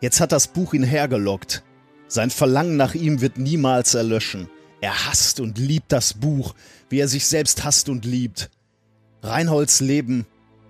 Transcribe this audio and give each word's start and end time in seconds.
Jetzt 0.00 0.20
hat 0.20 0.32
das 0.32 0.48
Buch 0.48 0.74
ihn 0.74 0.82
hergelockt. 0.82 1.62
Sein 2.08 2.30
Verlangen 2.30 2.76
nach 2.76 2.94
ihm 2.94 3.20
wird 3.20 3.38
niemals 3.38 3.94
erlöschen. 3.94 4.48
Er 4.80 5.06
hasst 5.06 5.40
und 5.40 5.58
liebt 5.58 5.92
das 5.92 6.14
Buch, 6.14 6.54
wie 6.88 6.98
er 6.98 7.08
sich 7.08 7.26
selbst 7.26 7.64
hasst 7.64 7.88
und 7.88 8.04
liebt. 8.04 8.50
Reinholds 9.22 9.80
Leben 9.80 10.26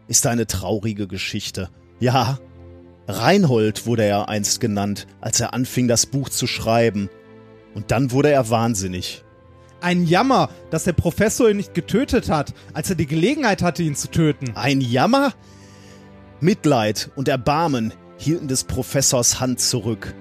ist 0.08 0.26
eine 0.26 0.46
traurige 0.46 1.06
Geschichte. 1.06 1.70
Ja, 2.00 2.40
Reinhold 3.06 3.86
wurde 3.86 4.04
er 4.04 4.28
einst 4.28 4.60
genannt, 4.60 5.06
als 5.20 5.38
er 5.40 5.54
anfing, 5.54 5.86
das 5.86 6.06
Buch 6.06 6.28
zu 6.28 6.46
schreiben. 6.46 7.08
Und 7.74 7.92
dann 7.92 8.10
wurde 8.10 8.32
er 8.32 8.50
wahnsinnig. 8.50 9.24
Ein 9.80 10.04
Jammer, 10.04 10.50
dass 10.70 10.84
der 10.84 10.92
Professor 10.92 11.48
ihn 11.48 11.56
nicht 11.56 11.72
getötet 11.72 12.28
hat, 12.28 12.52
als 12.74 12.90
er 12.90 12.96
die 12.96 13.06
Gelegenheit 13.06 13.62
hatte, 13.62 13.82
ihn 13.82 13.96
zu 13.96 14.10
töten. 14.10 14.56
Ein 14.56 14.80
Jammer? 14.80 15.32
Mitleid 16.40 17.10
und 17.16 17.28
Erbarmen 17.28 17.92
hielten 18.20 18.48
des 18.48 18.64
Professors 18.64 19.40
Hand 19.40 19.60
zurück. 19.60 20.14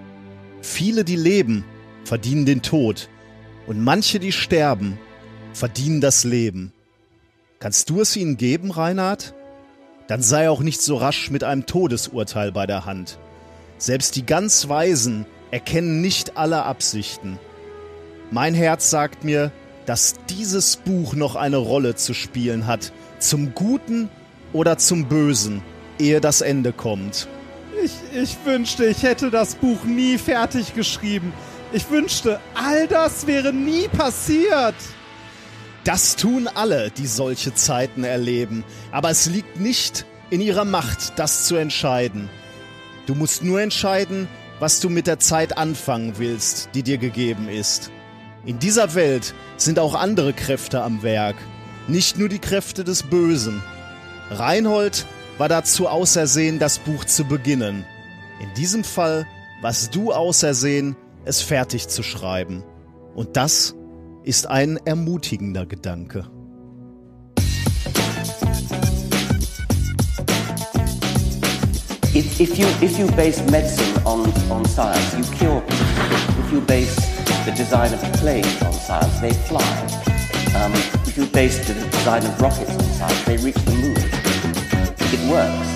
Viele, 0.62 1.04
die 1.04 1.18
leben, 1.18 1.66
verdienen 2.06 2.46
den 2.46 2.62
Tod, 2.62 3.10
und 3.68 3.84
manche, 3.84 4.20
die 4.20 4.32
sterben, 4.32 4.98
verdienen 5.54 6.02
das 6.02 6.24
Leben. 6.24 6.72
Kannst 7.60 7.90
du 7.90 8.02
es 8.02 8.16
ihnen 8.16 8.38
geben, 8.38 8.72
Reinhard? 8.72 9.34
Dann 10.08 10.22
sei 10.22 10.50
auch 10.50 10.62
nicht 10.62 10.82
so 10.82 10.96
rasch 10.96 11.30
mit 11.30 11.44
einem 11.44 11.66
Todesurteil 11.66 12.52
bei 12.52 12.66
der 12.66 12.86
Hand. 12.86 13.20
Selbst 13.78 14.16
die 14.16 14.26
ganz 14.26 14.70
Weisen 14.70 15.26
erkennen 15.52 16.02
nicht 16.02 16.38
alle 16.38 16.64
Absichten. 16.64 17.38
Mein 18.32 18.54
Herz 18.54 18.90
sagt 18.90 19.24
mir, 19.24 19.52
dass 19.86 20.16
dieses 20.30 20.78
Buch 20.78 21.16
noch 21.16 21.36
eine 21.36 21.58
Rolle 21.58 21.96
zu 21.96 22.14
spielen 22.14 22.66
hat, 22.66 22.94
zum 23.20 23.54
Guten 23.54 24.10
oder 24.54 24.78
zum 24.78 25.06
Bösen, 25.06 25.62
ehe 26.00 26.22
das 26.22 26.42
Ende 26.42 26.72
kommt. 26.72 27.28
Ich, 27.84 27.94
ich 28.14 28.38
wünschte, 28.46 28.86
ich 28.86 29.04
hätte 29.04 29.32
das 29.32 29.56
Buch 29.56 29.84
nie 29.84 30.18
fertig 30.18 30.74
geschrieben. 30.74 31.34
Ich 31.72 31.90
wünschte, 31.90 32.40
all 32.56 32.88
das 32.88 33.28
wäre 33.28 33.54
nie 33.54 33.88
passiert. 33.88 34.76
Das 35.84 36.16
tun 36.16 36.48
alle, 36.54 36.92
die 36.92 37.08
solche 37.08 37.54
Zeiten 37.54 38.04
erleben, 38.04 38.64
aber 38.92 39.10
es 39.10 39.28
liegt 39.28 39.60
nicht 39.60 40.06
in 40.30 40.42
ihrer 40.42 40.66
Macht, 40.66 41.18
das 41.18 41.46
zu 41.46 41.56
entscheiden. 41.56 42.30
Du 43.06 43.16
musst 43.16 43.44
nur 43.44 43.62
entscheiden, 43.62 44.28
was 44.60 44.82
du 44.82 44.90
mit 44.90 45.08
der 45.08 45.20
Zeit 45.20 45.58
anfangen 45.58 46.16
willst, 46.18 46.70
die 46.74 46.84
dir 46.84 46.98
gegeben 46.98 47.48
ist. 47.48 47.92
In 48.46 48.60
dieser 48.60 48.94
Welt 48.94 49.34
sind 49.58 49.80
auch 49.80 49.96
andere 49.96 50.34
Kräfte 50.34 50.82
am 50.82 51.02
Werk, 51.02 51.36
nicht 51.88 52.18
nur 52.18 52.30
die 52.30 52.40
Kräfte 52.40 52.84
des 52.84 53.04
Bösen. 53.04 53.64
Reinhold 54.30 55.06
war 55.40 55.48
dazu 55.48 55.88
ausersehen, 55.88 56.60
das 56.60 56.80
Buch 56.80 57.06
zu 57.06 57.24
beginnen. 57.24 57.86
In 58.42 58.54
diesem 58.56 58.84
Fall 58.84 59.26
warst 59.62 59.96
du 59.96 60.12
ausersehen, 60.12 60.98
es 61.24 61.42
fertig 61.42 61.88
zu 61.88 62.04
schreiben. 62.04 62.64
Und 63.16 63.38
das 63.38 63.74
ist 64.24 64.48
ein 64.48 64.78
ermutigender 64.86 65.66
Gedanke. 65.66 66.30
If, 72.14 72.42
if, 72.42 72.58
you, 72.58 72.68
if 72.82 73.00
you 73.00 73.08
base 73.16 73.42
medicine 73.50 73.96
on, 74.04 74.34
on 74.52 74.66
science, 74.66 75.16
you 75.16 75.24
cure 75.38 75.62
people. 75.62 76.44
If 76.44 76.52
you 76.52 76.60
base 76.62 76.96
the 77.46 77.52
design 77.52 77.94
of 77.94 78.02
planes 78.20 78.62
on 78.64 78.74
science, 78.74 79.22
they 79.22 79.32
fly. 79.32 79.64
Um, 80.56 80.74
if 81.08 81.16
you 81.16 81.28
base 81.28 81.66
the 81.66 81.76
design 81.76 82.26
of 82.26 82.42
rockets 82.42 82.72
on 82.72 82.84
science, 82.84 83.24
they 83.24 83.38
reach 83.38 83.56
the 83.56 83.76
moon. 83.76 84.19
It 85.12 85.20
works. 85.28 85.68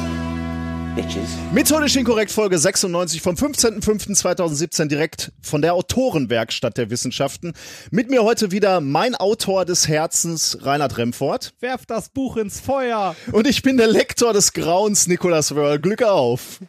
Bitches. 0.95 1.27
Methodisch 1.51 1.95
inkorrekt 1.95 2.31
Folge 2.31 2.59
96 2.59 3.21
vom 3.21 3.35
15.05.2017 3.35 4.85
direkt 4.85 5.31
von 5.41 5.63
der 5.63 5.73
Autorenwerkstatt 5.73 6.77
der 6.77 6.91
Wissenschaften. 6.91 7.53
Mit 7.89 8.11
mir 8.11 8.23
heute 8.23 8.51
wieder 8.51 8.79
mein 8.79 9.15
Autor 9.15 9.65
des 9.65 9.87
Herzens, 9.87 10.59
Reinhard 10.61 10.97
Remfort. 10.99 11.53
Werf 11.61 11.87
das 11.87 12.09
Buch 12.09 12.37
ins 12.37 12.59
Feuer. 12.59 13.15
Und 13.31 13.47
ich 13.47 13.63
bin 13.63 13.77
der 13.77 13.87
Lektor 13.87 14.33
des 14.33 14.53
Grauens, 14.53 15.07
Nikolas 15.07 15.55
Wörl. 15.55 15.79
Glück 15.79 16.03
auf. 16.03 16.59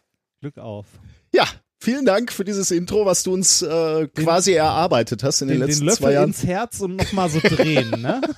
Glück 0.41 0.57
auf. 0.57 0.87
Ja, 1.35 1.45
vielen 1.79 2.07
Dank 2.07 2.33
für 2.33 2.45
dieses 2.45 2.71
Intro, 2.71 3.05
was 3.05 3.25
du 3.25 3.35
uns 3.35 3.61
äh, 3.61 4.09
quasi 4.09 4.53
erarbeitet 4.55 5.23
hast 5.23 5.43
in 5.43 5.49
den, 5.49 5.59
Den, 5.59 5.61
den 5.61 5.69
letzten 5.69 5.85
Löffel 5.85 5.99
zwei 5.99 6.13
Jahren. 6.13 6.31
ins 6.31 6.45
Herz 6.45 6.81
und 6.81 6.97
nochmal 6.97 7.29
so 7.29 7.41
drehen, 7.41 7.91
ne? 8.01 8.23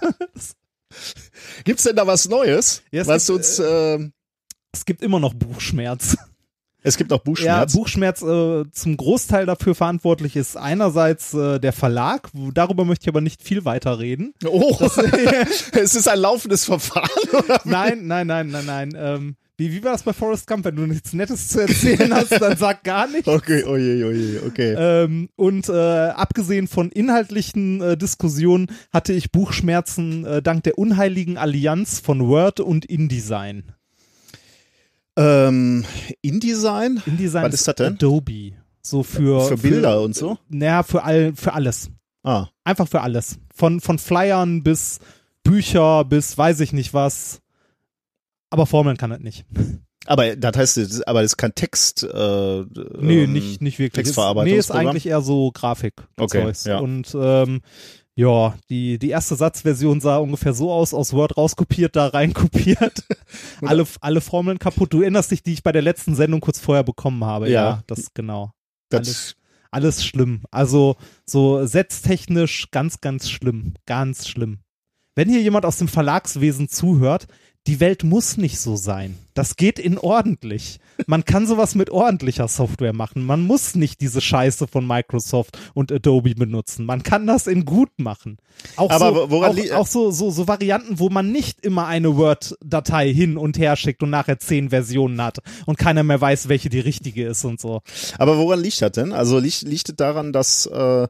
Gibt's 1.65 1.83
denn 1.85 1.97
da 1.97 2.07
was 2.07 2.29
Neues? 2.29 2.83
Ja, 2.91 3.07
was 3.07 3.27
gibt, 3.27 3.29
du 3.29 3.35
uns, 3.35 3.59
äh, 3.59 4.11
Es 4.73 4.85
gibt 4.85 5.03
immer 5.03 5.21
noch 5.21 5.35
Buchschmerz. 5.35 6.17
es 6.83 6.97
gibt 6.97 7.11
noch 7.11 7.21
Buchschmerz. 7.21 7.73
Ja, 7.73 7.79
Buchschmerz 7.79 8.23
äh, 8.23 8.65
zum 8.71 8.97
Großteil 8.97 9.47
dafür 9.47 9.75
verantwortlich 9.75 10.37
ist 10.37 10.57
einerseits 10.57 11.35
äh, 11.35 11.59
der 11.59 11.73
Verlag, 11.73 12.31
darüber 12.55 12.85
möchte 12.85 13.05
ich 13.05 13.09
aber 13.09 13.21
nicht 13.21 13.43
viel 13.43 13.65
weiter 13.65 13.99
reden. 13.99 14.35
oh, 14.47 14.77
es 15.73 15.95
ist 15.95 16.09
ein 16.09 16.19
laufendes 16.19 16.65
Verfahren. 16.65 17.09
Oder? 17.33 17.61
Nein, 17.65 18.07
nein, 18.07 18.27
nein, 18.27 18.49
nein, 18.51 18.67
nein. 18.67 18.93
Ähm, 18.97 19.37
wie, 19.59 19.73
wie 19.73 19.83
war 19.83 19.93
das 19.93 20.03
bei 20.03 20.13
Forrest 20.13 20.47
Gump? 20.47 20.67
Wenn 20.67 20.77
du 20.77 20.83
nichts 20.83 21.15
Nettes 21.15 21.49
zu 21.49 21.61
erzählen 21.61 22.13
hast, 22.13 22.31
dann 22.33 22.59
sag 22.59 22.85
gar 22.85 23.07
nichts. 23.09 23.27
Okay, 23.27 23.65
oje, 23.65 24.07
oje, 24.07 24.43
okay. 24.47 24.75
Ähm, 24.77 25.31
und 25.35 25.71
äh, 25.71 25.73
abgesehen 25.73 26.69
von 26.69 26.91
inhaltlichen 26.91 27.81
äh, 27.81 27.97
Diskussionen 27.97 28.67
hatte 28.93 29.15
ich 29.15 29.33
Buchschmerzen 29.33 30.27
äh, 30.27 30.43
dank 30.43 30.65
der 30.65 30.77
unheiligen 30.77 31.39
Allianz 31.39 32.01
von 32.01 32.29
Word 32.29 32.61
und 32.61 32.85
InDesign. 32.85 33.73
Ähm, 35.17 35.85
InDesign? 36.23 37.03
InDesign 37.07 37.45
Was 37.45 37.55
ist 37.55 37.69
das 37.69 37.75
denn? 37.77 37.95
Adobe. 37.95 38.53
So 38.83 39.03
für, 39.03 39.41
Für 39.49 39.57
Bilder 39.57 40.01
und 40.03 40.15
so? 40.15 40.39
Naja, 40.49 40.83
für, 40.83 41.03
all, 41.03 41.35
für 41.35 41.55
alles. 41.55 41.91
Ah, 42.23 42.49
Einfach 42.65 42.87
für 42.89 43.01
alles. 43.01 43.39
Von, 43.55 43.81
von 43.81 43.99
Flyern 43.99 44.63
bis 44.63 44.99
Bücher 45.43 46.05
bis 46.05 46.37
weiß 46.37 46.61
ich 46.61 46.73
nicht 46.73 46.93
was. 46.95 47.41
Aber 48.51 48.67
Formeln 48.67 48.97
kann 48.97 49.11
das 49.11 49.21
nicht. 49.21 49.45
aber 50.07 50.37
das 50.37 50.57
heißt, 50.57 51.07
aber 51.09 51.23
das 51.23 51.37
kein 51.37 51.55
Text. 51.55 52.03
Äh, 52.05 52.65
Nee, 53.01 53.25
ähm, 53.25 53.33
nicht, 53.33 53.61
nicht 53.63 53.79
wirklich. 53.79 54.05
Textverarbeitungsprogramm? 54.05 54.45
Nee, 54.45 54.59
ist 54.59 54.71
eigentlich 54.91 55.07
eher 55.07 55.21
so 55.21 55.51
Grafik. 55.53 55.95
Okay, 56.17 56.43
Zeugs. 56.45 56.65
ja. 56.65 56.79
Und 56.79 57.17
ähm, 57.19 57.61
ja, 58.19 58.55
die, 58.71 58.99
die 58.99 59.11
erste 59.11 59.37
Satzversion 59.37 60.01
sah 60.01 60.17
ungefähr 60.17 60.55
so 60.55 60.73
aus, 60.73 60.95
aus 60.95 61.13
Word 61.13 61.37
rauskopiert, 61.37 61.97
da 61.97 62.07
reinkopiert. 62.07 63.05
alle, 63.61 63.87
alle 64.01 64.23
Formeln 64.23 64.59
kaputt. 64.59 64.95
Du 64.95 65.03
erinnerst 65.03 65.31
dich, 65.31 65.43
die 65.43 65.53
ich 65.53 65.63
bei 65.63 65.71
der 65.71 65.83
letzten 65.83 66.15
Sendung 66.15 66.41
kurz 66.41 66.59
vorher 66.59 66.83
bekommen 66.83 67.23
habe. 67.25 67.51
Ja. 67.51 67.83
das 67.87 68.15
genau. 68.15 68.53
Das, 68.89 69.37
Alles 69.71 70.03
schlimm. 70.03 70.45
Also 70.51 70.97
so 71.27 71.67
setztechnisch 71.67 72.71
ganz, 72.71 73.03
ganz 73.03 73.29
schlimm. 73.29 73.75
Ganz 73.85 74.27
schlimm. 74.27 74.61
Wenn 75.15 75.29
hier 75.29 75.43
jemand 75.43 75.67
aus 75.67 75.77
dem 75.77 75.89
Verlagswesen 75.89 76.69
zuhört, 76.71 77.27
die 77.67 77.81
Welt 77.81 78.03
muss 78.03 78.39
nicht 78.39 78.59
so 78.59 78.77
sein. 78.77 79.19
Das 79.37 79.57
geht 79.57 79.79
in 79.79 79.99
ordentlich. 79.99 80.81
Man 81.07 81.25
kann 81.25 81.47
sowas 81.47 81.75
mit 81.75 81.91
ordentlicher 81.91 82.49
Software 82.49 82.93
machen. 82.95 83.25
Man 83.25 83.43
muss 83.43 83.75
nicht 83.75 84.01
diese 84.01 84.21
Scheiße 84.21 84.67
von 84.67 84.87
Microsoft 84.87 85.59
und 85.75 85.93
Adobe 85.93 86.35
benutzen. 86.35 86.87
Man 86.87 87.03
kann 87.03 87.27
das 87.27 87.47
in 87.47 87.65
gut 87.67 87.91
machen. 87.99 88.39
Auch 88.77 88.91
Aber 88.91 89.15
so, 89.15 89.31
woran 89.31 89.59
auch, 89.73 89.73
auch 89.75 89.87
so, 89.87 90.11
so, 90.11 90.31
so 90.31 90.49
Varianten, 90.49 90.99
wo 90.99 91.11
man 91.11 91.31
nicht 91.31 91.61
immer 91.61 91.87
eine 91.87 92.17
Word-Datei 92.17 93.13
hin 93.13 93.37
und 93.37 93.59
her 93.59 93.77
schickt 93.77 94.03
und 94.03 94.09
nachher 94.09 94.39
zehn 94.39 94.71
Versionen 94.71 95.21
hat 95.23 95.41
und 95.67 95.77
keiner 95.77 96.03
mehr 96.03 96.19
weiß, 96.19 96.49
welche 96.49 96.71
die 96.71 96.81
richtige 96.81 97.27
ist 97.27 97.45
und 97.45 97.61
so. 97.61 97.83
aber 98.19 98.39
woran 98.39 98.61
liegt 98.63 98.81
das 98.81 98.93
denn? 98.93 99.13
Also 99.13 99.39
liegt, 99.39 99.61
liegt 99.63 99.91
es 99.91 99.97
daran, 99.97 100.33
dass 100.33 100.65
äh, 100.65 101.07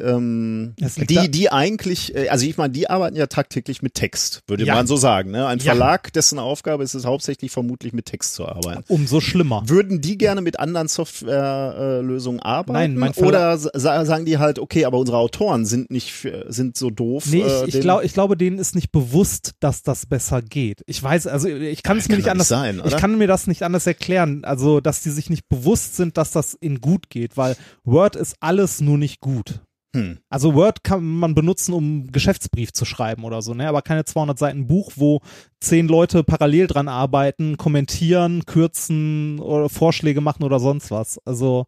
ähm, 0.00 0.74
Es 0.80 0.96
liegt 0.96 1.16
da- 1.16 1.22
die, 1.22 1.30
die 1.30 1.52
eigentlich, 1.52 2.14
äh, 2.16 2.28
also 2.28 2.44
ich 2.46 2.56
meine, 2.56 2.72
die 2.72 2.90
arbeiten 2.90 3.16
ja 3.16 3.28
tagtäglich 3.28 3.80
mit 3.82 3.94
Text, 3.94 4.42
würde 4.48 4.64
Ja. 4.64 4.74
man 4.74 4.86
so 4.88 4.96
sagen. 4.96 5.30
Ne? 5.30 5.46
Ein 5.46 5.58
Ja. 5.58 5.66
Verlag, 5.66 6.12
dessen 6.12 6.40
Aufgabe 6.40 6.82
ist 6.82 6.94
es 6.94 7.04
hauptsächlich 7.04 7.52
vermutlich 7.68 7.92
mit 7.92 8.06
Text 8.06 8.34
zu 8.34 8.46
arbeiten. 8.46 8.82
Umso 8.88 9.20
schlimmer. 9.20 9.62
Würden 9.66 10.00
die 10.00 10.16
gerne 10.16 10.40
mit 10.40 10.58
anderen 10.58 10.88
Softwarelösungen 10.88 12.40
arbeiten? 12.40 12.72
Nein, 12.72 12.94
mein 12.96 13.12
Oder 13.12 13.58
sa 13.58 14.04
sagen 14.06 14.24
die 14.24 14.38
halt, 14.38 14.58
okay, 14.58 14.86
aber 14.86 14.98
unsere 14.98 15.18
Autoren 15.18 15.66
sind 15.66 15.90
nicht, 15.90 16.26
sind 16.48 16.76
so 16.78 16.88
doof. 16.90 17.26
Nee, 17.26 17.42
äh, 17.42 17.44
ich, 17.44 17.68
ich, 17.68 17.72
denen- 17.72 17.82
glaub, 17.82 18.02
ich 18.02 18.14
glaube, 18.14 18.36
denen 18.38 18.58
ist 18.58 18.74
nicht 18.74 18.90
bewusst, 18.90 19.52
dass 19.60 19.82
das 19.82 20.06
besser 20.06 20.40
geht. 20.40 20.82
Ich 20.86 21.02
weiß, 21.02 21.26
also 21.26 21.48
ich 21.48 21.82
kann 21.82 21.98
es 21.98 22.08
mir 22.08 22.14
kann 22.14 22.18
nicht 22.22 22.30
anders, 22.30 22.48
sein, 22.48 22.80
ich 22.86 22.96
kann 22.96 23.18
mir 23.18 23.26
das 23.26 23.46
nicht 23.46 23.62
anders 23.62 23.86
erklären. 23.86 24.44
Also, 24.44 24.80
dass 24.80 25.02
die 25.02 25.10
sich 25.10 25.28
nicht 25.28 25.48
bewusst 25.48 25.96
sind, 25.96 26.16
dass 26.16 26.30
das 26.30 26.54
in 26.54 26.80
gut 26.80 27.10
geht, 27.10 27.36
weil 27.36 27.54
Word 27.84 28.16
ist 28.16 28.36
alles 28.40 28.80
nur 28.80 28.96
nicht 28.96 29.20
gut. 29.20 29.60
Hm. 29.94 30.18
Also 30.28 30.54
Word 30.54 30.84
kann 30.84 31.02
man 31.02 31.34
benutzen, 31.34 31.72
um 31.72 32.08
Geschäftsbrief 32.08 32.72
zu 32.72 32.84
schreiben 32.84 33.24
oder 33.24 33.40
so, 33.40 33.54
ne? 33.54 33.68
Aber 33.68 33.80
keine 33.82 34.04
200 34.04 34.38
Seiten 34.38 34.66
Buch, 34.66 34.92
wo 34.96 35.20
zehn 35.60 35.88
Leute 35.88 36.24
parallel 36.24 36.66
dran 36.66 36.88
arbeiten, 36.88 37.56
kommentieren, 37.56 38.44
kürzen 38.44 39.38
oder 39.40 39.68
Vorschläge 39.68 40.20
machen 40.20 40.44
oder 40.44 40.60
sonst 40.60 40.90
was. 40.90 41.18
Also 41.24 41.66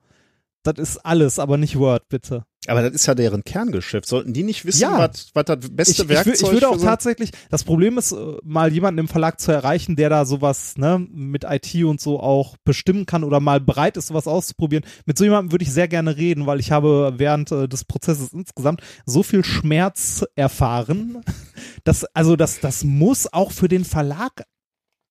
das 0.62 0.78
ist 0.78 0.98
alles, 0.98 1.38
aber 1.38 1.56
nicht 1.56 1.78
Word, 1.78 2.08
bitte. 2.08 2.44
Aber 2.70 2.82
das 2.82 2.92
ist 2.92 3.06
ja 3.06 3.14
deren 3.14 3.42
Kerngeschäft. 3.44 4.06
Sollten 4.08 4.32
die 4.32 4.42
nicht 4.44 4.64
wissen, 4.64 4.80
Ja. 4.82 4.98
was, 4.98 5.30
was 5.34 5.44
das 5.44 5.58
beste 5.70 6.02
Ich, 6.04 6.08
Werkzeug 6.08 6.34
wür- 6.36 6.42
ich 6.46 6.52
würde 6.52 6.68
auch 6.68 6.78
so- 6.78 6.84
tatsächlich, 6.86 7.30
das 7.50 7.64
Problem 7.64 7.98
ist, 7.98 8.12
äh, 8.12 8.16
mal 8.44 8.72
jemanden 8.72 9.00
im 9.00 9.08
Verlag 9.08 9.40
zu 9.40 9.50
erreichen, 9.52 9.96
der 9.96 10.08
da 10.08 10.24
sowas 10.24 10.76
ne, 10.76 11.04
mit 11.12 11.44
IT 11.44 11.84
und 11.84 12.00
so 12.00 12.20
auch 12.20 12.56
bestimmen 12.64 13.06
kann 13.06 13.24
oder 13.24 13.40
mal 13.40 13.60
bereit 13.60 13.96
ist, 13.96 14.06
sowas 14.06 14.26
auszuprobieren. 14.26 14.84
Mit 15.04 15.18
so 15.18 15.24
jemandem 15.24 15.52
würde 15.52 15.64
ich 15.64 15.72
sehr 15.72 15.88
gerne 15.88 16.16
reden, 16.16 16.46
weil 16.46 16.60
ich 16.60 16.70
habe 16.70 17.14
während 17.16 17.50
äh, 17.52 17.68
des 17.68 17.84
Prozesses 17.84 18.32
insgesamt 18.32 18.80
so 19.04 19.22
viel 19.22 19.44
Schmerz 19.44 20.24
erfahren, 20.36 21.22
dass, 21.84 22.04
also 22.14 22.36
das, 22.36 22.60
das 22.60 22.84
muss 22.84 23.32
auch 23.32 23.52
für 23.52 23.68
den 23.68 23.84
Verlag 23.84 24.44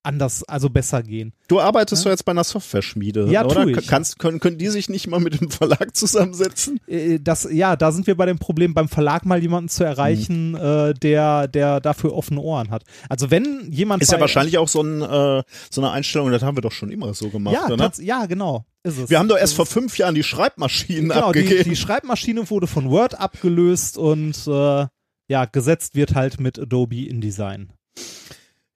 anders, 0.03 0.43
also 0.43 0.69
besser 0.69 1.03
gehen. 1.03 1.33
Du 1.47 1.59
arbeitest 1.59 2.05
doch 2.05 2.09
jetzt 2.09 2.23
bei 2.23 2.31
einer 2.31 2.43
Software-Schmiede, 2.43 3.27
Ja, 3.29 3.45
oder? 3.45 3.63
tu 3.63 3.69
ich. 3.69 3.87
Kannst, 3.87 4.17
können, 4.19 4.39
können 4.39 4.57
die 4.57 4.67
sich 4.69 4.89
nicht 4.89 5.07
mal 5.07 5.19
mit 5.19 5.39
dem 5.39 5.49
Verlag 5.51 5.95
zusammensetzen? 5.95 6.79
Äh, 6.87 7.19
Das, 7.19 7.47
ja, 7.51 7.75
da 7.75 7.91
sind 7.91 8.07
wir 8.07 8.15
bei 8.15 8.25
dem 8.25 8.39
Problem, 8.39 8.73
beim 8.73 8.87
Verlag 8.87 9.25
mal 9.25 9.41
jemanden 9.41 9.69
zu 9.69 9.83
erreichen, 9.83 10.55
äh, 10.55 10.93
der, 10.93 11.47
der 11.47 11.79
dafür 11.81 12.13
offene 12.13 12.39
Ohren 12.41 12.69
hat. 12.71 12.83
Also 13.09 13.29
wenn 13.31 13.69
jemand 13.71 14.01
Ist 14.01 14.11
ja 14.11 14.19
wahrscheinlich 14.19 14.57
auch 14.57 14.67
so, 14.67 14.81
ein, 14.81 15.01
äh, 15.01 15.43
so 15.69 15.81
eine 15.81 15.91
Einstellung, 15.91 16.31
das 16.31 16.43
haben 16.43 16.55
wir 16.57 16.61
doch 16.61 16.71
schon 16.71 16.91
immer 16.91 17.13
so 17.13 17.29
gemacht, 17.29 17.55
ja, 17.55 17.73
oder? 17.73 17.91
ja, 17.99 18.25
genau. 18.25 18.65
Wir 18.83 19.19
haben 19.19 19.27
doch 19.27 19.37
erst 19.37 19.55
vor 19.55 19.65
fünf 19.65 19.97
Jahren 19.97 20.15
die 20.15 20.23
Schreibmaschinen 20.23 21.09
genau, 21.09 21.33
die, 21.33 21.39
abgegeben. 21.41 21.69
die 21.69 21.75
Schreibmaschine 21.75 22.49
wurde 22.49 22.65
von 22.67 22.89
Word 22.89 23.19
abgelöst 23.19 23.97
und 23.97 24.35
äh, 24.47 24.85
ja, 25.27 25.45
gesetzt 25.45 25.95
wird 25.95 26.15
halt 26.15 26.39
mit 26.39 26.57
Adobe 26.57 27.05
InDesign. 27.05 27.73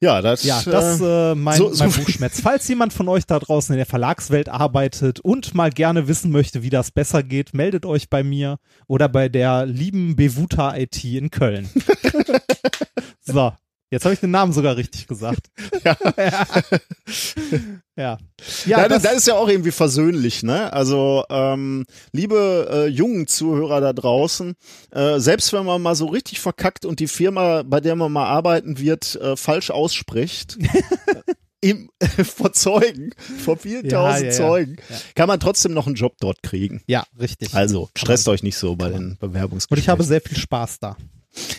Ja, 0.03 0.21
das, 0.21 0.43
Ja, 0.43 0.61
das 0.63 0.99
äh, 1.01 1.31
äh, 1.31 1.35
mein, 1.35 1.57
so- 1.57 1.73
so 1.73 1.83
mein 1.85 1.93
Buchschmerz. 1.93 2.41
Falls 2.41 2.67
jemand 2.67 2.91
von 2.93 3.07
euch 3.07 3.25
da 3.25 3.39
draußen 3.39 3.73
in 3.73 3.77
der 3.77 3.85
Verlagswelt 3.85 4.49
arbeitet 4.49 5.19
und 5.21 5.55
mal 5.55 5.69
gerne 5.71 6.07
wissen 6.07 6.29
möchte, 6.31 6.61
wie 6.61 6.69
das 6.69 6.91
besser 6.91 7.23
geht, 7.23 7.53
meldet 7.53 7.85
euch 7.85 8.09
bei 8.09 8.23
mir 8.23 8.57
oder 8.87 9.07
bei 9.09 9.29
der 9.29 9.65
lieben 9.65 10.15
Bevuta 10.15 10.75
IT 10.75 11.03
in 11.03 11.31
Köln. 11.31 11.69
so, 13.21 13.53
jetzt 13.93 14.03
habe 14.05 14.13
ich 14.13 14.19
den 14.19 14.31
Namen 14.31 14.51
sogar 14.53 14.75
richtig 14.77 15.07
gesagt. 15.07 15.47
Ja. 15.85 15.97
ja. 16.25 16.47
Ja, 17.95 18.17
Ja, 18.65 18.87
das, 18.87 19.01
das, 19.01 19.11
das 19.11 19.13
ist 19.19 19.27
ja 19.27 19.35
auch 19.35 19.47
irgendwie 19.49 19.71
versöhnlich, 19.71 20.43
ne? 20.43 20.71
Also, 20.73 21.23
ähm, 21.29 21.85
liebe 22.11 22.67
äh, 22.71 22.87
jungen 22.87 23.27
Zuhörer 23.27 23.81
da 23.81 23.93
draußen, 23.93 24.55
äh, 24.91 25.19
selbst 25.19 25.53
wenn 25.53 25.65
man 25.65 25.81
mal 25.81 25.95
so 25.95 26.07
richtig 26.07 26.39
verkackt 26.39 26.85
und 26.85 26.99
die 26.99 27.07
Firma, 27.07 27.63
bei 27.63 27.79
der 27.81 27.95
man 27.95 28.11
mal 28.11 28.25
arbeiten 28.25 28.77
wird, 28.79 29.15
äh, 29.15 29.35
falsch 29.35 29.69
ausspricht, 29.71 30.57
im, 31.61 31.89
vor 32.23 32.53
Zeugen, 32.53 33.11
vor 33.43 33.57
vielen 33.57 33.85
Ja, 33.85 33.91
tausend 34.09 34.25
ja. 34.25 34.31
Zeugen, 34.31 34.75
Ja. 34.89 34.95
kann 35.15 35.27
man 35.27 35.39
trotzdem 35.39 35.73
noch 35.73 35.85
einen 35.87 35.95
Job 35.95 36.15
dort 36.19 36.41
kriegen. 36.43 36.81
ja, 36.87 37.03
richtig. 37.19 37.53
Also, 37.53 37.89
stresst 37.97 38.27
euch 38.27 38.43
nicht 38.43 38.57
so 38.57 38.75
bei 38.75 38.89
den 38.89 39.17
Bewerbungsgesprächen. 39.19 39.75
und 39.77 39.79
ich 39.79 39.89
habe 39.89 40.03
sehr 40.03 40.21
viel 40.21 40.37
Spaß 40.37 40.79
da. 40.79 40.97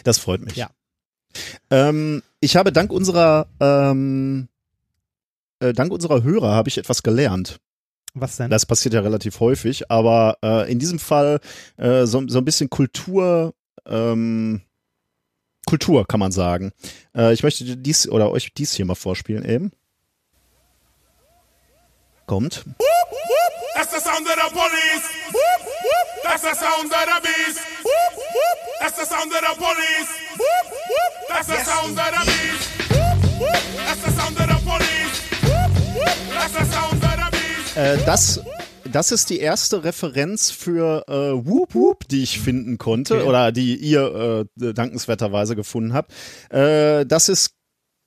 Das 0.04 0.18
freut 0.18 0.40
mich. 0.42 0.56
Ja. 0.56 0.70
Ähm, 1.70 2.22
ich 2.40 2.56
habe 2.56 2.72
dank 2.72 2.92
unserer 2.92 3.46
ähm, 3.60 4.48
äh, 5.60 5.72
dank 5.72 5.92
unserer 5.92 6.22
Hörer 6.22 6.52
habe 6.52 6.68
ich 6.68 6.78
etwas 6.78 7.02
gelernt. 7.02 7.60
Was 8.14 8.36
denn? 8.36 8.50
Das 8.50 8.66
passiert 8.66 8.94
ja 8.94 9.00
relativ 9.00 9.40
häufig, 9.40 9.90
aber 9.90 10.38
äh, 10.42 10.70
in 10.70 10.78
diesem 10.78 10.98
Fall 10.98 11.40
äh, 11.76 12.06
so, 12.06 12.22
so 12.28 12.38
ein 12.38 12.44
bisschen 12.44 12.70
Kultur, 12.70 13.54
ähm, 13.86 14.62
Kultur 15.66 16.06
kann 16.06 16.20
man 16.20 16.30
sagen. 16.30 16.72
Äh, 17.16 17.32
ich 17.32 17.42
möchte 17.42 17.64
dir 17.64 17.76
dies 17.76 18.08
oder 18.08 18.30
euch 18.30 18.54
dies 18.54 18.72
hier 18.74 18.84
mal 18.84 18.94
vorspielen 18.94 19.44
eben. 19.44 19.72
Kommt. 22.26 22.64
That's 23.74 23.92
the 23.92 24.00
sound 24.00 24.26
of 24.26 24.36
the 24.36 24.54
police. 24.54 25.10
That's 26.22 26.42
the 26.42 26.54
sound 26.54 26.92
of 26.92 27.04
the 27.06 27.20
beast. 27.22 27.83
That's 28.84 28.98
the 28.98 29.06
sound 29.06 29.32
of 29.32 29.40
the 29.40 29.54
police. 29.56 30.10
That's 31.30 31.46
the 31.46 31.56
sound 31.64 31.98
of 31.98 32.04
the 32.04 32.22
beast. 32.26 32.68
That's 33.86 34.02
the 34.02 34.10
sound 34.10 34.36
of 34.36 34.46
the 34.46 34.60
police. 34.62 35.16
That's 36.34 36.52
the 36.52 36.64
sound 36.66 37.02
of 37.02 37.16
the 37.16 37.30
beast. 37.30 37.76
Äh, 37.78 37.96
das, 38.04 38.42
das 38.92 39.10
ist 39.10 39.30
die 39.30 39.38
erste 39.38 39.84
Referenz 39.84 40.50
für 40.50 41.02
äh, 41.08 41.46
Whoop 41.46 41.74
Whoop, 41.74 42.08
die 42.08 42.24
ich 42.24 42.38
finden 42.38 42.76
konnte 42.76 43.14
Okay. 43.14 43.26
oder 43.26 43.52
die 43.52 43.74
ihr 43.76 44.44
äh, 44.60 44.74
dankenswerterweise 44.74 45.56
gefunden 45.56 45.94
habt. 45.94 46.12
Äh, 46.50 47.06
das 47.06 47.30
ist 47.30 47.54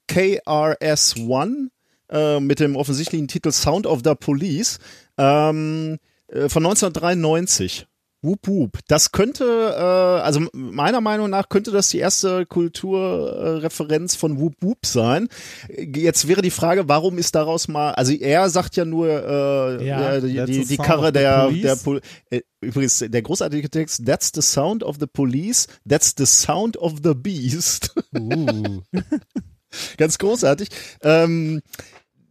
KRS-One 0.08 1.70
äh, 2.12 2.40
mit 2.40 2.60
dem 2.60 2.76
offensichtlichen 2.76 3.28
Titel 3.28 3.52
Sound 3.52 3.88
of 3.88 4.02
the 4.04 4.14
Police 4.14 4.78
ähm, 5.18 5.98
äh, 6.28 6.50
von 6.50 6.64
1993. 6.64 7.88
Whoop 8.28 8.48
Whoop. 8.48 8.80
Das 8.88 9.12
könnte, 9.12 9.46
äh, 9.46 10.22
also 10.22 10.42
meiner 10.54 11.02
Meinung 11.02 11.30
nach 11.30 11.50
könnte 11.50 11.72
das 11.72 11.90
die 11.90 12.00
erste 12.00 12.46
Kulturreferenz 12.46 14.16
von 14.16 14.40
Whoop 14.40 14.56
Whoop 14.62 14.86
sein. 14.86 15.30
Äh, 15.70 15.88
Jetzt 15.98 16.28
wäre 16.28 16.42
die 16.42 16.52
Frage, 16.52 16.88
warum 16.88 17.18
ist 17.18 17.34
daraus 17.36 17.68
mal, 17.68 17.92
also 17.94 18.14
er 18.14 18.50
sagt 18.50 18.76
ja 18.76 18.86
nur, 18.86 19.08
äh, 19.08 19.88
Ja, 19.88 20.16
äh, 20.16 20.22
die, 20.22 20.46
die, 20.46 20.66
die 20.66 20.78
Karre 20.78 21.12
der, 21.12 21.46
police. 21.46 21.62
der 21.62 21.76
Pol 21.78 22.02
äh, 22.30 22.42
übrigens 22.62 23.00
der 23.00 23.22
großartige 23.22 23.70
Text, 23.70 24.06
that's 24.06 24.32
the 24.34 24.42
sound 24.42 24.84
of 24.84 24.98
the 25.00 25.08
police, 25.08 25.68
that's 25.88 26.14
the 26.18 26.26
sound 26.26 26.78
of 26.78 26.96
the 27.04 27.14
beast. 27.16 27.96
Uh. 28.16 28.82
Ganz 29.98 30.18
großartig. 30.18 30.70
Ähm, 31.02 31.62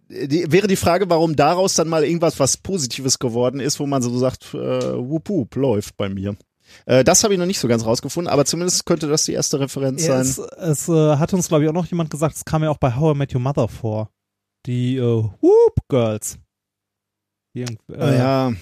die, 0.09 0.51
wäre 0.53 0.67
die 0.67 0.77
Frage, 0.77 1.09
warum 1.11 1.37
daraus 1.37 1.75
dann 1.75 1.89
mal 1.89 2.05
irgendwas 2.05 2.39
was 2.39 2.57
Positives 2.57 3.19
geworden 3.19 3.61
ist, 3.61 3.81
wo 3.81 3.87
man 3.87 4.03
so 4.03 4.17
sagt, 4.19 4.55
äh, 4.55 4.59
wup, 4.59 5.29
wup, 5.29 5.55
läuft 5.57 5.97
bei 5.97 6.09
mir. 6.09 6.37
Äh, 6.85 7.05
das 7.05 7.23
habe 7.25 7.35
ich 7.35 7.39
noch 7.41 7.47
nicht 7.47 7.59
so 7.61 7.69
ganz 7.69 7.85
rausgefunden, 7.85 8.33
aber 8.33 8.45
zumindest 8.45 8.87
könnte 8.87 9.09
das 9.09 9.25
die 9.25 9.33
erste 9.33 9.61
Referenz 9.61 10.07
Ja, 10.07 10.23
sein. 10.23 10.23
es 10.23 10.39
es 10.39 10.89
äh, 10.89 11.17
hat 11.17 11.33
uns, 11.33 11.49
glaube 11.49 11.65
ich, 11.65 11.71
auch 11.71 11.75
noch 11.75 11.87
jemand 11.87 12.11
gesagt, 12.11 12.37
es 12.37 12.45
kam 12.45 12.63
ja 12.63 12.71
auch 12.71 12.79
bei 12.79 12.95
How 12.95 13.15
I 13.15 13.19
Met 13.19 13.35
Your 13.35 13.41
Mother 13.41 13.69
vor. 13.69 14.11
Die 14.67 14.97
äh, 14.97 15.03
Whoop 15.41 15.75
Girls. 15.89 16.39
Äh, 17.55 17.65
Äh, 17.93 18.19
ja, 18.19 18.53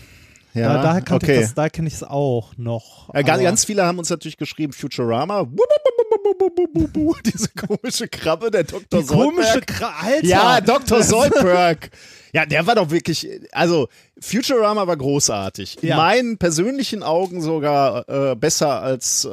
ja, 0.54 0.74
da, 0.74 0.82
daher 0.82 1.02
okay. 1.16 1.34
ich 1.34 1.40
das, 1.42 1.54
da 1.54 1.68
kenne 1.68 1.88
ich 1.88 1.94
es 1.94 2.02
auch 2.02 2.52
noch. 2.56 3.12
Äh, 3.12 3.24
ganz, 3.24 3.42
ganz 3.42 3.64
viele 3.64 3.84
haben 3.84 3.98
uns 3.98 4.10
natürlich 4.10 4.36
geschrieben, 4.36 4.72
Futurama. 4.72 5.46
Diese 7.24 7.48
komische 7.50 8.08
Krabbe, 8.08 8.50
der 8.50 8.64
Dr. 8.64 9.00
die 9.00 9.06
komische 9.06 9.42
Soldberg. 9.52 9.66
Kra 9.66 9.94
Alter. 10.02 10.26
Ja, 10.26 10.60
Dr. 10.60 11.02
Soldberg. 11.04 11.90
Ja, 12.32 12.46
der 12.46 12.66
war 12.66 12.74
doch 12.74 12.90
wirklich, 12.90 13.28
also 13.52 13.88
Futurama 14.20 14.86
war 14.88 14.96
großartig. 14.96 15.82
In 15.82 15.90
Ja. 15.90 15.96
meinen 15.96 16.36
persönlichen 16.36 17.04
Augen 17.04 17.40
sogar 17.40 18.08
äh, 18.08 18.34
besser 18.34 18.80
als, 18.82 19.24
äh, 19.24 19.28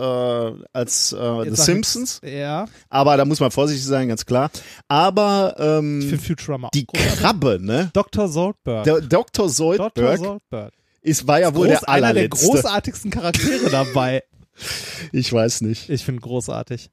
als 0.74 1.12
äh, 1.12 1.50
The 1.50 1.56
Simpsons. 1.56 2.20
ich- 2.22 2.34
Ja, 2.34 2.68
Aber 2.90 3.18
da 3.18 3.26
muss 3.26 3.40
man 3.40 3.50
vorsichtig 3.50 3.86
sein, 3.86 4.08
ganz 4.08 4.26
klar. 4.26 4.52
Aber 4.88 5.56
ich 5.58 5.66
ähm, 5.66 6.02
finde 6.02 6.24
Futurama 6.24 6.70
die. 6.74 6.86
Krabbe, 6.86 7.58
ne? 7.60 7.90
Dr. 7.94 8.28
Soldberg. 8.28 8.84
Der 8.84 9.02
Dr. 9.02 9.48
Dr. 9.48 9.50
Soldberg 9.50 10.72
Ist, 11.02 11.28
war 11.28 11.40
ja 11.40 11.54
wohl 11.56 11.68
Groß, 11.68 11.80
der 11.82 11.90
einer 11.90 12.14
der 12.14 12.24
allerletzte. 12.24 12.46
großartigsten 12.48 13.12
Charaktere 13.12 13.70
dabei. 13.72 14.24
ich 15.12 15.32
weiß 15.34 15.62
nicht. 15.62 15.90
Ich 15.90 16.04
finde 16.06 16.22
großartig. 16.22 16.90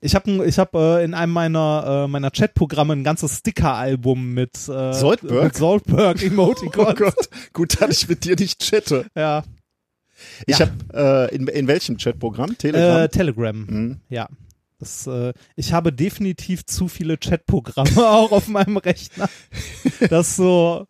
Ich 0.00 0.14
habe 0.14 0.44
ich 0.46 0.58
hab, 0.58 0.74
äh, 0.74 1.02
in 1.02 1.14
einem 1.14 1.32
meiner, 1.32 2.04
äh, 2.04 2.08
meiner 2.08 2.30
Chatprogramme 2.30 2.92
ein 2.94 3.04
ganzes 3.04 3.38
Sticker-Album 3.38 4.34
mit, 4.34 4.54
äh, 4.68 4.92
Soldberg? 4.92 5.44
mit 5.44 5.56
Soldberg 5.56 6.18
Oh 6.22 6.26
Emoticons. 6.26 6.94
Gott, 6.98 7.28
gut, 7.54 7.80
dass 7.80 8.02
ich 8.02 8.08
mit 8.08 8.24
dir 8.24 8.36
nicht 8.36 8.60
chatte. 8.62 9.06
ja. 9.16 9.44
Ich 10.46 10.58
Ja. 10.58 10.66
habe 10.92 11.28
äh, 11.30 11.34
in, 11.34 11.48
in 11.48 11.66
welchem 11.66 11.96
Chatprogramm? 11.96 12.56
Telegram? 12.56 13.02
Äh, 13.02 13.08
Telegram. 13.08 13.66
Hm. 13.68 14.00
Ja. 14.08 14.28
Das, 14.78 15.06
äh, 15.06 15.32
ich 15.56 15.72
habe 15.72 15.92
definitiv 15.92 16.66
zu 16.66 16.88
viele 16.88 17.16
Chatprogramme 17.18 17.90
auch 18.08 18.30
auf 18.32 18.48
meinem 18.48 18.76
Rechner. 18.76 19.28
Das 20.10 20.36
so. 20.36 20.86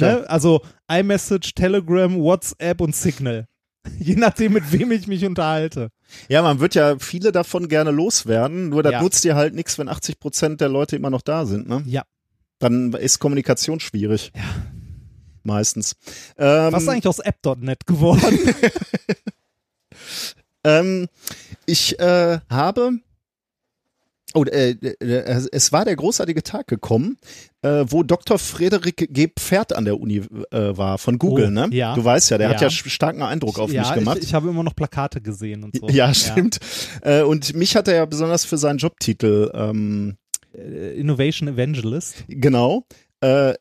Ne? 0.00 0.24
Also 0.28 0.62
iMessage, 0.90 1.54
Telegram, 1.54 2.14
WhatsApp 2.18 2.80
und 2.80 2.94
Signal. 2.94 3.46
Je 3.98 4.16
nachdem, 4.16 4.52
mit 4.54 4.70
wem 4.72 4.90
ich 4.92 5.06
mich 5.06 5.24
unterhalte. 5.24 5.90
Ja, 6.28 6.42
man 6.42 6.60
wird 6.60 6.74
ja 6.74 6.98
viele 6.98 7.32
davon 7.32 7.68
gerne 7.68 7.90
loswerden, 7.90 8.68
nur 8.68 8.82
das 8.82 8.92
Ja. 8.92 9.02
nutzt 9.02 9.24
dir 9.24 9.34
halt 9.36 9.54
nichts, 9.54 9.78
wenn 9.78 9.88
80 9.88 10.20
Prozent 10.20 10.60
der 10.60 10.68
Leute 10.68 10.96
immer 10.96 11.10
noch 11.10 11.22
da 11.22 11.46
sind, 11.46 11.68
ne? 11.68 11.82
Ja. 11.86 12.02
Dann 12.58 12.92
ist 12.94 13.18
Kommunikation 13.18 13.80
schwierig. 13.80 14.32
Ja. 14.34 14.42
Meistens. 15.42 15.94
Ähm, 16.38 16.72
Was 16.72 16.82
ist 16.82 16.88
eigentlich 16.88 17.06
aus 17.06 17.18
App.net 17.20 17.86
geworden? 17.86 18.22
ähm, 20.64 21.06
ich 21.66 21.98
äh, 22.00 22.40
habe 22.50 22.98
Oh, 24.36 24.44
äh, 24.44 24.70
äh, 24.72 25.46
es 25.52 25.72
war 25.72 25.84
der 25.84 25.96
großartige 25.96 26.42
Tag 26.42 26.66
gekommen, 26.68 27.16
äh, 27.62 27.84
wo 27.88 28.02
Dr. 28.02 28.38
Frederik 28.38 29.08
G. 29.10 29.28
Pferd 29.34 29.72
an 29.74 29.84
der 29.86 29.98
Uni 29.98 30.18
äh, 30.50 30.76
war, 30.76 30.98
von 30.98 31.18
Google, 31.18 31.46
Oh, 31.46 31.50
ne? 31.50 31.68
ja. 31.72 31.94
Du 31.94 32.04
weißt 32.04 32.30
ja, 32.30 32.38
der 32.38 32.50
hat 32.50 32.60
Ja. 32.60 32.68
ja 32.68 32.70
starken 32.70 33.22
Eindruck 33.22 33.58
auf 33.58 33.72
ja, 33.72 33.82
mich 33.82 33.92
gemacht. 33.94 34.18
Ich, 34.18 34.24
ich 34.26 34.34
habe 34.34 34.48
immer 34.48 34.62
noch 34.62 34.76
Plakate 34.76 35.20
gesehen 35.20 35.64
und 35.64 35.76
so. 35.76 35.88
ja, 35.88 36.12
stimmt. 36.14 36.58
Äh, 37.02 37.22
und 37.22 37.54
mich 37.54 37.74
hat 37.76 37.88
er 37.88 37.94
ja 37.96 38.04
besonders 38.04 38.44
für 38.44 38.58
seinen 38.58 38.78
Jobtitel 38.78 39.50
ähm, 39.54 40.16
Äh, 40.54 40.98
Innovation 41.00 41.48
Evangelist. 41.48 42.24
Genau. 42.28 42.84
Äh, 43.20 43.54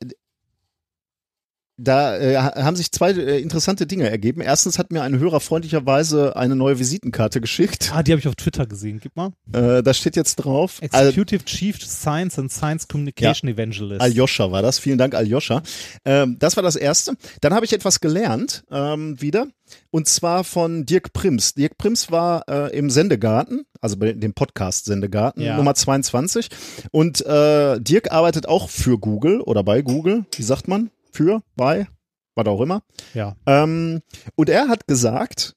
da 1.78 2.18
äh, 2.18 2.38
ha- 2.38 2.64
haben 2.64 2.76
sich 2.76 2.92
zwei 2.92 3.12
äh, 3.12 3.40
interessante 3.42 3.86
Dinge 3.86 4.10
ergeben. 4.10 4.42
Erstens 4.42 4.80
hat 4.80 4.92
mir 4.92 5.02
ein 5.02 5.20
Hörer 5.20 5.40
freundlicherweise 5.42 6.36
eine 6.36 6.56
neue 6.56 6.80
Visitenkarte 6.80 7.42
geschickt. 7.42 7.92
Ah, 7.94 8.02
die 8.04 8.12
habe 8.12 8.20
ich 8.20 8.28
auf 8.28 8.36
Twitter 8.36 8.66
gesehen. 8.66 9.00
Gib 9.02 9.16
mal. 9.16 9.32
Äh, 9.52 9.84
da 9.84 9.94
steht 9.94 10.16
jetzt 10.16 10.36
drauf. 10.38 10.80
Al 10.92 11.08
Executive 11.08 11.44
Chief 11.46 11.78
Science 11.84 12.40
and 12.40 12.52
Science 12.52 12.88
Communication 12.88 13.50
Evangelist. 13.50 14.02
Aljoscha 14.02 14.52
war 14.52 14.62
das. 14.62 14.80
Vielen 14.80 14.98
Dank, 14.98 15.16
Aljoscha. 15.16 15.62
Ähm, 16.06 16.38
das 16.40 16.56
war 16.56 16.64
das 16.64 16.76
Erste. 16.76 17.14
Dann 17.42 17.54
habe 17.54 17.66
ich 17.66 17.74
etwas 17.74 18.00
gelernt 18.00 18.64
ähm, 18.72 19.20
wieder. 19.22 19.48
Und 19.92 20.08
zwar 20.08 20.44
von 20.44 20.86
Dirk 20.86 21.12
Prims. 21.12 21.56
Dirk 21.56 21.78
Prims 21.78 22.12
war 22.12 22.44
äh, 22.48 22.78
im 22.78 22.90
Sendegarten, 22.90 23.66
also 23.82 23.98
bei 23.98 24.14
dem 24.14 24.34
Podcast 24.34 24.86
Sendegarten, 24.86 25.42
Ja. 25.42 25.58
Nummer 25.58 25.74
22. 25.76 26.50
Und 26.92 27.26
äh, 27.26 27.80
Dirk 27.82 28.12
arbeitet 28.12 28.48
auch 28.48 28.70
für 28.70 28.98
Google 29.00 29.42
oder 29.42 29.64
bei 29.64 29.82
Google. 29.82 30.26
Wie 30.36 30.44
sagt 30.44 30.68
man? 30.68 30.92
Für, 31.16 31.42
bei, 31.56 31.88
was 32.36 32.46
auch 32.48 32.60
immer. 32.62 32.84
ja. 33.14 33.36
Ähm, 33.46 34.02
und 34.36 34.50
er 34.50 34.68
hat 34.68 34.86
gesagt, 34.88 35.56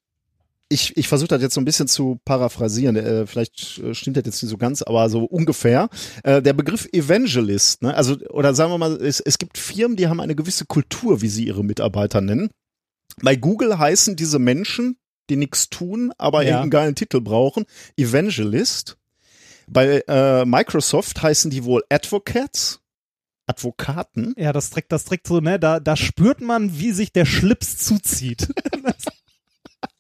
ich, 0.69 0.97
ich 0.97 1.09
versuche 1.09 1.29
das 1.29 1.43
jetzt 1.43 1.55
so 1.55 1.61
ein 1.61 1.65
bisschen 1.65 1.89
zu 1.89 2.21
paraphrasieren, 2.25 2.95
äh, 2.97 3.27
vielleicht 3.27 3.79
äh, 3.79 3.93
stimmt 3.95 4.17
das 4.19 4.25
jetzt 4.27 4.43
nicht 4.43 4.51
so 4.51 4.57
ganz, 4.59 4.83
aber 4.83 5.09
so 5.09 5.25
ungefähr. 5.25 5.89
Äh, 6.23 6.43
der 6.43 6.53
Begriff 6.53 6.87
Evangelist, 6.93 7.83
ne? 7.83 7.95
also, 7.95 8.17
oder 8.29 8.55
sagen 8.55 8.71
wir 8.71 8.79
mal, 8.79 8.93
es, 9.03 9.19
es 9.19 9.39
gibt 9.39 9.59
Firmen, 9.59 9.97
die 9.97 10.07
haben 10.09 10.21
eine 10.21 10.37
gewisse 10.37 10.67
Kultur, 10.67 11.23
wie 11.23 11.29
sie 11.29 11.47
ihre 11.47 11.65
Mitarbeiter 11.65 12.21
nennen. 12.21 12.51
Bei 13.23 13.35
Google 13.35 13.79
heißen 13.79 14.15
diese 14.15 14.39
Menschen, 14.39 14.97
die 15.31 15.37
nichts 15.37 15.71
tun, 15.71 16.13
aber 16.19 16.43
Ja. 16.43 16.49
irgendeinen 16.51 16.71
geilen 16.71 16.95
Titel 16.95 17.21
brauchen, 17.21 17.65
Evangelist. 17.97 18.97
Bei 19.67 20.03
äh, 20.07 20.45
Microsoft 20.45 21.21
heißen 21.23 21.51
die 21.51 21.65
wohl 21.65 21.83
Advocates, 21.91 22.78
Advokaten. 23.49 24.35
Ja, 24.37 24.53
das 24.53 24.71
trägt, 24.71 24.93
das 24.93 25.05
trägt 25.05 25.27
so, 25.27 25.41
ne, 25.41 25.59
da, 25.59 25.81
da 25.81 25.97
spürt 25.97 26.41
man, 26.41 26.79
wie 26.79 26.93
sich 26.93 27.13
der 27.13 27.25
Schlips 27.25 27.77
zuzieht. 27.79 28.49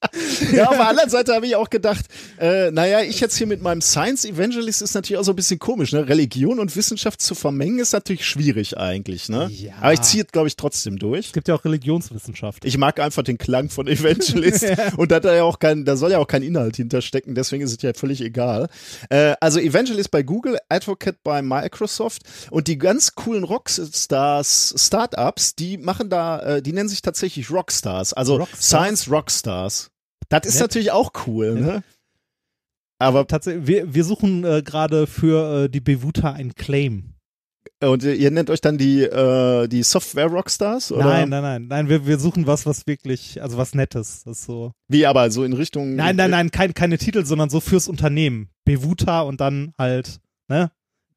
Ja, 0.52 0.68
auf 0.68 0.76
der 0.76 0.88
anderen 0.88 1.10
Seite 1.10 1.34
habe 1.34 1.46
ich 1.46 1.56
auch 1.56 1.70
gedacht, 1.70 2.06
äh, 2.38 2.70
naja, 2.70 3.00
ich 3.02 3.20
jetzt 3.20 3.36
hier 3.36 3.46
mit 3.46 3.62
meinem 3.62 3.80
Science 3.80 4.24
Evangelist 4.24 4.82
ist 4.82 4.94
natürlich 4.94 5.18
auch 5.18 5.24
so 5.24 5.32
ein 5.32 5.36
bisschen 5.36 5.58
komisch, 5.58 5.92
ne? 5.92 6.08
Religion 6.08 6.58
und 6.58 6.74
Wissenschaft 6.76 7.20
zu 7.20 7.34
vermengen 7.34 7.78
ist 7.78 7.92
natürlich 7.92 8.26
schwierig 8.26 8.76
eigentlich, 8.76 9.28
ne? 9.28 9.48
Ja. 9.50 9.74
Aber 9.80 9.92
ich 9.92 10.00
ziehe 10.02 10.24
es, 10.24 10.32
glaube 10.32 10.48
ich, 10.48 10.56
trotzdem 10.56 10.98
durch. 10.98 11.26
Es 11.26 11.32
gibt 11.32 11.48
ja 11.48 11.54
auch 11.54 11.64
Religionswissenschaft. 11.64 12.64
Ich 12.64 12.78
mag 12.78 13.00
einfach 13.00 13.22
den 13.22 13.38
Klang 13.38 13.70
von 13.70 13.86
Evangelist 13.86 14.66
und 14.96 15.10
da 15.10 15.16
hat 15.16 15.24
er 15.24 15.36
ja 15.36 15.42
auch 15.44 15.58
kein, 15.58 15.84
da 15.84 15.96
soll 15.96 16.12
ja 16.12 16.18
auch 16.18 16.26
kein 16.26 16.42
Inhalt 16.42 16.76
hinterstecken, 16.76 17.34
deswegen 17.34 17.62
ist 17.62 17.76
es 17.76 17.82
ja 17.82 17.92
völlig 17.94 18.20
egal. 18.20 18.68
Äh, 19.10 19.34
also 19.40 19.58
Evangelist 19.60 20.10
bei 20.10 20.22
Google, 20.22 20.58
Advocate 20.68 21.18
bei 21.22 21.42
Microsoft 21.42 22.22
und 22.50 22.68
die 22.68 22.78
ganz 22.78 23.14
coolen 23.14 23.44
Rockstars, 23.44 24.74
Startups, 24.76 25.54
die 25.54 25.78
machen 25.78 26.08
da, 26.08 26.40
äh, 26.40 26.62
die 26.62 26.72
nennen 26.72 26.88
sich 26.88 27.02
tatsächlich 27.02 27.50
Rockstars, 27.50 28.12
also 28.12 28.36
Rockstars? 28.36 28.64
Science 28.64 29.10
Rockstars. 29.10 29.90
Das 30.28 30.42
ist 30.46 30.54
Nett. 30.54 30.62
natürlich 30.62 30.90
auch 30.92 31.12
cool, 31.26 31.54
ne? 31.60 31.82
Aber 32.98 33.26
Tatsächlich, 33.26 33.66
wir, 33.66 33.94
wir 33.94 34.04
suchen 34.04 34.44
äh, 34.44 34.62
gerade 34.62 35.06
für 35.06 35.64
äh, 35.64 35.68
die 35.68 35.80
Bewuta 35.80 36.32
ein 36.32 36.54
Claim. 36.54 37.14
und 37.80 38.02
ihr 38.02 38.30
nennt 38.32 38.50
euch 38.50 38.60
dann 38.60 38.76
die 38.76 39.02
äh, 39.04 39.68
die 39.68 39.84
Software 39.84 40.26
Rockstars 40.26 40.90
oder 40.90 41.04
Nein, 41.04 41.28
nein, 41.28 41.42
nein, 41.42 41.66
nein, 41.68 41.88
wir, 41.88 42.06
wir 42.06 42.18
suchen 42.18 42.46
was, 42.48 42.66
was 42.66 42.86
wirklich, 42.88 43.40
also 43.40 43.56
was 43.56 43.74
Nettes. 43.74 44.24
Das 44.24 44.38
ist 44.40 44.44
so. 44.46 44.72
wie 44.88 45.06
aber 45.06 45.30
so 45.30 45.44
in 45.44 45.52
Richtung 45.52 45.94
Nein, 45.94 46.16
nein, 46.16 46.30
nein, 46.32 46.50
kein, 46.50 46.74
keine 46.74 46.98
Titel, 46.98 47.24
sondern 47.24 47.50
so 47.50 47.60
fürs 47.60 47.86
Unternehmen. 47.88 48.48
Bewuta 48.64 49.20
und 49.22 49.40
dann 49.40 49.72
halt, 49.78 50.18
ne? 50.48 50.70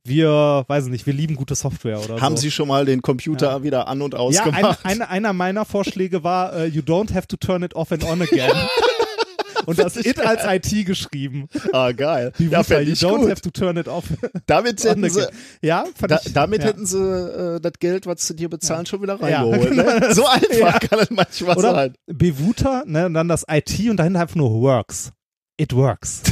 Wir, 0.03 0.63
weiß 0.67 0.87
nicht, 0.87 1.05
wir 1.05 1.13
lieben 1.13 1.35
gute 1.35 1.53
Software 1.53 1.99
oder 2.03 2.19
Haben 2.21 2.35
so. 2.35 2.41
Sie 2.41 2.49
schon 2.51 2.67
mal 2.67 2.85
den 2.85 3.03
Computer 3.03 3.51
Ja. 3.51 3.63
wieder 3.63 3.87
an 3.87 4.01
und 4.01 4.13
ja, 4.15 4.19
ausgemacht? 4.19 4.79
ein, 4.83 5.01
ein, 5.01 5.07
einer 5.07 5.31
meiner 5.33 5.63
Vorschläge 5.63 6.23
war, 6.23 6.53
äh, 6.55 6.65
you 6.65 6.81
don't 6.81 7.13
have 7.13 7.27
to 7.27 7.37
turn 7.37 7.61
it 7.61 7.75
off 7.75 7.91
and 7.91 8.03
on 8.03 8.19
again. 8.21 8.51
Und 9.65 9.79
das 9.79 9.95
It 9.97 10.19
als 10.19 10.43
IT 10.45 10.85
geschrieben. 10.85 11.47
ah, 11.73 11.91
geil. 11.91 12.31
Die 12.39 12.47
Ja, 12.47 12.63
fände 12.63 12.91
you 12.91 12.95
don't 12.95 13.19
gut. 13.19 13.29
have 13.29 13.41
to 13.41 13.49
turn 13.51 13.77
it 13.77 13.87
off. 13.87 14.05
Damit 14.45 14.83
hätten 14.83 15.09
sie. 15.09 15.25
Ja, 15.61 15.85
da, 16.07 16.19
ich, 16.23 16.33
damit 16.33 16.61
ja. 16.61 16.69
hätten 16.69 16.85
sie 16.85 16.97
äh, 16.99 17.59
das 17.59 17.73
Geld, 17.79 18.05
was 18.05 18.27
sie 18.27 18.35
dir 18.35 18.49
bezahlen, 18.49 18.85
schon 18.85 19.01
wieder 19.01 19.17
Ja, 19.27 19.43
reingeholt. 19.43 19.69
genau. 19.71 19.83
ne? 19.99 20.13
So 20.15 20.25
einfach 20.27 20.79
kann 20.79 20.99
es 20.99 21.09
manchmal 21.09 21.57
Oder 21.57 21.71
sein. 21.73 21.93
Bewuta, 22.07 22.83
ne, 22.85 23.05
und 23.05 23.13
dann 23.13 23.27
das 23.27 23.45
IT 23.49 23.79
und 23.89 23.97
dahinter 23.97 24.21
einfach 24.21 24.35
nur 24.35 24.51
Works. 24.61 25.11
It 25.57 25.73
works. 25.73 26.21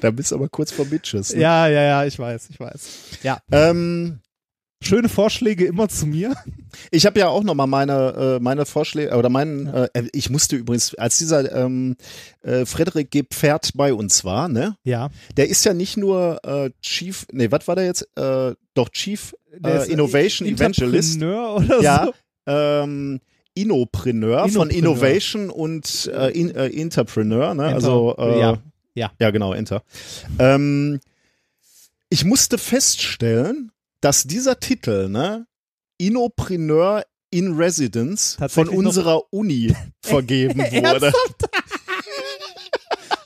Da 0.00 0.10
bist 0.10 0.32
du 0.32 0.34
aber 0.34 0.48
kurz 0.48 0.72
vor 0.72 0.84
Bitches. 0.86 1.34
Ne? 1.34 1.40
ja, 1.42 1.68
ja, 1.68 1.82
ja, 1.82 2.04
ich 2.04 2.18
weiß, 2.18 2.50
ich 2.50 2.58
weiß. 2.58 2.88
Ja. 3.22 3.38
Ähm, 3.52 4.20
Schöne 4.82 5.08
Vorschläge 5.08 5.64
immer 5.64 5.88
zu 5.88 6.06
mir. 6.06 6.34
Ich 6.90 7.06
habe 7.06 7.18
ja 7.20 7.28
auch 7.28 7.42
noch 7.44 7.54
mal 7.54 7.66
meine 7.66 8.36
äh, 8.38 8.42
meine 8.42 8.66
Vorschläge 8.66 9.16
oder 9.16 9.28
meinen. 9.28 9.66
Äh, 9.66 9.88
ich 10.12 10.30
musste 10.30 10.56
übrigens, 10.56 10.94
als 10.94 11.18
dieser 11.18 11.52
ähm, 11.54 11.96
äh, 12.42 12.64
Frederik 12.66 13.10
G. 13.10 13.22
Pferd 13.22 13.70
bei 13.74 13.92
uns 13.94 14.24
war, 14.24 14.48
ne, 14.48 14.76
Ja. 14.84 15.10
der 15.36 15.48
ist 15.48 15.64
ja 15.64 15.74
nicht 15.74 15.96
nur 15.96 16.40
äh, 16.44 16.70
Chief, 16.82 17.26
nee, 17.32 17.50
was 17.50 17.66
war 17.68 17.76
der 17.76 17.86
jetzt? 17.86 18.08
Äh, 18.16 18.54
doch 18.74 18.88
Chief 18.90 19.34
Der 19.58 19.86
äh, 19.88 19.92
Innovation 19.92 20.48
Evangelist. 20.48 21.22
Oder 21.22 21.80
Ja, 21.80 22.06
so. 22.06 22.12
ähm, 22.52 23.20
Innopreneur 23.56 24.48
von 24.48 24.68
Innopreneur. 24.70 24.78
Innovation 24.78 25.50
und 25.50 26.10
äh, 26.12 26.30
in, 26.30 26.54
äh, 26.54 26.66
Entrepreneur, 26.68 27.54
ne? 27.54 27.64
Enter- 27.66 27.74
also 27.74 28.14
äh, 28.18 28.40
ja, 28.40 28.58
ja. 28.94 29.12
ja 29.20 29.30
genau 29.30 29.52
Enter. 29.52 29.82
Ähm, 30.40 30.98
ich 32.08 32.24
musste 32.24 32.58
feststellen, 32.58 33.70
dass 34.00 34.24
dieser 34.24 34.58
Titel, 34.60 35.08
ne, 35.08 35.46
Innopreneur 35.98 37.02
in 37.30 37.54
Residence 37.56 38.36
von 38.48 38.66
noch- 38.66 38.72
unserer 38.74 39.22
Uni 39.32 39.74
vergeben 40.04 40.58
wurde. 40.60 41.12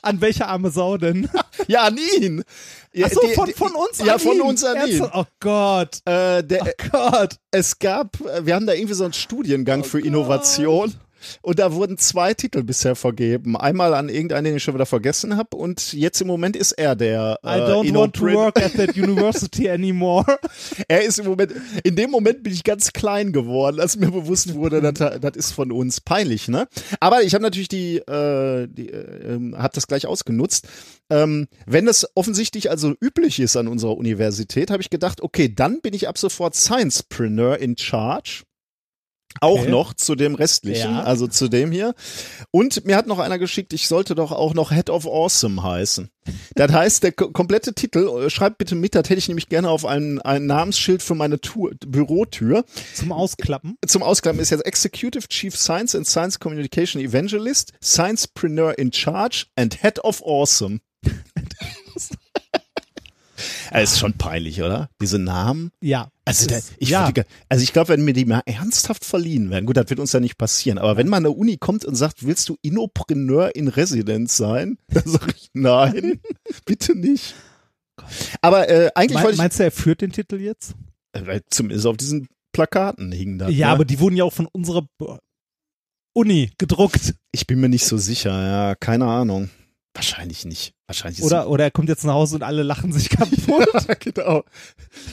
An 0.01 0.21
welche 0.21 0.47
arme 0.47 0.71
Sau 0.71 0.97
denn? 0.97 1.29
ja, 1.67 1.83
an 1.83 1.99
ihn. 2.17 2.43
Ja, 2.93 3.07
Achso, 3.07 3.19
die- 3.27 3.33
von, 3.33 3.49
von 3.53 3.75
uns 3.75 3.99
Ja, 3.99 4.13
an 4.13 4.19
von 4.19 4.35
ihn. 4.37 4.41
uns 4.41 4.63
an 4.63 4.87
ihn. 4.89 5.05
Oh 5.13 5.25
Gott. 5.41 5.97
Äh, 6.05 6.41
der, 6.43 6.63
Oh 6.63 6.87
Gott. 6.91 7.35
es 7.51 7.77
gab, 7.79 8.19
äh, 8.21 8.45
wir 8.45 8.55
haben 8.55 8.65
da 8.65 8.73
irgendwie 8.73 8.93
so 8.93 9.03
einen 9.03 9.13
Studiengang 9.13 9.83
für 9.83 9.99
Innovation. 9.99 10.93
Und 11.41 11.59
da 11.59 11.73
wurden 11.73 11.97
zwei 11.97 12.33
Titel 12.33 12.63
bisher 12.63 12.95
vergeben. 12.95 13.57
Einmal 13.57 13.93
an 13.93 14.09
irgendeinen, 14.09 14.45
den 14.45 14.55
ich 14.55 14.63
schon 14.63 14.73
wieder 14.73 14.85
vergessen 14.85 15.37
habe. 15.37 15.55
Und 15.57 15.93
jetzt 15.93 16.21
im 16.21 16.27
Moment 16.27 16.55
ist 16.55 16.73
er 16.73 16.95
der. 16.95 17.39
I 17.45 17.47
Äh, 17.47 17.61
don't 17.61 17.93
want 17.93 18.15
to 18.15 18.25
work 18.25 18.61
at 18.61 18.73
that 18.73 18.95
university 18.95 19.69
anymore. 19.69 20.25
Er 20.87 21.03
ist 21.03 21.19
im 21.19 21.25
Moment, 21.25 21.53
in 21.83 21.95
dem 21.95 22.11
Moment 22.11 22.43
bin 22.43 22.53
ich 22.53 22.63
ganz 22.63 22.93
klein 22.93 23.31
geworden, 23.33 23.79
als 23.79 23.97
mir 23.97 24.11
bewusst 24.11 24.53
wurde, 24.55 24.81
das, 24.81 25.19
das 25.19 25.35
ist 25.35 25.51
von 25.51 25.71
uns 25.71 26.01
peinlich, 26.01 26.47
ne? 26.47 26.67
Aber 26.99 27.23
ich 27.23 27.33
habe 27.33 27.43
natürlich 27.43 27.69
die, 27.69 27.97
äh, 27.97 28.67
die 28.69 28.89
äh, 28.89 29.33
ähm, 29.33 29.55
hab 29.57 29.73
das 29.73 29.87
gleich 29.87 30.05
ausgenutzt. 30.07 30.67
Ähm, 31.09 31.47
wenn 31.65 31.85
das 31.85 32.07
offensichtlich 32.15 32.69
also 32.69 32.93
üblich 33.01 33.39
ist 33.39 33.57
an 33.57 33.67
unserer 33.67 33.97
Universität, 33.97 34.69
habe 34.71 34.81
ich 34.81 34.89
gedacht, 34.89 35.21
okay, 35.21 35.53
dann 35.53 35.81
bin 35.81 35.93
ich 35.93 36.07
ab 36.07 36.17
sofort 36.17 36.55
Sciencepreneur 36.55 37.57
in 37.57 37.77
Charge. 37.77 38.43
Auch 39.41 39.59
Okay. 39.61 39.69
noch 39.69 39.93
zu 39.93 40.15
dem 40.15 40.35
restlichen, 40.35 40.91
Ja. 40.91 41.03
also 41.03 41.27
zu 41.27 41.47
dem 41.49 41.71
hier. 41.71 41.93
Und 42.51 42.85
mir 42.85 42.95
hat 42.97 43.07
noch 43.07 43.19
einer 43.19 43.37
geschickt, 43.37 43.73
ich 43.73 43.87
sollte 43.87 44.15
doch 44.15 44.31
auch 44.31 44.53
noch 44.53 44.71
Head 44.71 44.89
of 44.89 45.05
Awesome 45.05 45.61
heißen. 45.61 46.09
Das 46.55 46.71
heißt, 46.71 47.03
der 47.03 47.11
ko- 47.11 47.29
komplette 47.31 47.73
Titel, 47.73 48.25
äh, 48.25 48.29
schreibt 48.29 48.57
bitte 48.57 48.75
mit, 48.75 48.95
das 48.95 49.03
hätte 49.09 49.19
ich 49.19 49.27
nämlich 49.27 49.47
gerne 49.47 49.69
auf 49.69 49.85
ein, 49.85 50.19
ein 50.21 50.45
Namensschild 50.45 51.01
für 51.03 51.15
meine 51.15 51.39
Tour, 51.39 51.71
Bürotür. 51.85 52.65
Zum 52.95 53.11
Ausklappen. 53.11 53.75
Zum 53.87 54.03
Ausklappen 54.03 54.39
ist 54.41 54.49
jetzt 54.49 54.65
Executive 54.65 55.27
Chief 55.27 55.55
Science 55.55 55.95
and 55.95 56.07
Science 56.07 56.39
Communication 56.39 57.01
Evangelist, 57.01 57.73
Sciencepreneur 57.83 58.77
in 58.77 58.91
Charge 58.91 59.45
and 59.55 59.81
Head 59.81 59.99
of 60.03 60.21
Awesome. 60.23 60.79
Es 63.71 63.93
ist 63.93 63.99
schon 63.99 64.13
peinlich, 64.13 64.61
oder? 64.61 64.89
Diese 65.01 65.19
Namen. 65.19 65.71
Ja. 65.81 66.09
Also, 66.25 66.47
da, 66.47 66.57
ist- 66.57 66.73
ich, 66.77 66.89
ja. 66.89 67.07
würde 67.07 67.25
also 67.49 67.63
ich 67.63 67.73
glaube, 67.73 67.89
wenn 67.89 68.03
mir 68.05 68.13
die 68.13 68.25
mal 68.25 68.41
ernsthaft 68.45 69.03
verliehen 69.05 69.49
werden, 69.49 69.65
gut, 69.65 69.77
das 69.77 69.89
wird 69.89 69.99
uns 69.99 70.11
ja 70.11 70.19
nicht 70.19 70.37
passieren, 70.37 70.77
aber 70.77 70.97
wenn 70.97 71.07
mal 71.07 71.17
eine 71.17 71.31
Uni 71.31 71.57
kommt 71.57 71.85
und 71.85 71.95
sagt, 71.95 72.25
willst 72.25 72.47
du 72.49 72.57
Innopreneur 72.61 73.55
in 73.55 73.67
Residence 73.67 74.37
sein? 74.37 74.77
Dann 74.87 75.03
sage 75.05 75.33
ich, 75.35 75.49
nein, 75.53 76.19
bitte 76.65 76.95
nicht. 76.97 77.35
Aber 78.41 78.69
äh, 78.69 78.91
eigentlich 78.95 79.15
Mein, 79.15 79.23
wollte 79.23 79.33
ich, 79.35 79.39
meinst 79.39 79.59
du, 79.59 79.63
er 79.63 79.71
führt 79.71 80.01
den 80.01 80.11
Titel 80.11 80.37
jetzt? 80.39 80.73
äh, 81.13 81.25
weil 81.25 81.41
zumindest 81.49 81.85
auf 81.85 81.97
diesen 81.97 82.27
Plakaten 82.53 83.11
hing 83.11 83.37
das. 83.39 83.51
Ja, 83.53 83.67
ne? 83.67 83.73
aber 83.73 83.85
die 83.85 83.99
wurden 83.99 84.15
ja 84.15 84.23
auch 84.23 84.33
von 84.33 84.47
unserer 84.47 84.87
Uni 86.13 86.51
gedruckt. 86.57 87.13
ich 87.31 87.45
bin 87.47 87.59
mir 87.59 87.69
nicht 87.69 87.85
so 87.85 87.97
sicher, 87.97 88.31
ja, 88.31 88.75
keine 88.75 89.05
Ahnung. 89.05 89.49
Wahrscheinlich 89.93 90.45
nicht. 90.45 90.73
Wahrscheinlich 90.87 91.23
Oder, 91.23 91.49
oder 91.49 91.65
er 91.65 91.71
kommt 91.71 91.89
jetzt 91.89 92.05
nach 92.05 92.13
Hause 92.13 92.35
und 92.35 92.43
alle 92.43 92.63
lachen 92.63 92.91
sich 92.91 93.09
kaputt. 93.09 93.67
genau. 93.99 94.43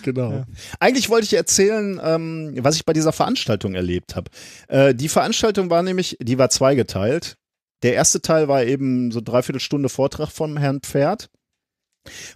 genau. 0.03 0.31
Ja. 0.33 0.47
Eigentlich 0.81 1.09
wollte 1.09 1.25
ich 1.25 1.35
erzählen, 1.35 2.01
ähm, 2.03 2.55
was 2.61 2.77
ich 2.77 2.85
bei 2.85 2.93
dieser 2.93 3.13
Veranstaltung 3.13 3.75
erlebt 3.75 4.17
habe. 4.17 4.31
Äh, 4.69 4.95
die 4.95 5.09
Veranstaltung 5.09 5.71
war 5.71 5.83
nämlich, 5.83 6.17
die 6.21 6.39
war 6.39 6.51
zweigeteilt. 6.51 7.37
Der 7.83 7.95
erste 7.95 8.21
Teil 8.21 8.49
war 8.49 8.65
eben 8.65 9.11
so 9.11 9.21
dreiviertel 9.21 9.61
Stunde 9.61 9.89
Vortrag 9.89 10.31
vom 10.31 10.57
Herrn 10.57 10.81
Pferd. 10.81 11.31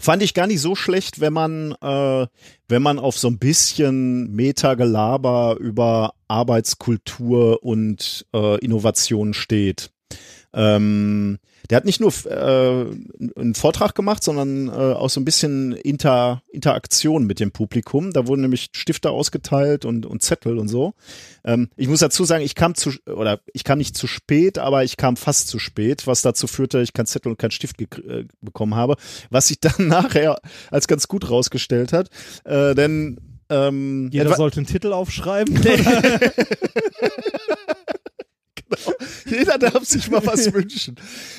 Fand 0.01 0.23
ich 0.23 0.35
gar 0.35 0.47
nicht 0.47 0.61
so 0.61 0.75
schlecht, 0.75 1.21
wenn 1.21 1.33
man, 1.33 1.73
äh, 1.81 2.27
wenn 2.69 2.83
man 2.83 2.99
auf 2.99 3.19
so 3.19 3.29
ein 3.29 3.39
bisschen 3.39 4.31
Metagelaber 4.33 5.57
über 5.61 6.15
Arbeitskultur 6.29 7.63
und 7.63 8.27
äh, 8.35 8.59
Innovation 8.59 9.35
steht. 9.35 9.93
Ähm, 10.53 11.39
der 11.69 11.77
hat 11.77 11.85
nicht 11.85 12.01
nur 12.01 12.13
äh, 12.27 12.87
einen 13.37 13.55
Vortrag 13.55 13.95
gemacht, 13.95 14.25
sondern 14.25 14.69
äh, 14.69 14.95
auch 14.95 15.11
so 15.11 15.21
ein 15.21 15.25
bisschen 15.25 15.73
Inter, 15.73 16.43
Interaktion 16.49 17.27
mit 17.27 17.41
dem 17.41 17.53
Publikum. 17.53 18.13
Da 18.13 18.27
wurden 18.27 18.43
nämlich 18.43 18.71
Stifte 18.73 19.11
ausgeteilt 19.11 19.85
und, 19.85 20.07
und 20.07 20.23
Zettel 20.23 20.59
und 20.59 20.69
so. 20.69 20.95
Ähm, 21.45 21.69
ich 21.77 21.89
muss 21.89 22.01
dazu 22.01 22.25
sagen, 22.25 22.45
ich 22.45 22.55
kam 22.55 22.75
zu 22.75 22.93
oder 23.07 23.41
ich 23.53 23.65
kam 23.65 23.79
nicht 23.79 23.97
zu 23.97 24.07
spät, 24.07 24.59
aber 24.59 24.85
ich 24.85 24.97
kam 24.97 25.17
fast 25.17 25.49
zu 25.49 25.59
spät, 25.59 26.07
was 26.07 26.23
dazu 26.23 26.47
führte, 26.47 26.81
ich 26.81 26.93
keinen 26.93 27.07
Zettel 27.07 27.33
und 27.33 27.39
keinen 27.39 27.51
Stift 27.51 27.81
äh, 27.81 28.25
bekommen 28.41 28.75
habe, 28.75 28.97
was 29.31 29.49
sich 29.49 29.61
dann 29.61 29.89
nachher 29.89 30.41
als 30.71 30.89
ganz 30.89 31.09
gut 31.09 31.31
rausgestellt 31.31 31.93
hat. 31.93 32.09
Äh, 32.45 32.75
denn 32.75 33.19
ähm, 33.51 34.09
Jeder 34.13 34.37
sollte 34.37 34.59
einen 34.59 34.67
Titel 34.67 34.93
aufschreiben. 34.93 35.61
genau. 38.69 38.97
Jeder 39.27 39.59
darf 39.59 39.85
sich 39.85 40.11
mal 40.11 40.25
was 40.25 40.53
wünschen. 40.53 40.97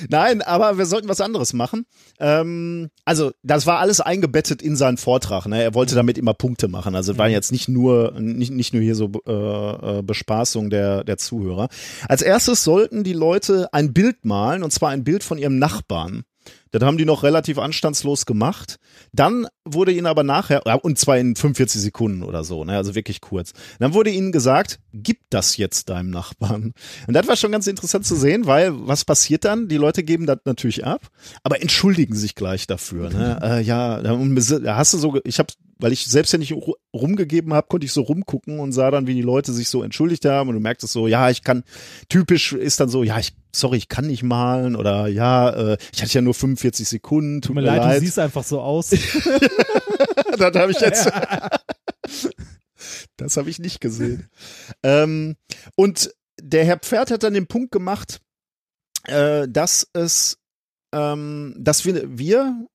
Nein, 0.10 0.41
aber 0.41 0.77
wir 0.77 0.86
sollten 0.86 1.08
was 1.08 1.22
anderes 1.22 1.53
machen. 1.53 1.86
Ähm, 2.20 2.89
also, 3.06 3.32
das 3.44 3.65
war 3.65 3.80
alles 3.80 4.01
eingebettet 4.01 4.62
in 4.62 4.75
seinen 4.75 4.98
Vortrag. 4.98 5.46
Ne? 5.46 5.62
Er 5.62 5.74
wollte 5.74 5.96
damit 5.96 6.18
immer 6.18 6.34
Punkte 6.34 6.68
machen. 6.68 6.96
Also, 6.96 7.13
es 7.13 7.18
waren 7.18 7.32
jetzt 7.32 7.51
nicht 7.51 7.68
nur, 7.68 8.20
nicht, 8.20 8.51
nicht 8.51 8.74
nur 8.74 8.82
hier 8.82 8.96
so 8.96 9.12
äh, 9.27 10.00
äh, 10.00 10.01
Bespaßung 10.01 10.70
der, 10.70 11.03
der 11.03 11.18
Zuhörer. 11.18 11.70
Als 12.08 12.22
erstes 12.22 12.63
sollten 12.63 13.03
die 13.03 13.13
Leute 13.13 13.74
ein 13.74 13.94
Bild 13.94 14.25
malen, 14.25 14.63
und 14.63 14.72
zwar 14.72 14.89
ein 14.89 15.03
Bild 15.03 15.24
von 15.24 15.38
ihrem 15.38 15.60
Nachbarn. 15.60 16.24
Das 16.72 16.82
haben 16.84 16.98
die 16.98 17.06
noch 17.06 17.24
relativ 17.24 17.58
anstandslos 17.58 18.25
gemacht. 18.25 18.80
Dann 19.13 19.48
wurde 19.66 19.92
ihnen 19.92 20.08
aber 20.08 20.24
nachher, 20.24 20.66
und 20.84 20.98
zwar 20.98 21.18
in 21.18 21.36
45 21.36 21.82
Sekunden 21.82 22.24
oder 22.24 22.44
so, 22.44 22.63
ne, 22.63 22.78
also 22.78 22.96
wirklich 22.96 23.22
kurz. 23.22 23.54
Dann 23.80 23.94
wurde 23.94 24.10
ihnen 24.10 24.32
gesagt, 24.32 24.80
gib 24.94 25.20
das 25.30 25.58
jetzt 25.58 25.90
deinem 25.90 26.10
Nachbarn. 26.10 26.74
Und 27.08 27.13
das 27.13 27.28
war 27.28 27.36
schon 27.36 27.51
ganz 27.51 27.68
interessant 27.68 28.06
zu 28.06 28.16
sehen, 28.16 28.46
weil 28.46 28.72
was 28.88 29.06
passiert 29.06 29.46
dann? 29.46 29.68
Die 29.68 29.78
Leute 29.78 30.04
geben 30.04 30.25
das 30.25 30.40
natürlich 30.46 30.86
ab, 30.86 31.08
aber 31.44 31.62
entschuldigen 31.62 32.16
sich 32.16 32.36
gleich 32.36 32.68
dafür. 32.68 33.10
Ne? 33.10 33.40
äh, 33.42 33.62
ja, 33.62 34.01
da 34.01 34.75
hast 34.75 34.94
du 34.94 34.98
so, 34.98 35.20
ich 35.24 35.40
habe 35.40 35.54
weil 35.81 35.91
ich 35.91 36.05
selbst 36.05 36.31
ja 36.31 36.39
nicht 36.39 36.53
rumgegeben 36.93 37.53
habe, 37.53 37.67
konnte 37.67 37.85
ich 37.85 37.91
so 37.91 38.01
rumgucken 38.01 38.59
und 38.59 38.71
sah 38.71 38.91
dann, 38.91 39.07
wie 39.07 39.15
die 39.15 39.21
Leute 39.21 39.51
sich 39.51 39.67
so 39.69 39.83
entschuldigt 39.83 40.25
haben 40.25 40.50
und 40.50 40.55
du 40.55 40.61
merkst 40.61 40.83
es 40.83 40.93
so, 40.93 41.07
ja, 41.07 41.29
ich 41.29 41.43
kann, 41.43 41.63
typisch 42.07 42.53
ist 42.53 42.79
dann 42.79 42.89
so, 42.89 43.03
ja, 43.03 43.17
ich, 43.19 43.33
sorry, 43.53 43.77
ich 43.77 43.89
kann 43.89 44.07
nicht 44.07 44.23
malen 44.23 44.75
oder 44.75 45.07
ja, 45.07 45.50
äh, 45.50 45.77
ich 45.93 46.01
hatte 46.01 46.13
ja 46.13 46.21
nur 46.21 46.33
45 46.33 46.88
Sekunden, 46.88 47.41
tut 47.41 47.55
mir, 47.55 47.61
leid, 47.61 47.79
leid. 47.79 47.97
Du 47.97 48.05
siehst 48.05 48.19
einfach 48.19 48.43
so 48.43 48.61
aus. 48.61 48.89
das 50.38 50.55
habe 50.55 50.71
ich 50.71 50.79
jetzt. 50.81 51.11
das 53.17 53.38
habe 53.38 53.50
ich 53.50 53.59
nicht 53.59 53.81
gesehen. 53.81 54.29
Ähm, 54.83 55.35
und 55.75 56.11
der 56.39 56.63
Herr 56.65 56.77
Pferd 56.77 57.11
hat 57.11 57.23
dann 57.23 57.33
den 57.33 57.47
Punkt 57.47 57.71
gemacht, 57.71 58.21
äh, 59.07 59.47
dass 59.50 59.88
es 59.93 60.38
ähm, 60.93 61.55
dass 61.57 61.85
wir, 61.85 62.17
wir 62.17 62.67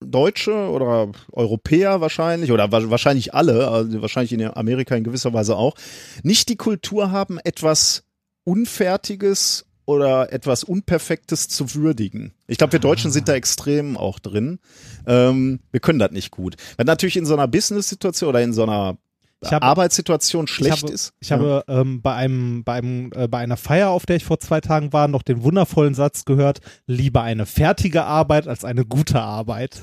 Deutsche 0.00 0.54
oder 0.54 1.10
Europäer 1.32 2.00
wahrscheinlich 2.00 2.52
oder 2.52 2.70
wahrscheinlich 2.70 3.34
alle, 3.34 3.68
also 3.68 4.02
wahrscheinlich 4.02 4.32
in 4.32 4.44
Amerika 4.44 4.94
in 4.94 5.04
gewisser 5.04 5.32
Weise 5.32 5.56
auch, 5.56 5.74
nicht 6.22 6.48
die 6.48 6.56
Kultur 6.56 7.10
haben, 7.10 7.38
etwas 7.44 8.04
Unfertiges 8.44 9.66
oder 9.86 10.32
etwas 10.32 10.64
Unperfektes 10.64 11.48
zu 11.48 11.74
würdigen. 11.74 12.34
Ich 12.46 12.58
glaube, 12.58 12.74
wir 12.74 12.80
Deutschen 12.80 13.10
sind 13.10 13.28
da 13.28 13.34
extrem 13.34 13.96
auch 13.96 14.18
drin. 14.18 14.58
Ähm, 15.06 15.60
wir 15.70 15.80
können 15.80 16.00
das 16.00 16.10
nicht 16.10 16.30
gut. 16.30 16.56
Wenn 16.76 16.86
natürlich 16.86 17.16
in 17.16 17.24
so 17.24 17.34
einer 17.34 17.48
Business-Situation 17.48 18.28
oder 18.28 18.42
in 18.42 18.52
so 18.52 18.64
einer 18.64 18.98
habe, 19.44 19.62
Arbeitssituation 19.62 20.46
schlecht 20.46 20.76
ich 20.76 20.82
habe, 20.82 20.92
ist. 20.92 21.12
Ich 21.20 21.32
habe 21.32 21.64
ähm, 21.68 22.00
bei 22.02 22.14
einem, 22.14 22.64
bei 22.64 22.74
einem, 22.74 23.12
äh, 23.14 23.28
bei 23.28 23.38
einer 23.38 23.56
Feier, 23.56 23.90
auf 23.90 24.06
der 24.06 24.16
ich 24.16 24.24
vor 24.24 24.38
zwei 24.38 24.60
Tagen 24.60 24.92
war, 24.92 25.08
noch 25.08 25.22
den 25.22 25.42
wundervollen 25.42 25.94
Satz 25.94 26.24
gehört: 26.24 26.60
Lieber 26.86 27.22
eine 27.22 27.46
fertige 27.46 28.04
Arbeit 28.04 28.48
als 28.48 28.64
eine 28.64 28.84
gute 28.84 29.20
Arbeit. 29.20 29.82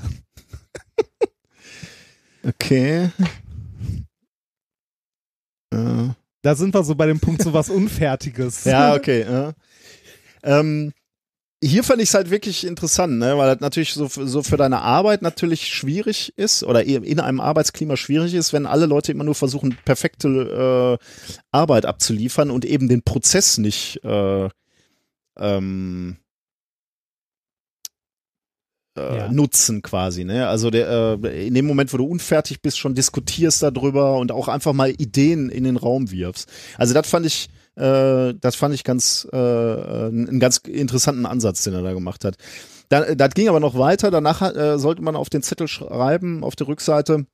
okay. 2.47 3.11
Äh. 5.71 6.09
Da 6.41 6.55
sind 6.55 6.73
wir 6.73 6.83
so 6.83 6.95
bei 6.95 7.05
dem 7.05 7.19
Punkt 7.19 7.41
so 7.41 7.53
was 7.53 7.69
Unfertiges. 7.69 8.65
ja, 8.65 8.95
okay. 8.95 9.21
Äh. 9.21 9.53
Ähm, 10.43 10.93
hier 11.63 11.83
fand 11.83 12.01
ich 12.01 12.09
es 12.09 12.13
halt 12.13 12.29
wirklich 12.29 12.67
interessant, 12.67 13.17
ne? 13.17 13.37
weil 13.37 13.53
das 13.53 13.61
natürlich 13.61 13.93
so, 13.93 14.07
so 14.07 14.43
für 14.43 14.57
deine 14.57 14.81
Arbeit 14.81 15.21
natürlich 15.21 15.67
schwierig 15.67 16.33
ist 16.35 16.63
oder 16.63 16.83
in 16.83 17.19
einem 17.19 17.39
Arbeitsklima 17.39 17.95
schwierig 17.95 18.33
ist, 18.33 18.51
wenn 18.51 18.65
alle 18.65 18.85
Leute 18.85 19.11
immer 19.11 19.23
nur 19.23 19.35
versuchen, 19.35 19.77
perfekte 19.85 20.99
äh, 20.99 21.05
Arbeit 21.51 21.85
abzuliefern 21.85 22.51
und 22.51 22.65
eben 22.65 22.89
den 22.89 23.03
Prozess 23.03 23.57
nicht 23.57 24.03
äh, 24.03 24.49
ähm, 25.37 26.17
äh, 28.97 29.17
ja. 29.17 29.31
nutzen 29.31 29.81
quasi. 29.81 30.25
Ne? 30.25 30.47
Also 30.47 30.69
der, 30.69 31.19
äh, 31.23 31.47
in 31.47 31.53
dem 31.53 31.65
Moment, 31.65 31.93
wo 31.93 31.97
du 31.97 32.05
unfertig 32.05 32.61
bist, 32.61 32.77
schon 32.77 32.93
diskutierst 32.93 33.63
darüber 33.63 34.17
und 34.17 34.31
auch 34.31 34.49
einfach 34.49 34.73
mal 34.73 34.91
Ideen 34.91 35.49
in 35.49 35.63
den 35.63 35.77
Raum 35.77 36.11
wirfst. 36.11 36.49
Also 36.77 36.93
das 36.93 37.09
fand 37.09 37.25
ich 37.25 37.49
äh, 37.75 38.33
das 38.39 38.55
fand 38.55 38.75
ich 38.75 38.83
ganz 38.83 39.27
äh, 39.31 39.37
einen 39.37 40.39
ganz 40.39 40.57
interessanten 40.57 41.25
Ansatz, 41.25 41.63
den 41.63 41.73
er 41.73 41.81
da 41.81 41.93
gemacht 41.93 42.25
hat. 42.25 42.35
Dann, 42.89 43.17
das 43.17 43.33
ging 43.33 43.49
aber 43.49 43.59
noch 43.59 43.77
weiter. 43.77 44.11
Danach 44.11 44.41
äh, 44.41 44.77
sollte 44.77 45.01
man 45.01 45.15
auf 45.15 45.29
den 45.29 45.41
Zettel 45.41 45.67
schreiben, 45.67 46.43
auf 46.43 46.55
der 46.55 46.67
Rückseite, 46.67 47.25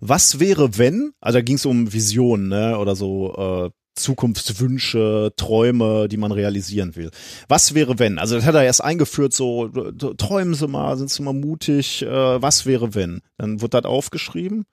was 0.00 0.40
wäre, 0.40 0.78
wenn, 0.78 1.12
also 1.20 1.38
da 1.38 1.42
ging 1.42 1.56
es 1.56 1.66
um 1.66 1.92
Visionen 1.92 2.48
ne, 2.48 2.78
oder 2.78 2.96
so 2.96 3.34
äh, 3.66 3.70
Zukunftswünsche, 3.96 5.32
Träume, 5.36 6.08
die 6.08 6.18
man 6.18 6.30
realisieren 6.30 6.96
will. 6.96 7.10
Was 7.48 7.74
wäre, 7.74 7.98
wenn? 7.98 8.18
Also 8.18 8.36
das 8.36 8.44
hat 8.44 8.54
er 8.54 8.62
erst 8.62 8.84
eingeführt, 8.84 9.32
so 9.32 9.68
träumen 9.68 10.54
Sie 10.54 10.68
mal, 10.68 10.96
sind 10.98 11.10
Sie 11.10 11.22
mal 11.22 11.32
mutig, 11.32 12.02
äh, 12.02 12.42
was 12.42 12.66
wäre, 12.66 12.94
wenn? 12.94 13.22
Dann 13.38 13.62
wird 13.62 13.74
das 13.74 13.84
aufgeschrieben 13.84 14.64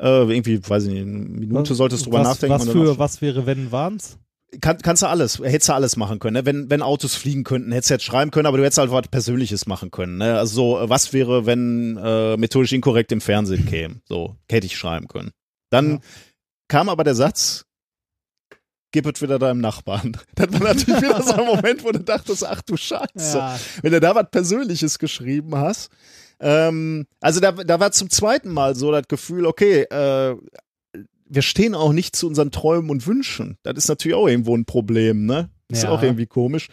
äh, 0.00 0.32
irgendwie, 0.32 0.60
weiß 0.66 0.84
ich 0.84 0.92
nicht, 0.92 1.02
eine 1.02 1.12
Minute 1.12 1.74
solltest 1.74 2.06
du 2.06 2.10
drüber 2.10 2.20
was, 2.20 2.28
nachdenken. 2.28 2.54
Was 2.54 2.68
für, 2.68 2.98
was 2.98 3.20
wäre, 3.20 3.46
wenn 3.46 3.72
waren's? 3.72 4.18
Kann, 4.62 4.78
kannst 4.78 5.02
du 5.02 5.06
alles, 5.08 5.40
hättest 5.40 5.68
du 5.68 5.74
alles 5.74 5.96
machen 5.96 6.20
können. 6.20 6.34
Ne? 6.34 6.46
Wenn, 6.46 6.70
wenn 6.70 6.80
Autos 6.80 7.14
fliegen 7.14 7.44
könnten, 7.44 7.70
hättest 7.70 7.90
du 7.90 7.94
jetzt 7.94 8.04
schreiben 8.04 8.30
können, 8.30 8.46
aber 8.46 8.56
du 8.56 8.64
hättest 8.64 8.78
halt 8.78 8.90
was 8.90 9.08
Persönliches 9.08 9.66
machen 9.66 9.90
können. 9.90 10.16
Ne? 10.16 10.38
Also 10.38 10.78
so, 10.78 10.88
was 10.88 11.12
wäre, 11.12 11.44
wenn 11.44 11.98
äh, 12.02 12.36
methodisch 12.38 12.72
inkorrekt 12.72 13.12
im 13.12 13.20
Fernsehen 13.20 13.66
käme? 13.66 14.00
So, 14.08 14.36
hätte 14.48 14.66
ich 14.66 14.76
schreiben 14.76 15.06
können. 15.06 15.32
Dann 15.70 15.90
ja. 15.90 15.98
kam 16.68 16.88
aber 16.88 17.04
der 17.04 17.14
Satz, 17.14 17.66
gib 18.90 19.06
es 19.06 19.20
wieder 19.20 19.38
deinem 19.38 19.60
Nachbarn. 19.60 20.16
Das 20.34 20.52
war 20.52 20.74
natürlich 20.74 21.02
wieder 21.02 21.22
so 21.22 21.34
ein 21.34 21.46
Moment, 21.46 21.84
wo 21.84 21.90
du 21.90 22.00
dachtest, 22.00 22.46
ach 22.46 22.62
du 22.62 22.76
Scheiße. 22.76 23.38
Ja. 23.38 23.58
Wenn 23.82 23.92
du 23.92 24.00
da 24.00 24.14
was 24.14 24.30
Persönliches 24.30 24.98
geschrieben 24.98 25.56
hast, 25.56 25.90
ähm, 26.40 27.06
also 27.20 27.40
da, 27.40 27.52
da 27.52 27.80
war 27.80 27.92
zum 27.92 28.10
zweiten 28.10 28.50
Mal 28.50 28.74
so 28.74 28.92
das 28.92 29.08
Gefühl, 29.08 29.46
okay, 29.46 29.82
äh, 29.82 30.36
wir 31.30 31.42
stehen 31.42 31.74
auch 31.74 31.92
nicht 31.92 32.16
zu 32.16 32.26
unseren 32.26 32.50
Träumen 32.50 32.90
und 32.90 33.06
Wünschen. 33.06 33.58
Das 33.62 33.76
ist 33.76 33.88
natürlich 33.88 34.16
auch 34.16 34.28
irgendwo 34.28 34.56
ein 34.56 34.64
Problem, 34.64 35.26
ne? 35.26 35.50
Ist 35.70 35.82
ja. 35.82 35.90
auch 35.90 36.02
irgendwie 36.02 36.26
komisch. 36.26 36.68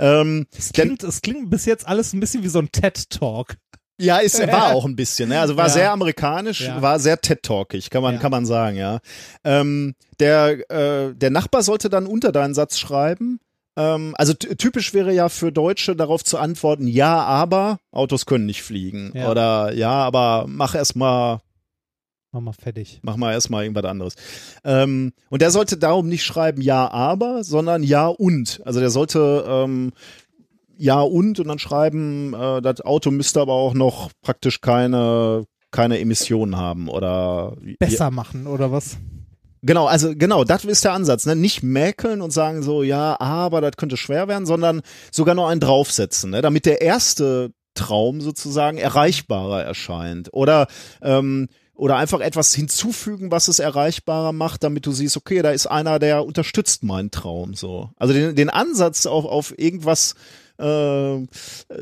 Ähm, 0.00 0.46
es, 0.56 0.72
klingt, 0.72 1.04
es 1.04 1.22
klingt 1.22 1.50
bis 1.50 1.66
jetzt 1.66 1.86
alles 1.86 2.12
ein 2.12 2.18
bisschen 2.18 2.42
wie 2.42 2.48
so 2.48 2.58
ein 2.58 2.72
TED-Talk. 2.72 3.56
Ja, 4.00 4.20
es 4.20 4.40
war 4.46 4.74
auch 4.74 4.86
ein 4.86 4.96
bisschen, 4.96 5.28
ne? 5.28 5.40
Also 5.40 5.56
war 5.56 5.66
ja. 5.66 5.72
sehr 5.72 5.92
amerikanisch, 5.92 6.62
ja. 6.62 6.82
war 6.82 6.98
sehr 6.98 7.20
TED-Talkig, 7.20 7.90
kann 7.90 8.02
man, 8.02 8.14
ja. 8.14 8.20
kann 8.20 8.32
man 8.32 8.46
sagen, 8.46 8.76
ja. 8.76 8.98
Ähm, 9.44 9.94
der, 10.18 10.68
äh, 10.70 11.14
der 11.14 11.30
Nachbar 11.30 11.62
sollte 11.62 11.88
dann 11.88 12.06
unter 12.06 12.32
deinen 12.32 12.54
Satz 12.54 12.78
schreiben, 12.78 13.38
ähm, 13.80 14.14
also 14.16 14.34
typisch 14.34 14.92
wäre 14.94 15.12
ja 15.12 15.28
für 15.28 15.52
Deutsche 15.52 15.96
darauf 15.96 16.24
zu 16.24 16.38
antworten, 16.38 16.86
ja, 16.86 17.22
aber 17.22 17.78
Autos 17.92 18.26
können 18.26 18.46
nicht 18.46 18.62
fliegen. 18.62 19.12
Ja. 19.14 19.30
Oder 19.30 19.72
ja, 19.72 19.92
aber 19.92 20.46
mach 20.48 20.74
erstmal 20.74 21.40
Mach 22.32 22.40
mal 22.40 22.52
fertig. 22.52 23.00
Mach 23.02 23.16
mal 23.16 23.32
erstmal 23.32 23.64
irgendwas 23.64 23.90
anderes. 23.90 24.14
Ähm, 24.62 25.12
und 25.30 25.42
der 25.42 25.50
sollte 25.50 25.76
darum 25.76 26.08
nicht 26.08 26.22
schreiben 26.22 26.62
ja, 26.62 26.88
aber, 26.88 27.42
sondern 27.42 27.82
ja 27.82 28.06
und. 28.06 28.60
Also 28.64 28.78
der 28.78 28.90
sollte 28.90 29.44
ähm, 29.48 29.92
ja 30.76 31.00
und 31.00 31.40
und 31.40 31.48
dann 31.48 31.58
schreiben, 31.58 32.32
äh, 32.34 32.62
das 32.62 32.82
Auto 32.82 33.10
müsste 33.10 33.40
aber 33.40 33.54
auch 33.54 33.74
noch 33.74 34.12
praktisch 34.22 34.60
keine, 34.60 35.44
keine 35.72 35.98
Emissionen 35.98 36.56
haben 36.56 36.88
oder 36.88 37.56
besser 37.80 38.04
ja. 38.04 38.10
machen 38.12 38.46
oder 38.46 38.70
was? 38.70 38.96
Genau, 39.62 39.86
also 39.86 40.14
genau, 40.16 40.44
das 40.44 40.64
ist 40.64 40.84
der 40.84 40.92
Ansatz. 40.92 41.26
Ne? 41.26 41.36
Nicht 41.36 41.62
mäkeln 41.62 42.22
und 42.22 42.32
sagen 42.32 42.62
so, 42.62 42.82
ja, 42.82 43.20
aber 43.20 43.60
das 43.60 43.76
könnte 43.76 43.96
schwer 43.96 44.26
werden, 44.28 44.46
sondern 44.46 44.80
sogar 45.12 45.34
noch 45.34 45.48
einen 45.48 45.60
draufsetzen, 45.60 46.30
ne? 46.30 46.40
damit 46.42 46.64
der 46.66 46.80
erste 46.80 47.52
Traum 47.74 48.20
sozusagen 48.20 48.78
erreichbarer 48.78 49.62
erscheint. 49.62 50.30
Oder 50.32 50.66
ähm, 51.02 51.48
oder 51.80 51.96
einfach 51.96 52.20
etwas 52.20 52.54
hinzufügen, 52.54 53.30
was 53.30 53.48
es 53.48 53.58
erreichbarer 53.58 54.32
macht, 54.32 54.64
damit 54.64 54.84
du 54.84 54.92
siehst, 54.92 55.16
okay, 55.16 55.40
da 55.40 55.50
ist 55.50 55.66
einer, 55.66 55.98
der 55.98 56.26
unterstützt 56.26 56.84
meinen 56.84 57.10
Traum 57.10 57.54
so. 57.54 57.88
Also 57.96 58.12
den, 58.12 58.36
den 58.36 58.50
Ansatz 58.50 59.06
auf, 59.06 59.24
auf 59.24 59.58
irgendwas 59.58 60.14
äh, 60.58 61.18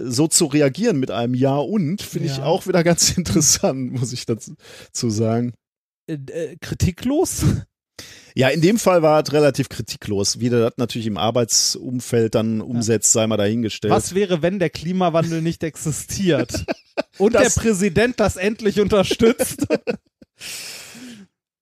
so 0.04 0.28
zu 0.28 0.44
reagieren 0.46 1.00
mit 1.00 1.10
einem 1.10 1.34
Ja 1.34 1.56
und, 1.56 2.00
finde 2.00 2.28
ich 2.28 2.36
Ja. 2.36 2.44
auch 2.44 2.68
wieder 2.68 2.84
ganz 2.84 3.10
interessant, 3.16 3.90
muss 3.92 4.12
ich 4.12 4.24
dazu 4.24 4.54
zu 4.92 5.10
sagen. 5.10 5.52
Äh, 6.06 6.14
äh, 6.30 6.56
kritiklos? 6.60 7.44
Ja, 8.34 8.48
in 8.48 8.60
dem 8.60 8.78
Fall 8.78 9.02
war 9.02 9.22
es 9.22 9.32
relativ 9.32 9.68
kritiklos. 9.68 10.40
Wie 10.40 10.48
der 10.50 10.60
das 10.60 10.72
natürlich 10.76 11.06
im 11.06 11.16
Arbeitsumfeld 11.16 12.34
dann 12.34 12.60
umsetzt, 12.60 13.12
sei 13.12 13.26
mal 13.26 13.36
dahingestellt. 13.36 13.92
Was 13.92 14.14
wäre, 14.14 14.42
wenn 14.42 14.58
der 14.58 14.70
Klimawandel 14.70 15.42
nicht 15.42 15.62
existiert? 15.64 16.64
Und 17.18 17.34
Das- 17.34 17.54
der 17.54 17.60
Präsident 17.62 18.20
das 18.20 18.36
endlich 18.36 18.80
unterstützt? 18.80 19.66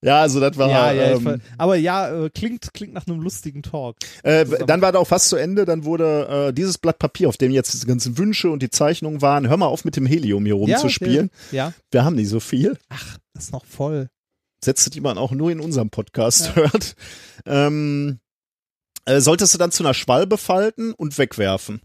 Ja, 0.03 0.21
also 0.21 0.39
das 0.41 0.57
war. 0.59 0.69
ja, 0.71 0.93
ja, 0.93 1.17
ähm, 1.17 1.41
aber 1.57 1.77
ja, 1.77 2.25
äh, 2.27 2.31
klingt, 2.31 2.73
klingt 2.75 2.93
nach 2.93 3.07
einem 3.07 3.21
lustigen 3.21 3.63
Talk. 3.63 3.97
Äh, 4.23 4.45
dann 4.67 4.81
war 4.83 4.93
da 4.93 4.99
auch 4.99 5.07
fast 5.09 5.31
zu 5.31 5.37
Ende, 5.37 5.65
dann 5.65 5.85
wurde 5.85 6.49
äh, 6.49 6.53
dieses 6.53 6.79
Blatt 6.79 6.99
Papier, 6.99 7.29
auf 7.29 7.39
dem 7.39 7.51
jetzt 7.51 7.83
die 7.83 7.87
ganzen 7.87 8.17
Wünsche 8.19 8.51
und 8.51 8.63
die 8.63 8.71
Zeichnungen 8.71 9.23
waren, 9.23 9.49
hör 9.49 9.57
mal 9.57 9.67
auf 9.67 9.85
mit 9.85 9.97
dem 9.97 10.07
Helium 10.07 10.45
hier 10.45 10.55
rumzuspielen. 10.55 11.31
Ja, 11.51 11.73
Wir 11.91 12.05
haben 12.05 12.15
nicht 12.15 12.29
so 12.29 12.41
viel. 12.41 12.77
ach, 12.91 13.17
das 13.33 13.45
ist 13.45 13.53
noch 13.53 13.65
voll. 13.65 14.09
Sätze, 14.65 14.91
die 14.91 15.01
man 15.01 15.19
auch 15.19 15.33
nur 15.33 15.51
in 15.51 15.61
unserem 15.61 15.91
Podcast 15.91 16.57
hört. 16.57 16.97
Ähm, 17.45 18.19
äh, 19.05 19.21
solltest 19.21 19.55
du 19.55 19.59
dann 19.59 19.71
zu 19.71 19.83
einer 19.83 19.95
Schwalbe 19.95 20.39
falten 20.39 20.93
und 20.93 21.17
wegwerfen. 21.19 21.81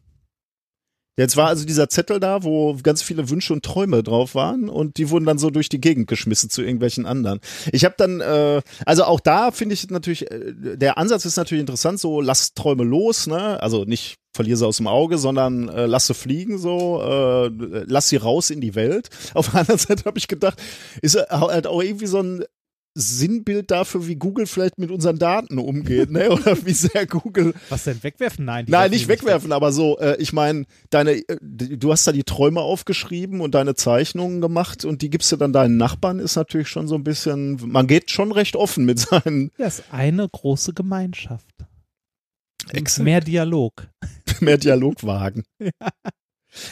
Jetzt 1.18 1.36
war 1.36 1.48
also 1.48 1.66
dieser 1.66 1.90
Zettel 1.90 2.20
da, 2.20 2.44
wo 2.44 2.76
ganz 2.82 3.02
viele 3.02 3.30
Wünsche 3.30 3.52
und 3.52 3.64
Träume 3.66 4.02
drauf 4.02 4.34
waren 4.34 4.70
und 4.70 4.98
die 4.98 5.10
wurden 5.10 5.26
dann 5.26 5.38
so 5.38 5.50
durch 5.50 5.68
die 5.68 5.82
Gegend 5.82 6.08
geschmissen 6.08 6.50
zu 6.50 6.62
irgendwelchen 6.62 7.06
anderen. 7.06 7.42
Ich 7.74 7.84
habe 7.84 7.96
dann, 7.98 8.22
äh, 8.22 8.62
also 8.86 9.04
auch 9.04 9.20
da 9.20 9.52
finde 9.52 9.74
ich 9.74 9.90
natürlich, 9.90 10.32
äh, 10.32 10.54
der 10.78 10.98
Ansatz 10.98 11.26
ist 11.26 11.36
natürlich 11.36 11.62
interessant, 11.62 12.00
so 12.00 12.22
lass 12.22 12.54
Träume 12.54 12.86
los, 12.86 13.28
ne? 13.28 13.62
Also 13.62 13.84
nicht 13.84 14.16
verlier 14.34 14.56
sie 14.56 14.66
aus 14.66 14.78
dem 14.78 14.88
Auge, 14.88 15.18
sondern 15.18 15.68
äh, 15.68 15.86
lass 15.86 16.08
sie 16.08 16.14
fliegen 16.14 16.58
so, 16.58 17.02
äh, 17.04 17.50
lass 17.86 18.08
sie 18.08 18.16
raus 18.16 18.50
in 18.50 18.62
die 18.62 18.76
Welt. 18.76 19.10
Auf 19.34 19.52
der 19.52 19.60
anderen 19.60 19.80
Seite 19.80 20.06
habe 20.06 20.18
ich 20.18 20.30
gedacht, 20.30 20.62
ist 21.02 21.18
halt 21.30 21.68
auch 21.68 21.84
irgendwie 21.84 22.08
so 22.08 22.20
ein 22.20 22.46
Sinnbild 22.94 23.72
dafür, 23.72 24.08
wie 24.08 24.16
Google 24.16 24.46
vielleicht 24.46 24.78
mit 24.78 24.92
unseren 24.92 25.18
Daten 25.18 25.58
umgeht, 25.58 26.12
ne? 26.12 26.30
Oder 26.32 26.66
wie 26.66 26.74
sehr 26.74 27.06
Google 27.06 27.54
Was 27.70 27.86
denn, 27.86 28.04
wegwerfen? 28.04 28.46
Nein, 28.46 28.66
die 28.66 28.72
Nein, 28.72 28.92
nicht 28.92 29.08
wegwerfen, 29.08 29.52
aber 29.52 29.72
so, 29.72 29.98
äh, 30.00 30.18
ich 30.20 30.34
meine, 30.34 30.66
deine, 30.90 31.14
äh, 31.14 31.38
du 31.40 31.92
hast 31.92 32.06
da 32.06 32.12
die 32.12 32.24
Träume 32.24 32.62
aufgeschrieben 32.62 33.42
und 33.42 33.56
deine 33.56 33.76
Zeichnungen 33.76 34.42
gemacht 34.42 34.84
und 34.84 35.02
die 35.02 35.10
gibst 35.10 35.32
du 35.32 35.38
dann 35.38 35.54
deinen 35.54 35.78
Nachbarn, 35.78 36.20
ist 36.20 36.36
natürlich 36.36 36.68
schon 36.68 36.88
so 36.88 36.96
ein 36.96 37.04
bisschen, 37.04 37.60
man 37.66 37.88
geht 37.88 38.12
schon 38.12 38.32
recht 38.32 38.56
offen 38.56 38.86
mit 38.86 39.00
seinen 39.00 39.52
Das 39.58 39.80
ist 39.80 39.86
eine 39.92 40.28
große 40.28 40.74
Gemeinschaft. 40.74 41.46
Exakt. 42.70 43.04
Mehr 43.04 43.22
Dialog. 43.22 43.88
mehr 44.42 44.58
Dialogwagen. 44.58 45.44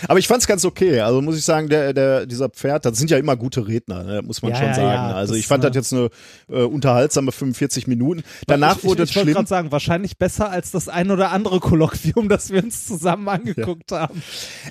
Aber 0.08 0.20
ich 0.20 0.28
fand's 0.28 0.48
ganz 0.48 0.66
okay. 0.66 1.00
Also 1.02 1.22
muss 1.22 1.38
ich 1.38 1.46
sagen, 1.46 1.70
der, 1.70 1.94
der, 1.94 2.26
dieser 2.26 2.50
Pferd, 2.50 2.86
das 2.86 2.98
sind 2.98 3.10
ja 3.12 3.18
immer 3.18 3.36
gute 3.36 3.68
Redner, 3.68 4.04
ne? 4.04 4.22
muss 4.22 4.42
man 4.42 4.52
Ja, 4.52 4.58
schon 4.58 4.68
ja, 4.68 4.74
sagen. 4.74 5.10
ja, 5.10 5.16
also 5.16 5.34
ich 5.34 5.48
fand 5.48 5.64
das 5.64 5.76
jetzt 5.76 5.94
eine 5.94 6.10
äh, 6.50 6.64
unterhaltsame 6.64 7.32
45 7.32 7.88
Minuten. 7.88 8.24
Danach 8.48 8.78
ich, 8.78 8.84
wurde 8.84 9.04
ich, 9.04 9.10
es 9.10 9.12
ich 9.12 9.16
wollte 9.16 9.26
schlimm. 9.28 9.36
gerade 9.36 9.48
sagen, 9.48 9.72
wahrscheinlich 9.72 10.18
besser 10.18 10.50
als 10.50 10.72
das 10.72 10.90
ein 10.90 11.12
oder 11.12 11.32
andere 11.32 11.60
Kolloquium, 11.60 12.30
das 12.30 12.50
wir 12.52 12.64
uns 12.64 12.86
zusammen 12.88 13.28
angeguckt 13.30 13.92
haben. 13.92 14.22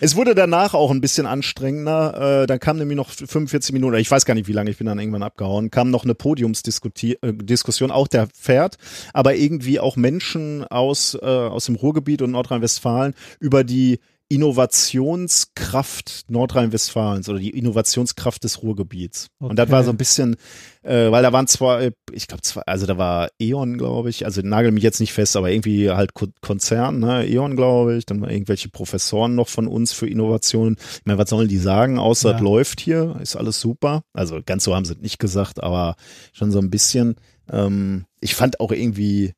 Es 0.00 0.14
wurde 0.16 0.34
danach 0.34 0.74
auch 0.74 0.90
ein 0.90 1.00
bisschen 1.00 1.26
anstrengender. 1.26 2.42
Äh, 2.42 2.46
dann 2.46 2.60
kam 2.60 2.78
nämlich 2.78 2.96
noch 2.96 3.10
45 3.10 3.72
Minuten, 3.72 3.96
ich 3.96 4.10
weiß 4.10 4.24
gar 4.24 4.34
nicht 4.34 4.48
wie 4.48 4.52
lange, 4.52 4.70
ich 4.70 4.78
bin 4.78 4.86
dann 4.86 4.98
irgendwann 4.98 5.22
abgehauen, 5.22 5.70
kam 5.70 5.90
noch 5.90 6.04
eine 6.04 6.14
Podiumsdiskussion, 6.14 7.90
auch 7.90 8.08
der 8.08 8.26
Pferd, 8.26 8.76
aber 9.12 9.34
irgendwie 9.34 9.80
auch 9.80 9.96
Menschen 9.96 10.64
aus, 10.64 11.16
äh, 11.20 11.24
aus 11.26 11.66
dem 11.66 11.76
Ruhrgebiet 11.76 12.22
und 12.22 12.32
Nordrhein-Westfalen 12.32 13.14
über 13.40 13.64
die 13.64 14.00
Innovationskraft 14.30 16.24
Nordrhein-Westfalens 16.28 17.28
oder 17.28 17.38
die 17.38 17.50
Innovationskraft 17.50 18.44
des 18.44 18.62
Ruhrgebiets. 18.62 19.28
Und 19.38 19.58
das 19.58 19.64
Okay. 19.64 19.72
war 19.72 19.84
so 19.84 19.90
ein 19.90 19.96
bisschen, 19.96 20.36
äh, 20.82 21.10
weil 21.10 21.22
da 21.22 21.32
waren 21.32 21.46
zwar, 21.46 21.80
äh, 21.82 21.92
ich 22.12 22.26
glaube, 22.26 22.42
zwei, 22.42 22.62
also 22.66 22.86
da 22.86 22.98
war 22.98 23.28
E.ON, 23.40 23.78
glaube 23.78 24.10
ich, 24.10 24.24
also 24.24 24.40
nagel 24.42 24.70
mich 24.72 24.82
jetzt 24.82 25.00
nicht 25.00 25.12
fest, 25.12 25.36
aber 25.36 25.50
irgendwie 25.50 25.90
halt 25.90 26.14
Ko 26.14 26.26
Konzern, 26.40 27.00
ne, 27.00 27.26
E.ON, 27.26 27.56
glaube 27.56 27.96
ich, 27.96 28.06
dann 28.06 28.18
mal 28.20 28.30
irgendwelche 28.30 28.68
Professoren 28.68 29.34
noch 29.34 29.48
von 29.48 29.66
uns 29.66 29.92
für 29.92 30.08
Innovationen. 30.08 30.76
Ich 30.78 31.06
meine, 31.06 31.18
was 31.18 31.30
sollen 31.30 31.48
die 31.48 31.58
sagen, 31.58 31.98
außer 31.98 32.30
Ja. 32.30 32.36
es 32.36 32.42
läuft 32.42 32.80
hier, 32.80 33.16
ist 33.22 33.36
alles 33.36 33.60
super. 33.60 34.02
Also 34.12 34.40
ganz 34.44 34.64
so 34.64 34.74
haben 34.74 34.84
sie 34.84 34.92
es 34.94 35.00
nicht 35.00 35.18
gesagt, 35.18 35.62
aber 35.62 35.96
schon 36.32 36.50
so 36.50 36.58
ein 36.58 36.70
bisschen. 36.70 37.16
Ähm, 37.50 38.04
ich 38.20 38.34
fand 38.34 38.60
auch 38.60 38.72
irgendwie, 38.72 39.32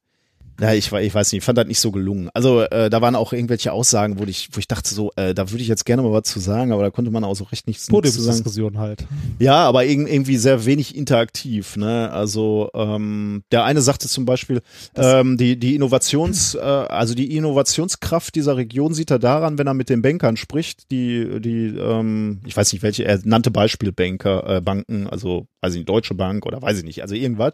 ja, 0.61 0.75
ich, 0.75 0.92
ich 0.92 1.14
weiß 1.14 1.33
nicht, 1.33 1.38
ich 1.40 1.44
fand 1.44 1.59
das 1.59 1.66
nicht 1.66 1.81
so 1.81 1.90
gelungen. 1.90 2.29
Also 2.35 2.61
äh, 2.62 2.90
da 2.90 3.01
waren 3.01 3.16
auch 3.16 3.33
irgendwelche 3.33 3.73
Aussagen, 3.73 4.18
wo 4.18 4.25
ich, 4.25 4.49
wo 4.53 4.59
ich 4.59 4.68
dachte 4.68 4.94
so, 4.94 5.11
äh, 5.16 5.33
da 5.35 5.51
würde 5.51 5.62
ich 5.62 5.68
jetzt 5.68 5.85
gerne 5.87 6.03
mal 6.03 6.12
was 6.12 6.25
zu 6.25 6.38
sagen, 6.40 6.73
aber 6.73 6.83
da 6.83 6.90
konnte 6.90 7.11
man 7.11 7.25
auch 7.25 7.35
so 7.35 7.44
recht 7.44 7.66
nichts, 7.66 7.90
nichts 7.90 8.12
zu 8.14 8.20
sagen. 8.20 8.42
Podiumsdiskussion 8.42 8.79
halt. 8.79 9.07
Ja, 9.38 9.57
aber 9.66 9.81
irg- 9.81 10.07
irgendwie 10.07 10.37
sehr 10.37 10.64
wenig 10.66 10.94
interaktiv. 10.96 11.77
Ne? 11.77 12.11
Also 12.12 12.70
ähm, 12.75 13.42
der 13.53 13.64
eine 13.64 13.81
sagte 13.81 14.09
zum 14.09 14.25
Beispiel, 14.25 14.61
ähm, 14.96 15.37
die 15.37 15.59
die 15.59 15.75
Innovations, 15.75 16.55
äh, 16.55 16.59
also 16.59 17.14
die 17.14 17.37
Innovationskraft 17.37 18.35
dieser 18.35 18.57
Region 18.57 18.94
sieht 18.94 19.11
er 19.11 19.18
daran, 19.18 19.59
wenn 19.59 19.66
er 19.66 19.75
mit 19.75 19.88
den 19.88 20.03
Bankern 20.03 20.37
spricht, 20.37 20.90
die 20.90 21.40
die, 21.40 21.68
ähm, 21.79 22.40
ich 22.46 22.57
weiß 22.57 22.73
nicht 22.73 22.83
welche, 22.83 23.05
er 23.05 23.20
nannte 23.25 23.51
Beispielbanker, 23.51 24.57
äh, 24.57 24.61
Banken, 24.61 25.07
also 25.07 25.46
weiß 25.62 25.73
ich 25.75 25.79
nicht, 25.79 25.88
Deutsche 25.88 26.14
Bank 26.14 26.46
oder 26.46 26.61
weiß 26.61 26.79
ich 26.79 26.85
nicht, 26.85 27.03
also 27.03 27.14
irgendwas. 27.14 27.53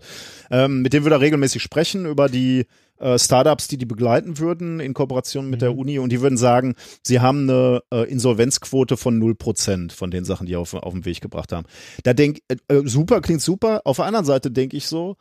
Ähm, 0.51 0.83
mit 0.83 0.93
dem 0.93 1.05
würde 1.05 1.17
er 1.17 1.21
regelmäßig 1.21 1.63
sprechen 1.63 2.07
über 2.07 2.29
die 2.29 2.67
äh, 2.99 3.19
Startups, 3.19 3.69
die 3.69 3.79
die 3.79 3.87
begleiten 3.87 4.39
würden 4.39 4.81
in 4.81 4.95
Kooperation 4.95 5.49
mit 5.49 5.63
der 5.63 5.77
Uni 5.77 5.99
und 5.99 6.11
die 6.11 6.21
würden 6.21 6.37
sagen, 6.37 6.75
sie 7.03 7.21
haben 7.21 7.49
eine 7.49 7.83
äh, 7.93 8.11
Insolvenzquote 8.11 8.97
von 8.97 9.21
0% 9.23 9.93
von 9.93 10.11
den 10.11 10.25
Sachen, 10.25 10.47
die 10.47 10.57
sie 10.57 10.57
auf, 10.57 10.75
auf 10.75 10.93
den 10.93 11.05
Weg 11.05 11.21
gebracht 11.21 11.53
haben. 11.53 11.67
Da 12.03 12.15
denk 12.15 12.41
äh, 12.49 12.57
äh, 12.69 12.83
super, 12.87 13.21
klingt 13.21 13.43
super. 13.43 13.83
Auf 13.85 13.97
der 13.97 14.07
anderen 14.07 14.27
Seite 14.27 14.51
denke 14.51 14.77
ich 14.77 14.87
so, 14.87 15.17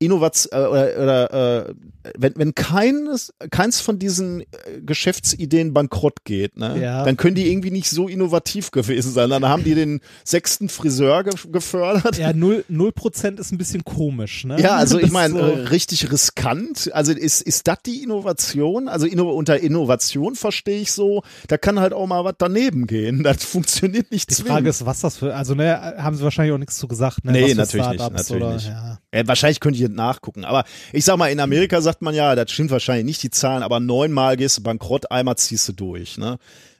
Innovation 0.00 0.52
äh, 0.62 0.66
oder, 0.66 1.02
oder 1.02 1.66
äh, 1.68 1.74
wenn, 2.16 2.32
wenn 2.36 2.54
keines, 2.54 3.34
keins 3.50 3.80
von 3.80 3.98
diesen 3.98 4.40
äh, 4.42 4.46
Geschäftsideen 4.84 5.74
bankrott 5.74 6.24
geht, 6.24 6.56
ne, 6.56 6.80
Ja. 6.80 7.04
dann 7.04 7.16
können 7.16 7.34
die 7.34 7.50
irgendwie 7.50 7.70
nicht 7.70 7.90
so 7.90 8.08
innovativ 8.08 8.70
gewesen 8.70 9.12
sein. 9.12 9.30
Dann 9.30 9.44
haben 9.46 9.64
die 9.64 9.74
den 9.74 10.00
sechsten 10.24 10.68
Friseur 10.68 11.24
ge 11.24 11.32
gefördert. 11.50 12.16
Ja, 12.18 12.32
null, 12.32 12.64
null 12.68 12.92
Prozent 12.92 13.40
ist 13.40 13.52
ein 13.52 13.58
bisschen 13.58 13.84
komisch, 13.84 14.44
ne? 14.44 14.60
Ja, 14.60 14.76
also 14.76 14.98
ich 14.98 15.10
meine, 15.10 15.34
so- 15.34 15.40
äh, 15.40 15.60
richtig 15.68 16.10
riskant. 16.12 16.90
Also 16.92 17.12
ist, 17.12 17.42
ist 17.42 17.66
das 17.68 17.78
die 17.84 18.02
Innovation? 18.02 18.88
Also 18.88 19.06
inno 19.06 19.30
unter 19.30 19.58
Innovation 19.60 20.34
verstehe 20.34 20.80
ich 20.80 20.92
so, 20.92 21.22
da 21.48 21.58
kann 21.58 21.80
halt 21.80 21.92
auch 21.92 22.06
mal 22.06 22.24
was 22.24 22.34
daneben 22.38 22.86
gehen. 22.86 23.22
Das 23.28 23.44
funktioniert 23.44 24.10
nicht 24.10 24.30
die 24.30 24.34
zwingend. 24.34 24.52
Frage 24.52 24.68
ist, 24.70 24.86
was 24.86 25.00
das 25.00 25.16
für, 25.18 25.34
also 25.34 25.54
ne, 25.54 25.94
haben 25.98 26.16
sie 26.16 26.22
wahrscheinlich 26.22 26.54
auch 26.54 26.58
nichts 26.58 26.78
zu 26.78 26.88
gesagt, 26.88 27.24
ne? 27.24 27.32
Nee, 27.32 27.54
natürlich 27.54 27.88
nicht, 27.88 27.98
natürlich 28.12 28.42
oder, 28.42 28.54
nicht. 28.54 28.66
Ja. 28.68 28.98
Äh, 29.10 29.24
wahrscheinlich 29.26 29.60
könnte 29.60 29.78
ich 29.82 29.87
jetzt 29.88 29.96
nachgucken. 29.96 30.44
Aber 30.44 30.64
ich 30.92 31.04
sag 31.04 31.16
mal, 31.16 31.28
in 31.28 31.40
Amerika 31.40 31.80
sagt 31.80 32.02
man 32.02 32.14
ja, 32.14 32.34
das 32.34 32.50
stimmt 32.50 32.70
wahrscheinlich 32.70 33.06
nicht 33.06 33.22
die 33.22 33.30
Zahlen, 33.30 33.62
aber 33.62 33.80
neunmal 33.80 34.36
gehst 34.36 34.58
du 34.58 34.62
bankrott, 34.62 35.10
einmal 35.10 35.36
ziehst 35.36 35.68
du 35.68 35.72
durch. 35.72 36.18
Ne? 36.18 36.38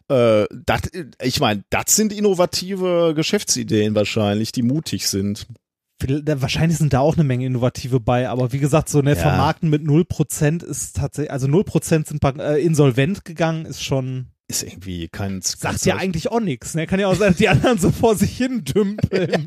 Äh, 0.08 0.46
dat, 0.64 0.90
ich 1.22 1.40
meine, 1.40 1.64
das 1.70 1.94
sind 1.94 2.12
innovative 2.12 3.12
Geschäftsideen 3.14 3.94
wahrscheinlich, 3.94 4.52
die 4.52 4.62
mutig 4.62 5.06
sind. 5.08 5.46
Wahrscheinlich 6.00 6.78
sind 6.78 6.92
da 6.92 7.00
auch 7.00 7.14
eine 7.16 7.24
Menge 7.24 7.46
Innovative 7.46 7.98
bei, 7.98 8.28
aber 8.28 8.52
wie 8.52 8.60
gesagt, 8.60 8.88
so 8.88 9.00
eine 9.00 9.10
Ja. 9.10 9.16
Vermarkten 9.16 9.68
mit 9.68 9.82
0% 9.82 10.64
ist 10.64 10.96
tatsächlich, 10.96 11.32
also 11.32 11.48
0% 11.48 12.06
sind 12.06 12.24
äh, 12.38 12.58
insolvent 12.58 13.24
gegangen, 13.24 13.66
ist 13.66 13.82
schon, 13.82 14.28
Ist 14.50 14.62
irgendwie 14.62 15.08
kein. 15.08 15.42
sagt 15.42 15.84
ja 15.84 15.96
eigentlich 15.96 16.30
auch 16.30 16.40
nichts, 16.40 16.74
ne? 16.74 16.86
Kann 16.86 16.98
ja 16.98 17.08
auch 17.08 17.14
sein, 17.14 17.32
dass 17.32 17.36
die 17.36 17.50
anderen 17.50 17.78
so 17.78 17.90
vor 17.90 18.16
sich 18.16 18.34
hin 18.34 18.64
dümpeln. 18.64 19.30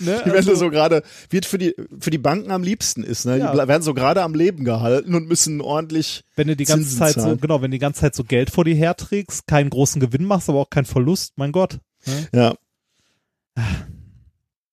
ne? 0.00 0.22
Die 0.24 0.32
werden 0.32 0.34
also, 0.34 0.56
so 0.56 0.70
gerade, 0.70 1.04
wird 1.30 1.46
für 1.46 1.56
die, 1.56 1.76
für 2.00 2.10
die 2.10 2.18
Banken 2.18 2.50
am 2.50 2.64
liebsten 2.64 3.04
ist, 3.04 3.26
ne? 3.26 3.38
Ja. 3.38 3.52
Die 3.52 3.68
werden 3.68 3.82
so 3.82 3.94
gerade 3.94 4.24
am 4.24 4.34
Leben 4.34 4.64
gehalten 4.64 5.14
und 5.14 5.28
müssen 5.28 5.60
ordentlich. 5.60 6.24
wenn 6.34 6.48
du 6.48 6.56
die 6.56 6.64
ganze 6.64 6.82
Zinsen 6.82 6.98
Zeit 6.98 7.14
so, 7.14 7.20
zahlen. 7.20 7.40
genau, 7.40 7.62
wenn 7.62 7.70
du 7.70 7.76
die 7.76 7.80
ganze 7.80 8.00
Zeit 8.00 8.16
so 8.16 8.24
Geld 8.24 8.50
vor 8.50 8.64
dir 8.64 8.74
herträgst, 8.74 9.46
keinen 9.46 9.70
großen 9.70 10.00
Gewinn 10.00 10.24
machst, 10.24 10.48
aber 10.48 10.58
auch 10.58 10.70
keinen 10.70 10.86
Verlust, 10.86 11.34
mein 11.36 11.52
Gott. 11.52 11.78
Ne? 12.04 12.28
Ja. 12.32 12.54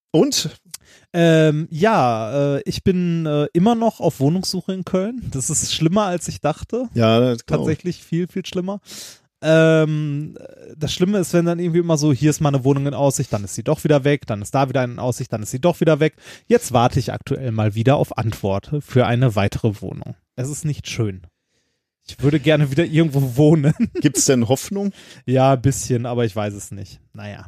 Und? 0.09 0.49
Ähm, 1.13 1.67
ja, 1.69 2.55
äh, 2.55 2.61
ich 2.65 2.83
bin 2.83 3.27
äh, 3.27 3.45
immer 3.53 3.75
noch 3.75 3.99
auf 3.99 4.19
Wohnungssuche 4.19 4.73
in 4.73 4.85
Köln. 4.85 5.21
Das 5.31 5.51
ist 5.51 5.71
schlimmer, 5.71 6.05
als 6.05 6.27
ich 6.27 6.41
dachte. 6.41 6.89
Ja, 6.95 7.19
das. 7.19 7.45
Tatsächlich 7.45 8.03
viel, 8.03 8.27
viel 8.27 8.45
schlimmer. 8.45 8.81
Ähm, 9.47 10.35
das 10.75 10.91
Schlimme 10.91 11.19
ist, 11.19 11.33
wenn 11.33 11.45
dann 11.45 11.59
irgendwie 11.59 11.79
immer 11.79 11.97
so, 11.97 12.11
hier 12.11 12.31
ist 12.31 12.41
mal 12.41 12.49
eine 12.49 12.63
Wohnung 12.63 12.87
in 12.87 12.95
Aussicht, 12.95 13.31
dann 13.31 13.43
ist 13.43 13.53
sie 13.53 13.63
doch 13.63 13.83
wieder 13.83 14.03
weg, 14.03 14.25
dann 14.25 14.41
ist 14.41 14.55
da 14.55 14.69
wieder 14.69 14.81
eine 14.81 14.93
in 14.93 14.99
Aussicht, 14.99 15.31
dann 15.31 15.43
ist 15.43 15.51
sie 15.51 15.61
doch 15.61 15.81
wieder 15.81 15.99
weg. 15.99 16.15
Jetzt 16.47 16.73
warte 16.73 16.99
ich 16.99 17.13
aktuell 17.13 17.51
mal 17.51 17.75
wieder 17.75 17.97
auf 17.97 18.17
Antwort 18.17 18.71
für 18.79 19.05
eine 19.05 19.35
weitere 19.35 19.81
Wohnung. 19.81 20.15
Es 20.35 20.49
ist 20.49 20.65
nicht 20.65 20.89
schön. 20.89 21.27
Ich 22.07 22.21
würde 22.21 22.39
gerne 22.39 22.71
wieder 22.71 22.85
irgendwo 22.85 23.35
wohnen. 23.35 23.73
Gibt's 24.01 24.25
denn 24.25 24.47
Hoffnung? 24.47 24.91
ja, 25.25 25.53
ein 25.53 25.61
bisschen, 25.61 26.05
aber 26.05 26.25
ich 26.25 26.35
weiß 26.35 26.53
es 26.53 26.71
nicht. 26.71 26.99
Naja. 27.13 27.45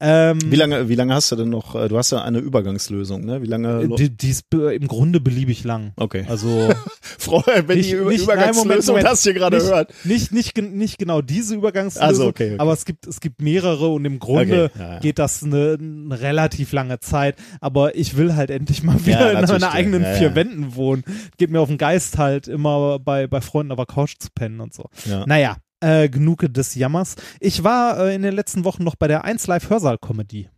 Ähm, 0.00 0.38
Wie 0.44 0.54
lange, 0.56 0.88
wie 0.88 0.94
lange 0.94 1.12
hast 1.14 1.32
du 1.32 1.36
denn 1.36 1.48
noch? 1.48 1.74
äh, 1.74 1.88
Du 1.88 1.98
hast 1.98 2.12
ja 2.12 2.22
eine 2.22 2.38
Übergangslösung, 2.38 3.24
ne? 3.24 3.42
Wie 3.42 3.46
lange? 3.46 3.82
lo- 3.82 3.96
die, 3.96 4.10
die 4.16 4.30
ist 4.30 4.44
im 4.54 4.86
Grunde 4.86 5.20
beliebig 5.20 5.64
lang. 5.64 5.92
Okay. 5.96 6.24
Also 6.28 6.68
Freue, 7.02 7.66
wenn 7.66 7.78
Nicht- 7.78 7.90
die 7.90 7.94
Über 7.96 8.10
nicht- 8.10 8.20
nein, 8.20 8.36
Übergangslösung 8.36 8.66
Moment, 8.66 8.86
Moment. 8.86 9.06
das 9.06 9.22
hier 9.24 9.34
gerade 9.34 9.56
nicht, 9.56 9.66
hört. 9.66 9.92
Nicht, 10.04 10.32
nicht, 10.32 10.54
gen- 10.54 10.76
nicht 10.76 10.98
genau 10.98 11.20
diese 11.22 11.56
Übergangslösung, 11.56 12.08
Also, 12.08 12.26
okay, 12.28 12.50
okay. 12.52 12.58
aber 12.60 12.72
es 12.72 12.84
gibt, 12.84 13.06
es 13.08 13.20
gibt 13.20 13.42
mehrere 13.42 13.88
und 13.88 14.04
im 14.04 14.20
Grunde 14.20 14.70
Okay, 14.72 14.82
ja, 14.82 14.92
ja. 14.94 14.98
geht 15.00 15.18
das 15.18 15.42
eine, 15.42 15.76
eine 15.80 16.20
relativ 16.20 16.70
lange 16.72 17.00
Zeit. 17.00 17.34
Aber 17.60 17.96
ich 17.96 18.16
will 18.16 18.36
halt 18.36 18.50
endlich 18.50 18.84
mal 18.84 19.04
wieder 19.04 19.32
Ja, 19.32 19.40
in 19.40 19.44
meinen 19.46 19.64
eigenen 19.64 20.04
vier 20.16 20.36
Wänden 20.36 20.76
wohnen. 20.76 21.02
Geht 21.36 21.50
mir 21.50 21.60
auf 21.60 21.68
den 21.68 21.78
Geist 21.78 22.18
halt 22.18 22.46
immer 22.46 23.00
bei, 23.00 23.26
bei 23.26 23.40
Freunden 23.40 23.72
auf 23.72 23.76
der 23.78 23.86
Couch 23.86 24.14
zu 24.20 24.28
pennen 24.32 24.60
und 24.60 24.72
so. 24.72 24.88
Ja. 25.06 25.24
Naja, 25.26 25.56
äh, 25.80 26.08
genug 26.08 26.44
des 26.52 26.74
Jammers. 26.74 27.14
Ich 27.40 27.64
war 27.64 27.98
äh, 27.98 28.14
in 28.14 28.22
den 28.22 28.34
letzten 28.34 28.64
Wochen 28.64 28.84
noch 28.84 28.96
bei 28.96 29.08
der 29.08 29.24
1 29.24 29.46
Live 29.46 29.70
Hörsaal-Comedy. 29.70 30.48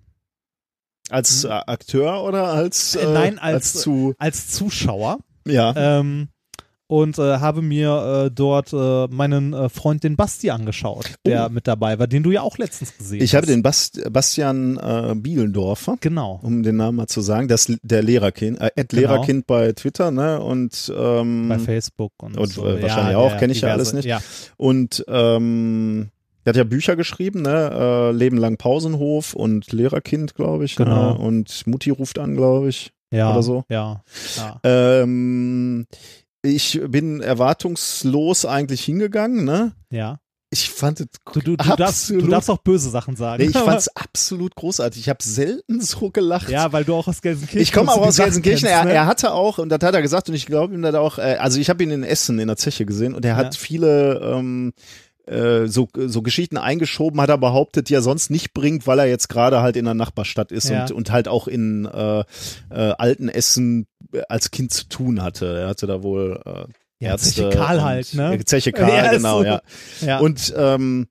Als 1.11 1.44
äh, 1.44 1.48
Akteur 1.48 2.22
oder 2.22 2.48
als, 2.48 2.94
äh, 2.94 3.00
Äh, 3.04 3.12
nein, 3.12 3.38
als- 3.38 3.74
zu, 3.74 4.14
Als 4.18 4.48
Zuschauer. 4.48 5.18
ja. 5.46 5.72
ähm, 5.76 6.28
und 6.90 7.18
äh, 7.18 7.38
habe 7.38 7.62
mir 7.62 8.24
äh, 8.26 8.31
dort 8.35 8.72
äh, 8.72 9.07
meinen 9.14 9.53
äh, 9.53 9.68
Freund 9.68 10.03
den 10.03 10.16
Basti 10.16 10.50
angeschaut, 10.50 11.14
der 11.24 11.48
mit 11.48 11.68
dabei 11.68 11.98
war, 12.00 12.09
den 12.09 12.24
du 12.24 12.33
ja 12.33 12.42
auch 12.42 12.59
letztens 12.59 12.96
gesehen 12.98 13.20
Oh. 13.20 13.24
Ich 13.24 13.31
hast. 13.31 13.37
habe 13.42 13.46
den 13.46 13.62
Bast 13.62 14.00
Bastian 14.12 14.76
äh, 14.76 15.14
Bielendorfer, 15.14 15.96
Genau. 16.00 16.40
um 16.42 16.62
den 16.64 16.76
Namen 16.76 16.96
mal 16.96 17.07
zu 17.07 17.20
sagen, 17.20 17.46
das 17.46 17.72
der 17.83 18.03
Lehrerkind, 18.03 18.61
äh, 18.61 18.70
Ed 18.74 18.88
Genau. 18.88 19.00
Lehrerkind 19.03 19.46
bei 19.46 19.72
Twitter, 19.72 20.11
ne? 20.11 20.40
Und 20.40 20.92
ähm, 20.96 21.48
Bei 21.48 21.59
Facebook 21.61 22.12
und, 22.22 22.37
und, 22.37 22.53
so. 22.53 22.66
äh, 22.66 22.83
wahrscheinlich 22.83 23.14
auch, 23.16 23.37
kenn 23.38 23.50
ich 23.50 23.61
ja 23.61 23.68
diverse- 23.68 23.72
alles 23.74 23.92
nicht. 23.92 24.05
Ja, 24.07 24.20
Und 24.57 25.05
ähm, 25.09 26.09
der 26.44 26.50
hat 26.53 26.57
ja 26.57 26.64
Bücher 26.64 26.96
geschrieben, 26.96 27.42
ne? 27.42 27.70
Äh, 27.72 28.11
Leben 28.12 28.37
lang 28.37 28.57
Pausenhof 28.57 29.35
und 29.35 29.70
Lehrerkind, 29.72 30.35
glaube 30.35 30.64
ich. 30.64 30.74
Genau. 30.74 31.12
Ne? 31.12 31.18
Und 31.18 31.66
Mutti 31.68 31.90
ruft 31.90 32.18
an, 32.18 32.35
glaube 32.35 32.68
ich. 32.70 32.92
ja, 33.12 33.31
Oder 33.33 33.42
so. 33.42 33.64
Ja, 33.68 34.03
ja. 34.37 34.61
Ähm, 34.64 35.87
ich 36.42 36.81
bin 36.88 37.20
erwartungslos 37.20 38.44
eigentlich 38.46 38.83
hingegangen, 38.85 39.44
ne? 39.44 39.72
ja. 39.90 40.18
Ich 40.53 40.68
fand 40.68 40.98
es 40.98 41.07
Du, 41.33 41.38
du, 41.38 41.57
du, 41.57 41.76
darfst, 41.76 42.11
du 42.11 42.26
darfst 42.26 42.50
auch 42.50 42.59
böse 42.59 42.90
Sachen 42.90 43.14
sagen. 43.14 43.40
Nee, 43.40 43.50
ich 43.50 43.57
aber- 43.57 43.66
fand's 43.70 43.87
absolut 43.94 44.57
großartig. 44.57 45.00
Ich 45.00 45.09
habe 45.09 45.22
selten 45.22 45.81
so 45.81 46.11
gelacht. 46.11 46.48
ja, 46.50 46.72
weil 46.72 46.83
du 46.85 46.96
auch 46.96 47.07
aus 47.07 47.22
Gelsenkirchen 47.22 47.61
Ich 47.62 47.72
komme 47.72 47.92
auch 47.92 47.98
aus 48.05 48.16
Gelsenkirchen. 48.16 48.66
kennst, 48.66 48.81
Er, 48.81 48.85
ne? 48.85 48.92
er 48.92 49.07
hatte 49.07 49.33
auch, 49.33 49.59
und 49.59 49.68
das 49.68 49.79
hat 49.81 49.94
er 49.94 50.03
gesagt, 50.03 50.29
und 50.29 50.35
ich 50.35 50.46
glaube 50.46 50.74
ihm 50.74 50.83
das 50.83 50.96
auch, 50.96 51.18
äh, 51.18 51.37
also 51.38 51.61
ich 51.61 51.70
habe 51.70 51.85
ihn 51.85 51.92
in 51.92 52.03
Essen 52.03 52.40
in 52.40 52.48
der 52.48 52.57
Zeche 52.57 52.85
gesehen 52.85 53.14
und 53.14 53.24
er 53.24 53.37
hat 53.37 53.55
Ja. 53.55 53.61
viele 53.61 54.18
ähm, 54.24 54.72
äh, 55.29 55.68
so, 55.68 55.87
so 55.94 56.20
Geschichten 56.22 56.57
eingeschoben, 56.57 57.20
hat 57.20 57.29
er 57.31 57.38
behauptet, 57.38 57.88
die 57.88 57.94
er 57.94 58.03
sonst 58.03 58.31
nicht 58.31 58.53
bringt, 58.53 58.88
weil 58.88 58.98
er 58.98 59.07
jetzt 59.07 59.29
gerade 59.29 59.61
halt 59.62 59.76
in 59.76 59.85
der 59.85 59.94
Nachbarstadt 59.94 60.50
ist 60.50 60.68
Ja. 60.68 60.81
und, 60.83 60.90
und 60.90 61.12
halt 61.12 61.29
auch 61.29 61.46
in 61.46 61.85
äh, 61.85 62.20
äh, 62.20 62.24
alten 62.98 63.29
Essen 63.29 63.83
äh, 63.83 63.87
als 64.29 64.51
Kind 64.51 64.73
zu 64.73 64.88
tun 64.88 65.23
hatte. 65.23 65.61
Er 65.61 65.68
hatte 65.68 65.87
da 65.87 66.03
wohl 66.03 66.40
äh, 66.44 66.51
Ja, 66.99 67.11
Ärzte 67.12 67.29
Zeche 67.31 67.51
Karl 67.51 67.79
und- 67.79 67.85
halt, 67.85 68.14
ne? 68.14 68.40
Zeche 68.44 68.73
Karl, 68.73 68.90
Ja, 68.90 69.11
genau, 69.12 69.38
so. 69.38 69.44
ja. 69.44 69.62
ja. 70.03 70.18
Und 70.18 70.53
ähm, 70.57 71.07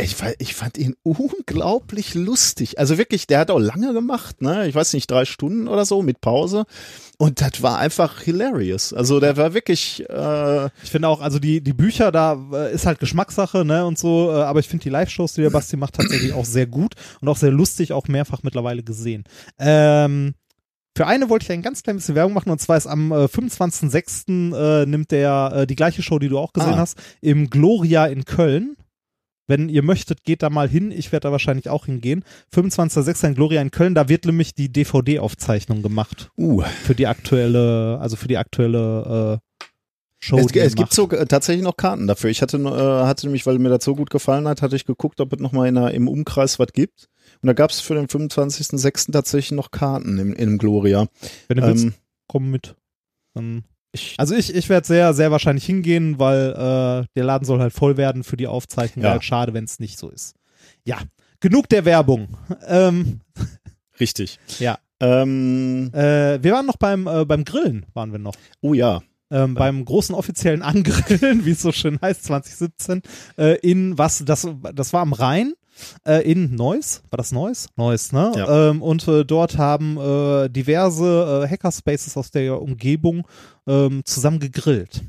ich, 0.00 0.14
ich 0.38 0.54
fand 0.54 0.78
ihn 0.78 0.94
unglaublich 1.02 2.14
lustig. 2.14 2.78
Also 2.78 2.98
wirklich, 2.98 3.26
der 3.26 3.40
hat 3.40 3.50
auch 3.50 3.58
lange 3.58 3.92
gemacht, 3.92 4.40
ne? 4.42 4.68
Ich 4.68 4.74
weiß 4.76 4.92
nicht, 4.92 5.10
drei 5.10 5.24
Stunden 5.24 5.66
oder 5.66 5.84
so 5.84 6.02
mit 6.02 6.20
Pause. 6.20 6.66
Und 7.18 7.40
das 7.40 7.62
war 7.62 7.78
einfach 7.78 8.20
hilarious. 8.20 8.92
Also 8.92 9.18
der 9.18 9.36
war 9.36 9.54
wirklich, 9.54 10.08
äh, 10.08 10.66
Ich 10.84 10.90
finde 10.92 11.08
auch, 11.08 11.20
also 11.20 11.40
die, 11.40 11.60
die 11.62 11.72
Bücher, 11.72 12.12
da 12.12 12.38
äh, 12.52 12.72
ist 12.72 12.86
halt 12.86 13.00
Geschmackssache, 13.00 13.64
ne, 13.64 13.84
und 13.86 13.98
so, 13.98 14.30
äh, 14.30 14.34
aber 14.42 14.60
ich 14.60 14.68
finde 14.68 14.84
die 14.84 14.90
Live-Shows, 14.90 15.32
die 15.32 15.40
der 15.42 15.50
Basti 15.50 15.76
macht, 15.76 15.94
tatsächlich 15.94 16.32
auch 16.32 16.44
sehr 16.44 16.66
gut 16.68 16.94
und 17.20 17.26
auch 17.28 17.36
sehr 17.36 17.50
lustig, 17.50 17.92
auch 17.92 18.06
mehrfach 18.06 18.44
mittlerweile 18.44 18.84
gesehen. 18.84 19.24
Ähm, 19.58 20.34
für 20.98 21.06
eine 21.06 21.28
wollte 21.28 21.44
ich 21.44 21.52
ein 21.52 21.62
ganz 21.62 21.84
klein 21.84 21.94
bisschen 21.94 22.16
Werbung 22.16 22.32
machen 22.32 22.50
und 22.50 22.60
zwar 22.60 22.76
ist 22.76 22.88
am 22.88 23.12
äh, 23.12 23.26
25.06. 23.26 24.82
Äh, 24.82 24.84
nimmt 24.86 25.12
der 25.12 25.52
äh, 25.54 25.66
die 25.68 25.76
gleiche 25.76 26.02
Show, 26.02 26.18
die 26.18 26.28
du 26.28 26.40
auch 26.40 26.52
gesehen 26.52 26.74
Ah. 26.74 26.78
hast, 26.78 26.98
im 27.20 27.50
Gloria 27.50 28.06
in 28.06 28.24
Köln. 28.24 28.76
Wenn 29.46 29.68
ihr 29.68 29.84
möchtet, 29.84 30.24
geht 30.24 30.42
da 30.42 30.50
mal 30.50 30.68
hin. 30.68 30.90
Ich 30.90 31.12
werde 31.12 31.28
da 31.28 31.32
wahrscheinlich 31.32 31.68
auch 31.68 31.86
hingehen. 31.86 32.24
25.06. 32.52 33.28
in 33.28 33.34
Gloria 33.36 33.62
in 33.62 33.70
Köln, 33.70 33.94
da 33.94 34.08
wird 34.08 34.24
nämlich 34.24 34.56
die 34.56 34.72
DVD-Aufzeichnung 34.72 35.82
gemacht 35.82 36.32
uh, 36.36 36.62
für 36.82 36.96
die 36.96 37.06
aktuelle, 37.06 37.98
also 38.00 38.16
für 38.16 38.26
die 38.26 38.36
aktuelle 38.36 39.38
äh, 39.40 39.64
Show. 40.18 40.38
es, 40.38 40.50
es 40.52 40.74
gibt 40.74 40.92
so 40.92 41.06
tatsächlich 41.06 41.62
noch 41.62 41.76
Karten 41.76 42.08
dafür. 42.08 42.28
Ich 42.28 42.42
hatte, 42.42 42.56
äh, 42.56 43.06
hatte 43.06 43.26
nämlich, 43.26 43.46
weil 43.46 43.60
mir 43.60 43.68
das 43.68 43.84
so 43.84 43.94
gut 43.94 44.10
gefallen 44.10 44.48
hat, 44.48 44.62
hatte 44.62 44.74
ich 44.74 44.84
geguckt, 44.84 45.20
ob 45.20 45.32
es 45.32 45.38
noch 45.38 45.52
mal 45.52 45.68
in 45.68 45.76
der, 45.76 45.92
im 45.92 46.08
Umkreis 46.08 46.58
was 46.58 46.72
gibt. 46.72 47.08
Und 47.40 47.46
da 47.46 47.52
gab 47.52 47.70
es 47.70 47.80
für 47.80 47.94
den 47.94 48.06
25.06. 48.06 49.12
tatsächlich 49.12 49.52
noch 49.52 49.70
Karten 49.70 50.18
im, 50.18 50.32
im 50.32 50.58
Gloria. 50.58 51.06
Wenn 51.48 51.58
du 51.58 51.66
willst, 51.66 51.84
Ähm, 51.84 51.94
komm 52.26 52.50
mit. 52.50 52.74
Dann 53.34 53.64
also 54.16 54.34
ich, 54.34 54.54
ich 54.54 54.68
werde 54.68 54.86
sehr, 54.86 55.14
sehr 55.14 55.30
wahrscheinlich 55.30 55.64
hingehen, 55.64 56.18
weil 56.18 56.50
äh, 56.50 57.06
der 57.16 57.24
Laden 57.24 57.44
soll 57.44 57.60
halt 57.60 57.72
voll 57.72 57.96
werden 57.96 58.22
für 58.22 58.36
die 58.36 58.46
Aufzeichnung. 58.46 59.04
Ja. 59.04 59.12
Halt 59.12 59.24
schade, 59.24 59.54
wenn 59.54 59.64
es 59.64 59.78
nicht 59.80 59.98
so 59.98 60.10
ist. 60.10 60.34
Ja, 60.84 60.98
genug 61.40 61.68
der 61.68 61.84
Werbung. 61.84 62.28
Ähm, 62.66 63.20
richtig. 63.98 64.38
ja, 64.58 64.78
Ähm, 65.00 65.90
äh, 65.94 66.42
wir 66.42 66.52
waren 66.52 66.66
noch 66.66 66.76
beim, 66.76 67.06
äh, 67.06 67.24
beim 67.24 67.44
Grillen, 67.44 67.86
waren 67.94 68.12
wir 68.12 68.18
noch. 68.18 68.34
oh 68.60 68.74
ja. 68.74 69.00
Ähm, 69.30 69.54
beim 69.54 69.84
großen 69.84 70.14
offiziellen 70.14 70.62
Angrillen, 70.62 71.44
wie 71.44 71.50
es 71.50 71.60
so 71.62 71.72
schön 71.72 71.98
heißt, 72.00 72.24
2017, 72.24 73.02
äh, 73.36 73.58
in 73.60 73.96
was, 73.98 74.22
das, 74.24 74.48
das 74.74 74.92
war 74.92 75.02
am 75.02 75.12
Rhein, 75.12 75.52
äh, 76.06 76.30
in 76.30 76.54
Neuss, 76.54 77.02
war 77.10 77.16
das 77.16 77.32
Neuss? 77.32 77.68
Neuss, 77.76 78.12
ne? 78.12 78.32
Ja. 78.36 78.70
Ähm, 78.70 78.82
und 78.82 79.06
äh, 79.08 79.24
dort 79.24 79.58
haben 79.58 79.96
äh, 79.96 80.48
diverse 80.48 81.44
äh, 81.44 81.50
Hackerspaces 81.50 82.16
aus 82.16 82.30
der 82.30 82.60
Umgebung 82.60 83.26
ähm, 83.66 84.02
zusammen 84.04 84.40
gegrillt. 84.40 85.02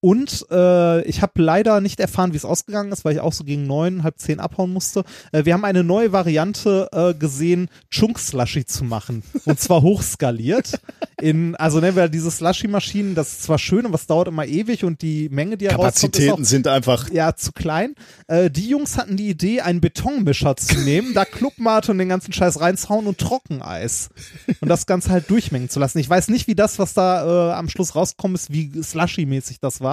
Und 0.00 0.46
äh, 0.52 1.02
ich 1.02 1.22
habe 1.22 1.42
leider 1.42 1.80
nicht 1.80 1.98
erfahren, 1.98 2.32
wie 2.32 2.36
es 2.36 2.44
ausgegangen 2.44 2.92
ist, 2.92 3.04
weil 3.04 3.14
ich 3.14 3.20
auch 3.20 3.32
so 3.32 3.42
gegen 3.42 3.66
neun, 3.66 4.04
halb 4.04 4.18
zehn 4.18 4.38
abhauen 4.38 4.72
musste. 4.72 5.02
Äh, 5.32 5.44
wir 5.44 5.54
haben 5.54 5.64
eine 5.64 5.82
neue 5.82 6.12
Variante 6.12 6.88
äh, 6.92 7.14
gesehen, 7.14 7.68
Chunk-Slushy 7.90 8.64
zu 8.64 8.84
machen. 8.84 9.24
Und 9.44 9.58
zwar 9.58 9.82
hochskaliert. 9.82 10.78
In, 11.20 11.56
also 11.56 11.80
nennen 11.80 11.96
wir 11.96 12.08
diese 12.08 12.30
Slushy-Maschinen, 12.30 13.16
das 13.16 13.32
ist 13.32 13.42
zwar 13.42 13.58
schön, 13.58 13.86
aber 13.86 13.96
es 13.96 14.06
dauert 14.06 14.28
immer 14.28 14.46
ewig 14.46 14.84
und 14.84 15.02
die 15.02 15.28
Menge, 15.30 15.56
die 15.56 15.64
ist 15.64 15.72
auch 15.72 15.78
Kapazitäten 15.78 16.44
sind 16.44 16.68
einfach 16.68 17.10
ja, 17.10 17.34
zu 17.34 17.50
klein. 17.50 17.96
Äh, 18.28 18.50
die 18.52 18.68
Jungs 18.68 18.96
hatten 18.96 19.16
die 19.16 19.28
Idee, 19.28 19.62
einen 19.62 19.80
Betonmischer 19.80 20.54
zu 20.56 20.78
nehmen, 20.78 21.12
da 21.12 21.24
Clubmate 21.24 21.90
und 21.90 21.98
den 21.98 22.08
ganzen 22.08 22.32
Scheiß 22.32 22.60
reinzuhauen 22.60 23.08
und 23.08 23.18
Trockeneis. 23.18 24.10
Und 24.60 24.68
das 24.68 24.86
Ganze 24.86 25.10
halt 25.10 25.28
durchmengen 25.28 25.68
zu 25.68 25.80
lassen. 25.80 25.98
Ich 25.98 26.08
weiß 26.08 26.28
nicht, 26.28 26.46
wie 26.46 26.54
das, 26.54 26.78
was 26.78 26.94
da 26.94 27.50
äh, 27.50 27.52
am 27.54 27.68
Schluss 27.68 27.96
rausgekommen 27.96 28.36
ist, 28.36 28.52
wie 28.52 28.70
slushy-mäßig 28.80 29.58
das 29.60 29.80
war. 29.80 29.87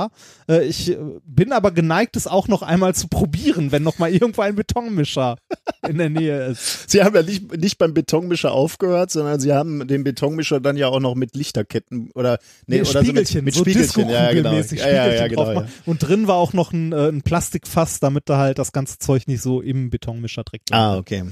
Äh, 0.50 0.66
ich 0.66 0.92
äh, 0.92 0.98
bin 1.26 1.52
aber 1.52 1.72
geneigt, 1.72 2.16
es 2.16 2.28
auch 2.28 2.48
noch 2.48 2.62
einmal 2.62 2.96
zu 2.96 3.08
probieren, 3.08 3.72
wenn 3.72 3.84
noch 3.84 3.98
mal 4.00 4.12
irgendwo 4.12 4.42
ein 4.42 4.56
Betonmischer 4.56 5.38
in 5.88 5.98
der 5.98 6.10
Nähe 6.10 6.48
ist. 6.48 6.90
Sie 6.90 7.04
haben 7.04 7.16
ja 7.16 7.24
nicht, 7.24 7.58
nicht 7.58 7.78
beim 7.78 7.94
Betonmischer 7.94 8.52
aufgehört, 8.52 9.12
sondern 9.12 9.40
sie 9.40 9.54
haben 9.54 9.88
den 9.88 10.04
Betonmischer 10.04 10.60
dann 10.60 10.78
ja 10.78 10.88
auch 10.88 11.00
noch 11.00 11.16
mit 11.16 11.36
Lichterketten 11.36 12.12
oder 12.14 12.40
nee, 12.68 12.82
oder 12.82 13.04
Spiegelchen, 13.04 13.26
so 13.26 13.36
mit, 13.38 13.46
mit 13.46 13.54
so 13.56 13.62
Spiegelchen, 13.62 14.10
ja 14.10 14.32
genau. 14.32 14.52
Disco-Kugelmäßig 14.52 14.80
Ja, 14.80 14.88
ja, 14.88 14.94
ja, 14.94 15.04
Spiegelchen 15.04 15.30
genau 15.30 15.44
drauf 15.44 15.56
ja. 15.56 15.68
Und 15.86 16.00
drin 16.00 16.28
war 16.28 16.36
auch 16.36 16.54
noch 16.54 16.74
ein, 16.74 16.92
äh, 16.92 17.10
ein 17.10 17.22
Plastikfass, 17.22 18.00
damit 18.00 18.30
da 18.30 18.38
halt 18.38 18.60
das 18.60 18.72
ganze 18.72 19.00
Zeug 19.00 19.28
nicht 19.28 19.42
so 19.42 19.62
im 19.62 19.90
Betonmischer 19.90 20.44
direkt 20.44 20.72
Ah, 20.72 20.98
okay. 20.98 21.24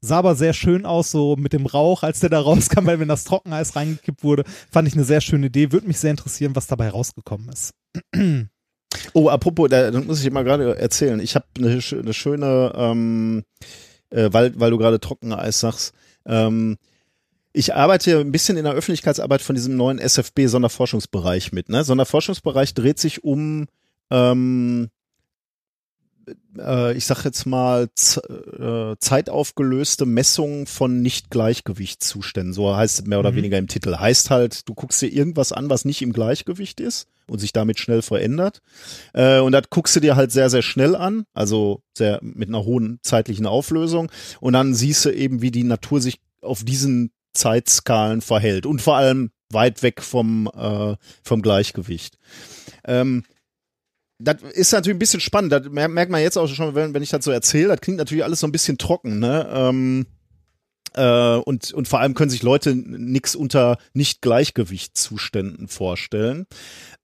Sah 0.00 0.18
aber 0.18 0.34
sehr 0.34 0.52
schön 0.52 0.86
aus, 0.86 1.10
so 1.10 1.36
mit 1.36 1.52
dem 1.52 1.66
Rauch, 1.66 2.02
als 2.02 2.20
der 2.20 2.30
da 2.30 2.40
rauskam, 2.40 2.86
weil 2.86 3.00
wenn 3.00 3.08
das 3.08 3.24
Trockeneis 3.24 3.76
reingekippt 3.76 4.22
wurde, 4.22 4.44
fand 4.70 4.88
ich 4.88 4.94
eine 4.94 5.04
sehr 5.04 5.20
schöne 5.20 5.46
Idee. 5.46 5.72
Würde 5.72 5.86
mich 5.86 5.98
sehr 5.98 6.10
interessieren, 6.10 6.54
was 6.54 6.66
dabei 6.66 6.88
rausgekommen 6.88 7.48
ist. 7.48 7.74
Oh, 9.12 9.28
apropos, 9.28 9.68
da, 9.68 9.90
da 9.90 10.00
muss 10.00 10.22
ich 10.22 10.30
mal 10.30 10.44
gerade 10.44 10.78
erzählen. 10.78 11.20
Ich 11.20 11.34
habe 11.34 11.46
eine, 11.58 11.80
eine 11.92 12.14
schöne, 12.14 12.72
ähm, 12.76 13.44
äh, 14.10 14.28
weil, 14.32 14.58
weil 14.58 14.70
du 14.70 14.78
gerade 14.78 15.00
Trockeneis 15.00 15.60
sagst. 15.60 15.94
Ähm, 16.24 16.76
ich 17.52 17.74
arbeite 17.74 18.20
ein 18.20 18.32
bisschen 18.32 18.58
in 18.58 18.64
der 18.64 18.74
Öffentlichkeitsarbeit 18.74 19.40
von 19.40 19.54
diesem 19.54 19.76
neuen 19.76 19.98
SFB-Sonderforschungsbereich 19.98 21.52
mit. 21.52 21.70
Ne? 21.70 21.84
Sonderforschungsbereich 21.84 22.74
dreht 22.74 22.98
sich 22.98 23.24
um, 23.24 23.66
ähm, 24.10 24.88
äh, 26.58 26.96
ich 26.96 27.06
sag 27.06 27.24
jetzt 27.24 27.46
mal, 27.46 27.88
äh, 27.88 28.96
zeitaufgelöste 28.98 30.06
Messungen 30.06 30.66
von 30.66 31.00
Nicht-Gleichgewichtszuständen. 31.02 32.52
So 32.52 32.74
heißt 32.76 33.00
es 33.00 33.06
mehr 33.06 33.18
oder 33.18 33.32
Mhm. 33.32 33.36
weniger 33.36 33.58
im 33.58 33.68
Titel. 33.68 33.96
Heißt 33.96 34.30
halt, 34.30 34.68
du 34.68 34.74
guckst 34.74 35.00
dir 35.02 35.12
irgendwas 35.12 35.52
an, 35.52 35.70
was 35.70 35.84
nicht 35.84 36.02
im 36.02 36.12
Gleichgewicht 36.12 36.80
ist 36.80 37.06
und 37.28 37.38
sich 37.38 37.52
damit 37.52 37.78
schnell 37.78 38.02
verändert. 38.02 38.60
Äh, 39.12 39.40
und 39.40 39.52
das 39.52 39.64
guckst 39.70 39.96
du 39.96 40.00
dir 40.00 40.16
halt 40.16 40.32
sehr, 40.32 40.50
sehr 40.50 40.62
schnell 40.62 40.94
an, 40.96 41.24
also 41.34 41.82
sehr 41.96 42.18
mit 42.22 42.48
einer 42.48 42.64
hohen 42.64 42.98
zeitlichen 43.02 43.46
Auflösung. 43.46 44.10
Und 44.40 44.52
dann 44.52 44.74
siehst 44.74 45.04
du 45.04 45.10
eben, 45.10 45.42
wie 45.42 45.50
die 45.50 45.64
Natur 45.64 46.00
sich 46.00 46.20
auf 46.40 46.64
diesen 46.64 47.10
Zeitskalen 47.34 48.20
verhält 48.22 48.66
und 48.66 48.80
vor 48.80 48.96
allem 48.96 49.30
weit 49.52 49.82
weg 49.82 50.02
vom, 50.02 50.50
äh, 50.56 50.96
vom 51.22 51.42
Gleichgewicht. 51.42 52.18
Ähm, 52.84 53.24
das 54.18 54.42
ist 54.42 54.72
natürlich 54.72 54.96
ein 54.96 55.00
bisschen 55.00 55.20
spannend. 55.20 55.52
Das 55.52 55.68
mer- 55.68 55.88
merkt 55.88 56.10
man 56.10 56.20
jetzt 56.20 56.36
auch 56.36 56.46
schon, 56.46 56.74
wenn, 56.74 56.94
wenn 56.94 57.02
ich 57.02 57.10
das 57.10 57.24
so 57.24 57.30
erzähle. 57.30 57.68
Das 57.68 57.80
klingt 57.80 57.98
natürlich 57.98 58.24
alles 58.24 58.40
so 58.40 58.46
ein 58.46 58.52
bisschen 58.52 58.78
trocken, 58.78 59.18
ne? 59.18 59.48
Ähm, 59.50 60.06
äh, 60.94 61.36
und, 61.36 61.72
und 61.72 61.88
vor 61.88 62.00
allem 62.00 62.14
können 62.14 62.30
sich 62.30 62.42
Leute 62.42 62.74
nichts 62.74 63.36
unter 63.36 63.78
Nicht-Gleichgewichtszuständen 63.92 65.68
vorstellen. 65.68 66.46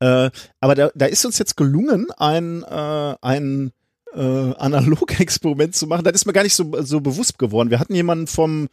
Äh, 0.00 0.30
aber 0.60 0.74
da, 0.74 0.90
da 0.94 1.06
ist 1.06 1.26
uns 1.26 1.38
jetzt 1.38 1.56
gelungen, 1.56 2.06
ein, 2.16 2.62
äh, 2.62 3.14
ein 3.20 3.72
äh, 4.14 4.20
Analogexperiment 4.20 5.74
zu 5.74 5.86
machen. 5.86 6.04
Das 6.04 6.14
ist 6.14 6.26
mir 6.26 6.32
gar 6.32 6.44
nicht 6.44 6.54
so, 6.54 6.72
so 6.82 7.00
bewusst 7.00 7.38
geworden. 7.38 7.70
Wir 7.70 7.80
hatten 7.80 7.94
jemanden 7.94 8.26
vom 8.26 8.68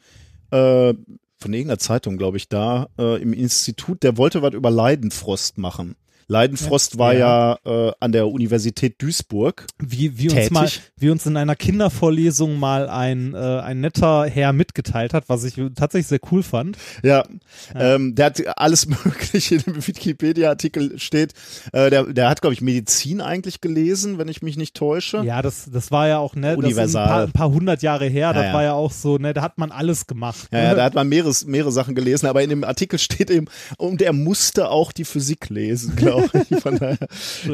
äh, 0.51 0.93
von 1.41 1.53
irgendeiner 1.53 1.79
Zeitung, 1.79 2.17
glaube 2.17 2.37
ich, 2.37 2.49
da 2.49 2.89
äh, 2.97 3.21
im 3.21 3.33
Institut, 3.33 4.03
der 4.03 4.17
wollte 4.17 4.41
was 4.41 4.53
über 4.53 4.69
Leidenfrost 4.69 5.57
machen. 5.57 5.95
Leidenfrost 6.29 6.99
war 6.99 7.15
ja, 7.15 7.57
äh, 7.65 7.91
an 7.99 8.11
der 8.11 8.27
Universität 8.27 9.01
Duisburg. 9.01 9.65
Wie, 9.79 10.19
wie, 10.19 10.25
uns 10.29 10.35
Tätig. 10.35 10.51
mal, 10.51 10.69
wie 10.97 11.09
uns 11.09 11.25
in 11.25 11.35
einer 11.35 11.55
Kindervorlesung 11.55 12.59
mal 12.59 12.87
ein, 12.87 13.33
äh, 13.33 13.37
ein 13.37 13.81
netter 13.81 14.25
Herr 14.25 14.53
mitgeteilt 14.53 15.15
hat, 15.15 15.27
was 15.27 15.43
ich 15.43 15.55
tatsächlich 15.75 16.07
sehr 16.07 16.19
cool 16.31 16.43
fand. 16.43 16.77
Ja, 17.03 17.23
Ähm, 17.75 18.13
der 18.13 18.27
hat 18.27 18.57
alles 18.57 18.87
Mögliche 19.05 19.55
in 19.55 19.61
dem 19.61 19.87
Wikipedia-Artikel 19.87 20.99
steht. 20.99 21.33
Äh, 21.73 21.89
der, 21.89 22.03
der 22.05 22.29
hat, 22.29 22.41
glaube 22.41 22.53
ich, 22.53 22.61
Medizin 22.61 23.21
eigentlich 23.21 23.59
gelesen, 23.59 24.19
wenn 24.19 24.27
ich 24.27 24.43
mich 24.43 24.55
nicht 24.55 24.75
täusche. 24.75 25.23
Ja, 25.23 25.41
das, 25.41 25.69
das 25.71 25.89
war 25.89 26.07
ja 26.07 26.19
auch, 26.19 26.35
ne, 26.35 26.41
das 26.41 26.51
ist 26.51 26.57
ein 26.57 26.65
Universal. 26.65 27.07
paar, 27.07 27.23
ein 27.23 27.31
paar 27.31 27.49
hundert 27.49 27.81
Jahre 27.81 28.05
her, 28.05 28.33
das 28.33 28.45
ja. 28.45 28.53
war 28.53 28.63
ja 28.63 28.73
auch 28.73 28.91
so, 28.91 29.17
ne, 29.17 29.33
da 29.33 29.41
hat 29.41 29.57
man 29.57 29.71
alles 29.71 30.05
gemacht. 30.05 30.47
Ja, 30.51 30.63
ja, 30.63 30.75
da 30.75 30.83
hat 30.83 30.93
man 30.93 31.09
mehrere, 31.09 31.33
mehrere 31.47 31.71
Sachen 31.71 31.95
gelesen, 31.95 32.27
aber 32.27 32.43
in 32.43 32.49
dem 32.51 32.63
Artikel 32.63 32.99
steht 32.99 33.31
eben, 33.31 33.47
und 33.77 34.01
er 34.03 34.13
musste 34.13 34.69
auch 34.69 34.91
die 34.91 35.05
Physik 35.05 35.49
lesen, 35.49 35.95
glaube 35.95 36.18
ich. 36.18 36.18
Daher, 36.79 36.97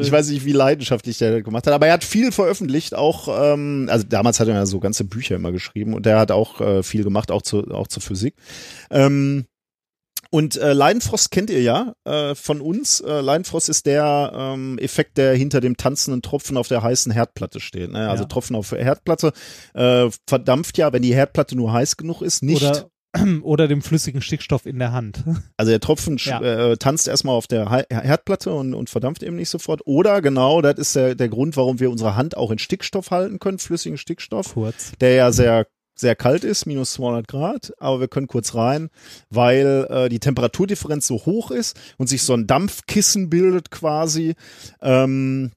ich 0.00 0.12
weiß 0.12 0.28
nicht, 0.28 0.44
wie 0.44 0.52
leidenschaftlich 0.52 1.18
der 1.18 1.32
das 1.32 1.44
gemacht 1.44 1.66
hat, 1.66 1.74
aber 1.74 1.86
er 1.86 1.94
hat 1.94 2.04
viel 2.04 2.32
veröffentlicht, 2.32 2.94
auch, 2.94 3.28
ähm, 3.28 3.88
also 3.90 4.04
damals 4.08 4.40
hat 4.40 4.48
er 4.48 4.54
ja 4.54 4.66
so 4.66 4.80
ganze 4.80 5.04
Bücher 5.04 5.36
immer 5.36 5.52
geschrieben 5.52 5.94
und 5.94 6.06
der 6.06 6.18
hat 6.18 6.30
auch 6.30 6.60
äh, 6.60 6.82
viel 6.82 7.04
gemacht, 7.04 7.30
auch, 7.30 7.42
zu, 7.42 7.70
auch 7.70 7.88
zur 7.88 8.02
Physik. 8.02 8.34
Ähm, 8.90 9.46
und 10.30 10.56
äh, 10.56 10.72
Leidenfrost 10.72 11.30
kennt 11.30 11.50
ihr 11.50 11.62
ja 11.62 11.94
äh, 12.04 12.34
von 12.34 12.60
uns. 12.60 13.00
Äh, 13.00 13.20
Leidenfrost 13.20 13.68
ist 13.68 13.86
der 13.86 14.32
ähm, 14.34 14.76
Effekt, 14.78 15.18
der 15.18 15.34
hinter 15.34 15.60
dem 15.60 15.76
tanzenden 15.76 16.20
Tropfen 16.22 16.56
auf 16.56 16.68
der 16.68 16.82
heißen 16.82 17.12
Herdplatte 17.12 17.60
steht. 17.60 17.92
Ne? 17.92 18.08
Also 18.08 18.24
Ja. 18.24 18.28
Tropfen 18.28 18.56
auf 18.56 18.72
Herdplatte 18.72 19.32
äh, 19.74 20.08
verdampft 20.28 20.78
ja, 20.78 20.92
wenn 20.92 21.02
die 21.02 21.14
Herdplatte 21.14 21.56
nur 21.56 21.72
heiß 21.72 21.96
genug 21.96 22.22
ist, 22.22 22.42
nicht. 22.42 22.62
Oder, 22.62 22.90
oder 23.42 23.68
dem 23.68 23.82
flüssigen 23.82 24.20
Stickstoff 24.22 24.66
in 24.66 24.78
der 24.78 24.92
Hand. 24.92 25.22
Also 25.58 25.70
der 25.70 25.80
Tropfen 25.80 26.18
Ja. 26.18 26.40
äh, 26.40 26.76
tanzt 26.76 27.08
erstmal 27.08 27.34
auf 27.34 27.46
der 27.46 27.70
He- 27.70 27.94
Herdplatte 27.94 28.52
und, 28.52 28.74
und 28.74 28.90
verdampft 28.90 29.22
eben 29.22 29.36
nicht 29.36 29.48
sofort. 29.48 29.80
Oder 29.86 30.20
genau, 30.20 30.60
das 30.60 30.74
ist 30.78 30.96
der, 30.96 31.14
der 31.14 31.28
Grund, 31.28 31.56
warum 31.56 31.80
wir 31.80 31.90
unsere 31.90 32.14
Hand 32.16 32.36
auch 32.36 32.50
in 32.50 32.58
Stickstoff 32.58 33.10
halten 33.10 33.38
können, 33.38 33.58
flüssigen 33.58 33.96
Stickstoff, 33.98 34.52
Kurz. 34.54 34.92
der 35.00 35.12
ja 35.14 35.32
sehr 35.32 35.66
sehr 35.98 36.14
kalt 36.14 36.44
ist, 36.44 36.66
minus 36.66 36.92
200 36.92 37.26
Grad, 37.26 37.72
aber 37.78 38.00
wir 38.00 38.08
können 38.08 38.26
kurz 38.26 38.54
rein, 38.54 38.90
weil 39.30 39.86
äh, 39.88 40.08
die 40.10 40.18
Temperaturdifferenz 40.20 41.06
so 41.06 41.14
hoch 41.24 41.50
ist 41.50 41.74
und 41.96 42.06
sich 42.10 42.22
so 42.22 42.34
ein 42.34 42.46
Dampfkissen 42.46 43.30
bildet 43.30 43.70
quasi. 43.70 44.34
Ähm, 44.82 45.52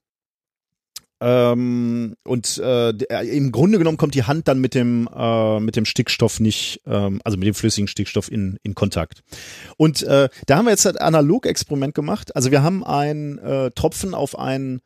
ähm, 1.21 2.15
und 2.23 2.58
äh, 2.58 2.89
im 3.36 3.51
Grunde 3.51 3.77
genommen 3.77 3.97
kommt 3.97 4.15
die 4.15 4.23
Hand 4.23 4.47
dann 4.47 4.60
mit 4.60 4.73
dem 4.75 5.10
äh, 5.13 5.60
mit 5.60 5.75
dem 5.75 5.86
Stickstoff 5.86 6.39
nicht, 6.39 6.82
ähm, 6.86 7.21
also 7.23 7.38
mit 7.38 7.47
dem 7.47 7.53
flüssigen 7.55 7.88
Stickstoff 7.88 8.32
in 8.32 8.58
in 8.63 8.75
Kontakt. 8.75 9.21
Und 9.77 10.01
äh, 10.03 10.29
da 10.47 10.58
haben 10.58 10.65
wir 10.65 10.71
jetzt 10.71 10.88
ein 10.88 10.97
Analog-Experiment 10.97 11.93
gemacht. 11.93 12.36
Also 12.36 12.51
wir 12.51 12.63
haben 12.63 12.84
einen 12.84 13.38
äh, 13.39 13.71
Tropfen 13.71 14.13
auf 14.13 14.38
einen 14.39 14.82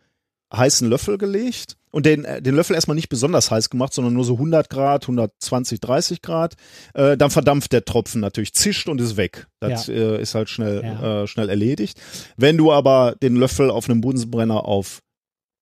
heißen 0.55 0.87
Löffel 0.89 1.17
gelegt 1.17 1.77
und 1.91 2.05
den, 2.05 2.25
äh, 2.25 2.41
den 2.41 2.55
Löffel 2.55 2.75
erstmal 2.75 2.95
nicht 2.95 3.09
besonders 3.09 3.51
heiß 3.51 3.69
gemacht, 3.69 3.93
sondern 3.93 4.13
nur 4.13 4.23
so 4.23 4.33
100 4.33 4.69
Grad, 4.69 5.03
120, 5.03 5.79
30 5.79 6.21
Grad. 6.21 6.55
Äh, 6.93 7.17
dann 7.17 7.29
verdampft 7.31 7.71
der 7.73 7.85
Tropfen 7.85 8.21
natürlich, 8.21 8.53
zischt 8.53 8.87
und 8.89 8.99
ist 9.01 9.17
weg. 9.17 9.47
Das 9.59 9.89
äh, 9.89 10.19
ist 10.21 10.35
halt 10.35 10.49
schnell, 10.49 10.81
Ja. 10.83 11.23
äh, 11.23 11.27
schnell 11.27 11.49
erledigt. 11.49 11.99
Wenn 12.37 12.57
du 12.57 12.71
aber 12.71 13.15
den 13.21 13.35
Löffel 13.35 13.69
auf 13.69 13.89
einem 13.89 14.01
Bunsenbrenner 14.01 14.65
auf 14.65 15.02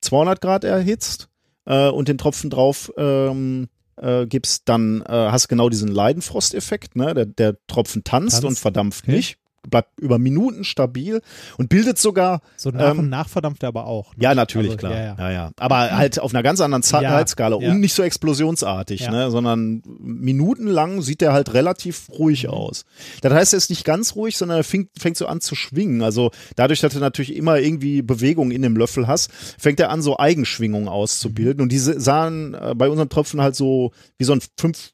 200 0.01 0.41
Grad 0.41 0.63
erhitzt 0.63 1.29
äh, 1.65 1.89
und 1.89 2.07
den 2.07 2.17
Tropfen 2.17 2.49
drauf 2.49 2.91
ähm, 2.97 3.69
äh, 3.97 4.25
gibst, 4.25 4.63
dann 4.67 5.01
äh, 5.01 5.11
hast 5.11 5.45
du 5.45 5.47
genau 5.49 5.69
diesen 5.69 5.89
Leidenfrosteffekt. 5.89 6.95
Ne? 6.95 7.13
Der, 7.13 7.25
der 7.25 7.57
Tropfen 7.67 8.03
tanzt, 8.03 8.35
Tanzt. 8.35 8.45
und 8.47 8.59
verdampft 8.59 9.05
Okay. 9.05 9.15
nicht, 9.15 9.37
bleibt 9.69 9.99
über 9.99 10.17
Minuten 10.17 10.63
stabil 10.63 11.21
und 11.57 11.69
bildet 11.69 11.97
sogar 11.97 12.41
So 12.57 12.69
nach 12.71 12.91
Ähm, 12.91 12.99
und 12.99 13.09
nach 13.09 13.29
verdampft 13.29 13.63
er 13.63 13.69
aber 13.69 13.85
auch. 13.85 14.15
Ne? 14.15 14.23
ja, 14.23 14.35
natürlich, 14.35 14.71
Also, 14.71 14.77
klar. 14.77 14.93
Ja, 14.93 15.03
ja. 15.03 15.15
Ja, 15.17 15.31
ja. 15.31 15.51
Aber 15.57 15.91
halt 15.91 16.19
auf 16.19 16.33
einer 16.33 16.43
ganz 16.43 16.61
anderen 16.61 16.83
Zeitskala 16.83 17.57
ja. 17.59 17.71
und 17.71 17.79
nicht 17.79 17.93
so 17.93 18.03
explosionsartig, 18.03 19.09
ne? 19.09 19.29
sondern 19.31 19.81
minutenlang 19.85 21.01
sieht 21.01 21.21
der 21.21 21.33
halt 21.33 21.53
relativ 21.53 22.09
ruhig 22.09 22.43
Mhm. 22.43 22.49
aus. 22.49 22.85
Das 23.21 23.33
heißt, 23.33 23.53
er 23.53 23.57
ist 23.57 23.69
nicht 23.69 23.85
ganz 23.85 24.15
ruhig, 24.15 24.37
sondern 24.37 24.57
er 24.57 24.63
fängt, 24.63 24.89
fängt 24.97 25.17
so 25.17 25.27
an 25.27 25.41
zu 25.41 25.55
schwingen. 25.55 26.01
Also 26.01 26.31
dadurch, 26.55 26.79
dass 26.81 26.93
du 26.93 26.99
natürlich 26.99 27.35
immer 27.35 27.59
irgendwie 27.59 28.01
Bewegung 28.01 28.51
in 28.51 28.61
dem 28.61 28.75
Löffel 28.75 29.07
hast, 29.07 29.31
fängt 29.59 29.79
er 29.79 29.89
an, 29.89 30.01
so 30.01 30.17
Eigenschwingungen 30.17 30.87
auszubilden. 30.87 31.57
Mhm. 31.57 31.63
Und 31.63 31.71
diese 31.71 31.99
sahen 31.99 32.53
äh, 32.53 32.73
bei 32.75 32.89
unseren 32.89 33.09
Tropfen 33.09 33.41
halt 33.41 33.55
so 33.55 33.91
wie 34.17 34.23
so 34.23 34.33
ein 34.33 34.41
fünf 34.57 34.91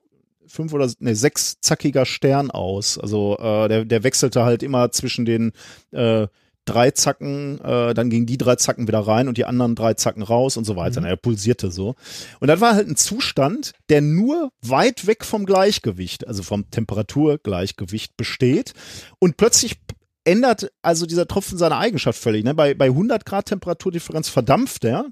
fünf 0.47 0.73
oder 0.73 0.89
ne, 0.99 1.15
sechszackiger 1.15 2.05
Stern 2.05 2.51
aus. 2.51 2.97
Also 2.97 3.37
äh, 3.39 3.67
der, 3.67 3.85
der 3.85 4.03
wechselte 4.03 4.43
halt 4.43 4.63
immer 4.63 4.91
zwischen 4.91 5.25
den 5.25 5.51
äh, 5.91 6.27
drei 6.67 6.91
Zacken, 6.91 7.59
äh, 7.61 7.93
dann 7.93 8.09
gingen 8.09 8.25
die 8.25 8.37
drei 8.37 8.55
Zacken 8.55 8.87
wieder 8.87 8.99
rein 8.99 9.27
und 9.27 9.37
die 9.37 9.45
anderen 9.45 9.75
drei 9.75 9.93
Zacken 9.93 10.21
raus 10.21 10.57
und 10.57 10.65
so 10.65 10.75
weiter. 10.75 11.01
Er 11.03 11.15
pulsierte 11.15 11.71
so. 11.71 11.95
Und 12.39 12.47
das 12.47 12.61
war 12.61 12.75
halt 12.75 12.87
ein 12.87 12.95
Zustand, 12.95 13.71
der 13.89 14.01
nur 14.01 14.51
weit 14.61 15.07
weg 15.07 15.23
vom 15.23 15.45
Gleichgewicht, 15.45 16.27
also 16.27 16.43
vom 16.43 16.69
Temperaturgleichgewicht 16.69 18.17
besteht. 18.17 18.73
Und 19.19 19.37
plötzlich 19.37 19.77
ändert 20.25 20.71
also 20.81 21.05
dieser 21.05 21.27
Tropfen 21.27 21.57
seine 21.57 21.77
Eigenschaft 21.77 22.21
völlig. 22.21 22.43
Ne? 22.43 22.53
Bei, 22.53 22.73
bei 22.73 22.87
100 22.87 23.25
Grad 23.25 23.45
Temperaturdifferenz 23.45 24.27
verdampft 24.27 24.83
er. 24.83 25.05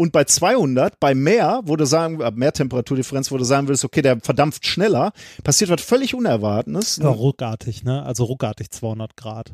Und 0.00 0.12
bei 0.12 0.24
200, 0.24 0.98
bei 0.98 1.14
mehr, 1.14 1.60
wo 1.64 1.76
du 1.76 1.84
sagen, 1.84 2.22
äh, 2.22 2.30
mehr 2.30 2.54
Temperaturdifferenz, 2.54 3.30
wo 3.30 3.36
du 3.36 3.44
sagen 3.44 3.68
würdest, 3.68 3.84
okay, 3.84 4.00
der 4.00 4.18
verdampft 4.18 4.64
schneller, 4.64 5.12
passiert 5.44 5.68
was 5.68 5.82
völlig 5.82 6.14
Unerwartetes. 6.14 6.96
Ja, 7.02 7.10
ruckartig, 7.10 7.84
ne? 7.84 8.02
Also 8.02 8.24
ruckartig 8.24 8.70
200 8.70 9.14
Grad. 9.14 9.52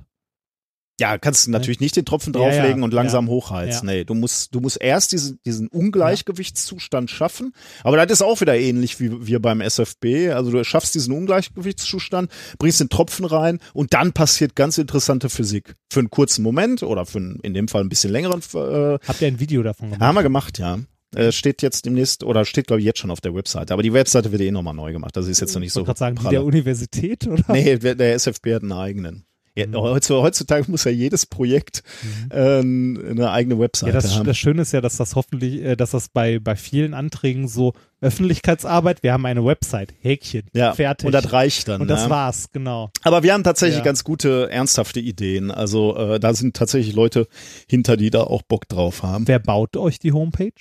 Ja, 0.99 1.19
kannst 1.19 1.47
du 1.47 1.51
natürlich 1.51 1.81
nicht 1.81 1.95
den 1.95 2.07
Tropfen 2.07 2.33
Ja, 2.33 2.41
ja, 2.41 2.49
drauflegen 2.49 2.83
und 2.83 2.95
langsam 2.95 3.27
ja. 3.27 3.33
hochheizen. 3.33 3.87
Ja. 3.89 3.97
Nee, 3.97 4.05
du 4.05 4.15
musst, 4.15 4.55
du 4.55 4.61
musst 4.61 4.81
erst 4.81 5.13
diesen, 5.13 5.39
diesen 5.45 5.69
Ungleichgewichtszustand 5.69 7.11
schaffen. 7.11 7.53
Aber 7.85 7.97
das 7.99 8.21
ist 8.21 8.23
auch 8.23 8.41
wieder 8.41 8.57
ähnlich 8.59 8.99
wie 8.99 9.27
wir 9.27 9.41
beim 9.41 9.61
SFB. 9.61 10.31
Also 10.33 10.51
du 10.51 10.65
schaffst 10.65 10.95
diesen 10.95 11.13
Ungleichgewichtszustand, 11.13 12.31
bringst 12.59 12.81
den 12.81 12.89
Tropfen 12.89 13.27
rein 13.27 13.59
und 13.75 13.93
dann 13.93 14.13
passiert 14.13 14.57
ganz 14.57 14.79
interessante 14.79 15.29
Physik. 15.29 15.75
Für 15.93 16.01
einen 16.01 16.11
kurzen 16.11 16.43
Moment 16.43 16.83
oder 16.83 17.05
für 17.05 17.19
einen, 17.19 17.41
in 17.41 17.53
dem 17.53 17.69
Fall 17.69 17.83
ein 17.83 17.89
bisschen 17.91 18.11
längeren, 18.11 18.41
äh, 18.55 18.99
Habt 19.07 19.21
ihr 19.21 19.29
ein 19.29 19.39
Video 19.39 19.63
davon 19.63 19.91
gemacht? 19.91 20.01
haben 20.01 20.15
wir 20.15 20.23
gemacht, 20.23 20.59
ja. 20.59 20.79
Äh, 21.15 21.31
steht 21.31 21.63
jetzt 21.63 21.85
demnächst, 21.87 22.25
oder 22.25 22.45
steht 22.45 22.67
glaube 22.67 22.81
ich 22.81 22.87
jetzt 22.87 22.99
schon 22.99 23.11
auf 23.11 23.21
der 23.21 23.35
Webseite. 23.35 23.75
Aber 23.75 23.83
die 23.83 23.93
Webseite 23.93 24.33
wird 24.33 24.41
eh 24.43 24.51
nochmal 24.51 24.75
neu 24.75 24.93
gemacht. 24.93 25.15
Das 25.17 25.29
ist 25.29 25.41
jetzt 25.41 25.55
noch 25.55 25.61
nicht 25.61 25.69
ich 25.69 25.75
so 25.75 25.85
gerade 25.85 25.99
sagen, 25.99 26.17
die 26.17 26.23
pralle. 26.23 26.37
der 26.37 26.45
Universität, 26.45 27.27
oder? 27.27 27.45
Nee, 27.49 27.77
der 27.77 28.15
SFB 28.15 28.55
hat 28.55 28.63
einen 28.63 28.73
eigenen. 28.73 29.26
Ja, 29.57 29.66
Mhm. 29.66 29.75
heutzutage, 29.75 30.71
muss 30.71 30.85
ja 30.85 30.90
jedes 30.90 31.25
Projekt 31.27 31.83
ähm, 32.31 33.03
eine 33.11 33.31
eigene 33.31 33.55
Ja, 33.55 33.61
Webseite 33.61 33.92
das, 33.92 34.14
haben. 34.16 34.27
das 34.27 34.37
Schöne 34.37 34.62
ist 34.62 34.73
ja, 34.73 34.81
dass 34.83 34.97
das 34.99 35.14
hoffentlich, 35.16 35.62
äh, 35.62 35.77
dass 35.77 35.92
das 35.92 36.09
bei, 36.11 36.38
bei 36.38 36.57
vielen 36.57 36.92
Anträgen 36.92 37.49
so 37.49 37.73
Öffentlichkeitsarbeit, 38.03 39.03
wir 39.03 39.12
haben 39.14 39.25
eine 39.25 39.45
Website, 39.45 39.95
Häkchen, 40.01 40.42
ja, 40.53 40.75
fertig. 40.75 41.07
Und 41.07 41.12
das 41.12 41.33
reicht 41.33 41.69
dann. 41.69 41.81
Und 41.81 41.88
das 41.88 42.05
ne? 42.05 42.11
war's, 42.11 42.49
genau. 42.53 42.90
Aber 43.03 43.23
wir 43.23 43.33
haben 43.33 43.45
tatsächlich 43.45 43.79
Ja. 43.79 43.85
ganz 43.85 44.05
gute, 44.05 44.51
ernsthafte 44.51 45.01
Ideen. 45.01 45.51
Also 45.51 45.97
äh, 45.97 46.21
da 46.21 46.35
sind 46.35 46.55
tatsächlich 46.57 46.95
Leute 46.95 47.27
hinter, 47.69 47.97
die 47.97 48.11
da 48.11 48.21
auch 48.25 48.42
Bock 48.42 48.69
drauf 48.69 49.03
haben. 49.03 49.27
Wer 49.27 49.38
baut 49.38 49.77
euch 49.79 49.99
die 49.99 50.12
Homepage? 50.12 50.53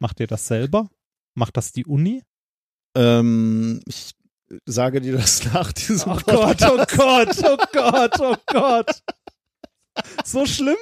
Macht 0.00 0.18
ihr 0.20 0.26
das 0.26 0.46
selber? 0.48 0.88
Macht 1.34 1.56
das 1.56 1.70
die 1.72 1.84
Uni? 1.86 2.22
Ähm, 2.96 3.80
ich 3.86 4.12
sage 4.66 5.00
dir 5.00 5.16
das 5.16 5.44
nach 5.52 5.72
diesem 5.72 6.12
Oh 6.12 6.18
Gott, 6.24 6.62
oh 6.62 6.84
Gott, 6.96 7.36
oh 7.44 7.56
Gott, 7.72 8.20
oh 8.20 8.36
Gott. 8.46 9.02
So 10.24 10.46
schlimm? 10.46 10.76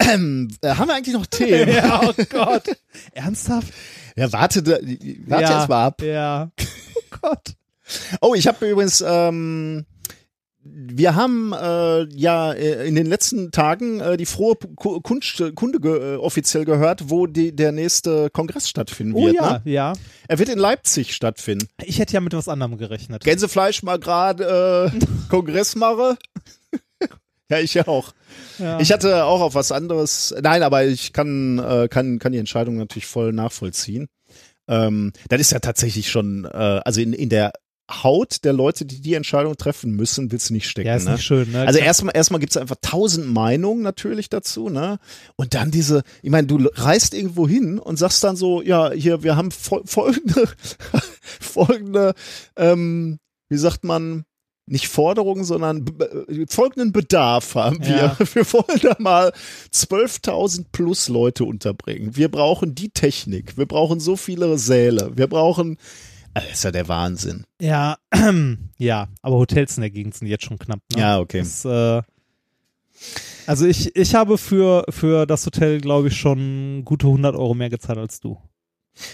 Ähm, 0.00 0.48
äh, 0.62 0.70
haben 0.70 0.88
wir 0.88 0.94
eigentlich 0.94 1.14
noch 1.14 1.26
Themen? 1.26 1.68
Ja, 1.74 2.00
oh 2.02 2.14
Gott. 2.28 2.64
Ernsthaft? 3.12 3.72
Ja, 4.16 4.32
warte, 4.32 4.66
warte 4.66 5.44
ja, 5.44 5.50
erst 5.50 5.68
mal 5.68 5.86
ab. 5.86 6.02
Ja. 6.02 6.50
Oh 6.94 7.18
Gott. 7.20 7.54
Oh, 8.20 8.34
ich 8.34 8.46
habe 8.46 8.68
übrigens, 8.68 9.02
ähm, 9.06 9.84
wir 10.62 11.14
haben 11.14 11.52
äh, 11.54 12.04
ja 12.14 12.52
äh, 12.52 12.86
in 12.86 12.94
den 12.94 13.06
letzten 13.06 13.50
Tagen 13.50 14.00
äh, 14.00 14.16
die 14.18 14.26
frohe 14.26 14.56
Ku- 14.76 15.00
Kunst, 15.00 15.42
Kunde 15.54 15.80
ge, 15.80 16.14
äh, 16.14 16.16
offiziell 16.16 16.66
gehört, 16.66 17.08
wo 17.08 17.26
die, 17.26 17.56
der 17.56 17.72
nächste 17.72 18.28
Kongress 18.30 18.68
stattfinden 18.68 19.14
Oh 19.14 19.24
wird. 19.24 19.36
ja, 19.36 19.52
Ne? 19.52 19.62
ja. 19.64 19.92
Er 20.28 20.38
wird 20.38 20.50
in 20.50 20.58
Leipzig 20.58 21.14
stattfinden. 21.14 21.66
Ich 21.82 21.98
hätte 21.98 22.12
ja 22.12 22.20
mit 22.20 22.34
was 22.34 22.46
anderem 22.48 22.76
gerechnet. 22.76 23.24
Gänsefleisch 23.24 23.82
mal 23.82 23.98
gerade 23.98 24.92
äh, 24.94 25.06
Kongress 25.30 25.76
mache. 25.76 26.16
Ja, 27.50 27.58
ich 27.58 27.80
auch. 27.88 28.12
Ja. 28.58 28.78
Ich 28.80 28.92
hatte 28.92 29.24
auch 29.24 29.40
auf 29.40 29.54
was 29.54 29.72
anderes. 29.72 30.32
Nein, 30.40 30.62
aber 30.62 30.84
ich 30.84 31.12
kann, 31.12 31.58
äh, 31.58 31.88
kann, 31.88 32.18
kann 32.20 32.32
die 32.32 32.38
Entscheidung 32.38 32.76
natürlich 32.76 33.06
voll 33.06 33.32
nachvollziehen. 33.32 34.08
Ähm, 34.68 35.12
das 35.28 35.40
ist 35.40 35.50
ja 35.52 35.58
tatsächlich 35.58 36.10
schon, 36.10 36.44
äh, 36.44 36.48
also 36.84 37.00
in, 37.00 37.12
in 37.12 37.28
der 37.28 37.52
Haut 37.90 38.44
der 38.44 38.52
Leute, 38.52 38.84
die 38.84 39.00
die 39.00 39.14
Entscheidung 39.14 39.56
treffen 39.56 39.92
müssen, 39.92 40.32
willst 40.32 40.50
du 40.50 40.54
nicht 40.54 40.68
stecken. 40.68 40.88
ja, 40.88 40.96
ist 40.96 41.04
ne? 41.04 41.12
nicht 41.12 41.24
schön, 41.24 41.50
ne? 41.50 41.66
Also 41.66 41.78
erstmal 41.78 42.16
erstmal 42.16 42.40
gibt's 42.40 42.56
einfach 42.56 42.76
tausend 42.80 43.26
Meinungen 43.32 43.82
natürlich 43.82 44.28
dazu, 44.28 44.68
ne? 44.68 44.98
Und 45.36 45.54
dann 45.54 45.70
diese, 45.70 46.02
ich 46.22 46.30
meine, 46.30 46.46
du 46.46 46.68
reist 46.74 47.14
irgendwo 47.14 47.48
hin 47.48 47.78
und 47.78 47.98
sagst 47.98 48.22
dann 48.24 48.36
so, 48.36 48.62
ja, 48.62 48.90
hier, 48.92 49.22
wir 49.22 49.36
haben 49.36 49.50
fol 49.50 49.82
folgende, 49.86 50.48
folgende, 51.40 52.14
ähm, 52.56 53.18
wie 53.48 53.58
sagt 53.58 53.84
man, 53.84 54.24
nicht 54.70 54.88
Forderungen, 54.88 55.44
sondern 55.44 55.84
folgenden 56.48 56.92
Bedarf 56.92 57.56
haben 57.56 57.80
wir. 57.80 57.96
Ja. 57.96 58.16
Wir 58.34 58.52
wollen 58.52 58.78
da 58.80 58.94
mal 59.00 59.32
12.000 59.74 60.66
plus 60.70 61.08
Leute 61.08 61.44
unterbringen. 61.44 62.16
Wir 62.16 62.30
brauchen 62.30 62.76
die 62.76 62.90
Technik. 62.90 63.58
Wir 63.58 63.66
brauchen 63.66 63.98
so 63.98 64.14
viele 64.14 64.58
Säle. 64.58 65.10
Wir 65.16 65.26
brauchen, 65.26 65.76
das 66.42 66.52
ist 66.58 66.64
ja 66.64 66.70
der 66.70 66.88
Wahnsinn. 66.88 67.44
Ja, 67.60 67.98
ja, 68.78 69.08
aber 69.22 69.36
Hotels 69.36 69.76
in 69.76 69.82
der 69.82 69.90
Gegend 69.90 70.14
sind 70.14 70.28
jetzt 70.28 70.44
schon 70.44 70.58
knapp. 70.58 70.80
Ne? 70.94 71.00
Ja, 71.00 71.18
okay. 71.18 71.40
Das, 71.40 71.64
äh, 71.64 72.02
also 73.46 73.66
ich, 73.66 73.94
ich 73.96 74.14
habe 74.14 74.38
für, 74.38 74.84
für 74.90 75.26
das 75.26 75.46
Hotel, 75.46 75.80
glaube 75.80 76.08
ich, 76.08 76.16
schon 76.16 76.82
gute 76.84 77.06
100 77.06 77.34
Euro 77.34 77.54
mehr 77.54 77.70
gezahlt 77.70 77.98
als 77.98 78.20
du. 78.20 78.38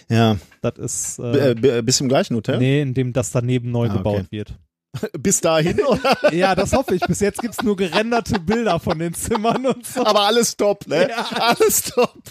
Ja, 0.09 0.37
Das 0.63 0.79
ist, 0.79 1.17
B 1.19 1.23
äh, 1.23 1.51
äh, 1.51 1.55
b- 1.55 1.83
bist 1.83 2.01
du 2.01 2.05
im 2.05 2.09
gleichen 2.09 2.35
Hotel? 2.35 2.59
nee, 2.59 2.81
in 2.81 2.95
dem 2.95 3.13
das 3.13 3.31
daneben 3.31 3.71
neu 3.71 3.89
Ah, 3.89 3.93
gebaut 3.97 4.21
okay. 4.21 4.27
wird. 4.31 4.59
Bis 5.19 5.41
dahin, 5.41 5.81
oder? 5.83 6.17
Ja, 6.35 6.55
das 6.55 6.73
hoffe 6.73 6.95
ich. 6.95 7.03
Bis 7.07 7.21
jetzt 7.21 7.41
gibt's 7.41 7.63
nur 7.63 7.77
gerenderte 7.77 8.41
Bilder 8.41 8.81
von 8.81 8.99
den 8.99 9.15
Zimmern 9.15 9.67
und 9.67 9.87
so. 9.87 10.05
Aber 10.05 10.23
alles 10.23 10.57
top, 10.57 10.87
ne? 10.89 11.09
Ja. 11.11 11.25
Alles 11.39 11.83
top. 11.83 12.23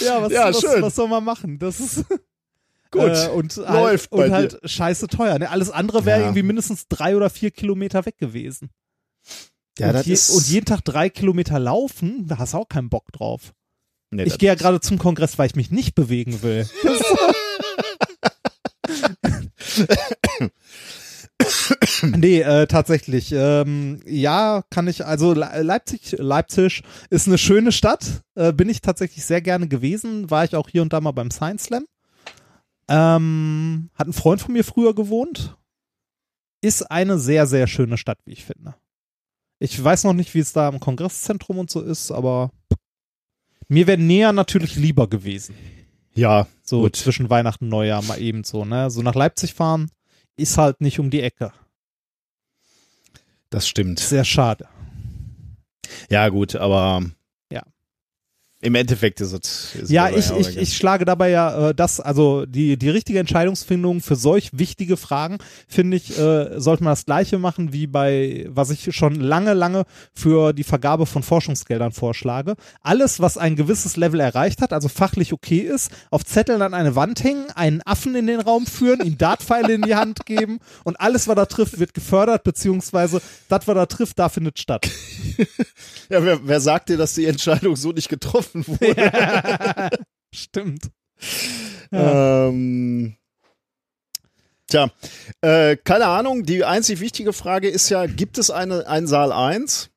Ja, 0.00 0.22
was, 0.22 0.32
Ja, 0.32 0.48
was, 0.48 0.62
was 0.62 0.94
soll 0.94 1.08
man 1.08 1.24
machen? 1.24 1.58
Das 1.58 1.80
ist 1.80 2.04
Gut. 2.96 3.10
Äh, 3.10 3.28
und 3.28 3.56
halt, 3.56 3.68
Läuft 3.74 4.10
bei 4.10 4.26
und 4.26 4.32
halt 4.32 4.58
scheiße 4.64 5.06
teuer. 5.08 5.38
Ne? 5.38 5.50
Alles 5.50 5.70
andere 5.70 6.04
wäre 6.04 6.20
Ja. 6.20 6.26
irgendwie 6.26 6.42
mindestens 6.42 6.88
drei 6.88 7.16
oder 7.16 7.30
vier 7.30 7.50
Kilometer 7.50 8.04
weg 8.06 8.18
gewesen. 8.18 8.70
ja, 9.78 9.88
und, 9.88 9.94
das 9.94 10.06
je, 10.06 10.12
ist, 10.14 10.30
und 10.30 10.48
jeden 10.48 10.66
Tag 10.66 10.82
drei 10.84 11.10
Kilometer 11.10 11.58
laufen, 11.58 12.26
da 12.26 12.38
hast 12.38 12.54
du 12.54 12.58
auch 12.58 12.68
keinen 12.68 12.88
Bock 12.90 13.12
drauf. 13.12 13.52
nee, 14.10 14.24
Ich 14.24 14.38
gehe 14.38 14.48
ja 14.48 14.54
gerade 14.54 14.80
zum 14.80 14.98
Kongress, 14.98 15.38
weil 15.38 15.46
ich 15.48 15.56
mich 15.56 15.70
nicht 15.70 15.94
bewegen 15.94 16.42
will. 16.42 16.68
nee, 22.16 22.40
äh, 22.40 22.66
tatsächlich. 22.66 23.32
Ähm, 23.32 24.00
ja, 24.06 24.62
kann 24.70 24.88
ich, 24.88 25.04
also 25.04 25.32
Le 25.34 25.62
Leipzig, 25.62 26.16
Leipzig 26.18 26.82
ist 27.10 27.26
eine 27.26 27.38
schöne 27.38 27.72
Stadt. 27.72 28.22
Äh, 28.34 28.52
bin 28.52 28.68
ich 28.68 28.80
tatsächlich 28.80 29.24
sehr 29.24 29.42
gerne 29.42 29.68
gewesen. 29.68 30.30
War 30.30 30.44
ich 30.44 30.56
auch 30.56 30.68
hier 30.68 30.82
und 30.82 30.92
da 30.92 31.00
mal 31.00 31.12
beim 31.12 31.30
Science 31.30 31.64
Slam. 31.64 31.84
Ähm, 32.88 33.90
hat 33.94 34.06
ein 34.08 34.12
Freund 34.12 34.40
von 34.40 34.52
mir 34.52 34.64
früher 34.64 34.94
gewohnt. 34.94 35.56
Ist 36.60 36.90
eine 36.90 37.18
sehr, 37.18 37.46
sehr 37.46 37.66
schöne 37.66 37.98
Stadt, 37.98 38.18
wie 38.24 38.32
ich 38.32 38.44
finde. 38.44 38.74
Ich 39.58 39.82
weiß 39.82 40.04
noch 40.04 40.12
nicht, 40.12 40.34
wie 40.34 40.38
es 40.40 40.52
da 40.52 40.68
im 40.68 40.80
Kongresszentrum 40.80 41.58
und 41.58 41.70
so 41.70 41.80
ist, 41.80 42.10
aber 42.10 42.50
mir 43.68 43.86
wäre 43.86 43.98
näher 43.98 44.32
natürlich 44.32 44.76
lieber 44.76 45.08
gewesen. 45.08 45.54
ja, 46.14 46.46
So 46.62 46.82
Gut. 46.82 46.96
zwischen 46.96 47.30
Weihnachten 47.30 47.64
und 47.64 47.70
Neujahr 47.70 48.02
mal 48.02 48.20
eben 48.20 48.44
so, 48.44 48.64
ne? 48.64 48.90
So 48.90 49.02
nach 49.02 49.14
Leipzig 49.14 49.54
fahren 49.54 49.90
ist 50.36 50.58
halt 50.58 50.80
nicht 50.80 50.98
um 51.00 51.10
die 51.10 51.22
Ecke. 51.22 51.52
das 53.50 53.66
stimmt. 53.66 53.98
Sehr 54.00 54.24
schade. 54.24 54.68
Ja, 56.10 56.28
gut, 56.28 56.54
aber. 56.56 57.04
Im 58.62 58.74
Endeffekt 58.74 59.20
ist 59.20 59.32
es. 59.32 59.74
Ist 59.74 59.90
Ja, 59.90 60.08
ich, 60.08 60.30
ich, 60.30 60.56
ich 60.56 60.76
schlage 60.76 61.04
dabei 61.04 61.28
ja 61.28 61.68
äh, 61.68 61.74
das, 61.74 62.00
also 62.00 62.46
die, 62.46 62.78
die 62.78 62.88
richtige 62.88 63.18
Entscheidungsfindung 63.18 64.00
für 64.00 64.16
solch 64.16 64.48
wichtige 64.54 64.96
Fragen, 64.96 65.36
finde 65.68 65.98
ich, 65.98 66.18
äh, 66.18 66.58
sollte 66.58 66.82
man 66.82 66.92
das 66.92 67.04
gleiche 67.04 67.38
machen 67.38 67.74
wie 67.74 67.86
bei, 67.86 68.46
was 68.48 68.70
ich 68.70 68.94
schon 68.96 69.16
lange, 69.16 69.52
lange 69.52 69.84
für 70.14 70.54
die 70.54 70.64
Vergabe 70.64 71.04
von 71.04 71.22
Forschungsgeldern 71.22 71.92
vorschlage. 71.92 72.54
Alles, 72.80 73.20
was 73.20 73.36
ein 73.36 73.56
gewisses 73.56 73.96
Level 73.96 74.20
erreicht 74.20 74.62
hat, 74.62 74.72
also 74.72 74.88
fachlich 74.88 75.34
okay 75.34 75.58
ist, 75.58 75.92
auf 76.10 76.24
Zetteln 76.24 76.62
an 76.62 76.72
eine 76.72 76.96
Wand 76.96 77.22
hängen, 77.22 77.50
einen 77.54 77.82
Affen 77.82 78.14
in 78.14 78.26
den 78.26 78.40
Raum 78.40 78.64
führen, 78.64 79.04
ihm 79.04 79.18
Dartpfeile 79.18 79.74
in 79.74 79.82
die 79.82 79.96
Hand 79.96 80.24
geben 80.24 80.60
und 80.82 80.98
alles, 80.98 81.28
was 81.28 81.36
da 81.36 81.44
trifft, 81.44 81.78
wird 81.78 81.92
gefördert, 81.92 82.42
beziehungsweise 82.42 83.20
das, 83.50 83.68
was 83.68 83.74
da 83.74 83.84
trifft, 83.84 84.18
da 84.18 84.30
findet 84.30 84.58
statt. 84.58 84.88
Ja, 86.08 86.24
wer, 86.24 86.46
wer 86.46 86.60
sagt 86.60 86.88
dir, 86.88 86.96
dass 86.96 87.14
die 87.14 87.26
Entscheidung 87.26 87.74
so 87.74 87.90
nicht 87.90 88.08
getroffen 88.08 88.45
wurde? 88.54 89.90
Stimmt. 90.34 90.90
Ähm, 91.92 93.16
tja, 94.66 94.90
äh, 95.40 95.76
keine 95.76 96.06
Ahnung. 96.06 96.44
Die 96.44 96.64
einzig 96.64 97.00
wichtige 97.00 97.32
Frage 97.32 97.68
ist 97.68 97.88
ja, 97.88 98.06
gibt 98.06 98.38
es 98.38 98.50
eine, 98.50 98.86
einen 98.86 99.06
Saal 99.06 99.32
1 99.32 99.90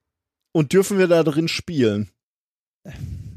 und 0.51 0.73
dürfen 0.73 0.97
wir 0.97 1.07
da 1.07 1.23
drin 1.23 1.47
spielen? 1.47 2.09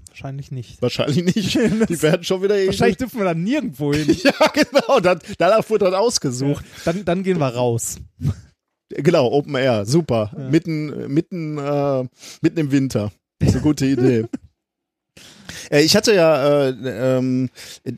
Wahrscheinlich 0.09 0.51
nicht. 0.53 0.81
Wahrscheinlich 0.81 1.35
nicht. 1.35 1.55
Die 1.89 2.03
werden 2.03 2.23
schon 2.23 2.43
wieder. 2.43 2.55
Wahrscheinlich 2.67 2.99
dürfen 2.99 3.19
wir 3.19 3.25
da 3.25 3.35
nirgendwo 3.35 3.93
hin. 3.93 4.17
Ja, 4.23 4.47
genau. 4.49 5.01
Dann, 5.01 5.21
danach 5.39 5.69
wurde 5.69 5.87
dann 5.87 5.95
ausgesucht. 5.95 6.65
Dann, 6.85 7.05
dann 7.05 7.23
gehen 7.23 7.39
wir 7.39 7.49
raus. 7.49 7.97
Genau, 8.91 9.33
Open 9.33 9.55
Air, 9.55 9.87
super. 9.87 10.31
Ja. 10.37 10.49
Mitten, 10.49 11.13
mitten, 11.13 11.59
äh, 11.59 12.05
mitten 12.43 12.59
im 12.59 12.71
Winter. 12.71 13.11
Das 13.39 13.49
ist 13.49 13.55
eine 13.57 13.63
gute 13.63 13.87
Idee. 13.87 14.27
Äh, 15.73 15.83
Ich 15.83 15.97
hatte 15.97 16.15
ja, 16.15 16.69
äh, 16.69 17.19
ähm, 17.19 17.49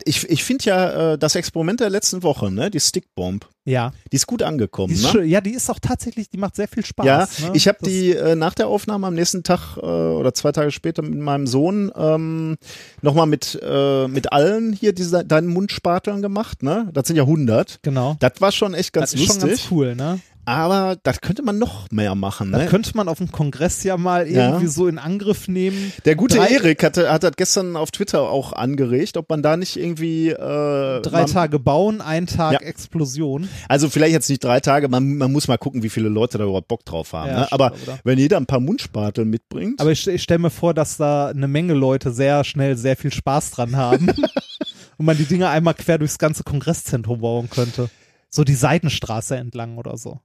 ich, 0.05 0.29
ich 0.29 0.43
finde 0.43 0.65
ja 0.65 1.13
äh, 1.13 1.17
das 1.17 1.35
Experiment 1.35 1.79
der 1.79 1.89
letzten 1.89 2.23
Woche, 2.23 2.49
ne, 2.51 2.71
die 2.71 2.79
Stickbomb, 2.79 3.45
Ja. 3.65 3.91
die 4.11 4.15
ist 4.15 4.27
gut 4.27 4.41
angekommen. 4.43 4.93
Die 4.93 4.99
ist 4.99 5.13
ne? 5.13 5.23
Ja, 5.25 5.41
die 5.41 5.51
ist 5.53 5.69
auch 5.69 5.79
tatsächlich, 5.79 6.29
die 6.29 6.37
macht 6.37 6.55
sehr 6.55 6.67
viel 6.67 6.85
Spaß. 6.85 7.05
Ja, 7.05 7.27
ne? 7.41 7.51
ich 7.53 7.67
habe 7.67 7.77
Das- 7.81 7.89
die 7.89 8.11
äh, 8.13 8.35
nach 8.35 8.53
der 8.53 8.67
Aufnahme 8.67 9.07
am 9.07 9.13
nächsten 9.15 9.43
Tag 9.43 9.77
äh, 9.77 9.81
oder 9.81 10.33
zwei 10.33 10.51
Tage 10.51 10.71
später 10.71 11.01
mit 11.01 11.19
meinem 11.19 11.47
Sohn 11.47 11.91
ähm, 11.97 12.57
nochmal 13.01 13.27
mit, 13.27 13.59
äh, 13.61 14.07
mit 14.07 14.31
allen 14.31 14.71
hier 14.73 14.93
diese, 14.93 15.25
deinen 15.25 15.47
Mundspateln 15.47 16.21
gemacht, 16.21 16.63
ne? 16.63 16.89
Das 16.93 17.07
sind 17.07 17.17
ja 17.17 17.23
100. 17.23 17.79
Genau. 17.81 18.15
Das 18.19 18.33
war 18.39 18.51
schon 18.51 18.73
echt 18.73 18.93
ganz 18.93 19.11
das 19.11 19.19
ist 19.19 19.27
lustig. 19.27 19.41
schon 19.41 19.49
ganz 19.49 19.71
cool, 19.71 19.95
ne? 19.95 20.19
Aber 20.45 20.97
das 21.03 21.21
könnte 21.21 21.41
man 21.43 21.57
noch 21.57 21.89
mehr 21.91 22.13
machen, 22.15 22.51
Das 22.51 22.61
ne? 22.63 22.67
könnte 22.67 22.91
man 22.95 23.07
auf 23.07 23.17
dem 23.17 23.31
Kongress 23.31 23.83
ja 23.83 23.97
mal 23.97 24.27
Ja. 24.29 24.47
irgendwie 24.49 24.67
so 24.67 24.87
in 24.87 24.97
Angriff 24.99 25.47
nehmen. 25.47 25.91
Der 26.05 26.15
gute 26.15 26.37
Drei- 26.37 26.47
Erik 26.49 26.83
hatte, 26.83 27.11
hat 27.11 27.23
das 27.23 27.31
gestern 27.35 27.75
auf 27.75 27.91
Twitter 27.91 28.21
auch 28.21 28.53
angeregt, 28.53 29.17
ob 29.17 29.29
man 29.29 29.41
da 29.41 29.57
nicht 29.57 29.75
irgendwie 29.75 30.29
äh, 30.29 31.01
Drei 31.01 31.21
man, 31.21 31.25
Tage 31.27 31.59
bauen, 31.59 31.99
ein 32.01 32.27
Tag 32.27 32.53
Ja. 32.53 32.59
Explosion. 32.59 33.49
Also 33.67 33.89
vielleicht 33.89 34.13
jetzt 34.13 34.29
nicht 34.29 34.43
drei 34.43 34.59
Tage, 34.59 34.87
man, 34.87 35.17
man 35.17 35.31
muss 35.31 35.47
mal 35.47 35.57
gucken, 35.57 35.83
wie 35.83 35.89
viele 35.89 36.09
Leute 36.09 36.37
da 36.37 36.43
überhaupt 36.43 36.67
Bock 36.67 36.85
drauf 36.85 37.13
haben. 37.13 37.29
Ja, 37.29 37.39
ne? 37.41 37.51
Aber 37.51 37.73
oder? 37.83 37.99
wenn 38.03 38.19
jeder 38.19 38.37
ein 38.37 38.45
paar 38.45 38.59
Mundspatel 38.59 39.25
mitbringt, 39.25 39.79
Aber 39.81 39.91
ich, 39.91 40.07
ich 40.07 40.21
stelle 40.23 40.39
mir 40.39 40.49
vor, 40.51 40.73
dass 40.73 40.97
da 40.97 41.27
eine 41.27 41.47
Menge 41.47 41.73
Leute 41.73 42.11
sehr 42.11 42.43
schnell 42.43 42.77
sehr 42.77 42.95
viel 42.95 43.11
Spaß 43.11 43.51
dran 43.51 43.75
haben. 43.75 44.09
und 44.97 45.05
man 45.05 45.17
die 45.17 45.25
Dinge 45.25 45.49
einmal 45.49 45.73
quer 45.73 45.97
durchs 45.97 46.17
ganze 46.19 46.43
Kongresszentrum 46.43 47.19
bauen 47.19 47.49
könnte. 47.49 47.89
So 48.29 48.43
die 48.43 48.55
Seitenstraße 48.55 49.35
entlang 49.37 49.77
oder 49.77 49.97
so. 49.97 50.19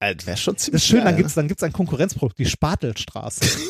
Äh, 0.00 0.14
wäre 0.24 0.36
schon 0.36 0.54
Das 0.54 0.64
ziemlich 0.64 0.82
ist 0.82 0.88
schön, 0.88 0.98
geil, 0.98 1.04
dann 1.06 1.14
ne? 1.14 1.18
gibt's 1.20 1.34
dann 1.34 1.48
gibt's 1.48 1.62
ein 1.62 1.72
Konkurrenzprodukt, 1.72 2.38
die 2.38 2.46
Spatelstraße. 2.46 3.40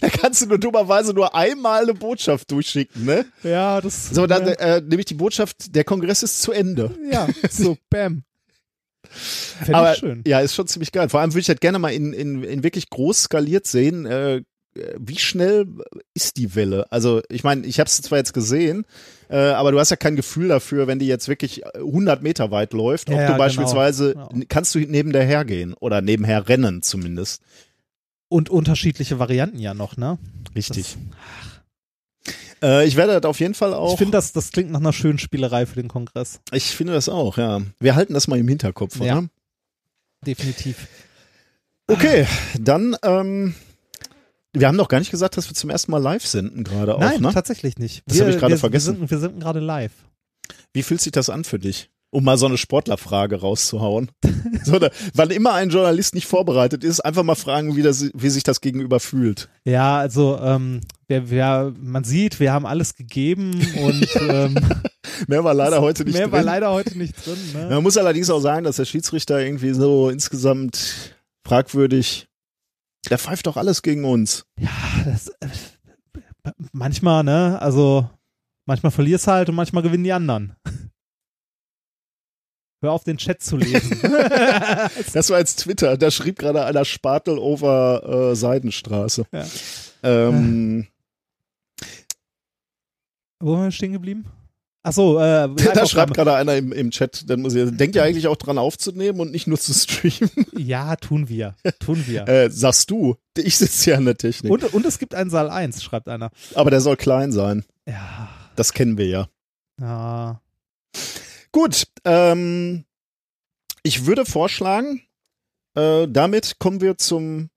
Da 0.00 0.08
kannst 0.08 0.40
du 0.42 0.46
nur 0.46 0.58
dummerweise 0.58 1.12
nur 1.12 1.34
einmal 1.34 1.82
eine 1.82 1.94
Botschaft 1.94 2.50
durchschicken, 2.50 3.04
ne? 3.04 3.26
ja, 3.42 3.80
das 3.80 4.10
So, 4.10 4.26
dann 4.26 4.46
ja, 4.46 4.52
äh, 4.54 4.80
nämlich 4.80 5.06
die 5.06 5.14
Botschaft, 5.14 5.74
der 5.74 5.84
Kongress 5.84 6.22
ist 6.22 6.40
zu 6.40 6.52
Ende. 6.52 6.94
ja, 7.10 7.28
so 7.50 7.76
bam. 7.90 8.22
Fände 9.10 9.74
Aber 9.76 9.92
ich 9.92 9.98
schön. 9.98 10.22
ja, 10.26 10.40
ist 10.40 10.54
schon 10.54 10.68
ziemlich 10.68 10.92
geil. 10.92 11.08
Vor 11.08 11.20
allem 11.20 11.32
würde 11.32 11.40
ich 11.40 11.48
halt 11.48 11.60
gerne 11.60 11.78
mal 11.78 11.92
in, 11.92 12.12
in, 12.12 12.44
in 12.44 12.62
wirklich 12.62 12.88
groß 12.88 13.24
skaliert 13.24 13.66
sehen, 13.66 14.06
äh, 14.06 14.42
wie 14.98 15.18
schnell 15.18 15.66
ist 16.14 16.36
die 16.36 16.54
Welle? 16.54 16.90
Also 16.92 17.20
ich 17.28 17.42
meine, 17.42 17.66
ich 17.66 17.80
habe 17.80 17.88
es 17.88 18.00
zwar 18.00 18.18
jetzt 18.18 18.32
gesehen, 18.32 18.86
äh, 19.30 19.36
aber 19.36 19.72
du 19.72 19.78
hast 19.78 19.90
ja 19.90 19.96
kein 19.96 20.16
Gefühl 20.16 20.48
dafür, 20.48 20.86
wenn 20.86 20.98
die 20.98 21.06
jetzt 21.06 21.28
wirklich 21.28 21.64
100 21.76 22.22
Meter 22.22 22.50
weit 22.50 22.72
läuft, 22.72 23.08
Ja, 23.08 23.14
ob 23.14 23.20
du 23.20 23.26
genau. 23.28 23.38
beispielsweise, 23.38 24.12
Genau. 24.14 24.44
kannst 24.48 24.74
du 24.74 24.80
neben 24.80 25.12
der 25.12 25.24
hergehen 25.24 25.72
oder 25.74 26.00
nebenher 26.02 26.48
rennen 26.48 26.82
zumindest. 26.82 27.42
Und 28.28 28.48
unterschiedliche 28.50 29.18
Varianten 29.18 29.58
ja 29.58 29.74
noch, 29.74 29.96
ne? 29.96 30.18
Richtig. 30.54 30.96
Äh, 32.62 32.86
ich 32.86 32.96
werde 32.96 33.18
das 33.20 33.28
auf 33.28 33.40
jeden 33.40 33.54
Fall 33.54 33.72
auch, 33.74 33.92
Ich 33.92 33.98
finde, 33.98 34.12
das, 34.12 34.32
das 34.32 34.52
klingt 34.52 34.70
nach 34.70 34.80
einer 34.80 34.92
schönen 34.92 35.18
Spielerei 35.18 35.66
für 35.66 35.76
den 35.76 35.88
Kongress. 35.88 36.40
ich 36.52 36.66
finde 36.76 36.92
das 36.92 37.08
auch, 37.08 37.38
ja. 37.38 37.60
Wir 37.78 37.94
halten 37.94 38.14
das 38.14 38.28
mal 38.28 38.38
im 38.38 38.48
Hinterkopf, 38.48 38.96
Ja. 39.00 39.18
oder? 39.18 39.28
Definitiv. 40.26 40.86
Okay, 41.86 42.26
dann, 42.58 42.96
ähm, 43.02 43.54
wir 44.52 44.68
haben 44.68 44.76
noch 44.76 44.88
gar 44.88 44.98
nicht 44.98 45.10
gesagt, 45.10 45.36
dass 45.36 45.48
wir 45.48 45.54
zum 45.54 45.70
ersten 45.70 45.90
Mal 45.90 45.98
live 46.02 46.26
senden 46.26 46.64
gerade 46.64 46.94
auch, 46.96 47.00
Nein, 47.00 47.20
ne? 47.20 47.30
tatsächlich 47.32 47.78
nicht. 47.78 48.02
Das 48.06 48.20
hab 48.20 48.28
ich 48.28 48.38
gerade 48.38 48.58
vergessen. 48.58 48.94
Wir 49.00 49.08
sind, 49.08 49.10
wir 49.10 49.18
sind 49.18 49.40
gerade 49.40 49.60
live. 49.60 49.92
Wie 50.72 50.82
fühlt 50.82 51.00
sich 51.00 51.12
das 51.12 51.30
an 51.30 51.44
für 51.44 51.58
dich? 51.58 51.90
Um 52.12 52.24
mal 52.24 52.36
so 52.36 52.46
eine 52.46 52.58
Sportlerfrage 52.58 53.40
rauszuhauen. 53.40 54.10
so, 54.64 54.80
da, 54.80 54.90
wann 55.14 55.30
immer 55.30 55.54
ein 55.54 55.70
Journalist 55.70 56.14
nicht 56.14 56.26
vorbereitet 56.26 56.82
ist, 56.82 57.00
einfach 57.00 57.22
mal 57.22 57.36
fragen, 57.36 57.76
wie, 57.76 57.82
das, 57.82 58.10
wie 58.14 58.30
sich 58.30 58.42
das 58.42 58.60
Gegenüber 58.60 58.98
fühlt. 58.98 59.48
Ja, 59.64 59.98
also 59.98 60.36
ähm, 60.42 60.80
wir, 61.06 61.30
wir, 61.30 61.72
man 61.78 62.02
sieht, 62.02 62.40
wir 62.40 62.52
haben 62.52 62.66
alles 62.66 62.96
gegeben 62.96 63.52
und 63.80 64.08
ähm, 64.28 64.56
Mehr 65.26 65.44
war 65.44 65.54
leider 65.54 65.80
heute 65.80 66.04
nicht 66.04 66.14
mehr 66.14 66.24
drin. 66.24 66.32
war 66.32 66.42
leider 66.42 66.70
heute 66.70 66.96
nicht 66.96 67.14
drin. 67.24 67.38
Ne? 67.54 67.68
Man 67.70 67.82
muss 67.82 67.96
allerdings 67.96 68.30
auch 68.30 68.40
sagen, 68.40 68.64
dass 68.64 68.76
der 68.76 68.84
Schiedsrichter 68.84 69.40
irgendwie 69.40 69.72
so 69.72 70.08
insgesamt 70.08 71.14
fragwürdig, 71.46 72.28
der 73.08 73.18
pfeift 73.18 73.46
doch 73.46 73.56
alles 73.56 73.82
gegen 73.82 74.04
uns. 74.04 74.46
das, 75.04 75.28
äh, 75.40 75.48
manchmal, 76.72 77.24
ne, 77.24 77.60
also 77.60 78.08
manchmal 78.66 78.92
verlierst 78.92 79.26
halt 79.26 79.48
und 79.48 79.54
manchmal 79.54 79.82
gewinnen 79.82 80.04
die 80.04 80.12
anderen. 80.12 80.54
Hör 82.82 82.92
auf, 82.92 83.04
den 83.04 83.18
Chat 83.18 83.42
zu 83.42 83.56
lesen. 83.56 84.00
Das 85.12 85.30
war 85.30 85.38
jetzt 85.38 85.56
Twitter, 85.60 85.96
da 85.96 86.10
schrieb 86.10 86.38
gerade 86.38 86.64
einer 86.64 86.84
Spatel 86.84 87.38
over 87.38 88.30
äh, 88.30 88.36
Seidenstraße. 88.36 89.26
Ja. 89.32 89.46
Ähm, 90.02 90.86
Wo 93.38 93.54
sind 93.54 93.64
wir 93.64 93.70
stehen 93.70 93.92
geblieben? 93.92 94.24
Ach 94.82 94.92
so, 94.92 95.18
äh, 95.18 95.48
da 95.74 95.86
schreibt 95.86 96.14
gerade 96.14 96.34
einer 96.34 96.56
im, 96.56 96.72
im 96.72 96.90
Chat, 96.90 97.28
dann 97.28 97.42
muss 97.42 97.54
ich, 97.54 97.76
denkt 97.76 97.96
ja 97.96 98.02
eigentlich 98.02 98.28
auch 98.28 98.36
dran 98.36 98.56
aufzunehmen 98.56 99.20
und 99.20 99.30
nicht 99.30 99.46
nur 99.46 99.58
zu 99.58 99.74
streamen. 99.74 100.30
Ja, 100.56 100.96
tun 100.96 101.28
wir. 101.28 101.56
Tun 101.78 102.04
wir. 102.06 102.26
Äh, 102.28 102.50
sagst 102.50 102.90
du, 102.90 103.16
ich 103.36 103.56
sitze 103.56 103.90
ja 103.90 103.96
an 103.96 104.04
der 104.04 104.16
Technik. 104.16 104.52
Und, 104.52 104.72
und 104.72 104.86
es 104.86 104.98
gibt 104.98 105.14
einen 105.14 105.30
Saal 105.30 105.50
1, 105.50 105.82
schreibt 105.82 106.08
einer. 106.08 106.30
Aber 106.54 106.70
der 106.70 106.80
soll 106.80 106.96
klein 106.96 107.32
sein. 107.32 107.64
Ja. 107.86 108.28
Das 108.56 108.72
kennen 108.72 108.98
wir 108.98 109.06
ja. 109.06 109.28
Ja. 109.80 110.40
Gut, 111.52 111.84
ähm, 112.04 112.84
ich 113.82 114.06
würde 114.06 114.24
vorschlagen, 114.24 115.02
äh, 115.74 116.06
damit 116.08 116.58
kommen 116.58 116.80
wir 116.80 116.98
zum 116.98 117.50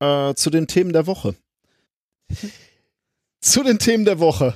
äh, 0.00 0.34
zu 0.34 0.50
den 0.50 0.66
Themen 0.66 0.92
der 0.92 1.06
Woche. 1.06 1.36
zu 3.40 3.62
den 3.62 3.78
Themen 3.78 4.04
der 4.04 4.18
Woche. 4.18 4.54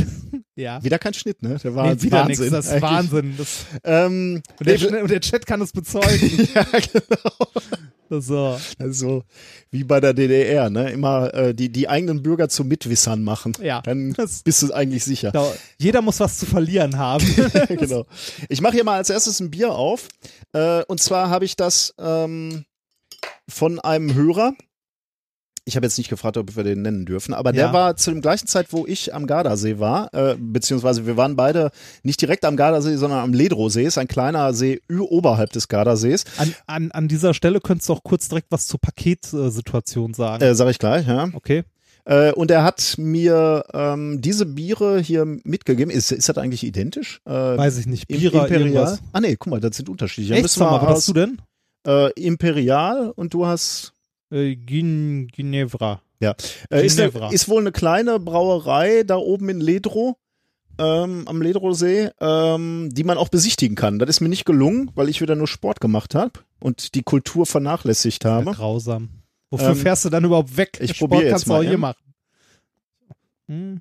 Ja. 0.58 0.82
Wieder 0.82 0.98
kein 0.98 1.12
Schnitt, 1.12 1.42
ne? 1.42 1.58
Der 1.62 1.74
war 1.74 1.86
Nee, 1.94 2.00
wieder 2.02 2.24
nichts. 2.24 2.40
Wahnsinn. 2.40 2.52
Das 2.54 2.66
ist. 2.72 2.80
Wahnsinn. 2.80 3.34
Das, 3.36 3.66
Ähm, 3.84 4.42
und, 4.58 4.66
der, 4.66 4.78
Chat- 4.78 5.02
und 5.02 5.10
der 5.10 5.20
Chat 5.20 5.44
kann 5.46 5.60
es 5.60 5.70
bezeugen. 5.70 6.48
ja, 6.54 6.64
genau. 6.80 8.20
So. 8.22 8.58
Also 8.78 9.22
wie 9.70 9.84
bei 9.84 10.00
der 10.00 10.14
DDR, 10.14 10.70
ne? 10.70 10.90
Immer 10.92 11.34
äh, 11.34 11.54
die 11.54 11.68
die 11.70 11.90
eigenen 11.90 12.22
Bürger 12.22 12.48
zu 12.48 12.64
Mitwissern 12.64 13.22
machen. 13.22 13.52
Ja. 13.62 13.82
Dann 13.82 14.12
Das- 14.16 14.42
bist 14.44 14.62
du 14.62 14.72
eigentlich 14.72 15.04
sicher. 15.04 15.30
Genau. 15.32 15.52
Jeder 15.78 16.00
muss 16.00 16.20
was 16.20 16.38
zu 16.38 16.46
verlieren 16.46 16.96
haben. 16.96 17.26
genau. 17.68 18.06
Ich 18.48 18.62
mache 18.62 18.72
hier 18.76 18.84
mal 18.84 18.96
als 18.96 19.10
erstes 19.10 19.40
ein 19.40 19.50
Bier 19.50 19.72
auf. 19.74 20.08
Äh, 20.54 20.82
und 20.84 21.00
zwar 21.00 21.28
habe 21.28 21.44
ich 21.44 21.56
das 21.56 21.92
ähm, 21.98 22.64
von 23.46 23.78
einem 23.80 24.14
Hörer. 24.14 24.54
Ich 25.68 25.74
habe 25.74 25.84
jetzt 25.84 25.98
nicht 25.98 26.08
gefragt, 26.08 26.36
ob 26.36 26.54
wir 26.56 26.62
den 26.62 26.82
nennen 26.82 27.06
dürfen, 27.06 27.34
aber 27.34 27.50
der 27.50 27.66
Ja. 27.66 27.72
war 27.72 27.96
zu 27.96 28.12
dem 28.12 28.20
gleichen 28.20 28.46
Zeit, 28.46 28.68
wo 28.72 28.86
ich 28.86 29.12
am 29.12 29.26
Gardasee 29.26 29.80
war, 29.80 30.14
äh, 30.14 30.36
beziehungsweise 30.38 31.06
wir 31.06 31.16
waren 31.16 31.34
beide 31.34 31.72
nicht 32.04 32.20
direkt 32.22 32.44
am 32.44 32.56
Gardasee, 32.56 32.94
sondern 32.96 33.18
am 33.18 33.32
Ledrosee, 33.32 33.82
ist 33.84 33.98
ein 33.98 34.06
kleiner 34.06 34.54
See 34.54 34.80
oberhalb 34.96 35.50
des 35.50 35.66
Gardasees. 35.66 36.24
An, 36.36 36.54
an, 36.68 36.90
an 36.92 37.08
dieser 37.08 37.34
Stelle 37.34 37.60
könntest 37.60 37.88
du 37.88 37.94
auch 37.94 38.04
kurz 38.04 38.28
direkt 38.28 38.46
was 38.50 38.68
zur 38.68 38.78
Paketsituation 38.80 40.14
sagen. 40.14 40.44
Äh, 40.44 40.54
sag 40.54 40.68
ich 40.70 40.78
gleich, 40.78 41.06
ja. 41.08 41.28
okay. 41.32 41.64
Äh, 42.04 42.30
und 42.34 42.52
er 42.52 42.62
hat 42.62 42.94
mir 42.98 43.64
ähm, 43.74 44.20
diese 44.20 44.46
Biere 44.46 45.00
hier 45.00 45.24
mitgegeben. 45.24 45.90
Ist, 45.92 46.12
ist 46.12 46.28
das 46.28 46.38
eigentlich 46.38 46.62
identisch? 46.62 47.20
Äh, 47.26 47.30
Weiß 47.32 47.76
ich 47.78 47.86
nicht. 47.86 48.06
Bira, 48.06 48.42
Imperial? 48.44 48.60
irgendwas. 48.68 49.00
Ah 49.12 49.20
nee, 49.20 49.34
guck 49.36 49.50
mal, 49.50 49.58
das 49.60 49.76
sind 49.76 49.88
unterschiedliche. 49.88 50.34
Echt, 50.34 50.48
sag 50.50 50.70
mal, 50.70 50.80
was 50.82 50.88
hast 50.98 51.08
du 51.08 51.12
denn? 51.14 51.38
äh, 51.84 52.12
Imperial 52.12 53.10
und 53.16 53.34
du 53.34 53.46
hast 53.46 53.92
Äh, 54.30 54.56
Gin 54.56 55.28
Ginevra. 55.28 56.02
äh, 56.70 56.84
ist, 56.84 56.98
eine, 56.98 57.10
Ginevra. 57.10 57.30
ist 57.32 57.48
wohl 57.48 57.60
eine 57.60 57.72
kleine 57.72 58.18
Brauerei 58.18 59.02
da 59.04 59.16
oben 59.16 59.48
in 59.48 59.60
Ledro 59.60 60.16
ähm, 60.78 61.26
am 61.26 61.40
Ledrosee, 61.40 62.10
ähm, 62.20 62.90
die 62.92 63.04
man 63.04 63.16
auch 63.18 63.28
besichtigen 63.28 63.76
kann. 63.76 63.98
Das 63.98 64.08
ist 64.10 64.20
mir 64.20 64.28
nicht 64.28 64.44
gelungen, 64.44 64.90
weil 64.94 65.08
ich 65.08 65.20
wieder 65.20 65.34
nur 65.34 65.46
Sport 65.46 65.80
gemacht 65.80 66.14
habe 66.14 66.40
und 66.60 66.94
die 66.94 67.02
Kultur 67.02 67.46
vernachlässigt 67.46 68.24
Ja, 68.24 68.30
habe. 68.32 68.52
grausam. 68.52 69.08
Wofür 69.50 69.68
Ähm, 69.70 69.76
fährst 69.76 70.04
du 70.04 70.10
dann 70.10 70.24
überhaupt 70.24 70.56
weg? 70.56 70.78
ich 70.80 70.96
Sport 70.96 71.14
jetzt 71.22 71.30
kannst 71.30 71.46
du 71.46 71.50
mal, 71.50 71.58
auch 71.58 71.62
hier 71.62 71.72
ja. 71.72 71.78
machen. 71.78 72.14
Hm. 73.48 73.80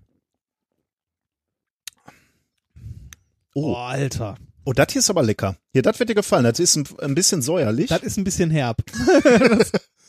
Oh. 3.56 3.72
Oh, 3.72 3.76
Alter. 3.76 4.36
Oh, 4.66 4.74
das 4.74 4.88
hier 4.92 5.00
ist 5.00 5.10
aber 5.10 5.24
lecker. 5.24 5.58
Hier, 5.74 5.82
das 5.82 6.00
wird 6.00 6.10
dir 6.10 6.16
gefallen. 6.16 6.44
Das 6.44 6.60
ist 6.60 6.76
ein, 6.76 6.86
ein 7.00 7.16
bisschen 7.16 7.42
säuerlich. 7.42 7.88
Das 7.90 8.04
ist 8.04 8.18
ein 8.18 8.24
bisschen 8.24 8.50
herb. 8.52 8.82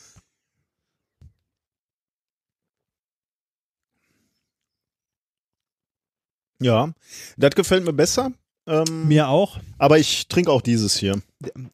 ja, 6.60 6.90
das 7.36 7.50
gefällt 7.54 7.84
mir 7.84 7.92
besser. 7.92 8.32
Ähm, 8.68 9.06
Mir 9.06 9.28
auch. 9.28 9.58
aber 9.78 9.98
ich 10.00 10.26
trinke 10.26 10.50
auch 10.50 10.60
dieses 10.60 10.96
hier. 10.96 11.20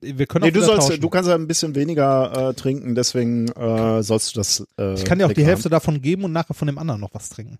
Wir 0.03 0.27
können 0.27 0.43
Nee, 0.45 0.51
auch 0.51 0.53
du 0.53 0.59
wieder 0.61 0.67
sollst, 0.67 0.89
tauschen. 0.89 1.01
du 1.01 1.09
kannst 1.09 1.27
ja 1.29 1.35
ein 1.35 1.47
bisschen 1.49 1.75
weniger 1.75 2.51
äh, 2.51 2.55
trinken, 2.55 2.95
deswegen 2.95 3.49
äh, 3.49 4.03
sollst 4.03 4.35
du 4.37 4.41
das. 4.41 4.67
Äh, 4.79 4.93
ich 4.95 5.05
kann 5.07 5.19
dir 5.19 5.27
auch 5.27 5.33
die 5.33 5.45
Hälfte 5.47 5.71
davon 5.71 6.03
geben 6.03 6.25
und 6.25 6.33
nachher 6.33 6.53
von 6.53 6.67
dem 6.67 6.77
anderen 6.77 7.01
noch 7.01 7.15
was 7.15 7.31
trinken. 7.31 7.59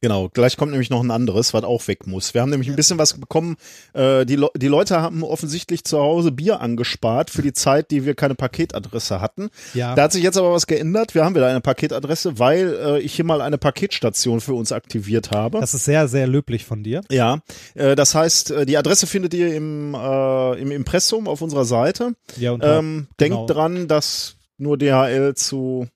Genau, 0.00 0.28
gleich 0.28 0.56
kommt 0.56 0.72
nämlich 0.72 0.90
noch 0.90 1.02
ein 1.02 1.10
anderes, 1.10 1.54
was 1.54 1.64
auch 1.64 1.86
weg 1.88 2.06
muss. 2.06 2.34
Wir 2.34 2.42
haben 2.42 2.50
nämlich 2.50 2.68
ein 2.68 2.76
bisschen 2.76 2.98
was 2.98 3.14
bekommen. 3.14 3.56
Äh, 3.92 4.24
die, 4.26 4.36
Le 4.36 4.48
die 4.56 4.68
Leute 4.68 5.00
haben 5.00 5.22
offensichtlich 5.22 5.84
zu 5.84 5.98
Hause 5.98 6.32
Bier 6.32 6.60
angespart 6.60 7.30
für 7.30 7.42
die 7.42 7.52
Zeit, 7.52 7.90
die 7.90 8.04
wir 8.04 8.14
keine 8.14 8.34
Paketadresse 8.34 9.20
hatten. 9.20 9.48
Ja. 9.74 9.94
Da 9.94 10.02
hat 10.04 10.12
sich 10.12 10.22
jetzt 10.22 10.36
aber 10.36 10.52
was 10.52 10.66
geändert. 10.66 11.14
Wir 11.14 11.24
haben 11.24 11.34
wieder 11.34 11.46
eine 11.48 11.60
Paketadresse, 11.60 12.38
weil 12.38 12.74
äh, 12.74 13.00
ich 13.00 13.14
hier 13.14 13.24
mal 13.24 13.40
eine 13.40 13.58
Paketstation 13.58 14.40
für 14.40 14.54
uns 14.54 14.72
aktiviert 14.72 15.30
habe. 15.30 15.60
Das 15.60 15.74
ist 15.74 15.84
sehr, 15.84 16.08
sehr 16.08 16.26
löblich 16.26 16.64
von 16.64 16.82
dir. 16.82 17.02
ja, 17.10 17.40
äh, 17.74 17.96
das 17.96 18.14
heißt, 18.14 18.50
äh, 18.50 18.66
die 18.66 18.76
Adresse 18.76 19.06
findet 19.06 19.34
ihr 19.34 19.54
im, 19.54 19.94
äh, 19.94 20.60
im 20.60 20.70
Impressum 20.70 21.28
auf 21.28 21.42
unserer 21.42 21.64
Seite. 21.64 22.12
Ja, 22.36 22.52
und 22.52 22.62
Ähm, 22.64 23.08
genau. 23.16 23.46
Denkt 23.46 23.50
dran, 23.50 23.88
dass 23.88 24.36
nur 24.58 24.78
DHL 24.78 25.34
zu 25.34 25.86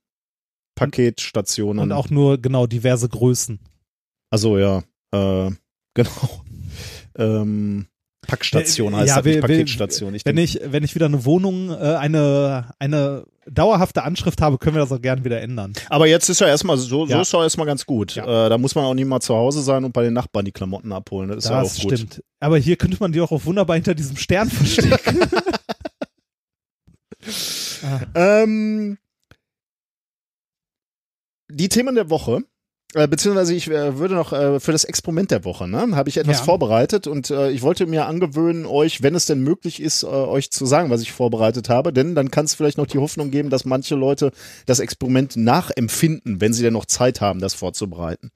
Paketstationen. 0.75 1.83
und 1.83 1.93
auch 1.93 2.11
nur 2.11 2.39
genau 2.39 2.67
diverse 2.67 3.09
Größen. 3.09 3.61
Also 4.31 4.59
ja, 4.59 4.79
äh, 5.13 5.51
genau. 5.95 6.43
Ähm, 7.19 7.87
Packstation 8.27 8.93
Äh, 8.93 8.97
heißt 8.99 9.09
ja, 9.09 9.17
das, 9.17 9.25
nicht 9.25 9.41
Paketstation. 9.41 10.15
Ich 10.15 10.25
Wenn 10.25 10.39
ich, 10.39 10.61
wenn 10.65 10.85
ich 10.85 10.95
wieder 10.95 11.07
eine 11.07 11.25
Wohnung, 11.25 11.71
äh, 11.71 11.75
eine, 11.97 12.73
eine 12.79 13.27
dauerhafte 13.47 14.05
Anschrift 14.05 14.41
habe, 14.41 14.59
können 14.59 14.77
wir 14.77 14.81
das 14.83 14.93
auch 14.93 15.01
gern 15.03 15.25
wieder 15.25 15.41
ändern. 15.41 15.73
aber 15.89 16.07
jetzt 16.07 16.29
ist 16.29 16.41
ja 16.41 16.47
erstmal 16.47 16.77
so, 16.77 17.07
so 17.07 17.13
Ja. 17.13 17.21
ist 17.23 17.33
ja 17.33 17.43
erstmal 17.43 17.67
ganz 17.67 17.85
gut. 17.87 18.15
Ja. 18.15 18.47
Äh, 18.47 18.49
da 18.51 18.59
muss 18.59 18.75
man 18.77 18.85
auch 18.85 18.95
nicht 18.95 19.07
mal 19.09 19.21
zu 19.21 19.35
Hause 19.35 19.63
sein 19.63 19.85
und 19.85 19.93
bei 19.93 20.05
den 20.05 20.13
Nachbarn 20.13 20.45
die 20.45 20.53
Klamotten 20.53 20.93
abholen. 20.93 21.31
Das 21.31 21.39
ist 21.45 21.51
ja 21.51 21.61
Das 21.61 21.79
auch 21.79 21.83
gut. 21.83 21.93
stimmt. 21.99 22.23
Aber 22.39 22.59
hier 22.59 22.77
könnte 22.77 22.99
man 23.01 23.11
die 23.11 23.21
auch 23.21 23.33
auf 23.33 23.47
wunderbar 23.47 23.75
hinter 23.77 23.95
diesem 23.97 24.17
Stern 24.17 24.49
verstecken. 24.51 25.19
ah, 27.83 28.01
Ähm, 28.15 28.99
die 31.51 31.69
Themen 31.69 31.95
der 31.97 32.11
Woche. 32.11 32.45
Äh, 32.95 33.07
beziehungsweise 33.07 33.55
ich 33.55 33.69
äh, 33.71 33.99
würde 33.99 34.15
noch 34.15 34.33
äh, 34.33 34.59
für 34.59 34.73
das 34.73 34.83
Experiment 34.83 35.31
der 35.31 35.45
Woche, 35.45 35.69
ne, 35.69 35.95
habe 35.95 36.09
ich 36.09 36.17
etwas 36.17 36.39
Ja. 36.39 36.45
vorbereitet 36.45 37.07
und 37.07 37.31
ich 37.31 37.63
wollte 37.63 37.87
mir 37.87 38.07
angewöhnen, 38.07 38.67
euch, 38.67 39.03
wenn 39.03 39.15
es 39.15 39.27
denn 39.27 39.41
möglich 39.43 39.81
ist, 39.81 40.03
euch 40.05 40.51
zu 40.51 40.67
sagen, 40.67 40.91
was 40.91 41.01
ich 41.03 41.13
vorbereitet 41.13 41.69
habe, 41.69 41.93
denn 41.93 42.15
dann 42.17 42.31
kann 42.31 42.47
es 42.47 42.55
vielleicht 42.55 42.79
noch 42.79 42.87
die 42.87 42.99
Hoffnung 42.99 43.31
geben, 43.31 43.49
dass 43.51 43.65
manche 43.65 43.95
Leute 43.95 44.33
das 44.67 44.81
Experiment 44.81 45.37
nachempfinden, 45.37 46.41
wenn 46.41 46.53
sie 46.53 46.63
denn 46.63 46.73
noch 46.73 46.87
Zeit 46.87 47.21
haben, 47.21 47.41
das 47.41 47.55
vorzubereiten. 47.55 48.31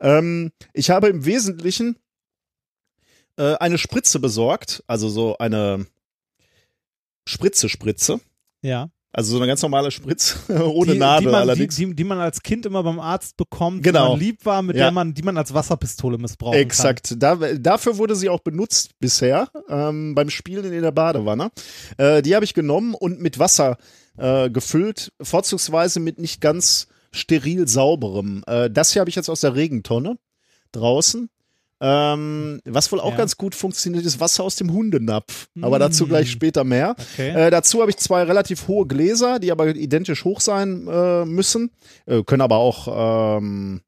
Ähm, 0.00 0.50
ich 0.72 0.90
habe 0.90 1.08
im 1.08 1.24
Wesentlichen 1.24 1.96
eine 3.36 3.78
Spritze 3.78 4.20
besorgt, 4.20 4.84
also 4.86 5.08
so 5.08 5.38
eine 5.38 5.86
Spritze-Spritze. 7.26 8.20
ja. 8.62 8.90
Also 9.14 9.32
so 9.32 9.36
eine 9.38 9.46
ganz 9.46 9.60
normale 9.60 9.90
Spritze, 9.90 10.38
ohne 10.72 10.92
die, 10.92 10.98
Nadel 10.98 11.26
die 11.26 11.32
man, 11.32 11.40
allerdings. 11.42 11.76
Die, 11.76 11.86
die, 11.86 11.94
die 11.96 12.04
man 12.04 12.18
als 12.18 12.42
Kind 12.42 12.64
immer 12.64 12.82
beim 12.82 12.98
Arzt 12.98 13.36
bekommt, 13.36 13.82
Genau. 13.82 14.04
die 14.04 14.10
man 14.12 14.18
lieb 14.20 14.46
war, 14.46 14.62
mit 14.62 14.76
Ja. 14.76 14.84
der 14.84 14.92
man, 14.92 15.12
die 15.12 15.22
man 15.22 15.36
als 15.36 15.52
Wasserpistole 15.52 16.16
missbrauchen 16.18 16.58
Exakt. 16.58 17.14
Da, 17.18 17.36
dafür 17.36 17.98
wurde 17.98 18.16
sie 18.16 18.30
auch 18.30 18.40
benutzt 18.40 18.98
bisher 19.00 19.48
ähm, 19.68 20.14
beim 20.14 20.30
Spielen 20.30 20.72
in 20.72 20.82
der 20.82 20.92
Badewanne. 20.92 21.50
Äh, 21.98 22.22
die 22.22 22.34
habe 22.34 22.44
ich 22.46 22.54
genommen 22.54 22.94
und 22.94 23.20
mit 23.20 23.38
Wasser 23.38 23.76
äh, 24.16 24.48
gefüllt, 24.48 25.12
vorzugsweise 25.20 26.00
mit 26.00 26.18
nicht 26.18 26.40
ganz 26.40 26.86
steril 27.12 27.68
sauberem. 27.68 28.42
Äh, 28.46 28.70
das 28.70 28.92
hier 28.92 29.00
habe 29.00 29.10
ich 29.10 29.16
jetzt 29.16 29.28
aus 29.28 29.40
der 29.42 29.54
Regentonne 29.54 30.16
draußen. 30.72 31.28
Ähm, 31.84 32.60
was 32.64 32.92
wohl 32.92 33.00
auch 33.00 33.10
Ja. 33.12 33.16
ganz 33.16 33.36
gut 33.36 33.54
funktioniert, 33.54 34.04
ist 34.06 34.20
Wasser 34.20 34.44
aus 34.44 34.54
dem 34.56 34.72
Hundenapf. 34.72 35.48
Aber 35.60 35.78
Mm. 35.78 35.80
dazu 35.80 36.06
gleich 36.06 36.30
später 36.30 36.62
mehr. 36.64 36.94
Okay. 37.14 37.30
Äh, 37.30 37.50
dazu 37.50 37.80
habe 37.80 37.90
ich 37.90 37.96
zwei 37.96 38.22
relativ 38.22 38.68
hohe 38.68 38.86
Gläser, 38.86 39.38
die 39.40 39.50
aber 39.50 39.66
identisch 39.74 40.24
hoch 40.24 40.40
sein 40.40 40.86
äh, 40.88 41.24
müssen. 41.24 41.70
Äh, 42.06 42.22
können 42.22 42.42
aber 42.42 42.56
auch 42.56 43.36
ähm, 43.38 43.80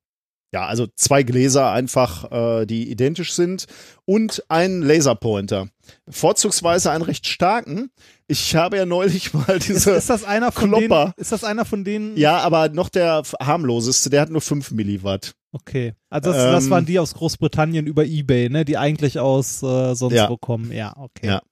ja, 0.53 0.67
also 0.67 0.87
zwei 0.95 1.25
Gläser 1.25 1.73
einfach, 1.73 2.31
äh, 2.61 2.67
die 2.67 2.89
identisch 2.91 3.33
sind 3.35 3.67
und 4.05 4.45
einen 4.49 4.83
Laserpointer. 4.83 5.67
Vorzugsweise 6.09 6.93
einen 6.93 7.03
recht 7.03 7.27
starken. 7.27 7.91
Ich 8.29 8.55
habe 8.55 8.77
ja 8.77 8.87
neulich 8.87 9.35
mal 9.35 9.57
Ist, 9.57 9.69
diese. 9.69 9.91
ist 9.93 10.11
das 10.11 10.23
einer 10.25 10.53
von 10.53 10.71
denen? 10.71 10.87
Klopper. 10.87 11.13
Ist 11.17 11.33
das 11.33 11.43
einer 11.45 11.65
von 11.65 11.83
denen? 11.85 12.17
ja, 12.17 12.39
aber 12.39 12.69
noch 12.69 12.89
der 12.89 13.23
harmloseste, 13.41 14.11
der 14.11 14.21
hat 14.21 14.31
nur 14.31 14.41
5 14.41 14.71
Milliwatt. 14.71 15.35
Okay. 15.55 15.95
Also 16.11 16.33
das, 16.33 16.43
das 16.43 16.65
Ähm, 16.65 16.71
waren 16.71 16.85
die 16.87 16.99
aus 16.99 17.15
Großbritannien 17.15 17.87
über 17.87 18.05
Ebay, 18.05 18.49
ne? 18.49 18.65
Die 18.65 18.77
eigentlich 18.77 19.21
aus 19.21 19.63
äh, 19.63 19.95
sonst 19.95 20.15
Ja. 20.15 20.29
wo 20.29 20.37
kommen. 20.37 20.73
Ja, 20.73 20.93
okay. 20.97 21.27
Ja. 21.29 21.43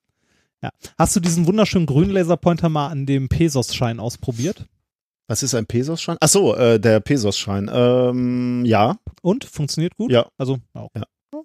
ja. 0.61 0.71
Hast 0.99 1.15
du 1.15 1.21
diesen 1.21 1.47
wunderschönen 1.47 1.87
grünen 1.87 2.11
Laserpointer 2.11 2.69
mal 2.69 2.89
an 2.89 3.07
dem 3.07 3.29
Pesos-Schein 3.29 4.01
ausprobiert? 4.01 4.67
Was 5.29 5.45
ist 5.45 5.55
ein 5.55 5.67
Pesos-Schein? 5.67 6.17
Ach 6.21 6.29
so, 6.29 6.57
äh, 6.57 6.81
der 6.81 6.99
Pesos-Schein. 6.99 7.71
Ähm, 7.73 8.65
ja. 8.65 8.97
Und? 9.23 9.45
Funktioniert 9.45 9.97
gut? 9.97 10.11
Ja. 10.11 10.27
Also, 10.37 10.59
okay. 10.75 11.03
Ja. 11.33 11.39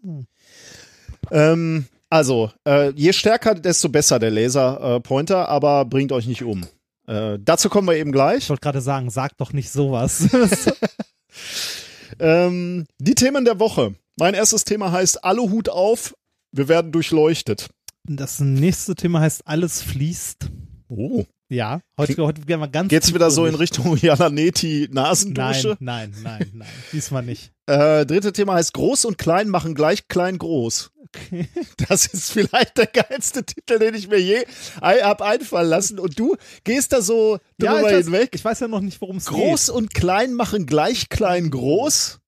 Ähm, 1.31 1.85
also, 2.09 2.51
äh, 2.67 2.89
je 2.95 3.13
stärker, 3.13 3.53
desto 3.53 3.89
besser 3.89 4.17
der 4.17 4.31
Laserpointer, 4.31 5.47
aber 5.47 5.85
bringt 5.85 6.11
euch 6.11 6.25
nicht 6.25 6.43
um. 6.43 6.65
Äh, 7.05 7.37
dazu 7.39 7.69
kommen 7.69 7.87
wir 7.87 7.95
eben 7.97 8.09
Ich 8.09 8.13
gleich. 8.15 8.49
wollte 8.49 8.61
gerade 8.61 8.81
sagen, 8.81 9.09
sag 9.11 9.37
doch 9.37 9.53
nicht 9.53 9.69
sowas. 9.71 10.27
Ähm, 12.19 12.85
die 12.99 13.15
Themen 13.15 13.45
der 13.45 13.59
Woche. 13.59 13.95
Mein 14.17 14.33
erstes 14.33 14.63
Thema 14.63 14.91
heißt 14.91 15.23
Aluhut 15.23 15.69
auf, 15.69 16.15
wir 16.51 16.67
werden 16.67 16.91
durchleuchtet. 16.91 17.69
das 18.07 18.39
nächste 18.39 18.95
Thema 18.95 19.19
heißt 19.21 19.45
Alles 19.45 19.81
fließt. 19.81 20.49
Oh. 20.87 21.25
Ja, 21.49 21.79
heute, 21.97 22.21
heute 22.23 22.41
gehen 22.41 22.59
wir 22.59 22.67
ganz 22.67 22.89
Geht's 22.89 23.13
wieder 23.13 23.31
so 23.31 23.45
in. 23.45 23.55
Richtung 23.55 23.95
Jananeti 24.01 24.89
Nasendusche? 24.91 25.77
Nein, 25.79 26.13
nein, 26.21 26.39
nein, 26.39 26.51
nein. 26.53 26.67
Diesmal 26.91 27.23
nicht. 27.23 27.53
Äh, 27.67 28.05
dritte 28.05 28.33
Thema 28.33 28.55
heißt 28.55 28.73
Groß 28.73 29.05
und 29.05 29.17
Klein 29.17 29.47
machen 29.47 29.73
gleich 29.73 30.07
klein 30.09 30.37
groß. 30.37 30.91
Das 31.89 32.05
ist 32.07 32.31
vielleicht 32.31 32.77
der 32.77 32.87
geilste 32.87 33.43
Titel, 33.43 33.79
den 33.79 33.93
ich 33.95 34.07
mir 34.07 34.19
je 34.19 34.45
ein, 34.81 35.01
hab 35.03 35.21
einfallen 35.21 35.69
lassen. 35.69 35.99
Und 35.99 36.17
du 36.19 36.35
gehst 36.63 36.93
da 36.93 37.01
so 37.01 37.39
Ja, 37.61 37.73
drüber 37.75 37.89
ich 37.91 37.95
weiß, 37.97 38.05
hinweg. 38.05 38.29
ich 38.33 38.43
weiß 38.45 38.59
ja 38.61 38.67
noch 38.67 38.81
nicht, 38.81 38.99
worum 39.01 39.17
es 39.17 39.25
geht. 39.27 39.37
Groß 39.37 39.69
und 39.69 39.93
klein 39.93 40.33
machen 40.33 40.65
gleich 40.65 41.09
klein 41.09 41.49
groß? 41.49 42.19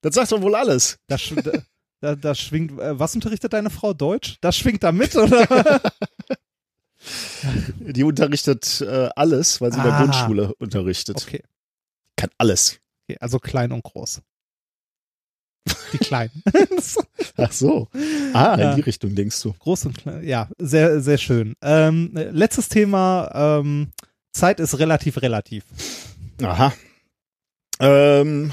Das 0.00 0.14
sagt 0.14 0.32
doch 0.32 0.42
wohl 0.42 0.54
alles. 0.54 0.98
Das, 1.06 1.22
da, 2.00 2.16
da, 2.16 2.34
schwingt, 2.34 2.78
äh, 2.80 2.98
was 2.98 3.14
unterrichtet 3.14 3.52
deine 3.52 3.70
Frau? 3.70 3.94
Deutsch? 3.94 4.36
Das 4.40 4.56
schwingt 4.56 4.82
da 4.82 4.90
mit, 4.92 5.14
oder? 5.16 5.80
Die 7.78 8.04
unterrichtet 8.04 8.80
äh, 8.80 9.08
alles, 9.16 9.60
weil 9.60 9.72
sie 9.72 9.78
in 9.78 9.84
der 9.84 9.94
Ah. 9.94 10.02
Grundschule 10.02 10.54
unterrichtet. 10.58 11.22
Okay. 11.22 11.42
Kann 12.16 12.30
alles. 12.38 12.78
okay. 13.08 13.16
Also 13.20 13.38
klein 13.38 13.72
und 13.72 13.82
groß. 13.82 14.22
Die 15.92 15.98
Kleinen. 15.98 16.42
Ach 17.36 17.52
so. 17.52 17.88
Ah, 18.32 18.56
Ja. 18.58 18.70
in 18.70 18.76
die 18.76 18.82
Richtung 18.82 19.14
denkst 19.14 19.40
du. 19.42 19.52
groß 19.52 19.86
und 19.86 19.98
klein. 19.98 20.24
Ja, 20.24 20.48
sehr, 20.58 21.00
sehr 21.00 21.18
schön. 21.18 21.54
Ähm, 21.62 22.16
äh, 22.16 22.30
letztes 22.30 22.68
Thema. 22.68 23.30
Ähm, 23.60 23.92
Zeit 24.32 24.58
ist 24.60 24.78
relativ 24.78 25.20
relativ. 25.22 25.64
Aha. 26.42 26.72
Ähm, 27.80 28.52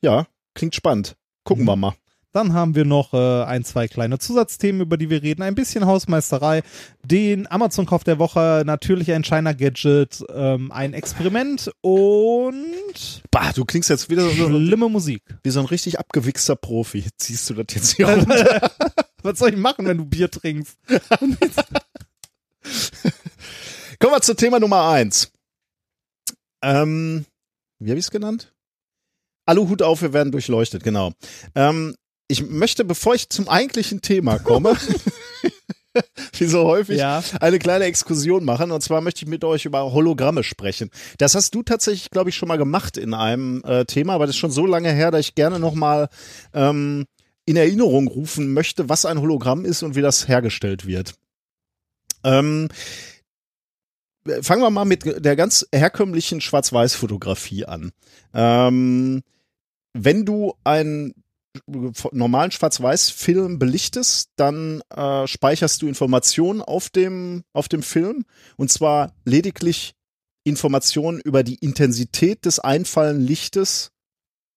ja, 0.00 0.26
klingt 0.54 0.74
spannend. 0.74 1.16
Gucken 1.44 1.64
Mhm. 1.64 1.68
wir 1.68 1.76
mal. 1.76 1.94
Dann 2.32 2.52
haben 2.52 2.74
wir 2.74 2.84
noch 2.84 3.14
äh, 3.14 3.44
ein, 3.44 3.64
zwei 3.64 3.88
kleine 3.88 4.18
Zusatzthemen, 4.18 4.82
über 4.82 4.98
die 4.98 5.08
wir 5.08 5.22
reden. 5.22 5.40
Ein 5.42 5.54
bisschen 5.54 5.86
Hausmeisterei, 5.86 6.62
den 7.02 7.50
Amazon-Kauf 7.50 8.04
der 8.04 8.18
Woche, 8.18 8.62
natürlich 8.66 9.10
ein 9.12 9.24
China-Gadget, 9.24 10.24
ähm, 10.34 10.70
ein 10.70 10.92
Experiment 10.92 11.70
und 11.80 13.22
Bah, 13.30 13.52
du 13.54 13.64
klingst 13.64 13.88
jetzt 13.88 14.10
wieder 14.10 14.28
so, 14.28 14.48
schlimme 14.48 14.88
Musik. 14.90 15.22
wie 15.42 15.50
so 15.50 15.60
ein 15.60 15.66
richtig 15.66 15.98
abgewichster 15.98 16.54
Profi. 16.56 17.06
Ziehst 17.16 17.48
du 17.48 17.54
das 17.54 17.66
jetzt 17.74 17.96
hier 17.96 18.08
runter? 18.10 18.70
Was 19.22 19.38
soll 19.38 19.50
ich 19.50 19.56
machen, 19.56 19.86
wenn 19.86 19.96
du 19.98 20.04
Bier 20.04 20.30
trinkst? 20.30 20.76
Kommen 23.98 24.12
wir 24.12 24.20
zu 24.20 24.34
Thema 24.34 24.60
Nummer 24.60 24.88
eins. 24.90 25.32
Ähm, 26.62 27.24
wie 27.78 27.90
habe 27.90 27.98
ich 27.98 28.04
es 28.04 28.10
genannt? 28.10 28.52
Aluhut 29.46 29.80
auf, 29.82 30.02
wir 30.02 30.12
werden 30.12 30.30
durchleuchtet, 30.30 30.82
genau. 30.84 31.12
Ähm, 31.54 31.96
ich 32.28 32.46
möchte, 32.48 32.84
bevor 32.84 33.14
ich 33.14 33.28
zum 33.30 33.48
eigentlichen 33.48 34.02
Thema 34.02 34.38
komme, 34.38 34.76
wie 36.38 36.44
so 36.46 36.64
häufig, 36.64 36.98
Ja. 36.98 37.22
eine 37.40 37.58
kleine 37.58 37.84
Exkursion 37.86 38.44
machen. 38.44 38.70
Und 38.70 38.82
zwar 38.82 39.00
möchte 39.00 39.24
ich 39.24 39.28
mit 39.28 39.42
euch 39.44 39.64
über 39.64 39.92
Hologramme 39.92 40.44
sprechen. 40.44 40.90
Das 41.16 41.34
hast 41.34 41.54
du 41.54 41.62
tatsächlich, 41.62 42.10
glaube 42.10 42.30
ich, 42.30 42.36
schon 42.36 42.48
mal 42.48 42.58
gemacht 42.58 42.96
in 42.96 43.14
einem 43.14 43.62
äh, 43.64 43.84
Thema, 43.86 44.12
aber 44.14 44.26
das 44.26 44.36
ist 44.36 44.40
schon 44.40 44.50
so 44.50 44.66
lange 44.66 44.92
her, 44.92 45.10
dass 45.10 45.20
ich 45.20 45.34
gerne 45.34 45.58
nochmal 45.58 46.08
ähm, 46.54 47.06
in 47.46 47.56
Erinnerung 47.56 48.06
rufen 48.08 48.52
möchte, 48.52 48.88
was 48.88 49.06
ein 49.06 49.20
Hologramm 49.20 49.64
ist 49.64 49.82
und 49.82 49.96
wie 49.96 50.02
das 50.02 50.28
hergestellt 50.28 50.86
wird. 50.86 51.14
Ähm, 52.22 52.68
fangen 54.42 54.60
wir 54.62 54.70
mal 54.70 54.84
mit 54.84 55.24
der 55.24 55.34
ganz 55.36 55.66
herkömmlichen 55.72 56.40
Schwarz-Weiß-Fotografie 56.42 57.64
an. 57.64 57.92
Ähm, 58.34 59.22
wenn 59.94 60.26
du 60.26 60.54
einen 60.64 61.14
normalen 62.12 62.50
Schwarz-Weiß-Film 62.50 63.58
belichtest, 63.58 64.30
dann 64.36 64.82
äh, 64.94 65.26
speicherst 65.26 65.82
du 65.82 65.88
Informationen 65.88 66.62
auf 66.62 66.90
dem, 66.90 67.44
auf 67.52 67.68
dem 67.68 67.82
Film 67.82 68.24
und 68.56 68.70
zwar 68.70 69.14
lediglich 69.24 69.94
Informationen 70.44 71.20
über 71.20 71.42
die 71.42 71.56
Intensität 71.56 72.44
des 72.44 72.58
einfallenden 72.58 73.26
Lichtes 73.26 73.90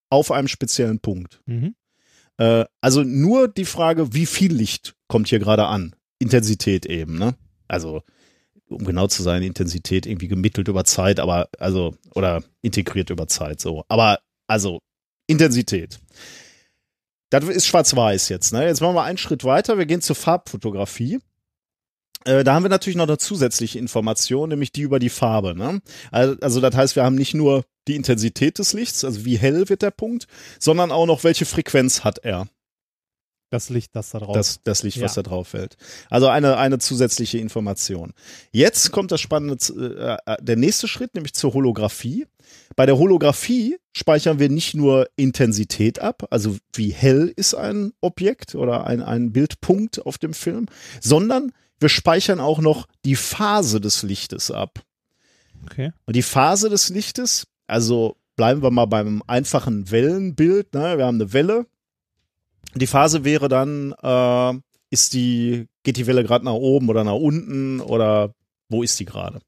auf 0.09 0.31
einem 0.31 0.47
speziellen 0.47 0.99
Punkt. 0.99 1.41
Mhm. 1.45 1.75
Äh, 2.37 2.65
also 2.81 3.03
nur 3.03 3.47
die 3.47 3.65
Frage, 3.65 4.13
wie 4.13 4.25
viel 4.25 4.53
Licht 4.53 4.95
kommt 5.07 5.27
hier 5.27 5.39
gerade 5.39 5.67
an? 5.67 5.95
Intensität 6.19 6.85
eben, 6.85 7.17
ne? 7.17 7.35
Also, 7.67 8.01
um 8.69 8.83
genau 8.83 9.07
zu 9.07 9.23
sein, 9.23 9.43
Intensität 9.43 10.05
irgendwie 10.05 10.27
gemittelt 10.27 10.67
über 10.67 10.83
Zeit, 10.83 11.19
aber, 11.19 11.49
also, 11.59 11.95
oder 12.13 12.43
integriert 12.61 13.09
über 13.09 13.27
Zeit, 13.27 13.61
so. 13.61 13.83
Aber, 13.87 14.19
also, 14.47 14.79
Intensität. 15.27 15.99
Das 17.32 17.45
ist 17.45 17.65
schwarz-weiß 17.65 18.29
jetzt, 18.29 18.51
ne? 18.51 18.65
Jetzt 18.65 18.82
machen 18.82 18.93
wir 18.93 19.03
einen 19.03 19.17
Schritt 19.17 19.45
weiter. 19.45 19.77
Wir 19.77 19.86
gehen 19.86 20.01
zur 20.01 20.17
Farbfotografie. 20.17 21.19
Äh, 22.25 22.43
da 22.43 22.53
haben 22.53 22.63
wir 22.63 22.69
natürlich 22.69 22.97
noch 22.97 23.07
eine 23.07 23.17
zusätzliche 23.17 23.79
Information, 23.79 24.49
nämlich 24.49 24.73
die 24.73 24.82
über 24.82 24.99
die 24.99 25.09
Farbe. 25.09 25.55
Ne? 25.55 25.82
Also, 26.11 26.36
also 26.41 26.61
das 26.61 26.75
heißt, 26.75 26.95
wir 26.95 27.03
haben 27.03 27.15
nicht 27.15 27.34
nur 27.34 27.63
die 27.88 27.95
Intensität 27.95 28.59
des 28.59 28.73
Lichts, 28.73 29.03
also 29.03 29.25
wie 29.25 29.39
hell 29.39 29.69
wird 29.69 29.82
der 29.82 29.91
Punkt, 29.91 30.27
sondern 30.59 30.91
auch 30.91 31.05
noch, 31.05 31.23
welche 31.23 31.45
Frequenz 31.45 32.03
hat 32.03 32.19
er, 32.19 32.47
Das 33.51 33.69
Licht, 33.69 33.95
das 33.95 34.09
da 34.11 34.19
drauf. 34.19 34.33
das, 34.33 34.61
das 34.63 34.81
Licht, 34.81 34.99
was 35.01 35.15
Ja. 35.15 35.21
da 35.21 35.29
drauf 35.29 35.49
fällt. 35.49 35.75
Also 36.09 36.27
eine, 36.27 36.57
eine 36.57 36.79
zusätzliche 36.79 37.37
Information. 37.37 38.13
Jetzt 38.51 38.91
kommt 38.91 39.11
das 39.11 39.21
Spannende, 39.21 39.57
äh, 40.25 40.31
äh, 40.33 40.37
der 40.41 40.55
nächste 40.55 40.87
Schritt, 40.87 41.13
nämlich 41.13 41.33
zur 41.33 41.53
Holographie. 41.53 42.25
Bei 42.75 42.85
der 42.85 42.97
Holographie 42.97 43.77
speichern 43.93 44.39
wir 44.39 44.49
nicht 44.49 44.73
nur 44.73 45.07
Intensität 45.17 45.99
ab, 45.99 46.27
also 46.31 46.57
wie 46.73 46.91
hell 46.91 47.31
ist 47.35 47.53
ein 47.53 47.91
Objekt 48.01 48.55
oder 48.55 48.87
ein, 48.87 49.01
ein 49.01 49.31
Bildpunkt 49.33 50.05
auf 50.05 50.17
dem 50.17 50.33
Film, 50.33 50.67
sondern 51.01 51.51
wir 51.79 51.89
speichern 51.89 52.39
auch 52.39 52.59
noch 52.59 52.87
die 53.05 53.15
Phase 53.17 53.81
des 53.81 54.03
Lichtes 54.03 54.49
ab. 54.49 54.79
okay. 55.65 55.91
Und 56.05 56.15
die 56.15 56.21
Phase 56.21 56.69
des 56.69 56.89
Lichtes, 56.89 57.47
also 57.67 58.15
bleiben 58.37 58.63
wir 58.63 58.71
mal 58.71 58.85
beim 58.85 59.21
einfachen 59.27 59.91
Wellenbild, 59.91 60.73
ne? 60.73 60.97
wir 60.97 61.05
haben 61.05 61.19
eine 61.21 61.33
Welle. 61.33 61.65
Die 62.76 62.88
Phase 62.88 63.24
wäre 63.24 63.49
dann, 63.49 63.93
äh, 64.01 64.59
ist 64.89 65.13
die, 65.13 65.67
geht 65.84 65.97
die 65.97 66.07
Welle 66.07 66.24
gerade 66.24 66.45
nach 66.45 66.53
oben 66.53 66.89
oder 66.89 67.03
nach 67.03 67.13
unten 67.13 67.80
oder 67.80 68.34
wo 68.69 68.84
ist 68.84 68.99
die 68.99 69.05
gerade? 69.05 69.39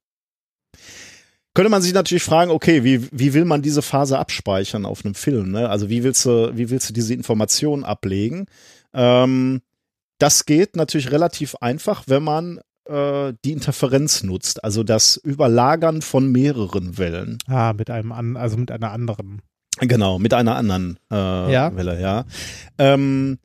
Könnte 1.53 1.69
man 1.69 1.83
sich 1.83 1.93
natürlich 1.93 2.23
fragen, 2.23 2.49
okay, 2.49 2.83
wie, 2.83 3.07
wie 3.11 3.33
will 3.33 3.45
man 3.45 3.61
diese 3.61 3.83
Phase 3.83 4.17
abspeichern 4.17 4.85
auf 4.85 5.05
einem 5.05 5.13
Film? 5.13 5.51
Ne? 5.51 5.69
Also 5.69 5.89
wie 5.89 6.03
willst 6.03 6.25
du, 6.25 6.51
wie 6.55 6.69
willst 6.69 6.89
du 6.89 6.93
diese 6.93 7.13
Information 7.13 7.83
ablegen? 7.83 8.47
Ähm, 8.93 9.61
das 10.17 10.45
geht 10.45 10.75
natürlich 10.75 11.11
relativ 11.11 11.55
einfach, 11.55 12.03
wenn 12.07 12.23
man 12.23 12.59
äh, 12.85 13.33
die 13.45 13.51
Interferenz 13.51 14.23
nutzt, 14.23 14.63
also 14.63 14.83
das 14.83 15.17
Überlagern 15.17 16.01
von 16.01 16.31
mehreren 16.31 16.97
Wellen. 16.97 17.37
Ah, 17.47 17.73
mit 17.73 17.89
einem 17.89 18.11
an, 18.11 18.35
also 18.35 18.57
mit 18.57 18.71
einer 18.71 18.91
anderen. 18.91 19.41
Genau, 19.79 20.19
mit 20.19 20.33
einer 20.33 20.55
anderen 20.55 20.99
äh, 21.11 21.51
Ja. 21.51 21.75
Welle, 21.75 21.99
ja. 21.99 22.25
Ähm, 22.77 23.39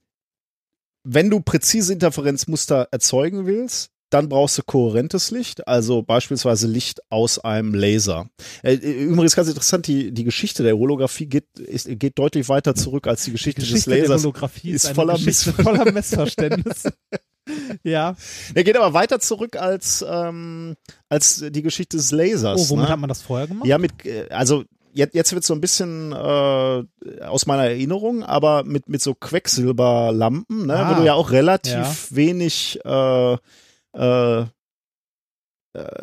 wenn 1.04 1.30
du 1.30 1.40
präzise 1.40 1.92
Interferenzmuster 1.92 2.88
erzeugen 2.90 3.46
willst, 3.46 3.90
dann 4.10 4.28
brauchst 4.28 4.56
du 4.56 4.62
kohärentes 4.62 5.30
Licht, 5.30 5.68
also 5.68 6.02
beispielsweise 6.02 6.66
Licht 6.66 7.00
aus 7.10 7.38
einem 7.38 7.74
Laser. 7.74 8.28
Äh, 8.62 8.74
übrigens 8.74 9.36
ganz 9.36 9.48
interessant, 9.48 9.86
die, 9.86 10.12
die 10.12 10.24
Geschichte 10.24 10.62
der 10.62 10.76
Holographie 10.76 11.26
geht, 11.26 11.58
ist, 11.58 11.88
geht 11.98 12.18
deutlich 12.18 12.48
weiter 12.48 12.74
zurück 12.74 13.06
als 13.06 13.24
die 13.24 13.32
Geschichte, 13.32 13.60
Geschichte 13.60 13.90
des 13.90 13.98
der 13.98 14.08
Lasers. 14.08 14.22
Holographie 14.22 14.70
ist 14.70 14.84
ist, 14.84 14.94
voller 14.94 15.14
Geschichte 15.14 15.52
voller 15.62 15.92
Missverständnisse. 15.92 16.92
ja. 17.82 18.16
Er 18.54 18.64
geht 18.64 18.76
aber 18.76 18.94
weiter 18.94 19.20
zurück 19.20 19.56
als, 19.56 20.04
ähm, 20.08 20.76
als 21.10 21.44
die 21.50 21.62
Geschichte 21.62 21.98
des 21.98 22.10
Lasers. 22.10 22.62
Oh, 22.62 22.70
womit 22.70 22.86
ne? 22.86 22.92
hat 22.92 22.98
man 22.98 23.08
das 23.08 23.20
vorher 23.20 23.46
gemacht? 23.46 23.66
Ja, 23.66 23.76
mit, 23.76 24.06
äh, 24.06 24.28
also 24.30 24.64
jetzt, 24.92 25.14
jetzt 25.14 25.32
wird 25.32 25.44
so 25.44 25.54
ein 25.54 25.60
bisschen 25.60 26.12
äh, 26.12 26.84
aus 27.22 27.46
meiner 27.46 27.64
Erinnerung, 27.64 28.22
aber 28.22 28.64
mit, 28.64 28.88
mit 28.88 29.02
so 29.02 29.14
Quecksilberlampen, 29.14 30.66
ne, 30.66 30.76
Ah, 30.76 30.90
wo 30.90 31.00
du 31.00 31.06
ja 31.06 31.14
auch 31.14 31.30
relativ 31.30 31.72
ja. 31.72 32.16
wenig 32.16 32.80
äh, 32.84 33.36
äh, 33.94 34.40
äh, 34.40 34.46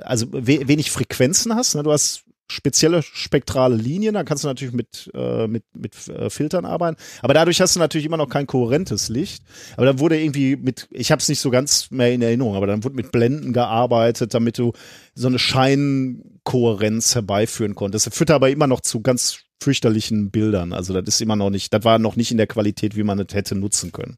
also 0.03 0.27
we 0.31 0.67
wenig 0.67 0.91
Frequenzen 0.91 1.55
hast. 1.55 1.75
Ne? 1.75 1.83
Du 1.83 1.91
hast 1.91 2.24
spezielle 2.47 3.01
spektrale 3.01 3.75
Linien, 3.75 4.13
da 4.13 4.23
kannst 4.23 4.43
du 4.43 4.47
natürlich 4.47 4.73
mit, 4.73 5.09
äh, 5.13 5.47
mit, 5.47 5.63
mit 5.73 6.07
äh, 6.07 6.29
Filtern 6.29 6.65
arbeiten. 6.65 6.97
Aber 7.21 7.33
dadurch 7.33 7.59
hast 7.61 7.75
du 7.75 7.79
natürlich 7.79 8.05
immer 8.05 8.17
noch 8.17 8.29
kein 8.29 8.47
kohärentes 8.47 9.09
Licht. 9.09 9.43
Aber 9.77 9.85
dann 9.85 9.99
wurde 9.99 10.19
irgendwie 10.19 10.55
mit, 10.55 10.87
ich 10.91 11.11
habe 11.11 11.19
es 11.19 11.27
nicht 11.27 11.39
so 11.39 11.49
ganz 11.49 11.89
mehr 11.91 12.13
in 12.13 12.21
Erinnerung, 12.21 12.55
aber 12.55 12.67
dann 12.67 12.83
wurde 12.83 12.95
mit 12.95 13.11
Blenden 13.11 13.53
gearbeitet, 13.53 14.33
damit 14.33 14.57
du 14.57 14.73
so 15.15 15.27
eine 15.27 15.39
Scheinkohärenz 15.39 17.15
herbeiführen 17.15 17.75
konntest. 17.75 18.07
Das 18.07 18.15
führt 18.15 18.31
aber 18.31 18.49
immer 18.49 18.67
noch 18.67 18.81
zu 18.81 19.01
ganz 19.01 19.39
fürchterlichen 19.61 20.29
Bildern. 20.29 20.73
Also 20.73 20.93
das 20.93 21.15
ist 21.15 21.21
immer 21.21 21.35
noch 21.35 21.49
nicht, 21.49 21.73
das 21.73 21.83
war 21.83 21.97
noch 21.97 22.15
nicht 22.15 22.31
in 22.31 22.37
der 22.37 22.47
Qualität, 22.47 22.95
wie 22.95 23.03
man 23.03 23.19
es 23.19 23.33
hätte 23.33 23.55
nutzen 23.55 23.91
können. 23.91 24.17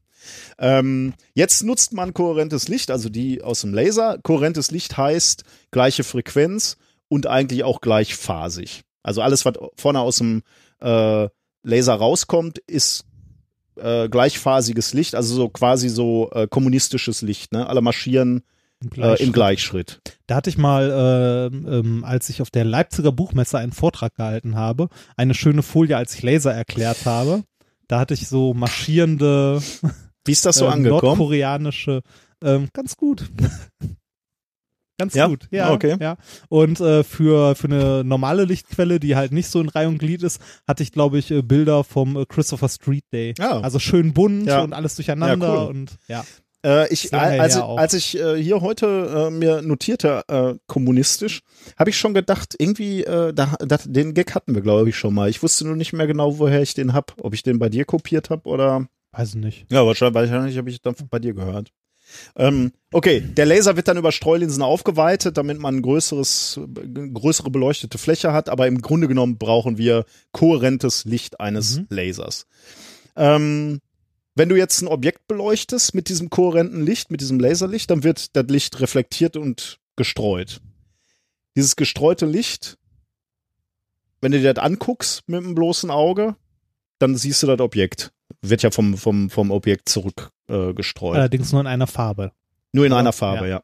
Ähm, 0.58 1.14
jetzt 1.32 1.62
nutzt 1.62 1.94
man 1.94 2.12
kohärentes 2.12 2.68
Licht, 2.68 2.90
also 2.90 3.08
die 3.08 3.42
aus 3.42 3.62
dem 3.62 3.72
Laser. 3.72 4.18
Kohärentes 4.22 4.70
Licht 4.70 4.96
heißt 4.96 5.44
gleiche 5.70 6.04
Frequenz 6.04 6.76
und 7.08 7.26
eigentlich 7.26 7.64
auch 7.64 7.80
gleichphasig. 7.80 8.82
Also 9.02 9.22
alles, 9.22 9.44
was 9.44 9.54
vorne 9.76 10.00
aus 10.00 10.18
dem 10.18 10.42
äh, 10.80 11.28
Laser 11.62 11.94
rauskommt, 11.94 12.58
ist 12.66 13.04
äh, 13.76 14.08
gleichphasiges 14.08 14.92
Licht, 14.92 15.14
also 15.14 15.34
so 15.34 15.48
quasi 15.48 15.88
so 15.88 16.30
äh, 16.32 16.46
kommunistisches 16.48 17.22
Licht. 17.22 17.52
Ne? 17.52 17.66
Alle 17.66 17.80
marschieren 17.80 18.42
äh, 18.96 19.22
im 19.22 19.32
Gleichschritt. 19.32 20.00
Da 20.26 20.36
hatte 20.36 20.50
ich 20.50 20.58
mal, 20.58 21.50
ähm, 21.52 21.66
ähm, 21.68 22.04
als 22.04 22.28
ich 22.28 22.42
auf 22.42 22.50
der 22.50 22.64
Leipziger 22.64 23.12
Buchmesse 23.12 23.58
einen 23.58 23.72
Vortrag 23.72 24.14
gehalten 24.14 24.56
habe, 24.56 24.88
eine 25.16 25.34
schöne 25.34 25.62
Folie, 25.62 25.96
als 25.96 26.14
ich 26.14 26.22
Laser 26.22 26.52
erklärt 26.52 27.06
habe. 27.06 27.44
Da 27.86 27.98
hatte 28.00 28.14
ich 28.14 28.28
so 28.28 28.54
marschierende 28.54 29.62
Wie 30.24 30.32
ist 30.32 30.44
das 30.44 30.56
so 30.56 30.64
ähm, 30.66 30.72
angekommen? 30.72 31.18
nordkoreanische, 31.18 32.02
ähm, 32.42 32.68
ganz 32.72 32.96
gut. 32.96 33.30
ganz 34.98 35.14
Ja? 35.14 35.26
gut, 35.28 35.48
ja. 35.50 35.72
Okay. 35.72 35.96
ja. 36.00 36.16
Und 36.48 36.80
äh, 36.80 37.04
für, 37.04 37.54
für 37.54 37.66
eine 37.68 38.04
normale 38.04 38.44
Lichtquelle, 38.44 39.00
die 39.00 39.16
halt 39.16 39.32
nicht 39.32 39.48
so 39.48 39.60
in 39.60 39.68
Reihe 39.68 39.88
und 39.88 39.98
Glied 39.98 40.22
ist, 40.22 40.40
hatte 40.66 40.82
ich, 40.82 40.92
glaube 40.92 41.18
ich, 41.18 41.30
äh, 41.30 41.42
Bilder 41.42 41.84
vom 41.84 42.16
äh, 42.16 42.26
Christopher 42.26 42.68
Street 42.68 43.04
Day. 43.12 43.34
Ja. 43.38 43.60
Also 43.60 43.78
schön 43.78 44.12
bunt 44.12 44.46
Ja. 44.46 44.62
und 44.62 44.72
alles 44.72 44.96
durcheinander 44.96 45.46
Ja, 45.48 45.62
cool. 45.62 45.68
und 45.68 45.96
ja. 46.08 46.24
Äh, 46.66 46.92
ich, 46.92 47.14
als, 47.14 47.56
als 47.56 47.94
ich 47.94 48.18
äh, 48.18 48.34
hier 48.42 48.60
heute 48.60 49.28
äh, 49.28 49.30
mir 49.30 49.62
notierte, 49.62 50.22
äh, 50.26 50.54
kommunistisch, 50.66 51.40
habe 51.78 51.90
ich 51.90 51.96
schon 51.96 52.14
gedacht, 52.14 52.56
irgendwie, 52.58 53.04
äh, 53.04 53.32
da, 53.32 53.54
da, 53.60 53.78
den 53.84 54.12
Gag 54.12 54.34
hatten 54.34 54.56
wir, 54.56 54.62
glaube 54.62 54.88
ich, 54.88 54.96
schon 54.96 55.14
mal. 55.14 55.30
Ich 55.30 55.40
wusste 55.40 55.66
nur 55.68 55.76
nicht 55.76 55.92
mehr 55.92 56.08
genau, 56.08 56.40
woher 56.40 56.60
ich 56.60 56.74
den 56.74 56.94
hab. 56.94 57.14
Ob 57.22 57.32
ich 57.32 57.44
den 57.44 57.60
bei 57.60 57.68
dir 57.68 57.84
kopiert 57.84 58.30
habe 58.30 58.48
oder. 58.48 58.86
Weiß 59.12 59.30
ich 59.30 59.34
nicht. 59.36 59.66
Ja, 59.72 59.86
wahrscheinlich, 59.86 60.14
wahrscheinlich 60.16 60.58
habe 60.58 60.68
ich 60.68 60.82
dann 60.82 60.96
bei 61.08 61.20
dir 61.20 61.32
gehört. 61.32 61.70
Ähm, 62.36 62.72
okay, 62.92 63.20
der 63.20 63.46
Laser 63.46 63.76
wird 63.76 63.88
dann 63.88 63.96
über 63.96 64.12
Streulinsen 64.12 64.62
aufgeweitet, 64.62 65.36
damit 65.36 65.58
man 65.58 65.76
ein 65.76 65.82
größeres, 65.82 66.60
größere 67.14 67.50
beleuchtete 67.50 67.98
Fläche 67.98 68.32
hat, 68.32 68.48
aber 68.48 68.66
im 68.66 68.80
Grunde 68.80 69.08
genommen 69.08 69.38
brauchen 69.38 69.78
wir 69.78 70.04
kohärentes 70.32 71.04
Licht 71.04 71.40
eines 71.40 71.78
Mhm. 71.78 71.86
Lasers. 71.90 72.46
Ähm, 73.16 73.80
wenn 74.34 74.48
du 74.48 74.56
jetzt 74.56 74.80
ein 74.82 74.88
Objekt 74.88 75.26
beleuchtest 75.26 75.94
mit 75.94 76.08
diesem 76.08 76.30
kohärenten 76.30 76.84
Licht, 76.84 77.10
mit 77.10 77.20
diesem 77.20 77.40
Laserlicht, 77.40 77.90
dann 77.90 78.04
wird 78.04 78.36
das 78.36 78.46
Licht 78.48 78.80
reflektiert 78.80 79.36
und 79.36 79.80
gestreut. 79.96 80.60
Dieses 81.56 81.74
gestreute 81.74 82.24
Licht, 82.24 82.78
wenn 84.20 84.30
du 84.30 84.38
dir 84.40 84.54
das 84.54 84.64
anguckst 84.64 85.24
mit 85.26 85.42
dem 85.42 85.56
bloßen 85.56 85.90
Auge, 85.90 86.36
dann 87.00 87.16
siehst 87.16 87.42
du 87.42 87.48
das 87.48 87.58
Objekt. 87.58 88.12
Wird 88.40 88.62
ja 88.62 88.70
vom, 88.70 88.96
vom, 88.96 89.30
vom 89.30 89.50
Objekt 89.50 89.88
zurück 89.88 90.30
äh, 90.48 90.72
gestreut. 90.72 91.16
Allerdings 91.16 91.52
nur 91.52 91.60
in 91.60 91.66
einer 91.66 91.86
Farbe. 91.86 92.32
Nur 92.72 92.86
in 92.86 92.92
Oder? 92.92 93.00
einer 93.00 93.12
Farbe, 93.12 93.48
ja. 93.48 93.62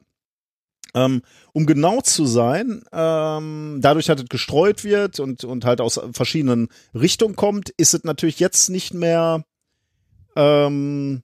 Ähm, 0.93 1.21
um 1.51 1.65
genau 1.65 1.99
zu 2.01 2.25
sein, 2.25 2.83
ähm, 2.93 3.79
dadurch, 3.81 4.05
dass 4.05 4.21
es 4.21 4.29
gestreut 4.29 4.83
wird 4.83 5.19
und, 5.19 5.43
und 5.43 5.65
halt 5.65 5.81
aus 5.81 5.99
verschiedenen 6.11 6.69
Richtungen 6.93 7.35
kommt, 7.35 7.69
ist 7.71 7.93
es 7.93 8.03
natürlich 8.05 8.39
jetzt 8.39 8.69
nicht 8.69 8.93
mehr 8.93 9.43
ähm, 10.37 11.21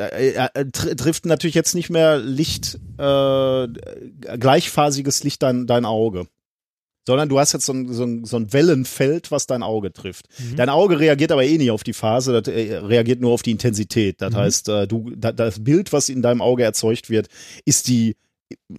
äh, 0.00 0.30
äh, 0.30 0.48
äh, 0.54 0.64
tr 0.70 0.96
trifft 0.96 1.26
natürlich 1.26 1.54
jetzt 1.54 1.74
nicht 1.74 1.90
mehr 1.90 2.18
Licht, 2.18 2.78
äh, 2.98 3.68
gleichphasiges 4.38 5.24
Licht 5.24 5.42
dein, 5.42 5.66
dein 5.66 5.84
Auge. 5.84 6.26
Sondern 7.06 7.28
du 7.28 7.38
hast 7.38 7.52
jetzt 7.52 7.66
so 7.66 7.72
ein, 7.72 7.92
so, 7.92 8.04
ein, 8.04 8.24
so 8.24 8.36
ein 8.36 8.52
Wellenfeld, 8.52 9.30
was 9.30 9.46
dein 9.46 9.62
Auge 9.62 9.92
trifft. 9.92 10.26
Mhm. 10.38 10.56
Dein 10.56 10.68
Auge 10.68 11.00
reagiert 11.00 11.32
aber 11.32 11.44
eh 11.44 11.56
nicht 11.56 11.70
auf 11.70 11.82
die 11.82 11.94
Phase, 11.94 12.40
das 12.40 12.52
äh, 12.54 12.76
reagiert 12.76 13.20
nur 13.20 13.32
auf 13.32 13.42
die 13.42 13.52
Intensität. 13.52 14.20
Das 14.20 14.32
Mhm. 14.34 14.36
heißt, 14.38 14.68
äh, 14.68 14.86
du, 14.86 15.10
da, 15.16 15.32
das 15.32 15.64
Bild, 15.64 15.92
was 15.92 16.08
in 16.08 16.22
deinem 16.22 16.42
Auge 16.42 16.62
erzeugt 16.62 17.08
wird, 17.08 17.28
ist 17.64 17.88
die, 17.88 18.16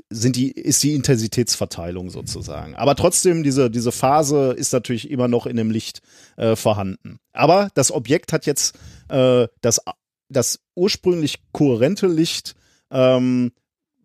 sind 0.09 0.35
die, 0.35 0.51
ist 0.51 0.83
die 0.83 0.93
Intensitätsverteilung 0.93 2.09
sozusagen. 2.09 2.75
Aber 2.75 2.95
trotzdem, 2.95 3.41
diese, 3.43 3.71
diese 3.71 3.91
Phase 3.91 4.51
ist 4.51 4.73
natürlich 4.73 5.09
immer 5.09 5.27
noch 5.27 5.45
in 5.45 5.55
dem 5.55 5.71
Licht 5.71 6.01
äh, 6.37 6.55
vorhanden. 6.55 7.19
Aber 7.33 7.69
das 7.73 7.91
Objekt 7.91 8.33
hat 8.33 8.45
jetzt 8.45 8.75
äh, 9.09 9.47
das, 9.61 9.81
das 10.29 10.59
ursprünglich 10.75 11.39
kohärente 11.53 12.07
Licht 12.07 12.53
ähm, 12.91 13.51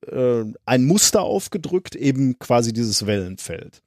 äh, 0.06 0.44
ein 0.64 0.84
Muster 0.84 1.22
aufgedrückt, 1.22 1.96
eben 1.96 2.38
quasi 2.38 2.72
dieses 2.72 3.06
Wellenfeld. 3.06 3.82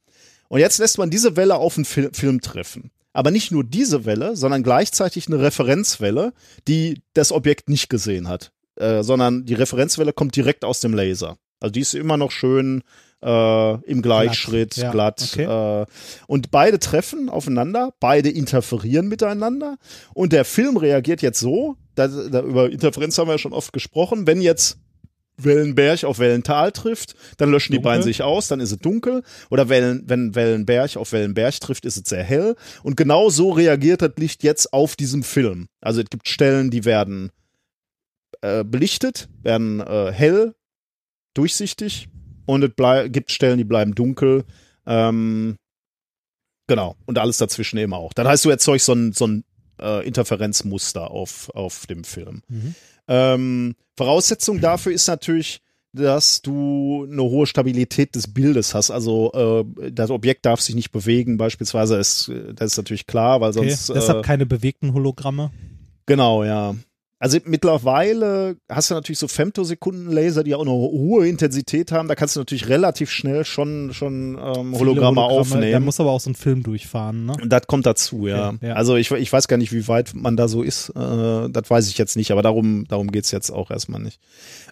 Und 0.49 0.59
jetzt 0.59 0.79
lässt 0.79 0.97
man 0.97 1.09
diese 1.09 1.35
Welle 1.35 1.55
auf 1.55 1.75
den 1.75 1.85
Fil 1.85 2.09
Film 2.13 2.41
treffen. 2.41 2.91
Aber 3.13 3.31
nicht 3.31 3.51
nur 3.51 3.63
diese 3.63 4.05
Welle, 4.05 4.35
sondern 4.35 4.63
gleichzeitig 4.63 5.27
eine 5.27 5.39
Referenzwelle, 5.39 6.33
die 6.67 7.01
das 7.13 7.31
Objekt 7.31 7.69
nicht 7.69 7.89
gesehen 7.89 8.27
hat. 8.27 8.51
Äh, 8.75 9.03
sondern 9.03 9.45
die 9.45 9.55
Referenzwelle 9.55 10.13
kommt 10.13 10.35
direkt 10.35 10.63
aus 10.63 10.79
dem 10.79 10.93
Laser. 10.93 11.37
Also 11.59 11.71
die 11.71 11.81
ist 11.81 11.93
immer 11.93 12.17
noch 12.17 12.31
schön 12.31 12.83
äh, 13.21 13.83
im 13.83 14.01
Gleichschritt, 14.01 14.77
ja, 14.77 14.91
glatt. 14.91 15.21
okay. 15.21 15.81
Äh, 15.81 15.85
und 16.27 16.51
beide 16.51 16.79
treffen 16.79 17.29
aufeinander, 17.29 17.93
beide 17.99 18.29
interferieren 18.29 19.07
miteinander. 19.07 19.77
Und 20.13 20.31
der 20.31 20.45
Film 20.45 20.77
reagiert 20.77 21.21
jetzt 21.21 21.39
so, 21.39 21.75
da, 21.95 22.07
da, 22.07 22.41
über 22.41 22.69
Interferenz 22.69 23.17
haben 23.17 23.27
wir 23.27 23.33
ja 23.33 23.37
schon 23.39 23.53
oft 23.53 23.73
gesprochen, 23.73 24.25
wenn 24.25 24.41
jetzt 24.41 24.77
Wellenberg 25.43 26.03
auf 26.03 26.19
Wellental 26.19 26.71
trifft, 26.71 27.15
dann 27.37 27.51
löschen 27.51 27.71
die 27.71 27.77
Dunkel. 27.77 27.91
beiden 27.91 28.03
sich 28.03 28.23
aus, 28.23 28.47
dann 28.47 28.59
ist 28.59 28.71
es 28.71 28.79
dunkel. 28.79 29.23
Oder 29.49 29.69
Wellen, 29.69 30.03
wenn 30.05 30.35
Wellenberg 30.35 30.97
auf 30.97 31.11
Wellenberg 31.11 31.59
trifft, 31.59 31.85
ist 31.85 31.97
es 31.97 32.09
sehr 32.09 32.23
hell. 32.23 32.55
Und 32.83 32.97
genau 32.97 33.29
so 33.29 33.51
reagiert 33.51 34.01
das 34.01 34.13
Licht 34.17 34.43
jetzt 34.43 34.73
auf 34.73 34.95
diesem 34.95 35.23
Film. 35.23 35.67
Also 35.81 36.01
es 36.01 36.09
gibt 36.09 36.27
Stellen, 36.27 36.71
die 36.71 36.85
werden 36.85 37.31
äh, 38.41 38.63
belichtet, 38.63 39.29
werden 39.41 39.79
äh, 39.79 40.11
hell, 40.11 40.55
durchsichtig. 41.33 42.09
Und 42.45 42.63
es 42.63 43.11
gibt 43.11 43.31
Stellen, 43.31 43.57
die 43.57 43.63
bleiben 43.63 43.93
dunkel. 43.93 44.43
Ähm, 44.85 45.57
genau. 46.67 46.95
Und 47.05 47.19
alles 47.19 47.37
dazwischen 47.37 47.77
eben 47.77 47.93
auch. 47.93 48.13
Das 48.13 48.27
heißt, 48.27 48.45
du 48.45 48.49
erzeugst 48.49 48.87
so 48.87 48.93
ein, 48.93 49.13
so 49.13 49.27
ein 49.27 49.43
äh, 49.79 50.05
Interferenzmuster 50.07 51.11
auf, 51.11 51.49
auf 51.53 51.85
dem 51.85 52.03
Film. 52.03 52.41
Mhm. 52.47 52.75
Ähm, 53.09 53.75
Voraussetzung 53.97 54.61
dafür 54.61 54.93
ist 54.93 55.07
natürlich, 55.07 55.61
dass 55.91 56.41
du 56.43 57.07
eine 57.11 57.23
hohe 57.23 57.47
Stabilität 57.47 58.13
des 58.15 58.31
Bildes 58.31 58.75
hast. 58.75 58.91
Also 58.91 59.65
äh, 59.75 59.91
das 59.91 60.11
Objekt 60.11 60.45
darf 60.45 60.61
sich 60.61 60.75
nicht 60.75 60.91
bewegen, 60.91 61.37
beispielsweise. 61.37 61.97
Ist, 61.97 62.31
das 62.53 62.73
ist 62.73 62.77
natürlich 62.77 63.07
klar, 63.07 63.41
weil 63.41 63.49
Okay. 63.49 63.69
sonst. 63.71 63.89
Deshalb 63.89 64.19
äh, 64.19 64.21
keine 64.21 64.45
bewegten 64.45 64.93
Hologramme. 64.93 65.51
genau, 66.05 66.43
ja. 66.43 66.75
Also 67.21 67.37
mittlerweile 67.43 68.55
hast 68.69 68.89
du 68.89 68.93
natürlich 68.95 69.19
so 69.19 69.27
Femtosekundenlaser, 69.27 70.43
die 70.43 70.55
auch 70.55 70.61
eine 70.61 70.71
hohe 70.71 71.27
Intensität 71.27 71.91
haben. 71.91 72.07
Da 72.07 72.15
kannst 72.15 72.35
du 72.35 72.39
natürlich 72.39 72.69
relativ 72.69 73.11
schnell 73.11 73.43
schon, 73.43 73.93
schon 73.93 74.37
ähm, 74.41 74.73
Hologramme, 74.77 75.15
Der 75.17 75.25
aufnehmen. 75.25 75.83
muss 75.85 75.99
aber 75.99 76.11
auch 76.11 76.21
so 76.21 76.29
einen 76.29 76.35
Film 76.35 76.63
durchfahren, 76.63 77.25
ne? 77.25 77.33
Und 77.41 77.49
das 77.49 77.67
kommt 77.67 77.85
dazu, 77.85 78.27
ja. 78.27 78.51
Okay, 78.51 78.69
ja. 78.69 78.73
Also 78.75 78.95
ich, 78.95 79.11
ich 79.11 79.33
weiß 79.33 79.49
gar 79.49 79.57
nicht, 79.57 79.73
wie 79.73 79.87
weit 79.89 80.13
man 80.15 80.37
da 80.37 80.47
so 80.47 80.63
ist. 80.63 80.89
Äh, 80.89 81.49
das 81.49 81.69
weiß 81.69 81.89
ich 81.89 81.97
jetzt 81.97 82.15
nicht, 82.15 82.31
aber 82.31 82.41
darum, 82.41 82.85
darum 82.87 83.11
geht's 83.11 83.31
jetzt 83.31 83.51
auch 83.51 83.69
erstmal 83.69 83.99
nicht. 84.01 84.19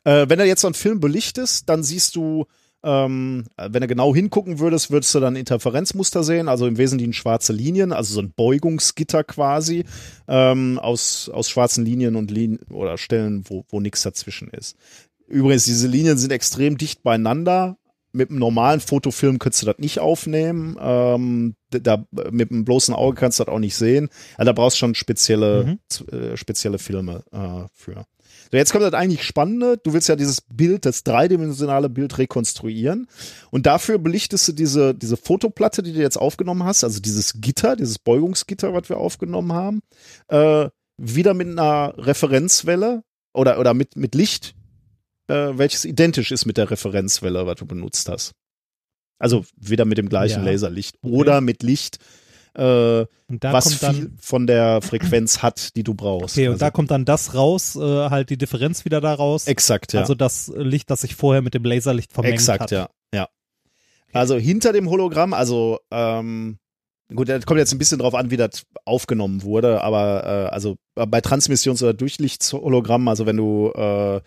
Äh, 0.05 0.29
wenn 0.29 0.39
du 0.39 0.45
jetzt 0.45 0.61
so 0.61 0.67
einen 0.67 0.73
Film 0.73 1.01
belichtest, 1.01 1.67
dann 1.67 1.83
siehst 1.83 2.15
du, 2.15 2.45
ähm, 2.83 3.45
wenn 3.57 3.81
du 3.81 3.87
genau 3.87 4.13
hingucken 4.13 4.59
würdest, 4.59 4.91
würdest 4.91 5.13
du 5.15 5.19
dann 5.19 5.35
Interferenzmuster 5.35 6.23
sehen, 6.23 6.47
also 6.47 6.67
im 6.67 6.77
Wesentlichen 6.77 7.13
schwarze 7.13 7.53
Linien, 7.53 7.91
also 7.91 8.13
so 8.13 8.21
ein 8.21 8.33
Beugungsgitter 8.35 9.23
quasi 9.23 9.83
ähm, 10.27 10.79
aus, 10.79 11.29
aus 11.29 11.49
schwarzen 11.49 11.85
Linien 11.85 12.15
und 12.15 12.31
Linien 12.31 12.59
oder 12.69 12.97
Stellen, 12.97 13.43
wo, 13.47 13.65
wo 13.69 13.79
nichts 13.79 14.03
dazwischen 14.03 14.49
ist. 14.49 14.75
Übrigens, 15.27 15.65
diese 15.65 15.87
Linien 15.87 16.17
sind 16.17 16.31
extrem 16.31 16.77
dicht 16.77 17.03
beieinander 17.03 17.77
mit 18.13 18.29
einem 18.29 18.39
normalen 18.39 18.79
Fotofilm 18.79 19.37
könntest 19.37 19.61
du 19.61 19.67
das 19.67 19.77
nicht 19.77 19.99
aufnehmen. 19.99 20.77
Ähm, 20.81 21.55
da, 21.69 22.05
mit 22.31 22.51
einem 22.51 22.65
bloßen 22.65 22.93
Auge 22.95 23.15
kannst 23.15 23.39
du 23.39 23.43
das 23.43 23.53
auch 23.53 23.59
nicht 23.59 23.75
sehen. 23.75 24.09
Also 24.37 24.47
da 24.47 24.53
brauchst 24.53 24.77
du 24.77 24.79
schon 24.79 24.95
spezielle, 24.95 25.77
Mhm. 26.11 26.17
äh, 26.17 26.37
spezielle 26.37 26.79
Filme 26.79 27.23
äh, 27.31 27.67
für. 27.73 28.05
So, 28.51 28.57
jetzt 28.57 28.71
kommt 28.71 28.83
das 28.83 28.93
eigentlich 28.93 29.23
Spannende. 29.23 29.77
Du 29.77 29.93
willst 29.93 30.09
ja 30.09 30.15
dieses 30.15 30.41
Bild, 30.41 30.85
das 30.85 31.03
dreidimensionale 31.03 31.89
Bild 31.89 32.17
rekonstruieren. 32.17 33.07
Und 33.51 33.65
dafür 33.65 33.97
belichtest 33.97 34.47
du 34.47 34.53
diese, 34.53 34.93
diese 34.93 35.17
Fotoplatte, 35.17 35.83
die 35.83 35.93
du 35.93 35.99
jetzt 35.99 36.17
aufgenommen 36.17 36.63
hast, 36.63 36.83
also 36.83 36.99
dieses 36.99 37.41
Gitter, 37.41 37.75
dieses 37.75 37.99
Beugungsgitter, 37.99 38.73
was 38.73 38.89
wir 38.89 38.97
aufgenommen 38.97 39.53
haben, 39.53 39.81
äh, 40.29 40.69
wieder 40.97 41.33
mit 41.33 41.47
einer 41.47 41.93
Referenzwelle 41.97 43.03
oder, 43.33 43.59
oder 43.59 43.73
mit, 43.73 43.95
mit 43.95 44.15
Licht, 44.15 44.55
äh, 45.27 45.51
welches 45.53 45.85
identisch 45.85 46.31
ist 46.31 46.45
mit 46.45 46.57
der 46.57 46.71
Referenzwelle, 46.71 47.45
was 47.45 47.55
du 47.55 47.65
benutzt 47.65 48.09
hast. 48.09 48.33
Also 49.19 49.45
wieder 49.55 49.85
mit 49.85 49.97
dem 49.97 50.09
gleichen 50.09 50.45
Ja. 50.45 50.51
Laserlicht 50.51 50.97
oder 51.01 51.41
mit 51.41 51.63
Licht, 51.63 51.99
äh, 52.57 53.05
was 53.27 53.73
viel 53.75 54.11
von 54.19 54.47
der 54.47 54.81
Frequenz 54.81 55.41
hat, 55.41 55.75
die 55.75 55.83
du 55.83 55.93
brauchst. 55.93 56.35
okay, 56.35 56.47
und 56.47 56.53
also, 56.53 56.65
da 56.65 56.71
kommt 56.71 56.91
dann 56.91 57.05
das 57.05 57.35
raus, 57.35 57.75
äh, 57.75 57.79
halt 58.09 58.29
die 58.29 58.37
Differenz 58.37 58.83
wieder 58.83 58.99
da 58.99 59.13
raus. 59.13 59.47
exakt, 59.47 59.93
ja. 59.93 60.01
Also 60.01 60.15
das 60.15 60.51
Licht, 60.55 60.89
das 60.89 61.01
sich 61.01 61.15
vorher 61.15 61.41
mit 61.41 61.53
dem 61.53 61.63
Laserlicht 61.63 62.11
vermengt 62.11 62.35
exakt, 62.35 62.63
hat. 62.63 62.71
ja. 62.71 62.89
ja. 63.13 63.27
Also 64.11 64.37
hinter 64.37 64.73
dem 64.73 64.89
Hologramm, 64.89 65.33
also 65.33 65.79
ähm, 65.91 66.57
gut, 67.13 67.29
das 67.29 67.45
kommt 67.45 67.59
jetzt 67.59 67.73
ein 67.73 67.77
bisschen 67.77 67.99
drauf 67.99 68.15
an, 68.15 68.31
wie 68.31 68.37
das 68.37 68.63
aufgenommen 68.85 69.43
wurde, 69.43 69.81
aber 69.81 70.23
äh, 70.25 70.53
also 70.53 70.77
bei 70.95 71.21
Transmissions- 71.21 71.83
oder 71.83 71.93
Durchlichtshologramm, 71.93 73.07
also 73.07 73.25
wenn 73.25 73.37
du 73.37 73.71
äh, 73.75 74.21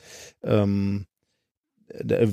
ähm, 0.44 1.06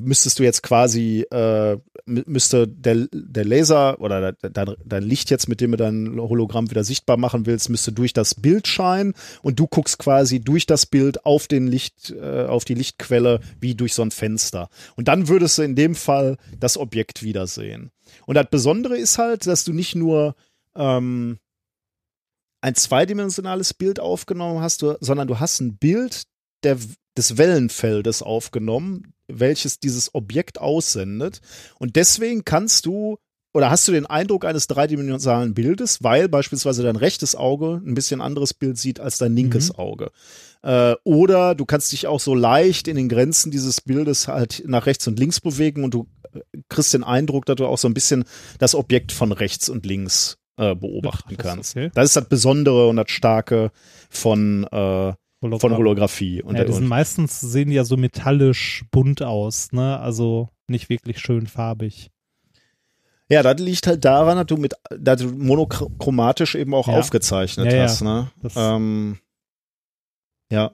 müsstest 0.02 0.40
du 0.40 0.44
jetzt 0.44 0.64
quasi, 0.64 1.26
äh, 1.32 1.78
mü- 2.08 2.24
müsste 2.26 2.68
der, 2.68 3.08
der 3.12 3.46
Laser 3.46 4.00
oder 4.00 4.34
de- 4.34 4.52
dein, 4.52 4.76
dein 4.86 5.04
Licht 5.04 5.30
jetzt, 5.30 5.50
mit 5.50 5.62
dem 5.62 5.72
du 5.72 5.78
dein 5.78 6.20
Hologramm 6.20 6.70
wieder 6.70 6.84
sichtbar 6.84 7.18
machen 7.18 7.46
willst, 7.46 7.70
müsste 7.70 7.92
durch 7.92 8.14
das 8.14 8.36
Bild 8.36 8.68
scheinen 8.68 9.14
und 9.42 9.60
du 9.60 9.68
guckst 9.68 9.98
quasi 10.00 10.40
durch 10.40 10.66
das 10.66 10.86
Bild 10.86 11.26
auf 11.26 11.48
den 11.48 11.68
Licht, 11.68 12.12
äh, 12.12 12.46
auf 12.46 12.66
die 12.66 12.76
Lichtquelle 12.76 13.40
wie 13.60 13.76
durch 13.76 13.94
so 13.94 14.02
ein 14.02 14.12
Fenster. 14.12 14.70
Und 14.96 15.08
dann 15.08 15.28
würdest 15.28 15.58
du 15.58 15.64
in 15.64 15.76
dem 15.76 15.96
Fall 15.96 16.38
das 16.60 16.78
Objekt 16.78 17.24
wiedersehen. 17.24 17.92
Und 18.26 18.36
das 18.36 18.50
Besondere 18.50 18.98
ist 18.98 19.18
halt, 19.18 19.48
dass 19.48 19.64
du 19.64 19.74
nicht 19.74 19.96
nur 19.96 20.36
ähm, 20.76 21.40
ein 22.62 22.76
zweidimensionales 22.76 23.74
Bild 23.74 24.00
aufgenommen 24.00 24.62
hast, 24.62 24.84
sondern 25.00 25.28
du 25.28 25.40
hast 25.40 25.60
ein 25.60 25.78
Bild 25.78 26.24
der, 26.64 26.78
des 27.16 27.38
Wellenfeldes 27.38 28.22
aufgenommen, 28.22 29.14
welches 29.28 29.80
dieses 29.80 30.14
Objekt 30.16 30.60
aussendet. 30.60 31.42
Und 31.80 31.96
deswegen 31.96 32.46
kannst 32.46 32.86
du 32.86 33.18
oder 33.54 33.72
hast 33.72 33.88
du 33.88 33.92
den 33.92 34.06
Eindruck 34.06 34.46
eines 34.46 34.68
dreidimensionalen 34.68 35.56
Bildes, 35.56 36.04
weil 36.04 36.30
beispielsweise 36.30 36.84
dein 36.84 36.96
rechtes 36.96 37.36
Auge 37.36 37.82
ein 37.84 37.96
bisschen 37.96 38.22
anderes 38.22 38.54
Bild 38.54 38.78
sieht 38.78 39.00
als 39.00 39.18
dein 39.18 39.36
linkes 39.36 39.74
Auge. 39.76 40.12
Äh, 40.62 40.96
oder 41.04 41.56
du 41.56 41.66
kannst 41.66 41.92
dich 41.92 42.06
auch 42.06 42.20
so 42.20 42.36
leicht 42.36 42.88
in 42.88 42.96
den 42.96 43.10
Grenzen 43.10 43.50
dieses 43.50 43.82
Bildes 43.82 44.28
halt 44.28 44.64
nach 44.68 44.86
rechts 44.86 45.08
und 45.08 45.18
links 45.18 45.40
bewegen 45.40 45.84
und 45.84 45.94
du 45.94 46.08
äh, 46.34 46.42
kriegst 46.70 46.94
den 46.94 47.04
Eindruck, 47.04 47.46
dass 47.46 47.56
du 47.56 47.66
auch 47.66 47.80
so 47.80 47.88
ein 47.88 47.96
bisschen 47.96 48.26
das 48.60 48.76
Objekt 48.76 49.12
von 49.12 49.32
rechts 49.32 49.70
und 49.70 49.88
links 49.88 50.38
äh, 50.58 50.76
beobachten 50.76 51.30
Betrachtest, 51.30 51.76
kannst. 51.76 51.78
okay. 51.78 51.92
Das 51.96 52.06
ist 52.06 52.16
das 52.16 52.30
Besondere 52.30 52.88
und 52.88 52.98
das 52.98 53.10
Starke 53.10 53.72
von, 54.10 54.66
äh, 54.72 55.14
Hologramm. 55.42 55.60
von 55.60 55.78
Holographie. 55.78 56.42
Und, 56.42 56.58
ja, 56.58 56.64
die 56.64 56.74
sind 56.74 56.88
meistens 56.88 57.40
sehen 57.40 57.70
die 57.70 57.76
ja 57.76 57.84
so 57.84 57.96
metallisch 57.98 58.84
bunt 58.92 59.22
aus, 59.22 59.72
ne? 59.72 60.00
Also 60.00 60.50
nicht 60.68 60.90
wirklich 60.90 61.20
schön 61.20 61.48
farbig. 61.48 62.10
Ja, 63.30 63.44
das 63.44 63.60
liegt 63.60 63.86
halt 63.88 64.06
daran, 64.06 64.38
dass 64.38 64.46
du 64.48 64.58
mit, 64.58 64.74
dass 64.98 65.22
du 65.22 65.28
monochromatisch 65.30 66.56
eben 66.56 66.74
auch 66.74 66.88
Ja. 66.88 66.94
aufgezeichnet 66.96 67.72
Ja, 67.72 67.84
hast, 67.84 68.02
ne? 68.02 68.32
Ähm, 68.56 69.20
ja. 70.52 70.72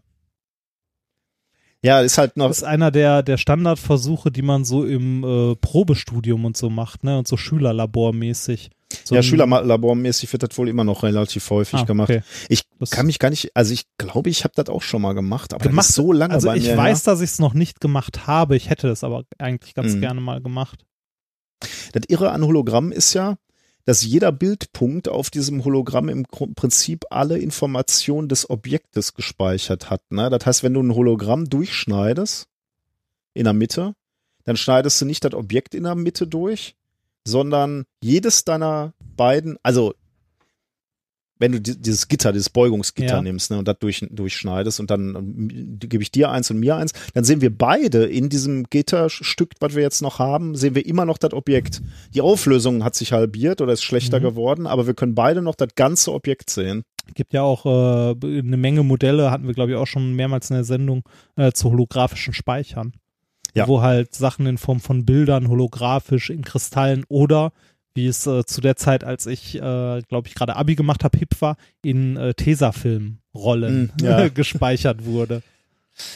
Ja, 1.86 2.00
ist 2.00 2.18
halt 2.18 2.38
noch, 2.38 2.48
Das 2.48 2.60
ist 2.60 2.64
einer 2.64 2.92
der, 2.92 3.24
der 3.24 3.38
Standardversuche, 3.38 4.32
die 4.32 4.42
man 4.44 4.64
so 4.64 4.86
im 4.86 5.24
äh, 5.24 5.56
Probestudium 5.58 6.46
und 6.46 6.56
so 6.56 6.70
macht, 6.70 7.04
ne? 7.04 7.18
Und 7.18 7.28
so 7.28 7.36
Schülerlabormäßig. 7.36 8.70
So 9.06 9.16
ja, 9.16 9.24
Schülerlabormäßig 9.24 10.32
wird 10.32 10.44
das 10.44 10.58
wohl 10.58 10.70
immer 10.70 10.84
noch 10.84 11.04
relativ 11.04 11.50
häufig 11.50 11.80
Ah, 11.82 11.84
gemacht. 11.84 12.10
okay. 12.10 12.22
Ich 12.50 12.64
Das- 12.80 12.90
kann 12.92 13.06
mich 13.06 13.20
gar 13.20 13.30
nicht, 13.30 13.56
also 13.56 13.74
ich 13.74 13.84
glaube, 13.98 14.30
ich 14.30 14.44
habe 14.44 14.54
das 14.56 14.68
auch 14.70 14.82
schon 14.82 15.02
mal 15.02 15.14
gemacht, 15.14 15.54
aber 15.54 15.64
Gemacht- 15.68 15.88
so 15.88 16.12
lange 16.12 16.34
Also 16.34 16.48
bei 16.48 16.58
ich 16.58 16.66
mir. 16.68 16.78
weiß, 16.78 17.04
dass 17.04 17.22
ich 17.22 17.32
es 17.32 17.40
noch 17.40 17.54
nicht 17.54 17.82
gemacht 17.82 18.28
habe. 18.28 18.56
Ich 18.56 18.70
hätte 18.70 18.88
es 18.90 19.04
aber 19.04 19.24
eigentlich 19.38 19.74
ganz 19.74 19.94
Mhm. 19.96 20.02
gerne 20.02 20.22
mal 20.22 20.42
gemacht. 20.42 20.86
ja. 21.62 21.70
Das 21.94 22.04
Irre 22.10 22.32
an 22.32 22.44
Hologramm 22.44 22.92
ist 22.92 23.14
ja, 23.14 23.38
dass 23.86 24.04
jeder 24.04 24.32
Bildpunkt 24.32 25.10
auf 25.10 25.30
diesem 25.30 25.64
Hologramm 25.66 26.08
im 26.10 26.24
Prinzip 26.56 27.06
alle 27.10 27.38
Informationen 27.38 28.30
des 28.30 28.50
Objektes 28.50 29.14
gespeichert 29.14 29.90
hat. 29.90 30.02
Ne? 30.12 30.30
Das 30.30 30.46
heißt, 30.46 30.64
wenn 30.64 30.74
du 30.74 30.82
ein 30.82 30.94
Hologramm 30.96 31.50
durchschneidest 31.50 32.48
in 33.34 33.44
der 33.44 33.54
Mitte, 33.54 33.96
dann 34.46 34.56
schneidest 34.58 35.00
du 35.02 35.06
nicht 35.06 35.24
das 35.26 35.34
Objekt 35.34 35.74
in 35.76 35.84
der 35.84 35.96
Mitte 35.96 36.28
durch, 36.28 36.76
sondern 37.28 37.86
jedes 38.02 38.44
deiner 38.46 38.94
beiden, 39.16 39.58
also 39.64 39.94
wenn 41.40 41.52
du 41.52 41.60
di- 41.60 41.78
dieses 41.82 42.08
Gitter, 42.08 42.32
dieses 42.32 42.50
Beugungsgitter 42.50 43.16
Ja. 43.16 43.22
nimmst 43.22 43.52
ne, 43.52 43.58
und 43.58 43.68
das 43.68 43.78
durch, 43.80 44.06
durchschneidest 44.10 44.80
und 44.80 44.90
dann 44.90 45.16
ähm, 45.16 45.78
gebe 45.80 46.02
ich 46.02 46.12
dir 46.12 46.30
eins 46.32 46.50
und 46.52 46.60
mir 46.60 46.76
eins, 46.78 46.94
dann 47.14 47.24
sehen 47.26 47.42
wir 47.42 47.56
beide 47.56 48.06
in 48.06 48.30
diesem 48.30 48.64
Gitterstück, 48.66 49.52
was 49.60 49.76
wir 49.76 49.82
jetzt 49.82 50.02
noch 50.02 50.20
haben, 50.20 50.56
sehen 50.56 50.76
wir 50.76 50.86
immer 50.86 51.06
noch 51.06 51.18
das 51.18 51.34
Objekt. 51.34 51.82
Die 52.14 52.22
Auflösung 52.22 52.84
hat 52.84 52.96
sich 52.96 53.12
halbiert 53.12 53.60
oder 53.62 53.74
ist 53.74 53.84
schlechter 53.84 54.20
Mhm. 54.20 54.24
geworden, 54.24 54.68
aber 54.68 54.88
wir 54.88 54.94
können 54.94 55.16
beide 55.16 55.42
noch 55.42 55.56
das 55.56 55.70
ganze 55.76 56.14
Objekt 56.14 56.50
sehen. 56.50 56.84
Gibt 57.16 57.34
ja 57.34 57.42
auch 57.42 57.66
äh, 57.66 58.16
eine 58.40 58.56
Menge 58.58 58.84
Modelle, 58.84 59.30
hatten 59.32 59.46
wir, 59.48 59.54
glaube 59.54 59.72
ich, 59.72 59.78
auch 59.78 59.88
schon 59.88 60.14
mehrmals 60.14 60.50
in 60.50 60.56
der 60.56 60.64
Sendung, 60.64 61.04
äh, 61.36 61.52
zu 61.52 61.72
holographischen 61.72 62.34
Speichern. 62.34 62.94
Ja. 63.56 63.68
Wo 63.68 63.82
halt 63.82 64.16
Sachen 64.16 64.46
in 64.48 64.58
Form 64.58 64.80
von 64.80 65.06
Bildern 65.06 65.48
holographisch 65.48 66.30
in 66.30 66.44
Kristallen 66.44 67.06
oder 67.08 67.52
wie 67.96 68.08
es 68.08 68.26
äh, 68.26 68.44
zu 68.46 68.62
der 68.62 68.76
Zeit, 68.76 69.04
als 69.04 69.28
ich, 69.28 69.56
äh, 69.56 70.02
glaube 70.10 70.28
ich, 70.28 70.34
gerade 70.34 70.56
Abi 70.56 70.76
gemacht 70.76 71.04
habe, 71.04 71.18
hip 71.18 71.40
war, 71.42 71.58
in 71.84 72.18
äh, 72.18 72.34
Tesafilm-Rollen 72.34 73.92
Mm, 74.02 74.04
ja. 74.04 74.28
gespeichert 74.30 75.06
wurde. 75.06 75.44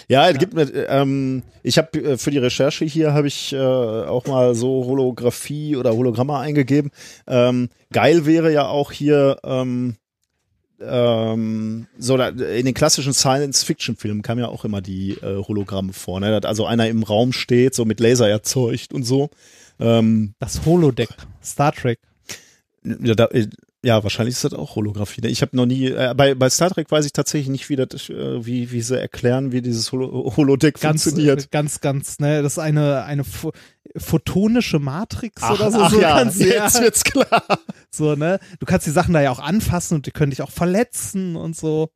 Ja, 0.08 0.28
es 0.28 0.40
gibt 0.40 0.56
mir, 0.56 0.64
ähm, 0.90 1.44
ich 1.62 1.78
habe 1.78 2.00
äh, 2.02 2.18
für 2.18 2.32
die 2.32 2.40
Recherche 2.40 2.84
hier 2.86 3.14
habe 3.14 3.28
ich 3.28 3.54
äh, 3.54 3.58
auch 3.60 4.26
mal 4.26 4.56
so 4.56 4.86
Holographie 4.86 5.76
oder 5.76 5.94
Hologramme 5.94 6.36
eingegeben. 6.38 6.90
Ähm, 7.28 7.70
geil 7.94 8.26
wäre 8.26 8.52
ja 8.52 8.66
auch 8.68 8.92
hier 8.92 9.38
ähm, 9.44 9.96
ähm, 10.80 11.88
so 11.98 12.18
da, 12.18 12.30
in 12.30 12.66
den 12.66 12.74
klassischen 12.74 13.14
Science-Fiction-Filmen 13.14 14.22
kam 14.22 14.40
ja 14.40 14.48
auch 14.48 14.66
immer 14.66 14.82
die 14.82 15.12
äh, 15.14 15.44
Hologramme 15.44 15.94
vor, 15.94 16.20
ne? 16.20 16.40
Dass 16.40 16.48
also 16.48 16.66
einer 16.66 16.88
im 16.88 17.04
Raum 17.04 17.34
steht, 17.34 17.74
so 17.76 17.86
mit 17.86 18.00
Laser 18.00 18.30
erzeugt 18.30 18.94
und 18.94 19.04
so. 19.04 19.30
Ähm, 19.80 20.34
Das 20.40 20.66
Holodeck, 20.66 21.10
Star 21.44 21.72
Trek. 21.72 22.00
ja, 22.84 23.16
da, 23.16 23.26
äh, 23.28 23.48
ja, 23.84 24.02
wahrscheinlich 24.04 24.36
ist 24.36 24.44
das 24.44 24.54
auch 24.54 24.76
Holographie. 24.76 25.22
ne? 25.22 25.28
Ich 25.30 25.42
habe 25.42 25.56
noch 25.56 25.66
nie, 25.66 25.86
äh, 25.88 26.14
bei, 26.18 26.34
bei 26.36 26.50
Star 26.50 26.70
Trek 26.70 26.90
weiß 26.90 27.06
ich 27.06 27.14
tatsächlich 27.14 27.50
nicht, 27.50 27.70
wie, 27.70 27.76
das, 27.76 28.10
äh, 28.10 28.46
wie, 28.46 28.72
wie 28.72 28.82
sie 28.82 29.00
erklären, 29.00 29.52
wie 29.52 29.62
dieses 29.62 29.92
Holo 29.92 30.34
Holodeck 30.36 30.80
Ganz, 30.80 31.04
funktioniert. 31.04 31.44
äh, 31.46 31.48
ganz, 31.52 31.80
ganz, 31.80 32.20
ne, 32.20 32.42
das 32.42 32.54
ist 32.54 32.60
eine, 32.60 33.04
eine 33.04 33.24
pho 33.24 33.52
photonische 33.96 34.80
Matrix 34.80 35.42
Ach, 35.42 35.52
oder 35.60 35.72
so. 35.72 35.82
ach 35.82 35.92
so 35.92 36.02
ja, 36.02 36.18
kannst 36.18 36.40
du 36.40 36.46
jetzt 36.48 36.82
wird's 36.82 37.04
klar. 37.04 37.44
So, 37.90 38.16
ne? 38.16 38.40
Du 38.60 38.66
kannst 38.66 38.86
die 38.86 38.92
Sachen 38.92 39.14
da 39.14 39.22
ja 39.22 39.32
auch 39.32 39.40
anfassen 39.40 39.96
und 39.96 40.06
die 40.06 40.12
können 40.12 40.30
dich 40.32 40.42
auch 40.42 40.52
verletzen 40.52 41.36
und 41.36 41.56
so. 41.56 41.90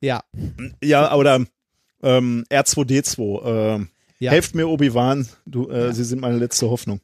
Ja. 0.00 0.22
Ja, 0.82 1.14
oder 1.14 1.44
ähm, 2.02 2.44
R2D2. 2.50 3.44
Ähm, 3.76 3.88
Ja. 4.20 4.30
Helft 4.32 4.54
mir, 4.54 4.68
Obi-Wan, 4.68 5.28
du, 5.46 5.68
äh, 5.70 5.92
Sie 5.92 6.04
sind 6.04 6.20
meine 6.20 6.36
letzte 6.38 6.68
Hoffnung. 6.70 7.00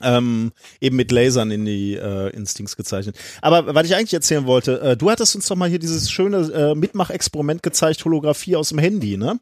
Ähm, 0.00 0.52
eben 0.80 0.96
mit 0.96 1.12
Lasern 1.12 1.50
in 1.50 1.64
die 1.64 1.94
äh, 1.94 2.30
Instincts 2.30 2.76
gezeichnet. 2.76 3.16
Aber 3.40 3.74
was 3.74 3.86
ich 3.86 3.94
eigentlich 3.94 4.14
erzählen 4.14 4.46
wollte, 4.46 4.80
äh, 4.80 4.96
du 4.96 5.10
hattest 5.10 5.36
uns 5.36 5.46
doch 5.46 5.56
mal 5.56 5.68
hier 5.68 5.78
dieses 5.78 6.10
schöne 6.10 6.38
äh, 6.52 6.74
Mitmachexperiment 6.74 7.62
gezeigt, 7.62 8.04
Holographie 8.04 8.56
aus 8.56 8.70
dem 8.70 8.78
Handy, 8.78 9.16
ne? 9.16 9.38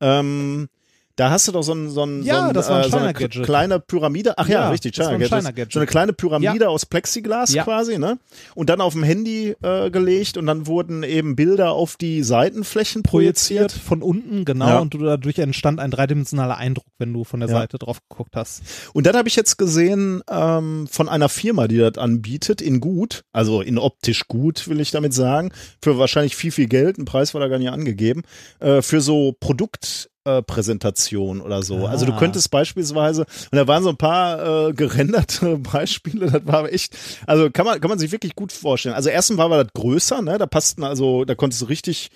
Ähm, 0.00 0.68
da 1.16 1.30
hast 1.30 1.48
du 1.48 1.52
doch 1.52 1.62
so 1.62 1.72
ein, 1.72 1.90
so 1.90 2.04
ein, 2.04 2.22
Ja, 2.22 2.42
so 2.42 2.48
ein, 2.48 2.54
das 2.54 2.68
war 2.68 2.78
ein 2.78 2.84
äh, 2.86 2.90
so 2.90 2.96
eine 2.98 3.12
kleine 3.44 3.80
Pyramide. 3.80 4.34
Ach 4.38 4.46
ja, 4.48 4.60
Ja, 4.60 4.70
richtig, 4.70 4.98
ein 5.00 5.06
China-Gadget. 5.06 5.28
China-Gadget. 5.30 5.72
So 5.72 5.78
eine 5.80 5.86
kleine 5.86 6.12
Pyramide 6.12 6.68
aus 6.68 6.86
Plexiglas 6.86 7.52
Ja. 7.54 7.64
quasi, 7.64 7.98
ne? 7.98 8.18
Und 8.54 8.68
dann 8.70 8.80
auf 8.80 8.92
dem 8.92 9.02
Handy 9.02 9.56
äh, 9.62 9.90
gelegt 9.90 10.36
und 10.36 10.46
dann 10.46 10.66
wurden 10.66 11.02
eben 11.02 11.34
Bilder 11.36 11.72
auf 11.72 11.96
die 11.96 12.22
Seitenflächen 12.22 13.02
Projiziert 13.02 13.68
projiziert. 13.72 13.72
von 13.86 14.02
unten, 14.02 14.44
genau, 14.44 14.68
Ja. 14.68 14.78
und 14.78 14.94
du- 14.94 14.98
dadurch 14.98 15.38
entstand 15.38 15.80
ein 15.80 15.90
dreidimensionaler 15.90 16.56
Eindruck, 16.56 16.86
wenn 16.98 17.12
du 17.12 17.24
von 17.24 17.40
der 17.40 17.48
Ja. 17.48 17.56
Seite 17.60 17.78
drauf 17.78 17.98
geguckt 18.08 18.36
hast. 18.36 18.62
Und 18.92 19.06
dann 19.06 19.16
habe 19.16 19.28
ich 19.28 19.36
jetzt 19.36 19.56
gesehen 19.58 20.22
ähm, 20.30 20.86
von 20.90 21.08
einer 21.08 21.28
Firma, 21.28 21.66
die 21.68 21.78
das 21.78 21.96
anbietet, 21.98 22.60
in 22.60 22.80
gut, 22.80 23.22
also 23.32 23.60
in 23.62 23.78
optisch 23.78 24.28
gut, 24.28 24.68
will 24.68 24.80
ich 24.80 24.90
damit 24.90 25.14
sagen, 25.14 25.50
für 25.82 25.98
wahrscheinlich 25.98 26.36
viel, 26.36 26.50
viel 26.52 26.66
Geld, 26.68 26.98
ein 26.98 27.04
Preis 27.06 27.32
war 27.34 27.40
da 27.40 27.48
gar 27.48 27.58
nicht 27.58 27.70
angegeben, 27.70 28.22
äh, 28.60 28.82
für 28.82 29.00
so 29.00 29.34
Produkt 29.40 30.10
Produktpräsentation 30.26 31.40
oder 31.40 31.62
so. 31.62 31.86
Ah. 31.86 31.90
Also 31.90 32.06
du 32.06 32.16
könntest 32.16 32.50
beispielsweise, 32.50 33.22
und 33.22 33.56
da 33.56 33.66
waren 33.66 33.82
so 33.82 33.90
ein 33.90 33.96
paar 33.96 34.68
äh, 34.68 34.72
gerenderte 34.72 35.58
Beispiele, 35.72 36.30
das 36.30 36.46
war 36.46 36.70
echt, 36.72 36.96
also 37.26 37.50
kann 37.50 37.64
man, 37.64 37.80
kann 37.80 37.88
man 37.88 37.98
sich 37.98 38.12
wirklich 38.12 38.34
gut 38.34 38.52
vorstellen. 38.52 38.94
Also 38.94 39.08
erstens 39.08 39.38
war 39.38 39.48
das 39.48 39.72
größer, 39.74 40.22
ne? 40.22 40.38
Da 40.38 40.46
passten 40.46 40.84
also, 40.84 41.24
da 41.24 41.34
konntest 41.34 41.62
du 41.62 41.66
richtig 41.66 42.10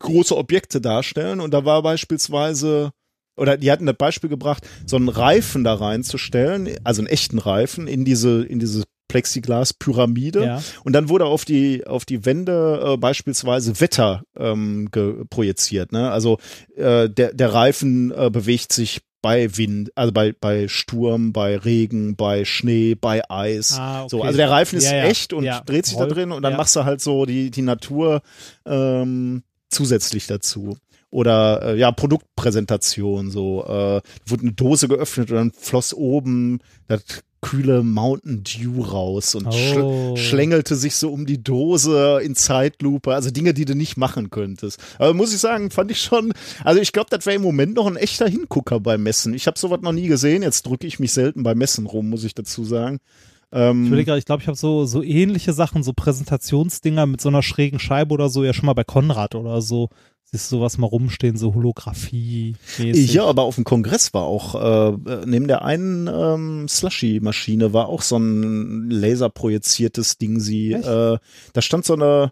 große 0.00 0.36
Objekte 0.36 0.80
darstellen 0.80 1.40
und 1.40 1.52
da 1.52 1.64
war 1.64 1.82
beispielsweise 1.82 2.90
oder 3.36 3.56
die 3.56 3.70
hatten 3.70 3.86
das 3.86 3.96
Beispiel 3.96 4.28
gebracht, 4.28 4.66
so 4.86 4.96
einen 4.96 5.08
Reifen 5.08 5.64
da 5.64 5.74
reinzustellen, 5.74 6.68
also 6.84 7.00
einen 7.00 7.08
echten 7.08 7.38
Reifen 7.38 7.86
in 7.86 8.04
diese 8.04 8.44
in 8.44 8.58
diese 8.58 8.84
Plexiglas-Pyramide 9.10 10.44
Ja. 10.44 10.62
und 10.84 10.92
dann 10.92 11.08
wurde 11.08 11.26
auf 11.26 11.44
die 11.44 11.86
auf 11.86 12.04
die 12.04 12.24
Wände 12.24 12.80
äh, 12.84 12.96
beispielsweise 12.96 13.80
Wetter 13.80 14.22
ähm, 14.36 14.88
projiziert. 15.30 15.92
Ne? 15.92 16.10
Also 16.10 16.38
äh, 16.76 17.08
der 17.10 17.32
der 17.34 17.52
Reifen 17.52 18.10
äh, 18.12 18.30
bewegt 18.30 18.72
sich 18.72 19.00
bei 19.22 19.54
Wind, 19.58 19.90
also 19.96 20.12
bei 20.12 20.32
bei 20.40 20.66
Sturm, 20.68 21.32
bei 21.32 21.56
Regen, 21.58 22.16
bei 22.16 22.44
Schnee, 22.46 22.94
bei 22.94 23.22
Eis. 23.30 23.76
Ah, 23.78 24.06
So, 24.08 24.18
okay. 24.18 24.28
also 24.28 24.36
der 24.38 24.50
Reifen 24.50 24.78
ist 24.78 24.84
Ja, 24.90 24.96
ja. 24.96 25.04
echt 25.04 25.32
und 25.32 25.44
Ja. 25.44 25.60
dreht 25.60 25.84
sich 25.86 25.96
da 25.96 26.04
Roll- 26.04 26.12
drin 26.14 26.32
und 26.32 26.42
dann 26.42 26.56
machst 26.56 26.74
du 26.76 26.84
halt 26.84 27.00
so 27.02 27.26
die 27.26 27.50
die 27.50 27.62
Natur 27.62 28.22
ähm, 28.66 29.42
zusätzlich 29.68 30.26
dazu. 30.26 30.76
Oder 31.12 31.62
äh, 31.74 31.76
ja, 31.76 31.90
Produktpräsentation, 31.90 33.30
so 33.32 33.64
äh, 33.64 34.00
wurde 34.26 34.42
eine 34.42 34.52
Dose 34.52 34.86
geöffnet 34.86 35.30
und 35.30 35.36
dann 35.36 35.50
floss 35.52 35.92
oben 35.92 36.60
das 36.86 37.02
kühle 37.42 37.82
Mountain 37.82 38.44
Dew 38.44 38.82
raus 38.82 39.34
und 39.34 39.46
Oh. 39.46 39.52
schl 39.52 40.16
schlängelte 40.16 40.76
sich 40.76 40.94
so 40.96 41.10
um 41.10 41.26
die 41.26 41.42
Dose 41.42 42.20
in 42.22 42.34
Zeitlupe, 42.34 43.14
also 43.14 43.30
Dinge, 43.30 43.54
die 43.54 43.64
du 43.64 43.74
nicht 43.74 43.96
machen 43.96 44.30
könntest. 44.30 44.78
Aber 44.98 45.14
muss 45.14 45.32
ich 45.32 45.40
sagen, 45.40 45.70
fand 45.70 45.90
ich 45.90 46.00
schon, 46.02 46.32
also 46.64 46.80
ich 46.80 46.92
glaube, 46.92 47.08
das 47.10 47.26
wäre 47.26 47.36
im 47.36 47.42
Moment 47.42 47.74
noch 47.74 47.86
ein 47.86 47.96
echter 47.96 48.28
Hingucker 48.28 48.80
beim 48.80 49.02
Messen. 49.02 49.32
Ich 49.34 49.46
habe 49.46 49.58
sowas 49.58 49.80
noch 49.82 49.92
nie 49.92 50.06
gesehen, 50.06 50.42
jetzt 50.42 50.66
drücke 50.66 50.86
ich 50.86 50.98
mich 51.00 51.12
selten 51.12 51.42
bei 51.42 51.54
Messen 51.54 51.86
rum, 51.86 52.10
muss 52.10 52.24
ich 52.24 52.34
dazu 52.34 52.64
sagen. 52.64 52.98
Ähm, 53.52 53.82
Ich 53.82 53.88
überlege 53.88 54.16
ich 54.16 54.24
glaube, 54.26 54.42
ich 54.42 54.46
habe 54.48 54.56
so, 54.58 54.84
so 54.84 55.02
ähnliche 55.02 55.52
Sachen, 55.52 55.82
so 55.82 55.92
Präsentationsdinger 55.92 57.06
mit 57.06 57.20
so 57.20 57.28
einer 57.30 57.42
schrägen 57.42 57.78
Scheibe 57.80 58.14
oder 58.14 58.28
so, 58.28 58.44
ja 58.44 58.52
schon 58.52 58.66
mal 58.66 58.74
bei 58.74 58.84
Konrad 58.84 59.34
oder 59.34 59.60
so. 59.62 59.88
Siehst 60.32 60.52
du 60.52 60.56
sowas 60.58 60.78
mal 60.78 60.86
rumstehen, 60.86 61.36
so 61.36 61.54
Holographie. 61.54 62.54
-mäßig. 62.78 63.12
Ja, 63.12 63.24
aber 63.24 63.42
auf 63.42 63.56
dem 63.56 63.64
Kongress 63.64 64.14
war 64.14 64.22
auch, 64.22 64.54
äh, 64.54 64.96
neben 65.26 65.48
der 65.48 65.64
einen 65.64 66.06
ähm, 66.06 66.68
Slushy-Maschine 66.68 67.72
war 67.72 67.88
auch 67.88 68.02
so 68.02 68.16
ein 68.16 68.88
laserprojiziertes 68.90 70.18
Ding. 70.18 70.38
Sie, 70.38 70.72
äh, 70.72 71.18
da 71.52 71.62
stand 71.62 71.84
so 71.84 71.94
eine 71.94 72.30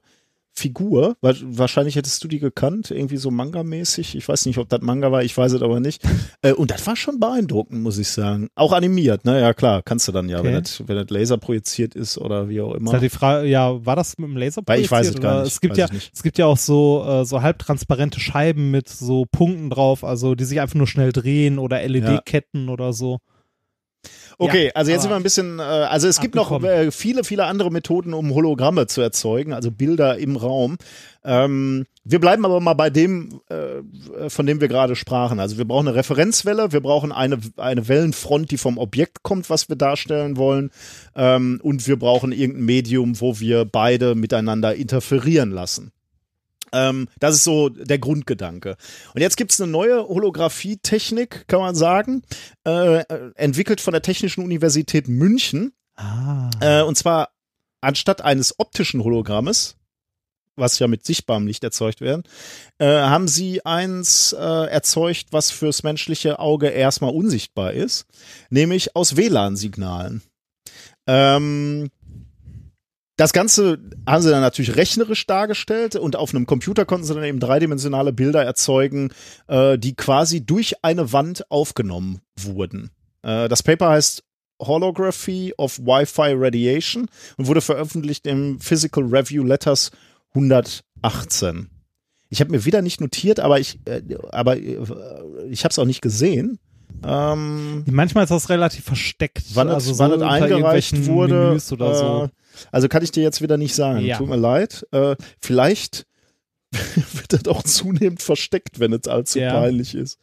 Figur, 0.58 1.16
wa- 1.20 1.34
wahrscheinlich 1.42 1.96
hättest 1.96 2.22
du 2.22 2.28
die 2.28 2.38
gekannt, 2.40 2.90
irgendwie 2.90 3.16
so 3.16 3.30
Manga-mäßig. 3.30 4.16
Ich 4.16 4.28
weiß 4.28 4.46
nicht, 4.46 4.58
ob 4.58 4.68
das 4.68 4.80
Manga 4.82 5.10
war, 5.12 5.22
ich 5.22 5.36
weiß 5.36 5.52
es 5.52 5.62
aber 5.62 5.80
nicht. 5.80 6.02
Äh, 6.42 6.52
und 6.52 6.70
das 6.70 6.86
war 6.86 6.94
schon 6.94 7.18
beeindruckend, 7.18 7.82
muss 7.82 7.98
ich 7.98 8.08
sagen. 8.08 8.48
Auch 8.54 8.72
animiert, 8.72 9.24
ne? 9.24 9.40
Ja 9.40 9.54
klar, 9.54 9.82
kannst 9.82 10.06
du 10.06 10.12
dann 10.12 10.28
ja, 10.28 10.38
Okay. 10.38 10.46
wenn 10.48 10.62
das 10.62 10.82
wenn 10.86 10.94
das 10.96 11.10
laserprojiziert 11.10 11.96
ist 11.96 12.16
oder 12.16 12.48
wie 12.48 12.60
auch 12.60 12.74
immer. 12.74 12.92
halt 12.92 13.02
die 13.02 13.08
Frage, 13.08 13.48
ja, 13.48 13.84
war 13.84 13.96
das 13.96 14.16
mit 14.18 14.28
dem 14.28 14.36
Laser 14.36 14.62
Weil 14.66 14.80
ich 14.80 14.88
weiß 14.90 15.06
es 15.08 15.12
projiziert, 15.14 15.22
gar 15.22 15.42
nicht, 15.42 15.52
Es 15.52 15.60
gibt 15.60 15.76
ja, 15.76 15.86
ich 15.86 15.92
nicht. 15.92 16.10
es 16.14 16.22
gibt 16.22 16.38
ja 16.38 16.46
auch 16.46 16.56
so, 16.58 17.04
äh, 17.08 17.24
so 17.24 17.42
halbtransparente 17.42 18.20
Scheiben 18.20 18.70
mit 18.70 18.88
so 18.88 19.26
Punkten 19.32 19.68
drauf, 19.70 20.04
also 20.04 20.36
die 20.36 20.44
sich 20.44 20.60
einfach 20.60 20.76
nur 20.76 20.86
schnell 20.86 21.10
drehen 21.12 21.58
oder 21.58 21.82
LED-Ketten 21.86 22.68
oder 22.68 22.92
so. 22.92 23.18
Okay, 24.40 24.66
Ja, 24.66 24.72
also 24.74 24.92
jetzt 24.92 25.02
sind 25.02 25.10
wir 25.10 25.16
ein 25.16 25.24
bisschen, 25.24 25.58
äh, 25.58 25.62
also 25.62 26.06
es 26.06 26.20
gibt 26.20 26.36
noch 26.36 26.62
äh, 26.62 26.92
viele, 26.92 27.24
viele 27.24 27.44
andere 27.46 27.72
Methoden, 27.72 28.14
um 28.14 28.32
Hologramme 28.32 28.86
zu 28.86 29.00
erzeugen, 29.00 29.52
also 29.52 29.72
Bilder 29.72 30.16
im 30.16 30.36
Raum. 30.36 30.78
Ähm, 31.24 31.86
wir 32.04 32.20
bleiben 32.20 32.44
aber 32.44 32.60
mal 32.60 32.74
bei 32.74 32.88
dem, 32.88 33.40
äh, 33.48 34.30
von 34.30 34.46
dem 34.46 34.60
wir 34.60 34.68
gerade 34.68 34.94
sprachen. 34.94 35.40
Also 35.40 35.58
wir 35.58 35.64
brauchen 35.66 35.88
eine 35.88 35.96
Referenzwelle, 35.96 36.72
wir 36.72 36.80
brauchen 36.80 37.10
eine, 37.10 37.38
eine 37.56 37.88
Wellenfront, 37.88 38.50
die 38.52 38.58
vom 38.58 38.78
Objekt 38.78 39.24
kommt, 39.24 39.50
was 39.50 39.68
wir 39.68 39.76
darstellen 39.76 40.36
wollen. 40.36 40.70
Ähm, 41.16 41.58
und 41.62 41.86
wir 41.88 41.98
brauchen 41.98 42.30
irgendein 42.30 42.64
Medium, 42.64 43.20
wo 43.20 43.40
wir 43.40 43.64
beide 43.64 44.14
miteinander 44.14 44.74
interferieren 44.76 45.50
lassen. 45.50 45.90
Ähm, 46.72 47.08
das 47.18 47.36
ist 47.36 47.44
so 47.44 47.68
der 47.68 47.98
Grundgedanke. 47.98 48.76
Und 49.14 49.20
jetzt 49.20 49.36
gibt's 49.36 49.60
eine 49.60 49.70
neue 49.70 50.06
Holographie-Technik, 50.06 51.46
kann 51.48 51.60
man 51.60 51.74
sagen, 51.74 52.22
äh, 52.66 53.00
äh, 53.00 53.32
entwickelt 53.34 53.80
von 53.80 53.92
der 53.92 54.02
Technischen 54.02 54.44
Universität 54.44 55.08
München. 55.08 55.72
Ah. 55.96 56.50
Äh, 56.60 56.82
und 56.82 56.96
zwar 56.96 57.30
anstatt 57.80 58.22
eines 58.22 58.58
optischen 58.58 59.02
Hologrammes, 59.02 59.76
was 60.56 60.78
ja 60.78 60.88
mit 60.88 61.04
sichtbarem 61.06 61.46
Licht 61.46 61.62
erzeugt 61.64 62.00
werden, 62.00 62.24
äh, 62.78 62.86
haben 62.86 63.28
sie 63.28 63.64
eins 63.64 64.32
äh, 64.32 64.70
erzeugt, 64.70 65.28
was 65.30 65.50
fürs 65.50 65.82
menschliche 65.82 66.38
Auge 66.38 66.68
erstmal 66.68 67.14
unsichtbar 67.14 67.72
ist, 67.72 68.06
nämlich 68.50 68.96
aus 68.96 69.16
WLAN-Signalen. 69.16 70.22
Ähm, 71.06 71.90
das 73.18 73.32
Ganze 73.32 73.80
haben 74.06 74.22
sie 74.22 74.30
dann 74.30 74.40
natürlich 74.40 74.76
rechnerisch 74.76 75.26
dargestellt 75.26 75.96
und 75.96 76.14
auf 76.14 76.32
einem 76.32 76.46
Computer 76.46 76.84
konnten 76.84 77.04
sie 77.04 77.14
dann 77.14 77.24
eben 77.24 77.40
dreidimensionale 77.40 78.12
Bilder 78.12 78.44
erzeugen, 78.44 79.10
äh, 79.48 79.76
die 79.76 79.96
quasi 79.96 80.46
durch 80.46 80.84
eine 80.84 81.12
Wand 81.12 81.50
aufgenommen 81.50 82.20
wurden. 82.38 82.90
Äh, 83.22 83.48
das 83.48 83.64
Paper 83.64 83.90
heißt 83.90 84.22
Holography 84.60 85.52
of 85.56 85.80
Wi-Fi 85.80 86.34
Radiation 86.36 87.08
und 87.36 87.46
wurde 87.48 87.60
veröffentlicht 87.60 88.24
im 88.28 88.60
Physical 88.60 89.04
Review 89.04 89.42
Letters 89.42 89.90
118. 90.34 91.70
Ich 92.30 92.40
habe 92.40 92.52
mir 92.52 92.64
wieder 92.64 92.82
nicht 92.82 93.00
notiert, 93.00 93.40
aber 93.40 93.58
ich, 93.58 93.80
äh, 93.86 94.00
aber 94.30 94.58
äh, 94.58 94.78
ich 95.50 95.64
habe 95.64 95.72
es 95.72 95.78
auch 95.80 95.86
nicht 95.86 96.02
gesehen. 96.02 96.60
Ähm, 97.04 97.84
Manchmal 97.90 98.24
ist 98.24 98.30
das 98.30 98.48
relativ 98.48 98.84
versteckt. 98.84 99.42
wann 99.54 99.68
also 99.68 99.90
es, 99.90 99.98
wann 99.98 100.12
es 100.12 100.22
eingereicht 100.22 101.06
wurde. 101.06 101.48
Menüs 101.48 101.72
oder 101.72 101.94
so. 101.94 102.30
Also 102.72 102.88
kann 102.88 103.02
ich 103.02 103.10
dir 103.10 103.22
jetzt 103.22 103.42
wieder 103.42 103.56
nicht 103.56 103.74
sagen. 103.74 104.00
Ja. 104.00 104.16
Tut 104.18 104.28
mir 104.28 104.36
leid. 104.36 104.86
Äh, 104.92 105.16
vielleicht 105.40 106.06
wird 106.72 107.32
das 107.32 107.46
auch 107.46 107.62
zunehmend 107.62 108.20
versteckt, 108.22 108.78
wenn 108.78 108.92
es 108.92 109.08
allzu 109.08 109.38
Ja. 109.38 109.52
peinlich 109.52 109.94
ist. 109.94 110.18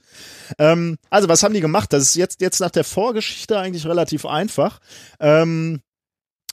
Ähm, 0.60 0.98
also 1.10 1.28
was 1.28 1.42
haben 1.44 1.54
die 1.54 1.62
gemacht? 1.62 1.92
Das 1.92 2.04
ist 2.04 2.16
jetzt, 2.16 2.42
jetzt 2.42 2.60
nach 2.60 2.72
der 2.72 2.84
Vorgeschichte 2.84 3.58
eigentlich 3.58 3.88
relativ 3.88 4.26
einfach. 4.26 4.80
Ähm, 5.20 5.82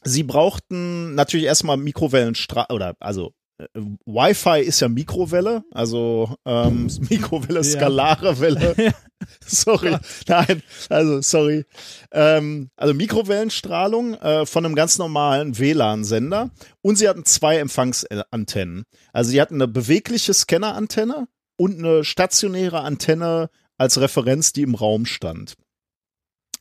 sie 0.03 0.23
brauchten 0.23 1.15
natürlich 1.15 1.47
erstmal 1.47 1.77
Mikrowellenstrahl 1.77 2.67
oder 2.71 2.97
also 3.01 3.35
Wi-Fi 3.75 4.61
ist 4.61 4.81
ja 4.81 4.89
Mikrowelle, 4.89 5.65
also 5.71 6.37
ähm, 6.45 6.89
Mikrowelle, 7.11 7.65
skalare 7.65 8.41
Welle. 8.41 8.95
sorry, 9.47 9.97
nein, 10.29 10.63
also 10.89 11.21
sorry. 11.21 11.65
Ähm, 12.11 12.71
also 12.77 12.95
Mikrowellenstrahlung 12.95 14.15
äh, 14.15 14.47
von 14.47 14.65
einem 14.65 14.75
ganz 14.75 14.99
normalen 14.99 15.59
WLAN-Sender 15.59 16.51
und 16.81 16.97
sie 16.97 17.09
hatten 17.09 17.25
zwei 17.25 17.59
Empfangsantennen. 17.59 18.85
Also 19.13 19.31
sie 19.31 19.41
hatten 19.41 19.55
eine 19.55 19.69
bewegliche 19.69 20.35
Scannerantenne 20.35 21.29
und 21.57 21.79
eine 21.79 22.05
stationäre 22.05 22.81
Antenne 22.81 23.51
als 23.79 24.01
Referenz, 24.01 24.53
die 24.53 24.63
im 24.63 24.75
Raum 24.75 25.07
stand, 25.07 25.55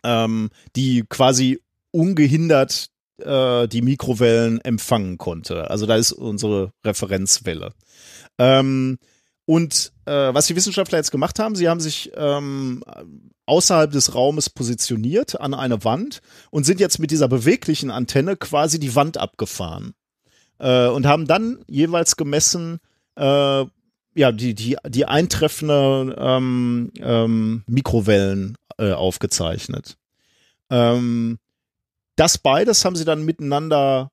ähm, 0.04 0.50
die 0.76 1.04
quasi 1.08 1.62
ungehindert 1.92 2.88
äh, 3.26 3.68
die 3.68 3.82
Mikrowellen 3.82 4.60
empfangen 4.62 5.18
konnte. 5.18 5.70
Also 5.70 5.86
da 5.86 5.96
ist 5.96 6.12
unsere 6.12 6.72
Referenzwelle. 6.86 7.74
Ähm, 8.38 8.98
und 9.46 9.92
äh, 10.06 10.34
was 10.34 10.48
die 10.48 10.56
Wissenschaftler 10.56 10.98
jetzt 10.98 11.12
gemacht 11.12 11.40
haben, 11.40 11.56
sie 11.56 11.68
haben 11.68 11.80
sich 11.80 12.12
ähm, 12.16 12.84
außerhalb 13.46 13.92
des 13.92 14.16
Raumes 14.16 14.50
positioniert 14.50 15.40
an 15.40 15.54
eine 15.54 15.84
Wand 15.84 16.22
und 16.52 16.66
sind 16.66 16.80
jetzt 16.80 17.00
mit 17.00 17.12
dieser 17.12 17.28
beweglichen 17.28 17.92
Antenne 17.92 18.38
quasi 18.38 18.80
die 18.80 18.96
Wand 18.96 19.18
abgefahren 19.18 19.94
äh, 20.60 20.88
und 20.88 21.06
haben 21.06 21.28
dann 21.28 21.64
jeweils 21.68 22.16
gemessen, 22.16 22.80
äh, 23.18 23.66
ja, 24.14 24.32
die, 24.32 24.54
die, 24.56 24.78
die 24.88 25.06
eintreffende 25.06 26.16
ähm, 26.18 26.92
ähm, 27.00 27.64
Mikrowellen 27.68 28.58
äh, 28.78 28.92
aufgezeichnet. 28.92 29.98
Ähm, 30.70 31.40
das 32.16 32.38
beides 32.38 32.86
haben 32.86 32.96
sie 32.96 33.06
dann 33.06 33.24
miteinander 33.24 34.12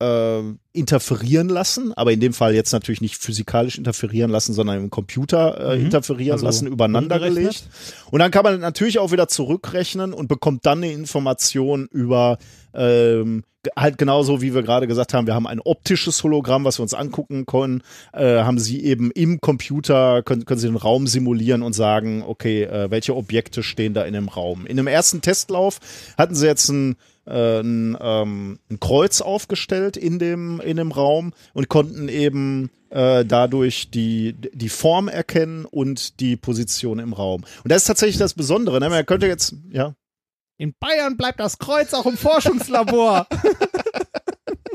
äh, 0.00 0.40
interferieren 0.72 1.48
lassen, 1.48 1.92
aber 1.94 2.12
in 2.12 2.20
dem 2.20 2.32
Fall 2.32 2.54
jetzt 2.54 2.72
natürlich 2.72 3.00
nicht 3.00 3.16
physikalisch 3.16 3.78
interferieren 3.78 4.30
lassen, 4.30 4.52
sondern 4.52 4.78
im 4.78 4.90
Computer 4.90 5.72
äh, 5.72 5.78
Mhm. 5.78 5.86
interferieren 5.86 6.32
Also 6.34 6.46
lassen, 6.46 6.66
übereinander 6.68 7.18
gelegt. 7.18 7.64
Und 8.10 8.20
dann 8.20 8.30
kann 8.30 8.44
man 8.44 8.60
natürlich 8.60 8.98
auch 8.98 9.12
wieder 9.12 9.28
zurückrechnen 9.28 10.12
und 10.12 10.28
bekommt 10.28 10.66
dann 10.66 10.78
eine 10.78 10.92
Information 10.92 11.88
über 11.90 12.38
ähm, 12.74 13.42
halt 13.76 13.98
genauso 13.98 14.40
wie 14.40 14.54
wir 14.54 14.62
gerade 14.62 14.86
gesagt 14.86 15.14
haben, 15.14 15.26
wir 15.26 15.34
haben 15.34 15.46
ein 15.46 15.60
optisches 15.60 16.22
Hologramm, 16.22 16.64
was 16.64 16.78
wir 16.78 16.82
uns 16.82 16.94
angucken 16.94 17.44
können, 17.44 17.82
äh, 18.12 18.38
haben 18.42 18.58
sie 18.58 18.84
eben 18.84 19.10
im 19.10 19.40
Computer, 19.40 20.22
können, 20.22 20.44
können 20.44 20.60
sie 20.60 20.68
den 20.68 20.76
Raum 20.76 21.06
simulieren 21.06 21.62
und 21.62 21.72
sagen, 21.72 22.22
okay, 22.26 22.62
äh, 22.62 22.90
welche 22.90 23.16
Objekte 23.16 23.62
stehen 23.62 23.94
da 23.94 24.02
in 24.04 24.14
dem 24.14 24.28
Raum. 24.28 24.64
In 24.64 24.76
dem 24.76 24.86
ersten 24.86 25.20
Testlauf 25.20 25.80
hatten 26.16 26.34
sie 26.34 26.46
jetzt 26.46 26.68
ein 26.68 26.96
äh, 27.28 27.60
ein, 27.60 27.96
ähm, 28.00 28.58
ein 28.70 28.80
Kreuz 28.80 29.20
aufgestellt 29.20 29.96
in 29.96 30.18
dem, 30.18 30.60
in 30.60 30.76
dem 30.76 30.92
Raum 30.92 31.32
und 31.52 31.68
konnten 31.68 32.08
eben 32.08 32.70
äh, 32.90 33.24
dadurch 33.24 33.90
die, 33.90 34.34
die 34.34 34.68
Form 34.68 35.08
erkennen 35.08 35.64
und 35.64 36.20
die 36.20 36.36
Position 36.36 36.98
im 36.98 37.12
Raum. 37.12 37.44
Und 37.62 37.70
das 37.70 37.82
ist 37.82 37.86
tatsächlich 37.88 38.18
das 38.18 38.34
Besondere. 38.34 38.80
Ne? 38.80 38.88
Man 38.88 39.06
könnte 39.06 39.26
jetzt, 39.26 39.54
ja. 39.70 39.94
In 40.56 40.74
Bayern 40.80 41.16
bleibt 41.16 41.38
das 41.38 41.58
Kreuz 41.58 41.94
auch 41.94 42.06
im 42.06 42.16
Forschungslabor. 42.16 43.28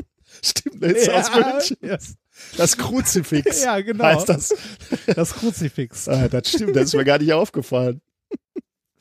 Stimmt, 0.42 0.82
das 0.82 0.92
ist 0.92 1.10
aus 1.10 1.30
München. 1.34 1.76
yes. 1.82 2.14
Das 2.56 2.76
Kruzifix. 2.76 3.62
Ja, 3.62 3.80
genau. 3.80 4.04
Heißt 4.04 4.28
das. 4.28 4.54
Das 5.14 5.34
Kruzifix. 5.34 6.08
Ah, 6.08 6.28
das 6.28 6.48
stimmt, 6.48 6.74
das 6.76 6.84
ist 6.84 6.94
mir 6.94 7.04
gar 7.04 7.18
nicht 7.18 7.32
aufgefallen. 7.32 8.00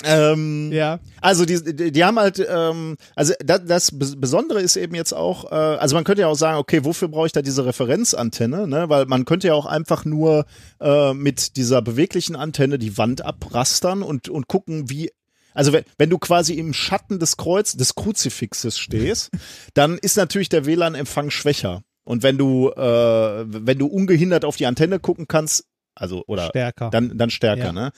Ähm, 0.04 0.72
Ja. 0.72 1.00
Also 1.22 1.46
die, 1.46 1.64
die, 1.64 1.92
die 1.92 2.04
haben 2.04 2.20
halt, 2.20 2.46
ähm, 2.50 2.98
also 3.16 3.34
das, 3.44 3.62
das 3.66 3.94
Bes- 3.94 4.20
Besondere 4.20 4.62
ist 4.62 4.76
eben 4.76 4.96
jetzt 4.96 5.14
auch, 5.14 5.52
äh, 5.52 5.56
also 5.56 5.96
man 5.96 6.04
könnte 6.04 6.22
ja 6.24 6.28
auch 6.28 6.36
sagen, 6.36 6.58
okay, 6.58 6.84
wofür 6.84 7.08
brauche 7.08 7.28
ich 7.28 7.32
da 7.32 7.42
diese 7.42 7.66
Referenzantenne, 7.66 8.68
ne? 8.68 8.90
Weil 8.90 9.06
man 9.06 9.24
könnte 9.26 9.48
ja 9.48 9.54
auch 9.54 9.66
einfach 9.66 10.04
nur 10.06 10.46
äh, 10.82 11.14
mit 11.14 11.56
dieser 11.58 11.82
beweglichen 11.82 12.36
Antenne 12.36 12.78
die 12.80 12.98
Wand 12.98 13.24
abrastern 13.24 14.04
und, 14.04 14.28
und 14.30 14.48
gucken, 14.48 14.90
wie 14.90 15.12
also 15.56 15.72
wenn, 15.72 15.84
wenn 16.00 16.10
du 16.10 16.18
quasi 16.18 16.56
im 16.56 16.74
Schatten 16.74 17.20
des 17.20 17.38
Kreuz, 17.38 17.74
des 17.78 17.94
Kruzifixes 17.94 18.80
stehst, 18.80 19.30
dann 19.76 20.00
ist 20.00 20.18
natürlich 20.18 20.50
der 20.50 20.66
WLAN-Empfang 20.66 21.30
schwächer. 21.30 21.84
Und 22.06 22.24
wenn 22.24 22.38
du, 22.40 22.70
äh, 22.72 23.46
wenn 23.48 23.78
du 23.78 23.86
ungehindert 23.86 24.44
auf 24.46 24.56
die 24.58 24.66
Antenne 24.66 25.00
gucken 25.00 25.28
kannst, 25.28 25.66
also 25.96 26.24
oder 26.28 26.48
Stärker. 26.48 26.90
dann, 26.90 27.18
dann 27.18 27.30
stärker, 27.30 27.66
Ja. 27.66 27.72
ne? 27.72 27.92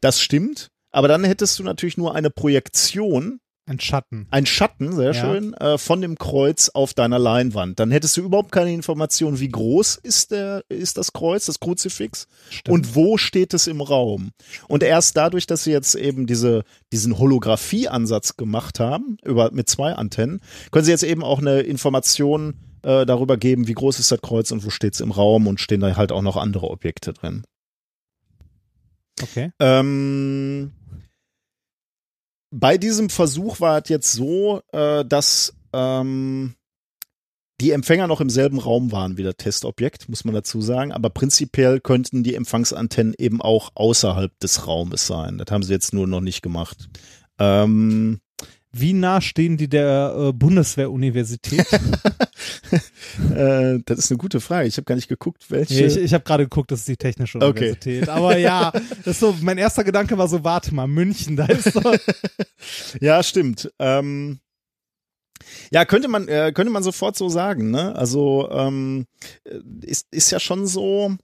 Das 0.00 0.20
stimmt. 0.22 0.70
Aber 0.92 1.08
dann 1.08 1.24
hättest 1.24 1.58
du 1.58 1.62
natürlich 1.64 1.96
nur 1.96 2.14
eine 2.14 2.30
Projektion, 2.30 3.40
Ein 3.64 3.78
Schatten. 3.80 4.26
ein 4.30 4.44
Schatten, 4.44 4.94
sehr 4.94 5.12
Ja. 5.12 5.14
schön, 5.14 5.54
äh, 5.54 5.78
von 5.78 6.00
dem 6.02 6.18
Kreuz 6.18 6.68
auf 6.68 6.94
deiner 6.94 7.18
Leinwand. 7.18 7.78
Dann 7.78 7.90
hättest 7.92 8.16
du 8.16 8.22
überhaupt 8.22 8.50
keine 8.52 8.72
Information, 8.72 9.38
wie 9.40 9.48
groß 9.48 9.96
ist 10.02 10.32
der, 10.32 10.64
ist 10.68 10.98
das 10.98 11.12
Kreuz, 11.12 11.46
das 11.46 11.60
Kruzifix 11.60 12.26
Stimmt. 12.50 12.68
und 12.74 12.94
wo 12.96 13.16
steht 13.18 13.54
es 13.54 13.68
im 13.68 13.80
Raum. 13.80 14.32
Und 14.68 14.82
erst 14.82 15.16
dadurch, 15.16 15.46
dass 15.46 15.64
sie 15.64 15.70
jetzt 15.70 15.94
eben 15.94 16.26
diese, 16.26 16.64
diesen 16.92 17.18
Holographie-Ansatz 17.18 18.36
gemacht 18.36 18.80
haben, 18.80 19.16
über, 19.24 19.50
mit 19.52 19.70
zwei 19.70 19.92
Antennen, 19.94 20.40
können 20.72 20.84
sie 20.84 20.90
jetzt 20.90 21.04
eben 21.04 21.22
auch 21.22 21.38
eine 21.38 21.60
Information 21.60 22.54
äh, 22.82 23.06
darüber 23.06 23.36
geben, 23.36 23.68
wie 23.68 23.74
groß 23.74 24.00
ist 24.00 24.10
das 24.10 24.20
Kreuz 24.20 24.50
und 24.50 24.64
wo 24.64 24.70
steht 24.70 24.94
es 24.94 25.00
im 25.00 25.12
Raum 25.12 25.46
und 25.46 25.60
stehen 25.60 25.80
da 25.80 25.96
halt 25.96 26.10
auch 26.10 26.22
noch 26.22 26.36
andere 26.36 26.68
Objekte 26.68 27.12
drin. 27.12 27.44
Okay. 29.22 29.52
Ähm, 29.60 30.72
bei 32.52 32.76
diesem 32.78 33.08
Versuch 33.08 33.60
war 33.60 33.82
es 33.82 33.88
jetzt 33.88 34.12
so, 34.12 34.60
äh, 34.72 35.04
dass 35.04 35.54
ähm, 35.72 36.54
die 37.60 37.70
Empfänger 37.70 38.06
noch 38.06 38.20
im 38.20 38.28
selben 38.28 38.58
Raum 38.58 38.92
waren 38.92 39.16
wie 39.16 39.22
das 39.22 39.36
Testobjekt, 39.38 40.08
muss 40.08 40.24
man 40.24 40.34
dazu 40.34 40.60
sagen. 40.60 40.92
Aber 40.92 41.10
prinzipiell 41.10 41.80
könnten 41.80 42.22
die 42.22 42.34
Empfangsantennen 42.34 43.14
eben 43.16 43.40
auch 43.40 43.70
außerhalb 43.74 44.38
des 44.40 44.66
Raumes 44.66 45.06
sein. 45.06 45.38
Das 45.38 45.50
haben 45.50 45.62
sie 45.62 45.72
jetzt 45.72 45.94
nur 45.94 46.06
noch 46.06 46.20
nicht 46.20 46.42
gemacht. 46.42 46.90
Ähm, 47.38 48.20
Wie 48.74 48.94
nah 48.94 49.20
stehen 49.20 49.58
die 49.58 49.68
der 49.68 50.14
äh, 50.16 50.32
Bundeswehr-Universität? 50.32 51.66
äh, 53.34 53.78
das 53.84 53.98
ist 53.98 54.10
eine 54.10 54.18
gute 54.18 54.40
Frage. 54.40 54.66
Ich 54.66 54.78
habe 54.78 54.86
gar 54.86 54.94
nicht 54.94 55.08
geguckt, 55.08 55.50
welche. 55.50 55.74
Nee, 55.74 55.86
ich 55.86 55.96
ich 55.98 56.14
habe 56.14 56.24
gerade 56.24 56.44
geguckt, 56.44 56.70
das 56.70 56.80
ist 56.80 56.88
die 56.88 56.96
Technische 56.96 57.36
Okay. 57.38 57.48
Universität. 57.48 58.08
Aber 58.08 58.38
ja, 58.38 58.70
das 59.04 59.06
ist 59.06 59.20
so, 59.20 59.36
mein 59.42 59.58
erster 59.58 59.84
Gedanke 59.84 60.16
war 60.16 60.26
so, 60.26 60.42
warte 60.42 60.74
mal, 60.74 60.86
München, 60.86 61.36
da 61.36 61.46
ist 61.46 61.76
doch. 61.76 61.82
Ja, 63.00 63.22
stimmt. 63.22 63.70
Ähm, 63.78 64.40
ja, 65.70 65.84
könnte 65.84 66.08
man, 66.08 66.28
äh, 66.28 66.52
könnte 66.54 66.72
man 66.72 66.82
sofort 66.82 67.16
so 67.16 67.28
sagen, 67.28 67.70
ne? 67.70 67.94
Also 67.96 68.48
ähm, 68.50 69.06
äh, 69.44 69.58
ist, 69.82 70.06
ist 70.12 70.30
ja 70.30 70.40
schon 70.40 70.66
so 70.66 71.16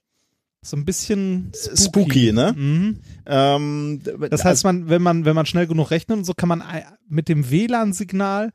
So 0.69 0.77
ein 0.77 0.85
bisschen 0.85 1.51
spooky, 1.55 1.83
Spooky, 1.83 2.33
ne? 2.33 2.53
Mhm. 2.55 2.99
Ähm, 3.27 4.01
Das 4.31 4.45
heißt, 4.45 4.65
man, 4.65 4.89
wenn 4.89 5.01
man, 5.01 5.25
wenn 5.25 5.35
man 5.35 5.47
schnell 5.47 5.67
genug 5.67 5.91
rechnet 5.91 6.19
und 6.19 6.25
so, 6.25 6.35
kann 6.35 6.49
man 6.49 6.63
mit 7.09 7.29
dem 7.29 7.51
WLAN-Signal 7.51 8.51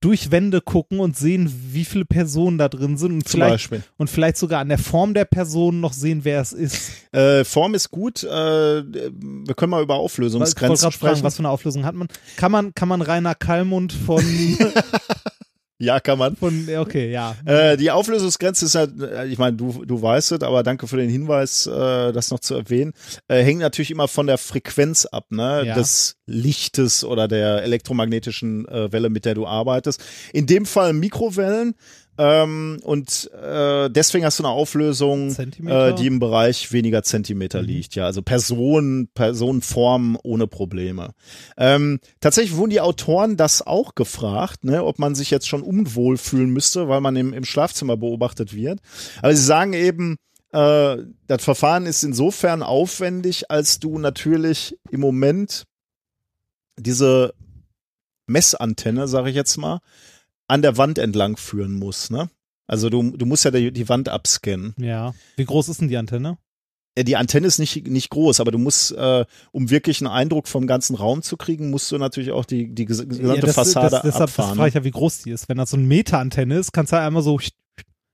durch 0.00 0.30
Wände 0.30 0.60
gucken 0.60 1.00
und 1.00 1.16
sehen, 1.16 1.52
wie 1.72 1.84
viele 1.84 2.04
Personen 2.04 2.56
da 2.56 2.68
drin 2.68 2.96
sind 2.96 3.12
und 3.12 3.28
zum 3.28 3.40
vielleicht, 3.40 3.52
Beispiel. 3.54 3.82
und 3.96 4.08
vielleicht 4.08 4.36
sogar 4.36 4.60
an 4.60 4.68
der 4.68 4.78
Form 4.78 5.12
der 5.12 5.24
Person 5.24 5.80
noch 5.80 5.92
sehen, 5.92 6.20
wer 6.22 6.40
es 6.40 6.52
ist. 6.52 6.92
Äh, 7.12 7.44
Form 7.44 7.74
ist 7.74 7.90
gut. 7.90 8.22
Äh, 8.22 8.28
wir 8.28 9.54
können 9.56 9.70
mal 9.70 9.82
über 9.82 9.94
Ich 9.94 10.00
Auflösungsgrenzen 10.00 10.76
fragen, 10.78 10.92
sprechen. 10.92 11.22
was 11.24 11.34
für 11.36 11.40
eine 11.40 11.50
Auflösung 11.50 11.84
hat 11.84 11.96
man? 11.96 12.06
Kann 12.36 12.52
man, 12.52 12.74
kann 12.74 12.88
man 12.88 13.02
Rainer 13.02 13.34
Kallmund 13.34 13.92
von, 13.92 14.22
ja, 15.78 16.00
kann 16.00 16.18
man. 16.18 16.36
von, 16.36 16.66
okay, 16.78 17.10
ja. 17.10 17.36
Äh, 17.44 17.76
die 17.76 17.90
Auflösungsgrenze 17.92 18.64
ist 18.66 18.74
halt, 18.74 19.00
äh, 19.00 19.26
ich 19.26 19.38
meine, 19.38 19.56
du, 19.56 19.84
du 19.84 20.02
weißt 20.02 20.32
es, 20.32 20.42
aber 20.42 20.64
danke 20.64 20.88
für 20.88 20.96
den 20.96 21.08
Hinweis, 21.08 21.66
äh, 21.66 22.12
das 22.12 22.30
noch 22.30 22.40
zu 22.40 22.54
erwähnen. 22.54 22.92
Äh, 23.28 23.42
hängt 23.42 23.60
natürlich 23.60 23.92
immer 23.92 24.08
von 24.08 24.26
der 24.26 24.38
Frequenz 24.38 25.06
ab, 25.06 25.26
ne? 25.30 25.62
Ja. 25.66 25.74
Des 25.74 26.16
Lichtes 26.26 27.04
oder 27.04 27.28
der 27.28 27.62
elektromagnetischen 27.62 28.66
äh, 28.66 28.92
Welle, 28.92 29.08
mit 29.08 29.24
der 29.24 29.34
du 29.34 29.46
arbeitest. 29.46 30.02
In 30.32 30.46
dem 30.46 30.66
Fall 30.66 30.92
Mikrowellen. 30.92 31.74
Ähm, 32.18 32.80
und 32.82 33.30
äh, 33.32 33.88
deswegen 33.88 34.24
hast 34.24 34.40
du 34.40 34.42
eine 34.42 34.52
Auflösung, 34.52 35.34
äh, 35.38 35.94
die 35.94 36.08
im 36.08 36.18
Bereich 36.18 36.72
weniger 36.72 37.04
Zentimeter 37.04 37.62
liegt. 37.62 37.94
Ja, 37.94 38.06
also 38.06 38.22
Personen, 38.22 39.08
Personenformen 39.14 40.18
ohne 40.24 40.48
Probleme. 40.48 41.12
Ähm, 41.56 42.00
tatsächlich 42.20 42.56
wurden 42.56 42.70
die 42.70 42.80
Autoren 42.80 43.36
das 43.36 43.64
auch 43.64 43.94
gefragt, 43.94 44.64
ne, 44.64 44.84
ob 44.84 44.98
man 44.98 45.14
sich 45.14 45.30
jetzt 45.30 45.46
schon 45.46 45.62
unwohl 45.62 46.16
fühlen 46.16 46.50
müsste, 46.50 46.88
weil 46.88 47.00
man 47.00 47.14
im, 47.14 47.32
im 47.32 47.44
Schlafzimmer 47.44 47.96
beobachtet 47.96 48.52
wird. 48.52 48.80
Aber 49.22 49.34
sie 49.34 49.44
sagen 49.44 49.72
eben, 49.72 50.16
äh, 50.50 50.96
das 51.28 51.44
Verfahren 51.44 51.86
ist 51.86 52.02
insofern 52.02 52.64
aufwendig, 52.64 53.50
als 53.50 53.78
du 53.78 53.98
natürlich 53.98 54.76
im 54.90 55.00
Moment 55.00 55.66
diese 56.76 57.32
Messantenne, 58.26 59.06
sage 59.06 59.30
ich 59.30 59.36
jetzt 59.36 59.56
mal, 59.56 59.78
an 60.48 60.62
der 60.62 60.76
Wand 60.76 60.98
entlang 60.98 61.36
führen 61.36 61.74
musst. 61.74 62.10
Ne? 62.10 62.28
Also 62.66 62.90
du, 62.90 63.16
du 63.16 63.24
musst 63.26 63.44
ja 63.44 63.50
die, 63.50 63.70
die 63.72 63.88
Wand 63.88 64.08
abscannen. 64.08 64.74
Ja. 64.78 65.14
Wie 65.36 65.44
groß 65.44 65.68
ist 65.68 65.80
denn 65.80 65.88
die 65.88 65.96
Antenne? 65.96 66.38
Äh, 66.94 67.04
Die 67.04 67.16
Antenne 67.16 67.46
ist 67.46 67.58
nicht, 67.58 67.86
nicht 67.86 68.10
groß, 68.10 68.40
aber 68.40 68.50
du 68.50 68.58
musst, 68.58 68.92
äh, 68.92 69.24
um 69.52 69.70
wirklich 69.70 70.00
einen 70.00 70.10
Eindruck 70.10 70.48
vom 70.48 70.66
ganzen 70.66 70.96
Raum 70.96 71.22
zu 71.22 71.36
kriegen, 71.36 71.70
musst 71.70 71.90
du 71.92 71.98
natürlich 71.98 72.32
auch 72.32 72.44
die, 72.44 72.74
die 72.74 72.86
ges- 72.86 73.06
gesamte 73.06 73.46
das, 73.46 73.54
Fassade 73.54 73.90
das, 73.90 74.02
deshalb 74.02 74.24
abfahren. 74.24 74.56
frage 74.56 74.68
ich 74.68 74.74
ja, 74.74 74.84
wie 74.84 74.90
groß 74.90 75.22
die 75.22 75.30
ist. 75.30 75.48
Wenn 75.48 75.58
das 75.58 75.70
so 75.70 75.76
eine 75.76 75.86
Meterantenne 75.86 76.56
ist, 76.58 76.72
kannst 76.72 76.92
du 76.92 76.96
ja 76.96 77.06
einmal 77.06 77.22
so. 77.22 77.38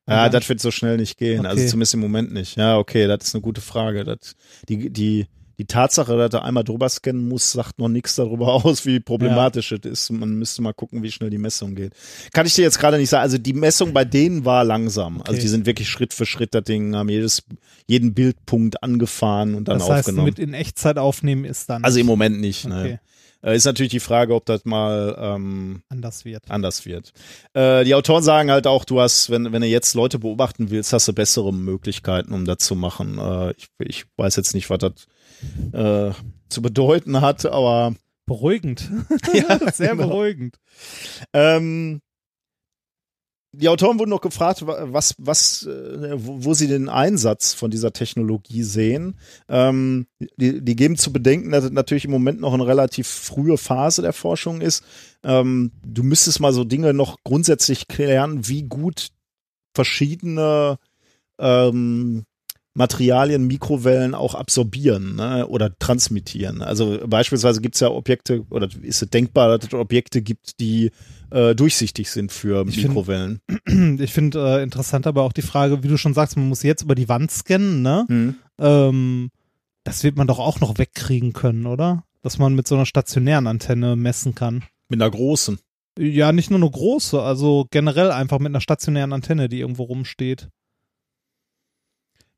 Ja, 0.07 0.29
das 0.29 0.47
wird 0.51 0.61
so 0.61 0.71
schnell 0.71 0.99
nicht 0.99 1.17
gehen. 1.17 1.47
Also 1.47 1.63
Okay. 1.63 1.71
zumindest 1.71 1.95
im 1.95 2.01
Moment 2.01 2.31
nicht. 2.33 2.57
Ja, 2.59 2.77
okay, 2.77 3.07
das 3.07 3.25
ist 3.29 3.35
eine 3.35 3.41
gute 3.41 3.63
Frage. 3.63 4.05
Das, 4.05 4.35
die, 4.69 4.91
die, 4.91 5.27
die 5.59 5.67
Tatsache, 5.67 6.17
dass 6.17 6.33
er 6.33 6.45
einmal 6.45 6.65
drüber 6.65 6.89
scannen 6.89 7.29
muss, 7.29 7.53
sagt 7.53 7.79
noch 7.79 7.89
nichts 7.89 8.17
darüber 8.17 8.53
aus, 8.65 8.85
wie 8.87 9.01
problematisch 9.01 9.73
es 9.73 9.81
ist. 9.85 10.11
Man 10.11 10.35
müsste 10.35 10.63
mal 10.63 10.73
gucken, 10.73 11.03
wie 11.03 11.11
schnell 11.13 11.31
die 11.31 11.39
Messung 11.39 11.75
geht. 11.75 11.93
Kann 12.33 12.47
ich 12.47 12.55
dir 12.55 12.63
jetzt 12.63 12.79
gerade 12.79 12.99
nicht 12.99 13.11
sagen. 13.11 13.23
Also 13.23 13.39
die 13.39 13.53
Messung 13.53 13.93
bei 13.93 14.05
denen 14.05 14.45
war 14.45 14.65
langsam. 14.65 15.21
Also 15.21 15.33
Okay. 15.33 15.41
die 15.41 15.49
sind 15.49 15.67
wirklich 15.67 15.89
Schritt 15.89 16.13
für 16.15 16.27
Schritt 16.27 16.55
das 16.55 16.65
Ding, 16.65 16.95
haben 16.97 17.09
jedes, 17.09 17.43
jeden 17.87 18.15
Bildpunkt 18.15 18.83
angefahren 18.83 19.55
und 19.55 19.69
dann 19.69 19.79
Das 19.79 19.89
heißt, 19.89 19.99
aufgenommen. 20.09 20.27
mit 20.27 20.39
in 20.39 20.55
Echtzeit 20.55 20.99
aufnehmen 20.99 21.45
ist 21.45 21.69
dann 21.71 21.85
also 21.85 21.99
im 21.99 22.07
Moment 22.07 22.41
nicht. 22.41 22.67
Ne. 22.67 22.81
okay, 22.81 22.99
Äh, 23.43 23.57
Ist 23.57 23.67
natürlich 23.67 23.91
die 23.93 24.01
Frage, 24.01 24.35
ob 24.35 24.47
das 24.47 24.65
mal 24.65 25.15
ähm, 25.19 25.83
anders 25.91 26.25
wird. 26.25 26.51
anders 26.51 26.87
wird. 26.87 27.13
Äh, 27.53 27.85
die 27.85 27.95
Autoren 27.95 28.23
sagen 28.23 28.51
halt 28.51 28.67
auch, 28.67 28.85
du 28.87 29.01
hast, 29.01 29.29
wenn, 29.31 29.53
wenn 29.53 29.61
du 29.61 29.69
jetzt 29.69 29.95
Leute 29.95 30.19
beobachten 30.19 30.71
willst, 30.71 30.93
hast 30.95 31.07
du 31.09 31.13
bessere 31.13 31.53
Möglichkeiten, 31.53 32.33
um 32.33 32.47
das 32.47 32.59
zu 32.59 32.75
machen. 32.75 33.19
Äh, 33.19 33.53
ich, 33.59 33.69
ich 33.81 34.05
weiß 34.17 34.37
jetzt 34.37 34.55
nicht, 34.55 34.71
was 34.71 34.79
das 34.79 34.93
äh, 35.73 36.13
zu 36.49 36.63
bedeuten 36.63 37.21
hat, 37.21 37.47
aber 37.47 37.95
Beruhigend. 38.27 38.91
Ja, 39.35 39.59
Sehr 39.73 39.91
genau. 39.97 40.09
beruhigend. 40.09 40.57
ähm, 41.35 42.01
die 43.57 43.69
Autoren 43.69 44.01
wurden 44.01 44.11
noch 44.11 44.21
gefragt, 44.21 44.67
wa- 44.67 44.87
was, 44.91 45.15
was, 45.19 45.65
äh, 45.67 46.15
wo, 46.17 46.45
wo 46.45 46.55
sie 46.55 46.67
den 46.67 46.89
Einsatz 46.89 47.55
von 47.55 47.71
dieser 47.71 47.93
Technologie 47.93 48.63
sehen. 48.65 49.17
Ähm, 49.49 50.07
die, 50.39 50.61
die 50.61 50.75
geben 50.75 50.97
zu 50.97 51.13
bedenken, 51.13 51.51
dass 51.53 51.65
es 51.65 51.71
natürlich 51.71 52.05
im 52.05 52.11
Moment 52.11 52.41
noch 52.41 52.53
eine 52.53 52.67
relativ 52.67 53.07
frühe 53.07 53.57
Phase 53.57 54.03
der 54.03 54.13
Forschung 54.13 54.61
ist. 54.61 54.83
Ähm, 55.23 55.71
du 55.87 56.03
müsstest 56.03 56.41
mal 56.41 56.53
so 56.53 56.65
Dinge 56.65 56.95
noch 56.95 57.19
grundsätzlich 57.23 57.87
klären, 57.87 58.49
wie 58.49 58.65
gut 58.65 59.11
verschiedene 59.77 60.79
ähm, 61.39 62.25
Materialien 62.77 63.47
Mikrowellen 63.47 64.15
auch 64.15 64.35
absorbieren 64.35 65.15
ne, 65.17 65.47
oder 65.47 65.79
transmittieren. 65.79 66.61
Also 66.61 66.99
beispielsweise 67.07 67.61
gibt 67.61 67.77
es 67.77 67.81
ja 67.81 67.89
Objekte, 67.91 68.45
oder 68.51 68.69
ist 68.83 69.01
es 69.03 69.09
denkbar, 69.11 69.57
dass 69.57 69.69
es 69.69 69.75
Objekte 69.75 70.23
gibt, 70.23 70.59
die 70.59 70.91
äh, 71.31 71.55
durchsichtig 71.55 72.11
sind 72.11 72.33
für 72.33 72.67
Ich 72.69 72.75
find- 72.77 72.89
Mikrowellen. 72.89 73.41
Ich 74.01 74.13
finde 74.13 74.59
äh, 74.59 74.63
interessant 74.63 75.07
aber 75.07 75.23
auch 75.23 75.33
die 75.33 75.43
Frage, 75.43 75.83
wie 75.85 75.89
du 75.89 75.97
schon 75.97 76.15
sagst, 76.15 76.37
man 76.37 76.49
muss 76.49 76.63
jetzt 76.65 76.83
über 76.83 76.95
die 76.97 77.09
Wand 77.09 77.31
scannen, 77.31 77.83
ne? 77.83 78.07
Mhm. 78.09 78.35
Ähm, 78.59 79.31
das 79.85 80.03
wird 80.03 80.17
man 80.17 80.27
doch 80.27 80.39
auch 80.39 80.61
noch 80.61 80.79
wegkriegen 80.79 81.33
können, 81.33 81.67
oder? 81.67 82.05
Dass 82.23 82.39
man 82.39 82.55
mit 82.55 82.67
so 82.67 82.75
einer 82.75 82.87
stationären 82.87 83.47
Antenne 83.47 83.97
messen 83.97 84.35
kann. 84.35 84.65
Mit 84.89 85.01
einer 85.01 85.11
großen. 85.11 85.59
Ja, 85.99 86.33
nicht 86.33 86.51
nur 86.51 86.59
eine 86.59 86.71
große, 86.71 87.21
also 87.21 87.67
generell 87.71 88.11
einfach 88.11 88.39
mit 88.41 88.49
einer 88.51 88.61
stationären 88.61 89.13
Antenne, 89.13 89.49
die 89.49 89.61
irgendwo 89.61 89.85
rumsteht. 89.85 90.49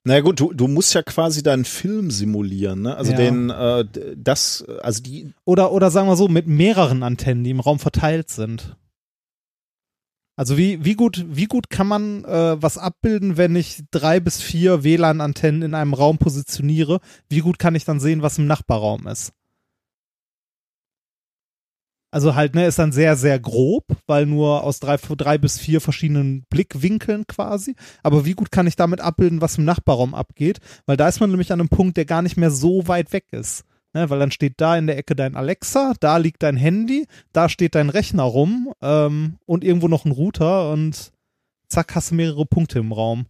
Na 0.08 0.20
gut, 0.20 0.38
du, 0.38 0.52
du 0.52 0.68
musst 0.68 0.94
ja 0.94 1.02
quasi 1.02 1.42
deinen 1.42 1.64
Film 1.64 2.12
simulieren, 2.12 2.82
ne? 2.82 2.96
Also 2.96 3.10
Ja. 3.10 3.16
den, 3.16 3.50
äh, 3.50 3.84
das, 4.16 4.64
also 4.80 5.02
die, 5.02 5.32
Oder, 5.44 5.72
oder 5.72 5.90
sagen 5.90 6.06
wir 6.06 6.14
so, 6.14 6.28
mit 6.28 6.46
mehreren 6.46 7.02
Antennen, 7.02 7.42
die 7.42 7.50
im 7.50 7.58
Raum 7.58 7.80
verteilt 7.80 8.30
sind. 8.30 8.76
Also 10.36 10.56
wie, 10.56 10.84
wie 10.84 10.94
gut, 10.94 11.26
wie 11.28 11.46
gut 11.46 11.70
kann 11.70 11.88
man 11.88 12.24
äh, 12.24 12.62
was 12.62 12.78
abbilden, 12.78 13.36
wenn 13.36 13.56
ich 13.56 13.82
drei 13.90 14.20
bis 14.20 14.40
vier 14.40 14.84
WLAN-Antennen 14.84 15.62
in 15.62 15.74
einem 15.74 15.92
Raum 15.92 16.18
positioniere? 16.18 17.00
Wie 17.28 17.40
gut 17.40 17.58
kann 17.58 17.74
ich 17.74 17.84
dann 17.84 17.98
sehen, 17.98 18.22
was 18.22 18.38
im 18.38 18.46
Nachbarraum 18.46 19.08
ist? 19.08 19.32
Also 22.10 22.34
halt, 22.34 22.54
ne, 22.54 22.66
ist 22.66 22.78
dann 22.78 22.92
sehr, 22.92 23.16
sehr 23.16 23.38
grob, 23.38 23.84
weil 24.06 24.26
nur 24.26 24.62
aus 24.62 24.80
drei, 24.80 24.96
drei 24.96 25.38
bis 25.38 25.58
vier 25.58 25.80
verschiedenen 25.80 26.44
Blickwinkeln 26.48 27.26
quasi. 27.26 27.74
Aber 28.02 28.24
wie 28.24 28.34
gut 28.34 28.50
kann 28.50 28.66
ich 28.66 28.76
damit 28.76 29.00
abbilden, 29.00 29.40
was 29.40 29.58
im 29.58 29.64
Nachbarraum 29.64 30.14
abgeht? 30.14 30.60
Weil 30.86 30.96
da 30.96 31.08
ist 31.08 31.20
man 31.20 31.30
nämlich 31.30 31.52
an 31.52 31.60
einem 31.60 31.68
Punkt, 31.68 31.96
der 31.96 32.04
gar 32.04 32.22
nicht 32.22 32.36
mehr 32.36 32.50
so 32.50 32.88
weit 32.88 33.12
weg 33.12 33.26
ist. 33.32 33.64
Ne, 33.92 34.10
weil 34.10 34.18
dann 34.18 34.30
steht 34.30 34.54
da 34.58 34.76
in 34.76 34.86
der 34.86 34.98
Ecke 34.98 35.16
dein 35.16 35.36
Alexa, 35.36 35.94
da 36.00 36.18
liegt 36.18 36.42
dein 36.42 36.56
Handy, 36.56 37.06
da 37.32 37.48
steht 37.48 37.74
dein 37.74 37.88
Rechner 37.88 38.24
rum 38.24 38.72
ähm, 38.82 39.38
und 39.46 39.64
irgendwo 39.64 39.88
noch 39.88 40.04
ein 40.04 40.12
Router 40.12 40.70
und 40.70 41.12
zack, 41.68 41.94
hast 41.94 42.10
du 42.10 42.16
mehrere 42.16 42.44
Punkte 42.44 42.78
im 42.78 42.92
Raum. 42.92 43.24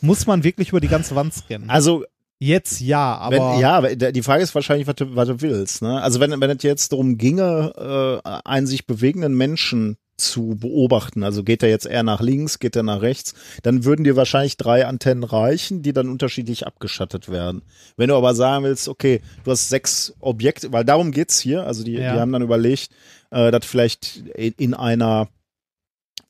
Muss 0.00 0.26
man 0.26 0.44
wirklich 0.44 0.70
über 0.70 0.80
die 0.80 0.88
ganze 0.88 1.14
Wand 1.14 1.34
scannen? 1.34 1.70
also 1.70 2.04
Jetzt 2.42 2.80
ja, 2.80 3.16
aber 3.18 3.36
wenn, 3.36 3.60
ja, 3.60 3.76
aber 3.76 3.94
die 3.94 4.22
Frage 4.22 4.42
ist 4.42 4.54
wahrscheinlich, 4.54 4.86
was 4.86 4.94
du, 4.94 5.14
was 5.14 5.28
du 5.28 5.42
willst. 5.42 5.82
Ne? 5.82 6.00
Also 6.00 6.20
wenn, 6.20 6.40
wenn 6.40 6.50
es 6.50 6.62
jetzt 6.62 6.90
darum 6.90 7.18
ginge, 7.18 8.20
äh, 8.24 8.30
einen 8.44 8.66
sich 8.66 8.86
bewegenden 8.86 9.34
Menschen 9.34 9.98
zu 10.16 10.56
beobachten, 10.58 11.22
also 11.22 11.44
geht 11.44 11.62
er 11.62 11.68
jetzt 11.68 11.84
eher 11.84 12.02
nach 12.02 12.22
links, 12.22 12.58
geht 12.58 12.76
er 12.76 12.82
nach 12.82 13.02
rechts, 13.02 13.34
dann 13.62 13.84
würden 13.84 14.04
dir 14.04 14.16
wahrscheinlich 14.16 14.56
drei 14.56 14.86
Antennen 14.86 15.22
reichen, 15.22 15.82
die 15.82 15.92
dann 15.92 16.08
unterschiedlich 16.08 16.66
abgeschattet 16.66 17.28
werden. 17.30 17.60
Wenn 17.98 18.08
du 18.08 18.16
aber 18.16 18.34
sagen 18.34 18.64
willst, 18.64 18.88
okay, 18.88 19.20
du 19.44 19.50
hast 19.50 19.68
sechs 19.68 20.14
Objekte, 20.20 20.72
weil 20.72 20.84
darum 20.86 21.10
geht's 21.12 21.40
hier, 21.40 21.66
also 21.66 21.84
die, 21.84 21.92
Ja. 21.92 22.14
die 22.14 22.20
haben 22.20 22.32
dann 22.32 22.42
überlegt, 22.42 22.88
äh, 23.30 23.50
dass 23.50 23.66
vielleicht 23.66 24.16
in, 24.34 24.54
in 24.56 24.74
einer 24.74 25.28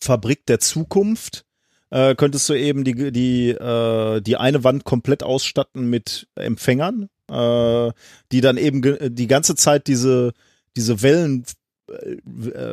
Fabrik 0.03 0.45
der 0.47 0.59
Zukunft 0.59 1.45
äh, 1.91 2.15
könntest 2.15 2.49
du 2.49 2.55
eben 2.55 2.85
die, 2.85 3.12
die, 3.12 3.51
äh, 3.51 4.21
die 4.21 4.37
eine 4.37 4.65
Wand 4.65 4.85
komplett 4.85 5.23
ausstatten 5.23 5.89
mit 5.91 6.29
Empfängern, 6.35 7.09
äh, 7.31 7.93
die 8.33 8.41
dann 8.41 8.57
eben 8.57 9.15
die 9.15 9.27
ganze 9.27 9.57
Zeit 9.57 9.87
diese, 9.87 10.33
diese 10.77 11.03
Wellen, 11.03 11.45
äh, 11.89 12.17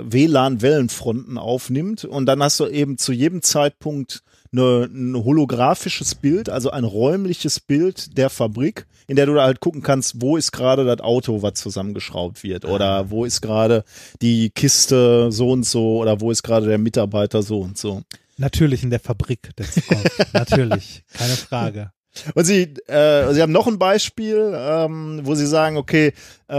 WLAN-Wellenfronten 0.03 1.37
aufnimmt 1.37 2.05
und 2.05 2.25
dann 2.27 2.43
hast 2.43 2.59
du 2.59 2.67
eben 2.67 2.97
zu 2.97 3.11
jedem 3.11 3.41
Zeitpunkt 3.41 4.21
eine, 4.51 4.87
ein 4.89 5.15
holographisches 5.15 6.15
Bild, 6.15 6.49
also 6.49 6.69
ein 6.69 6.83
räumliches 6.83 7.59
Bild 7.59 8.17
der 8.17 8.29
Fabrik, 8.29 8.85
in 9.07 9.15
der 9.15 9.25
du 9.25 9.33
da 9.33 9.43
halt 9.43 9.59
gucken 9.59 9.81
kannst, 9.81 10.21
wo 10.21 10.37
ist 10.37 10.51
gerade 10.51 10.85
das 10.85 10.99
Auto, 10.99 11.41
was 11.41 11.55
zusammengeschraubt 11.55 12.43
wird 12.43 12.65
oder 12.65 13.09
wo 13.09 13.25
ist 13.25 13.41
gerade 13.41 13.83
die 14.21 14.49
Kiste 14.51 15.31
so 15.31 15.51
und 15.51 15.65
so 15.65 15.97
oder 15.97 16.21
wo 16.21 16.29
ist 16.31 16.43
gerade 16.43 16.67
der 16.67 16.77
Mitarbeiter 16.77 17.41
so 17.41 17.59
und 17.61 17.77
so. 17.77 18.03
Natürlich 18.37 18.83
in 18.83 18.89
der 18.89 18.99
Fabrik 18.99 19.55
der 19.57 19.69
Zukunft. 19.69 20.11
natürlich, 20.33 21.03
keine 21.13 21.35
Frage. 21.35 21.91
Und 22.35 22.45
sie, 22.45 22.73
äh, 22.87 23.33
sie 23.33 23.41
haben 23.41 23.51
noch 23.51 23.67
ein 23.67 23.79
Beispiel, 23.79 24.53
ähm, 24.55 25.21
wo 25.23 25.35
sie 25.35 25.47
sagen, 25.47 25.77
okay, 25.77 26.13
äh, 26.47 26.55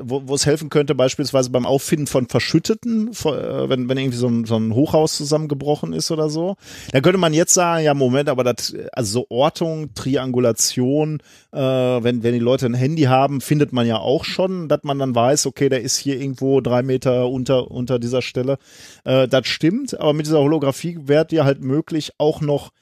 wo, 0.00 0.22
wo 0.26 0.34
es 0.34 0.46
helfen 0.46 0.70
könnte, 0.70 0.94
beispielsweise 0.94 1.50
beim 1.50 1.66
Auffinden 1.66 2.06
von 2.06 2.26
Verschütteten, 2.26 3.12
von, 3.12 3.38
äh, 3.38 3.68
wenn, 3.68 3.88
wenn 3.88 3.98
irgendwie 3.98 4.16
so 4.16 4.28
ein, 4.28 4.44
so 4.44 4.56
ein 4.56 4.74
Hochhaus 4.74 5.16
zusammengebrochen 5.16 5.92
ist 5.92 6.10
oder 6.10 6.30
so. 6.30 6.56
Dann 6.92 7.02
könnte 7.02 7.18
man 7.18 7.34
jetzt 7.34 7.54
sagen, 7.54 7.84
ja, 7.84 7.92
Moment, 7.94 8.28
aber 8.28 8.44
das, 8.44 8.74
also 8.92 9.20
so 9.20 9.26
Ortung, 9.28 9.94
Triangulation, 9.94 11.20
äh, 11.52 11.58
wenn, 11.58 12.22
wenn 12.22 12.32
die 12.32 12.38
Leute 12.38 12.66
ein 12.66 12.74
Handy 12.74 13.02
haben, 13.02 13.40
findet 13.40 13.72
man 13.72 13.86
ja 13.86 13.98
auch 13.98 14.24
schon, 14.24 14.68
dass 14.68 14.84
man 14.84 14.98
dann 14.98 15.14
weiß, 15.14 15.46
okay, 15.46 15.68
der 15.68 15.82
ist 15.82 15.96
hier 15.98 16.18
irgendwo 16.20 16.60
drei 16.60 16.82
Meter 16.82 17.28
unter, 17.28 17.70
unter 17.70 17.98
dieser 17.98 18.22
Stelle. 18.22 18.58
Äh, 19.04 19.28
das 19.28 19.46
stimmt, 19.46 19.98
aber 19.98 20.14
mit 20.14 20.26
dieser 20.26 20.40
Holographie 20.40 20.98
wäre 21.02 21.26
dir 21.26 21.44
halt 21.44 21.62
möglich, 21.62 22.12
auch 22.18 22.40
noch 22.40 22.72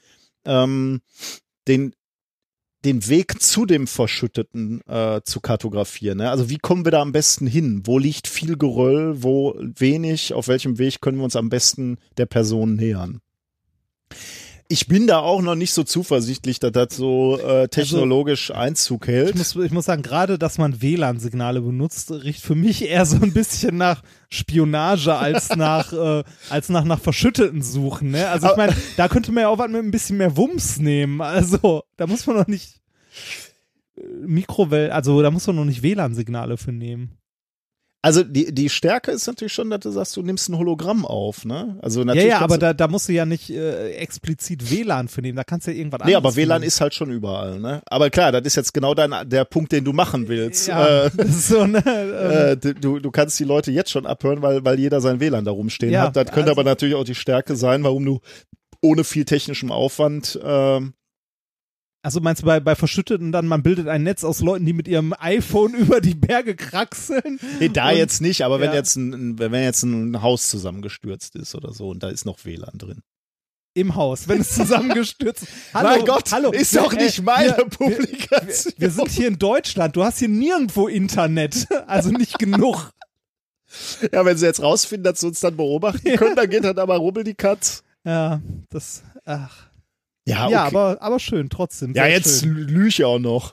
ähm, 0.45 1.01
den 1.67 1.93
den 2.85 3.07
Weg 3.09 3.41
zu 3.41 3.65
dem 3.65 3.87
Verschütteten 3.87 4.81
äh, 4.87 5.21
zu 5.23 5.39
kartografieren. 5.39 6.19
Ne? 6.19 6.29
Also 6.29 6.49
wie 6.49 6.59
kommen 6.59 6.85
wir 6.85 6.91
da 6.91 7.01
am 7.01 7.11
besten 7.11 7.47
hin? 7.47 7.81
Wo 7.85 7.97
liegt 7.97 8.27
viel 8.27 8.57
Geröll, 8.57 9.23
wo 9.23 9.55
wenig? 9.59 10.33
Auf 10.33 10.47
welchem 10.47 10.77
Weg 10.77 11.01
können 11.01 11.17
wir 11.17 11.23
uns 11.23 11.35
am 11.35 11.49
besten 11.49 11.97
der 12.17 12.27
Person 12.27 12.75
nähern? 12.75 13.21
Ich 14.67 14.87
bin 14.87 15.05
da 15.05 15.19
auch 15.19 15.43
noch 15.43 15.53
nicht 15.53 15.73
so 15.73 15.83
zuversichtlich, 15.83 16.59
dass 16.59 16.71
das 16.71 16.95
so 16.95 17.39
äh, 17.39 17.67
technologisch 17.67 18.49
Einzug 18.49 19.05
hält. 19.05 19.29
Ich 19.29 19.35
muss, 19.35 19.55
ich 19.55 19.71
muss 19.71 19.85
sagen, 19.85 20.01
gerade, 20.01 20.39
dass 20.39 20.57
man 20.57 20.81
WLAN-Signale 20.81 21.61
benutzt, 21.61 22.11
riecht 22.11 22.41
für 22.41 22.55
mich 22.55 22.83
eher 22.83 23.05
so 23.05 23.17
ein 23.17 23.31
bisschen 23.31 23.77
nach 23.77 24.01
Spionage 24.29 25.13
als 25.13 25.49
nach, 25.55 25.93
äh, 25.93 26.23
als 26.49 26.69
nach, 26.69 26.83
nach 26.83 26.99
Verschütteten 26.99 27.61
suchen, 27.61 28.09
ne? 28.09 28.27
Also 28.29 28.49
ich 28.49 28.57
meine, 28.57 28.75
da 28.97 29.07
könnte 29.07 29.31
man 29.31 29.43
ja 29.43 29.49
auch 29.49 29.59
was 29.59 29.69
mit 29.69 29.83
ein 29.83 29.91
bisschen 29.91 30.17
mehr 30.17 30.35
Wumms 30.35 30.79
nehmen. 30.79 31.21
Also, 31.21 31.83
da 31.97 32.07
muss 32.07 32.25
man 32.25 32.37
noch 32.37 32.47
nicht 32.47 32.81
äh, 33.97 34.01
Mikrowell, 34.25 34.89
also 34.89 35.21
da 35.21 35.29
muss 35.29 35.45
man 35.45 35.57
noch 35.57 35.65
nicht 35.65 35.83
WLAN-Signale 35.83 36.57
für 36.57 36.71
nehmen. 36.71 37.17
Also 38.05 38.23
die, 38.23 38.53
die 38.53 38.69
Stärke 38.69 39.09
ist 39.09 39.25
natürlich 39.25 39.51
schon, 39.53 39.71
dass 39.71 39.79
du 39.79 39.89
sagst, 39.89 40.15
du 40.15 40.21
nimmst 40.21 40.47
ein 40.47 40.57
Hologramm 40.59 41.05
auf, 41.07 41.43
ne? 41.43 41.79
Also 41.81 42.01
Ja, 42.01 42.05
natürlich 42.05 42.27
ja, 42.29 42.37
kannst 42.37 42.43
aber 42.53 42.57
da, 42.59 42.73
da 42.75 42.87
musst 42.87 43.09
du 43.09 43.13
ja 43.13 43.25
nicht 43.25 43.49
äh, 43.49 43.93
explizit 43.93 44.69
WLAN 44.69 45.07
für 45.07 45.21
nehmen, 45.21 45.35
da 45.35 45.43
kannst 45.43 45.65
du 45.65 45.71
ja 45.71 45.77
irgendwas 45.77 46.01
Nee, 46.05 46.13
anderes 46.13 46.33
aber 46.33 46.35
WLAN 46.35 46.61
nehmen. 46.61 46.67
ist 46.67 46.81
halt 46.81 46.93
schon 46.93 47.09
überall, 47.09 47.59
ne? 47.59 47.81
Aber 47.87 48.11
klar, 48.11 48.31
das 48.31 48.43
ist 48.43 48.55
jetzt 48.57 48.73
genau 48.75 48.93
dein, 48.93 49.27
der 49.27 49.43
Punkt, 49.45 49.71
den 49.71 49.83
du 49.83 49.91
machen 49.91 50.27
willst. 50.27 50.67
ja, 50.67 51.05
Äh, 51.05 51.09
so, 51.27 51.65
ne, 51.65 51.83
Äh, 52.63 52.73
du, 52.75 52.99
du 52.99 53.09
kannst 53.11 53.39
die 53.39 53.43
Leute 53.43 53.71
jetzt 53.71 53.89
schon 53.89 54.05
abhören, 54.05 54.43
weil, 54.43 54.63
weil 54.63 54.79
jeder 54.79 55.01
sein 55.01 55.19
WLAN 55.19 55.43
da 55.43 55.49
rumstehen 55.51 55.91
Ja, 55.91 56.01
hat. 56.03 56.15
Das 56.15 56.25
könnte 56.25 56.51
also- 56.51 56.51
aber 56.51 56.63
natürlich 56.63 56.93
auch 56.93 57.05
die 57.05 57.15
Stärke 57.15 57.55
sein, 57.55 57.83
warum 57.83 58.05
du 58.05 58.19
ohne 58.81 59.03
viel 59.03 59.25
technischem 59.25 59.71
Aufwand 59.71 60.39
ähm, 60.43 60.93
Also 62.05 62.19
meinst 62.21 62.43
du 62.43 62.45
bei, 62.45 62.59
bei 62.59 62.75
Verschütteten 62.75 63.31
dann, 63.31 63.47
man 63.47 63.63
bildet 63.63 63.87
ein 63.87 64.03
Netz 64.03 64.23
aus 64.23 64.39
Leuten, 64.39 64.63
die 64.63 64.73
mit 64.73 64.87
ihrem 64.87 65.15
iPhone 65.17 65.73
über 65.77 66.01
die 66.01 66.13
Berge 66.13 66.55
kraxeln? 66.55 67.39
Nee, 67.59 67.69
da 67.69 67.89
Und- 67.89 67.97
jetzt 67.97 68.21
nicht, 68.21 68.43
aber 68.43 68.59
wenn 68.59 68.69
ja. 68.69 68.75
jetzt 68.75 68.95
ein, 68.95 69.39
wenn 69.39 69.53
jetzt 69.55 69.81
ein 69.81 70.21
Haus 70.21 70.47
zusammengestürzt 70.49 71.35
ist 71.35 71.55
oder 71.55 71.73
so 71.73 71.89
und 71.89 72.03
da 72.03 72.09
ist 72.09 72.23
noch 72.25 72.45
WLAN 72.45 72.77
drin. 72.77 73.01
Im 73.73 73.95
Haus, 73.95 74.27
wenn 74.27 74.39
es 74.41 74.53
zusammengestürzt 74.53 75.43
ist. 75.45 75.51
Hallo, 75.73 75.89
mein 75.97 76.05
Gott, 76.05 76.31
hallo. 76.31 76.51
ist 76.51 76.75
doch 76.75 76.93
Äh, 76.93 77.03
nicht 77.05 77.23
meine 77.23 77.57
wir- 77.57 77.65
Publikation. 77.65 78.73
Wir 78.77 78.91
sind 78.91 79.09
hier 79.09 79.27
in 79.27 79.39
Deutschland, 79.39 79.95
du 79.95 80.03
hast 80.03 80.19
hier 80.19 80.29
nirgendwo 80.29 80.87
Internet, 80.87 81.65
also 81.87 82.11
nicht 82.11 82.37
genug. 82.37 82.91
ja, 84.13 84.23
wenn 84.23 84.37
sie 84.37 84.45
jetzt 84.45 84.61
rausfinden, 84.61 85.03
dass 85.05 85.21
sie 85.21 85.27
uns 85.27 85.39
dann 85.39 85.57
beobachten 85.57 86.15
können, 86.17 86.35
dann 86.35 86.49
geht 86.51 86.65
halt 86.65 86.77
aber 86.77 86.97
rubbel 86.97 87.23
die 87.23 87.33
Katz. 87.33 87.83
Ja, 88.05 88.41
das, 88.69 89.01
ach. 89.25 89.64
Ja, 90.25 90.49
Ja, 90.49 90.65
aber, 90.65 90.97
aber 91.01 91.19
schön, 91.19 91.49
trotzdem. 91.49 91.93
Ja, 91.93 92.07
jetzt 92.07 92.43
lüge 92.43 92.87
ich 92.87 93.03
auch 93.03 93.19
noch. 93.19 93.51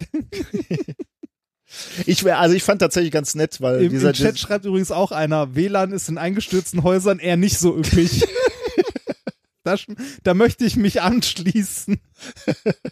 ich 2.07 2.24
wär, 2.24 2.39
also 2.39 2.55
ich 2.55 2.62
fand 2.62 2.81
tatsächlich 2.81 3.12
ganz 3.12 3.35
nett, 3.35 3.61
weil 3.61 3.82
Im, 3.82 3.90
dieser 3.90 4.09
Im 4.09 4.15
Chat 4.15 4.39
schreibt 4.39 4.65
übrigens 4.65 4.90
auch 4.90 5.12
einer, 5.12 5.55
WLAN 5.55 5.93
ist 5.93 6.09
in 6.09 6.19
eingestürzten 6.19 6.82
Häusern 6.82 7.19
eher 7.19 7.36
nicht 7.36 7.59
so 7.59 7.77
üppig. 7.77 8.24
da, 9.65 9.77
da 10.23 10.35
möchte 10.35 10.65
ich 10.65 10.77
mich 10.77 11.03
anschließen. 11.03 12.01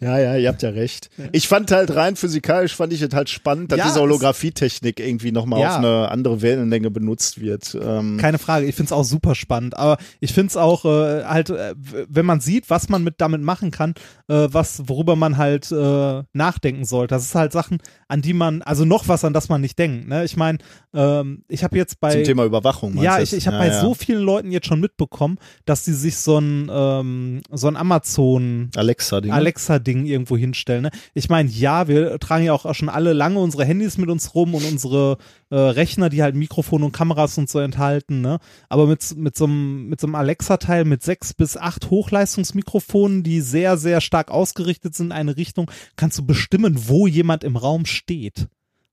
Ja, 0.00 0.18
ja, 0.18 0.36
ihr 0.36 0.48
habt 0.48 0.62
ja 0.62 0.70
recht. 0.70 1.10
Ich 1.32 1.48
fand 1.48 1.70
halt 1.70 1.94
rein 1.94 2.16
physikalisch 2.16 2.74
fand 2.76 2.92
ich 2.92 3.02
es 3.02 3.12
halt 3.14 3.28
spannend, 3.28 3.72
dass 3.72 3.78
Ja, 3.78 3.84
diese 3.84 3.96
es- 3.96 4.02
Holographie-Technik 4.02 5.00
irgendwie 5.00 5.32
nochmal 5.32 5.60
Ja. 5.60 5.70
auf 5.72 5.76
eine 5.78 6.08
andere 6.10 6.42
Wellenlänge 6.42 6.90
benutzt 6.90 7.40
wird. 7.40 7.76
Ähm, 7.80 8.16
Keine 8.18 8.38
Frage, 8.38 8.66
ich 8.66 8.74
find's 8.74 8.92
auch 8.92 9.04
super 9.04 9.34
spannend, 9.34 9.76
aber 9.76 9.98
ich 10.20 10.32
find's 10.32 10.56
auch 10.56 10.84
äh, 10.84 11.24
halt, 11.24 11.50
äh, 11.50 11.74
wenn 12.08 12.26
man 12.26 12.40
sieht, 12.40 12.70
was 12.70 12.88
man 12.88 13.02
mit 13.04 13.14
damit 13.18 13.42
machen 13.42 13.70
kann, 13.70 13.94
äh, 14.28 14.48
was, 14.50 14.82
worüber 14.86 15.16
man 15.16 15.36
halt 15.36 15.70
äh, 15.72 16.22
nachdenken 16.32 16.84
sollte. 16.84 17.14
Das 17.14 17.24
ist 17.24 17.34
halt 17.34 17.52
Sachen, 17.52 17.78
an 18.08 18.22
die 18.22 18.32
man, 18.34 18.62
also 18.62 18.84
noch 18.84 19.08
was, 19.08 19.24
an 19.24 19.32
das 19.32 19.48
man 19.48 19.60
nicht 19.60 19.78
denkt. 19.78 20.08
Ne? 20.08 20.24
Ich 20.24 20.36
meine, 20.36 20.58
ähm, 20.94 21.44
ich 21.48 21.64
habe 21.64 21.76
jetzt 21.76 22.00
bei 22.00 22.12
zum 22.12 22.24
Thema 22.24 22.44
Überwachung. 22.44 22.96
ja, 23.02 23.20
ich, 23.20 23.32
ich 23.32 23.46
habe 23.46 23.56
ja, 23.56 23.62
bei 23.62 23.80
so 23.80 23.94
vielen 23.94 24.22
Leuten 24.22 24.50
jetzt 24.52 24.66
schon 24.66 24.80
mitbekommen, 24.80 25.38
dass 25.64 25.84
die 25.84 25.92
sich 25.92 26.16
so 26.18 26.38
ein 26.38 26.70
ähm, 26.72 27.40
so 27.50 27.68
ein 27.68 27.76
Amazon 27.76 28.70
Alexa-Ding. 28.76 29.32
Alexa-Ding 29.72 30.06
irgendwo 30.06 30.36
hinstellen. 30.36 30.84
Ne? 30.84 30.90
Ich 31.14 31.28
meine, 31.28 31.48
ja, 31.48 31.88
wir 31.88 32.18
tragen 32.18 32.44
ja 32.44 32.52
auch 32.52 32.74
schon 32.74 32.88
alle 32.88 33.12
lange 33.12 33.38
unsere 33.38 33.64
Handys 33.64 33.98
mit 33.98 34.10
uns 34.10 34.34
rum 34.34 34.54
und 34.54 34.64
unsere 34.64 35.18
äh, 35.50 35.56
Rechner, 35.56 36.08
die 36.08 36.22
halt 36.22 36.34
Mikrofone 36.34 36.84
und 36.84 36.92
Kameras 36.92 37.38
und 37.38 37.48
so 37.48 37.58
enthalten. 37.58 38.20
Ne? 38.20 38.38
Aber 38.68 38.86
mit, 38.86 39.16
mit 39.16 39.36
so 39.36 39.44
einem 39.44 39.88
mit 39.88 40.02
Alexa-Teil 40.02 40.84
mit 40.84 41.02
sechs 41.02 41.34
bis 41.34 41.56
acht 41.56 41.90
Hochleistungsmikrofonen, 41.90 43.22
die 43.22 43.40
sehr, 43.40 43.76
sehr 43.76 44.00
stark 44.00 44.30
ausgerichtet 44.30 44.94
sind 44.94 45.06
in 45.06 45.12
eine 45.12 45.36
Richtung, 45.36 45.70
kannst 45.96 46.18
du 46.18 46.26
bestimmen, 46.26 46.88
wo 46.88 47.06
jemand 47.06 47.44
im 47.44 47.56
Raum 47.56 47.86
steht. 47.86 48.48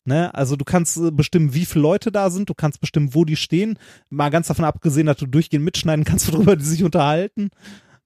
Ne? 0.06 0.34
Also 0.34 0.56
du 0.56 0.66
kannst 0.66 0.98
äh, 0.98 1.12
bestimmen, 1.12 1.54
wie 1.54 1.66
viele 1.66 1.84
Leute 1.84 2.12
da 2.12 2.30
sind, 2.30 2.50
du 2.50 2.54
kannst 2.54 2.80
bestimmen, 2.80 3.14
wo 3.14 3.26
die 3.26 3.36
stehen. 3.36 3.78
Mal 4.10 4.30
ganz 4.30 4.48
davon 4.48 4.66
abgesehen, 4.66 5.08
dass 5.08 5.18
du 5.18 5.26
durchgehend 5.26 5.66
mitschneiden 5.66 6.06
kannst, 6.06 6.32
worüber 6.34 6.56
die 6.56 6.66
sich 6.66 6.84
unterhalten. 6.84 7.50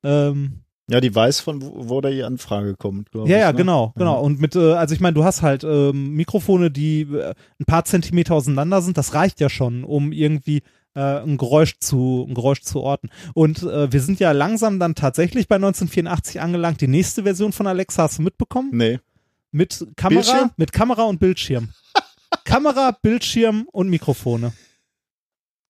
Ähm, 0.04 0.63
Ja, 0.90 1.00
die 1.00 1.14
weiß, 1.14 1.40
von 1.40 1.62
wo, 1.62 1.90
wo 1.90 2.02
da 2.02 2.10
die 2.10 2.24
Anfrage 2.24 2.76
kommt, 2.76 3.12
glaube 3.12 3.30
ja, 3.30 3.38
ich. 3.38 3.42
ja, 3.42 3.52
ne? 3.52 3.58
genau, 3.58 3.94
genau. 3.96 4.22
Und 4.22 4.42
mit, 4.42 4.56
äh, 4.56 4.74
also 4.74 4.94
ich 4.94 5.00
meine, 5.00 5.14
du 5.14 5.24
hast 5.24 5.42
halt 5.42 5.64
ähm, 5.64 6.12
Mikrofone, 6.12 6.72
die 6.72 7.02
äh, 7.02 7.34
ein 7.60 7.66
paar 7.66 7.86
Zentimeter 7.86 8.36
auseinander 8.36 8.82
sind. 8.82 8.98
Das 8.98 9.14
reicht 9.14 9.40
ja 9.40 9.50
schon, 9.50 9.86
um 9.86 10.12
irgendwie 10.12 10.62
äh, 10.96 11.22
ein 11.22 11.38
Geräusch 11.38 11.80
zu, 11.80 12.26
ein 12.28 12.34
Geräusch 12.34 12.62
zu 12.62 12.82
orten. 12.82 13.10
Und 13.34 13.64
äh, 13.64 13.92
wir 13.92 14.02
sind 14.02 14.20
ja 14.20 14.32
langsam 14.34 14.78
dann 14.80 14.94
tatsächlich 14.96 15.48
bei 15.48 15.56
1984 15.56 16.42
angelangt. 16.42 16.82
Die 16.82 16.88
nächste 16.88 17.24
Version 17.24 17.54
von 17.54 17.68
Alexa 17.68 18.04
hast 18.04 18.20
du 18.20 18.24
mitbekommen? 18.24 18.72
Nee. 18.74 19.00
Mit 19.52 19.88
Kamera, 19.96 20.22
Bildschirm? 20.22 20.52
mit 20.58 20.74
Kamera 20.74 21.04
und 21.04 21.20
Bildschirm. 21.20 21.70
Kamera, 22.44 22.98
Bildschirm 23.02 23.68
und 23.72 23.90
Mikrofone. 23.90 24.52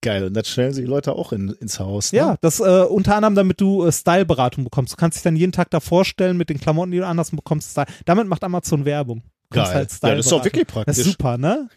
Geil. 0.03 0.25
Und 0.25 0.33
das 0.35 0.49
stellen 0.49 0.73
sie 0.73 0.81
die 0.81 0.87
Leute 0.87 1.13
auch 1.13 1.31
in, 1.31 1.49
ins 1.59 1.79
Haus. 1.79 2.11
Ne? 2.11 2.19
Ja, 2.19 2.35
das 2.41 2.59
äh, 2.59 2.63
unter 2.83 3.15
anderem, 3.15 3.35
damit 3.35 3.59
du 3.61 3.85
äh, 3.85 3.91
Style-Beratung 3.91 4.63
bekommst. 4.65 4.93
Du 4.93 4.97
kannst 4.97 5.17
dich 5.17 5.23
dann 5.23 5.35
jeden 5.35 5.51
Tag 5.53 5.69
da 5.71 5.79
vorstellen 5.79 6.37
mit 6.37 6.49
den 6.49 6.59
Klamotten, 6.59 6.91
die 6.91 6.97
du 6.99 7.07
anders 7.07 7.31
bekommst. 7.31 7.71
Style. 7.71 7.87
Damit 8.05 8.27
macht 8.27 8.43
Amazon 8.43 8.85
Werbung. 8.85 9.23
Geil. 9.49 9.65
halt 9.65 9.73
ja, 9.75 9.81
das 9.81 9.91
ist 9.91 9.97
Style-Beratung. 9.97 10.45
wirklich 10.45 10.65
Das 10.65 10.73
praktisch. 10.73 10.97
ist 10.99 11.05
super, 11.05 11.37
ne? 11.37 11.69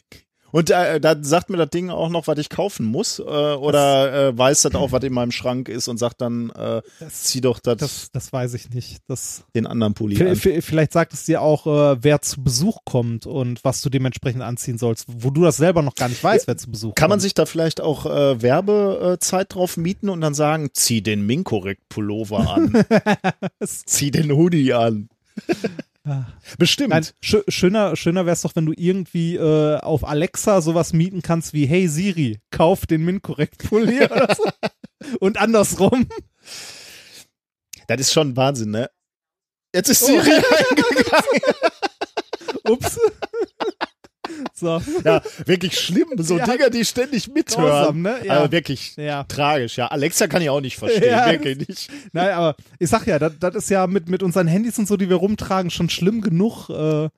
Und 0.57 0.70
äh, 0.70 1.01
da 1.03 1.15
sagt 1.20 1.51
mir 1.51 1.59
das 1.59 1.69
Ding 1.69 1.91
auch 1.91 2.09
noch, 2.09 2.28
was 2.28 2.39
ich 2.39 2.49
kaufen 2.49 2.87
muss. 2.87 3.19
Äh, 3.19 3.23
oder 3.23 4.28
äh, 4.28 4.39
weiß 4.39 4.62
das 4.62 4.74
auch, 4.74 4.91
was 4.91 5.05
in 5.05 5.12
meinem 5.12 5.31
Schrank 5.31 5.69
ist 5.69 5.87
und 5.87 5.99
sagt 5.99 6.23
dann, 6.23 6.49
äh, 6.49 6.81
Das, 6.99 7.24
zieh 7.24 7.43
doch 7.43 7.59
das, 7.59 7.77
das, 7.77 8.11
das 8.11 8.33
weiß 8.33 8.55
ich 8.55 8.70
nicht. 8.70 9.03
Das, 9.07 9.45
den 9.55 9.66
anderen 9.66 9.93
Pulli 9.93 10.16
vielleicht 10.35 10.95
sagt 10.95 11.12
es 11.12 11.27
dir 11.27 11.43
auch, 11.43 11.66
äh, 11.66 12.03
wer 12.03 12.23
zu 12.23 12.43
Besuch 12.43 12.78
kommt 12.87 13.27
und 13.27 13.65
was 13.65 13.83
du 13.83 13.91
dementsprechend 13.91 14.41
anziehen 14.41 14.78
sollst, 14.78 15.05
wo 15.11 15.28
du 15.28 15.43
das 15.43 15.59
selber 15.59 15.83
noch 15.83 15.95
gar 15.95 16.09
nicht 16.09 16.24
weißt, 16.24 16.47
wer 16.47 16.57
zu 16.57 16.70
Besuch 16.70 16.95
Kann 16.95 17.11
man 17.11 17.16
kommt. 17.19 17.23
sich 17.24 17.35
da 17.35 17.45
vielleicht 17.45 17.83
auch 17.83 18.07
Werbezeit 18.07 19.55
drauf 19.55 19.77
mieten 19.77 20.09
und 20.09 20.23
dann 20.23 20.33
sagen, 20.33 20.70
zieh 20.73 21.03
den 21.03 21.27
Minkorrekt-Pullover 21.27 22.55
an, 22.55 22.85
zieh 23.62 24.11
den 24.11 24.33
Hoodie 24.33 24.73
an. 24.73 25.11
Bestimmt. 26.59 26.91
Nein, 26.91 27.07
schö 27.20 27.43
schöner, 27.49 27.97
schöner 27.97 28.27
wäre 28.27 28.35
es 28.35 28.43
doch, 28.43 28.55
wenn 28.55 28.66
du 28.66 28.73
irgendwie 28.77 29.37
äh, 29.37 29.78
auf 29.78 30.05
Alexa 30.07 30.61
sowas 30.61 30.93
mieten 30.93 31.23
kannst 31.23 31.53
wie 31.53 31.66
Hey 31.66 31.89
Siri, 31.89 32.39
kauf 32.51 32.87
den 32.87 33.05
Min-Korrekt-Pulli 33.05 34.05
oder 34.05 34.35
so. 34.35 34.45
Und 35.20 35.39
andersrum. 35.39 36.07
Das 37.89 38.01
ist 38.01 38.12
schon 38.12 38.37
Wahnsinn, 38.37 38.70
ne? 38.70 38.91
Jetzt 39.74 39.91
ist 39.91 40.03
Oh. 40.05 40.07
Siri 40.07 40.33
eingegangen. 40.70 41.43
Ups. 42.69 42.99
So. 44.59 44.81
Ja, 45.05 45.23
wirklich 45.45 45.78
schlimm. 45.78 46.09
So 46.19 46.39
Ja. 46.39 46.45
Dinger, 46.47 46.70
die 46.70 46.85
ständig 46.85 47.28
mithören. 47.28 47.65
Grausam, 47.69 48.03
ne? 48.03 48.16
Ja. 48.24 48.33
Also 48.39 48.53
wirklich 48.53 48.97
Ja. 48.97 49.24
tragisch, 49.24 49.77
ja. 49.77 49.89
Alexa 49.89 50.27
kann 50.27 50.43
ich 50.43 50.51
auch 50.51 50.61
nicht 50.61 50.77
verstehen, 50.77 51.11
Ja, 51.11 51.31
wirklich 51.31 51.69
nicht. 51.69 51.91
Nein, 52.12 52.31
aber 52.31 52.57
ich 52.78 52.89
sag 52.91 53.07
ja, 53.07 53.19
das, 53.19 53.33
das 53.39 53.55
ist 53.55 53.70
ja 53.70 53.87
mit, 53.87 54.09
mit 54.09 54.23
unseren 54.23 54.47
Handys 54.49 54.78
und 54.78 54.89
so, 54.89 54.97
die 54.97 55.09
wir 55.09 55.16
rumtragen, 55.16 55.70
schon 55.70 55.91
schlimm 55.91 56.20
genug. 56.23 56.69
Äh, 56.70 57.09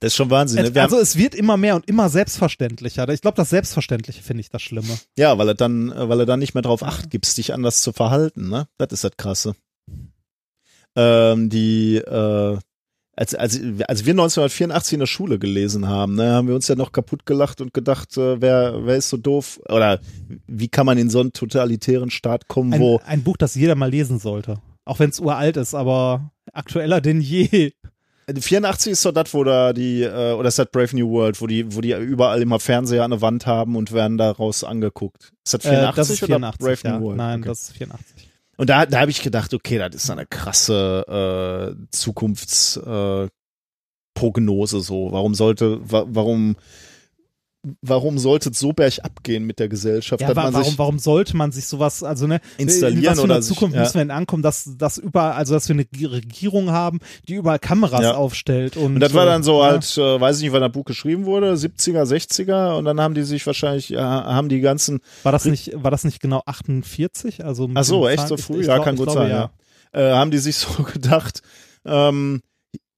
Das 0.00 0.08
ist 0.12 0.16
schon 0.16 0.30
Wahnsinn. 0.30 0.72
Ne? 0.72 0.82
Also 0.82 0.98
es 0.98 1.16
wird 1.16 1.34
immer 1.34 1.56
mehr 1.56 1.74
und 1.76 1.88
immer 1.88 2.08
selbstverständlicher. 2.08 3.08
Ich 3.08 3.20
glaube, 3.22 3.36
das 3.36 3.50
Selbstverständliche 3.50 4.22
finde 4.22 4.40
ich 4.42 4.50
das 4.50 4.62
Schlimme. 4.62 4.98
Ja, 5.18 5.36
weil 5.38 5.48
er 5.48 5.54
dann, 5.54 5.92
weil 5.94 6.20
er 6.20 6.26
dann 6.26 6.38
nicht 6.40 6.54
mehr 6.54 6.62
drauf 6.62 6.82
acht 6.82 7.10
gibst, 7.10 7.38
dich 7.38 7.52
anders 7.54 7.80
zu 7.80 7.92
verhalten, 7.92 8.48
ne? 8.48 8.68
Das 8.78 8.92
ist 8.92 9.04
das 9.04 9.12
Krasse. 9.16 9.54
Ähm, 10.94 11.48
die, 11.48 11.96
äh, 11.96 12.58
als, 13.14 13.34
als, 13.34 13.54
als 13.86 14.06
wir 14.06 14.12
1984 14.12 14.94
in 14.94 15.00
der 15.00 15.06
Schule 15.06 15.38
gelesen 15.38 15.86
haben, 15.88 16.14
ne, 16.14 16.32
haben 16.32 16.48
wir 16.48 16.54
uns 16.54 16.68
ja 16.68 16.76
noch 16.76 16.92
kaputt 16.92 17.26
gelacht 17.26 17.60
und 17.60 17.74
gedacht, 17.74 18.16
äh, 18.16 18.40
wer, 18.40 18.86
wer 18.86 18.96
ist 18.96 19.10
so 19.10 19.16
doof? 19.16 19.60
Oder 19.68 20.00
wie 20.46 20.68
kann 20.68 20.86
man 20.86 20.96
in 20.98 21.10
so 21.10 21.20
einen 21.20 21.32
totalitären 21.32 22.10
Staat 22.10 22.48
kommen, 22.48 22.72
Ein, 22.72 22.80
wo 22.80 23.00
ein 23.04 23.22
Buch, 23.22 23.36
das 23.36 23.54
jeder 23.54 23.74
mal 23.74 23.90
lesen 23.90 24.18
sollte. 24.18 24.58
Auch 24.84 24.98
wenn 24.98 25.10
es 25.10 25.20
uralt 25.20 25.56
ist, 25.56 25.74
aber 25.74 26.32
aktueller 26.52 27.00
denn 27.00 27.20
je. 27.20 27.72
84 28.34 28.92
ist 28.92 29.04
doch 29.04 29.12
das, 29.12 29.34
wo 29.34 29.44
da 29.44 29.72
die, 29.72 30.02
äh, 30.02 30.32
oder 30.32 30.48
ist 30.48 30.58
das 30.58 30.68
Brave 30.70 30.96
New 30.96 31.10
World, 31.10 31.40
wo 31.40 31.46
die, 31.46 31.74
wo 31.74 31.80
die 31.80 31.92
überall 31.92 32.40
immer 32.40 32.60
Fernseher 32.60 33.04
an 33.04 33.10
der 33.10 33.20
Wand 33.20 33.46
haben 33.46 33.76
und 33.76 33.92
werden 33.92 34.16
daraus 34.16 34.64
angeguckt. 34.64 35.32
Ist 35.44 35.54
das 35.54 35.62
84 35.62 35.92
äh, 35.92 35.96
das 35.96 36.10
ist 36.10 36.24
84, 36.24 36.60
oder 36.64 36.74
Brave 36.74 36.80
ja. 36.88 36.98
New 36.98 37.04
World? 37.04 37.16
Nein, 37.18 37.40
Okay. 37.40 37.48
das 37.48 37.62
ist 37.62 37.72
84. 37.76 38.31
Und 38.56 38.68
da, 38.70 38.86
da 38.86 39.00
habe 39.00 39.10
ich 39.10 39.22
gedacht, 39.22 39.54
okay, 39.54 39.78
das 39.78 39.94
ist 39.94 40.10
eine 40.10 40.26
krasse 40.26 41.74
äh, 41.78 41.86
Zukunftsprognose 41.90 43.30
äh, 44.76 44.80
so. 44.80 45.12
Warum 45.12 45.34
sollte, 45.34 45.78
wa 45.90 46.04
warum, 46.08 46.56
warum 47.80 48.18
sollte 48.18 48.50
es 48.50 48.58
so 48.58 48.72
bergab 48.72 49.22
gehen 49.22 49.44
mit 49.44 49.58
der 49.60 49.68
Gesellschaft, 49.68 50.20
Ja, 50.20 50.34
wa 50.34 50.52
warum, 50.52 50.78
warum 50.78 50.98
sollte 50.98 51.36
man 51.36 51.52
sich 51.52 51.66
sowas, 51.66 52.02
also 52.02 52.26
ne, 52.26 52.40
installieren 52.58 53.04
in 53.04 53.08
was 53.10 53.18
für 53.18 53.24
oder 53.24 53.34
einer 53.34 53.42
sich, 53.42 53.54
Zukunft 53.54 53.76
ja. 53.76 53.82
müssen 53.82 53.94
wir 53.94 54.00
denn 54.00 54.10
ankommen, 54.10 54.42
dass, 54.42 54.70
dass 54.76 54.98
überall, 54.98 55.32
also 55.32 55.54
dass 55.54 55.68
wir 55.68 55.74
eine 55.76 55.86
Regierung 56.10 56.70
haben, 56.72 56.98
die 57.28 57.34
überall 57.34 57.60
Kameras 57.60 58.02
Ja. 58.02 58.14
aufstellt 58.14 58.76
und, 58.76 58.94
Und 58.96 59.00
das 59.00 59.14
war 59.14 59.26
dann 59.26 59.42
so 59.44 59.60
äh, 59.60 59.64
halt, 59.64 59.96
äh, 59.96 60.20
weiß 60.20 60.38
ich 60.38 60.42
nicht, 60.42 60.52
wann 60.52 60.60
das 60.62 60.72
Buch 60.72 60.84
geschrieben 60.84 61.24
wurde, 61.24 61.52
70er, 61.54 62.02
60er 62.04 62.76
und 62.76 62.84
dann 62.84 63.00
haben 63.00 63.14
die 63.14 63.22
sich 63.22 63.46
wahrscheinlich, 63.46 63.92
äh, 63.92 63.96
haben 63.98 64.48
die 64.48 64.60
ganzen, 64.60 64.98
War 65.22 65.30
das 65.32 65.44
nicht, 65.44 65.70
war 65.76 65.90
das 65.92 66.02
nicht 66.04 66.20
genau 66.20 66.42
48? 66.46 67.44
Also 67.44 67.70
ach 67.74 67.84
so, 67.84 68.08
echt 68.08 68.26
so 68.26 68.36
früh? 68.36 68.54
Ich- 68.56 68.60
ich 68.62 68.66
ja, 68.66 68.74
glaub- 68.74 68.84
kann 68.86 68.96
gut 68.96 69.06
glaube, 69.06 69.20
sein, 69.20 69.30
ja. 69.30 69.50
Äh, 69.92 70.14
haben 70.14 70.30
die 70.30 70.38
sich 70.38 70.56
so 70.56 70.82
gedacht, 70.82 71.42
ähm, 71.84 72.42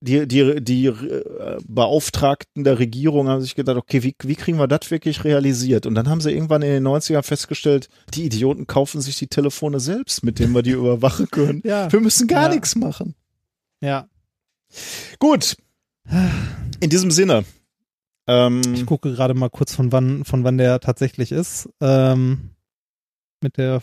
die, 0.01 0.27
die, 0.27 0.63
die 0.63 0.85
äh, 0.87 1.57
Beauftragten 1.67 2.63
der 2.63 2.77
Regierung 2.79 3.27
haben 3.27 3.41
sich 3.41 3.55
gedacht, 3.55 3.77
okay, 3.77 4.03
wie, 4.03 4.15
wie 4.23 4.35
kriegen 4.35 4.59
wir 4.59 4.67
das 4.67 4.91
wirklich 4.91 5.23
realisiert? 5.23 5.85
Und 5.85 5.95
dann 5.95 6.09
haben 6.09 6.21
sie 6.21 6.31
irgendwann 6.31 6.61
in 6.61 6.69
den 6.71 6.87
90ern 6.87 7.23
festgestellt, 7.23 7.87
die 8.13 8.25
Idioten 8.25 8.67
kaufen 8.67 9.01
sich 9.01 9.17
die 9.17 9.27
Telefone 9.27 9.79
selbst, 9.79 10.23
mit 10.23 10.39
denen 10.39 10.53
wir 10.53 10.61
die 10.61 10.71
überwachen 10.71 11.27
können. 11.31 11.61
Ja. 11.65 11.91
Wir 11.91 11.99
müssen 12.01 12.27
gar 12.27 12.49
Ja. 12.49 12.55
nichts 12.55 12.75
machen. 12.75 13.15
Ja, 13.81 14.07
Gut. 15.19 15.55
In 16.79 16.89
diesem 16.89 17.11
Sinne. 17.11 17.45
Ähm, 18.27 18.61
ich 18.73 18.85
gucke 18.85 19.11
gerade 19.13 19.33
mal 19.33 19.49
kurz 19.49 19.73
von 19.73 19.91
wann, 19.91 20.25
von 20.25 20.43
wann 20.43 20.57
der 20.57 20.79
tatsächlich 20.79 21.31
ist. 21.31 21.69
Ähm, 21.81 22.51
mit 23.41 23.57
der 23.57 23.81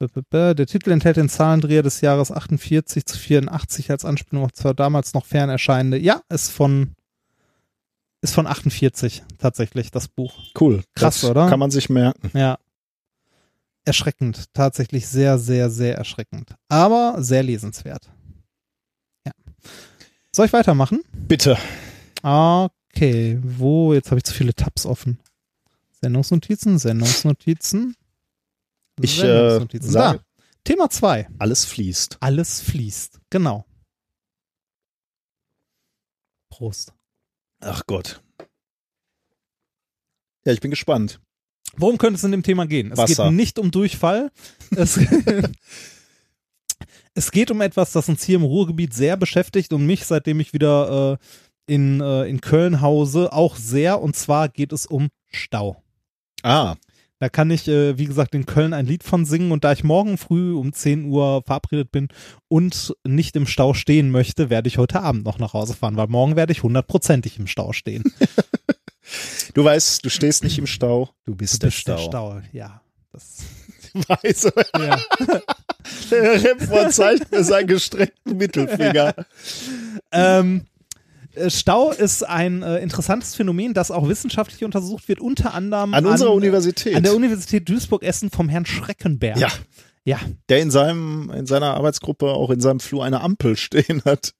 der 0.00 0.66
Titel 0.66 0.90
enthält 0.90 1.16
den 1.16 1.28
Zahlendreher 1.28 1.82
des 1.82 2.00
Jahres 2.00 2.30
48 2.30 3.04
zu 3.04 3.18
84 3.18 3.90
als 3.90 4.04
Anspielung 4.04 4.44
auf 4.44 4.52
zwar 4.52 4.74
damals 4.74 5.14
noch 5.14 5.26
fern 5.26 5.50
erscheinende. 5.50 5.98
Ja, 5.98 6.22
ist 6.28 6.50
von 6.50 6.94
ist 8.20 8.34
von 8.34 8.46
48 8.46 9.22
tatsächlich 9.38 9.90
das 9.90 10.08
Buch. 10.08 10.34
cool. 10.60 10.82
Krass, 10.94 11.20
das 11.20 11.30
oder? 11.30 11.48
Kann 11.48 11.60
man 11.60 11.70
sich 11.70 11.88
merken. 11.88 12.30
Ja. 12.36 12.58
Erschreckend, 13.84 14.52
tatsächlich 14.52 15.06
sehr, 15.06 15.38
sehr, 15.38 15.70
sehr 15.70 15.96
erschreckend. 15.96 16.54
Aber 16.68 17.16
sehr 17.18 17.42
lesenswert. 17.42 18.10
Ja. 19.24 19.32
Soll 20.34 20.46
ich 20.46 20.52
weitermachen? 20.52 21.02
Bitte. 21.12 21.56
Okay, 22.22 23.38
wo? 23.42 23.94
Jetzt 23.94 24.10
habe 24.10 24.18
ich 24.18 24.24
zu 24.24 24.34
viele 24.34 24.54
Tabs 24.54 24.84
offen. 24.84 25.20
Sendungsnotizen, 26.00 26.78
Sendungsnotizen. 26.78 27.94
Ich 29.00 29.22
äh, 29.22 29.60
sage, 29.80 30.20
Thema 30.64 30.90
2. 30.90 31.28
alles 31.38 31.64
fließt. 31.64 32.18
Alles 32.20 32.60
fließt. 32.60 33.20
Genau. 33.30 33.64
Prost. 36.50 36.92
Ach 37.60 37.82
Gott. 37.86 38.22
Ja, 40.44 40.52
ich 40.52 40.60
bin 40.60 40.70
gespannt. 40.70 41.20
Worum 41.76 41.98
könnte 41.98 42.16
es 42.16 42.24
in 42.24 42.32
dem 42.32 42.42
Thema 42.42 42.66
gehen? 42.66 42.92
Es 42.92 42.98
Wasser. 42.98 43.24
geht 43.24 43.34
nicht 43.34 43.58
um 43.58 43.70
Durchfall. 43.70 44.30
Es, 44.74 44.96
es 47.14 47.30
geht 47.30 47.50
um 47.50 47.60
etwas, 47.60 47.92
das 47.92 48.08
uns 48.08 48.24
hier 48.24 48.36
im 48.36 48.44
Ruhrgebiet 48.44 48.94
sehr 48.94 49.16
beschäftigt 49.16 49.72
und 49.72 49.86
mich, 49.86 50.06
seitdem 50.06 50.40
ich 50.40 50.52
wieder 50.52 51.18
äh, 51.68 51.72
in, 51.72 52.00
äh, 52.00 52.24
in 52.24 52.40
Köln 52.40 52.80
hause, 52.80 53.32
auch 53.32 53.56
sehr. 53.56 54.00
Und 54.00 54.16
zwar 54.16 54.48
geht 54.48 54.72
es 54.72 54.86
um 54.86 55.08
Stau. 55.28 55.82
Ah, 56.42 56.76
Da 57.20 57.28
kann 57.28 57.50
ich, 57.50 57.66
äh, 57.66 57.98
wie 57.98 58.04
gesagt, 58.04 58.34
in 58.34 58.46
Köln 58.46 58.72
ein 58.72 58.86
Lied 58.86 59.02
von 59.02 59.24
singen. 59.24 59.50
Und 59.50 59.64
da 59.64 59.72
ich 59.72 59.82
morgen 59.84 60.18
früh 60.18 60.54
um 60.54 60.72
10 60.72 61.06
Uhr 61.06 61.42
verabredet 61.44 61.90
bin 61.90 62.08
und 62.48 62.94
nicht 63.04 63.34
im 63.34 63.46
Stau 63.46 63.74
stehen 63.74 64.10
möchte, 64.10 64.50
werde 64.50 64.68
ich 64.68 64.78
heute 64.78 65.00
Abend 65.02 65.24
noch 65.24 65.38
nach 65.38 65.52
Hause 65.52 65.74
fahren, 65.74 65.96
weil 65.96 66.06
morgen 66.08 66.36
werde 66.36 66.52
ich 66.52 66.62
hundertprozentig 66.62 67.38
im 67.38 67.46
Stau 67.48 67.72
stehen. 67.72 68.04
du 69.54 69.64
weißt, 69.64 70.04
du 70.04 70.10
stehst 70.10 70.44
nicht 70.44 70.58
im 70.58 70.66
Stau, 70.66 71.10
du 71.26 71.34
bist, 71.34 71.54
Du 71.54 71.58
der, 71.58 71.66
bist 71.68 71.78
Stau. 71.78 71.96
der 71.96 72.02
Stau. 72.02 72.40
Ja. 72.52 72.82
Das, 73.12 73.38
Weiß. 74.22 74.52
ja. 74.78 74.98
Der 76.10 76.44
Remford 76.44 76.92
zeigt 76.92 77.32
mir 77.32 77.42
seinen 77.42 77.66
gestreckten 77.66 78.36
Mittelfinger. 78.36 79.14
Ähm, 80.12 80.66
äh, 80.66 80.67
Stau 81.48 81.90
ist 81.92 82.22
ein 82.22 82.62
äh, 82.62 82.78
interessantes 82.78 83.34
Phänomen, 83.34 83.74
das 83.74 83.90
auch 83.90 84.08
wissenschaftlich 84.08 84.64
untersucht 84.64 85.08
wird, 85.08 85.20
unter 85.20 85.54
anderem 85.54 85.94
An 85.94 86.06
unserer 86.06 86.30
an, 86.30 86.36
Universität. 86.36 86.94
An 86.94 87.02
der 87.02 87.14
Universität 87.14 87.68
Duisburg-Essen 87.68 88.30
vom 88.30 88.48
Herrn 88.48 88.66
Schreckenberg. 88.66 89.38
ja, 89.38 89.48
Ja, 90.04 90.18
der 90.48 90.60
in 90.60 90.70
seinem, 90.70 91.30
in 91.34 91.46
seiner 91.46 91.74
Arbeitsgruppe 91.74 92.26
auch 92.26 92.50
in 92.50 92.60
seinem 92.60 92.80
Flur 92.80 93.04
eine 93.04 93.20
Ampel 93.20 93.56
stehen 93.56 94.02
hat. 94.04 94.32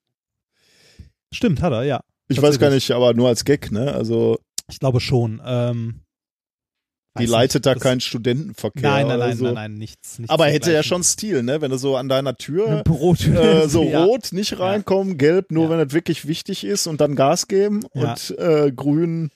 stimmt, 1.32 1.62
hat 1.62 1.72
er, 1.72 1.84
ja. 1.84 2.00
Ich 2.28 2.40
weiß 2.42 2.58
gar 2.58 2.70
nicht, 2.70 2.90
aber 2.90 3.14
nur 3.14 3.28
als 3.28 3.44
Gag, 3.44 3.72
ne? 3.72 3.92
Also 3.94 4.38
Ich 4.68 4.78
glaube 4.78 5.00
schon. 5.00 5.40
Ähm, 5.44 6.00
die 7.18 7.26
leitet 7.26 7.64
nicht, 7.64 7.76
da 7.76 7.80
keinen 7.80 8.00
Studentenverkehr. 8.00 8.82
Nein, 8.82 9.06
nein, 9.08 9.18
nein, 9.18 9.36
so. 9.36 9.44
nein, 9.44 9.54
nein, 9.54 9.74
nichts. 9.74 10.18
nichts 10.18 10.32
Aber 10.32 10.46
hätte 10.46 10.72
ja 10.72 10.82
schon 10.82 11.02
Stil, 11.04 11.42
ne? 11.42 11.60
Wenn 11.60 11.70
du 11.70 11.78
so 11.78 11.96
an 11.96 12.08
deiner 12.08 12.30
Eine 12.30 12.36
Tür 12.36 12.82
äh, 12.86 12.88
so 13.68 13.84
ja. 13.84 14.04
rot 14.04 14.28
nicht 14.32 14.58
reinkommen, 14.58 15.18
gelb 15.18 15.50
nur, 15.50 15.64
Ja. 15.64 15.70
wenn 15.70 15.80
es 15.86 15.92
wirklich 15.92 16.26
wichtig 16.26 16.64
ist 16.64 16.86
und 16.86 17.00
dann 17.00 17.16
Gas 17.16 17.48
geben 17.48 17.80
Ja. 17.94 18.12
und 18.12 18.38
äh, 18.38 18.72
grün. 18.72 19.30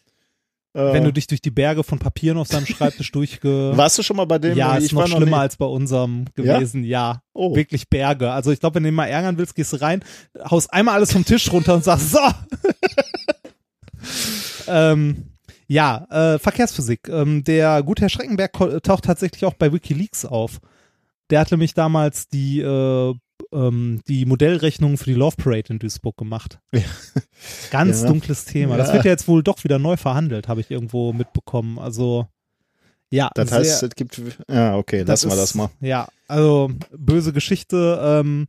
Äh, 0.74 0.94
Wenn 0.94 1.04
du 1.04 1.12
dich 1.12 1.26
durch 1.26 1.42
die 1.42 1.50
Berge 1.50 1.84
von 1.84 1.98
Papieren 1.98 2.38
auf 2.38 2.48
seinem 2.48 2.64
Schreibtisch 2.64 3.12
durchge... 3.12 3.72
warst 3.76 3.98
du 3.98 4.02
schon 4.02 4.16
mal 4.16 4.24
bei 4.24 4.38
dem? 4.38 4.56
ja, 4.56 4.78
ich 4.78 4.84
ist 4.86 4.92
noch 4.92 5.02
war 5.02 5.08
schlimmer 5.08 5.26
nie. 5.36 5.42
als 5.42 5.58
bei 5.58 5.66
unserem 5.66 6.24
gewesen, 6.34 6.82
ja. 6.82 7.20
Oh. 7.34 7.54
Wirklich 7.54 7.90
Berge. 7.90 8.30
Also 8.30 8.52
ich 8.52 8.60
glaube, 8.60 8.76
wenn 8.76 8.84
du 8.84 8.88
ihn 8.88 8.94
mal 8.94 9.04
ärgern 9.04 9.36
willst, 9.36 9.54
gehst 9.54 9.74
du 9.74 9.82
rein, 9.82 10.02
haust 10.50 10.72
einmal 10.72 10.94
alles 10.94 11.12
vom 11.12 11.26
Tisch 11.26 11.52
runter 11.52 11.74
und 11.74 11.84
sagst, 11.84 12.12
so. 12.12 12.18
ähm, 14.66 15.24
ja, 15.72 16.06
äh, 16.10 16.38
Verkehrsphysik. 16.38 17.08
Ähm, 17.08 17.44
der 17.44 17.82
gute 17.82 18.02
Herr 18.02 18.08
Schreckenberg 18.08 18.52
taucht 18.82 19.04
tatsächlich 19.04 19.44
auch 19.44 19.54
bei 19.54 19.72
Wikileaks 19.72 20.24
auf. 20.24 20.60
Der 21.30 21.40
hat 21.40 21.50
nämlich 21.50 21.72
damals 21.74 22.28
die, 22.28 22.60
äh, 22.60 23.14
ähm, 23.52 24.00
die 24.06 24.26
Modellrechnung 24.26 24.98
für 24.98 25.04
die 25.06 25.14
Love 25.14 25.36
Parade 25.36 25.72
in 25.72 25.78
Duisburg 25.78 26.16
gemacht. 26.16 26.58
Ja. 26.74 26.82
Ganz 27.70 28.02
Ja. 28.02 28.08
dunkles 28.08 28.44
Thema. 28.44 28.76
Das 28.76 28.92
wird 28.92 29.04
ja 29.04 29.10
jetzt 29.10 29.26
wohl 29.28 29.42
doch 29.42 29.64
wieder 29.64 29.78
neu 29.78 29.96
verhandelt, 29.96 30.46
habe 30.48 30.60
ich 30.60 30.70
irgendwo 30.70 31.12
mitbekommen. 31.12 31.78
Also 31.78 32.26
ja, 33.10 33.30
Das 33.34 33.48
sehr- 33.48 33.58
heißt, 33.58 33.82
es 33.82 33.94
gibt. 33.94 34.20
Ja, 34.48 34.76
okay, 34.76 35.02
lassen 35.02 35.30
wir 35.30 35.36
das 35.36 35.54
mal. 35.54 35.70
Ja, 35.80 36.08
also 36.28 36.70
böse 36.96 37.32
Geschichte. 37.32 37.98
Ähm, 38.02 38.46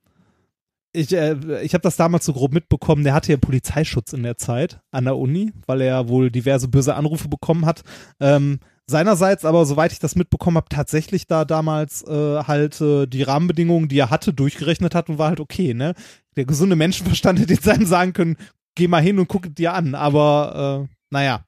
ich 0.94 1.12
äh, 1.14 1.62
ich 1.64 1.74
habe 1.74 1.82
das 1.82 1.98
damals 1.98 2.26
so 2.26 2.34
grob 2.34 2.54
mitbekommen. 2.54 3.04
Der 3.04 3.14
hatte 3.14 3.32
ja 3.32 3.38
Polizeischutz 3.38 4.14
in 4.14 4.24
der 4.24 4.38
Zeit 4.38 4.80
an 4.92 5.06
der 5.06 5.18
Uni, 5.18 5.52
weil 5.66 5.82
er 5.82 6.08
wohl 6.08 6.32
diverse 6.32 6.68
böse 6.68 6.96
Anrufe 6.96 7.28
bekommen 7.28 7.66
hat. 7.66 7.84
Ähm, 8.20 8.60
seinerseits 8.86 9.44
aber, 9.44 9.66
soweit 9.66 9.92
ich 9.92 10.00
das 10.00 10.16
mitbekommen 10.16 10.58
habe, 10.58 10.70
tatsächlich 10.70 11.28
da 11.28 11.46
damals 11.46 12.04
äh, 12.08 12.44
halt 12.44 12.80
äh, 12.80 13.08
die 13.08 13.24
Rahmenbedingungen, 13.24 13.90
die 13.90 13.98
er 13.98 14.12
hatte, 14.12 14.34
durchgerechnet 14.34 14.96
hat 14.96 15.10
und 15.10 15.18
war 15.18 15.30
halt 15.30 15.40
okay. 15.40 15.74
Ne, 15.74 15.96
der 16.36 16.46
gesunde 16.46 16.76
Menschenverstand 16.76 17.40
hätte 17.42 17.54
jetzt 17.54 17.68
einem 17.68 17.86
sagen 17.86 18.14
können, 18.14 18.38
geh 18.76 18.88
mal 18.88 19.02
hin 19.02 19.20
und 19.20 19.28
guck 19.28 19.54
dir 19.56 19.74
an. 19.74 19.96
Aber 19.96 20.88
äh, 20.90 20.96
naja, 21.10 21.46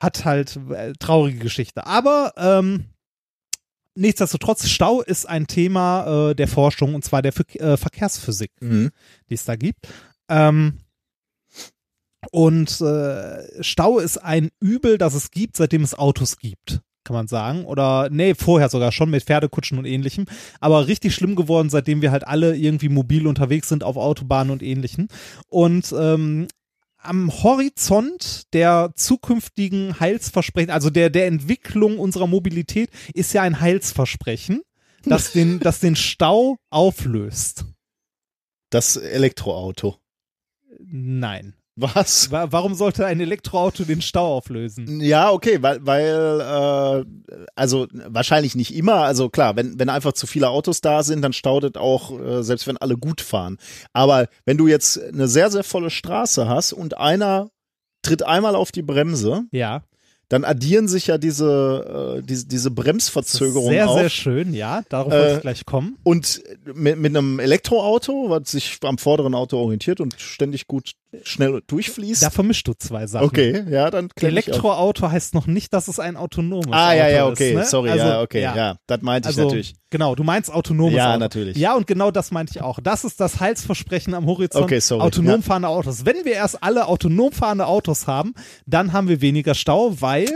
hat 0.00 0.24
halt 0.24 0.58
äh, 0.70 0.92
traurige 0.98 1.38
Geschichte. 1.38 1.86
Aber 1.86 2.32
ähm, 2.36 2.86
nichtsdestotrotz, 3.96 4.68
Stau 4.68 5.02
ist 5.02 5.26
ein 5.26 5.46
Thema 5.46 6.30
äh, 6.30 6.34
der 6.34 6.48
Forschung 6.48 6.94
und 6.94 7.04
zwar 7.04 7.22
der 7.22 7.32
äh, 7.36 7.76
Verkehrsphysik, 7.76 8.52
Mhm. 8.60 8.90
die 9.28 9.34
es 9.34 9.44
da 9.44 9.56
gibt. 9.56 9.88
Ähm, 10.28 10.78
und 12.32 12.80
äh, 12.80 13.62
Stau 13.62 13.98
ist 13.98 14.18
ein 14.18 14.50
Übel, 14.60 14.98
das 14.98 15.14
es 15.14 15.30
gibt, 15.30 15.56
seitdem 15.56 15.82
es 15.82 15.94
Autos 15.94 16.38
gibt, 16.38 16.80
kann 17.04 17.14
man 17.14 17.28
sagen. 17.28 17.64
Oder 17.64 18.08
nee, 18.10 18.34
vorher 18.34 18.68
sogar 18.68 18.90
schon 18.92 19.10
mit 19.10 19.22
Pferdekutschen 19.24 19.78
und 19.78 19.84
ähnlichem. 19.84 20.26
Aber 20.60 20.88
richtig 20.88 21.14
schlimm 21.14 21.36
geworden, 21.36 21.70
seitdem 21.70 22.02
wir 22.02 22.10
halt 22.10 22.26
alle 22.26 22.56
irgendwie 22.56 22.88
mobil 22.88 23.26
unterwegs 23.26 23.68
sind 23.68 23.84
auf 23.84 23.96
Autobahnen 23.96 24.50
und 24.50 24.62
ähnlichem. 24.62 25.08
Und 25.48 25.94
ähm, 25.96 26.48
am 27.06 27.30
Horizont 27.42 28.52
der 28.52 28.92
zukünftigen 28.94 29.98
Heilsversprechen, 30.00 30.70
also 30.70 30.90
der, 30.90 31.10
der 31.10 31.26
Entwicklung 31.26 31.98
unserer 31.98 32.26
Mobilität, 32.26 32.90
ist 33.14 33.32
ja 33.32 33.42
ein 33.42 33.60
Heilsversprechen, 33.60 34.62
das 35.04 35.32
den, 35.32 35.60
das 35.60 35.80
den 35.80 35.96
Stau 35.96 36.56
auflöst. 36.70 37.64
Das 38.70 38.96
Elektroauto. 38.96 39.96
Nein. 40.80 41.54
Was? 41.78 42.30
Wa- 42.30 42.46
Warum 42.50 42.74
sollte 42.74 43.04
ein 43.04 43.20
Elektroauto 43.20 43.84
den 43.84 44.00
Stau 44.00 44.36
auflösen? 44.38 45.00
Ja, 45.02 45.30
okay, 45.30 45.58
weil, 45.60 45.84
weil 45.84 47.04
äh, 47.04 47.04
also 47.54 47.86
wahrscheinlich 48.08 48.54
nicht 48.54 48.74
immer. 48.74 49.02
Also 49.02 49.28
klar, 49.28 49.56
wenn, 49.56 49.78
wenn 49.78 49.90
einfach 49.90 50.14
zu 50.14 50.26
viele 50.26 50.48
Autos 50.48 50.80
da 50.80 51.02
sind, 51.02 51.20
dann 51.22 51.34
staudet 51.34 51.76
auch, 51.76 52.18
äh, 52.18 52.42
selbst 52.42 52.66
wenn 52.66 52.78
alle 52.78 52.96
gut 52.96 53.20
fahren. 53.20 53.58
Aber 53.92 54.28
wenn 54.46 54.56
du 54.56 54.68
jetzt 54.68 54.98
eine 55.02 55.28
sehr, 55.28 55.50
sehr 55.50 55.64
volle 55.64 55.90
Straße 55.90 56.48
hast 56.48 56.72
und 56.72 56.96
einer 56.96 57.50
tritt 58.02 58.22
einmal 58.22 58.54
auf 58.56 58.72
die 58.72 58.82
Bremse, 58.82 59.42
Ja. 59.50 59.82
dann 60.28 60.44
addieren 60.44 60.88
sich 60.88 61.08
ja 61.08 61.18
diese, 61.18 62.16
äh, 62.18 62.22
diese, 62.22 62.46
diese 62.46 62.70
Bremsverzögerungen 62.70 63.70
sehr, 63.72 63.88
auf. 63.90 63.98
sehr 63.98 64.10
schön, 64.10 64.54
ja. 64.54 64.82
Darauf 64.88 65.12
Äh, 65.12 65.34
ich 65.36 65.40
gleich 65.42 65.66
kommen. 65.66 65.98
Und 66.04 66.42
mit, 66.72 66.98
mit 66.98 67.16
einem 67.16 67.38
Elektroauto, 67.38 68.30
was 68.30 68.50
sich 68.50 68.78
am 68.82 68.96
vorderen 68.98 69.34
Auto 69.34 69.58
orientiert 69.58 70.00
und 70.00 70.14
ständig 70.18 70.66
gut 70.66 70.92
schnell 71.24 71.62
durchfließt. 71.66 72.22
Da 72.22 72.30
vermischst 72.30 72.66
du 72.68 72.72
zwei 72.74 73.06
Sachen. 73.06 73.26
okay, 73.26 73.64
ja, 73.68 73.90
dann 73.90 74.06
ich 74.06 74.16
auf. 74.16 74.22
Elektroauto 74.28 75.10
heißt 75.10 75.34
noch 75.34 75.46
nicht, 75.46 75.72
dass 75.72 75.88
es 75.88 75.98
ein 75.98 76.16
autonomes 76.16 76.68
Ah, 76.72 76.88
Auto 76.88 76.96
ja, 76.98 77.08
ja, 77.08 77.26
ist. 77.26 77.32
okay, 77.32 77.54
ne? 77.54 77.64
sorry, 77.64 77.90
also, 77.90 78.06
ja, 78.06 78.20
okay, 78.22 78.40
ja, 78.42 78.76
das 78.86 79.02
meinte 79.02 79.28
ich 79.30 79.36
Also, 79.36 79.44
natürlich. 79.48 79.74
genau, 79.90 80.14
du 80.14 80.22
meinst 80.24 80.52
autonomes 80.52 80.94
Ja, 80.96 81.10
Auto. 81.10 81.18
natürlich. 81.18 81.56
Ja, 81.56 81.74
und 81.74 81.86
genau 81.86 82.10
das 82.10 82.30
meinte 82.30 82.52
ich 82.54 82.62
auch. 82.62 82.78
Das 82.82 83.04
ist 83.04 83.20
das 83.20 83.40
Heilsversprechen 83.40 84.14
am 84.14 84.26
Horizont. 84.26 84.64
Okay, 84.64 84.80
sorry, 84.80 85.02
Autonom 85.02 85.36
ja. 85.36 85.42
fahrende 85.42 85.68
Autos. 85.68 86.04
Wenn 86.04 86.24
wir 86.24 86.32
erst 86.34 86.62
alle 86.62 86.86
autonom 86.88 87.32
fahrende 87.32 87.66
Autos 87.66 88.06
haben, 88.06 88.34
dann 88.66 88.92
haben 88.92 89.08
wir 89.08 89.20
weniger 89.20 89.54
Stau, 89.54 90.00
weil 90.00 90.26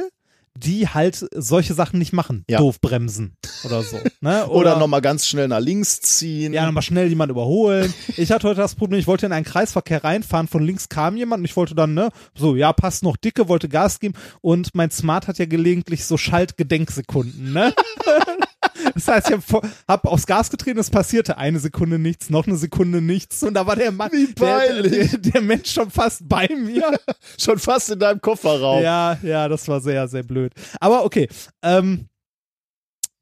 die 0.56 0.88
halt 0.88 1.26
solche 1.34 1.74
Sachen 1.74 1.98
nicht 1.98 2.12
machen. 2.12 2.44
Ja. 2.48 2.58
Doof 2.58 2.80
bremsen 2.80 3.36
oder 3.64 3.82
so. 3.82 3.98
Ne? 4.20 4.46
Oder, 4.50 4.78
nochmal 4.78 5.00
ganz 5.00 5.26
schnell 5.26 5.48
nach 5.48 5.60
links 5.60 6.00
ziehen. 6.00 6.52
Ja, 6.52 6.66
nochmal 6.66 6.82
schnell 6.82 7.08
jemand 7.08 7.30
überholen. 7.30 7.92
Ich 8.16 8.30
hatte 8.30 8.48
heute 8.48 8.60
das 8.60 8.74
Problem, 8.74 8.98
ich 8.98 9.06
wollte 9.06 9.26
in 9.26 9.32
einen 9.32 9.44
Kreisverkehr 9.44 10.02
reinfahren, 10.02 10.48
von 10.48 10.62
links 10.62 10.88
kam 10.88 11.16
jemand 11.16 11.40
und 11.40 11.44
ich 11.44 11.56
wollte 11.56 11.74
dann, 11.74 11.94
ne, 11.94 12.10
so, 12.34 12.56
ja, 12.56 12.72
passt 12.72 13.02
noch 13.02 13.16
dicke, 13.16 13.48
wollte 13.48 13.68
Gas 13.68 14.00
geben 14.00 14.14
und 14.40 14.74
mein 14.74 14.90
Smart 14.90 15.28
hat 15.28 15.38
ja 15.38 15.46
gelegentlich 15.46 16.04
so 16.04 16.16
Schaltgedenksekunden, 16.16 17.52
ne? 17.52 17.74
Das 18.94 19.08
heißt, 19.08 19.30
ich 19.30 19.36
habe 19.36 19.68
hab 19.88 20.06
aufs 20.06 20.26
Gas 20.26 20.50
getreten, 20.50 20.78
es 20.78 20.90
passierte 20.90 21.38
eine 21.38 21.58
Sekunde 21.58 21.98
nichts, 21.98 22.30
noch 22.30 22.46
eine 22.46 22.56
Sekunde 22.56 23.00
nichts 23.00 23.42
und 23.42 23.54
da 23.54 23.66
war 23.66 23.76
der 23.76 23.92
Mann, 23.92 24.10
Wie 24.12 24.32
der, 24.34 24.82
der, 24.82 25.18
der 25.18 25.40
Mensch 25.40 25.72
schon 25.72 25.90
fast 25.90 26.28
bei 26.28 26.48
mir. 26.48 26.98
Schon 27.38 27.58
fast 27.58 27.90
in 27.90 27.98
deinem 27.98 28.20
Kofferraum. 28.20 28.82
Ja, 28.82 29.18
ja, 29.22 29.48
das 29.48 29.66
war 29.68 29.80
sehr, 29.80 30.08
sehr 30.08 30.22
blöd. 30.22 30.52
Aber 30.80 31.04
okay, 31.04 31.28
ähm, 31.62 32.08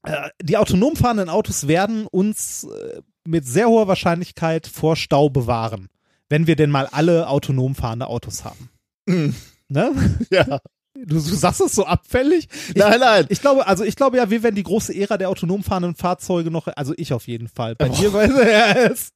äh, 0.05 0.31
die 0.43 0.57
autonom 0.57 0.97
fahrenden 0.97 1.29
Autos 1.29 1.69
werden 1.69 2.07
uns 2.07 2.65
äh, 2.65 3.03
mit 3.27 3.47
sehr 3.47 3.69
hoher 3.69 3.89
Wahrscheinlichkeit 3.89 4.67
vor 4.67 4.97
Stau 4.97 5.29
bewahren, 5.29 5.89
wenn 6.29 6.47
wir 6.47 6.57
denn 6.57 6.71
mal 6.71 6.87
alle 6.87 7.29
autonom 7.29 7.75
fahrende 7.75 8.07
Autos 8.07 8.45
haben. 8.45 8.71
Mm. 9.07 9.35
Ne? 9.69 9.93
ja. 10.31 10.61
Du, 11.07 11.15
du 11.15 11.21
sagst 11.21 11.61
es 11.61 11.75
so 11.75 11.85
abfällig. 11.87 12.49
Ich, 12.69 12.75
Nein, 12.77 12.99
nein. 13.01 13.27
ich 13.29 13.41
glaube, 13.41 13.67
also 13.67 13.85
ich 13.85 13.97
glaube 13.97 14.17
ja, 14.17 14.31
wir 14.31 14.43
werden 14.43 14.57
die 14.57 14.63
große 14.63 14.95
Ära 14.95 15.17
der 15.17 15.29
autonom 15.29 15.63
fahrenden 15.63 15.95
Fahrzeuge 15.95 16.51
noch, 16.51 16.67
also 16.69 16.93
ich 16.97 17.13
auf 17.13 17.29
jeden 17.29 17.49
Fall. 17.49 17.77
Bei 17.77 17.89
dir 17.89 18.13
weiß 18.13 18.31
ja, 18.37 18.73
es. 18.91 19.11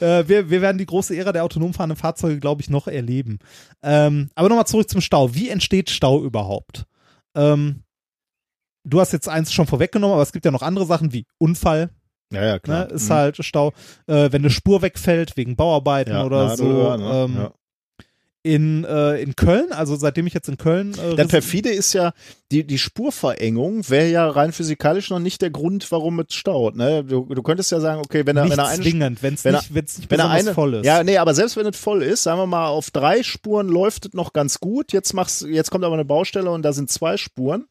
Äh, 0.00 0.26
wir, 0.28 0.50
wir 0.50 0.60
werden 0.60 0.78
die 0.78 0.86
große 0.86 1.16
Ära 1.16 1.32
der 1.32 1.44
autonom 1.44 1.72
fahrenden 1.72 1.96
Fahrzeuge, 1.96 2.40
glaube 2.40 2.60
ich, 2.62 2.68
noch 2.70 2.88
erleben. 2.88 3.38
Ähm, 3.82 4.28
aber 4.34 4.48
nochmal 4.48 4.66
zurück 4.66 4.88
zum 4.90 5.00
Stau. 5.00 5.34
Wie 5.34 5.48
entsteht 5.48 5.88
Stau 5.90 6.22
überhaupt? 6.22 6.84
Ähm, 7.36 7.84
du 8.84 9.00
hast 9.00 9.12
jetzt 9.12 9.28
eins 9.28 9.52
schon 9.52 9.66
vorweggenommen, 9.68 10.14
aber 10.14 10.22
es 10.22 10.32
gibt 10.32 10.44
ja 10.44 10.50
noch 10.50 10.62
andere 10.62 10.86
Sachen 10.86 11.12
wie 11.12 11.26
Unfall, 11.38 11.90
Ja, 12.32 12.44
ja, 12.44 12.58
klar. 12.58 12.86
ne, 12.88 12.92
ist 12.94 13.08
Mhm. 13.08 13.14
halt 13.14 13.44
Stau. 13.44 13.68
Äh, 14.08 14.32
wenn 14.32 14.42
eine 14.42 14.50
Spur 14.50 14.82
wegfällt 14.82 15.36
wegen 15.36 15.54
Bauarbeiten 15.56 16.12
ja, 16.12 16.24
oder 16.24 16.56
so. 16.56 16.64
ja, 16.66 16.96
ne? 16.96 17.12
ähm, 17.24 17.34
ja. 17.36 17.52
In, 18.44 18.84
äh, 18.84 19.20
in 19.22 19.36
Köln, 19.36 19.70
also 19.70 19.94
seitdem 19.94 20.26
ich 20.26 20.34
jetzt 20.34 20.48
in 20.48 20.56
Köln. 20.56 20.94
Äh, 20.98 21.14
Der 21.14 21.26
perfide 21.26 21.70
ist 21.70 21.92
ja, 21.92 22.12
die, 22.50 22.66
die 22.66 22.78
Spurverengung 22.78 23.88
wäre 23.88 24.08
ja 24.08 24.28
rein 24.28 24.52
physikalisch 24.52 25.10
noch 25.10 25.20
nicht 25.20 25.42
der 25.42 25.50
Grund, 25.50 25.90
warum 25.92 26.18
es 26.20 26.34
staut. 26.34 26.74
Ne? 26.74 27.04
Du, 27.04 27.24
du 27.24 27.42
könntest 27.42 27.70
ja 27.70 27.78
sagen, 27.78 28.00
okay, 28.04 28.26
wenn 28.26 28.36
er, 28.36 28.44
nicht 28.44 28.52
wenn 28.52 28.58
er 28.58 28.68
eine 28.68 28.82
zwingend, 28.82 29.22
wenn 29.22 29.34
es 29.34 29.44
wenn 29.44 29.54
nicht, 29.54 29.74
wenn's 29.74 29.98
nicht 29.98 30.10
wenn 30.10 30.18
er 30.18 30.30
eine, 30.30 30.54
voll 30.54 30.74
ist. 30.74 30.84
Ja, 30.84 31.04
nee, 31.04 31.18
aber 31.18 31.34
selbst 31.34 31.56
wenn 31.56 31.66
es 31.66 31.76
voll 31.76 32.02
ist, 32.02 32.24
sagen 32.24 32.40
wir 32.40 32.46
mal, 32.46 32.66
auf 32.66 32.90
drei 32.90 33.22
Spuren 33.22 33.68
läuft 33.68 34.06
es 34.06 34.12
noch 34.12 34.32
ganz 34.32 34.58
gut. 34.58 34.92
Jetzt 34.92 35.12
machst, 35.14 35.42
jetzt 35.42 35.70
kommt 35.70 35.84
aber 35.84 35.94
eine 35.94 36.04
Baustelle 36.04 36.50
und 36.50 36.62
da 36.62 36.72
sind 36.72 36.90
zwei 36.90 37.16
Spuren. 37.16 37.66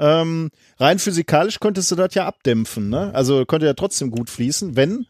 Ähm, 0.00 0.50
rein 0.78 0.98
physikalisch 0.98 1.60
könntest 1.60 1.90
du 1.90 1.96
das 1.96 2.14
ja 2.14 2.26
abdämpfen, 2.26 2.88
ne? 2.88 3.12
Also 3.14 3.44
könnte 3.46 3.66
ja 3.66 3.74
trotzdem 3.74 4.10
gut 4.10 4.30
fließen, 4.30 4.76
wenn 4.76 5.06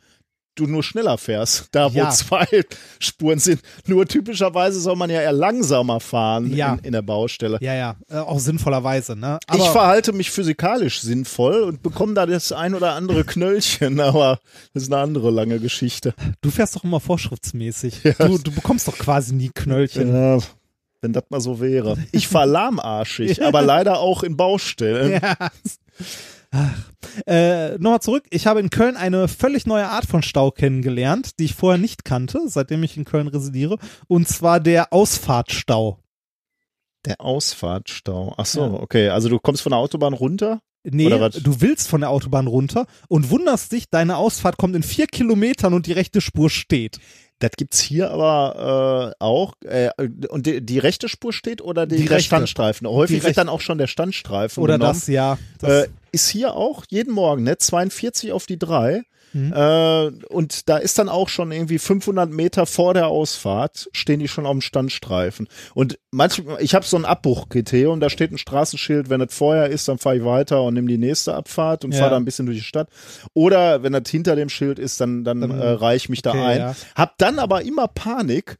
du 0.58 0.66
nur 0.66 0.82
schneller 0.82 1.16
fährst, 1.18 1.68
da 1.72 1.92
wo 1.92 1.98
Ja. 1.98 2.10
zwei 2.10 2.46
Spuren 2.98 3.38
sind. 3.38 3.60
Nur 3.86 4.06
typischerweise 4.06 4.80
soll 4.80 4.96
man 4.96 5.08
ja 5.10 5.20
eher 5.20 5.32
langsamer 5.32 6.00
fahren 6.00 6.54
Ja. 6.54 6.74
in, 6.74 6.84
in 6.86 6.92
der 6.92 7.02
Baustelle. 7.02 7.58
Ja, 7.60 7.74
ja, 7.74 7.96
äh, 8.10 8.16
auch 8.18 8.38
sinnvollerweise, 8.40 9.16
ne? 9.16 9.38
Aber 9.46 9.58
ich 9.64 9.68
verhalte 9.70 10.12
mich 10.12 10.30
physikalisch 10.30 11.00
sinnvoll 11.00 11.62
und 11.62 11.82
bekomme 11.82 12.14
da 12.14 12.26
das 12.26 12.52
ein 12.52 12.74
oder 12.74 12.92
andere 12.94 13.24
Knöllchen, 13.24 14.00
aber 14.00 14.40
das 14.74 14.82
ist 14.84 14.92
eine 14.92 15.00
andere 15.02 15.30
lange 15.30 15.58
Geschichte. 15.60 16.14
du 16.40 16.50
fährst 16.50 16.76
doch 16.76 16.84
immer 16.84 17.00
vorschriftsmäßig. 17.00 18.02
Du, 18.18 18.38
du 18.38 18.50
bekommst 18.50 18.88
doch 18.88 18.98
quasi 18.98 19.34
nie 19.34 19.50
Knöllchen. 19.54 20.12
Ja, 20.14 20.38
wenn 21.00 21.12
das 21.12 21.24
mal 21.30 21.40
so 21.40 21.60
wäre. 21.60 21.96
Ich 22.12 22.26
fahr 22.26 22.46
lahmarschig, 22.46 23.42
aber 23.46 23.62
leider 23.62 24.00
auch 24.00 24.22
in 24.24 24.36
Baustellen. 24.36 25.20
Ja. 25.22 25.36
Äh, 27.26 27.72
Nochmal 27.78 28.00
zurück. 28.00 28.24
Ich 28.30 28.46
habe 28.46 28.60
in 28.60 28.70
Köln 28.70 28.96
eine 28.96 29.28
völlig 29.28 29.66
neue 29.66 29.88
Art 29.88 30.06
von 30.06 30.22
Stau 30.22 30.50
kennengelernt, 30.50 31.38
die 31.38 31.44
ich 31.44 31.54
vorher 31.54 31.78
nicht 31.78 32.04
kannte, 32.04 32.40
seitdem 32.46 32.82
ich 32.82 32.96
in 32.96 33.04
Köln 33.04 33.28
residiere. 33.28 33.78
Und 34.06 34.28
zwar 34.28 34.60
der 34.60 34.92
Ausfahrtstau. 34.92 35.98
Der 37.04 37.20
Ausfahrtstau. 37.20 38.34
Ach 38.36 38.46
so, 38.46 38.60
Ja. 38.60 38.72
okay. 38.74 39.08
Also 39.10 39.28
du 39.28 39.38
kommst 39.38 39.62
von 39.62 39.70
der 39.70 39.78
Autobahn 39.78 40.12
runter? 40.14 40.60
Nee, 40.84 41.08
du 41.10 41.60
willst 41.60 41.88
von 41.88 42.00
der 42.00 42.08
Autobahn 42.10 42.46
runter 42.46 42.86
und 43.08 43.28
wunderst 43.30 43.72
dich, 43.72 43.90
deine 43.90 44.16
Ausfahrt 44.16 44.56
kommt 44.56 44.74
in 44.74 44.82
vier 44.82 45.06
Kilometern 45.06 45.74
und 45.74 45.86
die 45.86 45.92
rechte 45.92 46.20
Spur 46.20 46.48
steht. 46.48 46.98
Das 47.40 47.50
gibt's 47.56 47.78
hier 47.80 48.10
aber 48.10 49.14
äh, 49.20 49.22
auch. 49.22 49.52
Äh, 49.64 49.90
und 50.28 50.46
die, 50.46 50.64
die 50.64 50.78
rechte 50.78 51.08
Spur 51.08 51.32
steht 51.32 51.60
oder 51.60 51.86
die, 51.86 51.96
Die 51.96 52.02
der 52.04 52.12
rechte. 52.16 52.26
Standstreifen? 52.28 52.86
Häufig 52.88 53.22
wird 53.22 53.36
dann 53.36 53.48
auch 53.48 53.60
schon 53.60 53.78
der 53.78 53.86
Standstreifen 53.86 54.62
Oder 54.62 54.74
genommen. 54.78 54.94
das, 54.94 55.06
ja. 55.08 55.36
Das, 55.60 55.84
Äh, 55.84 55.88
ist 56.22 56.28
hier 56.28 56.54
auch 56.54 56.84
jeden 56.90 57.12
Morgen, 57.12 57.42
ne? 57.44 57.58
42 57.58 58.32
auf 58.32 58.46
die 58.46 58.58
3. 58.58 59.02
Mhm. 59.34 59.52
Äh, 59.52 60.06
und 60.30 60.70
da 60.70 60.78
ist 60.78 60.98
dann 60.98 61.10
auch 61.10 61.28
schon 61.28 61.52
irgendwie 61.52 61.78
500 61.78 62.30
Meter 62.30 62.64
vor 62.64 62.94
der 62.94 63.08
Ausfahrt 63.08 63.90
stehen 63.92 64.20
die 64.20 64.26
schon 64.28 64.46
auf 64.46 64.52
dem 64.52 64.62
Standstreifen. 64.62 65.48
Und 65.74 65.98
manchmal, 66.10 66.62
ich 66.62 66.74
habe 66.74 66.86
so 66.86 66.96
ein 66.96 67.04
Abbruchkriterium, 67.04 68.00
da 68.00 68.08
steht 68.08 68.32
ein 68.32 68.38
Straßenschild, 68.38 69.10
wenn 69.10 69.20
das 69.20 69.34
vorher 69.34 69.68
ist, 69.68 69.86
dann 69.86 69.98
fahre 69.98 70.16
ich 70.16 70.24
weiter 70.24 70.62
und 70.62 70.72
nehme 70.74 70.88
die 70.88 70.96
nächste 70.96 71.34
Abfahrt 71.34 71.84
und 71.84 71.92
Ja. 71.92 71.98
fahre 71.98 72.12
da 72.12 72.16
ein 72.16 72.24
bisschen 72.24 72.46
durch 72.46 72.56
die 72.58 72.64
Stadt. 72.64 72.88
Oder 73.34 73.82
wenn 73.82 73.92
das 73.92 74.08
hinter 74.08 74.34
dem 74.34 74.48
Schild 74.48 74.78
ist, 74.78 74.98
dann, 75.00 75.24
dann, 75.24 75.42
Dann- 75.42 75.60
äh, 75.60 75.68
reiche 75.72 76.04
ich 76.06 76.08
mich 76.08 76.22
da 76.22 76.30
okay, 76.30 76.40
ein. 76.44 76.58
ja. 76.58 76.74
Hab 76.94 77.18
dann 77.18 77.38
aber 77.38 77.60
immer 77.62 77.86
Panik, 77.86 78.56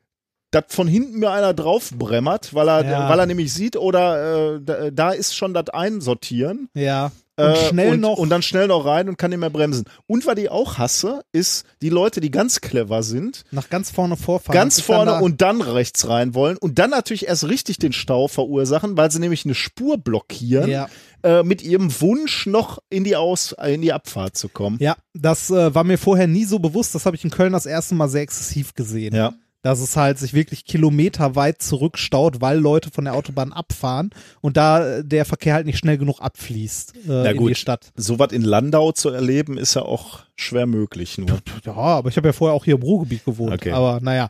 dass 0.50 0.64
von 0.68 0.86
hinten 0.86 1.18
mir 1.18 1.30
einer 1.30 1.54
draufbremmert, 1.54 2.52
weil 2.52 2.68
er, 2.68 2.84
Ja. 2.84 3.08
weil 3.08 3.18
er 3.18 3.26
nämlich 3.26 3.52
sieht, 3.54 3.76
oder 3.76 4.56
äh, 4.56 4.60
da, 4.62 4.90
da 4.90 5.10
ist 5.12 5.34
schon 5.34 5.54
das 5.54 5.70
Einsortieren. 5.70 6.68
ja. 6.74 7.10
Und 7.38 7.44
Äh, 7.44 7.68
schnell 7.68 7.92
und, 7.94 8.00
noch. 8.00 8.18
Und 8.18 8.28
dann 8.30 8.42
schnell 8.42 8.66
noch 8.66 8.84
rein 8.84 9.08
und 9.08 9.16
kann 9.16 9.30
nicht 9.30 9.38
mehr 9.38 9.48
bremsen. 9.50 9.84
Und 10.06 10.26
was 10.26 10.36
ich 10.38 10.50
auch 10.50 10.76
hasse, 10.78 11.22
ist 11.32 11.64
die 11.82 11.88
Leute, 11.88 12.20
die 12.20 12.30
ganz 12.30 12.60
clever 12.60 13.02
sind, 13.02 13.44
nach 13.52 13.70
ganz 13.70 13.90
vorne 13.90 14.16
vorfahren. 14.16 14.54
ganz 14.54 14.78
Ist 14.78 14.88
dann 14.88 14.96
vorne 14.96 15.10
da- 15.12 15.18
und 15.20 15.40
dann 15.40 15.62
rechts 15.62 16.08
rein 16.08 16.34
wollen 16.34 16.56
und 16.56 16.78
dann 16.78 16.90
natürlich 16.90 17.26
erst 17.28 17.48
richtig 17.48 17.78
den 17.78 17.92
Stau 17.92 18.26
verursachen, 18.28 18.96
weil 18.96 19.10
sie 19.10 19.20
nämlich 19.20 19.44
eine 19.44 19.54
Spur 19.54 19.98
blockieren, 19.98 20.68
Ja. 20.68 20.88
äh, 21.22 21.42
mit 21.44 21.62
ihrem 21.62 22.00
Wunsch 22.00 22.46
noch 22.46 22.78
in 22.90 23.04
die 23.04 23.14
Aus 23.16 23.52
äh, 23.52 23.72
in 23.74 23.82
die 23.82 23.92
Abfahrt 23.92 24.36
zu 24.36 24.48
kommen. 24.48 24.76
Ja, 24.80 24.96
das 25.14 25.50
äh, 25.50 25.74
war 25.74 25.84
mir 25.84 25.98
vorher 25.98 26.26
nie 26.26 26.44
so 26.44 26.58
bewusst. 26.58 26.94
Das 26.94 27.06
habe 27.06 27.14
ich 27.16 27.24
in 27.24 27.30
Köln 27.30 27.52
das 27.52 27.66
erste 27.66 27.94
Mal 27.94 28.08
sehr 28.08 28.22
exzessiv 28.22 28.74
gesehen. 28.74 29.14
Ja. 29.14 29.32
Dass 29.62 29.80
es 29.80 29.96
halt 29.96 30.18
sich 30.18 30.34
wirklich 30.34 30.64
kilometerweit 30.64 31.60
zurückstaut, 31.60 32.40
weil 32.40 32.58
Leute 32.58 32.90
von 32.90 33.04
der 33.04 33.14
Autobahn 33.14 33.52
abfahren 33.52 34.10
und 34.40 34.56
da 34.56 34.98
äh, 34.98 35.04
der 35.04 35.24
Verkehr 35.24 35.54
halt 35.54 35.66
nicht 35.66 35.78
schnell 35.78 35.98
genug 35.98 36.20
abfließt 36.20 36.94
äh, 36.94 37.00
Na 37.06 37.24
in 37.30 37.32
die 37.32 37.38
gut. 37.38 37.56
Stadt. 37.56 37.90
Sowas 37.96 38.30
in 38.32 38.42
Landau 38.42 38.92
zu 38.92 39.10
erleben, 39.10 39.58
ist 39.58 39.74
ja 39.74 39.82
auch 39.82 40.20
schwer 40.36 40.66
möglich 40.66 41.18
nur. 41.18 41.40
Ja, 41.64 41.74
aber 41.74 42.08
ich 42.08 42.16
habe 42.16 42.28
ja 42.28 42.32
vorher 42.32 42.54
auch 42.54 42.64
hier 42.64 42.76
im 42.76 42.82
Ruhrgebiet 42.82 43.24
gewohnt. 43.24 43.52
Okay. 43.52 43.72
Aber 43.72 43.98
naja. 44.00 44.28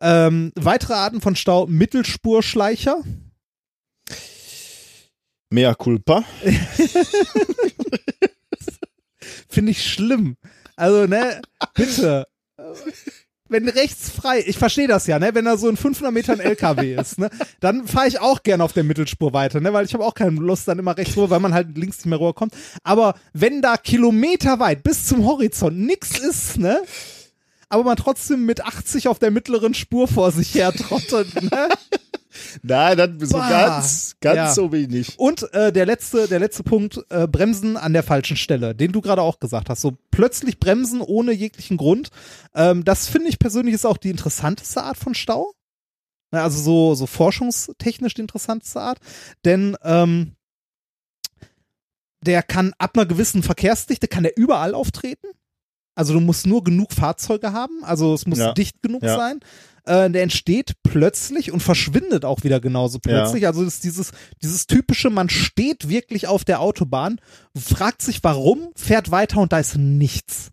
Ähm, 0.00 0.52
weitere 0.56 0.94
Arten 0.94 1.20
von 1.20 1.36
Stau, 1.36 1.66
Mittelspurschleicher. 1.66 3.02
Mea 5.50 5.74
culpa. 5.74 6.24
Finde 9.48 9.70
ich 9.70 9.86
schlimm. 9.86 10.36
Also, 10.76 11.06
ne, 11.06 11.42
bitte. 11.74 12.26
Wenn 13.52 13.68
rechts 13.68 14.10
frei, 14.10 14.42
ich 14.46 14.58
verstehe 14.58 14.88
das 14.88 15.06
ja, 15.06 15.18
ne, 15.18 15.34
wenn 15.34 15.44
da 15.44 15.56
so 15.56 15.68
ein 15.68 15.76
500 15.76 16.12
Meter 16.12 16.32
ein 16.32 16.40
LKW 16.40 16.94
ist, 16.94 17.18
ne, 17.18 17.30
dann 17.60 17.86
fahre 17.86 18.08
ich 18.08 18.20
auch 18.20 18.42
gerne 18.42 18.64
auf 18.64 18.72
der 18.72 18.84
Mittelspur 18.84 19.32
weiter, 19.32 19.60
ne, 19.60 19.72
weil 19.72 19.84
ich 19.84 19.94
habe 19.94 20.04
auch 20.04 20.14
keine 20.14 20.40
Lust 20.40 20.66
dann 20.66 20.78
immer 20.78 20.96
rechts 20.96 21.16
rüber, 21.16 21.30
weil 21.30 21.40
man 21.40 21.54
halt 21.54 21.76
links 21.76 21.98
nicht 21.98 22.06
mehr 22.06 22.18
rüberkommt. 22.18 22.54
Aber 22.82 23.14
wenn 23.32 23.62
da 23.62 23.76
kilometerweit 23.76 24.82
bis 24.82 25.06
zum 25.06 25.26
Horizont 25.26 25.78
nix 25.78 26.18
ist, 26.18 26.58
ne, 26.58 26.80
aber 27.68 27.84
man 27.84 27.96
trotzdem 27.96 28.44
mit 28.44 28.64
80 28.64 29.08
auf 29.08 29.18
der 29.18 29.30
mittleren 29.30 29.74
Spur 29.74 30.08
vor 30.08 30.32
sich 30.32 30.54
her 30.54 30.72
trottet, 30.72 31.42
ne, 31.42 31.68
Nein, 32.62 32.96
das 32.96 33.10
so 33.30 33.36
Bah. 33.38 33.48
ganz, 33.48 34.16
ganz 34.20 34.36
Ja. 34.36 34.52
so 34.52 34.72
wenig. 34.72 35.18
Und 35.18 35.52
äh, 35.52 35.72
der 35.72 35.86
letzte, 35.86 36.28
der 36.28 36.38
letzte 36.38 36.62
Punkt, 36.62 37.00
äh, 37.10 37.26
Bremsen 37.26 37.76
an 37.76 37.92
der 37.92 38.02
falschen 38.02 38.36
Stelle, 38.36 38.74
den 38.74 38.92
du 38.92 39.00
gerade 39.00 39.22
auch 39.22 39.38
gesagt 39.40 39.68
hast. 39.68 39.80
So 39.80 39.96
plötzlich 40.10 40.58
bremsen 40.58 41.00
ohne 41.00 41.32
jeglichen 41.32 41.76
Grund. 41.76 42.10
Ähm, 42.54 42.84
das 42.84 43.08
finde 43.08 43.28
ich 43.28 43.38
persönlich 43.38 43.74
ist 43.74 43.86
auch 43.86 43.96
die 43.98 44.10
interessanteste 44.10 44.82
Art 44.82 44.96
von 44.96 45.14
Stau. 45.14 45.52
Also 46.30 46.62
so, 46.62 46.94
so 46.94 47.06
forschungstechnisch 47.06 48.14
die 48.14 48.22
interessanteste 48.22 48.80
Art. 48.80 48.98
Denn 49.44 49.76
ähm, 49.82 50.32
der 52.24 52.42
kann 52.42 52.72
ab 52.78 52.92
einer 52.96 53.06
gewissen 53.06 53.42
Verkehrsdichte, 53.42 54.08
kann 54.08 54.22
der 54.22 54.36
überall 54.36 54.74
auftreten. 54.74 55.26
Also 55.94 56.14
du 56.14 56.20
musst 56.20 56.46
nur 56.46 56.64
genug 56.64 56.92
Fahrzeuge 56.92 57.52
haben, 57.52 57.84
also 57.84 58.14
es 58.14 58.26
muss 58.26 58.38
Ja. 58.38 58.52
dicht 58.54 58.80
genug 58.80 59.02
Ja. 59.02 59.16
sein. 59.16 59.40
Äh, 59.84 60.10
der 60.10 60.22
entsteht 60.22 60.74
plötzlich 60.84 61.50
und 61.50 61.60
verschwindet 61.60 62.24
auch 62.24 62.44
wieder 62.44 62.60
genauso 62.60 63.00
plötzlich. 63.00 63.46
Also 63.48 63.64
das 63.64 63.74
ist 63.74 63.84
dieses, 63.84 64.12
dieses 64.40 64.66
typische, 64.68 65.10
man 65.10 65.28
steht 65.28 65.88
wirklich 65.88 66.28
auf 66.28 66.44
der 66.44 66.60
Autobahn, 66.60 67.20
fragt 67.56 68.00
sich 68.02 68.22
warum, 68.22 68.70
fährt 68.76 69.10
weiter 69.10 69.40
und 69.40 69.52
da 69.52 69.58
ist 69.58 69.76
nichts. 69.76 70.50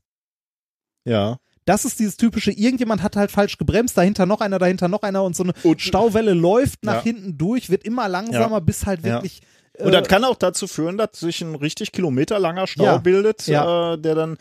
Ja. 1.06 1.38
Das 1.65 1.85
ist 1.85 1.99
dieses 1.99 2.18
typische, 2.18 2.51
irgendjemand 2.51 3.03
hat 3.03 3.15
halt 3.15 3.30
falsch 3.30 3.60
gebremst, 3.60 3.95
dahinter 3.95 4.26
noch 4.26 4.41
einer, 4.41 4.57
dahinter 4.57 4.88
noch 4.88 5.03
einer 5.03 5.23
und 5.23 5.35
so 5.35 5.43
eine 5.43 5.53
Und- 5.64 5.80
Stauwelle 5.81 6.34
läuft 6.34 6.84
nach 6.84 6.95
Ja. 6.95 7.03
hinten 7.03 7.38
durch, 7.38 7.69
wird 7.69 7.84
immer 7.84 8.10
langsamer, 8.10 8.61
bis 8.61 8.88
halt 8.88 9.01
Ja. 9.06 9.14
wirklich. 9.15 9.41
Und 9.77 9.89
äh, 9.89 9.91
das 9.91 10.07
kann 10.07 10.23
auch 10.23 10.35
dazu 10.38 10.65
führen, 10.68 10.97
dass 10.97 11.19
sich 11.19 11.41
ein 11.41 11.53
richtig 11.53 11.91
kilometerlanger 11.91 12.65
Stau 12.65 12.84
Ja. 12.85 12.97
bildet, 12.97 13.45
Ja. 13.45 13.93
Äh, 13.93 13.97
der 13.99 14.15
dann 14.15 14.38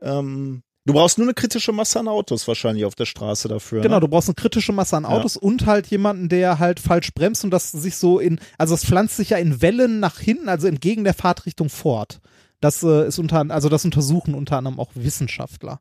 ähm, 0.00 0.62
Du 0.86 0.94
brauchst 0.94 1.18
nur 1.18 1.26
eine 1.26 1.34
kritische 1.34 1.72
Masse 1.72 2.00
an 2.00 2.08
Autos 2.08 2.48
wahrscheinlich 2.48 2.84
auf 2.84 2.94
der 2.94 3.04
Straße 3.04 3.48
dafür. 3.48 3.82
Genau, 3.82 3.96
ne? 3.96 4.00
du 4.00 4.08
brauchst 4.08 4.28
eine 4.28 4.34
kritische 4.34 4.72
Masse 4.72 4.96
an 4.96 5.02
Ja. 5.02 5.10
Autos 5.10 5.36
und 5.36 5.66
halt 5.66 5.86
jemanden, 5.88 6.28
der 6.28 6.58
halt 6.58 6.80
falsch 6.80 7.12
bremst 7.12 7.44
und 7.44 7.50
das 7.50 7.70
sich 7.70 7.96
so 7.96 8.18
in, 8.18 8.40
also 8.56 8.74
es 8.74 8.84
pflanzt 8.84 9.16
sich 9.16 9.30
ja 9.30 9.38
in 9.38 9.60
Wellen 9.60 10.00
nach 10.00 10.18
hinten, 10.18 10.48
also 10.48 10.66
entgegen 10.66 11.04
der 11.04 11.14
Fahrtrichtung 11.14 11.68
fort. 11.68 12.20
Das 12.60 12.82
äh, 12.82 13.06
ist 13.06 13.18
unter, 13.18 13.50
also 13.50 13.68
das 13.68 13.84
untersuchen 13.84 14.34
unter 14.34 14.56
anderem 14.56 14.80
auch 14.80 14.90
Wissenschaftler. 14.94 15.80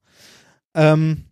Ähm, 0.74 1.26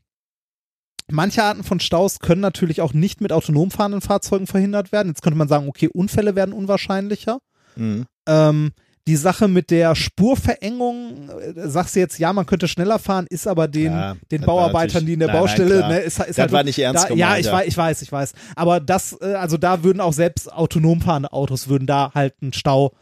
manche 1.10 1.44
Arten 1.44 1.64
von 1.64 1.80
Staus 1.80 2.20
können 2.20 2.42
natürlich 2.42 2.82
auch 2.82 2.94
nicht 2.94 3.20
mit 3.20 3.34
autonom 3.34 3.72
fahrenden 3.72 4.02
Fahrzeugen 4.02 4.48
verhindert 4.48 4.92
werden. 4.94 5.10
Jetzt 5.10 5.22
könnte 5.22 5.38
man 5.38 5.48
sagen, 5.50 5.68
okay, 5.68 5.90
Unfälle 5.94 6.36
werden 6.36 6.54
unwahrscheinlicher. 6.54 7.40
Mhm. 7.76 8.06
Ähm, 8.28 8.72
die 9.08 9.16
Sache 9.16 9.48
mit 9.48 9.72
der 9.72 9.96
Spurverengung, 9.96 11.30
äh, 11.30 11.68
sagst 11.70 11.96
du 11.96 12.00
jetzt, 12.02 12.20
ja, 12.20 12.32
man 12.34 12.46
könnte 12.46 12.68
schneller 12.68 13.00
fahren, 13.00 13.26
ist 13.30 13.48
aber 13.48 13.68
den, 13.68 13.94
Ja, 13.94 14.16
den 14.32 14.42
Bauarbeitern, 14.42 15.06
die 15.06 15.14
in 15.14 15.20
der 15.20 15.30
Nein, 15.30 15.36
nein, 15.38 15.44
Baustelle, 15.44 15.78
klar. 15.78 15.90
ne, 15.90 16.00
ist, 16.00 16.20
ist 16.20 16.30
Das 16.30 16.38
halt 16.38 16.52
war 16.52 16.64
nicht 16.64 16.78
ernst 16.80 17.06
da, 17.06 17.08
gemeint, 17.08 17.20
Ja, 17.20 17.38
ich 17.38 17.46
ja. 17.48 17.52
weiß, 17.54 17.68
ich 17.68 17.78
weiß, 17.78 18.02
ich 18.02 18.12
weiß. 18.12 18.34
Aber 18.56 18.80
das, 18.80 19.18
äh, 19.22 19.34
also 19.34 19.58
da 19.58 19.84
würden 19.84 20.02
auch 20.02 20.14
selbst 20.14 20.52
autonom 20.52 21.02
fahrende 21.02 21.32
Autos 21.34 21.68
würden 21.70 21.88
da 21.88 22.12
halt 22.14 22.36
einen 22.42 22.54
Stau 22.54 22.94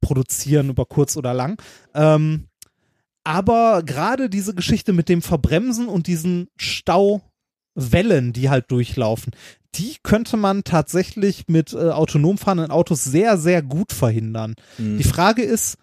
produzieren 0.00 0.68
über 0.68 0.84
kurz 0.84 1.16
oder 1.16 1.32
lang. 1.32 1.60
Ähm, 1.94 2.48
aber 3.24 3.82
gerade 3.84 4.28
diese 4.28 4.54
Geschichte 4.54 4.92
mit 4.92 5.08
dem 5.08 5.22
Verbremsen 5.22 5.86
und 5.86 6.08
diesen 6.08 6.48
Stauwellen, 7.76 8.32
die 8.32 8.50
halt 8.50 8.70
durchlaufen, 8.70 9.32
die 9.74 9.96
könnte 10.02 10.36
man 10.36 10.64
tatsächlich 10.64 11.44
mit 11.48 11.72
äh, 11.72 11.90
autonom 11.90 12.36
fahrenden 12.38 12.70
Autos 12.70 13.04
sehr, 13.04 13.38
sehr 13.38 13.62
gut 13.62 13.92
verhindern. 13.92 14.54
Mhm. 14.78 14.98
Die 14.98 15.04
Frage 15.04 15.42
ist, 15.42 15.78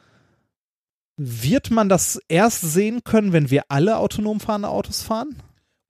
wird 1.18 1.72
man 1.72 1.90
das 1.90 2.20
erst 2.28 2.62
sehen 2.62 3.04
können, 3.04 3.34
wenn 3.34 3.50
wir 3.50 3.64
alle 3.70 3.98
autonom 3.98 4.40
fahrende 4.40 4.70
Autos 4.70 5.02
fahren? 5.02 5.36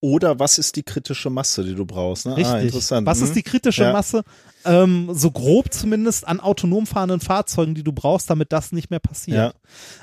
Oder 0.02 0.40
was 0.40 0.58
ist 0.58 0.78
die 0.78 0.84
kritische 0.84 1.30
Masse, 1.30 1.62
die 1.66 1.76
du 1.76 1.86
brauchst? 1.86 2.26
Ne? 2.26 2.32
Ah, 2.32 2.36
Richtig. 2.36 2.62
interessant. 2.64 3.06
Was 3.06 3.20
Mhm. 3.20 3.26
ist 3.26 3.36
die 3.36 3.44
kritische 3.44 3.84
Ja. 3.84 3.92
Masse, 3.92 4.24
ähm, 4.64 5.10
so 5.12 5.30
grob 5.30 5.74
zumindest 5.74 6.26
an 6.26 6.40
autonom 6.40 6.88
fahrenden 6.88 7.20
Fahrzeugen, 7.20 7.76
die 7.76 7.84
du 7.84 7.92
brauchst, 7.92 8.30
damit 8.30 8.54
das 8.54 8.72
nicht 8.72 8.90
mehr 8.90 9.02
passiert? 9.02 9.56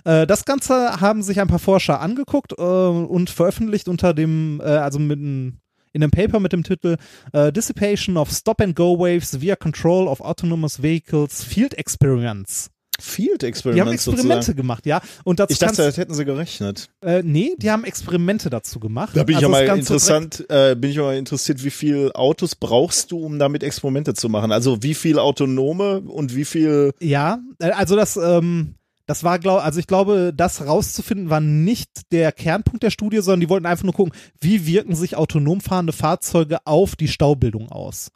Äh, 0.05 0.27
das 0.27 0.45
Ganze 0.45 1.01
haben 1.01 1.23
sich 1.23 1.41
ein 1.41 1.49
paar 1.49 1.59
Forscher 1.59 1.99
angeguckt 2.03 2.53
äh, 2.53 2.63
und 2.63 3.31
veröffentlicht 3.31 3.89
unter 3.89 4.13
dem, 4.13 4.61
äh, 4.61 4.65
also 4.65 4.99
mit 4.99 5.19
einem 5.19 5.61
in 5.97 6.03
einem 6.03 6.11
Paper 6.13 6.39
mit 6.41 6.53
dem 6.53 6.63
Titel 6.63 6.97
äh, 7.33 7.51
Dissipation 7.51 8.17
of 8.17 8.31
Stop-and-Go 8.31 8.99
Waves 8.99 9.41
via 9.41 9.57
Control 9.57 10.07
of 10.07 10.21
Autonomous 10.21 10.83
Vehicles 10.83 11.43
Field 11.43 11.75
Experiments. 11.75 12.71
Field 12.99 13.43
Die 13.43 13.47
haben 13.47 13.51
Experiments 13.51 13.93
Experimente 14.07 14.35
sozusagen. 14.37 14.57
gemacht, 14.57 14.87
ja. 14.87 15.03
Und 15.25 15.39
dazu 15.39 15.53
Ich 15.53 15.59
dachte, 15.59 15.83
das 15.83 15.99
hätten 15.99 16.15
sie 16.15 16.25
gerechnet. 16.25 16.89
äh, 17.03 17.23
nee, 17.23 17.53
die 17.59 17.71
haben 17.71 17.85
Experimente 17.85 18.49
dazu 18.49 18.81
gemacht. 18.81 19.11
Da 19.15 19.25
bin 19.25 19.37
ich 19.37 19.45
Also 19.45 19.55
ja 19.55 19.67
mal 19.69 19.77
interessant, 19.79 20.47
äh, 20.49 20.75
bin 20.77 20.91
ich 20.93 20.97
mal 20.97 21.15
interessiert, 21.17 21.63
wie 21.63 21.71
viel 21.71 22.11
Autos 22.15 22.55
brauchst 22.55 23.13
du, 23.13 23.19
um 23.19 23.39
damit 23.39 23.63
Experimente 23.63 24.15
zu 24.15 24.31
machen? 24.31 24.51
Also 24.51 24.83
wie 24.83 24.95
viel 24.95 25.19
autonome 25.19 26.01
und 26.01 26.35
wie 26.35 26.47
viel 26.47 26.93
Ja, 27.01 27.39
äh, 27.59 27.71
also 27.71 27.97
das, 27.97 28.17
ähm, 28.17 28.77
das 29.07 29.23
war, 29.23 29.39
glaub, 29.39 29.65
also 29.65 29.79
ich 29.79 29.87
glaube, 29.87 30.33
das 30.35 30.67
rauszufinden 30.67 31.31
war 31.31 31.41
nicht 31.41 32.13
der 32.13 32.33
Kernpunkt 32.33 32.83
der 32.83 32.91
Studie, 32.91 33.19
sondern 33.19 33.41
die 33.41 33.49
wollten 33.49 33.67
einfach 33.67 33.85
nur 33.85 33.95
gucken, 33.95 34.15
wie 34.41 34.67
wirken 34.67 34.95
sich 34.95 35.17
autonom 35.17 35.61
fahrende 35.61 35.93
Fahrzeuge 35.93 36.59
auf 36.67 36.97
die 36.97 37.09
Staubildung 37.09 37.71
aus? 37.71 38.11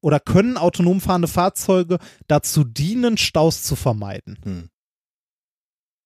Oder 0.00 0.20
können 0.20 0.56
autonom 0.56 1.00
fahrende 1.00 1.26
Fahrzeuge 1.26 1.98
dazu 2.28 2.62
dienen, 2.62 3.18
Staus 3.18 3.64
zu 3.64 3.74
vermeiden? 3.74 4.38
Hm. 4.44 4.68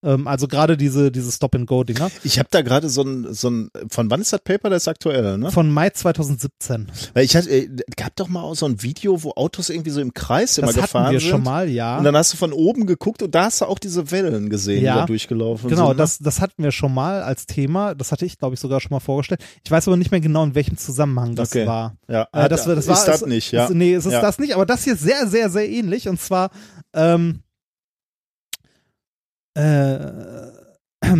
Ähm, 0.02 0.26
also 0.26 0.48
gerade 0.48 0.76
diese, 0.78 1.12
diese 1.12 1.30
Stop-and-Go-Dinger. 1.30 2.10
Ich 2.24 2.38
habe 2.38 2.48
da 2.50 2.62
gerade 2.62 2.88
so 2.88 3.02
ein, 3.02 3.34
so 3.34 3.50
ein, 3.50 3.70
von 3.90 4.10
wann 4.10 4.20
ist 4.22 4.32
das 4.32 4.40
Paper? 4.40 4.70
Das 4.70 4.84
ist 4.84 4.88
aktuell, 4.88 5.36
ne? 5.36 5.50
Von 5.50 5.68
Mai 5.70 5.90
2017. 5.90 6.86
Weil 7.12 7.24
ich 7.24 7.36
hatte, 7.36 7.50
äh, 7.50 7.68
gab 7.96 8.16
doch 8.16 8.28
mal 8.28 8.42
auch 8.42 8.54
so 8.54 8.64
ein 8.66 8.82
Video, 8.82 9.22
wo 9.22 9.32
Autos 9.32 9.68
irgendwie 9.68 9.90
so 9.90 10.00
im 10.00 10.14
Kreis 10.14 10.56
immer 10.58 10.68
Das 10.68 10.76
gefahren 10.76 11.04
hatten 11.04 11.12
wir 11.14 11.20
sind. 11.20 11.28
schon 11.30 11.42
mal, 11.42 11.68
ja. 11.68 11.98
Und 11.98 12.04
dann 12.04 12.16
hast 12.16 12.32
du 12.32 12.36
von 12.38 12.52
oben 12.52 12.86
geguckt 12.86 13.22
und 13.22 13.34
da 13.34 13.44
hast 13.44 13.60
du 13.60 13.66
auch 13.66 13.78
diese 13.78 14.10
Wellen 14.10 14.48
gesehen, 14.48 14.82
Ja. 14.82 14.94
die 14.94 14.98
da 15.00 15.06
durchgelaufen 15.06 15.68
Genau, 15.68 15.88
sind. 15.88 15.96
ne? 15.96 16.02
das, 16.02 16.18
das 16.18 16.40
hatten 16.40 16.62
wir 16.62 16.72
schon 16.72 16.94
mal 16.94 17.22
als 17.22 17.46
Thema. 17.46 17.94
Das 17.94 18.10
hatte 18.10 18.24
ich, 18.24 18.38
glaube 18.38 18.54
ich, 18.54 18.60
sogar 18.60 18.80
schon 18.80 18.90
mal 18.90 19.00
vorgestellt. 19.00 19.42
Ich 19.64 19.70
weiß 19.70 19.86
aber 19.86 19.96
nicht 19.98 20.10
mehr 20.10 20.20
genau, 20.20 20.44
in 20.44 20.54
welchem 20.54 20.78
Zusammenhang 20.78 21.34
das 21.34 21.50
Okay. 21.50 21.66
war. 21.66 21.96
ja, 22.08 22.26
Äh, 22.32 22.48
das, 22.48 22.64
das 22.64 22.86
war 22.88 22.94
ist 22.96 23.04
das 23.04 23.22
es- 23.22 23.26
nicht, 23.28 23.52
ja. 23.52 23.64
Ist, 23.66 23.74
nee, 23.74 23.92
es 23.94 24.06
ist 24.06 24.12
Ja. 24.12 24.22
das 24.22 24.38
nicht, 24.38 24.54
aber 24.54 24.64
das 24.64 24.84
hier 24.84 24.94
ist 24.94 25.02
sehr, 25.02 25.26
sehr, 25.26 25.50
sehr 25.50 25.68
ähnlich. 25.68 26.08
Und 26.08 26.20
zwar, 26.20 26.50
ähm, 26.94 27.40
äh, 29.54 30.50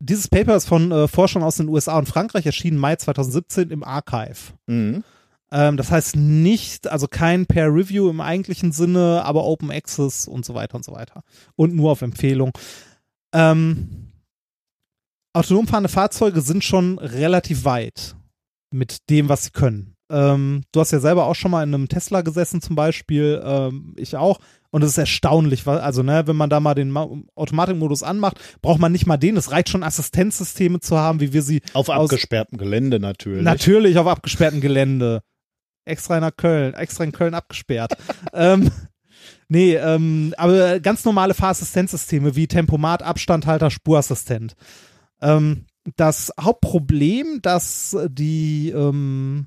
dieses 0.00 0.28
Paper 0.28 0.56
ist 0.56 0.66
von 0.66 0.90
äh, 0.92 1.08
Forschern 1.08 1.42
aus 1.42 1.56
den 1.56 1.68
USA 1.68 1.98
und 1.98 2.08
Frankreich, 2.08 2.46
erschienen 2.46 2.78
Mai 2.78 2.96
2017 2.96 3.70
im 3.70 3.84
Archive. 3.84 4.54
Mhm. 4.66 5.04
Ähm, 5.52 5.76
das 5.76 5.90
heißt 5.90 6.16
nicht, 6.16 6.88
also 6.88 7.08
kein 7.08 7.46
Peer 7.46 7.72
Review 7.72 8.08
im 8.08 8.20
eigentlichen 8.20 8.72
Sinne, 8.72 9.22
aber 9.24 9.44
Open 9.44 9.70
Access 9.70 10.28
und 10.28 10.44
so 10.44 10.54
weiter 10.54 10.76
und 10.76 10.84
so 10.84 10.92
weiter. 10.92 11.22
Und 11.56 11.74
nur 11.74 11.90
auf 11.90 12.02
Empfehlung. 12.02 12.52
Ähm, 13.34 14.12
autonom 15.32 15.66
fahrende 15.66 15.88
Fahrzeuge 15.88 16.40
sind 16.40 16.64
schon 16.64 16.98
relativ 16.98 17.64
weit 17.64 18.16
mit 18.72 19.10
dem, 19.10 19.28
was 19.28 19.44
sie 19.44 19.50
können. 19.50 19.96
Ähm, 20.10 20.62
du 20.72 20.80
hast 20.80 20.90
ja 20.90 20.98
selber 20.98 21.26
auch 21.26 21.34
schon 21.34 21.50
mal 21.50 21.62
in 21.62 21.72
einem 21.72 21.88
Tesla 21.88 22.22
gesessen 22.22 22.60
zum 22.60 22.76
Beispiel, 22.76 23.40
ähm, 23.44 23.94
ich 23.96 24.16
auch. 24.16 24.38
Und 24.70 24.82
es 24.82 24.90
ist 24.90 24.98
erstaunlich, 24.98 25.66
weil, 25.66 25.78
also 25.78 26.02
ne, 26.02 26.26
wenn 26.26 26.36
man 26.36 26.50
da 26.50 26.60
mal 26.60 26.74
den 26.74 26.90
Ma 26.90 27.08
Automatikmodus 27.34 28.02
anmacht, 28.02 28.38
braucht 28.62 28.80
man 28.80 28.92
nicht 28.92 29.06
mal 29.06 29.16
den. 29.16 29.36
Es 29.36 29.50
reicht 29.50 29.68
schon 29.68 29.82
Assistenzsysteme 29.82 30.80
zu 30.80 30.98
haben, 30.98 31.20
wie 31.20 31.32
wir 31.32 31.42
sie 31.42 31.62
Auf 31.72 31.90
abgesperrtem 31.90 32.58
Gelände 32.58 33.00
natürlich. 33.00 33.42
Natürlich 33.42 33.98
auf 33.98 34.06
abgesperrtem 34.06 34.60
Gelände. 34.60 35.22
Extra 35.84 36.20
nach 36.20 36.36
Köln, 36.36 36.74
extra 36.74 37.04
in 37.04 37.12
Köln 37.12 37.34
abgesperrt. 37.34 37.94
ähm, 38.32 38.70
nee, 39.48 39.74
ähm, 39.74 40.34
aber 40.36 40.78
ganz 40.78 41.04
normale 41.04 41.34
Fahrassistenzsysteme 41.34 42.36
wie 42.36 42.46
Tempomat, 42.46 43.02
Abstandhalter, 43.02 43.70
Spurassistent. 43.70 44.54
Ähm, 45.20 45.66
das 45.96 46.32
Hauptproblem, 46.40 47.40
das 47.42 47.96
die 48.08 48.70
ähm, 48.70 49.46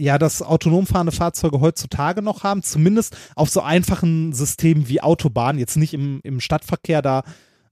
ja, 0.00 0.18
das 0.18 0.42
autonom 0.42 0.86
fahrende 0.86 1.12
Fahrzeuge 1.12 1.60
heutzutage 1.60 2.22
noch 2.22 2.42
haben, 2.42 2.62
zumindest 2.62 3.16
auf 3.36 3.50
so 3.50 3.60
einfachen 3.60 4.32
Systemen 4.32 4.88
wie 4.88 5.00
Autobahn, 5.00 5.58
jetzt 5.58 5.76
nicht 5.76 5.94
im, 5.94 6.20
im 6.24 6.40
Stadtverkehr, 6.40 7.02
da 7.02 7.22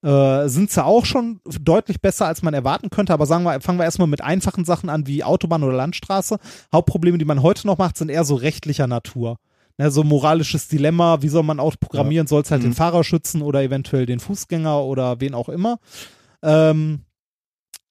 äh, 0.02 0.48
sind 0.48 0.70
sie 0.70 0.84
auch 0.84 1.04
schon 1.04 1.40
deutlich 1.60 2.00
besser, 2.00 2.26
als 2.26 2.42
man 2.42 2.54
erwarten 2.54 2.90
könnte. 2.90 3.12
Aber 3.12 3.26
sagen 3.26 3.44
wir, 3.44 3.60
fangen 3.60 3.78
wir 3.78 3.84
erstmal 3.84 4.08
mit 4.08 4.22
einfachen 4.22 4.64
Sachen 4.64 4.88
an 4.88 5.06
wie 5.06 5.24
Autobahn 5.24 5.62
oder 5.62 5.76
Landstraße. 5.76 6.38
Hauptprobleme, 6.72 7.18
die 7.18 7.24
man 7.24 7.42
heute 7.42 7.66
noch 7.66 7.78
macht, 7.78 7.96
sind 7.96 8.10
eher 8.10 8.24
so 8.24 8.34
rechtlicher 8.34 8.86
Natur. 8.86 9.36
Ne, 9.78 9.90
so 9.90 10.04
moralisches 10.04 10.68
Dilemma, 10.68 11.22
wie 11.22 11.28
soll 11.28 11.42
man 11.42 11.60
Auto 11.60 11.76
programmieren, 11.80 12.26
soll 12.26 12.42
es 12.42 12.50
halt 12.50 12.62
den 12.62 12.70
Mhm. 12.70 12.74
Fahrer 12.74 13.04
schützen 13.04 13.42
oder 13.42 13.62
eventuell 13.62 14.06
den 14.06 14.20
Fußgänger 14.20 14.82
oder 14.82 15.20
wen 15.20 15.34
auch 15.34 15.48
immer. 15.48 15.78
Ähm, 16.42 17.04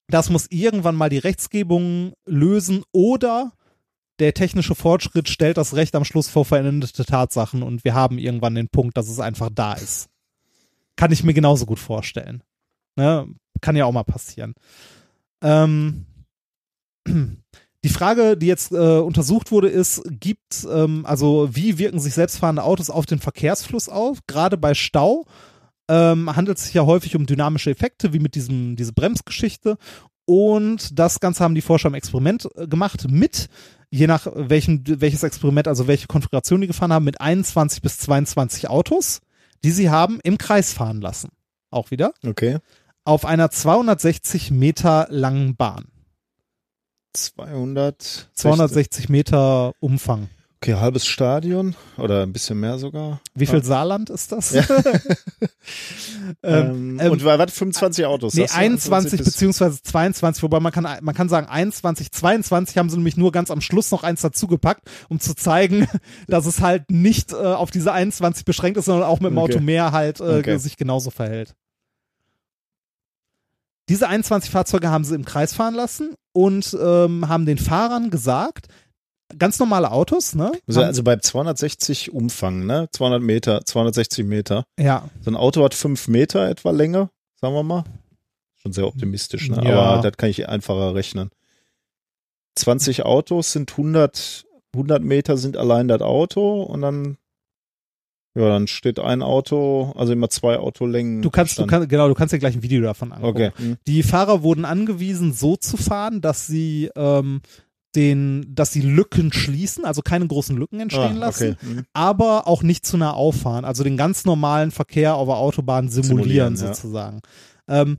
das 0.07 0.29
muss 0.29 0.47
irgendwann 0.49 0.95
mal 0.95 1.09
die 1.09 1.19
Rechtsgebung 1.19 2.13
lösen 2.25 2.83
oder 2.91 3.53
der 4.19 4.33
technische 4.33 4.75
Fortschritt 4.75 5.29
stellt 5.29 5.57
das 5.57 5.75
Recht 5.75 5.95
am 5.95 6.05
Schluss 6.05 6.29
vor 6.29 6.45
veränderte 6.45 7.05
Tatsachen 7.05 7.63
und 7.63 7.83
wir 7.83 7.93
haben 7.93 8.17
irgendwann 8.17 8.55
den 8.55 8.69
Punkt, 8.69 8.97
dass 8.97 9.09
es 9.09 9.19
einfach 9.19 9.49
da 9.53 9.73
ist. 9.73 10.09
Kann 10.95 11.11
ich 11.11 11.23
mir 11.23 11.33
genauso 11.33 11.65
gut 11.65 11.79
vorstellen. 11.79 12.43
Ne? 12.95 13.27
Kann 13.61 13.75
ja 13.75 13.85
auch 13.85 13.91
mal 13.91 14.03
passieren. 14.03 14.53
Ähm, 15.41 16.05
die 17.07 17.89
Frage, 17.89 18.35
die 18.35 18.47
jetzt 18.47 18.71
äh, 18.71 18.99
untersucht 18.99 19.51
wurde, 19.51 19.69
ist, 19.69 20.01
gibt, 20.05 20.67
ähm, 20.69 21.05
also 21.05 21.49
wie 21.53 21.77
wirken 21.77 21.99
sich 21.99 22.13
selbstfahrende 22.13 22.63
Autos 22.63 22.89
auf 22.89 23.05
den 23.05 23.19
Verkehrsfluss 23.19 23.87
auf? 23.87 24.19
Gerade 24.27 24.57
bei 24.57 24.73
Stau 24.73 25.25
ähm, 25.89 26.35
handelt 26.35 26.57
es 26.57 26.65
sich 26.65 26.73
ja 26.73 26.85
häufig 26.85 27.15
um 27.15 27.25
dynamische 27.25 27.71
Effekte, 27.71 28.13
wie 28.13 28.19
mit 28.19 28.35
diesem, 28.35 28.75
diese 28.75 28.93
Bremsgeschichte. 28.93 29.77
Und 30.29 30.99
das 30.99 31.19
Ganze 31.19 31.43
haben 31.43 31.55
die 31.55 31.61
Forscher 31.61 31.87
im 31.87 31.95
Experiment 31.95 32.47
äh, 32.55 32.67
gemacht 32.67 33.09
mit, 33.09 33.49
je 33.89 34.05
nach 34.05 34.27
welchem, 34.31 34.83
welches 34.85 35.23
Experiment, 35.23 35.67
also 35.67 35.87
welche 35.87 36.05
Konfiguration 36.05 36.61
die 36.61 36.67
gefahren 36.67 36.93
haben, 36.93 37.05
mit 37.05 37.19
21 37.19 37.81
bis 37.81 37.97
22 37.97 38.69
Autos, 38.69 39.21
die 39.63 39.71
sie 39.71 39.89
haben 39.89 40.19
im 40.21 40.37
Kreis 40.37 40.71
fahren 40.71 41.01
lassen. 41.01 41.29
Auch 41.71 41.89
wieder. 41.89 42.13
Okay. 42.23 42.59
Auf 43.05 43.25
einer 43.25 43.49
260 43.49 44.51
Meter 44.51 45.07
langen 45.09 45.55
Bahn. 45.55 45.85
200. 47.13 48.29
260 48.35 49.09
Meter 49.09 49.73
Umfang. 49.79 50.29
Okay, 50.61 50.73
halbes 50.73 51.05
Stadion 51.05 51.73
oder 51.97 52.23
ein 52.23 52.33
bisschen 52.33 52.59
mehr 52.59 52.77
sogar. 52.79 53.21
Wie 53.33 53.45
viel 53.45 53.63
Saarland 53.63 54.09
ist 54.09 54.33
das? 54.33 54.51
Ja. 54.51 54.63
ähm, 54.69 54.99
Ähm, 56.43 56.99
ähm, 56.99 57.11
und 57.11 57.23
war 57.23 57.39
was 57.39 57.53
25 57.53 58.05
Autos? 58.05 58.33
Nee, 58.33 58.41
sagst 58.41 58.55
du? 58.55 58.59
21 58.59 59.17
bis- 59.19 59.31
beziehungsweise 59.31 59.81
22, 59.81 60.43
wobei 60.43 60.59
man 60.59 60.71
kann, 60.73 60.85
man 61.01 61.15
kann 61.15 61.29
sagen 61.29 61.47
21, 61.47 62.11
22 62.11 62.77
haben 62.77 62.89
sie 62.89 62.97
nämlich 62.97 63.15
nur 63.17 63.31
ganz 63.31 63.51
am 63.51 63.61
Schluss 63.61 63.89
noch 63.91 64.03
eins 64.03 64.21
dazugepackt, 64.21 64.81
um 65.07 65.19
zu 65.21 65.33
zeigen, 65.33 65.87
dass 66.27 66.45
es 66.45 66.59
halt 66.61 66.91
nicht 66.91 67.31
äh, 67.31 67.35
auf 67.37 67.71
diese 67.71 67.93
21 67.93 68.43
beschränkt 68.43 68.77
ist, 68.77 68.85
sondern 68.85 69.07
auch 69.07 69.21
mit 69.21 69.31
dem 69.31 69.37
Okay. 69.37 69.53
Auto 69.55 69.63
mehr 69.63 69.91
halt 69.93 70.19
äh, 70.19 70.39
Okay. 70.39 70.57
sich 70.57 70.75
genauso 70.77 71.09
verhält. 71.09 71.55
Diese 73.87 74.07
21 74.07 74.51
Fahrzeuge 74.51 74.89
haben 74.89 75.03
sie 75.05 75.15
im 75.15 75.25
Kreis 75.25 75.53
fahren 75.53 75.73
lassen 75.73 76.13
und 76.33 76.77
ähm, 76.79 77.27
haben 77.29 77.45
den 77.45 77.57
Fahrern 77.57 78.09
gesagt, 78.11 78.67
ganz 79.37 79.59
normale 79.59 79.91
Autos, 79.91 80.35
ne? 80.35 80.51
Also, 80.67 80.81
also 80.81 81.03
bei 81.03 81.17
260 81.17 82.11
Umfang, 82.11 82.65
ne? 82.65 82.89
200 82.91 83.21
Meter, 83.21 83.65
260 83.65 84.25
Meter. 84.25 84.65
ja, 84.79 85.09
So 85.21 85.31
ein 85.31 85.35
Auto 85.35 85.63
hat 85.63 85.73
5 85.73 86.07
Meter 86.07 86.49
etwa 86.49 86.71
Länge, 86.71 87.09
sagen 87.39 87.53
wir 87.53 87.63
mal. 87.63 87.83
Schon 88.55 88.73
sehr 88.73 88.87
optimistisch, 88.87 89.49
ne? 89.49 89.61
Ja. 89.63 89.79
Aber 89.79 90.01
das 90.01 90.17
kann 90.17 90.29
ich 90.29 90.49
einfacher 90.49 90.93
rechnen. 90.95 91.29
20 92.55 93.03
Autos 93.05 93.53
sind 93.53 93.71
100, 93.71 94.45
100 94.73 95.01
Meter 95.03 95.37
sind 95.37 95.55
allein 95.55 95.87
das 95.87 96.01
Auto 96.01 96.63
und 96.63 96.81
dann, 96.81 97.17
ja, 98.35 98.49
dann 98.49 98.67
steht 98.67 98.99
ein 98.99 99.21
Auto, 99.21 99.93
also 99.95 100.11
immer 100.11 100.29
zwei 100.29 100.57
Autolängen. 100.57 101.21
du 101.21 101.29
kannst, 101.29 101.57
du 101.57 101.65
kannst, 101.65 101.87
genau, 101.87 102.07
du 102.09 102.15
kannst 102.15 102.33
dir 102.33 102.39
gleich 102.39 102.55
ein 102.55 102.63
Video 102.63 102.81
davon 102.81 103.13
angucken. 103.13 103.29
Okay. 103.29 103.51
Hm. 103.55 103.77
Die 103.87 104.03
Fahrer 104.03 104.43
wurden 104.43 104.65
angewiesen, 104.65 105.31
so 105.31 105.55
zu 105.55 105.77
fahren, 105.77 106.19
dass 106.19 106.47
sie 106.47 106.89
ähm, 106.95 107.41
den, 107.95 108.45
dass 108.53 108.71
sie 108.71 108.81
Lücken 108.81 109.33
schließen, 109.33 109.85
also 109.85 110.01
keine 110.01 110.27
großen 110.27 110.55
Lücken 110.55 110.79
entstehen 110.79 111.17
Ah, 111.17 111.25
lassen, 111.27 111.57
okay. 111.59 111.67
Hm. 111.67 111.85
aber 111.93 112.47
auch 112.47 112.61
nicht 112.63 112.85
zu 112.85 112.97
nah 112.97 113.11
auffahren, 113.11 113.65
also 113.65 113.83
den 113.83 113.97
ganz 113.97 114.25
normalen 114.25 114.71
Verkehr 114.71 115.15
auf 115.15 115.27
der 115.27 115.37
Autobahn 115.37 115.89
simulieren, 115.89 116.55
Simulieren, 116.55 116.55
ja. 116.55 116.73
sozusagen. 116.73 117.21
Ähm, 117.67 117.97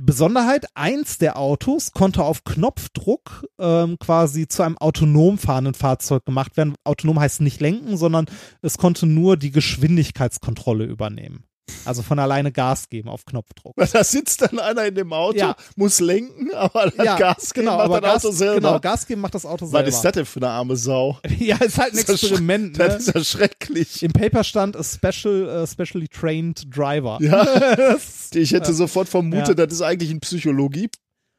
Besonderheit, 0.00 0.66
eins 0.74 1.18
der 1.18 1.36
Autos 1.38 1.90
konnte 1.90 2.22
auf 2.22 2.44
Knopfdruck 2.44 3.44
ähm, 3.58 3.98
quasi 3.98 4.46
zu 4.46 4.62
einem 4.62 4.78
autonom 4.78 5.38
fahrenden 5.38 5.74
Fahrzeug 5.74 6.24
gemacht 6.24 6.56
werden. 6.56 6.74
Autonom 6.84 7.18
heißt 7.18 7.40
nicht 7.40 7.60
lenken, 7.60 7.96
sondern 7.96 8.26
es 8.62 8.78
konnte 8.78 9.06
nur 9.06 9.36
die 9.36 9.50
Geschwindigkeitskontrolle 9.50 10.84
übernehmen. 10.84 11.47
Also 11.84 12.02
von 12.02 12.18
alleine 12.18 12.52
Gas 12.52 12.88
geben 12.88 13.08
auf 13.08 13.24
Knopfdruck. 13.24 13.74
Da 13.92 14.04
sitzt 14.04 14.42
dann 14.42 14.58
einer 14.58 14.86
in 14.86 14.94
dem 14.94 15.12
Auto, 15.12 15.38
Ja. 15.38 15.56
muss 15.76 16.00
lenken, 16.00 16.52
aber 16.54 16.90
dann 16.90 17.06
Ja, 17.06 17.16
Gas 17.16 17.52
geben, 17.54 17.66
genau, 17.66 17.76
macht 17.78 17.84
aber 17.86 18.00
das 18.00 18.12
Gas, 18.14 18.24
Auto 18.26 18.34
selber. 18.34 18.54
genau, 18.56 18.80
Gas 18.80 19.06
geben 19.06 19.20
macht 19.20 19.34
das 19.34 19.46
Auto 19.46 19.66
selber. 19.66 19.86
Was 19.86 19.94
ist 19.94 20.02
das 20.02 20.12
denn 20.12 20.26
für 20.26 20.40
eine 20.40 20.48
arme 20.50 20.76
Sau? 20.76 21.18
Ja, 21.38 21.56
ist 21.56 21.78
halt 21.78 21.92
ein 21.94 21.96
Das 22.04 22.08
ist 22.10 22.22
Experiment. 22.24 22.78
Ne? 22.78 22.84
Das 22.88 23.06
ist 23.08 23.14
ja 23.14 23.24
schrecklich. 23.24 24.02
Im 24.02 24.12
Paper 24.12 24.44
stand 24.44 24.76
a 24.76 24.82
special, 24.82 25.62
uh, 25.62 25.66
specially 25.66 26.08
trained 26.08 26.64
driver. 26.74 27.18
Ja. 27.20 27.44
Das- 27.76 28.30
Ich 28.34 28.52
hätte 28.52 28.72
sofort 28.74 29.08
vermutet, 29.08 29.58
das 29.58 29.72
ist 29.72 29.82
eigentlich 29.82 30.10
ein 30.10 30.20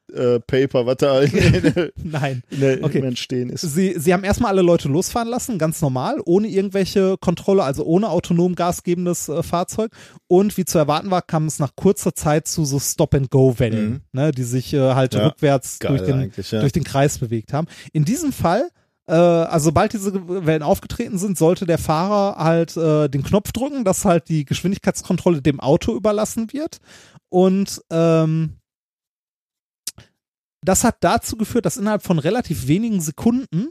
Psychologie-Paper, 0.09 0.85
was 0.85 0.97
da 0.97 1.19
in, 1.21 1.31
in, 1.37 1.89
Nein. 2.03 2.43
in 2.49 2.59
der, 2.59 2.83
Okay. 2.83 2.99
im 2.99 3.05
Entstehen 3.05 3.49
ist. 3.49 3.61
Sie, 3.61 3.95
sie 3.97 4.13
haben 4.13 4.23
erstmal 4.23 4.51
alle 4.51 4.61
Leute 4.61 4.87
losfahren 4.87 5.27
lassen, 5.29 5.57
ganz 5.57 5.81
normal, 5.81 6.19
ohne 6.25 6.47
irgendwelche 6.47 7.17
Kontrolle, 7.19 7.63
also 7.63 7.83
ohne 7.85 8.09
autonom 8.09 8.55
gasgebendes 8.55 9.29
äh, 9.29 9.43
Fahrzeug. 9.43 9.91
Und 10.27 10.57
wie 10.57 10.65
zu 10.65 10.77
erwarten 10.77 11.11
war, 11.11 11.21
kam 11.21 11.45
es 11.45 11.59
nach 11.59 11.75
kurzer 11.75 12.13
Zeit 12.13 12.47
zu 12.47 12.65
so 12.65 12.79
Stop-and-Go-Wellen, 12.79 13.89
Mhm. 13.89 13.99
ne, 14.13 14.31
die 14.31 14.43
sich 14.43 14.73
äh, 14.73 14.93
halt 14.93 15.13
Ja. 15.13 15.27
rückwärts 15.27 15.79
Geil 15.79 15.97
durch 15.97 16.03
den, 16.09 16.31
ja. 16.51 16.59
durch 16.59 16.71
den 16.71 16.83
Kreis 16.83 17.17
bewegt 17.19 17.53
haben. 17.53 17.67
In 17.93 18.05
diesem 18.05 18.31
Fall, 18.31 18.69
äh, 19.07 19.13
also 19.13 19.65
sobald 19.65 19.93
diese 19.93 20.13
Wellen 20.45 20.63
aufgetreten 20.63 21.17
sind, 21.17 21.37
sollte 21.37 21.65
der 21.65 21.77
Fahrer 21.77 22.43
halt 22.43 22.75
äh, 22.77 23.07
den 23.09 23.23
Knopf 23.23 23.51
drücken, 23.51 23.83
dass 23.83 24.05
halt 24.05 24.29
die 24.29 24.45
Geschwindigkeitskontrolle 24.45 25.41
dem 25.41 25.59
Auto 25.59 25.95
überlassen 25.95 26.51
wird. 26.53 26.79
Und 27.29 27.81
ähm, 27.91 28.55
das 30.61 30.83
hat 30.83 30.97
dazu 31.01 31.37
geführt, 31.37 31.65
dass 31.65 31.77
innerhalb 31.77 32.03
von 32.03 32.19
relativ 32.19 32.67
wenigen 32.67 33.01
Sekunden 33.01 33.69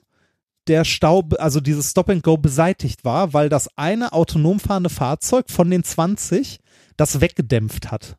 der 0.67 0.85
Stau, 0.85 1.25
also 1.39 1.61
dieses 1.61 1.91
Stop 1.91 2.11
and 2.11 2.23
Go 2.23 2.37
beseitigt 2.37 3.05
war, 3.05 3.33
weil 3.33 3.49
das 3.49 3.69
eine 3.77 4.13
autonom 4.13 4.61
fahrende 4.61 4.91
Fahrzeug 4.91 5.51
von 5.51 5.71
den 5.71 5.85
20 5.85 6.59
das 6.97 7.21
weggedämpft 7.21 7.91
hat. 7.91 8.17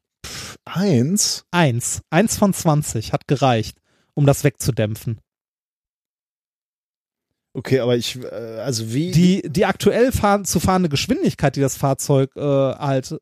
Eins? 0.65 1.45
Eins. 1.51 2.01
Eins 2.09 2.37
von 2.37 2.53
20 2.53 3.13
hat 3.13 3.27
gereicht, 3.27 3.77
um 4.13 4.25
das 4.25 4.43
wegzudämpfen. 4.43 5.19
Okay, 7.53 7.79
aber 7.79 7.97
ich, 7.97 8.17
äh, 8.17 8.25
also 8.25 8.93
wie? 8.93 9.11
Die, 9.11 9.41
die 9.47 9.65
aktuell 9.65 10.11
fahren, 10.11 10.45
zu 10.45 10.59
fahrende 10.59 10.89
Geschwindigkeit, 10.89 11.55
die 11.55 11.61
das 11.61 11.77
Fahrzeug 11.77 12.35
äh, 12.35 12.41
halt 12.41 13.19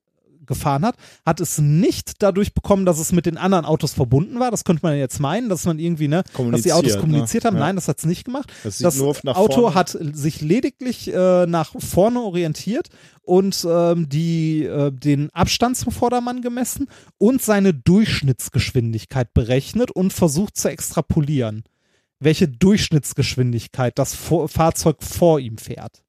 gefahren 0.48 0.86
hat, 0.86 0.96
hat 1.26 1.40
es 1.40 1.60
nicht 1.60 2.24
dadurch 2.24 2.54
bekommen, 2.54 2.86
dass 2.86 3.00
es 3.00 3.12
mit 3.12 3.26
den 3.26 3.38
anderen 3.38 3.66
Autos 3.66 3.94
verbunden 3.94 4.40
war. 4.40 4.52
Das 4.52 4.64
könnte 4.64 4.86
man 4.86 4.98
jetzt 4.98 5.20
meinen, 5.20 5.50
dass 5.50 5.66
man 5.66 5.80
irgendwie, 5.80 6.08
ne, 6.08 6.24
dass 6.52 6.62
die 6.62 6.74
Autos 6.74 6.98
Kommuniziert, 6.98 7.44
ne? 7.44 7.50
haben. 7.50 7.58
Ja. 7.58 7.66
Nein, 7.66 7.76
das 7.76 7.88
hat 7.88 8.00
es 8.00 8.06
nicht 8.06 8.26
gemacht. 8.26 8.52
Das 8.64 8.78
Das 8.78 9.00
Auto 9.02 9.62
vorne. 9.62 9.76
hat 9.76 9.98
sich 10.14 10.42
lediglich 10.42 11.14
äh, 11.14 11.46
nach 11.46 11.74
vorne 11.78 12.22
orientiert 12.22 12.90
und 13.22 13.68
ähm, 13.70 14.08
die, 14.10 14.64
äh, 14.64 14.92
den 14.92 15.30
Abstand 15.32 15.78
zum 15.78 15.92
Vordermann 15.92 16.42
gemessen 16.42 16.88
und 17.18 17.42
seine 17.42 17.74
Durchschnittsgeschwindigkeit 17.74 19.34
berechnet 19.34 19.92
und 19.92 20.14
versucht 20.14 20.58
zu 20.58 20.70
extrapolieren, 20.70 21.64
welche 22.20 22.48
Durchschnittsgeschwindigkeit 22.48 24.00
das 24.00 24.16
vor 24.16 24.48
Fahrzeug 24.48 24.98
vor 25.02 25.40
ihm 25.40 25.58
fährt. 25.58 26.04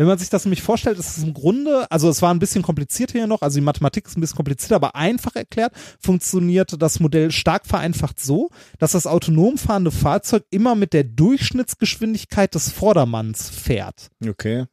Wenn 0.00 0.06
man 0.06 0.16
sich 0.16 0.30
das 0.30 0.46
nämlich 0.46 0.62
vorstellt, 0.62 0.98
ist 0.98 1.18
es 1.18 1.22
im 1.22 1.34
Grunde, 1.34 1.86
also 1.90 2.08
es 2.08 2.22
war 2.22 2.32
ein 2.32 2.38
bisschen 2.38 2.62
komplizierter 2.62 3.18
hier 3.18 3.26
noch, 3.26 3.42
also 3.42 3.58
die 3.58 3.64
Mathematik 3.64 4.06
ist 4.06 4.16
ein 4.16 4.22
bisschen 4.22 4.38
komplizierter, 4.38 4.76
aber 4.76 4.94
einfach 4.94 5.36
erklärt, 5.36 5.74
funktioniert 6.00 6.80
das 6.80 7.00
Modell 7.00 7.30
stark 7.30 7.66
vereinfacht 7.66 8.18
so, 8.18 8.48
dass 8.78 8.92
das 8.92 9.06
autonom 9.06 9.58
fahrende 9.58 9.90
Fahrzeug 9.90 10.44
immer 10.48 10.74
mit 10.74 10.94
der 10.94 11.04
Durchschnittsgeschwindigkeit 11.04 12.54
des 12.54 12.70
Vordermanns 12.70 13.50
fährt. 13.50 14.08
Okay. 14.26 14.64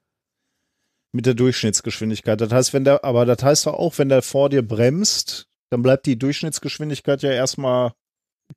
Mit 1.11 1.25
der 1.25 1.33
Durchschnittsgeschwindigkeit. 1.33 2.39
Das 2.39 2.53
heißt, 2.53 2.71
wenn 2.71 2.85
der, 2.85 3.03
aber 3.03 3.25
das 3.25 3.43
heißt 3.43 3.65
doch 3.65 3.73
auch, 3.73 3.97
wenn 3.97 4.07
der 4.07 4.21
vor 4.21 4.47
dir 4.47 4.65
bremst, 4.65 5.49
dann 5.71 5.81
bleibt 5.81 6.05
die 6.05 6.17
Durchschnittsgeschwindigkeit 6.17 7.21
ja 7.21 7.31
erstmal, 7.31 7.91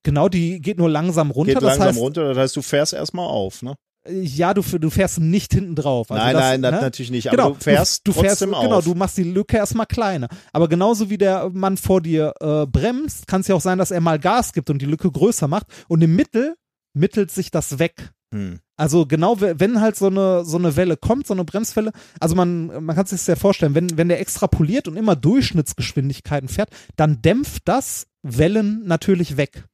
Genau, 0.05 0.29
die 0.29 0.61
geht 0.61 0.79
nur 0.79 0.89
langsam 0.89 1.33
runter. 1.33 1.55
geht 1.55 1.63
das 1.63 1.79
langsam 1.79 1.89
heißt, 1.89 1.99
runter. 1.99 2.29
Das 2.29 2.39
heißt, 2.39 2.57
du 2.57 2.63
fährst 2.63 2.93
erstmal 2.93 3.27
auf, 3.27 3.61
ne? 3.63 3.75
Ja, 4.09 4.55
du, 4.55 4.63
du 4.63 4.91
fährst 4.91 5.21
nicht 5.21 5.53
hinten 5.53 5.75
drauf. 5.75 6.11
Also 6.11 6.23
nein, 6.25 6.33
das, 6.35 6.43
nein, 6.43 6.63
das 6.63 6.73
ne? 6.73 6.81
natürlich 6.81 7.11
nicht. 7.11 7.31
Genau, 7.31 7.47
Aber 7.47 7.55
du 7.55 7.61
fährst 7.61 8.07
du, 8.07 8.13
du 8.13 8.21
fährst, 8.21 8.39
trotzdem 8.41 8.55
auf. 8.55 8.65
genau, 8.65 8.81
du 8.81 8.95
machst 8.95 9.19
die 9.19 9.25
Lücke 9.25 9.57
erstmal 9.59 9.87
kleiner. 9.87 10.29
Aber 10.53 10.69
genauso 10.69 11.11
wie 11.11 11.19
der 11.19 11.51
Mann 11.53 11.77
vor 11.77 12.01
dir 12.01 12.33
äh, 12.41 12.67
bremst, 12.67 13.27
kann 13.27 13.43
es 13.43 13.49
ja 13.49 13.55
auch 13.55 13.61
sein, 13.61 13.79
dass 13.79 13.91
er 13.91 14.01
mal 14.01 14.19
Gas 14.19 14.53
gibt 14.53 14.71
und 14.71 14.81
die 14.81 14.87
Lücke 14.87 15.11
größer 15.11 15.49
macht 15.49 15.67
und 15.89 16.01
im 16.03 16.17
Mittel 16.17 16.55
mittelt 16.95 17.31
sich 17.31 17.51
das 17.51 17.79
weg. 17.79 18.11
hm. 18.35 18.59
Also 18.77 19.05
genau, 19.05 19.39
we- 19.43 19.61
wenn 19.61 19.83
halt 19.83 19.97
so 19.97 20.07
eine, 20.07 20.43
so 20.47 20.57
eine 20.57 20.75
Welle 20.77 20.97
kommt, 20.97 21.27
so 21.27 21.35
eine 21.35 21.45
Bremswelle, 21.45 21.93
also 22.19 22.35
man, 22.35 22.83
man 22.83 22.97
kann 22.97 23.05
sich 23.05 23.19
das 23.21 23.27
ja 23.27 23.37
vorstellen, 23.37 23.75
wenn, 23.75 23.99
wenn 23.99 24.09
der 24.09 24.21
extrapoliert 24.21 24.89
und 24.89 24.97
immer 24.97 25.15
Durchschnittsgeschwindigkeiten 25.17 26.49
fährt, 26.49 26.71
dann 26.97 27.21
dämpft 27.23 27.63
das 27.67 28.07
Wellen 28.23 28.83
natürlich 28.87 29.37
weg. 29.37 29.65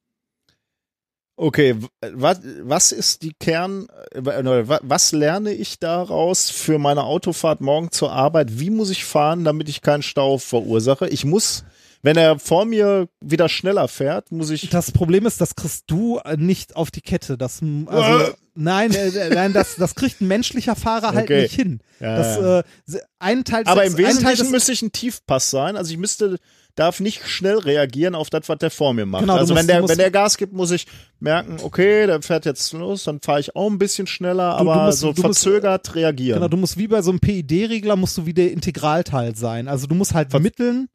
Okay, 1.39 1.75
was, 2.01 2.39
was 2.63 2.91
ist 2.91 3.21
die 3.21 3.31
Kern, 3.39 3.87
äh, 4.11 4.25
wa- 4.25 4.79
was 4.81 5.11
lerne 5.11 5.53
ich 5.53 5.77
daraus 5.77 6.49
für 6.49 6.79
meine 6.79 7.03
Autofahrt 7.03 7.61
morgen 7.61 7.91
zur 7.91 8.11
Arbeit? 8.11 8.59
Wie 8.59 8.71
muss 8.71 8.89
ich 8.89 9.05
fahren, 9.05 9.43
damit 9.43 9.69
ich 9.69 9.83
keinen 9.83 10.01
Stau 10.01 10.39
verursache? 10.39 11.07
Ich 11.09 11.25
muss, 11.25 11.63
wenn 12.03 12.17
er 12.17 12.39
vor 12.39 12.65
mir 12.65 13.07
wieder 13.21 13.49
schneller 13.49 13.87
fährt, 13.87 14.31
muss 14.31 14.49
ich, 14.49 14.69
Das 14.69 14.91
Problem 14.91 15.25
ist, 15.25 15.41
das 15.41 15.55
kriegst 15.55 15.85
du 15.87 16.19
äh, 16.19 16.37
nicht 16.37 16.75
auf 16.75 16.91
die 16.91 17.01
Kette. 17.01 17.37
Das, 17.37 17.61
also, 17.87 18.23
Äh. 18.25 18.33
nein, 18.55 18.91
äh, 18.93 19.29
nein, 19.33 19.53
das, 19.53 19.75
das 19.75 19.95
kriegt 19.95 20.21
ein 20.21 20.27
menschlicher 20.27 20.75
Fahrer 20.75 21.13
halt 21.13 21.25
Okay. 21.25 21.43
nicht 21.43 21.55
hin. 21.55 21.79
Ja, 21.99 22.15
das. 22.17 22.65
Äh, 22.95 22.99
ein 23.19 23.43
Teil 23.43 23.63
aber 23.65 23.83
im 23.85 23.97
Wesentlichen 23.97 24.51
müsste 24.51 24.71
ich 24.71 24.81
ein 24.81 24.91
Tiefpass 24.91 25.49
sein. 25.49 25.75
Also 25.75 25.91
ich 25.91 25.97
müsste, 25.97 26.37
darf 26.75 26.99
nicht 26.99 27.27
schnell 27.27 27.57
reagieren 27.57 28.13
auf 28.13 28.29
das, 28.29 28.47
was 28.47 28.59
der 28.59 28.69
vor 28.69 28.93
mir 28.93 29.07
macht. 29.07 29.21
Genau, 29.21 29.35
also 29.35 29.55
musst- 29.55 29.67
wenn 29.67 29.67
der, 29.81 29.89
wenn 29.89 29.97
der 29.97 30.11
Gas 30.11 30.37
gibt, 30.37 30.53
muss 30.53 30.69
ich 30.69 30.85
merken, 31.19 31.57
okay, 31.63 32.05
der 32.05 32.21
fährt 32.21 32.45
jetzt 32.45 32.71
los, 32.73 33.05
dann 33.05 33.19
fahre 33.19 33.39
ich 33.39 33.55
auch 33.55 33.67
ein 33.67 33.79
bisschen 33.79 34.05
schneller, 34.05 34.57
Du- 34.59 34.65
du 34.65 34.71
aber 34.71 34.85
musst- 34.85 34.99
so 34.99 35.11
du 35.11 35.23
musst- 35.23 35.41
verzögert 35.41 35.95
reagieren. 35.95 36.37
Genau, 36.39 36.47
du 36.49 36.57
musst 36.57 36.77
wie 36.77 36.87
bei 36.87 37.01
so 37.01 37.09
einem 37.09 37.19
PID-Regler 37.19 37.95
musst 37.95 38.15
du 38.19 38.27
wie 38.27 38.33
der 38.35 38.51
Integralteil 38.51 39.35
sein. 39.35 39.67
Also 39.67 39.87
du 39.87 39.95
musst 39.95 40.13
halt 40.13 40.29
Ver- 40.29 40.39
mitteln, 40.39 40.87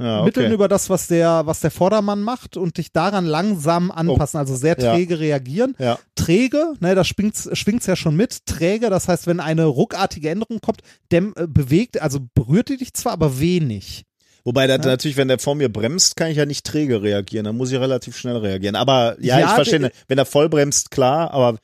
ja, 0.00 0.16
okay. 0.18 0.24
mitteln 0.24 0.52
über 0.52 0.68
das, 0.68 0.90
was 0.90 1.06
der, 1.06 1.46
was 1.46 1.60
der 1.60 1.70
Vordermann 1.70 2.20
macht 2.22 2.56
und 2.56 2.78
dich 2.78 2.92
daran 2.92 3.26
langsam 3.26 3.90
anpassen, 3.90 4.38
also 4.38 4.56
sehr 4.56 4.76
Oh. 4.78 4.82
Ja. 4.82 4.94
träge 4.94 5.20
reagieren. 5.20 5.74
ja. 5.78 5.98
Träge, 6.16 6.74
ne, 6.80 6.94
da 6.94 7.04
schwingt's, 7.04 7.48
schwingt's 7.52 7.86
ja 7.86 7.96
schon 7.96 8.16
mit. 8.16 8.46
Träge, 8.46 8.90
das 8.90 9.08
heißt, 9.08 9.26
wenn 9.26 9.40
eine 9.40 9.64
ruckartige 9.66 10.30
Änderung 10.30 10.60
kommt, 10.60 10.80
dem, 11.12 11.32
äh, 11.36 11.46
bewegt, 11.46 12.00
also 12.02 12.18
berührt 12.34 12.68
die 12.70 12.76
dich 12.76 12.94
zwar, 12.94 13.12
aber 13.12 13.38
wenig. 13.40 14.04
Wobei 14.46 14.66
Ja. 14.66 14.76
natürlich, 14.78 15.16
wenn 15.16 15.28
der 15.28 15.38
vor 15.38 15.54
mir 15.54 15.72
bremst, 15.72 16.16
kann 16.16 16.30
ich 16.30 16.36
ja 16.36 16.44
nicht 16.44 16.66
träge 16.66 17.00
reagieren. 17.02 17.44
Dann 17.44 17.56
muss 17.56 17.72
ich 17.72 17.78
relativ 17.80 18.16
schnell 18.16 18.36
reagieren. 18.36 18.76
Aber 18.76 19.16
ja, 19.20 19.38
Ja, 19.38 19.46
ich 19.46 19.52
verstehe. 19.52 19.90
Wenn 20.06 20.18
er 20.18 20.26
voll 20.26 20.50
bremst, 20.50 20.90
klar, 20.90 21.30
aber 21.30 21.56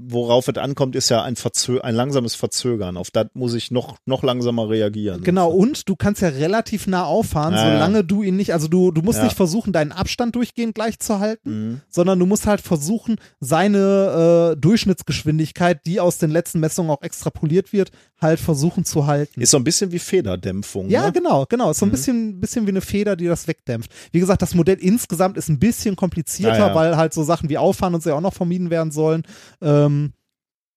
worauf 0.00 0.48
es 0.48 0.56
ankommt, 0.56 0.94
ist 0.96 1.08
ja 1.08 1.22
ein, 1.22 1.36
Verzö 1.36 1.80
ein 1.80 1.94
langsames 1.94 2.34
Verzögern. 2.34 2.96
Auf 2.96 3.10
das 3.10 3.26
muss 3.34 3.54
ich 3.54 3.70
noch, 3.70 3.96
noch 4.06 4.22
langsamer 4.22 4.68
reagieren. 4.68 5.22
Genau, 5.24 5.50
und 5.50 5.88
du 5.88 5.96
kannst 5.96 6.22
ja 6.22 6.28
relativ 6.28 6.86
nah 6.86 7.04
auffahren, 7.04 7.52
Ja, 7.54 7.66
ja. 7.66 7.72
solange 7.72 8.04
du 8.04 8.22
ihn 8.22 8.36
nicht, 8.36 8.52
also 8.52 8.68
du, 8.68 8.90
du 8.92 9.02
musst 9.02 9.18
Ja. 9.18 9.24
nicht 9.24 9.36
versuchen, 9.36 9.72
deinen 9.72 9.92
Abstand 9.92 10.36
durchgehend 10.36 10.74
gleich 10.74 10.98
zu 10.98 11.18
halten, 11.18 11.50
Mhm. 11.70 11.80
sondern 11.88 12.18
du 12.18 12.26
musst 12.26 12.46
halt 12.46 12.60
versuchen, 12.60 13.16
seine 13.40 14.52
äh, 14.54 14.60
Durchschnittsgeschwindigkeit, 14.60 15.80
die 15.86 16.00
aus 16.00 16.18
den 16.18 16.30
letzten 16.30 16.60
Messungen 16.60 16.90
auch 16.90 17.02
extrapoliert 17.02 17.72
wird, 17.72 17.90
halt 18.20 18.40
versuchen 18.40 18.84
zu 18.84 19.06
halten. 19.06 19.40
Ist 19.40 19.50
so 19.52 19.56
ein 19.58 19.64
bisschen 19.64 19.92
wie 19.92 19.98
Federdämpfung. 19.98 20.88
ja, 20.88 21.06
ne? 21.06 21.12
genau, 21.12 21.46
genau. 21.48 21.70
Ist 21.70 21.78
so 21.78 21.86
ein 21.86 21.88
Mhm. 21.88 21.92
bisschen, 21.92 22.40
bisschen 22.40 22.66
wie 22.66 22.70
eine 22.70 22.80
Feder, 22.80 23.16
die 23.16 23.26
das 23.26 23.46
wegdämpft. 23.46 23.90
Wie 24.12 24.20
gesagt, 24.20 24.42
das 24.42 24.54
Modell 24.54 24.78
insgesamt 24.80 25.36
ist 25.36 25.48
ein 25.48 25.58
bisschen 25.58 25.94
komplizierter, 25.96 26.58
Ja, 26.58 26.68
ja. 26.68 26.74
weil 26.74 26.96
halt 26.96 27.14
so 27.14 27.22
Sachen 27.22 27.48
wie 27.48 27.58
Auffahren 27.58 27.94
und 27.94 28.02
so 28.02 28.10
ja 28.10 28.16
auch 28.16 28.20
noch 28.20 28.34
vermieden 28.34 28.70
werden 28.70 28.90
sollen. 28.90 29.22
Ähm, 29.62 29.87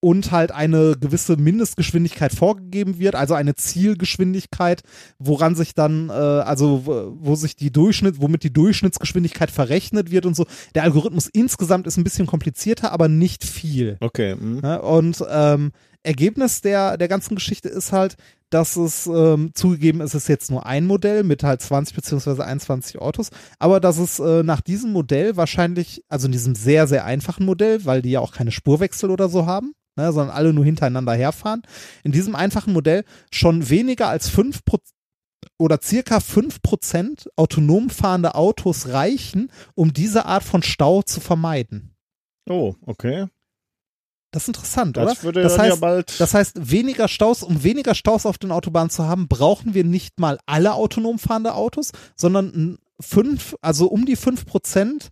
und 0.04 0.32
halt 0.32 0.52
eine 0.52 0.96
gewisse 1.00 1.38
Mindestgeschwindigkeit 1.38 2.34
vorgegeben 2.34 2.98
wird, 2.98 3.14
also 3.14 3.36
eine 3.36 3.54
Zielgeschwindigkeit, 3.54 4.82
woran 5.20 5.54
sich 5.56 5.76
dann, 5.76 6.10
äh, 6.10 6.14
also 6.14 6.88
wo- 6.88 7.14
wo 7.20 7.36
sich 7.36 7.56
die 7.56 7.72
Durchschnitt, 7.72 8.20
womit 8.20 8.44
die 8.44 8.52
Durchschnittsgeschwindigkeit 8.52 9.52
verrechnet 9.52 10.10
wird 10.10 10.26
und 10.26 10.36
so. 10.36 10.48
Der 10.74 10.84
Algorithmus 10.84 11.28
insgesamt 11.28 11.86
ist 11.86 11.98
ein 11.98 12.04
bisschen 12.04 12.26
komplizierter, 12.26 12.92
aber 12.92 13.08
nicht 13.10 13.44
viel. 13.44 13.98
Okay. 14.00 14.36
mhm. 14.36 14.62
Ne? 14.62 14.82
Und 14.82 15.24
ähm, 15.30 15.72
Ergebnis 16.04 16.62
der, 16.62 16.98
der 16.98 17.08
ganzen 17.08 17.36
Geschichte 17.36 17.70
ist 17.70 17.92
halt, 17.92 18.16
dass 18.50 18.76
es 18.76 19.08
ähm, 19.08 19.52
zugegeben 19.54 20.02
ist, 20.02 20.14
es 20.14 20.24
ist 20.24 20.28
jetzt 20.28 20.52
nur 20.52 20.66
ein 20.66 20.86
Modell 20.86 21.24
mit 21.24 21.44
halt 21.44 21.62
20 21.62 21.96
beziehungsweise 21.96 22.44
21 22.44 23.00
Autos, 23.00 23.30
aber 23.60 23.80
dass 23.80 23.98
es 23.98 24.20
äh, 24.20 24.44
nach 24.44 24.62
diesem 24.62 24.92
Modell 24.92 25.38
wahrscheinlich, 25.38 26.04
also 26.10 26.26
in 26.26 26.34
diesem 26.34 26.56
sehr, 26.56 26.88
sehr 26.88 27.06
einfachen 27.06 27.46
Modell, 27.46 27.86
weil 27.86 28.02
die 28.02 28.12
ja 28.12 28.20
auch 28.20 28.34
keine 28.34 28.52
Spurwechsel 28.52 29.10
oder 29.10 29.30
so 29.30 29.46
haben, 29.46 29.74
ne, 29.96 30.12
sondern 30.12 30.36
alle 30.36 30.54
nur 30.54 30.66
hintereinander 30.66 31.14
herfahren, 31.14 31.62
in 32.04 32.12
diesem 32.12 32.36
einfachen 32.36 32.74
Modell 32.74 33.06
schon 33.32 33.70
weniger 33.70 34.10
als 34.10 34.28
5 34.30 34.60
oder 35.58 35.80
circa 35.82 36.18
5% 36.18 37.30
autonom 37.36 37.90
fahrende 37.90 38.36
Autos 38.36 38.90
reichen, 38.90 39.52
um 39.76 39.94
diese 39.94 40.26
Art 40.26 40.44
von 40.44 40.62
Stau 40.62 41.04
zu 41.04 41.22
vermeiden. 41.22 41.96
Oh, 42.50 42.76
okay. 42.86 43.28
Das 44.32 44.44
ist 44.44 44.48
interessant, 44.48 44.96
Das 44.96 45.04
oder? 45.04 45.24
würde 45.24 45.44
das 45.44 45.60
heißt, 45.60 45.70
ja 45.70 45.76
bald. 45.76 46.20
Das 46.20 46.34
heißt, 46.34 46.72
weniger 46.72 47.08
Staus, 47.08 47.44
um 47.44 47.64
weniger 47.64 47.94
Staus 47.96 48.26
auf 48.26 48.38
den 48.38 48.52
Autobahnen 48.52 48.90
zu 48.90 49.06
haben, 49.06 49.28
brauchen 49.28 49.74
wir 49.74 49.84
nicht 49.84 50.20
mal 50.20 50.40
alle 50.46 50.74
autonom 50.74 51.20
fahrende 51.20 51.54
Autos, 51.54 51.92
sondern 52.16 52.78
fünf, 53.02 53.56
also 53.62 53.88
um 53.88 54.06
die 54.06 54.16
fünf 54.16 54.46
Prozent 54.46 55.10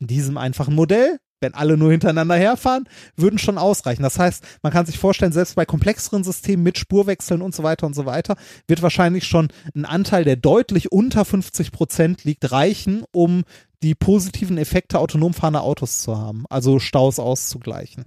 in 0.00 0.08
diesem 0.08 0.36
einfachen 0.36 0.74
Modell, 0.74 1.20
wenn 1.40 1.54
alle 1.54 1.76
nur 1.76 1.92
hintereinander 1.92 2.34
herfahren, 2.34 2.88
würden 3.16 3.38
schon 3.38 3.58
ausreichen. 3.58 4.02
Das 4.02 4.18
heißt, 4.18 4.44
man 4.62 4.72
kann 4.72 4.86
sich 4.86 4.98
vorstellen, 4.98 5.32
selbst 5.32 5.54
bei 5.54 5.64
komplexeren 5.64 6.24
Systemen 6.24 6.64
mit 6.64 6.78
Spurwechseln 6.78 7.42
und 7.42 7.54
so 7.54 7.62
weiter 7.62 7.86
und 7.86 7.94
so 7.94 8.06
weiter, 8.06 8.36
wird 8.66 8.82
wahrscheinlich 8.82 9.24
schon 9.24 9.48
ein 9.74 9.84
Anteil, 9.84 10.24
der 10.24 10.36
deutlich 10.36 10.90
unter 10.90 11.24
50 11.24 11.70
Prozent 11.70 12.24
liegt, 12.24 12.50
reichen, 12.50 13.04
um 13.12 13.44
die 13.82 13.94
positiven 13.94 14.58
Effekte 14.58 14.98
autonom 14.98 15.34
fahrender 15.34 15.62
Autos 15.62 16.02
zu 16.02 16.16
haben, 16.16 16.44
also 16.48 16.78
Staus 16.78 17.18
auszugleichen. 17.18 18.04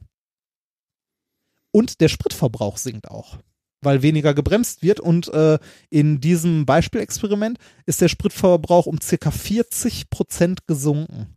Und 1.76 2.00
der 2.00 2.08
Spritverbrauch 2.08 2.78
sinkt 2.78 3.12
auch, 3.12 3.38
weil 3.82 4.02
weniger 4.02 4.34
gebremst 4.34 4.82
wird. 4.82 5.02
Und 5.02 5.28
äh, 5.34 5.60
in 5.90 6.22
diesem 6.22 6.66
Beispielexperiment 6.66 7.58
ist 7.86 8.00
der 8.00 8.08
Spritverbrauch 8.08 8.86
um 8.86 9.02
circa 9.02 9.30
40 9.30 10.10
Prozent 10.10 10.68
gesunken. 10.68 11.36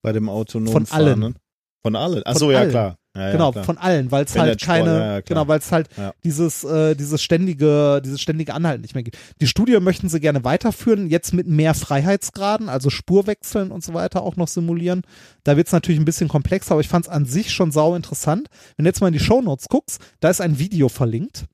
bei 0.00 0.12
dem 0.12 0.28
autonomen 0.28 0.86
von 0.86 0.96
allen. 0.96 1.08
Fahren, 1.08 1.32
ne? 1.32 1.34
Von 1.82 1.96
allen. 1.96 2.24
Achso, 2.24 2.44
Von 2.44 2.52
ja, 2.52 2.60
allen. 2.60 2.70
klar. 2.70 2.98
Ja, 3.18 3.26
ja, 3.26 3.32
genau, 3.32 3.52
klar. 3.52 3.64
von 3.64 3.78
allen, 3.78 4.10
weil 4.10 4.24
es 4.24 4.36
halt 4.36 4.60
keine, 4.62 4.90
ja, 4.98 5.12
ja, 5.14 5.20
genau, 5.20 5.48
weil 5.48 5.58
es 5.58 5.70
halt 5.72 5.88
Ja. 5.96 6.12
dieses, 6.24 6.64
äh, 6.64 6.94
dieses 6.94 7.22
ständige, 7.22 8.00
dieses 8.04 8.20
ständige 8.20 8.54
Anhalten 8.54 8.82
nicht 8.82 8.94
mehr 8.94 9.02
gibt. 9.02 9.18
Die 9.40 9.46
Studie 9.46 9.78
möchten 9.80 10.08
sie 10.08 10.20
gerne 10.20 10.44
weiterführen, 10.44 11.08
jetzt 11.10 11.34
mit 11.34 11.46
mehr 11.46 11.74
Freiheitsgraden, 11.74 12.68
also 12.68 12.90
Spurwechseln 12.90 13.70
und 13.70 13.84
so 13.84 13.94
weiter 13.94 14.22
auch 14.22 14.36
noch 14.36 14.48
simulieren. 14.48 15.02
Da 15.44 15.56
wird 15.56 15.66
es 15.66 15.72
natürlich 15.72 16.00
ein 16.00 16.04
bisschen 16.04 16.28
komplexer, 16.28 16.72
aber 16.72 16.80
ich 16.80 16.88
fand 16.88 17.06
es 17.06 17.10
an 17.12 17.24
sich 17.24 17.52
schon 17.52 17.72
sau 17.72 17.94
interessant. 17.94 18.48
Wenn 18.76 18.84
du 18.84 18.88
jetzt 18.88 19.00
mal 19.00 19.08
in 19.08 19.12
die 19.14 19.20
Shownotes 19.20 19.68
guckst, 19.68 20.00
da 20.20 20.30
ist 20.30 20.40
ein 20.40 20.58
Video 20.58 20.88
verlinkt, 20.88 21.44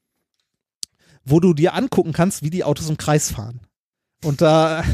wo 1.25 1.41
du 1.41 1.55
dir 1.55 1.75
angucken 1.75 2.13
kannst, 2.13 2.43
wie 2.43 2.51
die 2.51 2.65
Autos 2.65 2.89
im 2.89 2.97
Kreis 2.97 3.31
fahren. 3.31 3.61
Und 4.23 4.41
da 4.41 4.85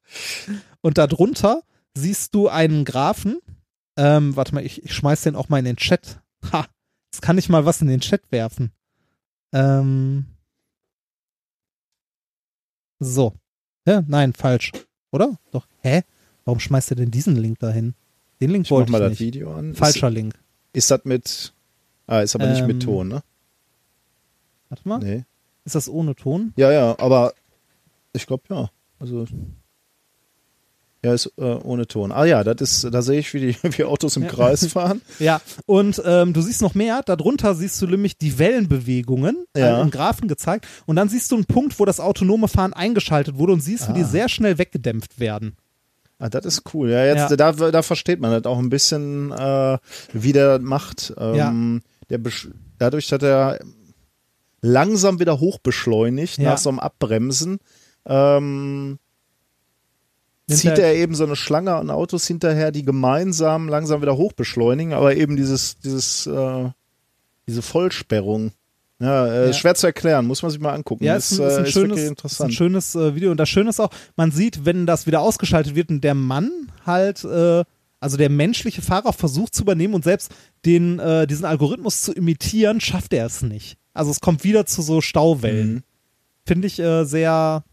und 0.80 0.98
darunter 0.98 1.62
siehst 1.94 2.34
du 2.34 2.48
einen 2.48 2.84
Graphen. 2.84 3.38
Ähm, 3.96 4.36
warte 4.36 4.54
mal, 4.54 4.64
ich, 4.64 4.84
ich 4.84 4.92
schmeiß 4.94 5.22
den 5.22 5.36
auch 5.36 5.48
mal 5.48 5.58
in 5.58 5.64
den 5.64 5.76
Chat. 5.76 6.20
Ha, 6.52 6.66
jetzt 7.10 7.22
kann 7.22 7.38
ich 7.38 7.48
mal 7.48 7.64
was 7.64 7.80
in 7.80 7.88
den 7.88 8.00
Chat 8.00 8.20
werfen. 8.30 8.72
Ähm, 9.52 10.26
so. 12.98 13.34
Ja, 13.86 14.02
nein, 14.06 14.32
falsch. 14.32 14.72
Oder? 15.12 15.38
Doch. 15.50 15.66
Hä? 15.80 16.02
Warum 16.44 16.60
schmeißt 16.60 16.90
er 16.92 16.96
denn 16.96 17.10
diesen 17.10 17.36
Link 17.36 17.58
dahin? 17.58 17.94
Den 18.40 18.50
Link 18.50 18.66
Ich 18.66 18.70
mach 18.70 18.78
wollte 18.78 18.92
mal 18.92 18.98
ich 18.98 19.02
das 19.04 19.10
nicht. 19.12 19.20
Video 19.20 19.54
an. 19.54 19.74
Falscher 19.74 20.10
Link. 20.10 20.34
Ist, 20.72 20.84
ist 20.84 20.90
das 20.90 21.04
mit. 21.04 21.54
Ah, 22.06 22.20
ist 22.20 22.34
aber 22.34 22.46
nicht 22.48 22.60
Ähm, 22.60 22.66
mit 22.66 22.82
Ton, 22.82 23.08
ne? 23.08 23.22
Warte 24.68 24.88
mal. 24.88 24.98
Nee. 24.98 25.24
Ist 25.64 25.74
das 25.74 25.88
ohne 25.88 26.14
Ton? 26.14 26.52
Ja, 26.56 26.70
ja, 26.70 26.98
aber 26.98 27.32
ich 28.12 28.26
glaube 28.26 28.44
ja. 28.50 28.70
Also. 28.98 29.26
Ja, 31.06 31.14
ist 31.14 31.32
äh, 31.38 31.42
ohne 31.42 31.86
Ton. 31.86 32.10
Ah 32.10 32.24
ja, 32.24 32.42
das 32.42 32.60
ist, 32.82 32.92
da 32.92 33.00
sehe 33.00 33.20
ich, 33.20 33.32
wie 33.32 33.40
die 33.40 33.56
wie 33.78 33.84
Autos 33.84 34.16
im 34.16 34.24
Ja. 34.24 34.28
Kreis 34.28 34.66
fahren. 34.66 35.00
Ja, 35.20 35.40
und 35.66 36.02
ähm, 36.04 36.32
du 36.32 36.40
siehst 36.42 36.62
noch 36.62 36.74
mehr. 36.74 37.02
Darunter 37.04 37.54
siehst 37.54 37.80
du 37.80 37.86
nämlich 37.86 38.18
die 38.18 38.38
Wellenbewegungen 38.38 39.46
Ja. 39.56 39.78
äh, 39.78 39.82
im 39.82 39.90
Graphen 39.90 40.26
gezeigt. 40.26 40.66
Und 40.86 40.96
dann 40.96 41.08
siehst 41.08 41.30
du 41.30 41.36
einen 41.36 41.44
Punkt, 41.44 41.78
wo 41.78 41.84
das 41.84 42.00
autonome 42.00 42.48
Fahren 42.48 42.72
eingeschaltet 42.72 43.38
wurde 43.38 43.52
und 43.52 43.60
siehst, 43.60 43.88
wie 43.88 43.92
die 43.92 44.02
Ah. 44.04 44.08
sehr 44.08 44.28
schnell 44.28 44.58
weggedämpft 44.58 45.20
werden. 45.20 45.56
Ah, 46.18 46.28
das 46.28 46.44
ist 46.46 46.62
cool. 46.74 46.90
Ja, 46.90 47.04
jetzt 47.04 47.30
Ja. 47.30 47.36
Da, 47.36 47.52
da 47.70 47.82
versteht 47.82 48.20
man 48.20 48.30
das 48.32 48.44
auch 48.50 48.58
ein 48.58 48.70
bisschen, 48.70 49.30
äh, 49.32 49.78
wie 50.12 50.32
der 50.32 50.58
macht. 50.58 51.14
Ähm, 51.18 51.82
der 52.10 52.18
dadurch, 52.78 53.06
dass 53.08 53.22
er 53.22 53.58
langsam 54.60 55.20
wieder 55.20 55.38
hochbeschleunigt 55.40 56.38
Ja. 56.38 56.50
nach 56.50 56.58
so 56.58 56.68
einem 56.70 56.78
Abbremsen, 56.78 57.58
ähm, 58.06 58.98
zieht 60.46 60.78
er- 60.78 60.94
eben 60.94 61.14
so 61.14 61.24
eine 61.24 61.36
Schlange 61.36 61.74
an 61.74 61.90
Autos 61.90 62.26
hinterher, 62.26 62.70
die 62.72 62.84
gemeinsam 62.84 63.68
langsam 63.68 64.00
wieder 64.02 64.16
hochbeschleunigen, 64.16 64.92
aber 64.92 65.16
eben 65.16 65.36
dieses, 65.36 65.78
dieses, 65.78 66.26
äh, 66.26 66.70
diese 67.46 67.62
Vollsperrung. 67.62 68.52
Ja, 68.98 69.26
äh, 69.26 69.46
Ja. 69.48 69.52
schwer 69.52 69.74
zu 69.74 69.86
erklären, 69.86 70.26
muss 70.26 70.42
man 70.42 70.50
sich 70.50 70.60
mal 70.60 70.72
angucken. 70.72 71.04
Ja, 71.04 71.16
ist, 71.16 71.32
ein, 71.38 71.42
äh, 71.42 71.46
ist 71.46 71.52
ein 71.52 71.56
wirklich 71.58 71.72
schönes, 71.74 72.00
ist 72.24 72.40
ein 72.40 72.50
schönes 72.50 72.94
äh, 72.94 73.14
Video. 73.14 73.30
Und 73.30 73.36
das 73.38 73.48
Schöne 73.48 73.68
ist 73.70 73.78
auch, 73.80 73.90
man 74.16 74.30
sieht, 74.30 74.64
wenn 74.64 74.86
das 74.86 75.06
wieder 75.06 75.20
ausgeschaltet 75.20 75.74
wird 75.74 75.90
und 75.90 76.02
der 76.02 76.14
Mann 76.14 76.50
halt, 76.86 77.22
äh, 77.24 77.62
also 78.00 78.16
der 78.16 78.30
menschliche 78.30 78.80
Fahrer 78.82 79.12
versucht 79.12 79.54
zu 79.54 79.62
übernehmen 79.62 79.92
und 79.94 80.04
selbst 80.04 80.30
den, 80.64 80.98
äh, 80.98 81.26
diesen 81.26 81.44
Algorithmus 81.44 82.00
zu 82.02 82.12
imitieren, 82.12 82.80
schafft 82.80 83.12
er 83.12 83.26
es 83.26 83.42
nicht. 83.42 83.76
Also 83.92 84.10
es 84.10 84.20
kommt 84.20 84.44
wieder 84.44 84.64
zu 84.64 84.80
so 84.80 85.00
Stauwellen. 85.02 85.74
Mhm. 85.74 85.82
Finde 86.46 86.66
ich 86.66 86.78
äh, 86.78 87.04
sehr, 87.04 87.64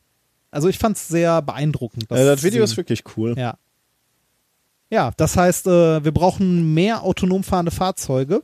also 0.53 0.69
ich 0.69 0.77
fand 0.77 0.97
es 0.97 1.07
sehr 1.07 1.41
beeindruckend. 1.41 2.09
äh, 2.11 2.25
das 2.25 2.43
Video 2.43 2.63
ist 2.63 2.71
sehen. 2.71 2.77
wirklich 2.77 3.03
cool. 3.17 3.35
Ja. 3.38 3.57
Ja, 4.89 5.11
das 5.17 5.35
heißt, 5.35 5.65
äh, 5.67 6.03
wir 6.03 6.11
brauchen 6.11 6.73
mehr 6.73 7.01
autonom 7.03 7.43
fahrende 7.43 7.71
Fahrzeuge, 7.71 8.43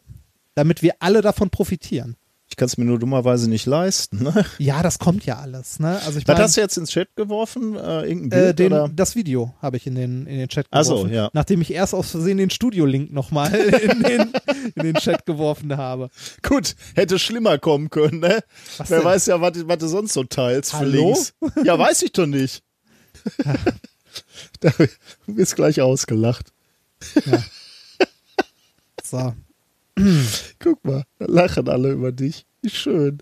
damit 0.55 0.81
wir 0.81 0.93
alle 0.99 1.21
davon 1.21 1.49
profitieren. 1.51 2.15
Ich 2.49 2.55
kann 2.55 2.65
es 2.65 2.77
mir 2.77 2.85
nur 2.85 2.97
dummerweise 2.97 3.49
nicht 3.49 3.65
leisten. 3.65 4.23
Ne? 4.23 4.45
Ja, 4.57 4.81
das 4.81 4.97
kommt 4.99 5.25
ja 5.25 5.37
alles. 5.37 5.79
Ne? 5.79 5.99
Also 6.05 6.17
ich 6.19 6.27
Was 6.27 6.35
mein, 6.35 6.43
hast 6.43 6.57
du 6.57 6.61
jetzt 6.61 6.77
ins 6.77 6.89
Chat 6.89 7.15
geworfen? 7.15 7.75
Äh, 7.75 8.07
irgendein 8.07 8.39
äh, 8.39 8.43
Bild 8.43 8.59
den, 8.59 8.73
oder? 8.73 8.89
das 8.89 9.15
Video 9.15 9.53
habe 9.61 9.77
ich 9.77 9.85
in 9.85 9.95
den, 9.95 10.25
in 10.25 10.39
den 10.39 10.49
Chat 10.49 10.65
Ach 10.71 10.83
so, 10.83 10.95
geworfen, 10.95 11.13
ja. 11.13 11.29
nachdem 11.33 11.61
ich 11.61 11.71
erst 11.71 11.93
aus 11.93 12.09
Versehen 12.11 12.37
den 12.37 12.49
Studio-Link 12.49 13.13
nochmal 13.13 13.53
in 13.55 14.03
den, 14.03 14.33
in 14.75 14.83
den 14.83 14.95
Chat 14.95 15.25
geworfen 15.25 15.77
habe. 15.77 16.09
Gut, 16.41 16.75
hätte 16.95 17.19
schlimmer 17.19 17.59
kommen 17.59 17.89
können, 17.89 18.19
ne? 18.19 18.39
Was 18.77 18.89
Wer 18.89 18.99
denn? 18.99 19.05
weiß 19.05 19.25
ja, 19.27 19.41
was, 19.41 19.53
was 19.67 19.77
du 19.77 19.87
sonst 19.87 20.13
so 20.13 20.23
teilst 20.23 20.71
für 20.71 20.77
Hallo? 20.79 21.13
Links. 21.13 21.33
Ja, 21.63 21.77
weiß 21.77 22.01
ich 22.01 22.11
doch 22.11 22.25
nicht. 22.25 22.63
da 24.59 24.71
wirst 25.27 25.55
gleich 25.55 25.81
ausgelacht. 25.81 26.51
So, 29.03 29.33
Guck 30.59 30.83
mal, 30.85 31.03
da 31.19 31.25
lachen 31.27 31.67
alle 31.69 31.91
über 31.91 32.11
dich. 32.11 32.45
Wie 32.61 32.69
schön. 32.69 33.19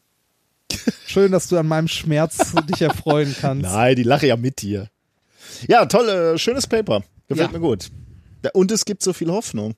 schön, 1.07 1.31
dass 1.31 1.47
du 1.47 1.57
an 1.57 1.67
meinem 1.67 1.87
Schmerz 1.87 2.53
dich 2.69 2.81
erfreuen 2.81 3.35
kannst. 3.39 3.63
Nein, 3.63 3.95
die 3.95 4.03
lache 4.03 4.27
ja 4.27 4.35
mit 4.37 4.61
dir. 4.61 4.89
Ja, 5.67 5.85
toll, 5.85 6.07
äh, 6.09 6.37
schönes 6.37 6.67
Paper. 6.67 7.03
Gefällt 7.27 7.51
Ja. 7.51 7.57
mir 7.59 7.65
gut. 7.65 7.89
Ja, 8.43 8.51
Und 8.53 8.71
es 8.71 8.85
gibt 8.85 9.01
so 9.03 9.13
viel 9.13 9.29
Hoffnung. 9.31 9.75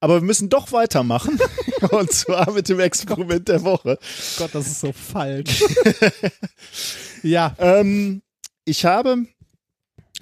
Aber 0.00 0.16
wir 0.20 0.26
müssen 0.26 0.48
doch 0.48 0.72
weitermachen. 0.72 1.38
Und 1.90 2.10
zwar 2.10 2.50
mit 2.52 2.68
dem 2.68 2.80
Experiment 2.80 3.46
der 3.48 3.62
Woche. 3.62 3.98
Gott, 4.38 4.50
das 4.52 4.66
ist 4.66 4.80
so 4.80 4.92
falsch. 4.92 5.62
ja, 7.22 7.54
Ähm, 7.58 8.22
ich 8.64 8.84
habe 8.84 9.26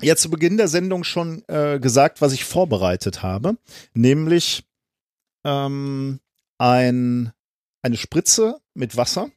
jetzt 0.03 0.21
zu 0.23 0.29
Beginn 0.31 0.57
der 0.59 0.69
Sendung 0.69 1.03
schon 1.05 1.45
äh, 1.49 1.79
gesagt, 1.79 2.21
was 2.21 2.33
ich 2.35 2.45
vorbereitet 2.45 3.23
habe, 3.23 3.57
nämlich 3.95 4.65
ähm, 5.45 6.21
ein, 6.59 7.33
eine 7.83 7.97
Spritze 7.97 8.59
mit 8.75 8.97
Wasser. 8.97 9.31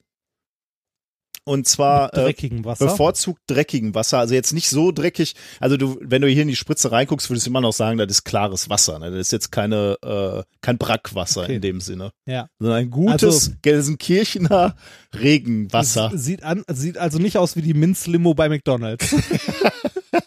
Und 1.43 1.65
zwar 1.65 2.13
äh, 2.13 2.23
dreckigem 2.23 2.65
Wasser. 2.65 2.85
bevorzugt 2.87 3.39
dreckigen 3.47 3.95
Wasser. 3.95 4.19
Also 4.19 4.33
jetzt 4.33 4.51
nicht 4.51 4.67
so 4.69 4.91
dreckig. 4.91 5.33
Also 5.61 5.77
du, 5.77 5.97
wenn 6.01 6.21
du 6.21 6.27
hier 6.27 6.41
in 6.41 6.49
die 6.49 6.57
Spritze 6.57 6.91
reinguckst, 6.91 7.29
würdest 7.29 7.45
du 7.45 7.51
immer 7.51 7.61
noch 7.61 7.71
sagen, 7.71 7.97
das 7.97 8.09
ist 8.09 8.25
klares 8.25 8.69
Wasser. 8.69 8.99
Ne? 8.99 9.11
Das 9.11 9.19
ist 9.21 9.31
jetzt 9.31 9.49
keine, 9.49 9.95
äh, 10.03 10.43
kein 10.59 10.77
Brackwasser 10.77 11.43
Okay. 11.43 11.55
in 11.55 11.61
dem 11.61 11.79
Sinne, 11.79 12.11
ja. 12.25 12.49
sondern 12.59 12.79
ein 12.79 12.89
gutes 12.91 13.23
Also- 13.23 13.51
Gelsenkirchener 13.61 14.75
Regenwasser. 15.17 16.11
Sieht, 16.15 16.43
an, 16.43 16.65
sieht 16.69 16.97
also 16.97 17.17
nicht 17.17 17.37
aus 17.37 17.55
wie 17.55 17.61
die 17.61 17.73
Minz-Limo 17.73 18.33
bei 18.33 18.49
McDonalds. 18.49 19.15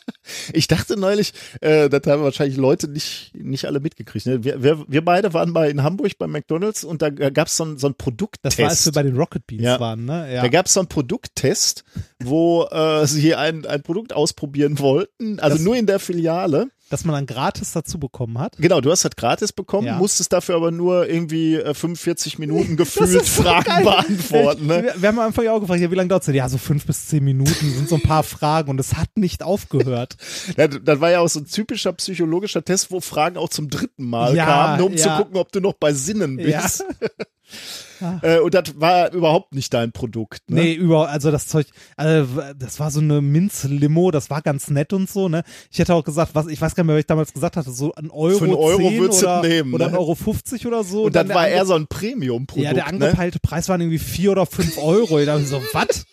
Ich 0.53 0.69
dachte 0.69 0.99
neulich, 0.99 1.33
äh, 1.61 1.89
das 1.89 2.03
haben 2.07 2.23
wahrscheinlich 2.23 2.57
Leute 2.57 2.89
nicht, 2.89 3.33
nicht 3.35 3.65
alle 3.67 3.81
mitgekriegt. 3.81 4.27
Ne? 4.27 4.45
Wir, 4.45 4.63
wir, 4.63 4.85
wir 4.89 5.05
beide 5.05 5.33
waren 5.35 5.51
mal 5.51 5.69
in 5.71 5.83
Hamburg 5.83 6.13
bei 6.19 6.27
McDonalds 6.27 6.85
und 6.85 7.03
da 7.03 7.11
gab 7.11 7.49
es 7.49 7.57
so, 7.57 7.65
ein- 7.65 7.79
so 7.79 7.87
einen 7.87 7.95
Produkttest. 7.97 8.45
Das 8.45 8.59
war, 8.59 8.69
als 8.71 8.85
wir 8.85 8.93
bei 8.93 9.03
den 9.03 9.17
Rocket 9.17 9.47
Beans 9.47 9.63
Ja. 9.63 9.81
waren, 9.81 10.05
ne? 10.05 10.33
Ja. 10.35 10.43
Da 10.43 10.49
gab 10.49 10.67
es 10.67 10.75
so 10.75 10.81
einen 10.81 10.89
Produkttest, 10.89 11.85
wo 12.23 12.65
äh, 12.71 13.07
sie 13.07 13.35
ein, 13.35 13.67
ein 13.67 13.83
Produkt 13.83 14.13
ausprobieren 14.13 14.79
wollten, 14.79 15.39
also 15.41 15.57
Das- 15.57 15.65
nur 15.65 15.77
in 15.77 15.87
der 15.87 15.99
Filiale. 15.99 16.69
Dass 16.91 17.05
man 17.07 17.15
dann 17.15 17.25
gratis 17.25 17.73
dazu 17.73 17.99
bekommen 17.99 18.39
hat. 18.39 18.57
Genau, 18.59 18.81
du 18.83 18.91
hast 18.91 19.05
das 19.05 19.17
gratis 19.17 19.53
bekommen, 19.53 19.87
Ja. 19.87 19.97
musstest 19.97 20.33
dafür 20.33 20.57
aber 20.57 20.71
nur 20.73 21.09
irgendwie 21.09 21.55
äh, 21.55 21.73
45 21.73 22.39
Minuten 22.39 22.77
gefühlt 22.77 23.09
so 23.25 23.43
Fragen 23.43 23.65
geil. 23.65 23.85
beantworten. 23.85 24.67
Ne? 24.67 24.83
Wir, 24.83 24.95
wir 25.03 25.09
haben 25.09 25.19
am 25.21 25.27
Anfang 25.29 25.45
ja 25.47 25.53
auch 25.53 25.61
gefragt, 25.61 25.81
ja, 25.81 25.91
wie 25.91 25.95
lange 25.95 26.09
dauert 26.09 26.27
es? 26.29 26.35
Ja, 26.35 26.49
so 26.49 26.59
fünf 26.59 26.85
bis 26.85 27.07
zehn 27.07 27.25
Minuten 27.25 27.51
sind 27.73 27.89
so 27.89 27.95
ein 27.95 28.03
paar 28.03 28.25
Fragen 28.25 28.69
und 28.71 28.79
es 28.81 28.95
hat 28.97 29.09
nicht 29.17 29.43
aufgehört. 29.43 30.17
Das, 30.57 30.69
das 30.85 31.01
war 31.01 31.11
ja 31.11 31.21
auch 31.21 31.29
so 31.29 31.41
ein 31.41 31.47
typischer 31.47 31.93
psychologischer 31.93 32.65
Test, 32.65 32.91
wo 32.91 33.01
Fragen 33.01 33.37
auch 33.37 33.49
zum 33.49 33.71
dritten 33.71 34.05
Mal 34.05 34.35
Ja, 34.35 34.45
kamen, 34.47 34.79
nur 34.79 34.87
um 34.89 34.95
ja. 34.95 34.99
zu 34.99 35.09
gucken, 35.23 35.37
ob 35.37 35.53
du 35.53 35.61
noch 35.61 35.75
bei 35.75 35.93
Sinnen 35.93 36.39
Ja. 36.41 36.61
bist. 36.63 36.85
Äh, 38.23 38.41
und 38.41 38.55
das 38.55 38.81
war 38.81 39.13
überhaupt 39.13 39.55
nicht 39.55 39.73
dein 39.73 39.93
Produkt. 39.93 40.51
Ne? 40.51 40.61
Nee, 40.61 40.75
überhaupt, 40.75 41.11
also 41.11 41.31
das 41.31 41.47
Zeug, 41.47 41.67
also 41.97 42.43
das 42.57 42.81
war 42.81 42.91
so 42.91 43.01
eine 43.01 43.21
Minz-Limo, 43.21 44.11
das 44.11 44.31
war 44.31 44.43
ganz 44.43 44.69
nett 44.69 44.93
und 44.93 45.09
so, 45.09 45.29
ne? 45.29 45.43
Ich 45.71 45.79
hätte 45.79 45.95
auch 45.95 46.05
gesagt, 46.05 46.35
was, 46.35 46.47
ich 46.47 46.61
weiß 46.61 46.75
gar 46.75 46.83
nicht 46.83 46.89
mehr, 46.89 46.97
was 46.97 47.01
ich 47.01 47.07
damals 47.07 47.33
gesagt 47.33 47.57
hatte, 47.57 47.71
so 47.71 47.95
ein 47.95 48.11
Euro, 48.11 48.39
Für 48.39 48.45
einen 48.45 48.55
Euro 48.55 48.89
10 48.89 49.01
würdest 49.01 49.23
du 49.23 49.27
oder, 49.27 49.43
nehmen, 49.43 49.75
oder 49.75 49.87
ne? 49.87 49.93
ein 49.93 49.99
Euro 49.99 50.15
50 50.15 50.67
oder 50.67 50.85
so. 50.85 51.05
Und 51.05 51.17
dann 51.17 51.29
der 51.29 51.37
war 51.37 51.49
eher 51.49 51.67
so 51.67 51.75
ein 51.75 51.87
Premium-Produkt. 51.87 52.65
Ja, 52.65 52.73
der 52.73 52.85
ne? 52.85 53.05
angepeilte 53.05 53.39
Preis 53.41 53.69
waren 53.69 53.81
irgendwie 53.81 53.99
vier 53.99 54.33
oder 54.33 54.47
fünf 54.47 54.79
Euro. 54.79 55.19
Ich 55.19 55.27
dachte 55.27 55.45
so, 55.45 55.61
was? 55.73 56.07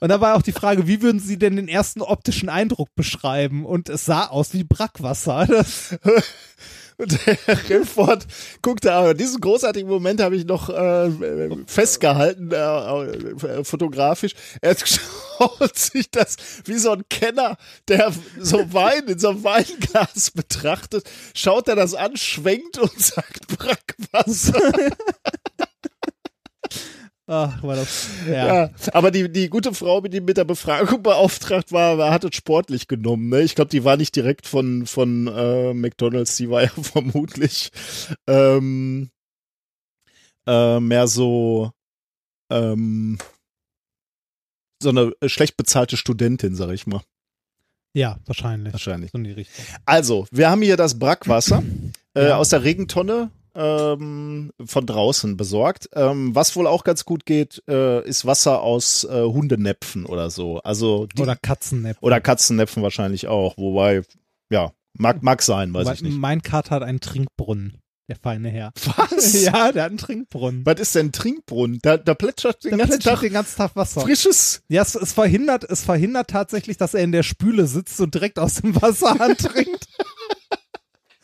Und 0.00 0.08
da 0.08 0.20
war 0.20 0.36
auch 0.36 0.42
die 0.42 0.52
Frage, 0.52 0.86
wie 0.86 1.02
würden 1.02 1.20
Sie 1.20 1.38
denn 1.38 1.56
den 1.56 1.68
ersten 1.68 2.00
optischen 2.00 2.48
Eindruck 2.48 2.94
beschreiben? 2.94 3.64
Und 3.64 3.88
es 3.88 4.04
sah 4.04 4.26
aus 4.26 4.52
wie 4.54 4.64
Brackwasser. 4.64 5.46
Und 6.98 7.26
der 7.26 7.38
Remford 7.68 8.26
guckte, 8.62 8.92
aber 8.92 9.12
diesen 9.12 9.40
großartigen 9.40 9.88
Moment 9.88 10.20
habe 10.20 10.36
ich 10.36 10.46
noch 10.46 10.70
äh, 10.70 11.10
festgehalten, 11.66 12.50
äh, 12.52 12.56
äh, 12.56 13.64
fotografisch. 13.64 14.34
Er 14.62 14.74
schaut 15.38 15.76
sich 15.76 16.10
das 16.10 16.36
wie 16.64 16.78
so 16.78 16.92
ein 16.92 17.04
Kenner, 17.10 17.58
der 17.88 18.12
so 18.40 18.72
Wein 18.72 19.08
in 19.08 19.18
so 19.18 19.28
einem 19.28 19.44
Weinglas 19.44 20.30
betrachtet, 20.30 21.08
schaut 21.34 21.68
er 21.68 21.76
das 21.76 21.94
an, 21.94 22.16
schwenkt 22.16 22.78
und 22.78 22.92
sagt 22.98 23.46
Brackwasser. 23.48 24.72
ach, 27.26 27.62
war 27.62 27.76
das, 27.76 28.08
ja. 28.28 28.64
Ja, 28.64 28.70
aber 28.92 29.10
die, 29.10 29.30
die 29.30 29.48
gute 29.48 29.74
Frau, 29.74 30.00
die 30.00 30.20
mit 30.20 30.36
der 30.36 30.44
Befragung 30.44 31.02
beauftragt 31.02 31.72
war, 31.72 32.10
hat 32.10 32.24
es 32.24 32.34
sportlich 32.36 32.88
genommen. 32.88 33.28
Ne? 33.28 33.42
Ich 33.42 33.54
glaube, 33.54 33.70
die 33.70 33.84
war 33.84 33.96
nicht 33.96 34.14
direkt 34.16 34.46
von, 34.46 34.86
von 34.86 35.26
äh, 35.26 35.74
McDonalds, 35.74 36.36
die 36.36 36.50
war 36.50 36.62
ja 36.64 36.70
vermutlich 36.70 37.70
ähm, 38.26 39.10
äh, 40.46 40.80
mehr 40.80 41.06
so 41.08 41.72
ähm, 42.50 43.18
so 44.82 44.90
eine 44.90 45.12
schlecht 45.26 45.56
bezahlte 45.56 45.96
Studentin, 45.96 46.54
sag 46.54 46.70
ich 46.70 46.86
mal. 46.86 47.02
Ja, 47.94 48.18
wahrscheinlich. 48.26 48.74
Wahrscheinlich. 48.74 49.10
So. 49.10 49.62
Also, 49.86 50.26
wir 50.30 50.50
haben 50.50 50.60
hier 50.60 50.76
das 50.76 50.98
Brackwasser 50.98 51.62
äh, 52.14 52.28
Ja. 52.28 52.36
aus 52.36 52.50
der 52.50 52.62
Regentonne 52.62 53.30
ähm, 53.56 54.52
von 54.64 54.86
draußen 54.86 55.36
besorgt. 55.36 55.88
Ähm, 55.94 56.34
was 56.34 56.54
wohl 56.56 56.66
auch 56.66 56.84
ganz 56.84 57.04
gut 57.04 57.24
geht, 57.26 57.62
äh, 57.68 58.06
ist 58.06 58.26
Wasser 58.26 58.60
aus 58.62 59.04
äh, 59.04 59.22
Hundenäpfen 59.22 60.04
oder 60.06 60.30
so. 60.30 60.58
Also 60.58 61.06
die, 61.06 61.22
Oder 61.22 61.36
Katzennäpfe. 61.36 62.00
oder 62.02 62.20
Katzennäpfen 62.20 62.82
wahrscheinlich 62.82 63.28
auch. 63.28 63.56
Wobei, 63.56 64.02
ja, 64.50 64.72
mag, 64.98 65.22
mag 65.22 65.42
sein, 65.42 65.72
weiß 65.72 65.86
Wobei, 65.86 65.94
ich 65.94 66.02
nicht. 66.02 66.18
Mein 66.18 66.42
Kater 66.42 66.76
hat 66.76 66.82
einen 66.82 67.00
Trinkbrunnen, 67.00 67.78
der 68.08 68.16
feine 68.16 68.50
Herr. 68.50 68.72
Was? 68.96 69.32
Ja, 69.42 69.72
der 69.72 69.84
hat 69.84 69.90
einen 69.90 69.98
Trinkbrunnen. 69.98 70.64
Was 70.66 70.78
ist 70.80 70.94
denn 70.94 71.12
Trinkbrunnen? 71.12 71.78
Da, 71.82 71.96
da 71.96 72.14
plätschert 72.14 72.62
den 72.64 72.70
Der 72.70 72.78
ganzen 72.78 72.90
plätschert 73.00 73.14
Tag 73.14 73.20
den 73.22 73.32
ganzen 73.32 73.56
Tag 73.56 73.74
Wasser. 73.76 74.02
frisches. 74.02 74.62
Ja, 74.68 74.82
es, 74.82 74.94
es 74.94 75.12
verhindert, 75.12 75.64
es 75.64 75.82
verhindert 75.82 76.28
tatsächlich, 76.28 76.76
dass 76.76 76.94
er 76.94 77.02
in 77.02 77.12
der 77.12 77.22
Spüle 77.22 77.66
sitzt 77.66 78.00
und 78.00 78.14
direkt 78.14 78.38
aus 78.38 78.56
dem 78.56 78.80
Wasserhahn 78.80 79.36
trinkt. 79.38 79.88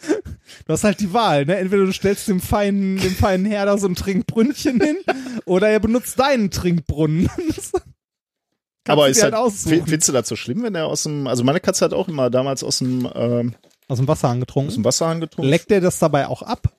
Du 0.66 0.72
hast 0.72 0.84
halt 0.84 1.00
die 1.00 1.12
Wahl, 1.12 1.44
ne? 1.46 1.56
Entweder 1.56 1.84
du 1.84 1.92
stellst 1.92 2.28
dem 2.28 2.40
feinen, 2.40 2.96
dem 2.98 3.14
feinen 3.14 3.46
Herr 3.46 3.66
da 3.66 3.78
so 3.78 3.86
ein 3.86 3.94
Trinkbrünnchen 3.94 4.80
hin 4.80 4.96
oder 5.44 5.68
er 5.68 5.80
benutzt 5.80 6.18
deinen 6.18 6.50
Trinkbrunnen. 6.50 7.28
Aber 8.88 9.08
ist 9.08 9.22
halt, 9.22 9.34
halt 9.34 9.52
findest 9.52 10.08
du 10.08 10.12
das 10.12 10.28
so 10.28 10.34
schlimm, 10.36 10.64
wenn 10.64 10.74
er 10.74 10.86
aus 10.86 11.04
dem, 11.04 11.26
also 11.28 11.44
meine 11.44 11.60
Katze 11.60 11.84
hat 11.84 11.92
auch 11.92 12.08
immer 12.08 12.30
damals 12.30 12.64
aus 12.64 12.78
dem, 12.78 13.08
ähm, 13.14 13.54
Aus 13.86 13.98
dem 13.98 14.08
Wasserhahn 14.08 14.38
aus 14.38 14.40
getrunken. 14.40 14.72
dem 14.74 14.84
Wasserhahn 14.84 15.20
getrunken? 15.20 15.50
Leckt 15.50 15.70
er 15.70 15.80
das 15.80 15.98
dabei 16.00 16.26
auch 16.26 16.42
ab? 16.42 16.72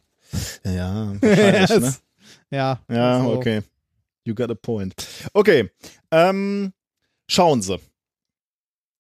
Ja, 0.66 1.14
wahrscheinlich, 1.22 1.70
ne? 1.80 1.96
Ja. 2.52 2.80
Ja, 2.90 3.18
also, 3.20 3.32
okay. 3.34 3.62
You 4.26 4.36
got 4.36 4.52
a 4.52 4.56
point. 4.56 4.94
Okay, 5.34 5.70
ähm, 6.12 6.74
schauen 7.28 7.62
Sie. 7.62 7.78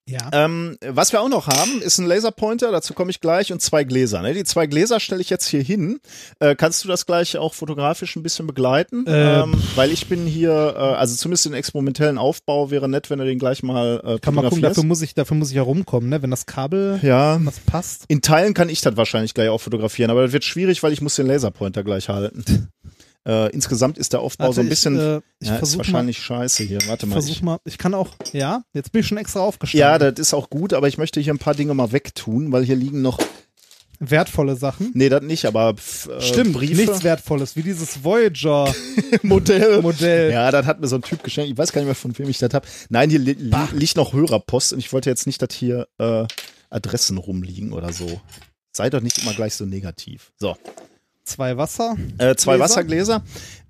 Ja. 0.06 0.30
Ähm, 0.34 0.78
was 0.86 1.14
wir 1.14 1.22
auch 1.22 1.30
noch 1.30 1.48
haben, 1.48 1.82
ist 1.82 1.98
ein 1.98 2.06
Laserpointer, 2.06 2.72
dazu 2.72 2.94
komme 2.94 3.10
ich 3.10 3.22
gleich, 3.22 3.54
und 3.54 3.62
zwei 3.62 3.86
Gläser. 3.86 4.22
Ne? 4.22 4.34
Die 4.34 4.44
zwei 4.44 4.68
Gläser 4.68 5.00
stelle 5.00 5.22
ich 5.22 5.30
jetzt 5.30 5.48
hier 5.48 5.62
hin. 5.62 6.00
Äh, 6.40 6.56
kannst 6.56 6.84
du 6.84 6.90
das 6.90 7.06
gleich 7.06 7.38
auch 7.38 7.54
fotografisch 7.54 8.16
ein 8.18 8.24
bisschen 8.24 8.46
begleiten? 8.46 9.08
Äh, 9.08 9.42
ähm, 9.42 9.54
weil 9.76 9.92
ich 9.92 10.08
bin 10.08 10.26
hier, 10.26 10.52
äh, 10.76 10.80
also 10.80 11.16
zumindest 11.16 11.46
den 11.46 11.54
experimentellen 11.54 12.18
Aufbau 12.18 12.70
wäre 12.70 12.90
nett, 12.90 13.10
wenn 13.10 13.20
du 13.20 13.26
den 13.26 13.40
gleich 13.40 13.64
mal 13.64 14.02
äh, 14.04 14.20
Kann 14.20 14.36
man 14.36 14.46
gucken, 14.46 14.62
dafür 14.62 14.84
muss 14.84 15.02
ich, 15.02 15.14
dafür 15.14 15.38
muss 15.38 15.50
ich 15.50 15.56
ja 15.56 15.62
rumkommen, 15.62 16.10
ne? 16.10 16.22
Wenn 16.22 16.32
das 16.32 16.46
Kabel, 16.46 17.00
ja, 17.02 17.38
das 17.38 17.60
passt. 17.62 18.04
in 18.10 18.22
Teilen 18.22 18.54
kann 18.54 18.68
ich 18.68 18.82
das 18.82 18.98
wahrscheinlich 18.98 19.34
gleich 19.34 19.50
auch 19.50 19.62
fotografieren, 19.62 20.12
aber 20.12 20.24
das 20.24 20.34
wird 20.34 20.44
schwierig, 20.44 20.84
weil 20.84 20.92
ich 20.92 21.02
muss 21.02 21.16
den 21.16 21.28
Laserpointer 21.28 21.84
gleich 21.84 22.10
halten. 22.10 22.44
äh, 23.28 23.50
insgesamt 23.52 23.98
ist 23.98 24.14
der 24.14 24.20
Aufbau 24.22 24.46
Warte, 24.46 24.56
so 24.56 24.62
ein 24.62 24.70
bisschen, 24.70 24.96
Ich, 24.96 25.02
äh, 25.02 25.22
ich 25.40 25.48
ja, 25.48 25.54
ist 25.54 25.60
versuch 25.60 25.78
mal, 25.78 25.86
wahrscheinlich 25.86 26.18
scheiße 26.20 26.64
hier. 26.64 26.80
Warte 26.88 27.06
mal. 27.06 27.14
versuch 27.14 27.32
Ich, 27.36 27.42
mal. 27.42 27.60
Ich 27.66 27.78
kann 27.78 27.94
auch, 27.94 28.10
ja, 28.34 28.64
jetzt 28.74 28.92
bin 28.92 29.02
ich 29.02 29.08
schon 29.08 29.18
extra 29.18 29.40
aufgestanden. 29.40 29.80
ja, 29.80 29.98
das 29.98 30.20
ist 30.20 30.34
auch 30.34 30.50
gut, 30.50 30.74
aber 30.74 30.88
ich 30.88 30.98
möchte 30.98 31.20
hier 31.20 31.34
ein 31.34 31.40
paar 31.40 31.56
Dinge 31.56 31.74
mal 31.74 31.92
wegtun, 31.92 32.52
weil 32.52 32.64
hier 32.66 32.76
liegen 32.76 33.02
noch, 33.02 33.20
Wertvolle 34.00 34.58
Sachen. 34.58 34.92
nee, 34.96 35.08
das 35.08 35.22
nicht, 35.24 35.46
aber 35.46 35.76
äh, 36.10 36.20
Stimmt, 36.22 36.54
Briefe. 36.54 36.76
nichts 36.82 37.04
Wertvolles, 37.04 37.56
wie 37.56 37.62
dieses 37.64 38.04
Voyager 38.04 38.74
Modell. 39.22 39.82
Modell. 39.82 40.32
Ja, 40.32 40.52
das 40.52 40.66
hat 40.66 40.82
mir 40.82 40.88
so 40.88 40.96
ein 40.98 41.04
Typ 41.04 41.24
geschenkt. 41.24 41.52
Ich 41.52 41.58
weiß 41.58 41.72
gar 41.72 41.80
nicht 41.82 41.88
mehr, 41.88 41.96
von 41.96 42.18
wem 42.18 42.28
ich 42.28 42.38
das 42.40 42.54
habe. 42.54 42.68
Nein, 42.90 43.10
hier 43.10 43.20
li 43.20 43.34
li 43.34 43.56
liegt 43.74 43.96
noch 43.96 44.12
Hörerpost 44.12 44.74
und 44.74 44.80
ich 44.80 44.92
wollte 44.92 45.10
jetzt 45.10 45.26
nicht, 45.26 45.42
dass 45.42 45.54
hier 45.54 45.88
äh, 46.00 46.26
Adressen 46.70 47.18
rumliegen 47.18 47.72
oder 47.72 47.94
so. 47.94 48.20
Sei 48.76 48.90
doch 48.90 49.00
nicht 49.00 49.20
immer 49.20 49.34
gleich 49.34 49.54
so 49.54 49.66
negativ. 49.66 50.34
So, 50.38 50.58
Zwei 51.26 51.56
Wasser. 51.58 51.96
äh, 52.18 52.36
zwei 52.36 52.56
Gläser? 52.58 52.64
Wassergläser. 52.64 53.24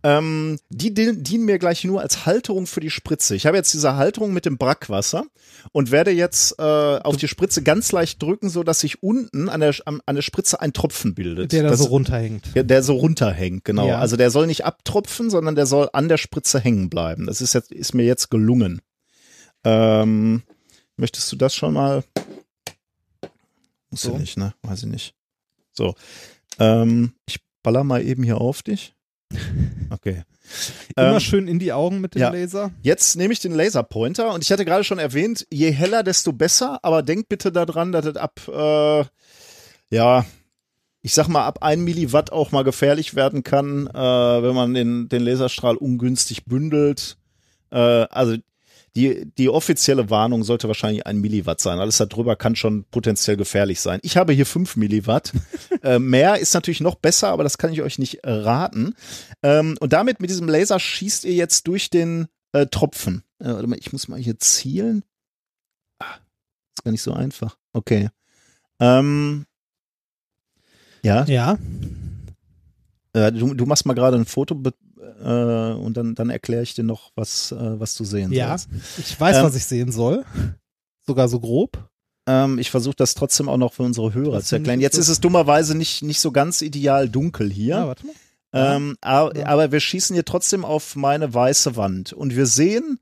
Ähm, 0.06 0.60
die 0.70 0.94
di- 0.94 1.22
dienen 1.22 1.46
mir 1.46 1.60
gleich 1.60 1.84
nur 1.86 2.02
als 2.02 2.26
Halterung 2.26 2.68
für 2.68 2.80
die 2.82 2.90
Spritze. 2.90 3.36
Ich 3.36 3.46
habe 3.46 3.56
jetzt 3.56 3.74
diese 3.74 3.96
Halterung 3.96 4.34
mit 4.34 4.46
dem 4.46 4.58
Brackwasser 4.58 5.24
und 5.72 5.92
werde 5.92 6.12
jetzt 6.12 6.60
äh, 6.60 6.62
auf 6.62 7.16
die 7.16 7.28
Spritze 7.30 7.62
ganz 7.64 7.92
leicht 7.94 8.22
drücken, 8.22 8.50
so 8.50 8.64
dass 8.64 8.82
sich 8.82 9.02
unten 9.02 9.48
an 9.48 9.62
der, 9.62 9.74
an 9.86 10.16
der 10.16 10.22
Spritze 10.24 10.60
ein 10.60 10.74
Tropfen 10.74 11.14
bildet. 11.16 11.52
Der 11.54 11.64
da 11.64 11.70
das, 11.70 11.80
so 11.80 11.86
runterhängt. 11.86 12.54
der, 12.56 12.64
der 12.66 12.84
so 12.84 12.96
runterhängt, 12.96 13.64
genau. 13.64 13.88
Ja. 13.88 14.00
Also 14.00 14.18
der 14.18 14.30
soll 14.30 14.48
nicht 14.48 14.66
abtropfen, 14.66 15.30
sondern 15.30 15.56
der 15.56 15.68
soll 15.68 15.90
an 15.94 16.10
der 16.10 16.18
Spritze 16.18 16.60
hängen 16.60 16.90
bleiben. 16.90 17.28
Das 17.28 17.40
ist 17.40 17.54
jetzt, 17.54 17.72
ist 17.72 17.94
mir 17.94 18.04
jetzt 18.04 18.30
gelungen. 18.30 18.82
Ähm, 19.64 20.44
möchtest 20.98 21.32
du 21.32 21.38
das 21.38 21.56
schon 21.56 21.74
mal? 21.74 22.04
Muss 23.90 24.02
So. 24.02 24.12
ja 24.14 24.18
nicht, 24.20 24.38
ne? 24.38 24.54
Weiß 24.64 24.80
ich 24.84 24.90
nicht. 24.90 25.16
So. 25.72 25.96
Ähm, 26.60 27.14
ich 27.28 27.40
baller 27.64 27.84
mal 27.84 28.04
eben 28.04 28.24
hier 28.24 28.40
auf 28.40 28.62
dich. 28.62 28.94
Okay. 29.90 30.24
Immer 30.98 31.14
Ähm, 31.14 31.20
schön 31.20 31.48
in 31.48 31.60
die 31.60 31.72
Augen 31.72 32.02
mit 32.02 32.16
dem 32.16 32.22
ja. 32.22 32.30
Laser. 32.30 32.72
Jetzt 32.82 33.16
nehme 33.16 33.32
ich 33.32 33.40
den 33.40 33.54
Laserpointer 33.54 34.34
und 34.34 34.44
ich 34.44 34.52
hatte 34.52 34.66
gerade 34.66 34.84
schon 34.84 34.98
erwähnt, 34.98 35.46
je 35.52 35.72
heller, 35.72 36.02
desto 36.02 36.34
besser, 36.34 36.80
aber 36.82 37.04
denkt 37.04 37.30
bitte 37.30 37.52
daran, 37.52 37.92
dass 37.92 38.06
es 38.06 38.16
ab, 38.16 38.40
äh, 38.48 39.06
ja, 39.96 40.26
ich 41.04 41.14
sag 41.14 41.28
mal, 41.28 41.46
ab 41.46 41.62
1 41.62 41.84
Milliwatt 41.84 42.32
auch 42.32 42.52
mal 42.52 42.64
gefährlich 42.64 43.14
werden 43.14 43.44
kann, 43.44 43.88
äh, 43.88 43.94
wenn 43.94 44.56
man 44.56 44.74
den, 44.74 45.10
den 45.10 45.22
Laserstrahl 45.22 45.76
ungünstig 45.78 46.46
bündelt. 46.46 47.18
Äh, 47.72 47.78
also 47.78 48.38
die, 48.95 49.26
die 49.38 49.49
offizielle 49.49 50.10
Warnung 50.11 50.44
sollte 50.44 50.68
wahrscheinlich 50.68 51.07
ein 51.07 51.20
Milliwatt 51.20 51.60
sein. 51.60 51.80
Alles 51.80 51.98
darüber 51.98 52.36
kann 52.36 52.56
schon 52.56 52.84
potenziell 52.91 53.38
gefährlich 53.38 53.80
sein. 53.82 53.99
Ich 54.03 54.18
habe 54.18 54.34
hier 54.34 54.45
5 54.45 54.76
Milliwatt. 54.76 55.34
äh, 55.84 55.98
mehr 55.99 56.38
ist 56.38 56.53
natürlich 56.53 56.80
noch 56.82 56.95
besser, 56.95 57.30
aber 57.30 57.44
das 57.44 57.57
kann 57.57 57.74
ich 57.74 57.82
euch 57.82 57.98
nicht 57.98 58.24
äh, 58.24 58.30
raten. 58.32 58.94
Ähm, 59.41 59.78
und 59.80 59.94
damit 59.94 60.20
mit 60.20 60.30
diesem 60.30 60.48
Laser 60.48 60.80
schießt 60.80 61.26
ihr 61.26 61.34
jetzt 61.34 61.65
durch 61.68 61.90
den 61.90 62.28
äh, 62.52 62.68
Tropfen. 62.68 63.24
Äh, 63.40 63.45
warte 63.48 63.65
mal, 63.68 63.80
ich 63.80 63.91
muss 63.94 64.07
mal 64.07 64.20
hier 64.20 64.38
zielen. 64.38 65.03
Ah, 65.99 66.15
ist 66.76 66.84
gar 66.84 66.91
nicht 66.91 67.02
so 67.02 67.14
einfach. 67.14 67.57
Okay. 67.74 68.10
Ähm, 68.80 69.45
ja, 71.03 71.26
Ja. 71.26 71.57
äh, 73.14 73.32
du, 73.32 73.53
du 73.56 73.65
machst 73.65 73.86
mal 73.86 73.94
gerade 73.94 74.18
ein 74.18 74.26
Foto 74.26 74.56
be- 74.56 74.74
äh, 75.24 75.74
und 75.74 75.96
dann, 75.98 76.16
dann 76.16 76.30
erkläre 76.30 76.64
ich 76.64 76.74
dir 76.74 76.84
noch, 76.84 77.12
was, 77.16 77.52
äh, 77.52 77.80
was 77.80 77.96
du 77.96 78.04
sehen 78.06 78.32
Ja. 78.32 78.58
sollst. 78.58 78.70
Ich 78.98 79.20
weiß, 79.20 79.38
Ähm, 79.38 79.44
was 79.44 79.56
ich 79.56 79.66
sehen 79.66 79.92
soll. 79.92 80.26
Sogar 81.06 81.28
so 81.28 81.40
grob. 81.40 81.90
Ähm, 82.28 82.58
ich 82.60 82.72
versuche 82.72 82.96
das 82.96 83.16
trotzdem 83.16 83.50
auch 83.50 83.58
noch 83.58 83.74
für 83.74 83.84
unsere 83.84 84.14
Hörer 84.14 84.38
Das 84.38 84.46
zu 84.48 84.56
erklären. 84.56 84.80
Jetzt 84.80 84.98
ist 84.98 85.10
es 85.10 85.20
dummerweise 85.20 85.76
nicht, 85.76 86.04
nicht 86.04 86.20
so 86.22 86.32
ganz 86.32 86.62
ideal 86.62 87.10
dunkel 87.10 87.52
hier. 87.52 87.76
Ja, 87.76 87.88
warte 87.88 88.06
mal. 88.06 88.14
Ähm, 88.56 88.96
aber, 89.02 89.36
Ja. 89.38 89.48
aber 89.48 89.72
wir 89.72 89.80
schießen 89.80 90.14
hier 90.14 90.24
trotzdem 90.26 90.64
auf 90.64 90.96
meine 90.96 91.34
weiße 91.34 91.76
Wand 91.76 92.14
und 92.14 92.36
wir 92.36 92.46
sehen 92.46 93.00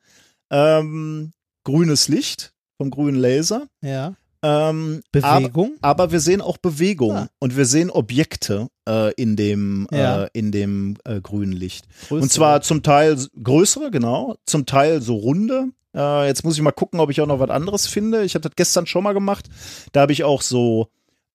ähm, 0.49 1.31
grünes 1.65 2.07
Licht 2.07 2.53
vom 2.77 2.89
grünen 2.89 3.19
Laser. 3.19 3.67
Ja. 3.81 4.15
Ähm, 4.43 5.01
aber, 5.21 5.39
Bewegung. 5.41 5.73
aber 5.81 6.11
wir 6.11 6.19
sehen 6.19 6.41
auch 6.41 6.57
Bewegung 6.57 7.15
Ah. 7.15 7.29
und 7.39 7.55
wir 7.57 7.65
sehen 7.65 7.91
Objekte 7.91 8.69
äh, 8.89 9.13
in 9.13 9.35
dem 9.35 9.87
Ja. 9.91 10.23
äh, 10.23 10.29
in 10.33 10.51
dem 10.51 10.97
äh, 11.05 11.21
grünen 11.21 11.51
Licht. 11.53 11.85
Größere. 12.07 12.21
Und 12.23 12.31
zwar 12.31 12.61
zum 12.61 12.81
Teil 12.81 13.17
größere, 13.43 13.91
genau, 13.91 14.35
zum 14.45 14.65
Teil 14.65 15.01
so 15.01 15.15
runde. 15.15 15.65
Äh, 15.95 16.25
jetzt 16.27 16.43
muss 16.43 16.55
ich 16.55 16.61
mal 16.61 16.71
gucken, 16.71 16.99
ob 16.99 17.11
ich 17.11 17.21
auch 17.21 17.27
noch 17.27 17.39
was 17.39 17.49
anderes 17.51 17.85
finde. 17.85 18.23
Ich 18.23 18.33
habe 18.33 18.41
das 18.47 18.55
gestern 18.55 18.87
schon 18.87 19.03
mal 19.03 19.13
gemacht. 19.13 19.47
Da 19.91 20.01
habe 20.01 20.11
ich 20.13 20.23
auch 20.23 20.41
so 20.41 20.87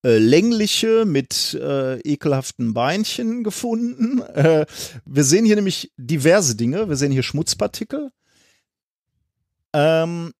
äh, 0.04 0.18
längliche 0.18 1.04
mit 1.04 1.54
äh, 1.54 2.00
ekelhaften 2.00 2.74
Beinchen 2.74 3.44
gefunden. 3.44 4.20
Äh, 4.34 4.66
wir 5.04 5.24
sehen 5.24 5.44
hier 5.44 5.56
nämlich 5.56 5.92
diverse 5.96 6.56
Dinge. 6.56 6.88
Wir 6.88 6.96
sehen 6.96 7.12
hier 7.12 7.22
Schmutzpartikel. 7.22 8.10
Ähm, 9.72 10.32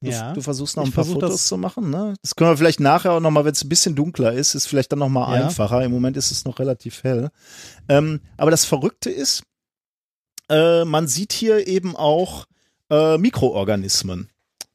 du, 0.00 0.10
ja. 0.10 0.32
du 0.32 0.40
versuchst 0.40 0.76
noch 0.76 0.84
Ich 0.84 0.90
ein 0.90 0.92
paar 0.92 1.04
versuch 1.04 1.20
Fotos 1.20 1.46
zu 1.46 1.56
machen, 1.56 1.90
ne? 1.90 2.14
Das 2.22 2.34
können 2.36 2.50
wir 2.50 2.56
vielleicht 2.56 2.80
nachher 2.80 3.12
auch 3.12 3.20
noch 3.20 3.30
mal, 3.30 3.44
wenn 3.44 3.52
es 3.52 3.64
ein 3.64 3.68
bisschen 3.68 3.94
dunkler 3.94 4.32
ist, 4.32 4.54
ist 4.54 4.66
vielleicht 4.66 4.92
dann 4.92 4.98
noch 5.00 5.08
mal 5.08 5.36
Ja. 5.38 5.44
einfacher. 5.46 5.82
Im 5.84 5.92
Moment 5.92 6.16
ist 6.16 6.30
es 6.30 6.44
noch 6.44 6.58
relativ 6.58 7.02
hell. 7.04 7.30
Ähm, 7.88 8.20
aber 8.36 8.50
das 8.50 8.64
Verrückte 8.64 9.10
ist, 9.10 9.42
äh, 10.50 10.84
man 10.84 11.06
sieht 11.06 11.32
hier 11.32 11.66
eben 11.66 11.96
auch 11.96 12.46
äh, 12.90 13.18
Mikroorganismen. 13.18 14.28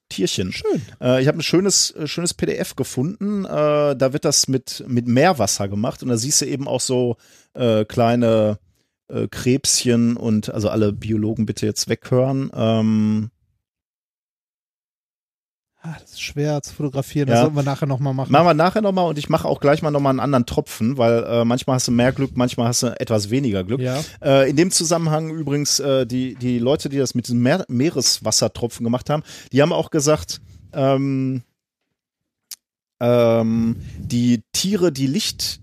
Tierchen. 0.10 0.52
Schön. 0.54 0.82
Äh, 1.02 1.22
ich 1.22 1.28
habe 1.28 1.40
ein 1.40 1.44
schönes, 1.44 1.92
äh, 1.92 2.08
schönes 2.08 2.34
PDF 2.34 2.76
gefunden. 2.76 3.44
Äh, 3.44 3.96
da 3.96 4.14
wird 4.14 4.24
das 4.24 4.48
mit, 4.48 4.84
mit 4.88 5.08
Meerwasser 5.08 5.68
gemacht 5.68 6.04
und 6.04 6.10
da 6.10 6.18
siehst 6.18 6.42
du 6.42 6.46
eben 6.46 6.68
auch 6.68 6.80
so 6.80 7.18
äh, 7.56 7.86
kleine 7.86 8.60
äh, 9.08 9.28
Krebschen 9.28 10.16
und 10.16 10.54
also 10.54 10.70
alle 10.70 10.94
Biologen 10.94 11.46
bitte 11.48 11.66
jetzt 11.66 11.90
weghören. 11.90 12.52
Ähm, 12.54 13.32
Ah, 15.88 15.98
das 16.02 16.14
ist 16.14 16.22
schwer 16.22 16.64
zu 16.64 16.74
fotografieren. 16.74 17.28
Ja. 17.28 17.36
Das 17.36 17.42
sollten 17.44 17.56
wir 17.56 17.64
nachher 17.64 17.86
nochmal 17.86 18.16
machen. 18.16 18.32
Machen 18.32 18.48
wir 18.48 18.54
nachher 18.56 18.82
nochmal 18.82 19.08
und 19.08 19.20
ich 19.20 19.30
mache 19.30 19.48
auch 19.48 19.60
gleich 19.60 19.84
mal 19.84 19.92
nochmal 19.92 20.12
einen 20.12 20.20
anderen 20.20 20.48
Tropfen, 20.48 20.98
weil 20.98 21.24
äh, 21.24 21.46
manchmal 21.46 21.76
hast 21.76 21.88
du 21.88 21.92
mehr 21.92 22.12
Glück, 22.12 22.32
manchmal 22.36 22.68
hast 22.68 22.82
du 22.82 23.00
etwas 23.00 23.30
weniger 23.30 23.64
Glück. 23.64 23.82
Ja. 23.82 24.02
Äh, 24.20 24.50
in 24.50 24.56
dem 24.56 24.72
Zusammenhang 24.72 25.30
übrigens, 25.30 25.80
äh, 25.80 26.08
die, 26.08 26.34
die 26.36 26.58
Leute, 26.58 26.90
die 26.90 26.98
das 26.98 27.14
mit 27.14 27.28
diesem 27.28 27.44
Meer 27.44 27.66
Meereswassertropfen 27.68 28.84
gemacht 28.84 29.12
haben, 29.12 29.22
die 29.52 29.62
haben 29.62 29.74
auch 29.74 29.92
gesagt, 29.92 30.42
ähm, 30.74 31.44
ähm, 33.00 33.76
die 34.00 34.42
Tiere, 34.54 34.92
die 34.92 35.08
Licht 35.08 35.60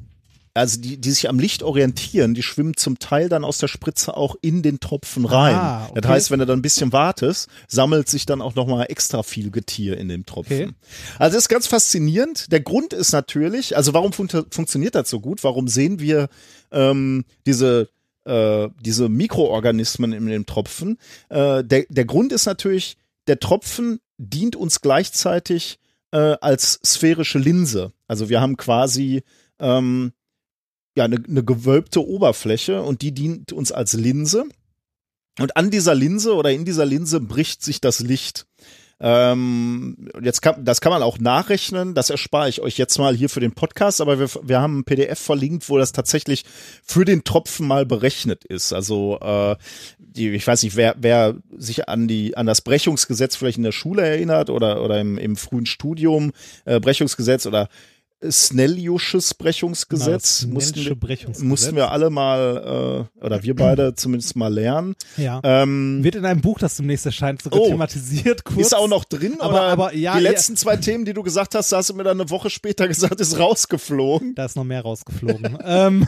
also 0.54 0.80
die, 0.80 1.00
die 1.00 1.10
sich 1.10 1.28
am 1.28 1.38
Licht 1.38 1.62
orientieren, 1.62 2.34
die 2.34 2.42
schwimmen 2.42 2.76
zum 2.76 2.98
Teil 2.98 3.28
dann 3.28 3.44
aus 3.44 3.58
der 3.58 3.68
Spritze 3.68 4.16
auch 4.16 4.36
in 4.42 4.62
den 4.62 4.80
Tropfen 4.80 5.24
rein. 5.24 5.54
Ah, 5.54 5.86
okay. 5.90 6.00
Das 6.00 6.10
heißt, 6.10 6.30
wenn 6.30 6.40
du 6.40 6.46
dann 6.46 6.58
ein 6.58 6.62
bisschen 6.62 6.92
wartest, 6.92 7.48
sammelt 7.68 8.08
sich 8.08 8.26
dann 8.26 8.42
auch 8.42 8.54
nochmal 8.54 8.86
extra 8.88 9.22
viel 9.22 9.50
Getier 9.50 9.96
in 9.96 10.08
dem 10.08 10.26
Tropfen. 10.26 10.62
Okay. 10.62 10.72
Also 11.18 11.36
das 11.36 11.44
ist 11.44 11.48
ganz 11.48 11.66
faszinierend. 11.66 12.52
Der 12.52 12.60
Grund 12.60 12.92
ist 12.92 13.12
natürlich, 13.12 13.76
also 13.76 13.94
warum 13.94 14.12
fun 14.12 14.28
funktioniert 14.50 14.94
das 14.94 15.08
so 15.08 15.20
gut? 15.20 15.42
Warum 15.42 15.68
sehen 15.68 16.00
wir 16.00 16.28
ähm, 16.70 17.24
diese 17.46 17.88
äh, 18.24 18.68
diese 18.80 19.08
Mikroorganismen 19.08 20.12
in 20.12 20.26
dem 20.26 20.46
Tropfen? 20.46 20.98
Äh, 21.28 21.64
der, 21.64 21.86
der 21.88 22.04
Grund 22.04 22.30
ist 22.32 22.46
natürlich, 22.46 22.96
der 23.26 23.40
Tropfen 23.40 24.00
dient 24.18 24.54
uns 24.54 24.80
gleichzeitig 24.80 25.78
äh, 26.12 26.36
als 26.40 26.78
sphärische 26.84 27.38
Linse. 27.38 27.92
Also 28.06 28.28
wir 28.28 28.40
haben 28.40 28.56
quasi 28.56 29.22
ähm, 29.58 30.12
ja 30.96 31.04
eine, 31.04 31.22
eine 31.26 31.44
gewölbte 31.44 32.06
Oberfläche 32.06 32.82
und 32.82 33.02
die 33.02 33.12
dient 33.12 33.52
uns 33.52 33.72
als 33.72 33.94
Linse. 33.94 34.44
Und 35.38 35.56
an 35.56 35.70
dieser 35.70 35.94
Linse 35.94 36.34
oder 36.34 36.50
in 36.50 36.64
dieser 36.64 36.84
Linse 36.84 37.20
bricht 37.20 37.62
sich 37.62 37.80
das 37.80 38.00
Licht. 38.00 38.46
Ähm, 39.04 40.08
jetzt 40.22 40.42
kann, 40.42 40.64
das 40.64 40.80
kann 40.80 40.92
man 40.92 41.02
auch 41.02 41.18
nachrechnen, 41.18 41.92
das 41.92 42.08
erspare 42.08 42.48
ich 42.48 42.60
euch 42.60 42.78
jetzt 42.78 42.98
mal 42.98 43.16
hier 43.16 43.28
für 43.28 43.40
den 43.40 43.50
Podcast, 43.50 44.00
aber 44.00 44.20
wir, 44.20 44.28
wir 44.44 44.60
haben 44.60 44.78
ein 44.78 44.84
PDF 44.84 45.18
verlinkt, 45.18 45.68
wo 45.68 45.76
das 45.76 45.90
tatsächlich 45.90 46.44
für 46.84 47.04
den 47.04 47.24
Tropfen 47.24 47.66
mal 47.66 47.84
berechnet 47.84 48.44
ist. 48.44 48.72
Also 48.72 49.18
äh, 49.20 49.56
die, 49.98 50.30
ich 50.30 50.46
weiß 50.46 50.62
nicht, 50.62 50.76
wer, 50.76 50.94
wer 50.98 51.34
sich 51.56 51.88
an 51.88 52.06
die 52.06 52.36
an 52.36 52.46
das 52.46 52.60
Brechungsgesetz 52.60 53.34
vielleicht 53.34 53.56
in 53.56 53.64
der 53.64 53.72
Schule 53.72 54.06
erinnert 54.06 54.50
oder 54.50 54.84
oder 54.84 55.00
im, 55.00 55.18
im 55.18 55.34
frühen 55.34 55.66
Studium 55.66 56.30
äh, 56.64 56.78
Brechungsgesetz 56.78 57.46
oder 57.46 57.68
Snelliusches 58.30 59.34
Brechungsgesetz 59.34 60.40
Genau, 60.42 60.54
mussten, 60.54 60.84
wir, 60.84 60.94
Brechungsgesetz. 60.94 61.48
mussten 61.48 61.76
wir 61.76 61.90
alle 61.90 62.10
mal 62.10 63.08
äh, 63.20 63.24
oder 63.24 63.42
wir 63.42 63.56
beide 63.56 63.94
zumindest 63.96 64.36
mal 64.36 64.52
lernen. 64.52 64.94
Ja. 65.16 65.40
Ähm, 65.42 66.04
Wird 66.04 66.14
in 66.14 66.24
einem 66.24 66.40
Buch, 66.40 66.58
das 66.58 66.76
demnächst 66.76 67.06
erscheint, 67.06 67.42
sogar 67.42 67.60
Oh. 67.60 67.68
thematisiert. 67.68 68.44
Kurz. 68.44 68.66
ist 68.68 68.74
auch 68.76 68.88
noch 68.88 69.04
drin, 69.04 69.36
Aber- 69.40 69.62
aber 69.62 69.94
ja, 69.94 70.16
die 70.18 70.24
ja. 70.24 70.30
letzten 70.30 70.56
zwei 70.56 70.76
Themen, 70.76 71.04
die 71.04 71.12
du 71.14 71.22
gesagt 71.22 71.54
hast, 71.54 71.72
hast 71.72 71.90
du 71.90 71.94
mir 71.94 72.04
dann 72.04 72.20
eine 72.20 72.30
Woche 72.30 72.50
später 72.50 72.86
gesagt, 72.88 73.20
ist 73.20 73.38
rausgeflogen. 73.38 74.34
Da 74.34 74.44
ist 74.44 74.56
noch 74.56 74.64
mehr 74.64 74.82
rausgeflogen. 74.82 75.58
ähm, 75.64 76.06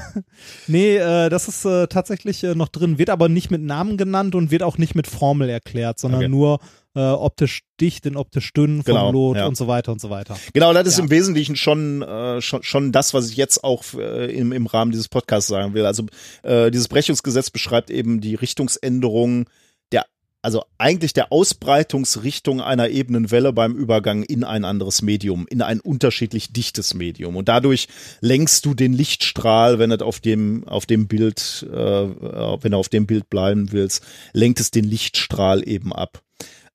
nee, 0.66 0.96
äh, 0.96 1.28
das 1.28 1.48
ist 1.48 1.64
äh, 1.64 1.86
tatsächlich 1.88 2.44
äh, 2.44 2.54
noch 2.54 2.68
drin, 2.68 2.98
wird 2.98 3.10
aber 3.10 3.28
nicht 3.28 3.50
mit 3.50 3.62
Namen 3.62 3.96
genannt 3.96 4.34
und 4.34 4.50
wird 4.50 4.62
auch 4.62 4.78
nicht 4.78 4.94
mit 4.94 5.06
Formel 5.06 5.48
erklärt, 5.48 5.98
sondern 5.98 6.20
Okay. 6.20 6.28
nur 6.28 6.58
äh, 6.94 7.00
optisch 7.00 7.62
dicht 7.80 8.06
in 8.06 8.16
optisch 8.16 8.52
dünn 8.52 8.82
vom 8.84 8.94
Genau, 8.94 9.10
Lot 9.10 9.36
ja. 9.36 9.46
und 9.46 9.56
so 9.56 9.66
weiter 9.66 9.90
und 9.92 10.00
so 10.00 10.10
weiter. 10.10 10.36
Genau, 10.52 10.72
das 10.72 10.86
ist 10.86 10.98
Ja. 10.98 11.04
im 11.04 11.10
Wesentlichen 11.10 11.56
schon, 11.56 12.02
äh, 12.02 12.40
schon, 12.40 12.62
schon 12.62 12.92
das, 12.92 13.14
was 13.14 13.28
ich 13.30 13.36
jetzt 13.36 13.64
auch 13.64 13.82
äh, 13.94 14.32
im, 14.32 14.52
im 14.52 14.66
Rahmen 14.66 14.92
dieses 14.92 15.08
Podcasts 15.08 15.48
sagen 15.48 15.74
will. 15.74 15.86
Also 15.86 16.04
äh, 16.42 16.70
dieses 16.70 16.88
Brechungsgesetz 16.88 17.50
beschreibt 17.50 17.90
eben 17.90 18.20
die 18.20 18.36
Richtungsänderung 18.36 19.46
der, 19.90 20.06
also 20.40 20.62
eigentlich 20.78 21.12
der 21.14 21.32
Ausbreitungsrichtung 21.32 22.60
einer 22.60 22.88
ebenen 22.90 23.30
Welle 23.30 23.52
beim 23.52 23.74
Übergang 23.74 24.22
in 24.22 24.44
ein 24.44 24.64
anderes 24.64 25.02
Medium, 25.02 25.46
in 25.48 25.62
ein 25.62 25.80
unterschiedlich 25.80 26.52
dichtes 26.52 26.94
Medium. 26.94 27.34
Und 27.36 27.48
dadurch 27.48 27.88
lenkst 28.20 28.64
du 28.64 28.74
den 28.74 28.92
Lichtstrahl, 28.92 29.78
wenn 29.80 29.90
du 29.90 30.04
auf 30.04 30.20
dem, 30.20 30.66
auf 30.68 30.86
dem 30.86 31.08
Bild, 31.08 31.66
äh, 31.72 31.76
wenn 31.76 32.70
du 32.70 32.76
auf 32.78 32.88
dem 32.88 33.06
Bild 33.06 33.28
bleiben 33.30 33.72
willst, 33.72 34.04
lenkt 34.32 34.60
es 34.60 34.70
den 34.70 34.84
Lichtstrahl 34.84 35.66
eben 35.68 35.92
ab. 35.92 36.22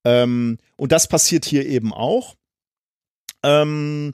Ähm, 0.03 0.57
und 0.75 0.91
das 0.91 1.07
passiert 1.07 1.45
hier 1.45 1.65
eben 1.65 1.93
auch. 1.93 2.35
Ähm, 3.43 4.13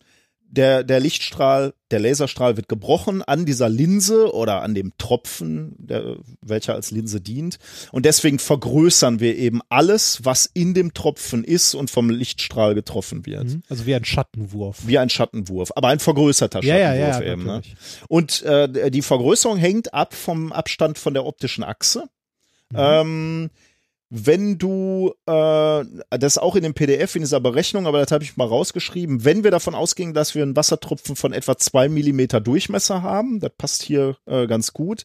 der, 0.56 0.84
der 0.84 1.00
Lichtstrahl, 1.00 1.74
der 1.92 2.00
Laserstrahl 2.00 2.56
wird 2.56 2.70
gebrochen 2.70 3.22
an 3.22 3.46
dieser 3.46 3.68
Linse 3.68 4.34
oder 4.34 4.62
an 4.62 4.74
dem 4.74 4.94
Tropfen, 4.98 5.76
der, 5.78 6.18
welcher 6.42 6.76
als 6.76 6.92
Linse 6.92 7.20
dient. 7.20 7.58
Und 7.92 8.06
deswegen 8.06 8.40
vergrößern 8.40 9.20
wir 9.20 9.36
eben 9.36 9.62
alles, 9.70 10.24
was 10.24 10.46
in 10.46 10.74
dem 10.74 10.94
Tropfen 10.94 11.44
ist 11.44 11.76
und 11.76 11.90
vom 11.90 12.10
Lichtstrahl 12.10 12.76
getroffen 12.76 13.26
wird. 13.26 13.46
Mhm. 13.46 13.64
Also 13.70 13.86
wie 13.86 13.96
ein 13.96 14.06
Schattenwurf. 14.06 14.84
Wie 14.86 14.98
ein 14.98 15.10
Schattenwurf, 15.10 15.74
aber 15.76 15.90
ein 15.90 16.00
vergrößerter 16.00 16.64
Ja, 16.64 16.78
ja, 16.78 17.14
Schattenwurf 17.14 17.26
ja, 17.26 17.32
eben. 17.34 17.44
Ne? 17.46 17.62
Und 18.08 18.42
äh, 18.44 18.92
die 18.92 19.02
Vergrößerung 19.02 19.58
hängt 19.58 19.94
ab 19.94 20.14
vom 20.14 20.54
Abstand 20.54 20.98
von 20.98 21.14
der 21.14 21.26
optischen 21.26 21.64
Achse. 21.64 22.04
Mhm. 22.72 22.78
Ähm, 22.78 23.50
wenn 24.18 24.58
du, 24.58 25.14
äh, 25.26 25.84
das 26.10 26.34
ist 26.34 26.38
auch 26.38 26.56
in 26.56 26.64
dem 26.64 26.74
PDF 26.74 27.16
in 27.16 27.22
dieser 27.22 27.42
Berechnung, 27.42 27.86
aber 27.86 28.00
das 28.00 28.12
habe 28.12 28.24
ich 28.24 28.38
mal 28.38 28.48
rausgeschrieben, 28.48 29.26
wenn 29.26 29.44
wir 29.44 29.52
davon 29.52 29.76
ausgehen, 29.76 30.14
dass 30.14 30.36
wir 30.36 30.44
einen 30.44 30.56
Wassertropfen 30.56 31.16
von 31.16 31.34
etwa 31.34 31.58
zwei 31.58 31.90
Millimeter 31.90 32.40
Durchmesser 32.40 33.02
haben, 33.02 33.40
das 33.42 33.52
passt 33.58 33.84
hier 33.84 34.18
äh, 34.26 34.48
ganz 34.48 34.72
gut, 34.74 35.04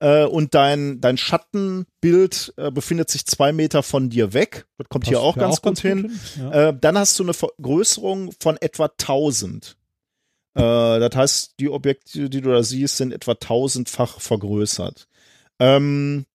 äh, 0.00 0.24
und 0.24 0.54
dein, 0.54 1.00
dein 1.00 1.16
Schattenbild 1.16 2.54
äh, 2.56 2.70
befindet 2.70 3.10
sich 3.10 3.26
zwei 3.26 3.52
Meter 3.52 3.82
von 3.82 4.10
dir 4.10 4.32
weg, 4.32 4.66
das 4.78 4.88
kommt 4.88 5.06
hier 5.08 5.16
Passt 5.18 5.26
auch 5.26 5.36
ja 5.36 5.42
ganz 5.42 5.62
gut 5.62 5.78
hin, 5.80 6.12
Ja. 6.38 6.68
äh, 6.68 6.74
dann 6.80 6.96
hast 6.96 7.18
du 7.18 7.24
eine 7.24 7.34
Vergrößerung 7.34 8.30
von 8.40 8.56
etwa 8.60 8.84
1000. 8.86 9.76
Äh, 10.54 10.60
das 10.60 11.16
heißt, 11.16 11.54
die 11.58 11.68
Objekte, 11.68 12.30
die 12.30 12.40
du 12.40 12.50
da 12.50 12.62
siehst, 12.62 12.96
sind 12.98 13.12
etwa 13.12 13.34
tausendfach 13.34 14.20
vergrößert. 14.20 15.08
Ähm, 15.58 16.26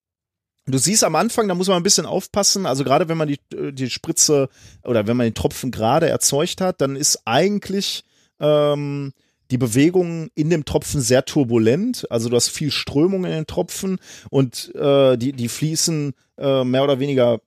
du 0.68 0.78
siehst 0.78 1.04
am 1.04 1.16
Anfang, 1.16 1.48
da 1.48 1.56
muss 1.56 1.68
man 1.68 1.78
ein 1.78 1.84
bisschen 1.84 2.06
aufpassen, 2.06 2.66
also 2.66 2.84
gerade 2.84 3.10
wenn 3.10 3.18
man 3.18 3.28
die, 3.28 3.40
äh, 3.56 3.72
die 3.72 3.90
Spritze 3.90 4.50
oder 4.84 5.08
wenn 5.08 5.18
man 5.18 5.26
den 5.26 5.34
Tropfen 5.34 5.72
gerade 5.72 6.10
erzeugt 6.10 6.62
hat, 6.62 6.82
dann 6.82 6.96
ist 6.96 7.22
eigentlich 7.26 8.04
ähm, 8.40 9.14
die 9.52 9.58
Bewegung 9.58 10.30
in 10.36 10.50
dem 10.50 10.66
Tropfen 10.66 11.02
sehr 11.02 11.24
turbulent. 11.26 12.06
Also 12.12 12.30
du 12.30 12.36
hast 12.36 12.50
viel 12.50 12.72
Strömung 12.72 13.24
in 13.24 13.32
den 13.32 13.48
Tropfen 13.48 14.00
und 14.30 14.74
äh, 14.76 15.18
die, 15.18 15.32
die 15.32 15.48
fließen 15.48 16.14
äh, 16.38 16.64
mehr 16.64 16.84
oder 16.84 17.00
weniger 17.00 17.40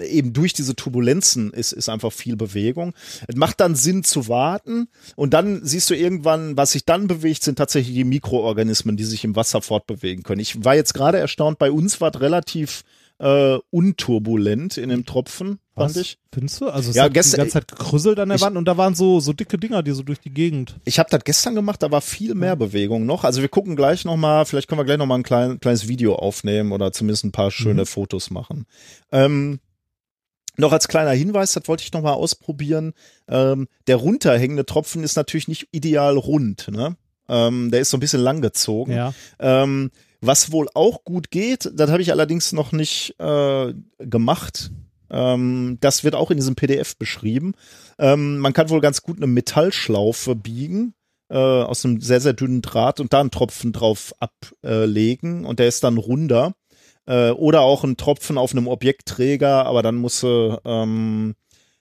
eben 0.00 0.32
durch 0.32 0.52
diese 0.52 0.74
Turbulenzen 0.74 1.52
ist, 1.52 1.72
ist 1.72 1.88
einfach 1.88 2.12
viel 2.12 2.36
Bewegung. 2.36 2.94
Es 3.28 3.36
macht 3.36 3.60
dann 3.60 3.74
Sinn 3.74 4.02
zu 4.04 4.28
warten 4.28 4.88
und 5.16 5.34
dann 5.34 5.64
siehst 5.64 5.88
du 5.90 5.94
irgendwann, 5.96 6.56
was 6.56 6.72
sich 6.72 6.84
dann 6.84 7.06
bewegt, 7.06 7.42
sind 7.44 7.56
tatsächlich 7.56 7.94
die 7.94 8.04
Mikroorganismen, 8.04 8.96
die 8.96 9.04
sich 9.04 9.24
im 9.24 9.36
Wasser 9.36 9.62
fortbewegen 9.62 10.22
können. 10.24 10.40
Ich 10.40 10.64
war 10.64 10.74
jetzt 10.74 10.94
gerade 10.94 11.18
erstaunt, 11.18 11.58
bei 11.58 11.70
uns 11.70 12.00
war 12.00 12.12
es 12.14 12.20
relativ 12.20 12.82
äh, 13.20 13.58
unturbulent 13.70 14.76
in 14.76 14.88
dem 14.88 15.06
Tropfen, 15.06 15.60
fand 15.76 15.90
Was? 15.94 15.96
ich. 15.96 16.18
Findest 16.32 16.60
du? 16.60 16.66
Also 16.68 16.90
es 16.90 16.96
Ja, 16.96 17.04
hat 17.04 17.14
gestern- 17.14 17.36
die 17.36 17.38
ganze 17.42 17.52
Zeit 17.52 17.68
gekrüsselt 17.68 18.18
an 18.18 18.28
der 18.28 18.36
ich- 18.36 18.42
Wand 18.42 18.56
und 18.56 18.64
da 18.66 18.76
waren 18.76 18.96
so, 18.96 19.20
so 19.20 19.32
dicke 19.32 19.56
Dinger, 19.56 19.84
die 19.84 19.92
so 19.92 20.02
durch 20.02 20.18
die 20.18 20.30
Gegend. 20.34 20.76
Ich 20.84 20.98
habe 20.98 21.08
das 21.10 21.22
gestern 21.22 21.54
gemacht, 21.54 21.80
da 21.82 21.92
war 21.92 22.00
viel 22.00 22.34
mehr 22.34 22.56
Bewegung 22.56 23.06
noch. 23.06 23.22
Also 23.22 23.40
wir 23.40 23.48
gucken 23.48 23.76
gleich 23.76 24.04
noch 24.04 24.16
mal, 24.16 24.44
vielleicht 24.44 24.66
können 24.68 24.80
wir 24.80 24.84
gleich 24.84 24.98
noch 24.98 25.06
mal 25.06 25.14
ein 25.14 25.22
klein, 25.22 25.60
kleines 25.60 25.86
Video 25.86 26.16
aufnehmen 26.16 26.72
oder 26.72 26.92
zumindest 26.92 27.24
ein 27.24 27.30
paar 27.32 27.52
schöne 27.52 27.86
Fotos 27.86 28.30
machen. 28.30 28.66
Ähm, 29.12 29.60
noch 30.56 30.72
als 30.72 30.88
kleiner 30.88 31.12
Hinweis, 31.12 31.52
das 31.52 31.66
wollte 31.66 31.82
ich 31.82 31.92
noch 31.92 32.02
mal 32.02 32.12
ausprobieren. 32.12 32.92
Ähm, 33.28 33.68
der 33.86 33.96
runterhängende 33.96 34.66
Tropfen 34.66 35.02
ist 35.02 35.16
natürlich 35.16 35.48
nicht 35.48 35.68
ideal 35.72 36.16
rund, 36.16 36.68
ne? 36.68 36.96
Ähm, 37.28 37.70
der 37.70 37.80
ist 37.80 37.90
so 37.90 37.96
ein 37.96 38.00
bisschen 38.00 38.20
langgezogen. 38.20 38.94
Ja. 38.94 39.14
Ähm, 39.38 39.90
was 40.20 40.52
wohl 40.52 40.68
auch 40.74 41.04
gut 41.04 41.30
geht, 41.30 41.70
das 41.74 41.90
habe 41.90 42.02
ich 42.02 42.12
allerdings 42.12 42.52
noch 42.52 42.72
nicht 42.72 43.18
äh, 43.18 43.74
gemacht. 43.98 44.70
Ähm, 45.10 45.78
das 45.80 46.04
wird 46.04 46.14
auch 46.14 46.30
in 46.30 46.36
diesem 46.36 46.54
PDF 46.54 46.96
beschrieben. 46.96 47.52
Ähm, 47.98 48.38
man 48.38 48.52
kann 48.52 48.70
wohl 48.70 48.80
ganz 48.80 49.02
gut 49.02 49.16
eine 49.18 49.26
Metallschlaufe 49.26 50.34
biegen 50.34 50.94
äh, 51.30 51.36
aus 51.36 51.84
einem 51.84 52.00
sehr, 52.00 52.20
sehr 52.20 52.32
dünnen 52.32 52.62
Draht 52.62 53.00
und 53.00 53.12
da 53.12 53.20
einen 53.20 53.30
Tropfen 53.30 53.72
drauf 53.72 54.14
ablegen 54.20 55.44
und 55.44 55.58
der 55.58 55.68
ist 55.68 55.84
dann 55.84 55.98
runder. 55.98 56.54
Äh, 57.06 57.30
oder 57.30 57.60
auch 57.60 57.84
einen 57.84 57.96
Tropfen 57.96 58.38
auf 58.38 58.52
einem 58.52 58.66
Objektträger, 58.66 59.66
aber 59.66 59.82
dann 59.82 59.96
musst 59.96 60.22
du, 60.22 60.58
ähm, 60.64 61.34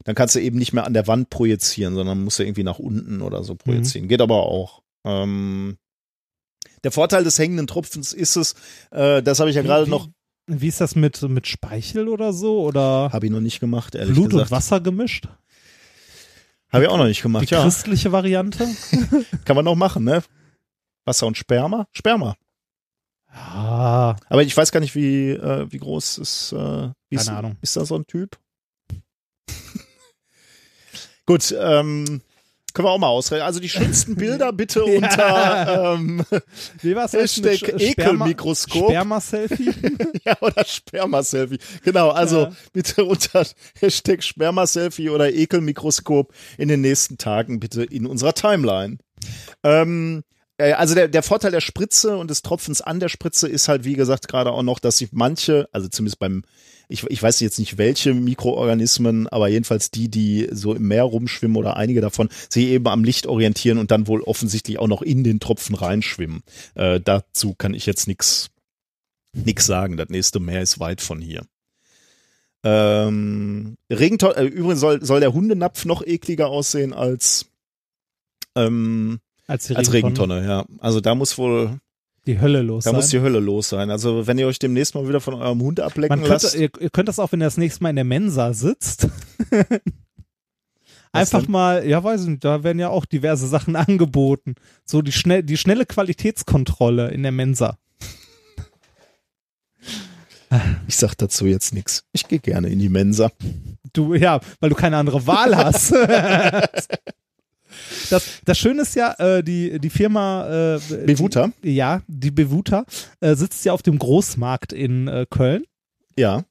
dann 0.03 0.15
kannst 0.15 0.35
du 0.35 0.39
eben 0.39 0.57
nicht 0.57 0.73
mehr 0.73 0.85
an 0.85 0.93
der 0.93 1.07
Wand 1.07 1.29
projizieren, 1.29 1.95
sondern 1.95 2.23
musst 2.23 2.39
du 2.39 2.43
irgendwie 2.43 2.63
nach 2.63 2.79
unten 2.79 3.21
oder 3.21 3.43
so 3.43 3.55
projizieren. 3.55 4.09
Geht 4.09 4.21
aber 4.21 4.43
auch. 4.43 4.81
Ähm, 5.05 5.77
der 6.83 6.91
Vorteil 6.91 7.23
des 7.23 7.39
hängenden 7.39 7.67
Tropfens 7.67 8.11
ist 8.11 8.35
es, 8.35 8.55
äh, 8.91 9.23
das 9.23 9.39
habe 9.39 9.49
ich 9.49 9.55
ja 9.55 9.61
gerade 9.61 9.89
noch, 9.89 10.09
Wie 10.47 10.67
ist 10.67 10.81
das 10.81 10.95
mit, 10.95 11.21
mit 11.21 11.47
Speichel 11.47 12.09
oder 12.09 12.33
so? 12.33 12.61
Oder 12.61 13.09
habe 13.13 13.25
ich 13.25 13.31
noch 13.31 13.39
nicht 13.39 13.61
gemacht, 13.61 13.95
ehrlich 13.95 14.13
Blut 14.13 14.25
und 14.25 14.31
gesagt. 14.31 14.51
Wasser 14.51 14.81
gemischt? 14.81 15.29
Habe 16.69 16.85
ich 16.85 16.89
auch 16.89 16.97
noch 16.97 17.05
nicht 17.05 17.21
gemacht, 17.21 17.49
Die 17.49 17.53
ja. 17.53 17.61
christliche 17.61 18.11
Variante? 18.11 18.67
Kann 19.45 19.55
man 19.55 19.63
noch 19.63 19.75
machen, 19.75 20.03
ne? 20.03 20.23
Wasser 21.05 21.27
und 21.27 21.37
Sperma? 21.37 21.87
Sperma. 21.91 22.35
Ah, 23.33 24.15
Aber 24.29 24.43
ich 24.43 24.55
weiß 24.55 24.71
gar 24.71 24.79
nicht, 24.79 24.93
wie, 24.95 25.31
äh, 25.31 25.65
wie 25.71 25.79
groß 25.79 26.19
ist, 26.19 26.51
äh, 26.53 26.89
wie 27.09 27.15
ist, 27.15 27.31
ist 27.61 27.75
da 27.75 27.85
so 27.85 27.95
ein 27.95 28.05
Typ? 28.05 28.37
Gut, 31.25 31.55
ähm, 31.57 32.21
können 32.73 32.87
wir 32.87 32.91
auch 32.91 32.97
mal 32.99 33.07
ausreden. 33.07 33.43
Also 33.43 33.59
die 33.59 33.69
schönsten 33.69 34.15
Bilder 34.15 34.51
bitte 34.51 34.83
unter 34.85 35.93
ähm, 35.95 36.23
wie 36.81 36.95
war's 36.95 37.13
Hashtag 37.13 37.53
Sch- 37.59 37.79
Ekelmikroskop. 37.79 38.89
Sperma-Selfie? 38.89 39.71
ja, 40.25 40.35
oder 40.41 40.65
Sperma-Selfie. 40.65 41.59
Genau, 41.83 42.09
also 42.09 42.41
Ja. 42.45 42.51
bitte 42.73 43.05
unter 43.05 43.45
Hashtag 43.79 44.23
Sperma-Selfie 44.23 45.09
oder 45.09 45.31
Ekelmikroskop 45.31 46.33
in 46.57 46.67
den 46.67 46.81
nächsten 46.81 47.17
Tagen 47.17 47.59
bitte 47.59 47.83
in 47.83 48.05
unserer 48.05 48.33
Timeline. 48.33 48.97
Ähm, 49.63 50.19
Äh, 50.19 50.32
Also 50.57 50.93
der, 50.93 51.07
der 51.07 51.23
Vorteil 51.23 51.51
der 51.51 51.61
Spritze 51.61 52.15
und 52.15 52.29
des 52.29 52.43
Tropfens 52.43 52.81
an 52.81 52.99
der 52.99 53.09
Spritze 53.09 53.47
ist 53.47 53.67
halt, 53.67 53.85
wie 53.85 53.95
gesagt, 53.95 54.27
gerade 54.27 54.51
auch 54.51 54.61
noch, 54.61 54.79
dass 54.79 54.99
sich 54.99 55.09
manche, 55.11 55.67
also 55.71 55.87
zumindest 55.87 56.19
beim, 56.19 56.43
ich, 56.87 57.03
ich 57.09 57.23
weiß 57.23 57.39
jetzt 57.39 57.57
nicht 57.57 57.79
welche 57.79 58.13
Mikroorganismen, 58.13 59.27
aber 59.27 59.47
jedenfalls 59.47 59.89
die, 59.89 60.09
die 60.09 60.47
so 60.51 60.75
im 60.75 60.87
Meer 60.87 61.03
rumschwimmen 61.03 61.57
oder 61.57 61.75
einige 61.75 62.01
davon, 62.01 62.29
sich 62.49 62.67
eben 62.67 62.87
am 62.87 63.03
Licht 63.03 63.25
orientieren 63.25 63.79
und 63.79 63.89
dann 63.89 64.05
wohl 64.05 64.21
offensichtlich 64.21 64.77
auch 64.77 64.87
noch 64.87 65.01
in 65.01 65.23
den 65.23 65.39
Tropfen 65.39 65.73
reinschwimmen. 65.73 66.43
Äh, 66.75 66.99
dazu 67.03 67.55
kann 67.55 67.73
ich 67.73 67.87
jetzt 67.87 68.07
nix 68.07 68.51
nix 69.33 69.65
sagen. 69.65 69.97
Das 69.97 70.09
nächste 70.09 70.39
Meer 70.39 70.61
ist 70.61 70.79
weit 70.79 71.01
von 71.01 71.19
hier. 71.19 71.45
Ähm, 72.63 73.75
Regentonne, 73.89 74.35
äh, 74.35 74.45
übrigens 74.45 74.79
soll, 74.79 75.03
soll 75.03 75.19
der 75.19 75.33
Hundenapf 75.33 75.85
noch 75.85 76.05
ekliger 76.05 76.47
aussehen 76.47 76.93
als, 76.93 77.47
ähm, 78.55 79.19
Als, 79.47 79.67
die 79.67 79.75
als 79.75 79.91
Regentonne. 79.91 80.35
Regentonne, 80.35 80.65
ja. 80.69 80.79
Also 80.79 81.01
da 81.01 81.15
muss 81.15 81.37
wohl, 81.37 81.79
Die 82.25 82.39
Hölle 82.39 82.61
los 82.61 82.85
da 82.85 82.91
sein. 82.91 82.95
muss 82.97 83.09
die 83.09 83.19
Hölle 83.19 83.39
los 83.39 83.69
sein. 83.69 83.89
Also 83.91 84.25
wenn 84.27 84.37
ihr 84.37 84.47
euch 84.47 84.59
demnächst 84.59 84.95
mal 84.95 85.07
wieder 85.07 85.19
von 85.19 85.33
eurem 85.33 85.61
Hund 85.61 85.79
ablecken 85.79 86.17
könnte, 86.19 86.29
lasst. 86.31 86.55
ihr, 86.55 86.69
ihr 86.79 86.89
könnt 86.89 87.09
das 87.09 87.19
auch, 87.19 87.31
wenn 87.31 87.41
ihr 87.41 87.45
das 87.45 87.57
nächste 87.57 87.83
Mal 87.83 87.89
in 87.89 87.97
der 87.97 88.05
Mensa 88.05 88.53
sitzt. 88.53 89.07
Einfach 91.11 91.47
mal, 91.47 91.87
ja, 91.87 92.03
weiß 92.03 92.23
ich 92.23 92.27
nicht, 92.27 92.43
da 92.43 92.63
werden 92.63 92.79
ja 92.79 92.89
auch 92.89 93.05
diverse 93.05 93.47
Sachen 93.47 93.75
angeboten. 93.75 94.55
So 94.85 95.01
die 95.01 95.11
schnell, 95.11 95.43
die 95.43 95.57
schnelle 95.57 95.85
Qualitätskontrolle 95.85 97.09
in 97.11 97.21
der 97.23 97.31
Mensa. 97.31 97.77
Ich 100.87 100.97
sag 100.97 101.15
dazu 101.15 101.45
jetzt 101.47 101.73
nichts. 101.73 102.03
Ich 102.11 102.27
gehe 102.27 102.39
gerne 102.39 102.69
in 102.69 102.77
die 102.79 102.89
Mensa. 102.89 103.31
Du, 103.91 104.13
ja, 104.13 104.39
weil 104.59 104.69
du 104.69 104.75
keine 104.75 104.97
andere 104.97 105.25
Wahl 105.25 105.55
hast. 105.57 105.93
Das, 108.09 108.41
das 108.45 108.57
Schöne 108.57 108.81
ist 108.81 108.95
ja, 108.95 109.13
äh, 109.19 109.43
die, 109.43 109.79
die 109.79 109.89
Firma 109.89 110.75
äh, 110.75 110.79
Bevuta? 111.05 111.51
Die, 111.63 111.75
ja, 111.75 112.01
die 112.07 112.31
Bevuta 112.31 112.85
äh, 113.19 113.35
sitzt 113.35 113.63
ja 113.65 113.73
auf 113.73 113.81
dem 113.81 113.99
Großmarkt 113.99 114.73
in 114.73 115.07
äh, 115.07 115.25
Köln. 115.29 115.63
Ja. 116.17 116.43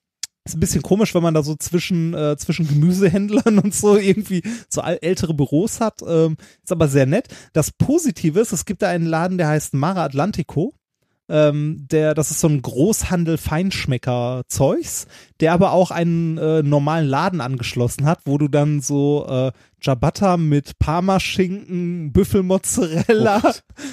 Ist 0.44 0.56
ein 0.56 0.60
bisschen 0.60 0.82
komisch, 0.82 1.14
wenn 1.14 1.22
man 1.22 1.34
da 1.34 1.42
so 1.44 1.54
zwischen, 1.54 2.14
äh, 2.14 2.36
zwischen 2.36 2.66
Gemüsehändlern 2.66 3.58
und 3.62 3.74
so 3.74 3.96
irgendwie 3.96 4.42
so 4.68 4.80
ältere 4.80 5.34
Büros 5.34 5.80
hat. 5.80 6.00
Ähm, 6.06 6.36
ist 6.62 6.72
aber 6.72 6.88
sehr 6.88 7.06
nett. 7.06 7.28
Das 7.52 7.70
Positive 7.70 8.40
ist, 8.40 8.52
es 8.52 8.64
gibt 8.64 8.82
da 8.82 8.88
einen 8.88 9.06
Laden, 9.06 9.38
der 9.38 9.48
heißt 9.48 9.74
Mara 9.74 10.04
Atlantico. 10.04 10.74
Ähm, 11.34 11.86
der, 11.90 12.12
das 12.12 12.30
ist 12.30 12.40
so 12.40 12.48
ein 12.48 12.60
Großhandel 12.60 13.38
Feinschmecker 13.38 14.42
Zeugs, 14.48 15.06
der 15.40 15.54
aber 15.54 15.72
auch 15.72 15.90
einen 15.90 16.36
äh, 16.36 16.62
normalen 16.62 17.08
Laden 17.08 17.40
angeschlossen 17.40 18.04
hat, 18.04 18.20
wo 18.26 18.36
du 18.36 18.48
dann 18.48 18.82
so 18.82 19.26
äh, 19.26 19.50
Ciabatta 19.82 20.36
mit 20.36 20.78
Parmaschinken, 20.78 22.12
Büffelmozzarella 22.12 23.40
Oh 23.44 23.50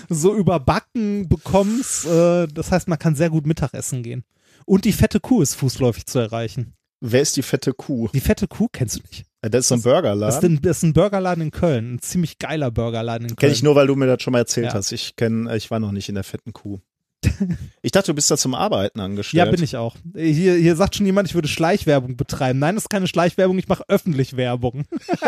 so 0.10 0.36
überbacken 0.36 1.30
bekommst. 1.30 2.06
Äh, 2.06 2.48
das 2.48 2.72
heißt, 2.72 2.88
man 2.88 3.00
kann 3.00 3.16
sehr 3.16 3.30
gut 3.30 3.46
Mittagessen 3.46 4.04
gehen. 4.04 4.24
Und 4.66 4.84
die 4.86 4.92
fette 4.92 5.20
Kuh 5.20 5.42
ist 5.42 5.56
fußläufig 5.56 6.06
zu 6.06 6.20
erreichen. 6.20 6.74
Wer 7.02 7.22
ist 7.22 7.38
die 7.38 7.42
fette 7.44 7.74
Kuh? 7.74 8.10
Die 8.14 8.20
fette 8.20 8.48
Kuh 8.50 8.68
kennst 8.72 8.98
du 8.98 9.02
nicht. 9.10 9.26
Ja, 9.42 9.50
Das 9.50 9.62
ist 9.62 9.68
so 9.70 9.76
ein 9.76 9.82
Burgerladen. 9.82 10.60
das 10.62 10.78
ist 10.78 10.84
ein 10.84 10.92
Burgerladen 10.94 11.44
in 11.46 11.52
Köln. 11.52 11.94
Ein 11.96 12.00
ziemlich 12.00 12.38
geiler 12.40 12.70
Burgerladen 12.72 13.24
in 13.24 13.30
Köln. 13.30 13.38
Kenne 13.38 13.54
ich 13.54 13.64
nur, 13.64 13.76
weil 13.76 13.88
du 13.88 13.96
mir 13.96 14.08
das 14.08 14.22
schon 14.22 14.34
mal 14.34 14.40
erzählt 14.40 14.68
Ja. 14.68 14.74
hast. 14.74 14.92
Ich 14.92 15.16
kenn, 15.16 15.50
ich 15.56 15.72
war 15.72 15.80
noch 15.80 15.94
nicht 15.94 16.10
in 16.10 16.16
der 16.16 16.26
fetten 16.26 16.52
Kuh. 16.52 16.80
Ich 17.82 17.92
dachte, 17.92 18.08
du 18.08 18.16
bist 18.16 18.30
da 18.32 18.38
zum 18.38 18.56
Arbeiten 18.56 19.00
angestellt. 19.00 19.46
Ja, 19.46 19.52
bin 19.52 19.64
ich 19.64 19.76
auch. 19.78 19.96
Hier, 20.16 20.56
hier 20.56 20.76
sagt 20.76 20.96
schon 20.96 21.06
jemand, 21.06 21.28
ich 21.28 21.36
würde 21.36 21.48
Schleichwerbung 21.48 22.16
betreiben. 22.18 22.60
Nein, 22.60 22.76
das 22.76 22.86
ist 22.86 22.90
keine 22.90 23.08
Schleichwerbung, 23.08 23.58
ich 23.58 23.68
mache 23.68 23.84
öffentlich 23.88 24.38
Werbung. 24.38 24.86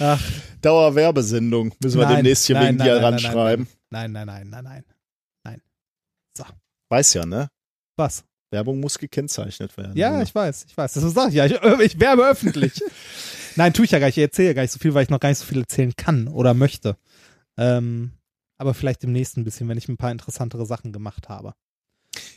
Ach, 0.00 0.22
Dauerwerbesendung. 0.62 1.74
Müssen 1.80 1.98
wir 1.98 2.06
Nein, 2.06 2.16
demnächst 2.16 2.46
hier 2.46 2.54
nein, 2.54 2.68
wegen 2.68 2.76
nein, 2.78 2.86
dir 2.86 2.94
nein, 2.94 3.02
nein, 3.02 3.12
ranschreiben. 3.12 3.68
nein, 3.90 4.12
nein, 4.12 4.26
nein, 4.26 4.48
nein, 4.48 4.64
nein. 4.64 4.84
Weiß 6.88 7.14
ja, 7.14 7.26
ne? 7.26 7.50
Was? 7.96 8.24
Werbung 8.50 8.80
muss 8.80 8.98
gekennzeichnet 8.98 9.76
werden. 9.76 9.94
Ja, 9.94 10.22
ich 10.22 10.34
weiß, 10.34 10.64
ich 10.68 10.76
weiß. 10.76 10.94
Das 10.94 11.04
sag 11.12 11.28
ich 11.28 11.34
ja. 11.34 11.44
Ich, 11.44 11.52
ich 11.80 12.00
werbe 12.00 12.26
öffentlich. 12.26 12.72
Nein, 13.56 13.74
tue 13.74 13.84
ich 13.84 13.90
ja 13.90 13.98
gar 13.98 14.06
nicht. 14.06 14.16
Ich 14.16 14.22
erzähle 14.22 14.48
ja 14.48 14.54
gar 14.54 14.62
nicht 14.62 14.70
so 14.70 14.78
viel, 14.78 14.94
weil 14.94 15.02
ich 15.02 15.10
noch 15.10 15.20
gar 15.20 15.28
nicht 15.28 15.38
so 15.38 15.44
viel 15.44 15.58
erzählen 15.58 15.92
kann 15.96 16.28
oder 16.28 16.54
möchte. 16.54 16.96
Ähm, 17.58 18.12
aber 18.58 18.74
vielleicht 18.74 19.02
demnächst 19.02 19.36
ein 19.36 19.44
bisschen, 19.44 19.68
wenn 19.68 19.78
ich 19.78 19.88
ein 19.88 19.96
paar 19.96 20.12
interessantere 20.12 20.66
Sachen 20.66 20.92
gemacht 20.92 21.28
habe. 21.28 21.54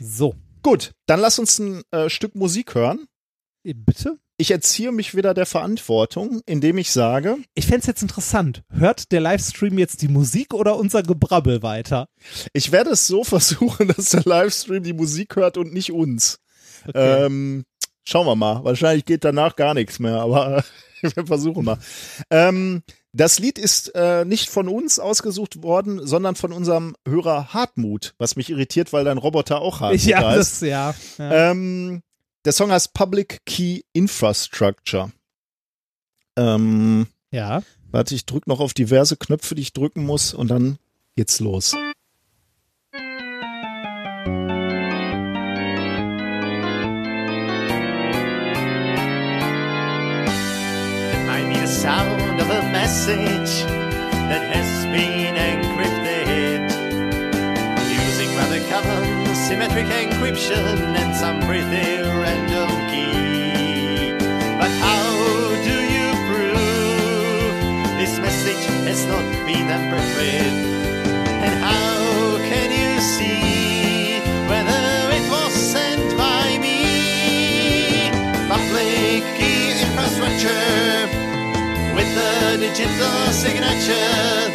So. 0.00 0.34
Gut, 0.62 0.92
dann 1.06 1.20
lass 1.20 1.38
uns 1.38 1.58
ein 1.58 1.82
äh, 1.90 2.08
Stück 2.08 2.34
Musik 2.36 2.74
hören. 2.74 3.06
Äh, 3.64 3.74
Bitte? 3.74 4.18
Ich 4.38 4.50
erziehe 4.50 4.90
mich 4.90 5.14
wieder 5.14 5.34
der 5.34 5.46
Verantwortung, 5.46 6.40
indem 6.46 6.78
ich 6.78 6.90
sage, 6.90 7.36
Ich 7.54 7.66
fänd's 7.66 7.86
jetzt 7.86 8.02
interessant. 8.02 8.62
Hört 8.70 9.12
der 9.12 9.20
Livestream 9.20 9.78
jetzt 9.78 10.02
die 10.02 10.08
Musik 10.08 10.54
oder 10.54 10.76
unser 10.76 11.02
Gebrabbel 11.02 11.62
weiter? 11.62 12.08
ich 12.52 12.72
werde 12.72 12.90
es 12.90 13.06
so 13.06 13.24
versuchen, 13.24 13.88
dass 13.88 14.10
der 14.10 14.22
Livestream 14.24 14.82
die 14.82 14.94
Musik 14.94 15.36
hört 15.36 15.58
und 15.58 15.72
nicht 15.72 15.92
uns. 15.92 16.38
Okay. 16.88 17.26
Ähm, 17.26 17.64
schauen 18.04 18.26
wir 18.26 18.34
mal. 18.34 18.64
Wahrscheinlich 18.64 19.04
geht 19.04 19.24
danach 19.24 19.54
gar 19.54 19.74
nichts 19.74 19.98
mehr, 19.98 20.20
aber 20.20 20.64
wir 21.00 21.26
versuchen 21.26 21.64
mal. 21.64 21.78
Ähm, 22.30 22.82
das 23.12 23.38
Lied 23.38 23.58
ist 23.58 23.94
äh, 23.94 24.24
nicht 24.24 24.48
von 24.48 24.68
uns 24.68 24.98
ausgesucht 24.98 25.62
worden, 25.62 26.04
sondern 26.06 26.34
von 26.34 26.50
unserem 26.52 26.96
Hörer 27.06 27.52
Hartmut, 27.52 28.14
was 28.18 28.36
mich 28.36 28.48
irritiert, 28.48 28.92
weil 28.92 29.04
dein 29.04 29.18
Roboter 29.18 29.60
auch 29.60 29.80
Hartmut 29.80 30.02
ja, 30.04 30.18
heißt. 30.18 30.62
das, 30.62 30.68
ja. 30.68 30.94
ja. 31.18 31.50
Ähm, 31.50 32.02
der 32.44 32.52
Song 32.52 32.72
heißt 32.72 32.94
Public 32.94 33.44
Key 33.44 33.82
Infrastructure. 33.92 35.12
Ähm, 36.36 37.06
ja. 37.30 37.62
warte, 37.90 38.14
ich 38.14 38.24
drück 38.24 38.46
noch 38.46 38.60
auf 38.60 38.72
diverse 38.72 39.16
Knöpfe, 39.16 39.54
die 39.54 39.62
ich 39.62 39.74
drücken 39.74 40.04
muss 40.04 40.32
und 40.32 40.48
dann 40.48 40.78
geht's 41.14 41.38
los. 41.38 41.74
I 51.28 51.44
need 51.48 51.58
a 51.58 51.66
sound 51.66 52.08
of 52.08 52.18
a 52.18 52.21
message 52.92 53.64
that 54.28 54.44
has 54.52 54.84
been 54.92 55.34
encrypted 55.34 56.60
using 57.88 58.28
rather 58.36 58.60
common 58.68 59.34
symmetric 59.34 59.86
encryption 59.86 60.76
and 61.00 61.16
some 61.16 61.40
pretty 61.40 62.02
random 62.20 62.68
key. 62.92 64.12
But 64.60 64.70
how 64.84 65.08
do 65.64 65.76
you 65.96 66.08
prove 66.28 67.96
this 67.96 68.18
message 68.18 68.62
has 68.84 69.06
not 69.06 69.24
been 69.46 69.68
tampered 69.68 70.10
with? 70.18 70.56
And 71.44 71.54
how 71.64 72.36
can 72.44 72.68
you 72.70 73.00
see 73.00 73.61
the 82.52 82.58
digital 82.58 83.32
signature. 83.32 84.50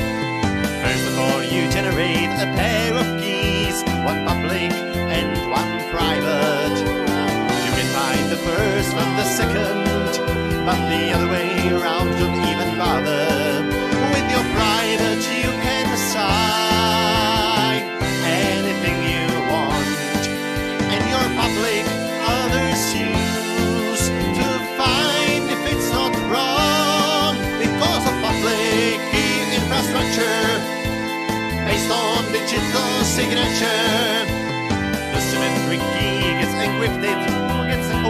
First 0.83 1.07
of 1.07 1.17
all, 1.17 1.41
you 1.41 1.67
generate 1.71 2.29
a 2.29 2.47
pair 2.53 2.93
of 2.93 3.19
keys, 3.19 3.81
one 4.05 4.23
public 4.23 4.71
and 5.17 5.49
one 5.49 5.73
private. 5.89 6.77
You 7.65 7.71
can 7.77 7.89
find 7.97 8.29
the 8.29 8.37
first 8.37 8.89
from 8.91 9.09
the 9.17 9.23
second, 9.23 9.83
but 10.63 10.79
the 10.91 11.11
other 11.11 11.27
way 11.27 11.69
around 11.69 12.11
don't 12.19 12.37
even 12.51 12.77
bother. 12.77 13.65
With 14.13 14.27
your 14.29 14.45
private, 14.53 15.23
you 15.41 15.49
can 15.65 15.89
decide 15.89 16.66
digital 32.77 33.05
signature. 33.05 34.25
The 35.13 35.21
symmetric 35.21 35.81
key 35.97 36.21
gets 36.39 36.53
encrypted 36.53 37.17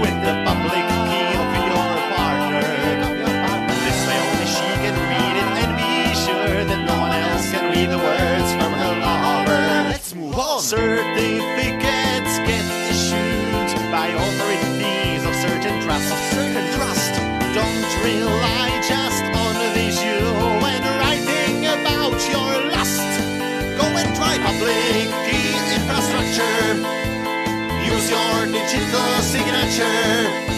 with 0.01 0.17
the 0.23 0.33
public 0.45 0.85
key 1.07 1.29
of 1.39 1.49
your 1.55 1.87
partner. 2.15 2.67
This 3.85 3.99
way 4.07 4.17
only 4.27 4.45
she 4.45 4.69
can 4.83 4.95
read 5.11 5.35
it 5.41 5.49
and 5.61 5.71
be 5.79 5.93
sure 6.25 6.59
that 6.69 6.81
no 6.85 6.95
one 6.99 7.13
else 7.15 7.47
can 7.51 7.65
read 7.71 7.89
the 7.89 7.97
words 7.97 8.49
from 8.59 8.71
her 8.73 8.93
lover. 8.99 9.63
Let's 9.89 10.13
move 10.13 10.37
on. 10.37 10.59
Certificates 10.59 12.33
get 12.43 12.65
issued 12.91 13.71
by 13.91 14.07
authorities 14.07 15.23
of 15.25 15.33
certain 15.35 15.81
trust. 15.83 16.11
Of 16.11 16.19
certain 16.35 16.67
trust. 16.75 17.13
Don't 17.55 18.03
rely 18.03 18.56
public 24.57 25.09
key 25.25 25.53
infrastructure. 25.75 26.73
Use 27.85 28.09
your 28.09 28.45
digital 28.47 29.21
signature. 29.21 30.56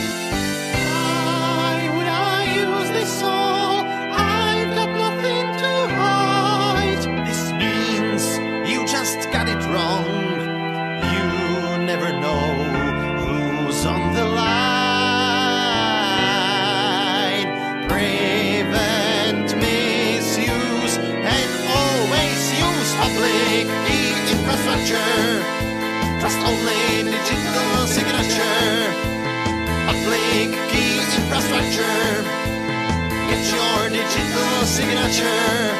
Fast 26.30 26.45
only 26.45 27.10
digital 27.10 27.88
signature. 27.88 28.93
A 29.88 29.93
blink 30.06 30.53
key 30.69 30.99
infrastructure. 31.18 32.23
Get 33.30 33.43
your 33.56 33.89
digital 33.89 34.65
signature. 34.65 35.73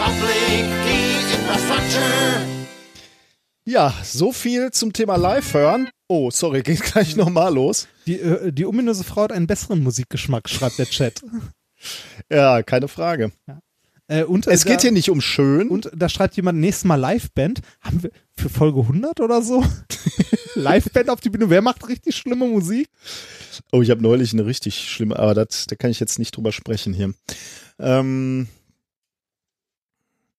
A 0.00 0.10
blink 0.20 0.68
key 0.84 1.12
infrastructure. 1.36 2.46
Ja, 3.66 3.92
so 4.02 4.32
viel 4.32 4.70
zum 4.70 4.94
Thema 4.94 5.16
Live 5.16 5.52
hören. 5.52 5.90
Oh, 6.08 6.30
sorry, 6.30 6.62
geht 6.62 6.80
gleich 6.80 7.16
nochmal 7.16 7.52
los. 7.52 7.86
Die, 8.06 8.18
äh, 8.18 8.52
die 8.52 8.64
ominöse 8.64 9.04
Frau 9.04 9.24
hat 9.24 9.32
einen 9.32 9.46
besseren 9.46 9.82
Musikgeschmack, 9.82 10.48
schreibt 10.48 10.78
der 10.78 10.86
Chat. 10.86 11.20
ja, 12.30 12.62
keine 12.62 12.88
Frage. 12.88 13.30
Ja. 13.46 13.60
Äh, 14.10 14.24
und, 14.24 14.48
Es 14.48 14.64
geht 14.64 14.78
da, 14.78 14.82
hier 14.82 14.92
nicht 14.92 15.08
um 15.08 15.20
schön. 15.20 15.68
Und 15.68 15.88
da 15.94 16.08
schreibt 16.08 16.34
jemand, 16.34 16.58
nächstes 16.58 16.84
Mal 16.84 16.96
Liveband. 16.96 17.60
Haben 17.80 18.02
wir 18.02 18.10
für 18.36 18.48
Folge 18.48 18.80
100 18.80 19.20
oder 19.20 19.40
so? 19.40 19.64
Liveband 20.56 21.10
auf 21.10 21.20
die 21.20 21.30
Bühne. 21.30 21.48
Wer 21.48 21.62
macht 21.62 21.86
richtig 21.88 22.16
schlimme 22.16 22.46
Musik? 22.46 22.88
Oh, 23.70 23.82
ich 23.82 23.90
habe 23.90 24.02
neulich 24.02 24.32
eine 24.32 24.46
richtig 24.46 24.88
schlimme, 24.90 25.16
aber 25.16 25.34
das, 25.34 25.66
da 25.66 25.76
kann 25.76 25.92
ich 25.92 26.00
jetzt 26.00 26.18
nicht 26.18 26.36
drüber 26.36 26.50
sprechen 26.50 26.92
hier. 26.92 27.14
Ähm, 27.78 28.48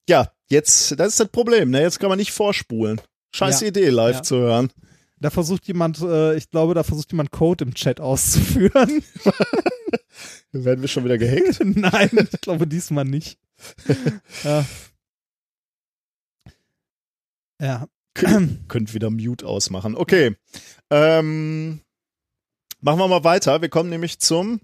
ja, 0.09 0.33
jetzt, 0.49 0.99
das 0.99 1.07
ist 1.07 1.19
das 1.21 1.29
Problem, 1.29 1.69
ne? 1.69 1.81
Jetzt 1.81 1.99
kann 1.99 2.09
man 2.09 2.19
nicht 2.19 2.33
vorspulen. 2.33 2.99
Scheiß 3.33 3.61
Ja. 3.61 3.67
Idee, 3.67 3.87
live 3.87 4.17
Ja. 4.17 4.23
zu 4.23 4.35
hören. 4.35 4.69
Da 5.21 5.29
versucht 5.29 5.65
jemand, 5.67 6.01
äh, 6.01 6.35
ich 6.35 6.49
glaube, 6.49 6.73
da 6.73 6.83
versucht 6.83 7.11
jemand 7.13 7.31
Code 7.31 7.63
im 7.63 7.73
Chat 7.73 8.01
auszuführen. 8.01 9.01
Werden 10.51 10.81
wir 10.81 10.89
schon 10.89 11.05
wieder 11.05 11.17
gehackt? 11.17 11.59
Nein, 11.63 12.09
ich 12.33 12.41
glaube 12.41 12.67
diesmal 12.67 13.05
nicht. 13.05 13.37
ja. 14.43 14.65
ja. 17.61 17.87
Könnt 18.67 18.93
wieder 18.93 19.09
Mute 19.09 19.45
ausmachen. 19.45 19.95
Okay. 19.95 20.35
Ähm, 20.89 21.81
machen 22.81 22.99
wir 22.99 23.07
mal 23.07 23.23
weiter. 23.23 23.61
Wir 23.61 23.69
kommen 23.69 23.89
nämlich 23.89 24.19
zum 24.19 24.59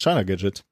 China 0.00 0.22
Gadget. 0.22 0.64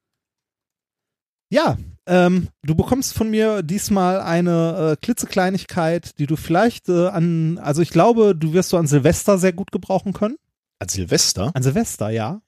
Ja, 1.49 1.77
ähm, 2.07 2.49
du 2.63 2.75
bekommst 2.75 3.13
von 3.13 3.29
mir 3.29 3.63
diesmal 3.63 4.19
eine 4.19 4.93
äh, 4.93 4.95
klitzekleinigkeit, 5.01 6.19
die 6.19 6.27
du 6.27 6.35
vielleicht 6.35 6.89
äh, 6.89 7.07
an, 7.07 7.57
also 7.57 7.81
ich 7.81 7.89
glaube, 7.89 8.35
du 8.35 8.53
wirst 8.53 8.73
du 8.73 8.77
an 8.77 8.87
Silvester 8.87 9.37
sehr 9.37 9.53
gut 9.53 9.71
gebrauchen 9.71 10.11
können. 10.13 10.35
An 10.79 10.89
Silvester? 10.89 11.51
An 11.53 11.63
Silvester, 11.63 12.09
ja. 12.09 12.41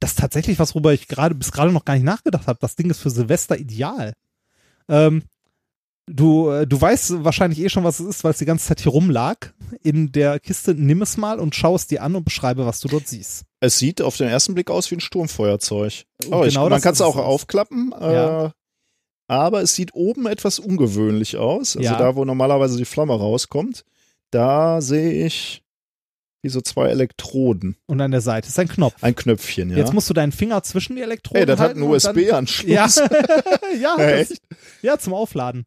Das 0.00 0.10
ist 0.10 0.18
tatsächlich 0.18 0.58
was, 0.58 0.74
worüber 0.74 0.92
ich 0.92 1.08
gerade 1.08 1.34
bis 1.34 1.52
gerade 1.52 1.72
noch 1.72 1.84
gar 1.84 1.94
nicht 1.94 2.04
nachgedacht 2.04 2.46
habe. 2.46 2.58
Das 2.60 2.76
Ding 2.76 2.90
ist 2.90 3.00
für 3.00 3.10
Silvester 3.10 3.58
ideal. 3.58 4.12
Ähm, 4.88 5.22
du, 6.06 6.50
äh, 6.50 6.66
du 6.66 6.80
weißt 6.80 7.24
wahrscheinlich 7.24 7.60
eh 7.60 7.68
schon, 7.68 7.84
was 7.84 8.00
es 8.00 8.06
ist, 8.06 8.24
weil 8.24 8.32
es 8.32 8.38
die 8.38 8.44
ganze 8.44 8.66
Zeit 8.66 8.80
hier 8.80 8.92
rumlag. 8.92 9.52
In 9.82 10.12
der 10.12 10.38
Kiste 10.40 10.74
nimm 10.74 11.02
es 11.02 11.16
mal 11.16 11.38
und 11.40 11.54
schau 11.54 11.74
es 11.74 11.86
dir 11.86 12.02
an 12.02 12.14
und 12.16 12.24
beschreibe, 12.24 12.66
was 12.66 12.80
du 12.80 12.88
dort 12.88 13.08
siehst. 13.08 13.44
Es 13.60 13.78
sieht 13.78 14.00
auf 14.02 14.16
den 14.16 14.28
ersten 14.28 14.54
Blick 14.54 14.70
aus 14.70 14.90
wie 14.90 14.96
ein 14.96 15.00
Sturmfeuerzeug. 15.00 16.04
Oh, 16.30 16.44
ich, 16.44 16.50
Genau 16.54 16.62
man 16.64 16.70
das 16.70 16.82
kann 16.82 16.92
es 16.92 17.00
auch 17.00 17.16
aufklappen. 17.16 17.92
Äh, 17.98 18.14
Ja. 18.14 18.52
Aber 19.28 19.60
es 19.62 19.74
sieht 19.74 19.92
oben 19.92 20.26
etwas 20.26 20.60
ungewöhnlich 20.60 21.36
aus. 21.36 21.76
Also 21.76 21.80
Ja. 21.88 21.98
da, 21.98 22.14
wo 22.14 22.24
normalerweise 22.24 22.76
die 22.78 22.84
Flamme 22.84 23.12
rauskommt, 23.14 23.84
da 24.30 24.80
sehe 24.80 25.26
ich 25.26 25.64
wie 26.46 26.50
so 26.50 26.60
zwei 26.60 26.88
Elektroden. 26.88 27.76
Und 27.86 28.00
an 28.00 28.12
der 28.12 28.20
Seite 28.20 28.48
ist 28.48 28.58
ein 28.58 28.68
Knopf. 28.68 28.94
Ein 29.02 29.16
Knöpfchen, 29.16 29.70
ja. 29.70 29.76
Jetzt 29.76 29.92
musst 29.92 30.08
du 30.08 30.14
deinen 30.14 30.30
Finger 30.32 30.62
zwischen 30.62 30.94
die 30.94 31.02
Elektroden 31.02 31.40
Ey, 31.40 31.46
das 31.46 31.58
hat 31.58 31.68
halten 31.68 31.82
einen 31.82 31.90
USB-Anschluss. 31.90 32.70
Ja, 32.70 32.86
ja, 33.80 33.96
das, 33.96 34.34
ja, 34.80 34.98
zum 34.98 35.12
Aufladen. 35.12 35.64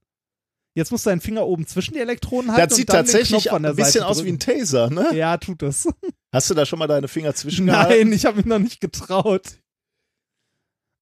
Jetzt 0.75 0.91
musst 0.91 1.05
du 1.05 1.09
deinen 1.09 1.19
Finger 1.19 1.45
oben 1.45 1.67
zwischen 1.67 1.93
die 1.93 1.99
Elektroden 1.99 2.51
halten. 2.51 2.69
Das 2.69 2.77
sieht 2.77 2.89
und 2.89 2.93
dann 2.93 3.05
den 3.05 3.11
tatsächlich 3.11 3.43
Knopf 3.43 3.53
an 3.53 3.63
der 3.63 3.71
ein 3.71 3.75
bisschen 3.75 3.91
Seite 3.93 4.07
aus 4.07 4.23
wie 4.23 4.29
ein 4.29 4.39
drücken. 4.39 4.59
Taser, 4.59 4.89
ne? 4.89 5.09
Ja, 5.13 5.37
tut 5.37 5.61
es. 5.63 5.89
Hast 6.31 6.49
du 6.49 6.53
da 6.53 6.65
schon 6.65 6.79
mal 6.79 6.87
deine 6.87 7.09
Finger 7.09 7.35
zwischengehalten? 7.35 8.07
Nein, 8.07 8.13
ich 8.13 8.25
habe 8.25 8.37
mich 8.37 8.45
noch 8.45 8.59
nicht 8.59 8.79
getraut. 8.79 9.57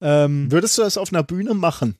Ähm, 0.00 0.50
Würdest 0.50 0.76
du 0.78 0.82
das 0.82 0.98
auf 0.98 1.12
einer 1.12 1.22
Bühne 1.22 1.54
machen? 1.54 1.96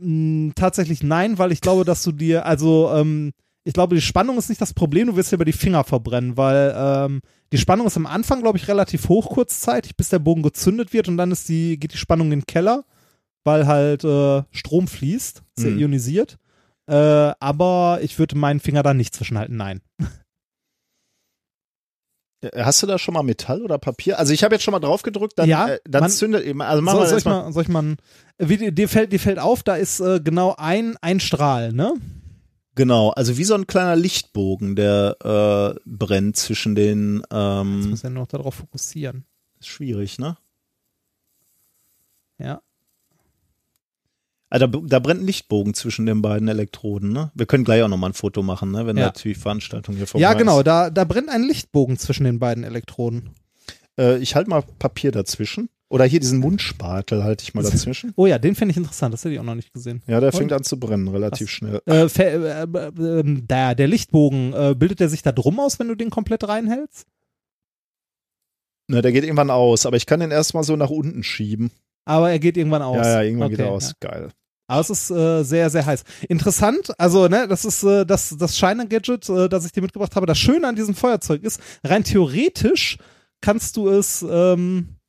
mh, 0.00 0.52
tatsächlich 0.54 1.02
nein, 1.02 1.38
weil 1.38 1.52
ich 1.52 1.60
glaube, 1.60 1.84
dass 1.84 2.02
du 2.02 2.12
dir, 2.12 2.46
also 2.46 2.90
ähm, 2.94 3.32
ich 3.70 3.74
glaube, 3.74 3.94
die 3.94 4.00
Spannung 4.00 4.36
ist 4.36 4.48
nicht 4.48 4.60
das 4.60 4.74
Problem, 4.74 5.06
du 5.06 5.16
wirst 5.16 5.30
dir 5.30 5.36
über 5.36 5.44
die 5.44 5.52
Finger 5.52 5.84
verbrennen, 5.84 6.36
weil 6.36 6.74
ähm, 6.76 7.20
die 7.52 7.58
Spannung 7.58 7.86
ist 7.86 7.96
am 7.96 8.06
Anfang, 8.06 8.40
glaube 8.42 8.58
ich, 8.58 8.66
relativ 8.66 9.08
hoch 9.08 9.30
kurzzeitig, 9.30 9.96
bis 9.96 10.08
der 10.08 10.18
Bogen 10.18 10.42
gezündet 10.42 10.92
wird 10.92 11.06
und 11.06 11.16
dann 11.16 11.30
ist 11.30 11.48
die, 11.48 11.78
geht 11.78 11.92
die 11.92 11.96
Spannung 11.98 12.32
in 12.32 12.40
den 12.40 12.46
Keller, 12.46 12.84
weil 13.44 13.68
halt 13.68 14.02
äh, 14.02 14.42
Strom 14.50 14.88
fließt, 14.88 15.42
ja 15.60 15.70
Mhm. 15.70 15.78
ionisiert. 15.78 16.36
Äh, 16.88 16.94
aber 17.38 18.00
ich 18.02 18.18
würde 18.18 18.36
meinen 18.36 18.58
Finger 18.58 18.82
da 18.82 18.92
nicht 18.92 19.14
zwischenhalten, 19.14 19.56
nein. 19.56 19.80
Äh, 22.42 22.62
Hast 22.64 22.82
du 22.82 22.86
da 22.88 22.98
schon 22.98 23.14
mal 23.14 23.22
Metall 23.22 23.62
oder 23.62 23.78
Papier? 23.78 24.18
Also 24.18 24.32
ich 24.32 24.42
habe 24.42 24.54
jetzt 24.56 24.62
schon 24.64 24.72
mal 24.72 24.80
drauf 24.80 25.02
gedrückt, 25.02 25.34
dann, 25.38 25.48
Ja, 25.48 25.68
äh, 25.68 25.80
dann 25.84 26.00
man- 26.02 26.10
zündet 26.10 26.44
eben. 26.44 26.60
Also 26.62 26.82
machen 26.82 26.96
So, 26.96 27.02
wir 27.02 27.08
soll, 27.08 27.18
ich 27.18 27.24
mal, 27.24 27.52
soll 27.52 27.62
ich 27.62 27.68
mal, 27.68 27.82
ein- 27.82 27.96
wie, 28.38 28.56
dir- 28.56 28.72
dir, 28.72 28.88
fällt, 28.88 29.12
dir 29.12 29.20
fällt 29.20 29.38
auf, 29.38 29.62
da 29.62 29.76
ist 29.76 30.00
äh, 30.00 30.20
genau 30.20 30.54
ein, 30.58 30.96
ein 31.00 31.20
Strahl, 31.20 31.72
ne? 31.72 31.94
Genau, 32.76 33.10
also 33.10 33.36
wie 33.36 33.44
so 33.44 33.54
ein 33.54 33.66
kleiner 33.66 33.96
Lichtbogen, 33.96 34.76
der 34.76 35.16
äh, 35.76 35.80
brennt 35.84 36.36
zwischen 36.36 36.74
den. 36.74 37.16
Jetzt 37.18 37.26
Ähm, 37.32 37.90
muss 37.90 38.04
er 38.04 38.10
nur 38.10 38.22
noch 38.22 38.28
darauf 38.28 38.54
fokussieren. 38.54 39.24
ist 39.58 39.68
schwierig, 39.68 40.18
ne? 40.18 40.36
Ja. 42.38 42.62
Also 44.48 44.66
da, 44.66 44.80
da 44.82 44.98
brennt 44.98 45.20
ein 45.20 45.26
Lichtbogen 45.26 45.74
zwischen 45.74 46.06
den 46.06 46.22
beiden 46.22 46.48
Elektroden, 46.48 47.12
ne? 47.12 47.30
Wir 47.34 47.46
können 47.46 47.64
gleich 47.64 47.82
auch 47.82 47.88
nochmal 47.88 48.10
ein 48.10 48.14
Foto 48.14 48.42
machen, 48.42 48.70
ne? 48.72 48.86
Wenn 48.86 48.96
Ja. 48.96 49.06
natürlich 49.06 49.36
die 49.36 49.42
Veranstaltung 49.42 49.96
hier 49.96 50.06
vorbei 50.06 50.22
Ja, 50.22 50.32
genau, 50.34 50.58
ist. 50.60 50.66
da, 50.66 50.90
da 50.90 51.04
brennt 51.04 51.28
ein 51.28 51.42
Lichtbogen 51.44 51.98
zwischen 51.98 52.24
den 52.24 52.38
beiden 52.38 52.64
Elektroden. 52.64 53.30
Äh, 53.98 54.18
ich 54.18 54.34
halte 54.34 54.50
mal 54.50 54.62
Papier 54.62 55.12
dazwischen. 55.12 55.68
Oder 55.90 56.04
hier 56.04 56.20
diesen 56.20 56.38
Mundspatel 56.38 57.24
halte 57.24 57.42
ich 57.42 57.52
mal 57.52 57.64
dazwischen. 57.64 58.12
Oh 58.16 58.26
ja, 58.26 58.38
den 58.38 58.54
finde 58.54 58.70
ich 58.70 58.76
interessant, 58.76 59.12
das 59.12 59.24
hätte 59.24 59.34
ich 59.34 59.40
auch 59.40 59.44
noch 59.44 59.56
nicht 59.56 59.72
gesehen. 59.72 60.02
Ja, 60.06 60.20
der 60.20 60.32
Und? 60.32 60.38
fängt 60.38 60.52
an 60.52 60.62
zu 60.62 60.78
brennen, 60.78 61.08
relativ 61.08 61.50
schnell. 61.50 61.82
Äh, 61.84 62.04
äh, 62.04 62.62
äh, 62.62 62.62
äh, 62.62 63.22
der, 63.24 63.74
der 63.74 63.88
Lichtbogen, 63.88 64.52
äh, 64.52 64.74
bildet 64.78 65.00
der 65.00 65.08
sich 65.08 65.22
da 65.22 65.32
drum 65.32 65.58
aus, 65.58 65.80
wenn 65.80 65.88
du 65.88 65.96
den 65.96 66.10
komplett 66.10 66.46
reinhältst? 66.46 67.06
Ne, 68.86 69.02
der 69.02 69.10
geht 69.10 69.24
irgendwann 69.24 69.50
aus, 69.50 69.84
aber 69.84 69.96
ich 69.96 70.06
kann 70.06 70.20
den 70.20 70.30
erstmal 70.30 70.62
so 70.62 70.76
nach 70.76 70.90
unten 70.90 71.24
schieben. 71.24 71.72
Aber 72.04 72.30
er 72.30 72.38
geht 72.38 72.56
irgendwann 72.56 72.82
aus. 72.82 73.04
Ja, 73.04 73.14
ja, 73.14 73.22
irgendwann 73.22 73.48
Okay, 73.48 73.56
geht 73.56 73.66
er 73.66 73.72
aus. 73.72 73.94
Ja. 74.02 74.08
Geil. 74.08 74.28
Aber 74.68 74.80
es 74.80 74.90
ist 74.90 75.10
äh, 75.10 75.42
sehr, 75.42 75.70
sehr 75.70 75.84
heiß. 75.84 76.04
Interessant, 76.28 76.92
also, 76.98 77.26
ne, 77.26 77.48
das 77.48 77.64
ist 77.64 77.82
äh, 77.82 78.06
das, 78.06 78.36
das 78.38 78.56
Shiner-Gadget, 78.56 79.28
äh, 79.28 79.48
das 79.48 79.66
ich 79.66 79.72
dir 79.72 79.82
mitgebracht 79.82 80.14
habe. 80.14 80.26
Das 80.26 80.38
Schöne 80.38 80.68
an 80.68 80.76
diesem 80.76 80.94
Feuerzeug 80.94 81.42
ist, 81.42 81.60
rein 81.82 82.04
theoretisch 82.04 82.96
kannst 83.40 83.76
du 83.76 83.88
es, 83.88 84.24
ähm, 84.28 84.99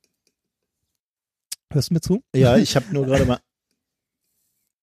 hörst 1.73 1.89
du 1.89 1.93
mir 1.95 2.01
zu? 2.01 2.23
Ja, 2.35 2.57
ich 2.57 2.75
habe 2.75 2.85
nur 2.91 3.05
gerade 3.05 3.25
mal. 3.25 3.39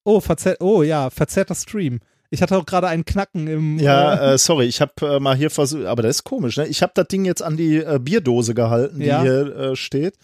Oh, 0.05 0.21
verzerrt, 0.21 0.63
oh 0.63 0.83
ja, 0.83 1.11
verzerrter 1.11 1.55
Stream. 1.55 2.01
Ich 2.31 2.41
hatte 2.41 2.57
auch 2.57 2.65
gerade 2.65 2.89
einen 2.89 3.05
Knacken 3.05 3.47
im. 3.47 3.79
Ja, 3.79 4.33
äh, 4.33 4.39
sorry, 4.39 4.65
ich 4.67 4.81
habe 4.81 4.93
äh, 5.03 5.21
mal 5.21 5.37
hier 5.37 5.51
versucht, 5.51 5.85
aber 5.85 6.03
das 6.03 6.17
ist 6.17 6.25
komisch, 6.25 6.57
ne? 6.57 6.67
Ich 6.67 6.83
habe 6.83 6.93
das 6.95 7.09
Ding 7.09 7.25
jetzt 7.27 7.43
an 7.43 7.57
die 7.59 7.77
äh, 7.77 7.99
Bierdose 8.01 8.55
gehalten, 8.55 9.01
die 9.01 9.07
Ja. 9.07 9.21
hier 9.23 9.55
äh, 9.57 9.77
steht. 9.77 10.15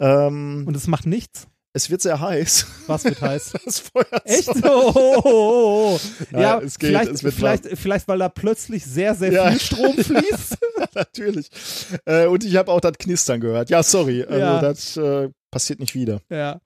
Ähm, 0.00 0.64
und 0.66 0.76
es 0.76 0.88
macht 0.88 1.06
nichts. 1.06 1.46
es 1.72 1.88
wird 1.90 2.02
sehr 2.02 2.20
heiß. 2.20 2.66
Was 2.88 3.04
wird 3.04 3.20
heiß? 3.20 3.52
Das 3.64 3.78
Feuerzeug. 3.78 4.22
Echt? 4.24 4.48
Oh, 4.64 4.92
oh, 4.94 5.20
oh, 5.22 5.22
oh. 5.24 6.00
Ja, 6.32 6.40
Ja, 6.40 6.58
es 6.60 6.78
geht, 6.78 6.88
vielleicht, 6.90 7.10
es 7.12 7.22
wird 7.22 7.34
vielleicht, 7.34 7.66
vielleicht, 7.78 8.08
weil 8.08 8.18
da 8.18 8.28
plötzlich 8.28 8.84
sehr, 8.84 9.14
sehr 9.14 9.32
Ja. 9.32 9.50
viel 9.50 9.60
Strom 9.60 9.94
fließt. 9.98 10.58
Natürlich. 10.94 11.50
Äh, 12.06 12.26
und 12.26 12.42
ich 12.44 12.56
habe 12.56 12.72
auch 12.72 12.80
das 12.80 12.98
Knistern 12.98 13.40
gehört. 13.40 13.70
Ja, 13.70 13.84
sorry. 13.84 14.24
Also 14.24 14.38
Ja. 14.38 14.60
das 14.60 14.96
äh, 14.96 15.28
passiert 15.50 15.80
nicht 15.80 15.94
wieder. 15.94 16.20
Ja. 16.30 16.60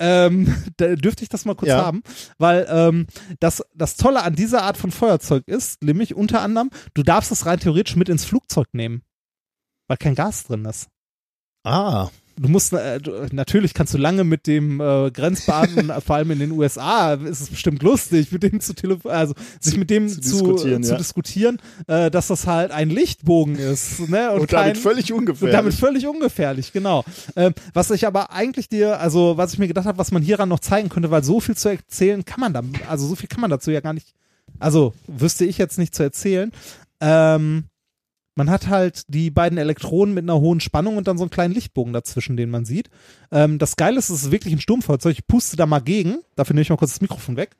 Ähm, 0.00 0.52
da 0.76 0.96
dürfte 0.96 1.22
ich 1.22 1.28
das 1.28 1.44
mal 1.44 1.54
kurz 1.54 1.68
Ja. 1.68 1.84
haben, 1.84 2.02
weil 2.38 2.66
ähm, 2.68 3.06
das, 3.40 3.62
das 3.74 3.96
Tolle 3.96 4.22
an 4.22 4.34
dieser 4.34 4.62
Art 4.62 4.76
von 4.76 4.90
Feuerzeug 4.90 5.44
ist, 5.46 5.82
nämlich 5.82 6.14
unter 6.14 6.40
anderem, 6.40 6.70
du 6.94 7.02
darfst 7.02 7.30
es 7.30 7.46
rein 7.46 7.60
theoretisch 7.60 7.96
mit 7.96 8.08
ins 8.08 8.24
Flugzeug 8.24 8.66
nehmen, 8.72 9.02
weil 9.88 9.96
kein 9.96 10.14
Gas 10.14 10.44
drin 10.44 10.64
ist. 10.64 10.88
Ah. 11.64 12.10
Du 12.36 12.48
musst, 12.48 12.72
äh, 12.72 13.00
du, 13.00 13.26
natürlich 13.32 13.74
kannst 13.74 13.94
du 13.94 13.98
lange 13.98 14.24
mit 14.24 14.46
dem 14.46 14.80
äh, 14.80 15.10
Grenzbeamten, 15.10 15.92
vor 16.04 16.16
allem 16.16 16.32
in 16.32 16.40
den 16.40 16.50
USA, 16.50 17.14
ist 17.14 17.40
es 17.40 17.48
bestimmt 17.48 17.82
lustig, 17.82 18.32
mit 18.32 18.42
dem 18.42 18.60
zu 18.60 18.74
telefonieren, 18.74 19.18
also 19.18 19.34
sich 19.60 19.76
mit 19.76 19.88
dem 19.90 20.08
zu 20.08 20.20
zu, 20.20 20.30
diskutieren, 20.30 20.82
zu 20.82 20.92
ja. 20.92 20.98
diskutieren, 20.98 21.58
äh, 21.86 22.10
dass 22.10 22.26
das 22.26 22.46
halt 22.46 22.72
ein 22.72 22.90
Lichtbogen 22.90 23.56
ist, 23.56 24.08
ne? 24.08 24.32
Und, 24.32 24.40
Und, 24.40 24.46
kein, 24.48 24.58
damit 24.58 24.78
völlig 24.78 25.12
und 25.12 25.20
ungefährlich. 25.20 25.56
damit 25.56 25.74
völlig 25.74 26.06
ungefährlich, 26.06 26.72
genau. 26.72 27.04
Ähm, 27.36 27.54
was 27.72 27.90
ich 27.90 28.06
aber 28.06 28.32
eigentlich 28.32 28.68
dir, 28.68 29.00
also 29.00 29.36
was 29.36 29.52
ich 29.52 29.58
mir 29.58 29.68
gedacht 29.68 29.86
habe, 29.86 29.98
was 29.98 30.10
man 30.10 30.22
hieran 30.22 30.48
noch 30.48 30.60
zeigen 30.60 30.88
könnte, 30.88 31.10
weil 31.10 31.22
so 31.22 31.38
viel 31.38 31.56
zu 31.56 31.68
erzählen 31.68 32.24
kann 32.24 32.40
man 32.40 32.52
da, 32.52 32.62
also 32.88 33.06
so 33.06 33.14
viel 33.14 33.28
kann 33.28 33.40
man 33.40 33.50
dazu 33.50 33.70
ja 33.70 33.80
gar 33.80 33.92
nicht, 33.92 34.14
also 34.58 34.92
wüsste 35.06 35.44
ich 35.44 35.58
jetzt 35.58 35.78
nicht 35.78 35.94
zu 35.94 36.02
erzählen. 36.02 36.50
Ähm, 37.00 37.64
man 38.34 38.50
hat 38.50 38.68
halt 38.68 39.02
die 39.08 39.30
beiden 39.30 39.58
Elektronen 39.58 40.14
mit 40.14 40.24
einer 40.24 40.40
hohen 40.40 40.60
Spannung 40.60 40.96
und 40.96 41.06
dann 41.06 41.18
so 41.18 41.24
einen 41.24 41.30
kleinen 41.30 41.54
Lichtbogen 41.54 41.92
dazwischen, 41.92 42.36
den 42.36 42.50
man 42.50 42.64
sieht. 42.64 42.90
Ähm, 43.30 43.58
das 43.58 43.76
Geile 43.76 43.98
ist, 43.98 44.10
es 44.10 44.24
ist 44.24 44.30
wirklich 44.30 44.54
ein 44.54 44.60
Sturmfeuerzeug. 44.60 45.12
Ich 45.12 45.26
puste 45.26 45.56
da 45.56 45.66
mal 45.66 45.80
gegen. 45.80 46.18
Dafür 46.34 46.54
nehme 46.54 46.62
ich 46.62 46.70
mal 46.70 46.76
kurz 46.76 46.92
das 46.92 47.00
Mikrofon 47.00 47.36
weg. 47.36 47.50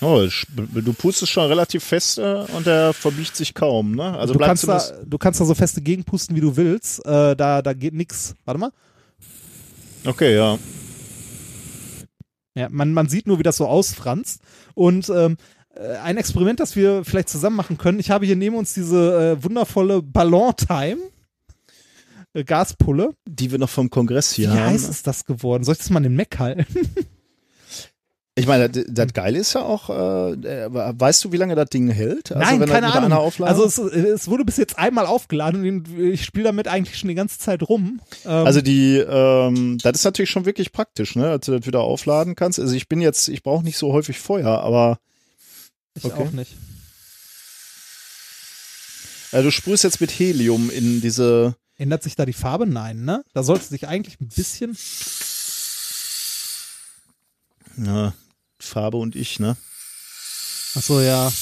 oh, 0.00 0.26
du 0.56 0.92
pustest 0.94 1.30
schon 1.30 1.46
relativ 1.46 1.84
fest 1.84 2.18
äh, 2.18 2.44
und 2.56 2.66
der 2.66 2.94
verbiegt 2.94 3.36
sich 3.36 3.52
kaum, 3.52 3.94
ne? 3.94 4.16
Also 4.16 4.32
du, 4.32 4.38
kannst 4.40 4.66
da, 4.66 4.82
du 5.04 5.18
kannst 5.18 5.40
da 5.40 5.44
so 5.44 5.54
feste 5.54 5.82
gegenpusten, 5.82 6.34
wie 6.34 6.40
du 6.40 6.56
willst. 6.56 7.04
Äh, 7.04 7.36
da, 7.36 7.60
da 7.60 7.72
geht 7.74 7.92
nix. 7.92 8.34
Warte 8.46 8.60
mal. 8.60 8.72
Okay, 10.06 10.34
ja. 10.34 10.58
Ja, 12.54 12.68
man, 12.70 12.92
man 12.92 13.08
sieht 13.08 13.26
nur, 13.26 13.38
wie 13.38 13.42
das 13.42 13.58
so 13.58 13.66
ausfranst. 13.66 14.40
Und 14.74 15.08
ähm, 15.10 15.36
äh, 15.36 15.59
ein 16.02 16.16
Experiment, 16.16 16.60
das 16.60 16.76
wir 16.76 17.04
vielleicht 17.04 17.28
zusammen 17.28 17.56
machen 17.56 17.78
können. 17.78 18.00
Ich 18.00 18.10
habe 18.10 18.26
hier 18.26 18.36
neben 18.36 18.56
uns 18.56 18.74
diese 18.74 19.36
äh, 19.38 19.44
wundervolle 19.44 20.02
Ballon-Time. 20.02 20.98
Äh, 22.34 22.44
Gaspulle. 22.44 23.14
Die 23.26 23.50
wir 23.50 23.58
noch 23.58 23.70
vom 23.70 23.90
Kongress 23.90 24.32
hier 24.32 24.52
Wie 24.52 24.58
haben. 24.58 24.70
heiß 24.70 24.88
ist 24.88 25.06
das 25.06 25.24
geworden? 25.24 25.64
Soll 25.64 25.72
ich 25.72 25.78
das 25.78 25.90
mal 25.90 25.98
in 25.98 26.04
den 26.04 26.16
Mac 26.16 26.38
halten? 26.38 26.66
Ich 28.36 28.46
meine, 28.46 28.70
das, 28.70 28.84
das 28.88 29.12
Geile 29.12 29.38
ist 29.38 29.52
ja 29.52 29.62
auch, 29.62 29.90
äh, 29.90 30.32
äh, 30.32 30.68
weißt 30.70 31.24
du, 31.24 31.32
wie 31.32 31.36
lange 31.36 31.56
das 31.56 31.68
Ding 31.68 31.90
hält? 31.90 32.32
Also 32.32 32.42
Nein, 32.42 32.60
wenn 32.60 32.70
keine 32.70 32.90
Ahnung. 32.90 33.12
Also 33.40 33.64
es, 33.66 33.76
es 33.76 34.28
wurde 34.28 34.44
bis 34.46 34.56
jetzt 34.56 34.78
einmal 34.78 35.04
aufgeladen 35.04 35.68
und 35.68 35.98
ich 35.98 36.24
spiele 36.24 36.44
damit 36.44 36.66
eigentlich 36.66 36.96
schon 36.96 37.08
die 37.08 37.16
ganze 37.16 37.38
Zeit 37.38 37.68
rum. 37.68 38.00
Ähm, 38.24 38.30
Also 38.46 38.62
die, 38.62 38.96
ähm, 38.96 39.76
das 39.82 39.92
ist 39.96 40.04
natürlich 40.04 40.30
schon 40.30 40.46
wirklich 40.46 40.72
praktisch, 40.72 41.16
ne, 41.16 41.36
dass 41.36 41.46
du 41.46 41.58
das 41.58 41.66
wieder 41.66 41.80
aufladen 41.80 42.34
kannst. 42.34 42.58
Also 42.58 42.74
ich 42.74 42.88
bin 42.88 43.02
jetzt, 43.02 43.28
ich 43.28 43.42
brauche 43.42 43.64
nicht 43.64 43.76
so 43.76 43.92
häufig 43.92 44.18
Feuer, 44.20 44.60
aber 44.60 45.00
ich 46.04 46.12
okay. 46.12 46.22
auch 46.22 46.32
nicht. 46.32 46.52
äh, 49.32 49.42
du 49.42 49.50
sprühst 49.50 49.84
jetzt 49.84 50.00
mit 50.00 50.10
Helium 50.10 50.70
in 50.70 51.00
diese. 51.00 51.54
Ändert 51.76 52.02
sich 52.02 52.14
da 52.16 52.26
die 52.26 52.32
Farbe? 52.32 52.66
Nein, 52.66 53.04
ne? 53.04 53.24
Da 53.32 53.42
sollte 53.42 53.64
sich 53.64 53.88
eigentlich 53.88 54.20
ein 54.20 54.28
bisschen. 54.28 54.76
Ja, 57.76 58.12
Farbe 58.58 58.98
und 58.98 59.16
ich, 59.16 59.38
ne? 59.38 59.56
Achso, 60.74 61.00
ja. 61.00 61.32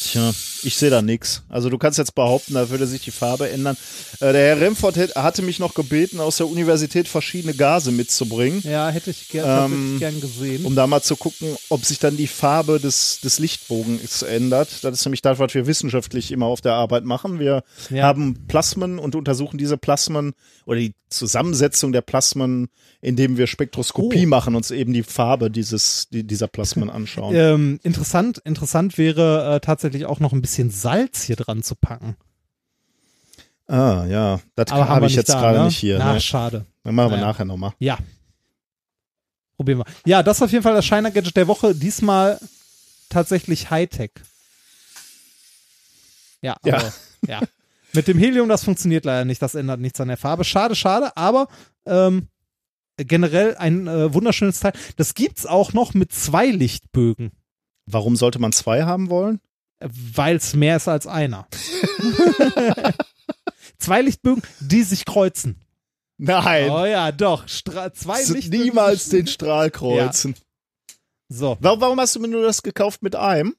Tja, 0.00 0.32
ich 0.62 0.76
sehe 0.76 0.90
da 0.90 1.02
nix. 1.02 1.42
Also 1.48 1.70
du 1.70 1.78
kannst 1.78 1.98
jetzt 1.98 2.14
behaupten, 2.14 2.54
da 2.54 2.70
würde 2.70 2.86
sich 2.86 3.02
die 3.02 3.10
Farbe 3.10 3.48
ändern. 3.50 3.76
Äh, 4.20 4.32
der 4.32 4.46
Herr 4.56 4.60
Remford 4.60 4.96
hatte 5.14 5.42
mich 5.42 5.58
noch 5.58 5.74
gebeten, 5.74 6.20
aus 6.20 6.38
der 6.38 6.48
Universität 6.48 7.08
verschiedene 7.08 7.54
Gase 7.54 7.92
mitzubringen, 7.92 8.62
Ja, 8.64 8.88
hätte 8.90 9.10
ich 9.10 9.28
ger 9.28 9.44
Ähm, 9.44 9.70
tatsächlich 9.70 9.98
gern 9.98 10.20
gesehen. 10.20 10.64
um 10.64 10.74
da 10.74 10.86
mal 10.86 11.02
zu 11.02 11.16
gucken, 11.16 11.56
ob 11.68 11.84
sich 11.84 11.98
dann 11.98 12.16
die 12.16 12.26
Farbe 12.26 12.80
des, 12.80 13.20
des 13.22 13.38
Lichtbogens 13.38 14.22
ändert. 14.22 14.82
Das 14.84 14.94
ist 14.98 15.04
nämlich 15.04 15.22
das, 15.22 15.38
was 15.38 15.54
wir 15.54 15.66
wissenschaftlich 15.66 16.32
immer 16.32 16.46
auf 16.46 16.60
der 16.60 16.74
Arbeit 16.74 17.04
machen. 17.04 17.38
Wir 17.38 17.62
Ja. 17.90 18.04
haben 18.04 18.46
Plasmen 18.48 18.98
und 18.98 19.14
untersuchen 19.14 19.58
diese 19.58 19.76
Plasmen 19.76 20.32
oder 20.66 20.80
die 20.80 20.94
Zusammensetzung 21.10 21.92
der 21.92 22.02
Plasmen, 22.02 22.68
indem 23.00 23.36
wir 23.38 23.46
Spektroskopie 23.46 24.26
Oh. 24.26 24.28
machen, 24.28 24.54
uns 24.54 24.70
eben 24.70 24.92
die 24.92 25.02
Farbe 25.02 25.50
dieses, 25.50 26.08
die, 26.10 26.22
dieser 26.24 26.48
Plasmen 26.48 26.90
anschauen. 26.90 27.34
ähm, 27.34 27.80
interessant, 27.82 28.38
interessant 28.44 28.98
wäre 28.98 29.56
äh, 29.56 29.60
tatsächlich 29.60 30.04
auch 30.04 30.20
noch 30.20 30.32
ein 30.32 30.42
bisschen 30.42 30.47
Salz 30.70 31.22
hier 31.22 31.36
dran 31.36 31.62
zu 31.62 31.74
packen. 31.74 32.16
Ah, 33.66 34.06
ja, 34.08 34.40
das 34.54 34.72
habe 34.72 35.02
wir 35.02 35.06
ich 35.08 35.14
jetzt 35.16 35.28
da, 35.28 35.40
gerade 35.40 35.58
ne? 35.58 35.64
nicht 35.66 35.76
hier. 35.78 35.98
Na, 35.98 36.14
ne? 36.14 36.20
schade. 36.20 36.64
Dann 36.84 36.94
machen 36.94 37.10
wir 37.10 37.16
Naja. 37.18 37.28
nachher 37.28 37.44
nochmal. 37.44 37.72
Ja. 37.78 37.98
Probieren 39.56 39.78
wir. 39.80 39.84
Ja, 40.06 40.22
das 40.22 40.38
ist 40.38 40.42
auf 40.42 40.52
jeden 40.52 40.62
Fall 40.62 40.74
das 40.74 40.86
Shiner 40.86 41.10
Gadget 41.10 41.36
der 41.36 41.48
Woche. 41.48 41.74
Diesmal 41.74 42.38
tatsächlich 43.10 43.70
Hightech. 43.70 44.12
Ja, 46.40 46.56
Ja. 46.64 46.76
aber, 46.76 46.92
ja. 47.26 47.40
Mit 47.92 48.06
dem 48.06 48.18
Helium, 48.18 48.48
das 48.48 48.64
funktioniert 48.64 49.04
leider 49.04 49.24
nicht. 49.24 49.42
Das 49.42 49.54
ändert 49.54 49.80
nichts 49.80 50.00
an 50.00 50.08
der 50.08 50.16
Farbe. 50.16 50.44
Schade, 50.44 50.74
schade, 50.74 51.16
aber 51.16 51.48
ähm, 51.86 52.28
generell 52.96 53.56
ein 53.56 53.86
äh, 53.86 54.12
wunderschönes 54.12 54.60
Teil. 54.60 54.72
Das 54.96 55.14
gibt's 55.14 55.46
auch 55.46 55.72
noch 55.72 55.94
mit 55.94 56.12
zwei 56.12 56.46
Lichtbögen, 56.46 57.32
Warum 57.90 58.16
sollte 58.16 58.38
man 58.38 58.52
zwei 58.52 58.84
haben 58.84 59.08
wollen? 59.08 59.40
Weil 59.80 60.36
es 60.36 60.54
mehr 60.54 60.76
ist 60.76 60.88
als 60.88 61.06
einer. 61.06 61.46
zwei 63.78 64.02
Lichtbögen, 64.02 64.42
die 64.60 64.82
sich 64.82 65.04
kreuzen. 65.04 65.60
Nein. 66.18 66.70
Oh 66.70 66.84
ja, 66.84 67.12
doch. 67.12 67.46
Stra 67.48 67.92
zwei 67.92 68.20
S- 68.20 68.30
Lichtbögen. 68.30 68.64
niemals 68.66 69.08
den 69.08 69.26
Strahl 69.26 69.70
kreuzen. 69.70 70.34
So. 71.28 71.56
Warum, 71.60 71.80
warum 71.80 72.00
hast 72.00 72.16
du 72.16 72.20
mir 72.20 72.28
nur 72.28 72.42
das 72.42 72.62
gekauft 72.62 73.02
mit 73.02 73.16
einem? 73.16 73.54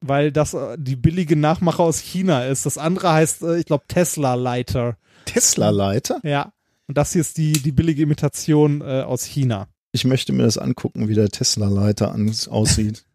weil 0.00 0.30
das 0.30 0.54
äh, 0.54 0.76
die 0.78 0.94
billige 0.94 1.34
Nachmache 1.34 1.82
aus 1.82 1.98
China 1.98 2.44
ist. 2.44 2.64
Das 2.66 2.78
andere 2.78 3.12
heißt, 3.14 3.42
äh, 3.42 3.58
ich 3.58 3.66
glaube, 3.66 3.82
Tesla 3.88 4.34
Lighter. 4.34 4.96
Tesla-Leiter? 5.24 6.20
Ja. 6.22 6.52
Und 6.86 6.96
das 6.96 7.12
hier 7.14 7.20
ist 7.20 7.36
die, 7.36 7.50
die 7.52 7.72
billige 7.72 8.02
Imitation 8.04 8.80
äh, 8.80 9.02
aus 9.02 9.24
China. 9.24 9.66
Ich 9.90 10.04
möchte 10.04 10.32
mir 10.32 10.44
das 10.44 10.56
angucken, 10.56 11.08
wie 11.08 11.14
der 11.14 11.30
Tesla-Leiter 11.30 12.12
an- 12.12 12.32
aussieht. 12.48 13.06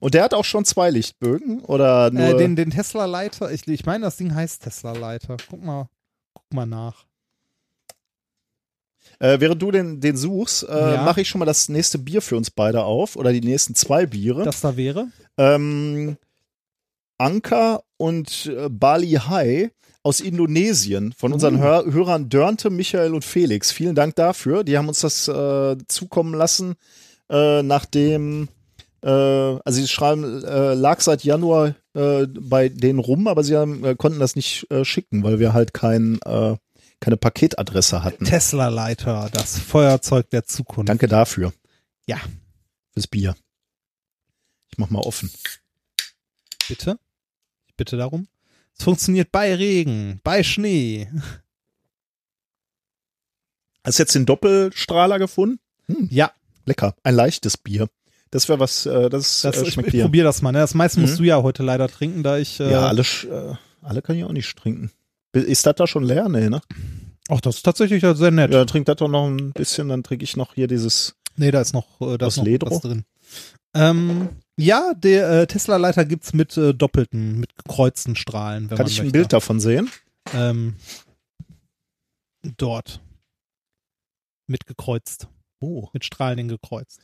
Und 0.00 0.14
der 0.14 0.24
hat 0.24 0.34
auch 0.34 0.44
schon 0.44 0.64
zwei 0.64 0.90
Lichtbögen 0.90 1.60
oder 1.60 2.10
nur? 2.10 2.22
Äh, 2.22 2.36
den, 2.36 2.54
den 2.56 2.70
Tesla 2.70 3.06
Lighter, 3.06 3.50
ich, 3.50 3.66
ich 3.66 3.86
meine, 3.86 4.04
das 4.04 4.16
Ding 4.16 4.34
heißt 4.34 4.62
Tesla 4.62 4.92
Lighter. 4.92 5.36
Guck 5.48 5.62
mal, 5.64 5.88
guck 6.34 6.52
mal 6.54 6.66
nach. 6.66 7.04
äh, 9.18 9.40
während 9.40 9.62
du 9.62 9.70
den, 9.70 10.00
den 10.00 10.16
suchst, 10.16 10.64
äh, 10.68 10.94
Ja. 10.94 11.02
mache 11.02 11.22
ich 11.22 11.28
schon 11.28 11.38
mal 11.38 11.44
das 11.46 11.68
nächste 11.70 11.98
Bier 11.98 12.20
für 12.20 12.36
uns 12.36 12.50
beide 12.50 12.84
auf 12.84 13.16
oder 13.16 13.32
die 13.32 13.40
nächsten 13.40 13.74
zwei 13.74 14.04
Biere. 14.06 14.44
Das 14.44 14.60
da 14.60 14.76
wäre. 14.76 15.08
ähm, 15.38 16.16
Anka 17.18 17.82
und 17.96 18.46
äh, 18.54 18.68
Bali 18.68 19.12
High 19.12 19.70
aus 20.02 20.20
Indonesien 20.20 21.12
von 21.16 21.32
unseren 21.32 21.56
Uh. 21.56 21.60
Hör 21.60 21.84
Hörern 21.86 22.28
Dörnte, 22.28 22.68
Michael 22.68 23.14
und 23.14 23.24
Felix. 23.24 23.72
Vielen 23.72 23.94
Dank 23.94 24.14
dafür. 24.16 24.64
Die 24.64 24.76
haben 24.76 24.88
uns 24.88 25.00
das 25.00 25.26
äh, 25.28 25.76
zukommen 25.88 26.34
lassen, 26.34 26.74
äh, 27.30 27.62
nachdem, 27.62 28.48
also 29.08 29.80
sie 29.80 29.86
schreiben, 29.86 30.42
äh, 30.44 30.74
lag 30.74 31.00
seit 31.00 31.22
Januar 31.22 31.74
äh, 31.94 32.26
bei 32.26 32.68
denen 32.68 32.98
rum, 32.98 33.28
aber 33.28 33.44
sie 33.44 33.56
haben, 33.56 33.84
äh, 33.84 33.94
konnten 33.94 34.18
das 34.18 34.34
nicht 34.34 34.70
äh, 34.70 34.84
schicken, 34.84 35.22
weil 35.22 35.38
wir 35.38 35.52
halt 35.52 35.72
kein, 35.72 36.18
äh, 36.22 36.56
keine 37.00 37.16
Paketadresse 37.16 38.02
hatten. 38.02 38.24
Tesla 38.24 38.68
Lighter, 38.68 39.28
das 39.32 39.58
Feuerzeug 39.58 40.30
der 40.30 40.44
Zukunft. 40.44 40.88
Danke 40.88 41.06
dafür. 41.06 41.52
Ja. 42.06 42.18
Fürs 42.94 43.06
Bier. 43.06 43.36
Ich 44.70 44.78
mach 44.78 44.90
mal 44.90 45.00
offen. 45.00 45.30
Bitte? 46.68 46.98
Ich 47.68 47.76
bitte 47.76 47.96
darum. 47.96 48.26
Es 48.76 48.84
funktioniert 48.84 49.30
bei 49.30 49.54
Regen, 49.54 50.20
bei 50.24 50.42
Schnee. 50.42 51.08
Hast 53.84 53.98
du 53.98 54.02
jetzt 54.02 54.14
den 54.14 54.26
Doppelstrahler 54.26 55.18
gefunden? 55.18 55.60
Ja, 56.10 56.32
Lecker. 56.64 56.96
Ein 57.04 57.14
leichtes 57.14 57.56
Bier. 57.56 57.88
Das 58.30 58.48
wäre 58.48 58.58
was, 58.60 58.86
äh, 58.86 59.08
das, 59.08 59.42
das, 59.42 59.56
äh, 59.58 59.62
ich, 59.64 59.72
schmeckt 59.74 59.88
ich 59.88 59.92
dir. 59.92 60.02
probier 60.04 60.24
das 60.24 60.42
mal. 60.42 60.52
Ne? 60.52 60.58
Das 60.58 60.74
meiste 60.74 61.00
musst 61.00 61.14
Mhm. 61.14 61.18
du 61.18 61.24
ja 61.24 61.42
heute 61.42 61.62
leider 61.62 61.88
trinken, 61.88 62.22
da 62.22 62.38
ich. 62.38 62.58
Äh, 62.60 62.72
Ja, 62.72 62.88
alle, 62.88 63.02
äh, 63.02 63.54
alle 63.82 64.02
kann 64.02 64.16
ich 64.16 64.24
auch 64.24 64.32
nicht 64.32 64.56
trinken. 64.56 64.90
Ist 65.32 65.66
das 65.66 65.74
da 65.76 65.86
schon 65.86 66.02
leer? 66.04 66.28
Nee, 66.28 66.48
ne? 66.48 66.60
Ach, 67.28 67.40
das 67.40 67.56
ist 67.56 67.62
tatsächlich 67.62 68.02
ja 68.02 68.14
sehr 68.14 68.30
nett. 68.30 68.52
Ja, 68.52 68.58
dann 68.58 68.66
trink 68.66 68.86
das 68.86 68.96
doch 68.96 69.08
noch 69.08 69.26
ein 69.26 69.52
bisschen, 69.52 69.88
dann 69.88 70.02
trinke 70.02 70.24
ich 70.24 70.36
noch 70.36 70.54
hier 70.54 70.66
dieses. 70.66 71.14
Nee, 71.36 71.50
da 71.50 71.60
ist 71.60 71.72
noch, 71.74 72.00
äh, 72.00 72.16
da 72.18 72.26
ist 72.28 72.36
noch 72.38 72.44
Ledro? 72.44 72.70
was 72.70 72.80
drin. 72.80 73.04
Ähm, 73.74 74.28
ja, 74.56 74.92
der 74.94 75.28
äh, 75.42 75.46
Tesla-Leiter 75.46 76.04
gibt's 76.06 76.32
mit 76.32 76.56
äh, 76.56 76.72
doppelten, 76.72 77.38
mit 77.38 77.54
gekreuzten 77.56 78.16
Strahlen, 78.16 78.68
Kann 78.68 78.86
ich 78.86 78.98
ein 79.00 79.06
möchte. 79.06 79.18
Bild 79.18 79.32
davon 79.34 79.60
sehen? 79.60 79.90
Ähm, 80.32 80.76
dort. 82.56 83.00
Mit 84.46 84.66
gekreuzt. 84.66 85.28
Oh. 85.60 85.88
Mit 85.92 86.04
Strahlen 86.04 86.48
gekreuzt. 86.48 87.00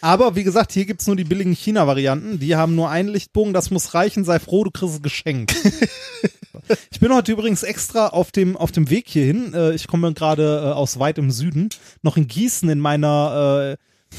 Aber 0.00 0.34
wie 0.34 0.44
gesagt, 0.44 0.72
hier 0.72 0.86
gibt's 0.86 1.06
nur 1.06 1.16
die 1.16 1.24
billigen 1.24 1.54
China-Varianten. 1.54 2.38
Die 2.38 2.56
haben 2.56 2.74
nur 2.74 2.88
einen 2.90 3.08
Lichtbogen, 3.08 3.52
das 3.52 3.70
muss 3.70 3.94
reichen. 3.94 4.24
Sei 4.24 4.38
froh, 4.38 4.64
du 4.64 4.70
kriegst 4.70 4.94
es 4.96 5.02
geschenkt. 5.02 5.54
ich 6.90 7.00
bin 7.00 7.12
heute 7.12 7.32
übrigens 7.32 7.62
extra 7.62 8.08
auf 8.08 8.32
dem, 8.32 8.56
auf 8.56 8.72
dem 8.72 8.88
Weg 8.90 9.08
hierhin. 9.08 9.52
Äh, 9.54 9.74
ich 9.74 9.86
komme 9.86 10.12
gerade 10.14 10.62
äh, 10.64 10.72
aus 10.72 10.98
weit 10.98 11.18
im 11.18 11.30
Süden. 11.30 11.68
Noch 12.02 12.16
in 12.16 12.26
Gießen 12.26 12.68
in 12.68 12.78
meiner. 12.80 13.76
Äh, 13.78 14.16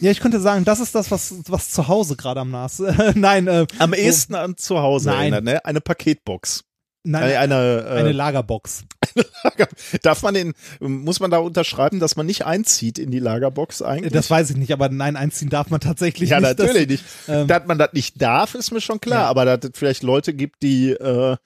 ja, 0.00 0.10
ich 0.10 0.20
könnte 0.20 0.40
sagen, 0.40 0.64
das 0.64 0.80
ist 0.80 0.94
das, 0.94 1.10
was, 1.10 1.34
was 1.48 1.70
zu 1.70 1.86
Hause 1.86 2.16
gerade 2.16 2.40
am 2.40 2.50
Nas. 2.50 2.82
nein, 3.14 3.46
äh, 3.46 3.66
Am 3.78 3.92
ehesten 3.92 4.34
an 4.34 4.56
zu 4.56 4.78
Hause 4.78 5.10
Nein. 5.10 5.20
erinnert, 5.32 5.44
ne? 5.44 5.64
Eine 5.64 5.82
Paketbox. 5.82 6.64
nein, 7.04 7.30
Äh, 7.30 7.36
eine, 7.36 7.84
äh, 7.86 7.98
eine 9.16 9.26
Lagerbox. 9.44 9.98
darf 10.02 10.22
man 10.22 10.34
den, 10.34 10.54
muss 10.80 11.20
man 11.20 11.30
da 11.30 11.38
unterschreiben, 11.38 12.00
dass 12.00 12.16
man 12.16 12.26
nicht 12.26 12.44
einzieht 12.46 12.98
in 12.98 13.10
die 13.10 13.18
Lagerbox 13.18 13.82
eigentlich? 13.82 14.12
Das 14.12 14.30
weiß 14.30 14.50
ich 14.50 14.56
nicht, 14.56 14.72
aber 14.72 14.88
nein, 14.88 15.16
einziehen 15.16 15.48
darf 15.50 15.70
man 15.70 15.80
tatsächlich 15.80 16.30
ja, 16.30 16.40
nicht. 16.40 16.58
Das- 16.58 16.66
natürlich 16.66 16.88
nicht. 16.88 17.04
ähm, 17.28 17.46
dass 17.48 17.66
man 17.66 17.78
das 17.78 17.92
nicht 17.92 18.20
darf, 18.20 18.54
ist 18.54 18.70
mir 18.72 18.80
schon 18.80 19.00
klar, 19.00 19.22
Ja. 19.22 19.28
aber 19.28 19.44
dass 19.44 19.70
es 19.70 19.78
vielleicht 19.78 20.02
Leute 20.02 20.34
gibt, 20.34 20.62
die, 20.62 20.90
äh, 20.92 21.36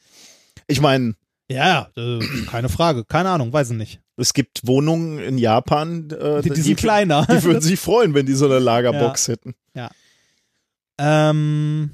ich 0.66 0.80
meine, 0.80 1.14
Ja, 1.48 1.88
äh, 1.96 2.20
keine 2.50 2.68
Frage. 2.70 3.04
Keine 3.04 3.28
Ahnung, 3.30 3.52
weiß 3.52 3.70
ich 3.72 3.76
nicht. 3.76 4.00
es 4.16 4.32
gibt 4.32 4.66
Wohnungen 4.66 5.18
in 5.18 5.36
Japan, 5.38 6.08
äh, 6.10 6.40
Die, 6.40 6.50
die 6.50 6.60
sind 6.62 6.76
kleiner. 6.78 7.26
Die 7.30 7.42
würden 7.42 7.60
sich 7.60 7.78
freuen, 7.78 8.14
wenn 8.14 8.24
die 8.26 8.34
so 8.34 8.46
eine 8.46 8.58
Lagerbox 8.60 9.28
hätten. 9.28 9.54
ähm, 10.98 11.90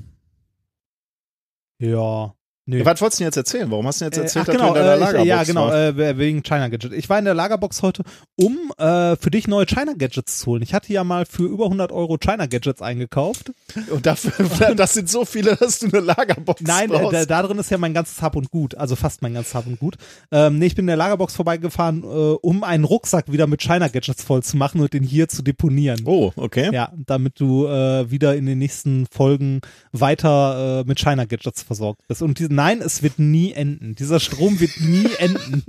ja. 1.79 2.35
Nö. 2.71 2.85
Was 2.85 3.01
wolltest 3.01 3.19
du 3.19 3.25
denn 3.25 3.29
jetzt 3.29 3.37
erzählen? 3.37 3.69
Warum 3.71 3.85
hast 3.87 4.01
du 4.01 4.05
denn 4.05 4.13
jetzt 4.13 4.19
Äh, 4.19 4.39
erzählt, 4.39 4.49
dass 4.49 4.55
genau, 4.55 4.73
du 4.75 4.79
in 4.79 4.85
deiner 4.87 4.93
äh, 4.93 4.95
ich, 4.95 5.01
Lagerbox 5.01 5.27
ja, 5.29 5.43
genau, 5.43 5.73
äh, 5.73 6.19
wegen 6.19 6.43
China 6.45 6.69
Gadget. 6.69 6.93
Ich 6.93 7.09
war 7.09 7.19
in 7.19 7.25
der 7.25 7.35
Lagerbox 7.35 7.83
heute, 7.83 8.05
um 8.37 8.73
äh, 8.79 9.17
für 9.17 9.31
dich 9.33 9.49
neue 9.49 9.67
China 9.67 9.95
Gadgets 9.99 10.39
zu 10.39 10.47
holen. 10.47 10.63
Ich 10.63 10.73
hatte 10.73 10.93
ja 10.93 11.03
mal 11.03 11.27
für 11.27 11.43
über 11.47 11.65
100 11.65 11.91
Euro 11.91 12.17
China 12.17 12.47
Gadgets 12.47 12.81
eingekauft. 12.81 13.51
Und 13.91 14.07
dafür, 14.07 14.75
das 14.77 14.95
sind 14.95 15.11
so 15.11 15.25
viele, 15.25 15.57
dass 15.57 15.81
du 15.81 15.87
eine 15.87 15.99
Lagerbox 15.99 16.61
Nein, 16.63 16.91
äh, 16.91 16.99
brauchst. 16.99 17.13
da, 17.13 17.25
da 17.25 17.43
drin 17.43 17.59
ist 17.59 17.71
ja 17.73 17.79
mein 17.79 17.93
ganzes 17.93 18.23
Hab 18.23 18.37
und 18.37 18.51
Gut, 18.53 18.77
also 18.77 18.95
fast 18.95 19.21
mein 19.23 19.35
ganzes 19.35 19.55
Hab 19.55 19.67
und 19.67 19.81
Gut. 19.81 19.97
Ähm, 20.31 20.59
nee, 20.61 20.67
ich 20.67 20.77
bin 20.77 20.85
in 20.85 20.89
der 20.89 20.97
Lagerbox 20.97 21.35
vorbeigefahren, 21.35 22.05
äh, 22.05 22.07
um 22.07 22.63
einen 22.63 22.85
Rucksack 22.85 23.33
wieder 23.33 23.49
mit 23.49 23.61
China 23.61 23.89
Gadgets 23.89 24.23
voll 24.23 24.45
zu 24.45 24.57
machen 24.57 24.81
und 24.81 24.93
den 24.93 25.03
hier 25.03 25.27
zu 25.29 25.43
deponieren. 25.43 26.03
oh, 26.05 26.31
okay. 26.37 26.71
Ja, 26.73 26.93
damit 26.95 27.41
du 27.41 27.67
äh, 27.67 28.11
wieder 28.11 28.37
in 28.37 28.47
den 28.47 28.59
nächsten 28.59 29.07
Folgen 29.11 29.61
weiter 29.93 30.81
äh, 30.83 30.85
mit 30.89 31.01
China 31.01 31.25
Gadgets 31.25 31.63
versorgt 31.63 32.07
bist. 32.07 32.23
Und 32.23 32.39
die, 32.39 32.47
nein, 32.61 32.83
es 32.83 33.03
wird 33.03 33.19
nie 33.19 33.53
enden. 33.53 33.95
Dieser 33.95 34.21
Strom 34.21 34.61
wird 34.61 34.81
nie 34.81 35.09
enden. 35.19 35.65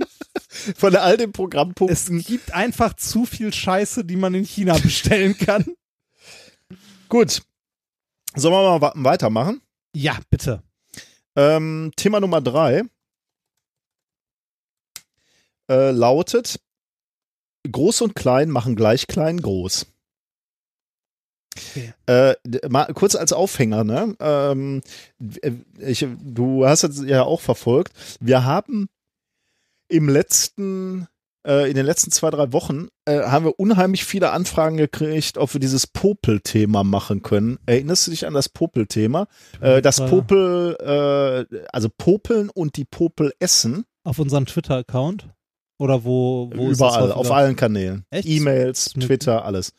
Von 0.76 0.94
all 0.94 1.16
den 1.16 1.30
Es 1.30 1.32
Programmpunkten. 1.32 2.20
gibt 2.22 2.52
einfach 2.52 2.94
zu 2.94 3.24
viel 3.24 3.52
Scheiße, 3.52 4.04
die 4.04 4.16
man 4.16 4.34
in 4.34 4.44
China 4.44 4.76
bestellen 4.76 5.36
kann. 5.38 5.64
Gut. 7.08 7.42
Sollen 8.34 8.54
wir 8.54 8.78
mal 8.78 8.92
weitermachen? 8.96 9.62
Ja, 9.94 10.18
bitte. 10.28 10.62
Ähm, 11.34 11.92
Thema 11.96 12.20
Nummer 12.20 12.42
drei 12.42 12.82
äh, 15.70 15.90
lautet: 15.90 16.60
Groß 17.70 18.02
und 18.02 18.14
klein 18.14 18.50
machen 18.50 18.76
gleich 18.76 19.06
klein 19.06 19.40
groß. 19.40 19.86
Okay. 21.56 21.92
Äh, 22.06 22.34
mal 22.68 22.86
kurz 22.94 23.14
als 23.14 23.32
Aufhänger, 23.32 23.84
ne? 23.84 24.14
Ähm, 24.20 24.80
ich, 25.78 26.06
du 26.22 26.66
hast 26.66 26.84
es 26.84 27.02
ja 27.04 27.22
auch 27.22 27.40
verfolgt. 27.40 27.92
Wir 28.20 28.44
haben 28.44 28.88
im 29.88 30.08
letzten, 30.08 31.06
äh, 31.46 31.68
in 31.68 31.74
den 31.76 31.84
letzten 31.84 32.10
zwei, 32.10 32.30
drei 32.30 32.52
Wochen, 32.52 32.88
äh, 33.04 33.20
haben 33.22 33.44
wir 33.44 33.58
unheimlich 33.60 34.04
viele 34.04 34.30
Anfragen 34.30 34.78
gekriegt, 34.78 35.36
ob 35.36 35.52
wir 35.52 35.60
dieses 35.60 35.86
Popel-Thema 35.86 36.84
machen 36.84 37.22
können. 37.22 37.58
Erinnerst 37.66 38.06
du 38.06 38.10
dich 38.12 38.26
an 38.26 38.32
das 38.34 38.48
Popel-Thema? 38.48 39.26
Äh, 39.60 39.82
das 39.82 39.98
Äh, 39.98 40.08
Popel, 40.08 40.76
äh, 41.52 41.58
also 41.72 41.88
Popeln 41.90 42.48
und 42.48 42.76
die 42.76 42.86
Popel 42.86 43.32
essen. 43.38 43.84
Auf 44.04 44.18
unseren 44.18 44.46
Twitter-Account? 44.46 45.28
Oder 45.78 46.04
wo, 46.04 46.50
wo 46.54 46.70
überall, 46.70 47.12
auf 47.12 47.30
allen 47.32 47.56
Kanälen. 47.56 48.04
Echt? 48.10 48.28
E-Mails, 48.28 48.92
Twitter, 48.94 49.44
alles. 49.44 49.72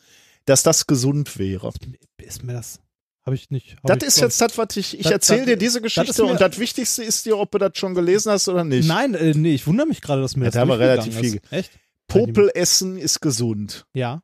Dass 0.46 0.64
das 0.64 0.88
gesund 0.88 1.38
wäre. 1.38 1.72
Ist 2.18 2.44
mir 2.44 2.54
das? 2.54 2.80
Habe 3.26 3.36
ich 3.36 3.50
nicht. 3.50 3.78
hab 3.78 3.84
Das 3.84 3.98
ich, 4.02 4.04
ist 4.10 4.20
jetzt 4.20 4.42
das, 4.42 4.58
was 4.58 4.76
ich, 4.76 4.96
ich 4.98 5.04
Das- 5.04 5.12
erzähle 5.14 5.40
das- 5.40 5.46
dir 5.48 5.58
diese 5.58 5.82
das 5.82 5.84
Geschichte 5.84 6.26
und 6.26 6.42
das 6.42 6.60
Wichtigste 6.60 7.04
ist 7.04 7.26
dir, 7.26 7.38
ob 7.38 7.52
du 7.52 7.58
das 7.58 7.72
schon 7.78 7.94
gelesen 7.96 8.32
hast 8.32 8.50
oder 8.50 8.66
nicht. 8.66 8.86
Nein, 8.88 9.14
äh, 9.16 9.34
nee, 9.34 9.54
ich 9.56 9.66
wundere 9.66 9.88
mich 9.88 10.02
gerade, 10.02 10.22
dass 10.22 10.36
mir 10.36 10.44
Ja, 10.44 10.48
das 10.50 10.54
da 10.56 10.60
haben 10.62 10.68
wir 10.70 10.80
relativ 10.80 11.22
ist. 11.22 11.40
Echt? 11.52 11.72
Popel 12.08 12.52
essen 12.54 12.98
ist 12.98 13.22
gesund. 13.22 13.86
Ja. 13.94 14.22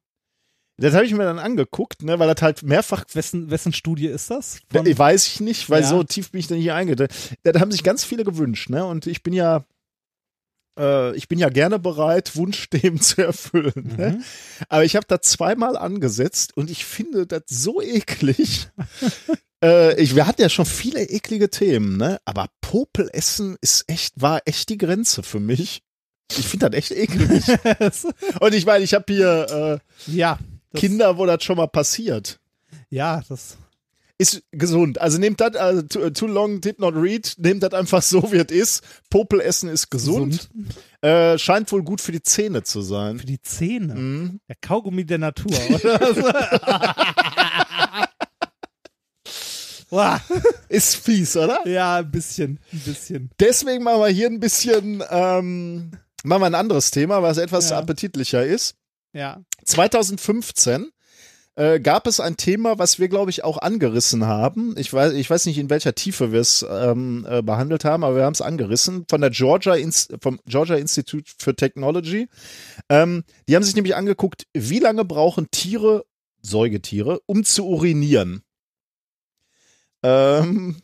Das 0.76 0.94
habe 0.94 1.06
ich 1.06 1.12
mir 1.14 1.24
dann 1.24 1.40
angeguckt, 1.40 2.04
ne, 2.04 2.20
weil 2.20 2.34
das 2.34 2.42
halt 2.42 2.64
mehrfach 2.64 3.04
Wessen, 3.14 3.50
wessen 3.52 3.72
Studie 3.74 4.08
ist 4.08 4.30
das? 4.32 4.60
Da- 4.70 4.84
Von, 4.84 4.98
weiß 4.98 5.28
ich 5.28 5.40
nicht, 5.40 5.70
weil 5.70 5.82
Ja. 5.82 5.88
so 5.88 6.04
tief 6.04 6.32
bin 6.32 6.40
ich 6.40 6.48
da 6.48 6.56
nicht 6.56 6.72
eingetreten. 6.72 7.14
Da 7.44 7.58
haben 7.60 7.72
sich 7.72 7.84
ganz 7.84 8.04
viele 8.04 8.24
gewünscht, 8.26 8.70
ne? 8.70 8.86
Und 8.86 9.08
ich 9.08 9.24
bin 9.24 9.34
ja, 9.34 9.66
äh, 10.80 11.16
ich 11.16 11.28
bin 11.28 11.38
ja 11.38 11.50
gerne 11.50 11.78
bereit, 11.78 12.36
Wunschthemen 12.36 13.00
zu 13.02 13.22
erfüllen. 13.22 13.96
Ne? 13.98 14.12
Mhm. 14.12 14.24
Aber 14.70 14.86
ich 14.86 14.96
habe 14.96 15.06
da 15.08 15.22
zweimal 15.22 15.78
angesetzt 15.78 16.56
und 16.56 16.72
ich 16.72 16.86
finde 16.86 17.28
das 17.28 17.44
so 17.48 17.82
eklig. 17.82 18.70
äh, 19.64 20.02
ich, 20.02 20.16
wir 20.16 20.26
hatten 20.26 20.42
ja 20.42 20.50
schon 20.50 20.66
viele 20.66 21.04
eklige 21.04 21.50
Themen, 21.50 21.98
ne? 21.98 22.20
Aber 22.26 22.48
Popelessen 22.62 23.58
ist 23.62 23.84
echt, 23.88 24.20
war 24.22 24.42
echt 24.46 24.70
die 24.70 24.78
Grenze 24.78 25.24
für 25.24 25.40
mich. 25.40 25.84
Ich 26.38 26.48
finde 26.48 26.70
das 26.70 26.78
echt 26.78 26.92
eklig. 26.92 27.44
und 28.40 28.54
ich 28.54 28.66
meine, 28.66 28.84
ich 28.84 28.94
habe 28.94 29.06
hier 29.12 29.80
ja. 30.08 30.34
äh, 30.34 30.38
Das, 30.72 30.82
Kinder, 30.82 31.18
wo 31.18 31.26
das 31.26 31.44
schon 31.44 31.58
mal 31.58 31.68
passiert. 31.68 32.40
Ja, 32.90 33.22
das. 33.28 33.58
Ist 34.20 34.44
gesund. 34.52 35.02
Also 35.02 35.18
nehmt 35.18 35.42
das, 35.42 35.56
also 35.56 35.82
too, 35.82 36.10
too 36.12 36.28
long 36.28 36.62
did 36.62 36.78
not 36.78 36.94
read, 36.96 37.34
nehmt 37.38 37.64
das 37.64 37.74
einfach 37.74 38.04
so, 38.04 38.32
wie 38.32 38.38
es 38.38 38.52
ist. 38.52 38.84
Popelessen 39.10 39.70
ist 39.70 39.90
gesund. 39.90 40.50
Äh, 41.02 41.38
scheint 41.38 41.72
wohl 41.72 41.84
gut 41.84 42.02
für 42.02 42.12
die 42.12 42.22
Zähne 42.22 42.64
zu 42.64 42.82
sein. 42.82 43.20
Für 43.20 43.26
die 43.26 43.42
Zähne. 43.42 43.96
Mhm. 43.96 44.40
Der 44.48 44.58
Kaugummi 44.62 45.06
der 45.06 45.18
Natur, 45.20 45.58
oder? 45.74 46.96
Ist 50.70 50.96
fies, 50.98 51.36
oder? 51.36 51.68
ja, 51.68 51.98
ein 51.98 52.12
bisschen. 52.12 52.60
Ein 52.72 52.80
bisschen. 52.80 53.30
Deswegen 53.40 53.84
machen 53.84 54.02
wir 54.02 54.08
hier 54.10 54.28
ein 54.28 54.40
bisschen, 54.40 55.04
ähm, 55.10 55.92
machen 56.24 56.42
wir 56.42 56.46
ein 56.46 56.56
anderes 56.56 56.92
Thema, 56.92 57.24
was 57.24 57.38
etwas 57.38 57.72
Ja. 57.72 57.80
appetitlicher 57.80 58.46
ist. 58.46 58.76
Ja. 59.14 59.42
2015 59.66 60.92
äh, 61.60 61.82
gab 61.82 62.08
es 62.08 62.22
ein 62.22 62.38
Thema, 62.38 62.80
was 62.80 63.00
wir, 63.00 63.10
glaube 63.10 63.32
ich, 63.32 63.44
auch 63.44 63.58
angerissen 63.58 64.26
haben. 64.26 64.76
Ich 64.78 64.94
weiß, 64.94 65.12
ich 65.12 65.30
weiß 65.30 65.46
nicht, 65.46 65.58
in 65.58 65.70
welcher 65.70 65.94
Tiefe 65.94 66.32
wir 66.32 66.40
es 66.40 66.66
ähm, 66.70 67.28
äh, 67.30 67.42
behandelt 67.42 67.84
haben, 67.84 68.06
aber 68.06 68.16
wir 68.16 68.24
haben 68.24 68.34
es 68.34 68.42
angerissen 68.42 69.06
von 69.10 69.20
der 69.20 69.30
Georgia 69.30 69.76
Inst 69.76 70.16
vom 70.22 70.40
Georgia 70.46 70.78
Institute 70.78 71.30
for 71.38 71.54
Technology. 71.54 72.30
Ähm, 72.88 73.26
die 73.50 73.58
haben 73.58 73.64
sich 73.64 73.76
nämlich 73.76 73.98
angeguckt, 73.98 74.48
wie 74.54 74.80
lange 74.80 75.04
brauchen 75.04 75.52
Tiere, 75.52 76.06
Säugetiere, 76.42 77.20
um 77.26 77.44
zu 77.44 77.68
urinieren. 77.68 78.42
Ähm, 80.02 80.78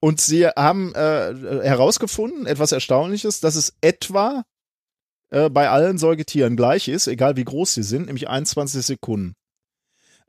und 0.00 0.20
sie 0.20 0.48
haben 0.48 0.96
äh, 0.96 1.62
herausgefunden, 1.62 2.46
etwas 2.46 2.72
Erstaunliches, 2.72 3.38
dass 3.38 3.54
es 3.54 3.74
etwa 3.80 4.42
äh, 5.30 5.48
bei 5.48 5.70
allen 5.70 5.96
Säugetieren 5.96 6.56
gleich 6.56 6.88
ist, 6.88 7.06
egal 7.06 7.36
wie 7.36 7.44
groß 7.44 7.74
sie 7.74 7.84
sind, 7.84 8.06
nämlich 8.06 8.28
21 8.28 8.84
Sekunden. 8.84 9.36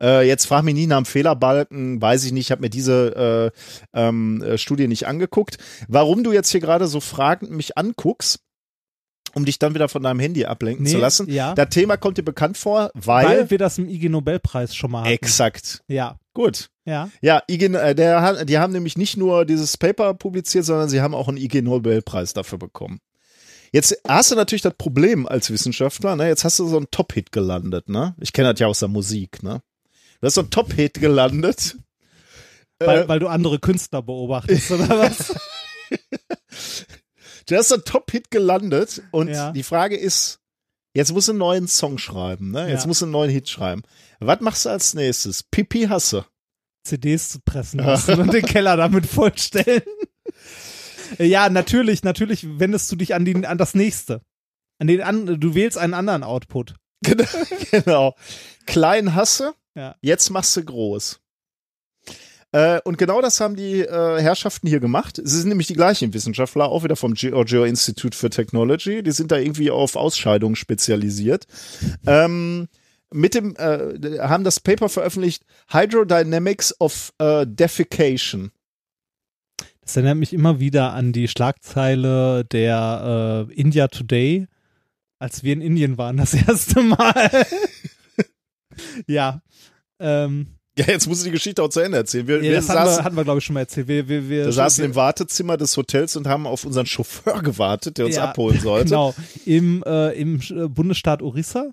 Äh, 0.02 0.28
jetzt 0.28 0.46
frag 0.46 0.64
mich 0.64 0.74
nie 0.76 0.88
nach 0.88 0.98
dem 0.98 1.06
Fehlerbalken, 1.06 2.02
weiß 2.02 2.24
ich 2.26 2.32
nicht, 2.32 2.48
ich 2.48 2.52
habe 2.52 2.62
mir 2.62 2.70
diese 2.70 3.52
äh, 3.94 4.00
ähm, 4.00 4.42
äh, 4.42 4.58
Studie 4.58 4.88
nicht 4.88 5.08
angeguckt. 5.08 5.58
Warum 5.88 6.24
du 6.24 6.32
jetzt 6.32 6.50
hier 6.50 6.62
gerade 6.62 6.88
so 6.88 7.00
fragend 7.00 7.52
mich 7.52 7.78
anguckst, 7.78 8.40
um 9.36 9.46
dich 9.46 9.58
dann 9.58 9.74
wieder 9.74 9.90
von 9.90 10.04
deinem 10.04 10.20
Handy 10.20 10.46
ablenken 10.46 10.84
Nee, 10.84 10.92
zu 10.92 10.98
lassen. 11.00 11.30
ja. 11.30 11.56
Das 11.56 11.70
Thema 11.70 11.98
kommt 11.98 12.18
dir 12.18 12.24
bekannt 12.24 12.58
vor, 12.58 12.92
weil, 12.94 13.26
Weil 13.26 13.50
wir 13.50 13.58
das 13.58 13.78
im 13.80 13.90
IG 13.90 14.10
Nobelpreis 14.10 14.76
schon 14.76 14.92
mal 14.92 15.02
hatten. 15.02 15.12
exakt. 15.14 15.82
Ja. 15.88 16.18
Gut. 16.36 16.70
Ja. 16.86 17.10
Ja, 17.22 17.42
IG, 17.50 17.66
äh, 17.66 17.96
der, 17.96 18.46
die 18.46 18.58
haben 18.58 18.74
nämlich 18.74 18.98
nicht 18.98 19.18
nur 19.18 19.46
dieses 19.46 19.78
Paper 19.78 20.14
publiziert, 20.14 20.66
sondern 20.66 20.90
sie 20.90 21.02
haben 21.02 21.16
auch 21.16 21.28
einen 21.28 21.38
IG 21.38 21.62
Nobelpreis 21.62 22.34
dafür 22.34 22.58
bekommen. 22.60 23.00
Jetzt 23.72 24.00
hast 24.08 24.32
du 24.32 24.36
natürlich 24.36 24.62
das 24.62 24.76
Problem 24.78 25.28
als 25.28 25.50
Wissenschaftler, 25.50 26.16
ne? 26.16 26.28
Jetzt 26.28 26.44
hast 26.44 26.60
du 26.60 26.68
so 26.68 26.78
einen 26.78 26.92
Top-Hit 26.92 27.32
gelandet, 27.32 27.90
ne? 27.90 28.16
Ich 28.20 28.34
kenne 28.34 28.52
das 28.54 28.60
ja 28.60 28.68
aus 28.68 28.80
der 28.80 28.90
Musik, 28.90 29.42
ne? 29.42 29.62
Du 30.24 30.28
hast 30.28 30.36
so 30.36 30.42
einen 30.42 30.52
Top-Hit 30.52 31.02
gelandet. 31.02 31.76
Weil, 32.80 33.02
Äh, 33.02 33.08
weil 33.10 33.20
du 33.20 33.28
andere 33.28 33.60
Künstler 33.60 34.02
beobachtest, 34.02 34.72
oder 34.72 34.88
was? 34.88 35.36
du 37.46 37.58
hast 37.58 37.68
so 37.68 37.76
einen 37.76 37.84
Top-Hit 37.84 38.32
gelandet 38.32 39.02
und 39.12 39.28
Ja. 39.28 39.52
die 39.52 39.64
Frage 39.64 39.98
ist, 39.98 40.40
jetzt 40.94 41.12
musst 41.12 41.28
du 41.28 41.34
einen 41.34 41.40
neuen 41.40 41.68
Song 41.68 41.98
schreiben, 41.98 42.52
ne? 42.52 42.70
Jetzt 42.70 42.84
Ja. 42.84 42.88
musst 42.88 43.02
du 43.02 43.06
einen 43.06 43.12
neuen 43.12 43.32
Hit 43.32 43.50
schreiben. 43.50 43.82
Was 44.22 44.40
machst 44.40 44.64
du 44.64 44.70
als 44.70 44.94
nächstes? 44.94 45.44
Pipi 45.44 45.88
hasse. 45.88 46.26
CDs 46.88 47.28
zu 47.30 47.40
pressen 47.42 47.80
lassen 47.82 48.18
und 48.22 48.32
den 48.32 48.46
Keller 48.46 48.78
damit 48.78 49.06
vollstellen. 49.06 49.84
ja, 51.20 51.50
natürlich, 51.50 52.04
natürlich 52.04 52.48
wendest 52.60 52.90
du 52.90 52.96
dich 52.96 53.14
an, 53.14 53.26
die, 53.26 53.46
an 53.46 53.58
das 53.58 53.74
nächste. 53.76 54.22
An 54.80 54.88
den 54.88 55.02
an, 55.02 55.38
du 55.42 55.54
wählst 55.54 55.78
einen 55.78 55.94
anderen 55.94 56.24
Output. 56.24 56.76
Genau. 57.04 57.26
genau. 57.72 58.16
Klein 58.66 59.14
hasse, 59.16 59.54
Ja. 59.76 59.96
jetzt 60.02 60.30
machst 60.30 60.56
du 60.56 60.64
groß. 60.64 61.20
Äh, 62.54 62.80
und 62.84 63.00
genau 63.00 63.20
das 63.20 63.40
haben 63.40 63.56
die 63.56 63.82
äh, 63.82 64.22
Herrschaften 64.22 64.68
hier 64.68 64.80
gemacht. 64.80 65.20
Sie 65.22 65.40
sind 65.40 65.50
nämlich 65.50 65.68
die 65.68 65.74
gleichen 65.74 66.14
Wissenschaftler, 66.14 66.66
auch 66.70 66.84
wieder 66.84 66.96
vom 66.96 67.16
Georgia 67.16 67.66
Institute 67.66 68.16
for 68.16 68.30
Technology. 68.30 69.02
Die 69.02 69.12
sind 69.12 69.32
da 69.32 69.38
irgendwie 69.38 69.72
auf 69.72 69.96
Ausscheidungen 69.96 70.56
spezialisiert. 70.56 71.48
Ähm, 72.06 72.68
mit 73.12 73.34
dem, 73.34 73.56
äh, 73.56 74.20
haben 74.20 74.44
das 74.44 74.60
Paper 74.60 74.88
veröffentlicht, 74.88 75.44
Hydrodynamics 75.70 76.80
of 76.80 77.12
äh, 77.18 77.46
Defecation. 77.48 78.52
Das 79.82 79.96
erinnert 79.96 80.18
mich 80.18 80.34
immer 80.34 80.60
wieder 80.60 80.94
an 80.94 81.12
die 81.12 81.28
Schlagzeile 81.28 82.46
der 82.46 83.48
äh, 83.50 83.54
India 83.54 83.88
Today, 83.88 84.48
als 85.18 85.44
wir 85.44 85.54
in 85.54 85.62
Indien 85.62 85.98
waren 85.98 86.18
das 86.18 86.34
erste 86.36 86.82
Mal. 86.84 87.32
ja. 89.08 89.42
Ähm, 90.00 90.48
Ja, 90.78 90.86
jetzt 90.88 91.08
muss 91.08 91.20
ich 91.20 91.26
die 91.26 91.32
Geschichte 91.32 91.62
auch 91.62 91.70
zu 91.70 91.82
Ende 91.82 92.00
erzählen. 92.00 92.28
Wir, 92.28 92.38
ja, 92.38 92.42
wir 92.44 92.54
das 92.56 92.70
hatten 92.70 92.80
wir, 92.80 92.86
saßen, 92.86 93.06
hatten 93.06 93.16
wir 93.16 93.24
glaube 93.24 93.40
ich, 93.40 93.46
schon 93.46 93.54
mal 93.54 93.60
erzählt. 93.60 93.88
Wir, 93.88 94.08
wir, 94.10 94.28
wir, 94.30 94.46
wir 94.46 94.52
saßen 94.52 94.82
wir, 94.82 94.86
im 94.90 94.96
Wartezimmer 94.96 95.56
des 95.56 95.78
Hotels 95.78 96.16
und 96.16 96.28
haben 96.28 96.48
auf 96.48 96.66
unseren 96.66 96.86
Chauffeur 96.88 97.42
gewartet, 97.44 97.98
der 98.00 98.06
uns 98.08 98.16
Ja, 98.16 98.26
abholen 98.26 98.60
sollte. 98.62 98.86
Genau, 98.86 99.14
im, 99.46 99.84
äh, 99.86 100.12
im 100.20 100.40
äh, 100.50 100.68
Bundesstaat 100.68 101.22
Orissa. 101.22 101.72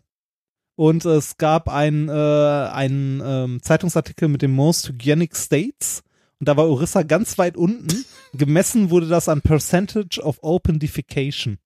Und 0.76 1.04
es 1.04 1.36
gab 1.36 1.68
einen, 1.68 2.08
äh, 2.08 2.12
einen 2.12 3.22
ähm, 3.24 3.62
Zeitungsartikel 3.62 4.28
mit 4.28 4.42
dem 4.42 4.52
Most 4.52 4.88
Hygienic 4.88 5.36
States. 5.36 6.02
und 6.38 6.48
da 6.48 6.56
war 6.56 6.68
Orissa 6.68 7.02
ganz 7.02 7.36
weit 7.38 7.56
unten. 7.56 8.04
Gemessen 8.34 8.90
wurde 8.90 9.08
das 9.08 9.28
an 9.28 9.42
Percentage 9.42 10.20
of 10.22 10.38
Open 10.42 10.78
Defecation. 10.78 11.58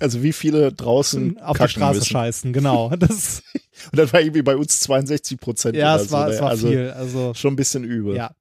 Also 0.00 0.22
wie 0.22 0.32
viele 0.32 0.72
draußen 0.72 1.38
Auf 1.40 1.58
der 1.58 1.68
Straße 1.68 1.98
müssen. 2.00 2.10
scheißen, 2.10 2.52
genau. 2.52 2.90
Das, 2.96 3.42
Und 3.92 3.98
das 3.98 4.12
war 4.12 4.20
irgendwie 4.20 4.42
bei 4.42 4.56
uns 4.56 4.80
62 4.80 5.38
Prozent. 5.38 5.76
ja, 5.76 5.96
es 5.96 6.10
war, 6.10 6.26
so, 6.26 6.32
es 6.32 6.36
ne? 6.36 6.42
war 6.42 6.50
also 6.50 6.68
viel. 6.68 6.90
Also, 6.90 7.34
Schon 7.34 7.52
ein 7.54 7.56
bisschen 7.56 7.84
übel. 7.84 8.16
ja. 8.16 8.34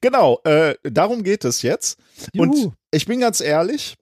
Genau, 0.00 0.40
äh, 0.44 0.76
darum 0.82 1.22
geht 1.22 1.44
es 1.44 1.60
jetzt. 1.62 1.98
Und 2.34 2.54
Juhu. 2.56 2.72
ich 2.90 3.04
bin 3.06 3.20
ganz 3.20 3.40
ehrlich, 3.42 3.96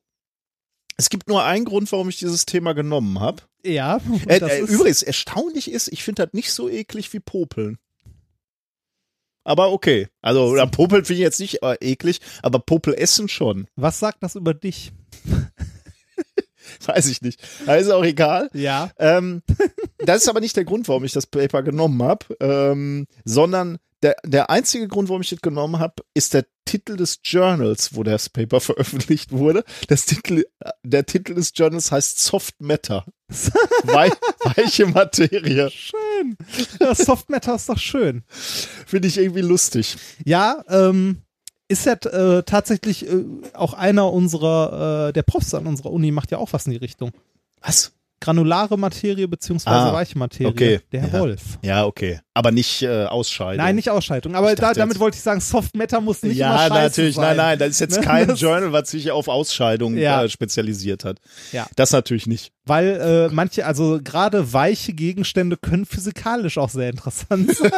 es 0.97 1.11
gibt 1.11 1.29
nur 1.29 1.43
einen 1.45 1.65
Grund, 1.65 1.91
warum 1.93 2.09
ich 2.09 2.19
dieses 2.19 2.47
Thema 2.47 2.73
genommen 2.73 3.19
habe. 3.21 3.43
Ja, 3.65 3.97
und 4.09 4.27
Äh, 4.29 4.39
das 4.39 4.53
äh, 4.53 4.61
ist, 4.61 4.71
übrigens, 4.71 5.03
erstaunlich 5.03 5.71
ist, 5.71 5.89
ich 5.89 6.05
finde 6.05 6.25
das 6.25 6.33
nicht 6.35 6.53
so 6.53 6.69
eklig 6.69 7.13
wie 7.13 7.21
Popeln. 7.21 7.79
Aber 9.45 9.71
okay. 9.73 10.09
Also, 10.23 10.45
oder 10.47 10.67
Popeln 10.67 11.05
finde 11.05 11.21
ich 11.21 11.25
jetzt 11.25 11.41
nicht 11.41 11.63
äh, 11.63 11.77
eklig, 11.81 12.21
aber 12.43 12.59
Popel 12.59 12.95
essen 12.95 13.29
schon. 13.29 13.67
was 13.77 13.99
sagt 13.99 14.23
das 14.23 14.35
über 14.37 14.55
dich? 14.55 14.93
Weiß 16.87 17.09
ich 17.09 17.23
nicht. 17.23 17.41
Ist 17.67 17.91
auch 17.91 18.05
egal. 18.05 18.51
Ja. 18.53 18.91
Ähm, 18.99 19.43
das 19.99 20.23
ist 20.23 20.29
aber 20.29 20.41
nicht 20.41 20.57
der 20.57 20.65
Grund, 20.65 20.89
warum 20.89 21.05
ich 21.05 21.13
das 21.13 21.27
Paper 21.27 21.63
genommen 21.63 22.03
habe, 22.03 22.27
ähm, 22.41 23.07
sondern 23.25 23.79
der, 24.03 24.17
der 24.25 24.51
einzige 24.51 24.89
Grund, 24.89 25.09
warum 25.09 25.23
ich 25.23 25.31
das 25.31 25.41
genommen 25.41 25.79
habe, 25.79 26.03
ist 26.15 26.35
der 26.35 26.45
Titel 26.65 26.97
des 26.97 27.21
Journals, 27.25 27.95
wo 27.95 28.03
das 28.03 28.29
Paper 28.29 28.61
veröffentlicht 28.61 29.33
wurde. 29.33 29.65
Das 29.89 30.05
Titel, 30.05 30.45
der 30.83 31.07
Titel 31.07 31.35
des 31.35 31.53
Journals 31.55 31.91
heißt 31.91 32.21
Soft 32.21 32.61
Matter. 32.61 33.05
Wei 33.85 34.11
weiche 34.45 34.87
Materie. 34.87 35.71
Schön. 35.71 36.37
Ja, 36.79 36.95
Soft 36.95 37.31
Matter 37.31 37.57
ist 37.57 37.69
doch 37.69 37.79
schön. 37.79 38.23
Finde 38.29 39.09
ich 39.09 39.19
irgendwie 39.19 39.41
lustig. 39.41 39.97
Ja, 40.25 40.63
ähm, 40.69 41.23
ist 41.69 41.87
ja 41.87 41.93
äh, 41.95 42.43
tatsächlich 42.45 43.07
äh, 43.09 43.25
auch 43.55 43.75
einer 43.75 44.13
unserer, 44.13 45.09
äh, 45.09 45.13
der 45.13 45.23
Profs 45.23 45.55
an 45.55 45.67
unserer 45.67 45.91
Uni 45.93 46.11
macht 46.13 46.31
ja 46.31 46.39
auch 46.39 46.53
was 46.53 46.67
in 46.67 46.73
die 46.73 46.79
Richtung. 46.79 47.11
Was? 47.61 47.93
Granulare 48.19 48.79
Materie 48.79 49.29
beziehungsweise 49.29 49.77
Ah, 49.77 49.93
weiche 49.93 50.17
Materie. 50.19 50.51
okay. 50.51 50.81
Der 50.91 51.03
Herr 51.03 51.13
Ja. 51.13 51.21
Wolf. 51.21 51.43
Ja, 51.61 51.85
okay. 51.85 52.19
Aber 52.33 52.51
nicht 52.51 52.81
äh, 52.81 53.05
Ausscheidung. 53.05 53.63
Nein, 53.63 53.77
nicht 53.77 53.91
Ausschaltung. 53.91 54.35
Aber 54.35 54.55
da, 54.55 54.73
damit 54.73 54.95
jetzt- 54.95 55.01
wollte 55.01 55.17
ich 55.19 55.23
sagen, 55.23 55.41
Soft 55.43 55.77
Matter 55.77 56.01
muss 56.01 56.23
nicht 56.23 56.39
immer 56.39 56.49
ja, 56.49 56.59
scheiße 56.61 56.73
natürlich. 56.75 57.15
sein. 57.17 57.25
Nein, 57.25 57.37
nein, 57.37 57.59
das 57.59 57.69
ist 57.71 57.81
jetzt 57.81 57.97
Ne? 57.99 58.03
kein 58.07 58.29
Das- 58.29 58.41
Journal, 58.41 58.73
was 58.73 58.91
sich 58.91 59.11
auf 59.11 59.29
Ausscheidung 59.29 59.99
Ja. 59.99 60.25
äh, 60.25 60.29
spezialisiert 60.31 61.05
hat. 61.05 61.19
Ja. 61.53 61.67
Das 61.77 61.93
natürlich 61.93 62.27
nicht. 62.27 62.53
Weil 62.65 63.29
äh, 63.31 63.35
manche, 63.35 63.67
also 63.67 64.01
gerade 64.03 64.51
weiche 64.55 64.95
Gegenstände 64.95 65.59
können 65.59 65.85
physikalisch 65.85 66.57
auch 66.57 66.71
sehr 66.71 66.89
interessant 66.89 67.55
sein. 67.57 67.71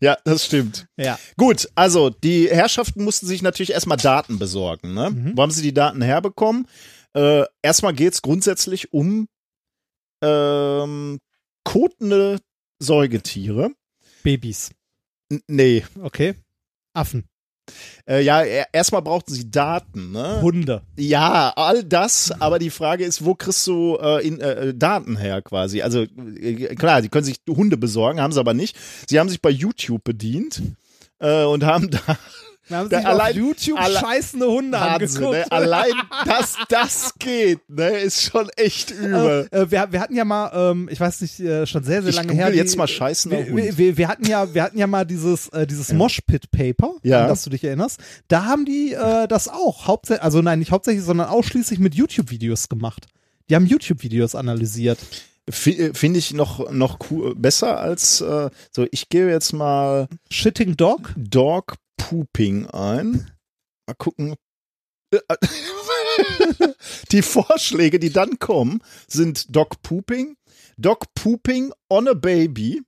Ja, 0.00 0.16
das 0.24 0.44
stimmt. 0.46 0.86
ja. 0.96 1.18
Gut, 1.36 1.68
also 1.74 2.10
die 2.10 2.48
Herrschaften 2.48 3.04
mussten 3.04 3.26
sich 3.26 3.42
natürlich 3.42 3.72
erstmal 3.72 3.98
Daten 3.98 4.38
besorgen. 4.38 4.94
Ne? 4.94 5.10
Mhm. 5.10 5.36
Wo 5.36 5.42
haben 5.42 5.50
sie 5.50 5.62
die 5.62 5.74
Daten 5.74 6.02
herbekommen? 6.02 6.66
Äh, 7.14 7.44
erstmal 7.62 7.94
geht 7.94 8.14
es 8.14 8.22
grundsätzlich 8.22 8.92
um 8.92 9.28
ähm, 10.22 11.18
kotende 11.64 12.40
Säugetiere. 12.78 13.70
Babys. 14.22 14.70
N 15.30 15.42
nee. 15.48 15.84
Okay. 16.00 16.34
Affen. 16.94 17.24
Äh, 18.08 18.22
ja, 18.22 18.42
er- 18.42 18.66
erstmal 18.72 19.02
brauchten 19.02 19.32
sie 19.32 19.50
Daten. 19.50 20.12
Ne? 20.12 20.40
Hunde. 20.42 20.82
Ja, 20.98 21.52
all 21.56 21.84
das, 21.84 22.32
aber 22.40 22.58
die 22.58 22.70
Frage 22.70 23.04
ist, 23.04 23.24
wo 23.24 23.34
kriegst 23.34 23.66
du 23.66 23.96
äh, 24.00 24.26
in, 24.26 24.40
äh, 24.40 24.74
Daten 24.74 25.16
her 25.16 25.42
quasi? 25.42 25.82
Also 25.82 26.02
äh, 26.02 26.74
klar, 26.74 27.02
die 27.02 27.08
können 27.08 27.24
sich 27.24 27.36
Hunde 27.48 27.76
besorgen, 27.76 28.20
haben 28.20 28.32
sie 28.32 28.40
aber 28.40 28.54
nicht. 28.54 28.76
Sie 29.08 29.18
haben 29.20 29.28
sich 29.28 29.40
bei 29.40 29.50
YouTube 29.50 30.02
bedient 30.04 30.62
äh, 31.20 31.44
und 31.44 31.64
haben 31.64 31.90
da 32.06 32.18
Wir 32.72 32.78
haben 32.78 32.88
Da 32.88 32.98
sich 32.98 33.06
allein- 33.06 33.30
auf 33.32 33.36
YouTube 33.36 33.78
alle- 33.80 33.98
scheißende 33.98 34.46
Hunde 34.46 34.78
Wahnsinn, 34.78 35.24
angeguckt. 35.24 35.50
ne? 35.50 35.52
Allein, 35.52 35.92
dass 36.24 36.56
das 36.68 37.14
geht, 37.18 37.60
ne, 37.68 37.98
ist 38.00 38.22
schon 38.22 38.48
echt 38.56 38.90
übel. 38.90 39.46
Äh, 39.50 39.70
wir, 39.70 39.88
wir 39.92 40.00
hatten 40.00 40.16
ja 40.16 40.24
mal, 40.24 40.50
ähm, 40.54 40.88
ich 40.90 40.98
weiß 40.98 41.20
nicht, 41.20 41.38
äh, 41.40 41.66
schon 41.66 41.84
sehr, 41.84 42.02
sehr 42.02 42.10
Ich 42.10 42.16
lange 42.16 42.32
her. 42.32 42.50
die- 42.50 42.56
jetzt 42.56 42.76
mal 42.76 42.88
scheißender 42.88 43.46
wir, 43.46 43.52
Hund. 43.66 43.78
wir, 43.78 43.96
wir, 43.96 44.08
hatten 44.08 44.26
ja, 44.26 44.52
wir 44.52 44.62
hatten 44.62 44.78
ja 44.78 44.86
mal 44.86 45.04
dieses, 45.04 45.48
äh, 45.50 45.66
dieses 45.66 45.92
Moshpit-Paper, 45.92 46.94
Ja. 47.02 47.22
an 47.22 47.28
das 47.28 47.44
du 47.44 47.50
dich 47.50 47.62
erinnerst. 47.64 48.00
Da 48.28 48.44
haben 48.46 48.64
die 48.64 48.92
äh, 48.94 49.28
das 49.28 49.48
auch 49.48 49.86
hauptsächlich, 49.86 50.24
also 50.24 50.42
nein, 50.42 50.58
nicht 50.58 50.70
hauptsächlich, 50.72 51.04
sondern 51.04 51.28
ausschließlich 51.28 51.78
mit 51.78 51.94
YouTube-Videos 51.94 52.68
gemacht. 52.68 53.06
Die 53.50 53.54
haben 53.54 53.66
YouTube-Videos 53.66 54.34
analysiert. 54.34 54.98
Äh, 55.46 55.92
Finde 55.92 56.18
ich 56.20 56.32
noch, 56.32 56.70
noch 56.70 56.98
cool, 57.10 57.34
besser 57.34 57.80
als, 57.80 58.20
äh, 58.20 58.48
so, 58.70 58.86
ich 58.92 59.08
gebe 59.08 59.28
jetzt 59.28 59.52
mal 59.52 60.06
Shitting 60.30 60.76
Dog. 60.76 61.12
Dog 61.16 61.74
Pooping 62.08 62.66
ein. 62.66 63.30
Mal 63.86 63.94
gucken. 63.96 64.34
Äh, 65.12 65.18
Die 67.12 67.22
Vorschläge, 67.22 67.98
die 67.98 68.10
dann 68.10 68.38
kommen, 68.38 68.82
sind 69.06 69.54
Dog 69.54 69.82
Pooping, 69.82 70.36
Dog 70.78 71.04
Pooping 71.14 71.72
on 71.90 72.08
a 72.08 72.14
Baby, 72.14 72.82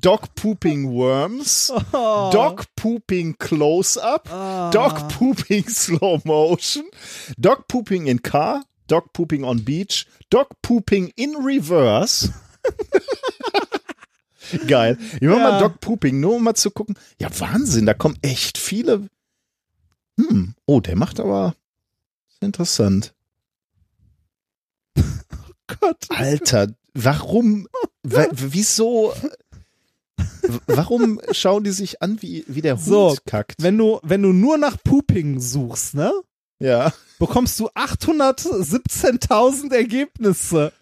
Dog 0.00 0.34
Pooping 0.34 0.90
Worms, 0.92 1.72
Oh. 1.92 2.30
Dog 2.32 2.64
Pooping 2.76 3.36
Close-Up, 3.38 4.28
Ah. 4.30 4.70
Dog 4.70 5.08
Pooping 5.10 5.68
Slow 5.68 6.20
Motion, 6.24 6.84
Dog 7.38 7.66
Pooping 7.68 8.06
in 8.06 8.22
Car, 8.22 8.64
Dog 8.86 9.12
Pooping 9.12 9.44
on 9.44 9.64
Beach, 9.64 10.06
Dog 10.30 10.48
Pooping 10.62 11.12
in 11.16 11.34
Reverse. 11.36 12.32
Geil. 14.66 14.98
Ich 15.14 15.22
mach 15.22 15.36
Ja. 15.36 15.50
mal 15.50 15.58
Dog 15.60 15.80
Pooping, 15.80 16.20
nur 16.20 16.34
um 16.36 16.44
mal 16.44 16.54
zu 16.54 16.70
gucken. 16.70 16.96
Ja, 17.20 17.28
Wahnsinn, 17.40 17.86
da 17.86 17.94
kommen 17.94 18.18
echt 18.22 18.58
viele. 18.58 19.08
Hm. 20.18 20.54
Oh, 20.66 20.80
der 20.80 20.96
macht 20.96 21.18
aber. 21.20 21.54
Interessant. 22.40 23.14
Gott. 25.80 26.06
Alter, 26.10 26.68
warum? 26.94 27.66
wa- 28.02 28.28
wieso? 28.32 29.12
Warum 30.66 31.20
schauen 31.32 31.64
die 31.64 31.72
sich 31.72 32.00
an, 32.02 32.22
wie, 32.22 32.44
wie 32.46 32.60
der 32.62 32.76
Hund 32.76 32.84
So, 32.84 33.16
kackt? 33.26 33.60
Wenn 33.62 33.76
du, 33.76 33.98
wenn 34.02 34.22
du 34.22 34.32
nur 34.32 34.56
nach 34.58 34.76
Pooping 34.84 35.40
suchst, 35.40 35.94
ne? 35.94 36.12
ja. 36.60 36.92
bekommst 37.18 37.58
du 37.60 37.68
817.000 37.70 39.74
Ergebnisse. 39.74 40.72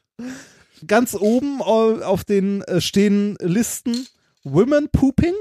Ganz 0.87 1.15
oben 1.15 1.63
au- 1.63 2.01
auf 2.03 2.25
den 2.25 2.63
äh, 2.63 2.81
stehen 2.81 3.37
Listen 3.41 4.07
Women 4.43 4.89
Pooping, 4.91 5.35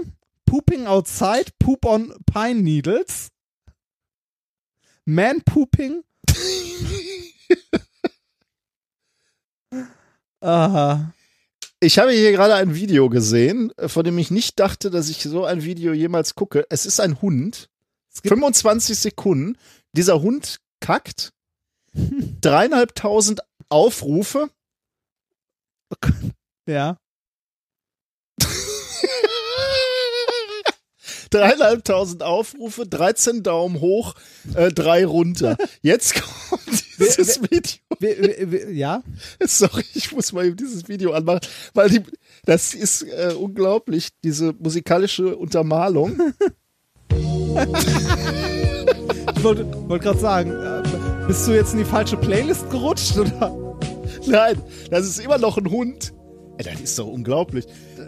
Pooping 0.46 0.86
Outside, 0.88 1.46
Poop 1.60 1.86
on 1.86 2.14
Pine 2.32 2.62
Needles, 2.62 3.30
Man 5.06 5.42
Pooping. 5.42 6.04
Aha. 10.42 11.14
Ich 11.80 11.98
habe 12.00 12.12
hier 12.12 12.32
gerade 12.32 12.56
ein 12.56 12.76
Video 12.76 13.10
gesehen, 13.10 13.72
äh, 13.78 13.90
von 13.90 14.04
dem 14.06 14.18
ich 14.18 14.32
nicht 14.32 14.60
dachte, 14.60 14.90
dass 14.90 15.10
ich 15.10 15.22
so 15.24 15.44
ein 15.46 15.64
Video 15.64 15.94
jemals 15.94 16.36
gucke. 16.36 16.66
Es 16.70 16.86
ist 16.86 17.00
ein 17.00 17.22
Hund. 17.22 17.70
Es 18.14 18.22
gibt- 18.22 18.34
25 18.34 18.98
Sekunden. 18.98 19.58
Dieser 19.94 20.22
Hund 20.22 20.60
kackt. 20.80 21.34
Dreieinhalbtausend 21.94 23.42
Aufrufe. 23.70 24.50
Ja. 26.68 26.98
Dreieinhalbtausend 31.30 32.24
Aufrufe, 32.24 32.86
13 32.88 33.44
Daumen 33.44 33.82
hoch, 33.82 34.14
äh, 34.56 34.72
drei 34.72 35.06
runter. 35.06 35.58
Jetzt 35.82 36.16
kommt 36.22 36.84
dieses 37.00 37.42
Video. 37.42 37.80
We- 38.00 38.18
we- 38.20 38.52
we- 38.52 38.72
Ja. 38.72 39.04
Sorry, 39.42 39.84
ich 39.94 40.12
muss 40.12 40.32
mal 40.32 40.46
eben 40.46 40.56
dieses 40.58 40.88
Video 40.88 41.12
anmachen, 41.14 41.42
weil 41.74 41.90
die, 41.90 42.02
das 42.46 42.74
ist 42.74 43.02
äh, 43.04 43.34
unglaublich, 43.38 44.10
diese 44.24 44.54
musikalische 44.54 45.36
Untermalung. 45.36 46.34
Ich 49.36 49.44
wollte 49.44 49.66
wollt 49.90 50.02
gerade 50.04 50.20
sagen, 50.20 50.52
äh, 50.52 50.84
bist 51.28 51.48
du 51.48 51.52
jetzt 51.54 51.74
in 51.74 51.80
die 51.80 51.86
falsche 51.86 52.18
Playlist 52.18 52.70
gerutscht 52.70 53.18
oder? 53.18 53.52
Nein, 54.28 54.62
das 54.90 55.06
ist 55.08 55.20
immer 55.20 55.38
noch 55.38 55.58
ein 55.58 55.70
Hund. 55.70 56.14
Ey, 56.58 56.66
Das 56.66 56.82
ist 56.82 57.00
doch 57.00 57.08
unglaublich. 57.08 57.66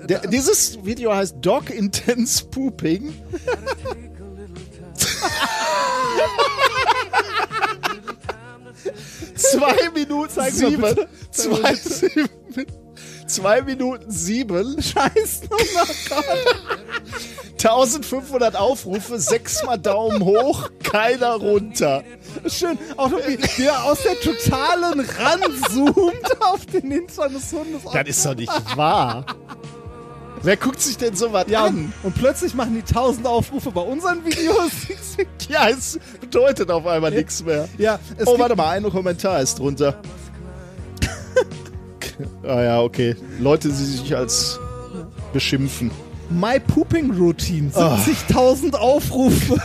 Der, 0.07 0.19
dieses 0.27 0.83
Video 0.85 1.13
heißt 1.13 1.37
Dog 1.41 1.69
Intense 1.71 2.45
Pooping. 2.45 3.13
Zwei 9.35 9.89
Minuten 9.93 10.41
sieben. 10.51 10.95
Zwei, 11.31 11.75
sieben. 11.75 12.29
Zwei 13.27 13.61
Minuten 13.61 14.09
sieben. 14.11 14.81
Scheiß 14.81 15.41
Nummer, 15.49 15.87
Gott. 16.09 16.55
1500 17.57 18.55
Aufrufe, 18.55 19.19
sechsmal 19.19 19.79
Daumen 19.79 20.23
hoch, 20.23 20.69
keiner 20.83 21.33
runter. 21.35 22.03
Schön, 22.47 22.77
auch 22.95 23.09
noch 23.09 23.19
wie, 23.27 23.39
wie 23.57 23.63
er 23.63 23.83
aus 23.85 23.99
der 24.03 24.19
totalen 24.19 24.99
ranzoomt 24.99 26.41
auf 26.41 26.65
den 26.67 26.91
Hintern 26.91 27.33
des 27.33 27.51
Hundes. 27.51 27.81
Das 27.91 28.07
ist 28.07 28.25
doch 28.25 28.35
nicht 28.35 28.77
wahr. 28.77 29.25
Wer 30.43 30.57
guckt 30.57 30.79
sich 30.79 30.97
denn 30.97 31.15
sowas 31.15 31.45
Ja, 31.47 31.65
an? 31.65 31.91
und, 32.03 32.13
plötzlich 32.13 32.53
machen 32.53 32.75
die 32.75 32.93
tausend 32.93 33.25
Aufrufe 33.25 33.71
bei 33.71 33.81
unseren 33.81 34.23
Videos. 34.25 34.71
Ja, 35.47 35.69
es 35.69 35.99
bedeutet 36.19 36.71
auf 36.71 36.85
einmal 36.87 37.11
nichts 37.11 37.43
mehr. 37.43 37.69
ja, 37.77 37.99
es 38.17 38.25
Oh, 38.27 38.37
warte 38.39 38.55
mal, 38.55 38.71
ein 38.71 38.83
Kommentar 38.89 39.41
ist 39.41 39.59
drunter. 39.59 40.01
ah 42.43 42.63
ja, 42.63 42.81
okay. 42.81 43.15
Leute, 43.39 43.67
die 43.69 43.73
sich 43.75 44.15
als 44.15 44.59
beschimpfen. 45.33 45.91
My 46.29 46.59
Pooping 46.59 47.11
Routine, 47.11 47.71
Ah. 47.75 47.97
70.000 48.03 48.73
Aufrufe. 48.75 49.57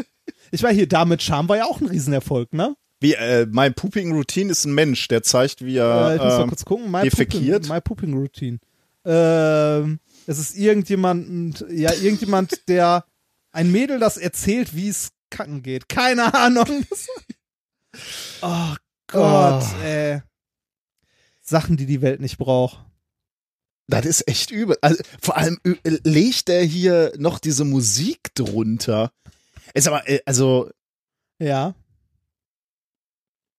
ich 0.50 0.62
war 0.62 0.72
hier, 0.72 0.88
damit 0.88 1.22
Charme 1.22 1.48
war 1.48 1.56
ja 1.56 1.64
auch 1.64 1.80
ein 1.80 1.86
Riesenerfolg, 1.88 2.52
ne? 2.52 2.74
Wie, 3.00 3.14
äh, 3.14 3.46
mein 3.50 3.74
Pooping 3.74 4.12
Routine 4.12 4.50
ist 4.52 4.64
ein 4.64 4.74
Mensch, 4.74 5.08
der 5.08 5.22
zeigt, 5.22 5.64
wie 5.64 5.76
Äh, 5.76 5.80
er 5.80 6.14
ich 6.16 6.22
muss 6.22 6.32
mal 6.34 6.42
ähm, 6.42 6.48
kurz 6.48 6.64
gucken. 6.64 6.90
My 6.90 7.02
defekiert. 7.02 7.62
Pooping, 7.62 7.74
My 7.74 7.80
Pooping 7.80 8.14
Routine. 8.14 8.58
Ähm, 9.04 9.98
es 10.26 10.38
ist 10.38 10.56
irgendjemand, 10.56 11.64
ja, 11.70 11.92
irgendjemand, 11.92 12.60
der 12.68 13.04
ein 13.52 13.70
Mädel, 13.72 13.98
das 13.98 14.16
erzählt, 14.16 14.74
wie 14.74 14.88
es 14.88 15.10
kacken 15.30 15.62
geht. 15.62 15.88
Keine 15.88 16.32
Ahnung. 16.32 16.64
oh 18.42 18.74
Gott, 19.08 19.64
Oh. 19.64 19.84
ey. 19.84 20.22
Sachen, 21.44 21.76
die 21.76 21.86
die 21.86 22.02
Welt 22.02 22.20
nicht 22.20 22.38
braucht. 22.38 22.84
Das 23.86 24.06
ist 24.06 24.26
echt 24.26 24.50
übel. 24.50 24.76
Also, 24.80 25.02
vor 25.20 25.36
allem 25.36 25.58
ö- 25.66 25.76
legt 25.84 26.48
er 26.48 26.62
hier 26.64 27.12
noch 27.18 27.38
diese 27.38 27.64
Musik 27.66 28.34
drunter. 28.34 29.12
Ist 29.74 29.86
aber, 29.86 30.08
äh, 30.08 30.20
also, 30.24 30.70
Ja. 31.38 31.74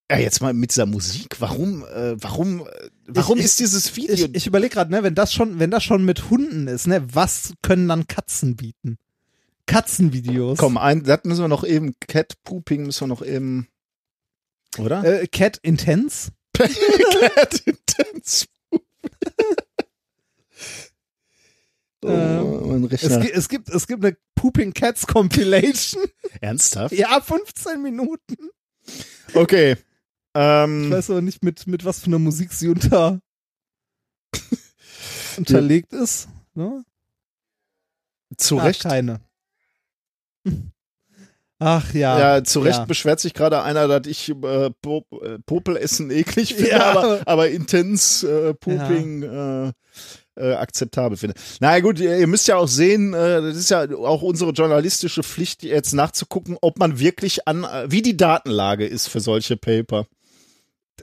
ja, 0.09 0.17
jetzt 0.17 0.41
mal 0.41 0.53
mit 0.53 0.72
dieser 0.72 0.88
Musik. 0.88 1.39
Warum, 1.39 1.83
äh, 1.85 2.15
warum, 2.22 2.61
äh, 2.67 2.89
warum 3.07 3.38
Ich- 3.38 3.45
ist 3.45 3.59
dieses 3.59 3.95
Video? 3.95 4.14
Ich, 4.14 4.33
ich 4.35 4.47
überlege 4.47 4.73
gerade, 4.73 4.89
ne, 4.91 5.03
wenn 5.03 5.14
das 5.15 5.31
schon, 5.31 5.59
wenn 5.59 5.69
das 5.72 5.83
schon 5.83 6.03
mit 6.05 6.30
Hunden 6.31 6.67
ist, 6.67 6.88
ne, 6.88 7.05
was 7.14 7.53
können 7.61 7.88
dann 7.88 8.07
Katzen 8.07 8.55
bieten? 8.55 8.97
Katzenvideos. 9.67 10.57
Komm, 10.59 10.77
ein, 10.77 11.03
das 11.03 11.22
müssen 11.23 11.41
wir 11.43 11.47
noch 11.47 11.64
eben, 11.64 11.93
Cat 11.99 12.33
Pooping 12.43 12.85
müssen 12.85 13.01
wir 13.01 13.07
noch 13.07 13.23
eben, 13.23 13.67
oder? 14.77 15.03
Äh, 15.22 15.27
Cat 15.27 15.57
Intense. 15.64 16.31
Cat 16.58 17.61
Intense. 17.66 18.45
oh, 22.03 22.08
Ähm, 22.08 22.82
mein 22.82 22.92
Es, 22.92 23.03
es 23.03 23.50
gibt, 23.50 23.69
es 23.69 23.88
gibt 23.88 24.03
eine 24.06 24.17
Pooping 24.35 24.74
Cats 24.74 25.08
Compilation. 25.08 26.03
Ernsthaft? 26.42 26.93
ja, 26.95 27.19
15 27.22 27.82
Minuten. 27.82 28.38
Okay. 29.34 29.74
Ich 29.74 29.80
Ähm, 30.35 30.92
weiß 30.92 31.09
aber 31.11 31.22
nicht, 31.22 31.43
mit, 31.43 31.66
mit 31.67 31.85
was 31.85 32.00
für 32.01 32.08
einer 32.08 32.19
Musik 32.19 32.51
sie 32.51 32.67
unter, 32.67 33.22
unterlegt 35.38 35.93
ist. 35.93 36.27
Ne? 36.53 36.84
zu 38.38 38.59
Ah, 38.59 38.64
Recht. 38.64 38.82
keine. 38.84 39.22
Ach 41.68 41.94
ja. 41.95 42.19
Ja, 42.35 42.44
zu 42.44 42.60
Recht 42.60 42.77
ja. 42.77 42.85
beschwert 42.85 43.19
sich 43.19 43.34
gerade 43.34 43.64
einer, 43.64 43.88
dass 43.88 44.06
ich 44.06 44.30
äh, 44.30 44.69
Pop, 44.84 45.08
äh, 45.24 45.40
Popelessen 45.40 46.11
eklig 46.11 46.53
finde, 46.56 46.69
Ja. 46.69 46.92
aber, 46.92 47.22
aber 47.26 47.50
intens 47.50 48.22
äh, 48.22 48.53
Pooping 48.53 49.24
äh, 49.24 49.72
äh, 50.35 50.53
akzeptabel 50.53 51.18
finde. 51.18 51.34
Na 51.61 51.80
gut, 51.80 52.00
ihr, 52.00 52.19
ihr 52.19 52.27
müsst 52.27 52.48
ja 52.48 52.58
auch 52.58 52.68
sehen, 52.68 53.16
äh, 53.16 53.42
das 53.42 53.58
ist 53.58 53.72
ja 53.72 53.90
auch 53.98 54.22
unsere 54.22 54.52
journalistische 54.52 55.24
Pflicht, 55.24 55.64
jetzt 55.64 55.94
nachzugucken, 55.94 56.56
ob 56.61 56.77
man 56.77 57.00
wirklich 57.00 57.48
an, 57.48 57.64
äh, 57.64 57.90
wie 57.90 58.03
die 58.03 58.16
Datenlage 58.16 58.85
ist 58.85 59.08
für 59.08 59.19
solche 59.19 59.58
Paper. 59.58 60.06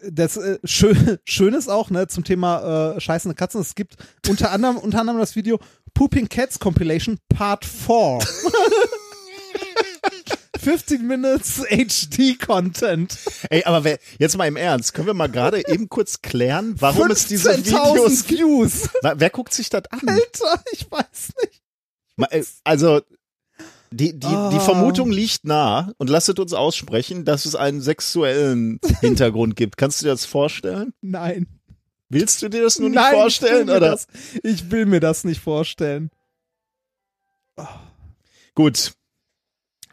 das 0.09 0.37
äh, 0.37 0.61
schön, 0.63 1.19
schön 1.25 1.55
ist 1.55 1.71
auch, 1.71 1.91
ne, 1.91 2.07
zum 2.07 2.23
Thema 2.23 2.95
äh, 2.95 3.01
scheißende 3.01 3.35
Katzen. 3.35 3.61
Es 3.61 3.75
gibt 3.75 3.97
unter 4.29 4.53
anderem, 4.53 4.77
unter 4.77 5.01
anderem 5.01 5.19
das 5.19 5.35
Video 5.35 5.59
Pooping 5.93 6.29
Cats 6.29 6.61
Compilation 6.61 7.19
Part 7.29 7.65
4. 7.65 8.21
15 10.63 11.07
Minutes 11.07 11.63
HD 11.69 12.39
Content. 12.39 13.19
Ey, 13.51 13.65
aber 13.65 13.85
wer, 13.85 13.99
jetzt 14.19 14.37
mal 14.37 14.47
im 14.47 14.57
Ernst, 14.57 14.95
können 14.95 15.07
wir 15.09 15.15
mal 15.15 15.29
gerade 15.29 15.59
eben 15.69 15.89
kurz 15.89 16.23
klären, 16.23 16.75
warum 16.79 17.11
es 17.11 17.27
diese 17.27 17.51
15.000 17.53 17.67
Videos? 17.67 18.29
Views. 18.29 18.89
Wer, 19.03 19.21
wer 19.21 19.31
guckt 19.31 19.53
sich 19.53 19.69
das 19.71 19.85
an? 19.91 20.01
Alter, 20.07 20.63
ich 20.73 20.91
weiß 20.91 21.33
nicht. 21.43 21.63
Äh, 22.31 22.45
Also, 22.65 23.01
die, 23.91 24.13
die, 24.13 24.19
die 24.21 24.27
Ah. 24.27 24.61
Vermutung 24.61 25.11
liegt 25.11 25.45
nah 25.45 25.93
und 25.99 26.09
lasset 26.09 26.39
uns 26.39 26.53
aussprechen, 26.55 27.25
dass 27.27 27.45
es 27.45 27.55
einen 27.55 27.81
sexuellen 27.83 28.81
Hintergrund 29.01 29.55
gibt. 29.57 29.77
Kannst 29.77 30.01
du 30.01 30.05
dir 30.07 30.13
das 30.13 30.25
vorstellen? 30.25 30.95
Nein. 31.03 31.47
Willst 32.09 32.41
du 32.43 32.49
dir 32.49 32.63
das 32.63 32.79
nur 32.79 32.89
nicht 32.91 32.97
Nein, 32.97 33.13
vorstellen? 33.15 33.69
Ich 33.69 33.75
Oder? 33.75 33.91
das, 33.91 34.07
ich 34.43 34.71
will 34.71 34.87
mir 34.87 35.01
das 35.01 35.25
nicht 35.25 35.41
vorstellen. 35.41 36.11
Gut. 38.55 38.93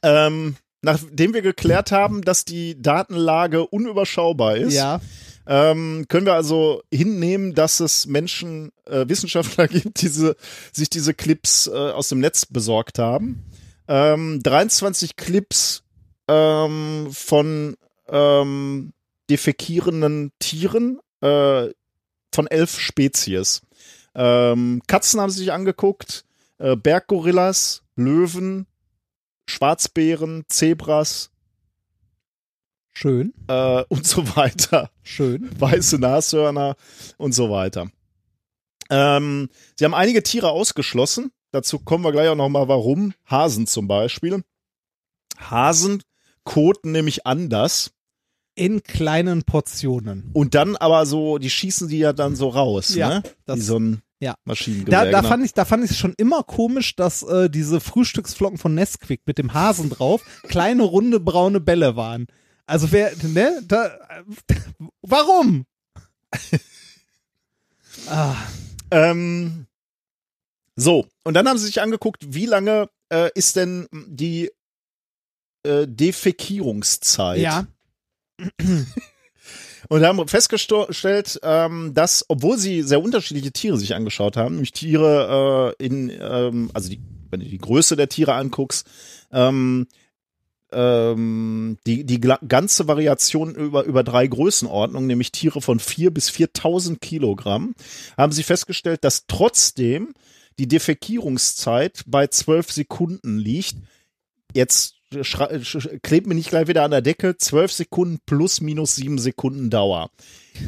Ähm, 0.04 0.56
nachdem 0.82 1.34
wir 1.34 1.42
geklärt 1.42 1.92
haben, 1.92 2.22
dass 2.22 2.46
die 2.46 2.82
Datenlage 2.82 3.66
unüberschaubar 3.68 4.56
ist, 4.58 4.74
Ja. 4.76 5.02
ähm, 5.48 6.06
können 6.08 6.26
wir 6.26 6.34
also 6.36 6.82
hinnehmen, 6.94 7.54
dass 7.56 7.80
es 7.80 8.06
Menschen, 8.06 8.72
äh, 8.86 9.08
Wissenschaftler 9.08 9.68
gibt, 9.68 10.02
die 10.02 10.06
diese, 10.06 10.36
sich 10.72 10.90
diese 10.90 11.14
Clips 11.14 11.68
äh, 11.68 11.72
aus 11.72 12.10
dem 12.10 12.20
Netz 12.20 12.46
besorgt 12.46 13.00
haben. 13.00 13.44
Ähm, 13.88 14.42
23 14.44 15.16
Clips 15.16 15.84
ähm, 16.28 17.08
von 17.12 17.76
ähm, 18.08 18.94
defekierenden 19.30 20.32
Tieren 20.40 21.00
äh, 21.22 21.68
von 22.34 22.48
elf 22.48 22.80
Spezies. 22.80 23.62
Ähm, 24.16 24.82
Katzen 24.88 25.20
haben 25.20 25.30
sie 25.32 25.40
sich 25.40 25.52
angeguckt, 25.52 26.24
äh, 26.60 26.76
Berggorillas, 26.76 27.82
Löwen, 27.96 28.66
Schwarzbären, 29.50 30.44
Zebras 30.48 31.32
Schön, 32.92 33.34
äh, 33.48 33.84
und 33.88 34.06
so 34.06 34.36
weiter 34.36 34.92
schön. 35.04 35.50
weiße 35.60 36.00
Nashörner 36.00 36.76
und 37.18 37.34
so 37.34 37.50
weiter. 37.50 37.90
Ähm, 38.90 39.50
sie 39.78 39.86
haben 39.86 39.94
einige 39.94 40.24
Tiere 40.24 40.50
ausgeschlossen. 40.50 41.32
Dazu 41.52 41.80
kommen 41.80 42.04
wir 42.04 42.12
gleich 42.12 42.28
auch 42.30 42.36
noch 42.36 42.50
mal, 42.50 42.68
warum. 42.68 43.14
Hasen 43.26 43.68
zum 43.68 43.88
Beispiel. 43.88 44.44
Hasen 45.38 46.04
koten 46.44 46.92
nämlich 46.92 47.26
anders 47.26 47.92
In 48.56 48.84
kleinen 48.84 49.44
Portionen. 49.44 50.30
und 50.34 50.54
dann 50.56 50.76
aber 50.76 51.06
so, 51.06 51.38
die 51.38 51.50
schießen 51.50 51.88
die 51.88 52.00
ja 52.00 52.12
dann 52.14 52.36
so 52.36 52.50
raus, 52.50 52.94
Ja, 52.96 53.10
ne? 53.10 53.24
das- 53.46 53.58
Wie 53.58 53.62
so 53.62 53.80
ein 53.80 54.02
ja. 54.20 54.36
Maschinengewehr. 54.46 55.06
Da, 55.06 55.12
da 55.12 55.20
genau. 55.20 55.30
fand 55.30 55.46
ich, 55.46 55.54
da 55.54 55.66
fand 55.66 55.84
ich 55.84 55.92
es 55.92 55.98
schon 55.98 56.14
immer 56.18 56.44
komisch, 56.44 56.96
dass 56.96 57.24
äh, 57.24 57.50
diese 57.50 57.80
Frühstücksflocken 57.80 58.58
von 58.58 58.76
Nesquik 58.76 59.22
mit 59.26 59.38
dem 59.38 59.54
Hasen 59.54 59.90
drauf 59.90 60.22
kleine 60.44 60.84
runde 60.84 61.20
braune 61.20 61.60
Bälle 61.60 61.96
waren. 61.96 62.28
Also 62.66 62.92
wer, 62.92 63.12
ne, 63.24 63.62
da, 63.66 63.88
äh, 63.88 64.24
warum? 65.02 65.66
ah, 68.08 68.36
Ähm, 68.92 69.68
so, 70.76 71.08
und 71.24 71.34
dann 71.34 71.48
haben 71.48 71.58
sie 71.58 71.68
sich 71.68 71.82
angeguckt, 71.82 72.34
wie 72.34 72.46
lange 72.46 72.90
äh, 73.10 73.30
ist 73.36 73.56
denn 73.56 73.88
die 73.92 74.52
äh, 75.64 75.86
Defekierungszeit? 75.88 77.40
ja, 77.40 77.68
Und 79.90 80.06
haben 80.06 80.28
festgestellt, 80.28 81.40
ähm, 81.42 81.94
dass, 81.96 82.24
obwohl 82.28 82.60
sie 82.60 82.84
sehr 82.84 83.02
unterschiedliche 83.02 83.52
Tiere 83.52 83.78
sich 83.78 83.96
angeschaut 83.96 84.38
haben, 84.38 84.56
nämlich 84.56 84.72
Tiere 84.72 85.76
äh, 85.80 85.84
in, 85.84 86.12
ähm, 86.22 86.70
also 86.76 86.90
die, 86.90 87.02
wenn 87.32 87.40
du 87.40 87.48
die 87.48 87.58
Größe 87.58 87.96
der 87.96 88.08
Tiere 88.08 88.34
anguckst, 88.34 88.88
ähm, 89.32 89.88
ähm, 90.72 91.78
die, 91.88 92.06
die 92.06 92.20
ganze 92.20 92.88
Variation 92.88 93.56
über, 93.56 93.84
über 93.86 94.04
drei 94.04 94.28
Größenordnungen, 94.28 95.08
nämlich 95.08 95.32
Tiere 95.32 95.60
von 95.60 95.80
vier 95.80 96.12
bis 96.12 96.30
4000 96.30 97.02
Kilogramm, 97.02 97.74
haben 98.16 98.32
sie 98.32 98.44
festgestellt, 98.44 99.04
dass 99.04 99.26
trotzdem 99.26 100.14
die 100.60 100.68
Defekierungszeit 100.68 102.04
bei 102.06 102.28
zwölf 102.28 102.72
Sekunden 102.72 103.40
liegt. 103.40 103.78
Jetzt 104.54 104.99
klebt 106.04 106.28
mir 106.28 106.36
nicht 106.36 106.50
gleich 106.50 106.68
wieder 106.68 106.84
an 106.84 106.92
der 106.92 107.02
Decke, 107.02 107.38
zwölf 107.38 107.72
Sekunden 107.72 108.20
plus 108.26 108.62
minus 108.62 108.96
sieben 108.96 109.18
Sekunden 109.18 109.70
Dauer. 109.70 110.10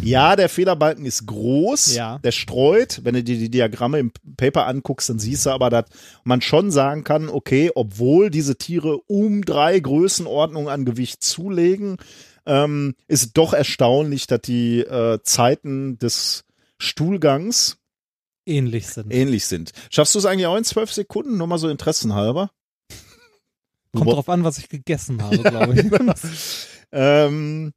Ja, 0.02 0.36
der 0.36 0.50
Fehlerbalken 0.50 1.06
ist 1.06 1.26
groß, 1.28 1.96
Ja. 1.96 2.18
der 2.20 2.32
streut. 2.32 3.02
Wenn 3.04 3.14
du 3.16 3.24
dir 3.24 3.38
die 3.38 3.52
Diagramme 3.52 4.00
im 4.00 4.12
Paper 4.38 4.66
anguckst, 4.68 5.10
dann 5.10 5.20
siehst 5.20 5.46
du 5.46 5.50
aber, 5.50 5.70
dass 5.70 5.86
man 6.24 6.42
schon 6.42 6.72
sagen 6.72 7.04
kann, 7.04 7.30
okay, 7.30 7.72
obwohl 7.76 8.30
diese 8.30 8.56
Tiere 8.58 8.98
um 9.08 9.44
drei 9.44 9.80
Größenordnungen 9.80 10.70
an 10.70 10.86
Gewicht 10.86 11.24
zulegen, 11.24 11.98
ähm, 12.46 12.96
ist 13.08 13.38
doch 13.38 13.54
erstaunlich, 13.54 14.28
dass 14.28 14.42
die 14.42 14.80
äh, 14.80 15.20
Zeiten 15.24 16.00
des 16.00 16.44
Stuhlgangs 16.80 17.78
ähnlich 18.46 18.88
sind. 18.88 19.14
ähnlich 19.14 19.46
sind. 19.46 19.72
Schaffst 19.92 20.16
du 20.16 20.20
es 20.20 20.26
eigentlich 20.26 20.48
auch 20.48 20.56
in 20.58 20.64
zwölf 20.64 20.92
Sekunden? 20.92 21.38
Nur 21.38 21.48
mal 21.48 21.58
so 21.60 21.70
interessenhalber. 21.70 22.50
Kommt 23.94 24.06
Wo- 24.08 24.14
drauf 24.14 24.30
an, 24.30 24.44
was 24.44 24.58
ich 24.58 24.70
gegessen 24.70 25.22
habe, 25.22 25.38
glaube 25.40 25.74
ich. 25.80 25.92
Ähm, 26.94 27.72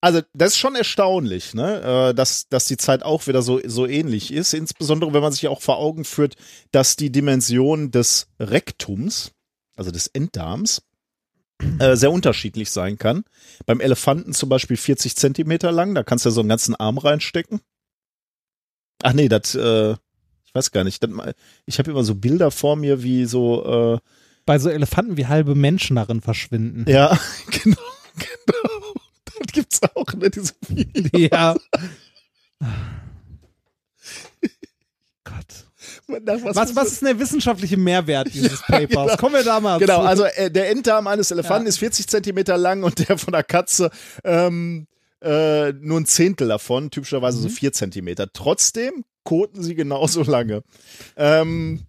Also 0.00 0.20
das 0.32 0.52
ist 0.52 0.58
schon 0.58 0.76
erstaunlich, 0.76 1.52
ne? 1.54 2.08
äh, 2.10 2.14
dass, 2.14 2.48
dass 2.48 2.64
die 2.66 2.76
Zeit 2.78 3.02
auch 3.02 3.26
wieder 3.26 3.42
so, 3.42 3.60
so 3.66 3.86
ähnlich 3.86 4.32
ist. 4.32 4.54
Insbesondere, 4.54 5.12
wenn 5.12 5.20
man 5.20 5.32
sich 5.32 5.46
auch 5.48 5.60
vor 5.60 5.76
Augen 5.78 6.04
führt, 6.04 6.36
dass 6.70 6.96
die 6.96 7.10
Dimension 7.12 7.90
des 7.90 8.28
Rektums, 8.40 9.32
also 9.76 9.90
des 9.90 10.06
Enddarms, 10.06 10.82
äh, 11.80 11.96
sehr 11.96 12.12
unterschiedlich 12.12 12.70
sein 12.70 12.96
kann. 12.98 13.24
Beim 13.66 13.80
Elefanten 13.80 14.32
zum 14.32 14.48
Beispiel 14.48 14.76
40 14.78 15.16
Zentimeter 15.16 15.70
lang, 15.72 15.94
da 15.94 16.02
kannst 16.02 16.24
du 16.24 16.28
ja 16.30 16.34
so 16.34 16.40
einen 16.40 16.48
ganzen 16.50 16.74
Arm 16.74 16.96
reinstecken. 16.98 17.60
Ach 19.02 19.12
nee, 19.12 19.28
das, 19.28 19.54
äh, 19.54 19.92
ich 20.44 20.54
weiß 20.54 20.70
gar 20.70 20.84
nicht. 20.84 21.02
Das, 21.02 21.10
ich 21.66 21.78
habe 21.78 21.90
immer 21.90 22.04
so 22.04 22.14
Bilder 22.14 22.50
vor 22.50 22.76
mir, 22.76 23.02
wie 23.02 23.26
so, 23.26 23.96
äh, 23.96 23.98
Bei 24.46 24.58
so 24.58 24.70
Elefanten 24.70 25.16
wie 25.16 25.26
halbe 25.26 25.54
Menschen 25.54 25.96
darin 25.96 26.20
verschwinden. 26.22 26.84
ja, 26.88 27.18
genau, 27.50 27.76
genau. 28.16 28.94
Das 29.24 29.52
gibt's 29.52 29.80
auch, 29.94 30.12
ne, 30.14 30.30
diese 30.30 30.54
Videos. 30.68 31.10
Ja. 31.30 31.56
Gott. 35.24 35.66
Nach 36.24 36.38
Was, 36.54 36.76
was 36.76 36.92
ist 36.92 37.02
denn 37.02 37.08
der 37.08 37.18
wissenschaftliche 37.18 37.76
Mehrwert 37.76 38.32
dieses 38.32 38.62
Papers? 38.62 38.88
genau. 38.88 39.16
Kommen 39.16 39.34
wir 39.34 39.42
da 39.44 39.58
mal 39.60 39.78
Genau, 39.78 40.02
zu. 40.02 40.06
also 40.08 40.24
äh, 40.24 40.50
der 40.50 40.70
Enddarm 40.70 41.06
eines 41.08 41.30
Elefanten 41.32 41.66
Ja. 41.66 41.68
ist 41.70 41.78
40 41.78 42.06
Zentimeter 42.06 42.56
lang 42.56 42.82
und 42.84 43.08
der 43.08 43.18
von 43.18 43.32
der 43.32 43.42
Katze 43.42 43.90
ähm, 44.24 44.86
äh, 45.20 45.72
nur 45.72 45.98
ein 46.00 46.06
Zehntel 46.06 46.48
davon, 46.48 46.90
typischerweise 46.90 47.38
Mhm. 47.38 47.42
so 47.42 47.48
vier 47.48 47.72
Zentimeter. 47.72 48.32
Trotzdem 48.32 49.04
koten 49.24 49.62
sie 49.64 49.74
genauso 49.74 50.22
lange. 50.22 50.62
Ähm, 51.16 51.80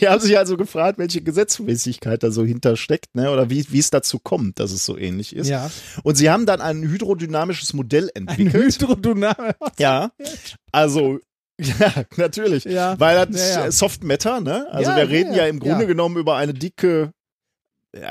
sie 0.00 0.08
haben 0.08 0.20
sich 0.20 0.36
also 0.38 0.56
gefragt, 0.56 0.98
welche 0.98 1.20
Gesetzmäßigkeit 1.22 2.22
da 2.22 2.30
so 2.30 2.44
hintersteckt, 2.44 3.14
ne? 3.14 3.30
oder 3.30 3.50
wie, 3.50 3.64
wie 3.70 3.78
es 3.78 3.90
dazu 3.90 4.18
kommt, 4.18 4.58
dass 4.58 4.72
es 4.72 4.84
so 4.84 4.96
ähnlich 4.96 5.36
ist. 5.36 5.48
ja. 5.48 5.70
Und 6.02 6.16
sie 6.16 6.30
haben 6.30 6.46
dann 6.46 6.60
ein 6.60 6.82
hydrodynamisches 6.82 7.72
Modell 7.74 8.10
Ein 8.14 8.26
entwickelt. 8.28 8.54
Hydrodynam. 8.80 9.34
Ja, 9.78 10.10
also 10.72 11.18
ja, 11.60 12.04
natürlich, 12.16 12.64
Ja. 12.64 12.98
weil 12.98 13.26
das 13.26 13.54
Ja, 13.54 13.64
ja. 13.66 13.70
Soft 13.72 14.02
Matter, 14.02 14.40
ne? 14.40 14.66
Also 14.70 14.90
Ja, 14.90 14.96
wir 14.96 15.08
reden 15.08 15.34
ja, 15.34 15.46
im 15.46 15.60
Grunde 15.60 15.86
genommen 15.86 16.16
über 16.16 16.36
eine 16.36 16.54
dicke 16.54 17.12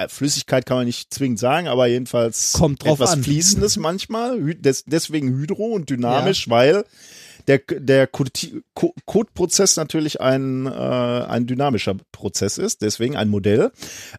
Flüssigkeit 0.09 0.65
kann 0.65 0.75
man 0.77 0.85
nicht 0.85 1.13
zwingend 1.13 1.39
sagen, 1.39 1.67
aber 1.69 1.87
jedenfalls 1.87 2.51
Kommt 2.51 2.83
drauf 2.83 2.99
etwas 2.99 3.13
an. 3.13 3.23
fließendes 3.23 3.77
manchmal, 3.77 4.37
deswegen 4.59 5.29
hydro 5.29 5.67
und 5.67 5.89
dynamisch, 5.89 6.49
weil 6.49 6.83
der 7.47 7.59
der 7.59 8.07
Kotprozess 8.07 9.75
natürlich 9.77 10.21
ein 10.21 10.65
äh, 10.65 10.69
ein 10.69 11.47
dynamischer 11.47 11.95
Prozess 12.11 12.57
ist, 12.57 12.81
deswegen 12.81 13.15
ein 13.15 13.29
Modell, 13.29 13.71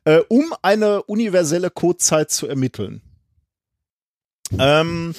äh, 0.04 0.20
um 0.28 0.54
eine 0.62 1.02
universelle 1.04 1.70
Codezeit 1.70 2.30
zu 2.30 2.46
ermitteln. 2.46 3.02
Ähm, 4.58 5.14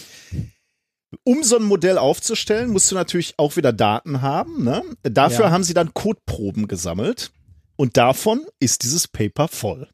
um 1.24 1.44
so 1.44 1.58
ein 1.58 1.64
Modell 1.64 1.98
aufzustellen, 1.98 2.70
musst 2.72 2.92
du 2.92 2.96
natürlich 2.96 3.36
auch 3.38 3.56
wieder 3.56 3.74
Daten 3.74 4.22
haben. 4.22 4.64
Ne? 4.64 4.84
Dafür 5.04 5.46
Ja. 5.46 5.52
haben 5.52 5.64
sie 5.64 5.74
dann 5.74 5.94
Codeproben 5.94 6.68
gesammelt 6.68 7.32
und 7.76 7.98
davon 7.98 8.46
ist 8.60 8.84
dieses 8.84 9.08
Paper 9.08 9.48
voll. 9.48 9.88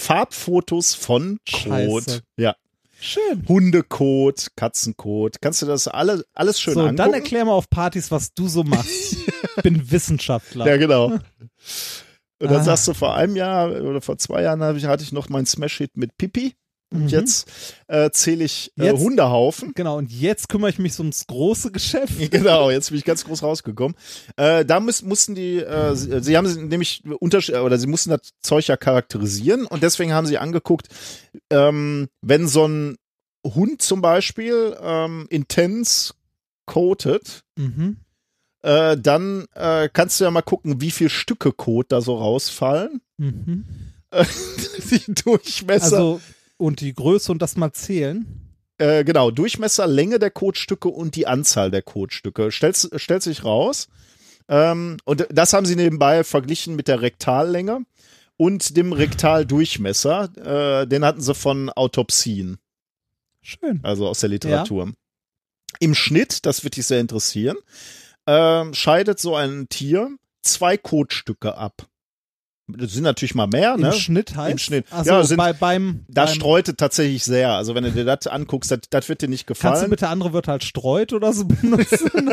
Farbfotos 0.00 0.94
von 0.94 1.38
Code. 1.50 2.04
Scheiße. 2.04 2.20
Ja. 2.36 2.56
Schön. 3.04 3.44
Hundekot, 3.46 4.48
Katzenkot. 4.56 5.36
Kannst 5.42 5.60
du 5.62 5.66
das 5.66 5.88
alle, 5.88 6.24
alles 6.32 6.58
schön 6.60 6.74
So, 6.74 6.80
angucken? 6.80 6.96
dann 6.96 7.12
erklär 7.14 7.44
mal 7.44 7.52
auf 7.52 7.68
Partys, 7.68 8.10
was 8.10 8.32
du 8.32 8.48
so 8.48 8.64
machst. 8.64 9.16
Bin 9.62 9.90
Wissenschaftler. 9.90 10.66
Ja, 10.66 10.76
genau. 10.78 11.06
Und 11.12 11.20
dann 12.50 12.60
Ah. 12.60 12.64
sagst 12.64 12.88
du, 12.88 12.94
vor 12.94 13.14
einem 13.14 13.36
Jahr 13.36 13.70
oder 13.82 14.00
vor 14.00 14.16
zwei 14.18 14.42
Jahren 14.42 14.76
ich, 14.76 14.86
hatte 14.86 15.02
ich 15.02 15.12
noch 15.12 15.28
meinen 15.28 15.46
Smash-Hit 15.46 15.96
mit 15.96 16.16
Pipi. 16.16 16.54
Und 16.92 17.02
Mhm. 17.04 17.08
jetzt 17.08 17.50
äh, 17.88 18.10
zähle 18.10 18.44
ich 18.44 18.72
äh, 18.78 18.84
Jetzt- 18.86 19.00
Hundehaufen. 19.00 19.72
Genau, 19.74 19.98
und 19.98 20.12
jetzt 20.12 20.48
kümmere 20.48 20.70
ich 20.70 20.78
mich 20.78 20.96
ums 20.98 21.26
große 21.26 21.72
Geschäft. 21.72 22.12
Genau, 22.30 22.70
jetzt 22.70 22.90
bin 22.90 22.98
ich 22.98 23.04
ganz 23.04 23.24
groß 23.24 23.42
rausgekommen. 23.42 23.96
Äh, 24.36 24.64
da 24.64 24.78
müß, 24.80 25.02
mussten 25.02 25.34
die, 25.34 25.56
äh, 25.58 25.96
sie, 25.96 26.22
sie 26.22 26.36
haben 26.36 26.68
nämlich 26.68 27.02
Unterschied 27.20 27.56
oder 27.56 27.78
sie 27.78 27.86
mussten 27.88 28.10
das 28.10 28.20
Zeug 28.42 28.68
ja 28.68 28.76
charakterisieren 28.76 29.66
und 29.66 29.82
deswegen 29.82 30.12
haben 30.12 30.26
sie 30.26 30.38
angeguckt, 30.38 30.88
ähm, 31.50 32.08
wenn 32.22 32.46
so 32.46 32.66
ein 32.68 32.96
Hund 33.44 33.82
zum 33.82 34.00
Beispiel 34.00 34.76
ähm, 34.80 35.26
intens 35.30 36.14
coatet, 36.66 37.42
Mhm. 37.56 37.96
äh, 38.62 38.96
dann 38.96 39.46
äh, 39.54 39.88
kannst 39.92 40.20
du 40.20 40.24
ja 40.24 40.30
mal 40.30 40.42
gucken, 40.42 40.80
wie 40.80 40.90
viel 40.92 41.08
Stücke 41.10 41.52
Kot 41.52 41.92
da 41.92 42.00
so 42.00 42.16
rausfallen. 42.16 43.00
Mhm. 43.18 43.64
die 44.90 45.12
Durchmesser, 45.12 45.84
Also, 45.96 46.20
und 46.56 46.80
die 46.80 46.94
Größe 46.94 47.32
und 47.32 47.42
das 47.42 47.56
mal 47.56 47.72
zählen. 47.72 48.26
äh, 48.78 49.04
genau, 49.04 49.30
Durchmesser, 49.30 49.86
Länge 49.86 50.18
der 50.18 50.30
Kotstücke 50.30 50.88
und 50.88 51.16
die 51.16 51.26
Anzahl 51.26 51.70
der 51.70 51.82
Kotstücke. 51.82 52.50
Stellt, 52.50 52.90
stellt 52.96 53.22
sich 53.22 53.44
raus. 53.44 53.88
Ähm, 54.48 54.98
und 55.04 55.26
das 55.30 55.52
haben 55.52 55.66
sie 55.66 55.76
nebenbei 55.76 56.24
verglichen 56.24 56.76
mit 56.76 56.88
der 56.88 57.00
Rektallänge 57.00 57.84
und 58.36 58.76
dem 58.76 58.92
Rektaldurchmesser. 58.92 60.82
Äh, 60.82 60.86
den 60.86 61.04
hatten 61.04 61.20
sie 61.20 61.34
von 61.34 61.70
Autopsien, 61.70 62.58
Schön. 63.40 63.80
also 63.82 64.08
aus 64.08 64.20
der 64.20 64.28
Literatur. 64.28 64.92
Im 65.80 65.94
Schnitt, 65.94 66.46
das 66.46 66.62
wird 66.62 66.76
dich 66.76 66.86
sehr 66.86 67.00
interessieren, 67.00 67.56
ähm, 68.26 68.74
scheidet 68.74 69.18
so 69.18 69.34
ein 69.34 69.68
Tier 69.68 70.10
zwei 70.42 70.76
Kotstücke 70.76 71.56
ab. 71.56 71.88
Das 72.66 72.92
sind 72.92 73.02
natürlich 73.02 73.34
mal 73.34 73.46
mehr, 73.46 73.74
Im 73.74 73.82
ne? 73.82 73.92
Schnitt 73.92 74.36
heißt? 74.36 74.52
Im 74.52 74.58
Schnitt. 74.58 74.86
Also 74.90 75.10
Ja, 75.10 75.22
sind- 75.24 75.36
bei, 75.36 75.52
beim, 75.52 76.04
Das 76.08 76.30
beim 76.30 76.34
streute 76.36 76.74
tatsächlich 76.76 77.22
sehr. 77.22 77.50
Also 77.52 77.74
wenn 77.74 77.84
du 77.84 77.92
dir 77.92 78.06
das 78.06 78.26
anguckst, 78.26 78.74
das, 78.90 79.08
wird 79.10 79.20
dir 79.20 79.28
nicht 79.28 79.46
Kannst 79.46 79.62
du 79.62 79.68
gefallen. 79.68 79.90
bitte 79.90 80.08
andere 80.08 80.32
Wörter 80.32 80.52
als 80.52 80.64
streut 80.64 81.12
oder 81.12 81.32
so 81.34 81.44
benutzen? 81.46 82.10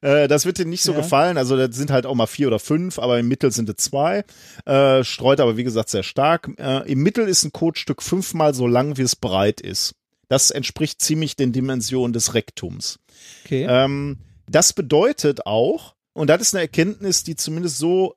Äh, 0.00 0.26
das 0.28 0.44
wird 0.44 0.58
dir 0.58 0.64
nicht 0.66 0.82
so 0.82 0.90
Ja. 0.92 0.98
gefallen. 0.98 1.38
Also 1.38 1.56
das 1.56 1.76
sind 1.76 1.90
halt 1.92 2.04
auch 2.06 2.14
mal 2.16 2.26
vier 2.26 2.48
oder 2.48 2.58
fünf, 2.58 2.98
aber 2.98 3.18
im 3.18 3.28
Mittel 3.28 3.52
sind 3.52 3.68
es 3.68 3.76
zwei. 3.76 4.24
Äh, 4.66 5.04
streut 5.04 5.38
aber 5.40 5.56
wie 5.56 5.64
gesagt 5.64 5.88
sehr 5.88 6.02
stark. 6.02 6.50
Äh, 6.58 6.90
Im 6.90 7.02
Mittel 7.02 7.28
ist 7.28 7.44
ein 7.44 7.52
Kotstück 7.52 8.02
fünfmal 8.02 8.54
so 8.54 8.66
lang, 8.66 8.96
wie 8.98 9.02
es 9.02 9.14
breit 9.16 9.60
ist. 9.60 9.94
Das 10.28 10.50
entspricht 10.50 11.00
ziemlich 11.00 11.36
den 11.36 11.52
Dimensionen 11.52 12.12
des 12.12 12.34
Rektums. 12.34 12.98
okay. 13.44 13.66
Ähm, 13.68 14.18
das 14.50 14.72
bedeutet 14.72 15.46
auch, 15.46 15.94
und 16.12 16.28
das 16.28 16.42
ist 16.42 16.54
eine 16.54 16.62
Erkenntnis, 16.62 17.22
die 17.22 17.36
zumindest 17.36 17.78
so 17.78 18.14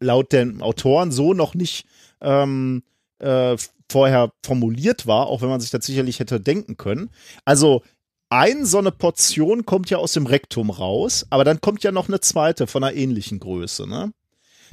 laut 0.00 0.32
den 0.32 0.62
Autoren 0.62 1.12
so 1.12 1.34
noch 1.34 1.54
nicht 1.54 1.86
ähm, 2.20 2.82
äh, 3.18 3.56
vorher 3.90 4.32
formuliert 4.44 5.06
war, 5.06 5.26
auch 5.28 5.42
wenn 5.42 5.48
man 5.48 5.60
sich 5.60 5.70
das 5.70 5.86
sicherlich 5.86 6.20
hätte 6.20 6.40
denken 6.40 6.76
können. 6.76 7.10
Also 7.44 7.82
ein 8.28 8.66
so 8.66 8.78
eine 8.78 8.92
Portion 8.92 9.64
kommt 9.64 9.88
ja 9.90 9.98
aus 9.98 10.12
dem 10.12 10.26
Rektum 10.26 10.70
raus, 10.70 11.26
aber 11.30 11.44
dann 11.44 11.60
kommt 11.60 11.82
ja 11.82 11.92
noch 11.92 12.08
eine 12.08 12.20
zweite 12.20 12.66
von 12.66 12.84
einer 12.84 12.94
ähnlichen 12.94 13.40
Größe. 13.40 13.88
Ne? 13.88 14.12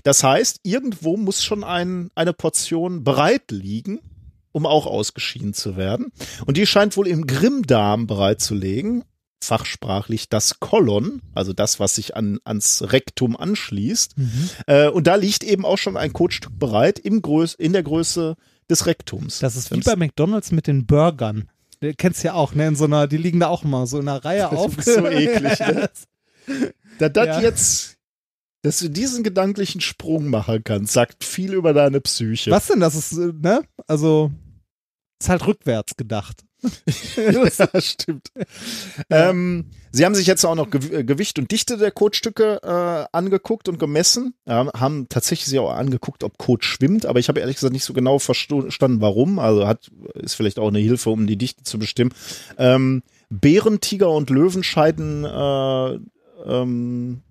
Das 0.04 0.24
heißt, 0.24 0.60
irgendwo 0.64 1.16
muss 1.16 1.44
schon 1.44 1.64
ein, 1.64 2.12
eine 2.16 2.34
Portion 2.34 3.04
bereit 3.04 3.52
liegen, 3.52 4.02
um 4.52 4.66
auch 4.66 4.86
ausgeschieden 4.86 5.54
zu 5.54 5.78
werden. 5.78 6.12
Und 6.46 6.58
die 6.58 6.66
scheint 6.66 6.98
wohl 6.98 7.08
im 7.08 7.28
Grimmdarm 7.28 8.08
bereit 8.08 8.42
zu 8.42 8.56
liegen 8.56 9.04
fachsprachlich 9.44 10.30
das 10.30 10.60
Kolon, 10.60 11.22
also 11.34 11.54
das, 11.54 11.80
was 11.80 11.96
sich 11.96 12.16
an, 12.16 12.40
ans 12.44 12.84
Rektum 12.92 13.38
anschließt. 13.38 14.18
Mhm. 14.18 14.50
Äh, 14.68 14.90
und 14.90 15.08
da 15.08 15.16
liegt 15.16 15.44
eben 15.44 15.66
auch 15.66 15.78
schon 15.78 15.98
ein 15.98 16.14
Kotstück 16.14 16.58
bereit 16.58 17.00
im 17.00 17.22
Größ 17.22 17.54
in 17.54 17.74
der 17.74 17.84
Größe 17.84 18.36
des 18.70 18.86
Rektums. 18.88 19.40
Das 19.40 19.56
ist 19.56 19.72
wie 19.72 19.82
bei 19.82 19.96
McDonalds 19.96 20.52
mit 20.52 20.68
den 20.68 20.86
Burgern. 20.86 21.50
Du 21.82 21.94
kennst 21.94 22.24
ja 22.24 22.34
auch, 22.34 22.56
ne? 22.56 22.68
In 22.68 22.76
so 22.76 22.86
einer, 22.86 23.06
die 23.08 23.18
liegen 23.18 23.40
da 23.40 23.48
auch 23.48 23.64
immer 23.64 23.86
so 23.86 24.00
in 24.00 24.08
einer 24.08 24.24
Reihe 24.24 24.50
auf. 24.50 24.76
bist 24.76 24.92
so 24.94 25.06
eklig, 25.08 25.60
ne? 25.60 25.90
Da 27.00 27.10
das 27.10 27.28
Ja. 27.28 27.42
jetzt, 27.42 27.98
dass 28.64 28.80
du 28.80 28.90
diesen 28.90 29.24
gedanklichen 29.24 29.82
Sprung 29.82 30.30
machen 30.30 30.64
kannst, 30.64 30.94
sagt 30.94 31.24
viel 31.24 31.54
über 31.54 31.74
deine 31.74 32.02
Psyche. 32.02 32.50
Was 32.50 32.68
denn? 32.68 32.80
Das 32.80 32.96
ist, 32.96 33.12
äh, 33.14 33.34
ne? 33.34 33.62
Also, 33.88 34.32
ist 35.22 35.30
halt 35.30 35.46
rückwärts 35.46 35.96
gedacht. 35.98 36.45
ja, 37.16 37.82
stimmt. 37.82 38.32
Ähm, 39.10 39.66
sie 39.92 40.06
haben 40.06 40.16
sich 40.16 40.28
jetzt 40.28 40.46
auch 40.46 40.56
noch 40.56 40.68
äh, 40.74 41.04
Gewicht 41.04 41.40
und 41.40 41.52
Dichte 41.52 41.78
der 41.78 41.92
Kotstücke 41.92 42.60
äh, 42.64 43.06
angeguckt 43.16 43.70
und 43.70 43.80
gemessen. 43.80 44.34
Ja, 44.46 44.72
haben 44.74 45.08
tatsächlich 45.10 45.48
sich 45.48 45.60
auch 45.60 45.72
angeguckt, 45.72 46.24
ob 46.24 46.38
Kot 46.38 46.64
schwimmt, 46.64 47.06
aber 47.06 47.20
ich 47.20 47.28
habe 47.30 47.40
ehrlich 47.40 47.56
gesagt 47.56 47.74
nicht 47.74 47.86
so 47.86 47.94
genau 47.94 48.20
verstanden, 48.20 49.02
warum. 49.02 49.40
Also 49.40 49.68
hat 49.68 49.92
ist 50.16 50.36
vielleicht 50.36 50.60
auch 50.60 50.68
eine 50.68 50.80
Hilfe, 50.80 51.10
um 51.10 51.28
die 51.28 51.38
Dichte 51.38 51.64
zu 51.64 51.80
bestimmen. 51.80 52.14
Ähm, 52.58 53.04
Bären, 53.30 53.82
Tiger 53.82 54.12
und 54.12 54.30
Löwen 54.30 54.64
scheiden 54.64 55.26
äh, 55.26 56.00
ähm, 56.46 57.22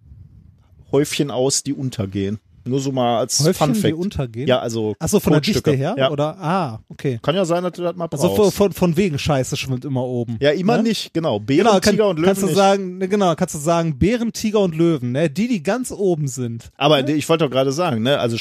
Häufchen 0.92 1.30
aus, 1.30 1.62
die 1.62 1.72
untergehen. 1.72 2.38
Nur 2.66 2.80
so 2.80 2.92
mal 2.92 3.18
als 3.18 3.40
Häufchen, 3.40 3.54
Fun 3.66 3.72
die 3.74 3.80
Fact. 3.80 3.94
untergehen? 3.94 4.48
Ja, 4.48 4.58
also 4.60 4.94
Achso, 4.98 5.20
von 5.20 5.32
der. 5.32 5.40
Dichte 5.42 5.72
her? 5.72 5.94
Ja. 5.98 6.10
Oder, 6.10 6.38
ah, 6.38 6.80
okay. 6.88 7.18
Kann 7.22 7.34
ja 7.34 7.44
sein, 7.44 7.62
dass 7.62 7.72
du 7.72 7.82
das 7.82 7.94
mal 7.94 8.06
brauchst. 8.06 8.24
Also 8.24 8.34
von, 8.36 8.50
von, 8.52 8.72
von 8.72 8.96
wegen 8.96 9.18
Scheiße 9.18 9.56
schwimmt 9.56 9.84
immer 9.84 10.02
oben. 10.04 10.36
ja, 10.40 10.50
immer 10.52 10.78
ne? 10.78 10.84
nicht, 10.84 11.12
genau. 11.12 11.38
Bären, 11.40 11.66
Genau, 11.66 11.80
kann, 11.80 11.92
Tiger 11.92 12.08
und 12.08 12.16
Löwen 12.18 12.26
kannst 12.26 12.42
du 12.42 12.46
nicht. 12.46 12.56
sagen, 12.56 12.98
ne, 12.98 13.08
genau, 13.08 13.34
kannst 13.34 13.54
du 13.54 13.58
sagen, 13.58 13.98
Bären, 13.98 14.32
Tiger 14.32 14.60
und 14.60 14.74
Löwen, 14.74 15.12
ne? 15.12 15.28
Die, 15.28 15.48
die 15.48 15.62
ganz 15.62 15.92
oben 15.92 16.26
sind. 16.28 16.70
Aber 16.76 17.06
ich 17.08 17.28
wollte 17.28 17.44
doch 17.44 17.50
gerade 17.50 17.72
sagen, 17.72 18.02
ne, 18.02 18.18
also 18.18 18.36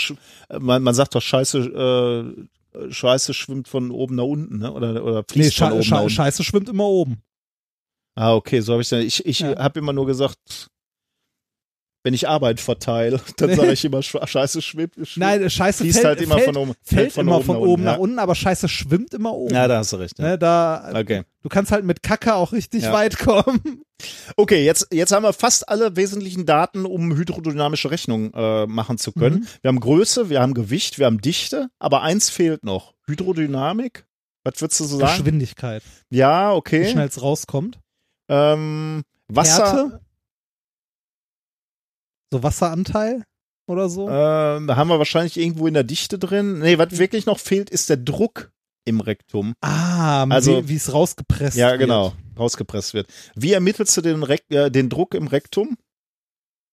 man, 0.59 0.81
man 0.83 0.93
sagt 0.93 1.15
doch 1.15 1.21
Scheiße, 1.21 1.59
äh, 2.77 2.91
Scheiße 2.91 3.33
schwimmt 3.33 3.67
von 3.67 3.91
oben 3.91 4.15
nach 4.15 4.23
unten, 4.23 4.57
ne? 4.59 4.71
Oder, 4.71 5.03
oder 5.03 5.19
Nee, 5.19 5.23
fließt 5.43 5.57
von 5.57 5.67
Sche 5.67 5.73
oben 5.73 5.79
nach 5.79 5.83
Sche 5.85 5.95
unten. 5.97 6.09
Scheiße 6.11 6.43
schwimmt 6.43 6.69
immer 6.69 6.85
oben. 6.85 7.17
Ah, 8.15 8.35
okay, 8.35 8.59
so 8.61 8.73
habe 8.73 8.81
ich 8.83 8.89
dann. 8.89 9.01
Ich, 9.01 9.25
ich 9.25 9.39
Ja. 9.39 9.57
habe 9.57 9.79
immer 9.79 9.91
nur 9.93 10.05
gesagt, 10.05 10.37
wenn 12.03 12.13
ich 12.13 12.27
Arbeit 12.27 12.59
verteile, 12.59 13.19
dann 13.37 13.55
sage 13.55 13.71
ich 13.71 13.83
immer 13.85 13.99
Sch- 13.99 14.25
Scheiße 14.27 14.61
schwimmt. 14.61 14.93
schwimmt 14.95 15.17
Nein, 15.17 15.49
Scheiße 15.49 15.85
fällt, 15.85 16.05
halt 16.05 16.21
immer 16.21 16.35
fällt, 16.35 16.45
von 16.47 16.57
oben. 16.57 16.73
fällt 16.83 17.17
immer 17.17 17.41
von 17.41 17.55
oben 17.57 17.83
nach 17.83 17.93
ja. 17.93 17.97
unten, 17.99 18.19
aber 18.19 18.35
Scheiße 18.35 18.67
schwimmt 18.67 19.13
immer 19.13 19.33
oben. 19.33 19.53
Ja, 19.53 19.67
da 19.67 19.77
hast 19.77 19.93
du 19.93 19.97
recht. 19.97 20.19
Ja. 20.19 20.25
ne, 20.31 20.37
da, 20.37 20.91
Okay. 20.93 21.23
Du 21.41 21.49
kannst 21.49 21.71
halt 21.73 21.83
mit 21.83 22.03
Kacke 22.03 22.35
auch 22.35 22.53
richtig 22.53 22.83
Ja. 22.83 22.93
weit 22.93 23.17
kommen. 23.19 23.81
Okay, 24.37 24.65
jetzt, 24.65 24.87
jetzt 24.93 25.11
haben 25.11 25.23
wir 25.23 25.33
fast 25.33 25.67
alle 25.67 25.95
wesentlichen 25.97 26.45
Daten, 26.45 26.85
um 26.85 27.15
hydrodynamische 27.15 27.91
Rechnung 27.91 28.33
äh, 28.33 28.65
machen 28.65 28.97
zu 28.97 29.11
können. 29.11 29.39
Mhm. 29.41 29.47
Wir 29.61 29.67
haben 29.69 29.79
Größe, 29.79 30.29
wir 30.29 30.41
haben 30.41 30.53
Gewicht, 30.53 30.99
wir 30.99 31.05
haben 31.05 31.19
Dichte, 31.21 31.67
aber 31.79 32.01
eins 32.01 32.29
fehlt 32.29 32.63
noch. 32.63 32.93
Hydrodynamik? 33.07 34.05
Was 34.45 34.61
würdest 34.61 34.79
du 34.81 34.85
so 34.85 34.97
sagen? 34.99 35.17
Geschwindigkeit. 35.17 35.83
Ja, 36.09 36.51
Wie 36.53 36.57
okay. 36.57 36.89
schnell 36.89 37.07
es 37.07 37.21
rauskommt. 37.21 37.79
Ähm, 38.29 39.03
Wasser. 39.27 39.65
Härte? 39.65 39.99
So 42.33 42.41
Wasseranteil 42.41 43.23
oder 43.67 43.89
so. 43.89 44.09
Ähm, 44.09 44.65
da 44.67 44.75
haben 44.75 44.87
wir 44.89 44.97
wahrscheinlich 44.97 45.37
irgendwo 45.37 45.67
in 45.67 45.75
der 45.75 45.83
Dichte 45.83 46.17
drin. 46.17 46.59
Nee, 46.59 46.79
was 46.79 46.97
wirklich 46.97 47.27
noch 47.27 47.37
fehlt, 47.39 47.69
ist 47.69 47.89
der 47.91 47.97
Druck 47.97 48.51
im 48.85 48.99
Rektum. 49.01 49.53
ah, 49.61 50.25
also- 50.29 50.67
wie- 50.67 50.75
es 50.75 50.91
rausgepresst 50.91 51.55
Ja, 51.55 51.69
wird. 51.69 51.79
genau, 51.81 52.13
rausgepresst 52.37 52.95
wird. 52.95 53.07
Wie 53.35 53.53
ermittelst 53.53 53.95
du 53.95 54.01
den, 54.01 54.23
Rek 54.23 54.43
äh, 54.49 54.71
den 54.71 54.89
Druck 54.89 55.13
im 55.13 55.27
Rektum? 55.27 55.77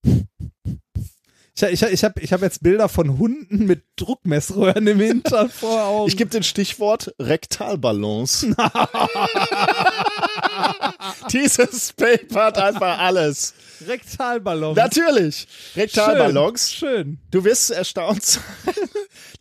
Ich, 0.02 1.62
ich, 1.62 1.82
ich 1.82 2.04
habe 2.04 2.20
ich 2.22 2.32
hab 2.32 2.40
jetzt 2.40 2.62
Bilder 2.62 2.88
von 2.88 3.18
Hunden 3.18 3.66
mit 3.66 3.84
Druckmessröhren 3.96 4.86
im 4.86 4.98
Hintern 4.98 5.50
vor 5.50 5.84
Augen. 5.84 6.08
Ich 6.08 6.16
gebe 6.16 6.30
den 6.30 6.42
Stichwort 6.42 7.14
Rektalbalance. 7.20 8.46
Dieses 11.32 11.92
Paper 11.92 12.44
hat 12.46 12.58
einfach 12.58 12.98
alles. 12.98 13.54
Rektalballon. 13.86 14.74
Natürlich. 14.74 15.46
Rektalbalance. 15.76 16.72
Schön. 16.72 17.18
Du 17.30 17.44
wirst 17.44 17.70
erstaunt 17.70 18.22
sein. 18.22 18.42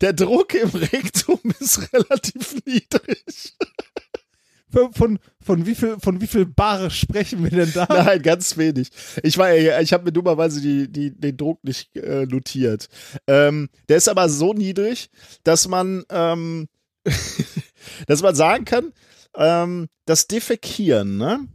Der 0.00 0.12
Druck 0.12 0.54
im 0.54 0.70
Rektum 0.70 1.40
ist 1.58 1.92
relativ 1.92 2.56
niedrig. 2.64 3.54
Von, 4.72 4.92
von, 4.92 5.18
von, 5.42 5.66
wie 5.66 5.74
viel, 5.74 5.96
von 6.00 6.20
wie 6.20 6.26
viel 6.28 6.46
Bar 6.46 6.90
sprechen 6.90 7.42
wir 7.42 7.50
denn 7.50 7.72
da? 7.74 7.86
Nein, 7.88 8.22
ganz 8.22 8.56
wenig. 8.56 8.90
Ich 9.22 9.36
war, 9.36 9.52
ich 9.54 9.92
habe 9.92 10.04
mir 10.04 10.12
dummerweise 10.12 10.60
die, 10.60 10.90
die, 10.90 11.10
den 11.10 11.36
Druck 11.36 11.62
nicht 11.64 11.96
äh, 11.96 12.24
notiert. 12.26 12.88
Ähm, 13.26 13.68
der 13.88 13.96
ist 13.96 14.08
aber 14.08 14.28
so 14.28 14.52
niedrig, 14.52 15.10
dass 15.42 15.66
man, 15.66 16.04
ähm, 16.08 16.68
dass 18.06 18.22
man 18.22 18.34
sagen 18.36 18.64
kann, 18.64 18.92
ähm, 19.36 19.88
das 20.06 20.26
Defekieren 20.26 21.16
ne, 21.16 21.46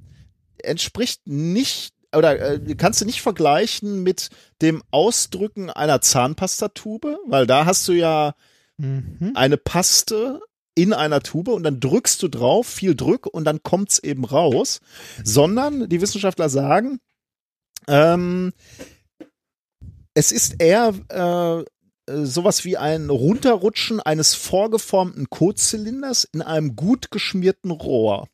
entspricht 0.63 1.27
nicht 1.27 1.93
oder 2.15 2.39
äh, 2.39 2.75
kannst 2.75 3.01
du 3.01 3.05
nicht 3.05 3.21
vergleichen 3.21 4.03
mit 4.03 4.29
dem 4.61 4.83
Ausdrücken 4.91 5.69
einer 5.69 6.01
Zahnpastatube, 6.01 7.19
weil 7.27 7.45
da 7.45 7.65
hast 7.65 7.87
du 7.87 7.93
ja 7.93 8.35
Mhm. 8.77 9.31
eine 9.35 9.57
Paste 9.57 10.41
in 10.75 10.91
einer 10.91 11.21
Tube 11.21 11.47
und 11.49 11.63
dann 11.63 11.79
drückst 11.79 12.21
du 12.21 12.27
drauf, 12.27 12.67
viel 12.67 12.95
Druck 12.95 13.27
und 13.27 13.45
dann 13.45 13.63
kommt's 13.63 13.99
eben 13.99 14.25
raus, 14.25 14.81
sondern 15.23 15.87
die 15.87 16.01
Wissenschaftler 16.01 16.49
sagen, 16.49 16.99
ähm, 17.87 18.51
es 20.13 20.31
ist 20.31 20.55
eher 20.59 20.93
äh, 21.09 21.65
sowas 22.07 22.65
wie 22.65 22.77
ein 22.77 23.09
Runterrutschen 23.09 23.99
eines 23.99 24.35
vorgeformten 24.35 25.29
Kotzylinders 25.29 26.23
in 26.25 26.41
einem 26.41 26.75
gut 26.75 27.11
geschmierten 27.11 27.71
Rohr. 27.71 28.27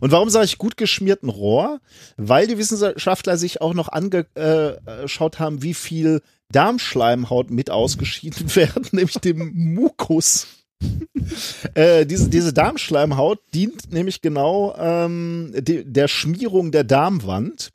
Und 0.00 0.12
warum 0.12 0.28
sage 0.28 0.44
ich 0.44 0.58
gut 0.58 0.76
geschmierten 0.76 1.28
Rohr? 1.28 1.80
Weil 2.16 2.46
die 2.46 2.58
Wissenschaftler 2.58 3.38
sich 3.38 3.60
auch 3.60 3.74
noch 3.74 3.88
angeschaut 3.88 5.38
haben, 5.38 5.62
wie 5.62 5.74
viel 5.74 6.20
Darmschleimhaut 6.50 7.50
mit 7.50 7.70
ausgeschieden 7.70 8.54
werden, 8.56 8.86
nämlich 8.92 9.18
dem 9.18 9.52
Mukus. 9.54 10.46
äh, 11.74 12.04
diese, 12.04 12.28
diese 12.28 12.52
Darmschleimhaut 12.52 13.40
dient 13.54 13.92
nämlich 13.92 14.20
genau 14.20 14.74
ähm, 14.78 15.52
de, 15.54 15.84
der 15.84 16.08
Schmierung 16.08 16.70
der 16.70 16.84
Darmwand. 16.84 17.70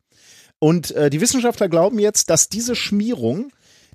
Und 0.59 0.91
äh, 0.91 1.09
die 1.09 1.21
Wissenschaftler 1.21 1.69
glauben 1.69 1.97
jetzt, 1.97 2.29
dass 2.29 2.47
diese 2.47 2.75
Schmierung 2.75 3.51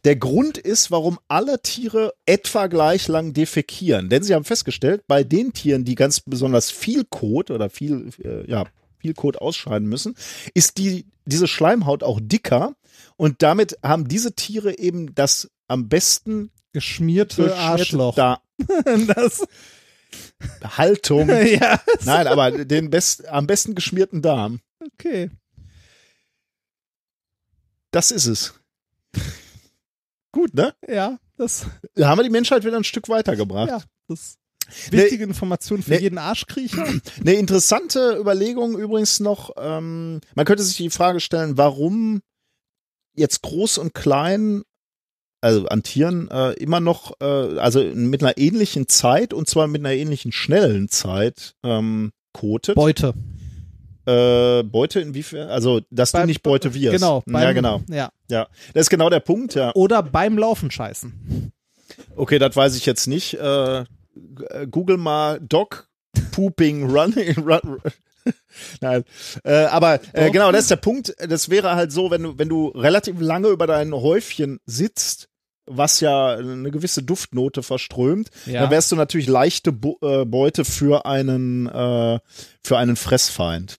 der 0.06 0.14
Grund 0.14 0.56
ist, 0.56 0.92
warum 0.92 1.18
alle 1.26 1.60
Tiere 1.62 2.14
etwa 2.26 2.68
gleich 2.68 3.08
lang 3.08 3.32
defekieren. 3.32 4.08
Denn 4.08 4.22
sie 4.22 4.34
haben 4.34 4.44
festgestellt, 4.44 5.02
bei 5.08 5.24
den 5.24 5.52
Tieren, 5.52 5.84
die 5.84 5.96
ganz 5.96 6.20
besonders 6.20 6.70
viel 6.70 7.04
Kot 7.04 7.50
oder 7.50 7.68
viel, 7.68 8.10
äh, 8.22 8.48
ja, 8.48 8.66
viel 8.98 9.14
Kot 9.14 9.38
ausscheiden 9.38 9.88
müssen, 9.88 10.14
ist 10.54 10.78
die, 10.78 11.06
diese 11.24 11.48
Schleimhaut 11.48 12.04
auch 12.04 12.20
dicker. 12.22 12.76
Und 13.16 13.42
damit 13.42 13.78
haben 13.82 14.06
diese 14.06 14.34
Tiere 14.34 14.78
eben 14.78 15.12
das 15.16 15.50
am 15.66 15.88
besten 15.88 16.52
Geschmierte 16.72 17.42
geschmierte 17.42 17.56
Arschloch. 17.56 18.14
Da 18.14 18.40
Das, 19.16 19.44
Haltung. 20.62 21.28
ja, 21.46 21.80
Nein, 22.04 22.28
aber 22.28 22.64
den 22.64 22.90
best, 22.90 23.26
am 23.26 23.48
besten 23.48 23.74
geschmierten 23.74 24.22
Darm. 24.22 24.60
okay. 24.80 25.30
Das 27.90 28.12
ist 28.12 28.26
es. 28.26 28.54
Gut, 30.36 30.54
ne? 30.54 30.74
Ja, 30.88 31.18
das, 31.38 31.66
Da 31.94 32.08
haben 32.08 32.18
wir 32.18 32.22
die 32.24 32.30
Menschheit 32.30 32.64
wieder 32.64 32.76
ein 32.76 32.84
Stück 32.84 33.08
weitergebracht. 33.08 33.68
ja, 33.70 33.80
das 34.08 34.36
wichtige 34.90 35.24
Information 35.24 35.82
für 35.82 35.92
Nee. 35.92 36.00
jeden 36.00 36.18
Arschkriecher. 36.18 36.84
Eine 37.20 37.32
interessante 37.34 38.16
Überlegung 38.20 38.78
übrigens 38.78 39.18
noch, 39.20 39.50
ähm, 39.56 40.20
man 40.34 40.44
könnte 40.44 40.62
sich 40.62 40.76
die 40.76 40.90
Frage 40.90 41.20
stellen, 41.20 41.56
warum 41.56 42.20
jetzt 43.14 43.40
groß 43.42 43.78
und 43.78 43.94
klein, 43.94 44.62
also 45.40 45.66
an 45.68 45.82
Tieren, 45.82 46.28
äh, 46.30 46.52
immer 46.54 46.80
noch, 46.80 47.12
äh, 47.20 47.24
also 47.24 47.82
mit 47.82 48.22
einer 48.22 48.36
ähnlichen 48.36 48.88
Zeit 48.88 49.32
und 49.32 49.48
zwar 49.48 49.68
mit 49.68 49.80
einer 49.80 49.92
ähnlichen 49.94 50.32
schnellen 50.32 50.88
Zeit 50.90 51.54
ähm, 51.64 52.12
kotet. 52.34 52.74
Beute. 52.74 53.14
äh, 54.06 54.62
Beute 54.64 55.00
inwiefern? 55.00 55.48
Also, 55.48 55.80
dass 55.90 56.12
du 56.12 56.18
Beim- 56.18 56.26
nicht 56.26 56.42
Beute 56.42 56.74
wirst. 56.74 56.92
Genau. 56.92 57.22
ja, 57.26 57.52
genau. 57.52 57.80
Ja. 57.88 58.10
Ja, 58.30 58.48
das 58.74 58.82
ist 58.82 58.90
genau 58.90 59.10
der 59.10 59.20
Punkt, 59.20 59.54
ja. 59.54 59.72
Oder 59.74 60.02
beim 60.02 60.38
Laufen 60.38 60.70
scheißen. 60.70 61.52
Okay, 62.16 62.38
das 62.38 62.56
weiß 62.56 62.76
ich 62.76 62.86
jetzt 62.86 63.06
nicht. 63.06 63.34
Äh, 63.34 63.84
Google 64.70 64.96
mal 64.96 65.40
Dog 65.40 65.88
Pooping 66.32 66.90
Running. 66.90 67.38
Run, 67.46 67.80
Nein, 68.80 69.04
äh, 69.44 69.66
aber 69.66 70.00
äh, 70.12 70.30
genau, 70.30 70.50
das 70.50 70.62
ist 70.62 70.70
der 70.70 70.76
Punkt. 70.76 71.14
Das 71.28 71.48
wäre 71.48 71.76
halt 71.76 71.92
so, 71.92 72.10
wenn 72.10 72.22
du 72.24 72.38
wenn 72.38 72.48
du 72.48 72.68
relativ 72.68 73.20
lange 73.20 73.48
über 73.48 73.66
dein 73.68 73.92
Häufchen 73.94 74.58
sitzt, 74.66 75.28
was 75.66 76.00
ja 76.00 76.34
eine 76.36 76.70
gewisse 76.70 77.02
Duftnote 77.02 77.62
verströmt, 77.62 78.30
Ja. 78.46 78.62
dann 78.62 78.70
wärst 78.70 78.90
du 78.90 78.96
natürlich 78.96 79.28
leichte 79.28 79.70
äh, 80.02 80.24
Beute 80.24 80.64
für 80.64 81.06
einen 81.06 81.66
äh, 81.66 82.18
für 82.64 82.78
einen 82.78 82.96
Fressfeind. 82.96 83.76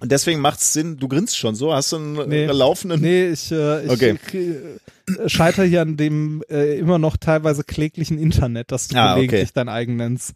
Und 0.00 0.10
deswegen 0.10 0.40
macht 0.40 0.60
es 0.60 0.72
Sinn. 0.72 0.96
Du 0.96 1.08
grinst 1.08 1.36
schon 1.36 1.54
so, 1.54 1.72
hast 1.74 1.92
du 1.92 1.96
einen 1.96 2.28
Nee. 2.28 2.44
äh, 2.44 2.52
laufenden. 2.52 3.00
Nee, 3.00 3.28
ich, 3.28 3.52
äh, 3.52 3.84
ich 3.84 3.90
Okay. 3.90 4.18
äh, 4.32 5.28
scheiter 5.28 5.62
hier 5.64 5.82
an 5.82 5.96
dem 5.96 6.42
äh, 6.48 6.78
immer 6.78 6.98
noch 6.98 7.16
teilweise 7.18 7.64
kläglichen 7.64 8.18
Internet, 8.18 8.72
das 8.72 8.88
du 8.88 8.96
Ah, 8.96 9.12
okay. 9.12 9.26
gelegentlich 9.26 9.52
dein 9.52 9.68
eigen 9.68 9.96
nennst. 9.96 10.32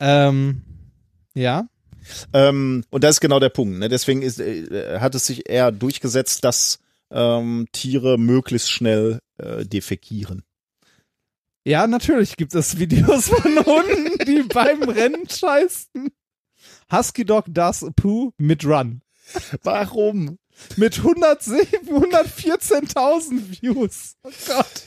Ähm, 0.00 0.62
ja. 1.34 1.66
Ähm, 2.34 2.84
und 2.90 3.02
das 3.04 3.16
ist 3.16 3.20
genau 3.20 3.40
der 3.40 3.48
Punkt. 3.48 3.78
Ne? 3.78 3.88
Deswegen 3.88 4.20
ist, 4.20 4.38
äh, 4.38 4.98
hat 5.00 5.14
es 5.14 5.26
sich 5.26 5.48
eher 5.48 5.72
durchgesetzt, 5.72 6.44
dass 6.44 6.78
ähm, 7.10 7.66
Tiere 7.72 8.18
möglichst 8.18 8.70
schnell 8.70 9.20
äh, 9.38 9.64
defekieren. 9.64 10.42
Ja, 11.66 11.86
natürlich 11.86 12.36
gibt 12.36 12.54
es 12.54 12.78
Videos 12.78 13.28
von 13.28 13.56
Hunden, 13.64 14.18
die 14.26 14.42
beim 14.42 14.82
Rennen 14.82 15.26
scheißen. 15.26 16.10
Husky 16.92 17.24
Dog 17.24 17.44
does 17.48 17.82
a 17.82 17.90
poo 17.94 18.32
mit 18.38 18.64
Run. 18.64 19.02
Warum? 19.62 20.38
Mit 20.76 20.98
107 20.98 21.88
114.000 21.88 23.62
Views. 23.62 24.16
Oh 24.22 24.30
Gott. 24.46 24.82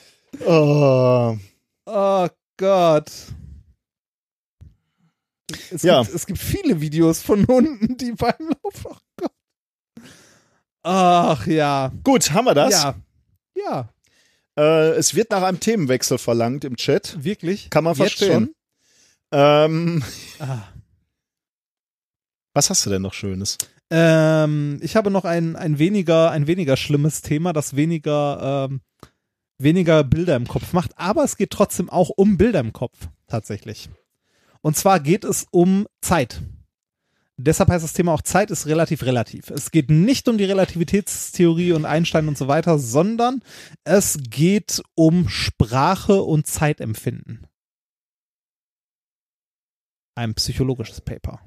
Oh, 0.46 1.38
Oh 1.86 2.28
Gott. 2.58 3.12
Es, 5.72 5.84
Ja. 5.84 6.02
gibt, 6.04 6.14
es 6.16 6.26
gibt 6.26 6.40
viele 6.40 6.82
Videos 6.82 7.22
von 7.22 7.48
Hunden, 7.48 7.98
die 7.98 8.12
beim 8.12 8.36
Lauf. 8.40 8.86
Oh 8.86 8.96
Gott. 9.18 9.32
Ach 10.84 11.48
ja. 11.48 11.92
gut, 12.04 12.32
haben 12.32 12.46
wir 12.46 12.54
das? 12.56 12.74
Ja. 12.74 12.96
Ja, 13.56 13.90
Äh, 14.58 14.92
es 14.92 15.16
wird 15.16 15.32
nach 15.32 15.42
einem 15.44 15.60
Themenwechsel 15.60 16.18
verlangt 16.18 16.64
im 16.64 16.76
Chat. 16.78 17.24
wirklich. 17.24 17.70
Kann 17.70 17.84
man 17.84 17.96
Jetzt 17.96 18.16
verstehen. 18.18 18.54
Ähm, 19.32 20.04
Schon? 20.38 20.48
Ah. 20.48 20.64
Was 22.58 22.72
hast 22.72 22.86
du 22.88 22.90
denn 22.90 23.04
noch 23.04 23.14
Schönes? 23.14 23.58
Ähm, 23.92 24.80
ich 24.82 24.96
habe 24.96 25.12
noch 25.12 25.26
ein, 25.26 25.56
ein 25.56 25.78
weniger, 25.78 26.32
ein 26.32 26.48
weniger 26.48 26.76
schlimmes 26.76 27.22
Thema, 27.22 27.54
das 27.54 27.76
weniger, 27.76 28.68
ähm, 28.70 28.82
weniger 29.60 30.04
Bilder 30.04 30.36
im 30.36 30.48
Kopf 30.48 30.74
macht, 30.74 30.98
aber 30.98 31.24
es 31.24 31.38
geht 31.38 31.52
trotzdem 31.52 31.90
auch 31.90 32.10
um 32.10 32.38
Bilder 32.38 32.60
im 32.60 32.74
Kopf, 32.74 33.10
tatsächlich. 33.28 33.90
Und 34.62 34.76
zwar 34.76 35.00
geht 35.00 35.24
es 35.24 35.46
um 35.52 35.86
Zeit. 36.02 36.42
Deshalb 37.40 37.70
heißt 37.70 37.84
das 37.84 37.94
Thema 37.94 38.12
auch 38.14 38.24
Zeit 38.24 38.50
ist 38.50 38.66
relativ 38.66 39.04
relativ. 39.04 39.52
Es 39.52 39.70
geht 39.70 39.92
nicht 39.92 40.28
um 40.28 40.40
die 40.40 40.46
Relativitätstheorie 40.46 41.74
und 41.74 41.86
Einstein 41.86 42.28
und 42.28 42.40
so 42.40 42.48
weiter, 42.48 42.80
sondern 42.80 43.44
es 43.84 44.18
geht 44.32 44.82
um 44.96 45.30
Sprache 45.30 46.24
und 46.24 46.48
Zeitempfinden. 46.48 47.46
Ein 50.16 50.34
psychologisches 50.34 51.02
Paper. 51.02 51.40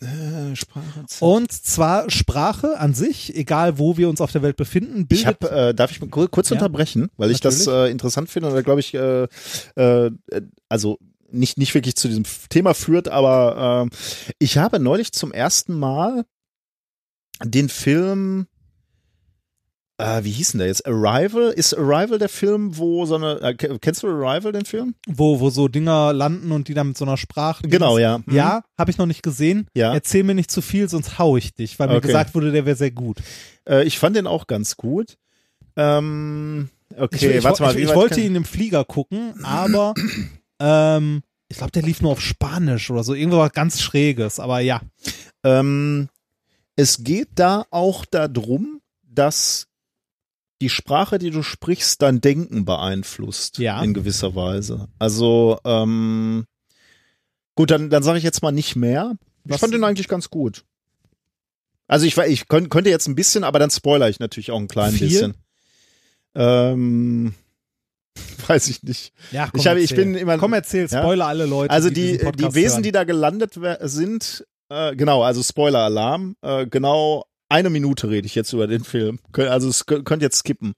Äh, 0.00 0.54
Sprache. 0.56 1.04
Und 1.20 1.52
zwar 1.52 2.10
Sprache 2.10 2.78
an 2.78 2.94
sich, 2.94 3.34
egal 3.36 3.78
wo 3.78 3.96
wir 3.96 4.08
uns 4.08 4.20
auf 4.20 4.32
der 4.32 4.42
Welt 4.42 4.56
befinden, 4.56 5.06
bildet. 5.06 5.18
Ich 5.18 5.26
hab, 5.26 5.44
äh, 5.52 5.74
darf 5.74 5.90
ich 5.90 6.00
kurz 6.10 6.50
Ja, 6.50 6.54
unterbrechen, 6.56 7.10
weil 7.16 7.30
ich 7.30 7.40
das 7.40 7.66
natürlich. 7.66 7.88
äh, 7.88 7.92
interessant 7.92 8.30
finde 8.30 8.48
und 8.48 8.54
da 8.54 8.62
glaube 8.62 8.80
ich, 8.80 8.94
äh, 8.94 9.26
äh, 9.76 10.10
also 10.68 10.98
nicht 11.30 11.58
nicht 11.58 11.74
wirklich 11.74 11.94
zu 11.96 12.08
diesem 12.08 12.24
Thema 12.48 12.74
führt, 12.74 13.08
aber 13.08 13.86
äh, 13.90 13.96
ich 14.38 14.56
habe 14.58 14.78
neulich 14.80 15.12
zum 15.12 15.32
ersten 15.32 15.78
Mal 15.78 16.24
den 17.44 17.68
Film, 17.68 18.46
äh, 19.98 20.22
wie 20.24 20.30
hieß 20.30 20.52
denn 20.52 20.58
der 20.60 20.68
jetzt? 20.68 20.86
Arrival? 20.86 21.50
Ist 21.50 21.74
Arrival 21.74 22.18
der 22.18 22.28
Film, 22.28 22.76
wo 22.78 23.04
so 23.04 23.16
eine, 23.16 23.40
äh, 23.42 23.54
ke- 23.54 23.78
kennst 23.80 24.02
du 24.02 24.08
Arrival, 24.08 24.52
den 24.52 24.64
Film? 24.64 24.94
wo, 25.08 25.40
wo 25.40 25.50
so 25.50 25.68
Dinger 25.68 26.12
landen 26.12 26.52
und 26.52 26.68
die 26.68 26.74
dann 26.74 26.88
mit 26.88 26.98
so 26.98 27.04
einer 27.04 27.16
Sprache. 27.16 27.66
Genau, 27.68 27.98
ja. 27.98 28.18
Mhm. 28.18 28.34
Ja, 28.34 28.62
habe 28.78 28.90
ich 28.90 28.98
noch 28.98 29.06
nicht 29.06 29.22
gesehen. 29.22 29.66
Ja. 29.74 29.92
Erzähl 29.92 30.22
mir 30.24 30.34
nicht 30.34 30.50
zu 30.50 30.62
viel, 30.62 30.88
sonst 30.88 31.18
hau 31.18 31.36
ich 31.36 31.52
dich, 31.54 31.78
weil 31.78 31.88
mir 31.88 31.96
Okay. 31.96 32.06
gesagt 32.08 32.34
wurde, 32.34 32.52
der 32.52 32.64
wäre 32.64 32.76
sehr 32.76 32.90
gut. 32.92 33.18
Äh, 33.68 33.84
ich 33.84 33.98
fand 33.98 34.16
den 34.16 34.26
auch 34.26 34.46
ganz 34.46 34.76
gut. 34.76 35.16
Ähm, 35.76 36.70
okay, 36.96 37.30
ich, 37.30 37.36
ich, 37.36 37.44
warte 37.44 37.62
mal. 37.62 37.76
ich, 37.76 37.82
ich 37.84 37.94
wollte 37.94 38.16
kann- 38.16 38.24
ihn 38.24 38.34
im 38.36 38.44
Flieger 38.44 38.84
gucken, 38.84 39.34
aber 39.44 39.94
ähm, 40.60 41.22
ich 41.48 41.56
glaube, 41.56 41.70
der 41.72 41.82
lief 41.82 42.02
nur 42.02 42.12
auf 42.12 42.20
Spanisch 42.20 42.90
oder 42.90 43.04
so. 43.04 43.14
Irgendwas 43.14 43.52
ganz 43.52 43.80
Schräges, 43.80 44.38
aber 44.40 44.60
ja. 44.60 44.80
Ähm, 45.44 46.08
es 46.76 47.04
geht 47.04 47.28
da 47.36 47.64
auch 47.70 48.04
darum, 48.04 48.80
dass 49.02 49.67
die 50.60 50.68
Sprache, 50.68 51.18
die 51.18 51.30
du 51.30 51.42
sprichst, 51.42 52.02
dein 52.02 52.20
Denken 52.20 52.64
beeinflusst. 52.64 53.58
Ja. 53.58 53.82
In 53.82 53.94
gewisser 53.94 54.34
Weise. 54.34 54.88
Also, 54.98 55.58
ähm, 55.64 56.46
gut, 57.54 57.70
dann, 57.70 57.90
dann 57.90 58.02
sage 58.02 58.18
ich 58.18 58.24
jetzt 58.24 58.42
mal 58.42 58.50
nicht 58.52 58.74
mehr. 58.76 59.12
Ich 59.44 59.52
Was- 59.52 59.60
fand 59.60 59.72
den 59.74 59.84
eigentlich 59.84 60.08
ganz 60.08 60.30
gut. 60.30 60.64
Also 61.86 62.04
ich, 62.06 62.16
ich 62.18 62.48
könnt, 62.48 62.70
könnte 62.70 62.90
jetzt 62.90 63.06
ein 63.08 63.14
bisschen, 63.14 63.44
aber 63.44 63.58
dann 63.58 63.70
spoiler 63.70 64.08
ich 64.10 64.18
natürlich 64.20 64.50
auch 64.50 64.58
ein 64.58 64.68
klein 64.68 64.92
Viel? 64.92 65.08
bisschen. 65.08 65.34
Ähm, 66.34 67.34
weiß 68.46 68.68
ich 68.68 68.82
nicht. 68.82 69.12
Ja, 69.30 69.50
Ich 69.54 69.66
habe- 69.66 69.80
ich 69.80 69.94
bin 69.94 70.14
immer- 70.14 70.38
Komm, 70.38 70.52
erzähl, 70.52 70.86
Ja? 70.86 71.00
spoiler 71.00 71.26
alle 71.26 71.46
Leute. 71.46 71.70
Also 71.72 71.88
die, 71.88 72.18
die, 72.18 72.32
die 72.32 72.54
Wesen, 72.54 72.74
hören. 72.76 72.82
die 72.82 72.92
da 72.92 73.04
gelandet 73.04 73.58
sind, 73.82 74.44
äh, 74.70 74.94
genau, 74.96 75.22
also 75.22 75.42
Spoiler-Alarm, 75.42 76.36
äh, 76.42 76.66
genau 76.66 77.24
eine 77.48 77.70
Minute 77.70 78.10
rede 78.10 78.26
ich 78.26 78.34
jetzt 78.34 78.52
über 78.52 78.66
den 78.66 78.84
Film. 78.84 79.18
Also 79.32 79.68
es 79.68 79.86
kö- 79.86 80.02
könnt 80.02 80.22
jetzt 80.22 80.38
skippen. 80.38 80.74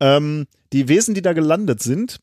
Ähm, 0.00 0.46
die 0.72 0.88
Wesen, 0.88 1.14
die 1.14 1.22
da 1.22 1.32
gelandet 1.32 1.82
sind, 1.82 2.20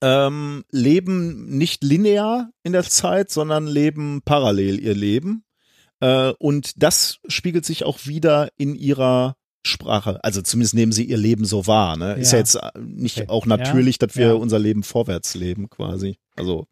ähm, 0.00 0.64
leben 0.70 1.56
nicht 1.56 1.82
linear 1.82 2.50
in 2.62 2.72
der 2.72 2.84
Zeit, 2.84 3.30
sondern 3.30 3.66
leben 3.66 4.20
parallel 4.24 4.80
ihr 4.80 4.94
Leben. 4.94 5.44
Äh, 6.00 6.32
und 6.38 6.82
das 6.82 7.18
spiegelt 7.26 7.64
sich 7.64 7.84
auch 7.84 8.06
wieder 8.06 8.50
in 8.56 8.74
ihrer 8.74 9.36
Sprache. 9.66 10.22
Also 10.22 10.40
zumindest 10.42 10.74
nehmen 10.74 10.92
sie 10.92 11.04
ihr 11.04 11.16
Leben 11.16 11.44
so 11.44 11.66
wahr. 11.66 11.96
Ne? 11.96 12.14
Ist 12.14 12.32
ja 12.32 12.38
Ja. 12.38 12.40
jetzt 12.40 12.54
äh, 12.56 12.70
nicht 12.80 13.18
Okay. 13.18 13.28
auch 13.28 13.46
natürlich, 13.46 13.98
dass 13.98 14.16
wir 14.16 14.28
Ja. 14.28 14.32
unser 14.34 14.58
Leben 14.58 14.82
vorwärts 14.82 15.34
leben 15.34 15.68
quasi. 15.68 16.18
Also 16.36 16.66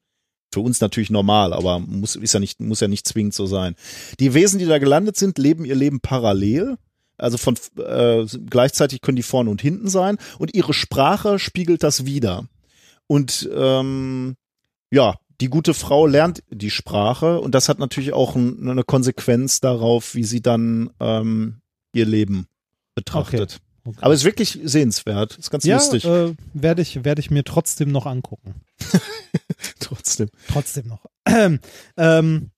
für 0.57 0.61
uns 0.61 0.81
natürlich 0.81 1.11
normal, 1.11 1.53
aber 1.53 1.81
muss, 1.81 2.17
ist 2.17 2.33
ja 2.33 2.41
nicht, 2.41 2.61
muss 2.61 2.81
ja 2.81 2.89
nicht 2.89 3.07
zwingend 3.07 3.35
so 3.35 3.45
sein. 3.45 3.75
Die 4.21 4.33
Wesen, 4.33 4.59
die 4.59 4.65
da 4.65 4.79
gelandet 4.79 5.19
sind, 5.19 5.37
leben 5.37 5.67
ihr 5.67 5.75
Leben 5.75 6.01
parallel. 6.01 6.79
Also 7.19 7.37
von 7.37 7.57
äh, 7.77 8.25
gleichzeitig 8.49 9.03
können 9.03 9.17
die 9.17 9.23
vorne 9.23 9.51
und 9.51 9.61
hinten 9.61 9.89
sein 9.89 10.17
und 10.39 10.55
ihre 10.55 10.73
Sprache 10.73 11.39
spiegelt 11.39 11.83
das 11.83 12.07
wieder. 12.07 12.47
Und 13.07 13.51
ähm, 13.55 14.37
ja, 14.91 15.17
die 15.43 15.49
gute 15.49 15.75
Frau 15.75 16.07
lernt 16.07 16.43
die 16.49 16.71
Sprache 16.71 17.39
und 17.39 17.55
das 17.55 17.69
hat 17.69 17.79
natürlich 17.79 18.15
auch 18.15 18.35
ein, 18.35 18.67
eine 18.67 18.83
Konsequenz 18.83 19.61
darauf, 19.61 20.15
wie 20.15 20.25
sie 20.25 20.41
dann 20.41 20.89
ähm, 21.01 21.61
ihr 21.93 22.07
Leben 22.07 22.47
betrachtet. 22.95 23.61
Okay. 23.85 23.99
Aber 24.01 24.15
es 24.15 24.21
ist 24.21 24.25
wirklich 24.25 24.59
sehenswert, 24.65 25.37
ist 25.37 25.51
ganz 25.51 25.65
ja, 25.65 25.77
lustig 25.77 26.07
äh, 26.07 26.35
werde 26.55 26.81
ich, 26.81 27.05
werde 27.05 27.21
ich 27.21 27.31
mir 27.31 27.45
trotzdem 27.45 27.93
noch 27.93 28.07
angucken. 28.07 28.55
trotzdem. 29.81 30.29
Trotzdem 30.49 30.87
noch. 30.89 31.07
ähm, 31.97 32.51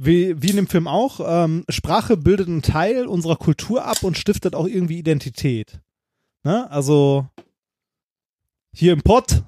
wie, 0.00 0.40
wie 0.40 0.50
in 0.50 0.56
dem 0.56 0.68
Film 0.68 0.86
auch, 0.86 1.20
ähm, 1.24 1.64
Sprache 1.68 2.16
bildet 2.16 2.46
einen 2.48 2.62
Teil 2.62 3.06
unserer 3.06 3.36
Kultur 3.36 3.84
ab 3.84 4.02
und 4.04 4.16
stiftet 4.16 4.54
auch 4.54 4.66
irgendwie 4.66 4.98
Identität. 4.98 5.80
Ne? 6.44 6.70
Also 6.70 7.28
hier 8.72 8.92
im 8.92 9.02
Pott, 9.02 9.42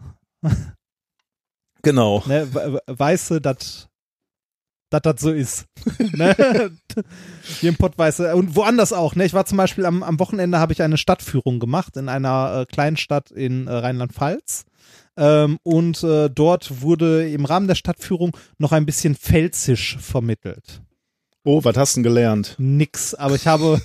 Genau. 1.82 2.22
ne, 2.26 2.52
we- 2.52 2.72
we- 2.74 2.82
weiße, 2.98 3.40
dass 3.40 3.88
das 4.90 5.20
so 5.20 5.30
ist. 5.30 5.66
ne? 6.12 6.76
Hier 7.60 7.68
im 7.70 7.76
Pott 7.76 7.96
weiße 7.96 8.34
und 8.34 8.56
woanders 8.56 8.92
auch. 8.92 9.14
Ne? 9.14 9.24
Ich 9.24 9.34
war 9.34 9.46
zum 9.46 9.56
Beispiel 9.56 9.86
am, 9.86 10.02
am 10.02 10.18
Wochenende 10.18 10.58
habe 10.58 10.72
ich 10.72 10.82
eine 10.82 10.98
Stadtführung 10.98 11.60
gemacht 11.60 11.96
in 11.96 12.08
einer 12.08 12.62
äh, 12.62 12.66
kleinen 12.66 12.96
Stadt 12.96 13.30
in 13.30 13.68
äh, 13.68 13.72
Rheinland-Pfalz. 13.72 14.64
Ähm, 15.20 15.58
und 15.62 16.02
äh, 16.02 16.30
dort 16.30 16.80
wurde 16.80 17.30
im 17.30 17.44
Rahmen 17.44 17.68
der 17.68 17.74
Stadtführung 17.74 18.34
noch 18.56 18.72
ein 18.72 18.86
bisschen 18.86 19.14
Pfälzisch 19.14 19.98
vermittelt. 20.00 20.80
Oh, 21.42 21.64
was 21.64 21.74
hast 21.76 21.96
du 21.96 21.98
denn 21.98 22.02
gelernt? 22.04 22.54
Nix, 22.58 23.14
aber 23.14 23.34
ich 23.34 23.46
habe 23.46 23.80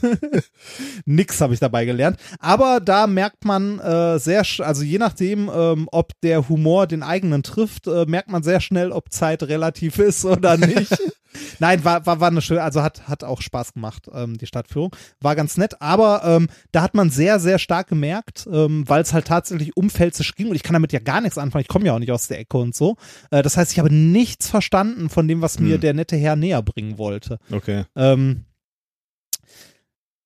nix 1.05 1.39
habe 1.39 1.53
ich 1.53 1.59
dabei 1.61 1.85
gelernt. 1.85 2.17
Aber 2.39 2.81
da 2.81 3.07
merkt 3.07 3.45
man 3.45 3.79
äh, 3.79 4.19
sehr, 4.19 4.43
also 4.59 4.83
je 4.83 4.97
nachdem, 4.97 5.49
ähm, 5.53 5.87
ob 5.91 6.11
der 6.21 6.49
Humor 6.49 6.85
den 6.85 7.01
eigenen 7.01 7.43
trifft, 7.43 7.87
äh, 7.87 8.05
merkt 8.07 8.29
man 8.29 8.43
sehr 8.43 8.59
schnell, 8.59 8.91
ob 8.91 9.11
Zeit 9.11 9.43
relativ 9.43 9.99
ist 9.99 10.25
oder 10.25 10.57
nicht. 10.57 10.97
Nein, 11.59 11.83
war, 11.83 12.05
war, 12.05 12.21
war 12.21 12.29
eine 12.29 12.41
schöne, 12.41 12.61
also 12.63 12.81
hat, 12.81 13.09
hat 13.09 13.25
auch 13.25 13.41
Spaß 13.41 13.73
gemacht, 13.73 14.07
ähm, 14.13 14.37
die 14.37 14.47
Stadtführung. 14.47 14.95
War 15.19 15.35
ganz 15.35 15.57
nett, 15.57 15.81
aber 15.81 16.21
ähm, 16.23 16.47
da 16.71 16.81
hat 16.81 16.93
man 16.93 17.09
sehr, 17.09 17.41
sehr 17.41 17.59
stark 17.59 17.87
gemerkt, 17.87 18.47
ähm, 18.49 18.87
weil 18.87 19.01
es 19.01 19.11
halt 19.11 19.27
tatsächlich 19.27 19.75
um 19.75 19.89
Pfälzisch 19.89 20.35
ging 20.35 20.47
und 20.47 20.55
ich 20.55 20.63
kann 20.63 20.73
damit 20.73 20.93
ja 20.93 20.99
gar 20.99 21.19
nichts 21.19 21.37
anfangen. 21.37 21.63
Ich 21.63 21.67
komme 21.67 21.85
ja 21.85 21.93
auch 21.93 21.99
nicht 21.99 22.11
aus 22.11 22.27
der 22.27 22.39
Ecke 22.39 22.57
und 22.57 22.73
so. 22.73 22.95
Äh, 23.31 23.43
das 23.43 23.57
heißt, 23.57 23.73
ich 23.73 23.79
habe 23.79 23.93
nichts 23.93 24.47
verstanden 24.49 25.09
von 25.09 25.27
dem, 25.27 25.41
was 25.41 25.59
mir 25.59 25.75
Hm. 25.75 25.81
der 25.81 25.93
nette 25.93 26.15
Herr 26.15 26.37
näher 26.37 26.61
bringen 26.61 26.97
wollte. 26.97 27.37
Okay. 27.51 27.85
Ähm, 27.95 28.45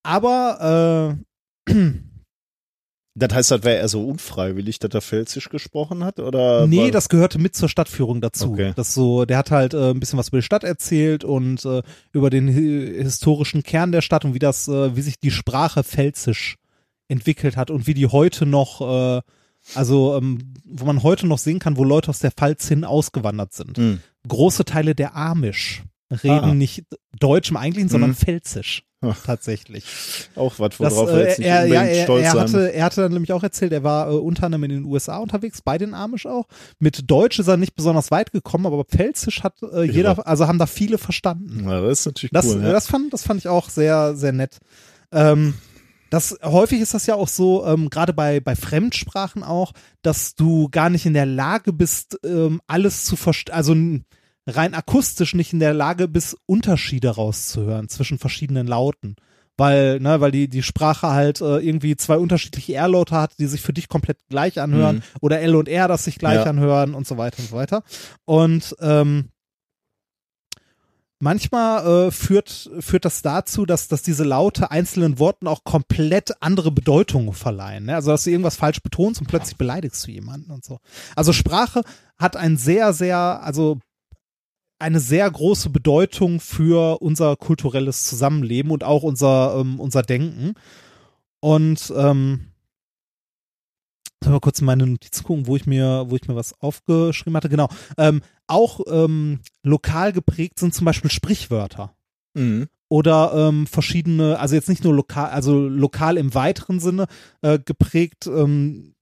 aber 0.04 1.18
äh, 1.68 1.74
Das 3.16 3.34
heißt, 3.34 3.52
das 3.52 3.64
wäre 3.64 3.80
er 3.80 3.90
so 3.90 4.08
unfreiwillig, 4.08 4.80
dass 4.80 4.94
er 4.94 5.02
Pfälzisch 5.02 5.50
gesprochen 5.50 6.06
hat? 6.06 6.20
Oder 6.20 6.68
nee, 6.68 6.84
war- 6.84 6.92
das 6.92 7.10
gehörte 7.10 7.38
mit 7.38 7.54
zur 7.54 7.68
Stadtführung 7.68 8.22
dazu. 8.22 8.54
Okay. 8.54 8.72
Das 8.78 8.94
so, 8.94 9.26
der 9.26 9.38
hat 9.38 9.52
halt 9.52 9.74
äh, 9.74 9.90
ein 9.92 10.00
bisschen 10.00 10.18
was 10.18 10.30
über 10.30 10.38
die 10.38 10.44
Stadt 10.44 10.64
erzählt 10.64 11.26
und 11.26 11.66
äh, 11.66 11.82
über 12.14 12.30
den 12.30 12.48
hi 12.48 13.04
historischen 13.04 13.64
Kern 13.64 13.92
der 13.92 14.02
Stadt 14.02 14.24
und 14.24 14.36
wie 14.36 14.40
das, 14.40 14.70
äh, 14.70 14.96
wie 14.96 15.02
sich 15.02 15.20
die 15.20 15.32
Sprache 15.32 15.84
Pfälzisch 15.84 16.56
entwickelt 17.10 17.58
hat 17.58 17.72
und 17.72 17.88
wie 17.88 17.94
die 17.94 18.08
heute 18.08 18.46
noch, 18.46 18.80
äh, 18.80 19.22
also 19.76 20.16
ähm, 20.16 20.54
wo 20.64 20.86
man 20.86 21.04
heute 21.04 21.28
noch 21.28 21.40
sehen 21.40 21.60
kann, 21.60 21.76
wo 21.76 21.84
Leute 21.84 22.10
aus 22.12 22.20
der 22.20 22.32
Pfalz 22.32 22.70
hin 22.70 22.86
ausgewandert 22.86 23.52
sind. 23.54 23.78
Hm. 23.78 24.00
Große 24.28 24.64
Teile 24.64 24.96
der 24.96 25.16
Amish 25.16 25.84
reden 26.12 26.30
Ah. 26.44 26.54
nicht 26.54 26.86
Deutsch 27.20 27.52
im 27.52 27.58
Eigentlichen, 27.58 27.90
sondern 27.90 28.12
Mhm. 28.12 28.16
Pfälzisch. 28.16 28.84
Tatsächlich. 29.26 29.86
Auch 30.36 30.60
was, 30.60 30.78
Das, 30.78 30.94
worauf 30.94 31.10
äh, 31.10 31.14
er 31.14 31.28
jetzt 31.28 31.40
nicht 31.40 31.48
er, 31.48 31.66
ja, 31.68 31.84
er, 31.84 32.04
stolz 32.04 32.26
er, 32.26 32.32
sein 32.32 32.42
hatte, 32.42 32.74
er 32.74 32.84
hatte 32.84 33.02
dann 33.02 33.14
nämlich 33.14 33.32
auch 33.32 33.44
erzählt, 33.44 33.72
er 33.72 33.84
war 33.84 34.10
äh, 34.12 34.16
unter 34.16 34.44
anderem 34.48 34.66
in 34.66 34.72
den 34.72 34.84
USA 34.86 35.18
unterwegs, 35.20 35.62
bei 35.62 35.78
den 35.78 35.94
Amish 35.94 36.26
auch. 36.26 36.48
Mit 36.80 37.10
Deutsch 37.10 37.40
ist 37.40 37.48
er 37.48 37.56
nicht 37.56 37.76
besonders 37.76 38.12
weit 38.12 38.34
gekommen, 38.34 38.66
aber 38.66 38.84
Pfälzisch 38.84 39.42
hat 39.44 39.54
äh, 39.72 39.84
jeder, 39.84 40.28
also 40.28 40.48
haben 40.48 40.60
da 40.60 40.66
viele 40.66 40.98
verstanden. 40.98 41.64
Ja, 41.70 41.80
das 41.82 42.02
ist 42.02 42.06
natürlich 42.08 42.32
Das, 42.32 42.46
cool. 42.48 42.62
äh, 42.62 42.66
ja. 42.66 42.72
das, 42.74 42.88
fand, 42.88 43.14
das 43.14 43.24
fand 43.24 43.40
ich 43.40 43.48
auch 43.48 43.70
sehr, 43.70 44.16
sehr 44.18 44.34
nett. 44.34 44.58
Ähm, 45.14 45.54
das, 46.10 46.38
häufig 46.44 46.82
ist 46.82 46.94
das 46.94 47.06
ja 47.06 47.16
auch 47.16 47.28
so, 47.30 47.66
ähm, 47.66 47.90
gerade 47.90 48.12
bei, 48.14 48.40
bei 48.42 48.56
Fremdsprachen 48.56 49.44
auch, 49.44 49.72
dass 50.02 50.36
du 50.36 50.68
gar 50.70 50.90
nicht 50.90 51.06
in 51.06 51.14
der 51.14 51.28
Lage 51.28 51.72
bist, 51.72 52.20
ähm, 52.26 52.60
alles 52.68 53.06
zu 53.06 53.16
verstehen, 53.16 53.54
also 53.56 53.76
rein 54.50 54.74
akustisch 54.74 55.34
nicht 55.36 55.54
in 55.54 55.60
der 55.60 55.74
Lage 55.74 56.08
bist, 56.08 56.38
Unterschiede 56.46 57.10
rauszuhören 57.10 57.90
zwischen 57.90 58.18
verschiedenen 58.20 58.68
Lauten. 58.68 59.16
Weil, 59.58 60.00
ne, 60.00 60.22
weil 60.22 60.32
die, 60.32 60.48
die 60.48 60.64
Sprache 60.64 61.08
halt 61.10 61.42
äh, 61.42 61.58
irgendwie 61.58 61.98
zwei 61.98 62.18
unterschiedliche 62.18 62.76
R-Laute 62.76 63.14
hat, 63.16 63.38
die 63.40 63.46
sich 63.46 63.60
für 63.60 63.74
dich 63.74 63.90
komplett 63.90 64.18
gleich 64.30 64.62
anhören, 64.62 64.98
Mhm. 64.98 65.02
oder 65.20 65.42
L 65.42 65.56
und 65.56 65.68
R, 65.68 65.90
das 65.90 66.06
sich 66.06 66.18
gleich 66.18 66.36
Ja. 66.36 66.44
anhören 66.46 66.94
und 66.96 67.06
so 67.06 67.18
weiter 67.18 67.40
und 67.40 67.50
so 67.50 67.56
weiter. 67.58 67.84
Und 68.24 68.74
ähm, 68.80 69.26
manchmal 71.20 72.08
äh, 72.08 72.12
führt, 72.12 72.70
führt 72.80 73.04
das 73.04 73.22
dazu, 73.22 73.66
dass, 73.66 73.90
dass 73.90 74.02
diese 74.02 74.24
Laute 74.24 74.72
einzelnen 74.72 75.20
Worten 75.20 75.48
auch 75.48 75.64
komplett 75.66 76.42
andere 76.42 76.72
Bedeutungen 76.72 77.34
verleihen. 77.34 77.86
Ne? 77.88 77.96
Also, 77.96 78.12
dass 78.12 78.24
du 78.24 78.30
irgendwas 78.32 78.56
falsch 78.56 78.82
betonst 78.82 79.20
und 79.20 79.28
plötzlich 79.28 79.58
beleidigst 79.58 80.08
du 80.08 80.12
jemanden 80.12 80.52
und 80.52 80.64
so. 80.64 80.80
Also, 81.18 81.34
Sprache 81.34 81.82
hat 82.18 82.38
ein 82.38 82.56
sehr, 82.56 82.94
sehr, 82.94 83.18
also 83.18 83.80
eine 84.80 85.00
sehr 85.00 85.30
große 85.30 85.70
Bedeutung 85.70 86.40
für 86.40 87.02
unser 87.02 87.36
kulturelles 87.36 88.06
Zusammenleben 88.06 88.72
und 88.72 88.84
auch 88.84 89.04
unser, 89.04 89.58
ähm, 89.60 89.80
unser 89.80 90.02
Denken. 90.02 90.56
Und 91.42 91.94
ähm, 91.96 92.50
Sollen 94.22 94.36
wir 94.36 94.42
kurz 94.42 94.60
in 94.60 94.66
meine 94.66 94.86
Notizen 94.86 95.24
gucken, 95.24 95.48
wo 95.48 95.56
ich 95.56 95.66
mir, 95.66 96.06
wo 96.10 96.16
ich 96.16 96.28
mir 96.28 96.36
was 96.36 96.60
aufgeschrieben 96.62 97.38
hatte. 97.38 97.48
Genau. 97.48 97.70
Ähm, 97.98 98.22
auch 98.48 98.82
ähm, 98.88 99.40
lokal 99.64 100.12
geprägt 100.12 100.60
sind 100.60 100.74
zum 100.74 100.86
Beispiel 100.86 101.10
Sprichwörter. 101.10 101.96
Mhm. 102.34 102.68
Oder 102.90 103.32
ähm, 103.34 103.66
verschiedene, 103.68 104.38
also 104.40 104.56
jetzt 104.56 104.68
nicht 104.68 104.84
nur 104.84 104.94
lokal, 104.94 105.30
also 105.30 105.68
lokal 105.68 106.18
im 106.18 106.34
weiteren 106.34 106.80
Sinne 106.80 107.08
äh, 107.42 107.60
geprägt 107.60 108.28
ähm, 108.28 108.94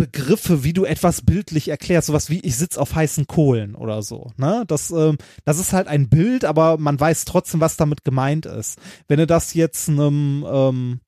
Begriffe, 0.00 0.64
wie 0.64 0.72
du 0.72 0.86
etwas 0.86 1.20
bildlich 1.20 1.68
erklärst, 1.68 2.06
sowas 2.06 2.30
wie 2.30 2.40
ich 2.40 2.56
sitze 2.56 2.80
auf 2.80 2.94
heißen 2.94 3.26
Kohlen 3.26 3.74
oder 3.74 4.02
so. 4.02 4.32
Ne? 4.38 4.64
Das, 4.66 4.90
ähm, 4.90 5.18
das 5.44 5.58
ist 5.58 5.74
halt 5.74 5.88
ein 5.88 6.08
Bild, 6.08 6.46
aber 6.46 6.78
man 6.78 6.98
weiß 6.98 7.26
trotzdem, 7.26 7.60
was 7.60 7.76
damit 7.76 8.02
gemeint 8.02 8.46
ist. 8.46 8.78
Wenn 9.08 9.18
du 9.18 9.26
das 9.26 9.52
jetzt 9.52 9.90
einem 9.90 10.46
ähm, 10.50 11.00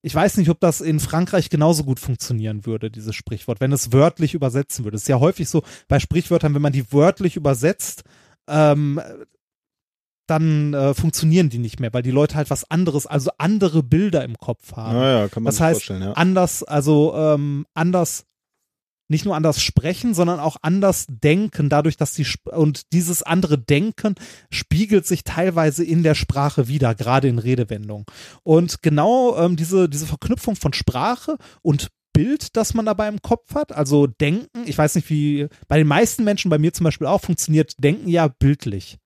ich 0.00 0.14
weiß 0.14 0.38
nicht, 0.38 0.48
ob 0.48 0.60
das 0.60 0.80
in 0.80 1.00
Frankreich 1.00 1.50
genauso 1.50 1.84
gut 1.84 2.00
funktionieren 2.00 2.64
würde, 2.64 2.90
dieses 2.90 3.14
Sprichwort, 3.14 3.60
wenn 3.60 3.72
es 3.72 3.92
wörtlich 3.92 4.32
übersetzen 4.32 4.84
würde. 4.84 4.96
Es 4.96 5.02
ist 5.02 5.08
ja 5.08 5.20
häufig 5.20 5.48
so 5.48 5.62
bei 5.88 5.98
Sprichwörtern, 5.98 6.54
wenn 6.54 6.62
man 6.62 6.72
die 6.72 6.90
wörtlich 6.92 7.36
übersetzt, 7.36 8.04
ähm, 8.48 9.00
dann 10.26 10.72
äh, 10.72 10.94
funktionieren 10.94 11.48
die 11.48 11.58
nicht 11.58 11.80
mehr, 11.80 11.92
weil 11.92 12.02
die 12.02 12.10
Leute 12.10 12.36
halt 12.36 12.48
was 12.48 12.70
anderes, 12.70 13.06
also 13.06 13.30
andere 13.38 13.82
Bilder 13.82 14.24
im 14.24 14.38
Kopf 14.38 14.72
haben. 14.72 14.94
Naja, 14.94 15.28
kann 15.28 15.42
man 15.42 15.50
das 15.50 15.60
heißt, 15.60 15.80
vorstellen, 15.80 16.02
ja. 16.02 16.12
anders, 16.12 16.62
also 16.62 17.14
ähm, 17.14 17.66
anders 17.74 18.27
nicht 19.08 19.24
nur 19.24 19.34
anders 19.34 19.62
sprechen, 19.62 20.14
sondern 20.14 20.38
auch 20.38 20.56
anders 20.62 21.06
denken, 21.08 21.68
dadurch, 21.68 21.96
dass 21.96 22.12
die 22.12 22.22
Sp 22.28 22.52
und 22.52 22.92
dieses 22.92 23.22
andere 23.22 23.58
Denken 23.58 24.14
spiegelt 24.50 25.06
sich 25.06 25.24
teilweise 25.24 25.84
in 25.84 26.02
der 26.02 26.14
Sprache 26.14 26.68
wieder, 26.68 26.94
gerade 26.94 27.28
in 27.28 27.38
Redewendungen. 27.38 28.06
Und 28.42 28.82
genau 28.82 29.36
ähm, 29.38 29.56
diese, 29.56 29.88
diese 29.88 30.06
Verknüpfung 30.06 30.56
von 30.56 30.72
Sprache 30.72 31.36
und 31.62 31.88
Bild, 32.12 32.56
das 32.56 32.74
man 32.74 32.86
dabei 32.86 33.08
im 33.08 33.22
Kopf 33.22 33.54
hat, 33.54 33.72
also 33.72 34.06
Denken, 34.06 34.66
ich 34.66 34.76
weiß 34.76 34.96
nicht, 34.96 35.08
wie 35.08 35.48
bei 35.68 35.78
den 35.78 35.86
meisten 35.86 36.24
Menschen, 36.24 36.50
bei 36.50 36.58
mir 36.58 36.72
zum 36.72 36.84
Beispiel 36.84 37.06
auch, 37.06 37.20
funktioniert 37.20 37.74
Denken 37.78 38.08
ja 38.08 38.28
bildlich. 38.28 38.98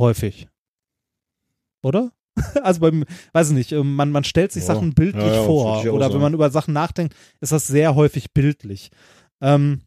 Häufig. 0.00 0.48
Oder? 1.82 2.10
Also 2.62 2.80
beim, 2.80 3.04
weiß 3.32 3.50
ich 3.50 3.54
nicht, 3.54 3.72
ähm, 3.72 3.94
man, 3.94 4.10
man 4.10 4.24
stellt 4.24 4.52
sich 4.52 4.62
Ja. 4.66 4.74
Sachen 4.74 4.94
bildlich 4.94 5.24
Ja, 5.24 5.34
ja, 5.34 5.44
vor. 5.44 5.84
Oder 5.92 6.12
wenn 6.12 6.20
man 6.20 6.34
über 6.34 6.50
Sachen 6.50 6.74
nachdenkt, 6.74 7.14
ist 7.40 7.52
das 7.52 7.66
sehr 7.66 7.94
häufig 7.94 8.32
bildlich. 8.32 8.90
Ähm, 9.40 9.82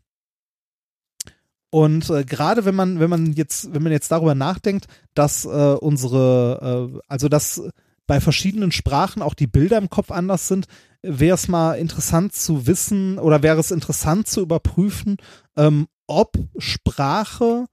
und 1.70 2.10
äh, 2.10 2.26
gerade 2.26 2.66
wenn 2.66 2.76
man, 2.76 3.00
wenn 3.00 3.10
man 3.10 3.32
jetzt, 3.34 3.74
wenn 3.74 3.84
man 3.84 3.94
jetzt 3.94 4.12
darüber 4.12 4.36
nachdenkt, 4.36 4.88
dass 5.14 5.46
äh, 5.46 5.48
unsere, 5.48 6.92
äh, 6.94 7.00
also 7.08 7.30
dass 7.30 7.62
bei 8.08 8.20
verschiedenen 8.20 8.74
Sprachen 8.74 9.22
auch 9.22 9.34
die 9.34 9.48
Bilder 9.48 9.78
im 9.78 9.90
Kopf 9.90 10.12
anders 10.12 10.50
sind, 10.50 10.68
wäre 11.02 11.36
es 11.36 11.48
mal 11.48 11.76
interessant 11.76 12.34
zu 12.34 12.68
wissen 12.68 13.18
oder 13.18 13.42
wäre 13.42 13.60
es 13.60 13.72
interessant 13.72 14.28
zu 14.28 14.42
überprüfen, 14.42 15.18
ähm, 15.56 15.88
ob 16.08 16.38
Sprache 16.58 17.66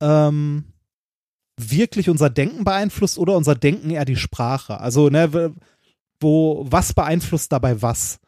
ähm, 0.00 0.64
wirklich 1.58 2.10
unser 2.10 2.30
Denken 2.30 2.64
beeinflusst 2.64 3.18
oder 3.18 3.36
unser 3.36 3.54
Denken 3.54 3.90
eher 3.90 4.04
die 4.04 4.16
Sprache. 4.16 4.80
Also, 4.80 5.08
ne, 5.08 5.54
wo, 6.20 6.66
was 6.68 6.92
beeinflusst 6.92 7.52
dabei 7.52 7.80
was? 7.82 8.18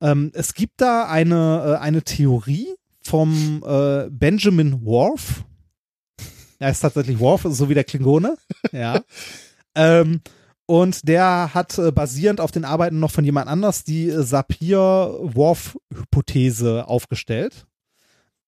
Ähm, 0.00 0.30
es 0.34 0.54
gibt 0.54 0.80
da 0.80 1.06
eine, 1.06 1.76
äh, 1.78 1.82
eine 1.82 2.02
Theorie 2.02 2.68
vom 3.02 3.62
äh, 3.66 4.08
Benjamin 4.10 4.84
Worf. 4.84 5.44
Er 6.58 6.70
ist 6.70 6.80
tatsächlich 6.80 7.18
Worf, 7.18 7.46
so 7.48 7.68
wie 7.68 7.74
der 7.74 7.84
Klingone. 7.84 8.36
Ja. 8.72 9.02
ähm, 9.74 10.20
und 10.66 11.08
der 11.08 11.54
hat 11.54 11.78
äh, 11.78 11.90
basierend 11.90 12.40
auf 12.40 12.52
den 12.52 12.64
Arbeiten 12.64 13.00
noch 13.00 13.10
von 13.10 13.24
jemand 13.24 13.48
anders 13.48 13.82
die 13.82 14.08
äh, 14.08 14.22
Sapir-Whorf-Hypothese 14.22 16.86
aufgestellt. 16.86 17.66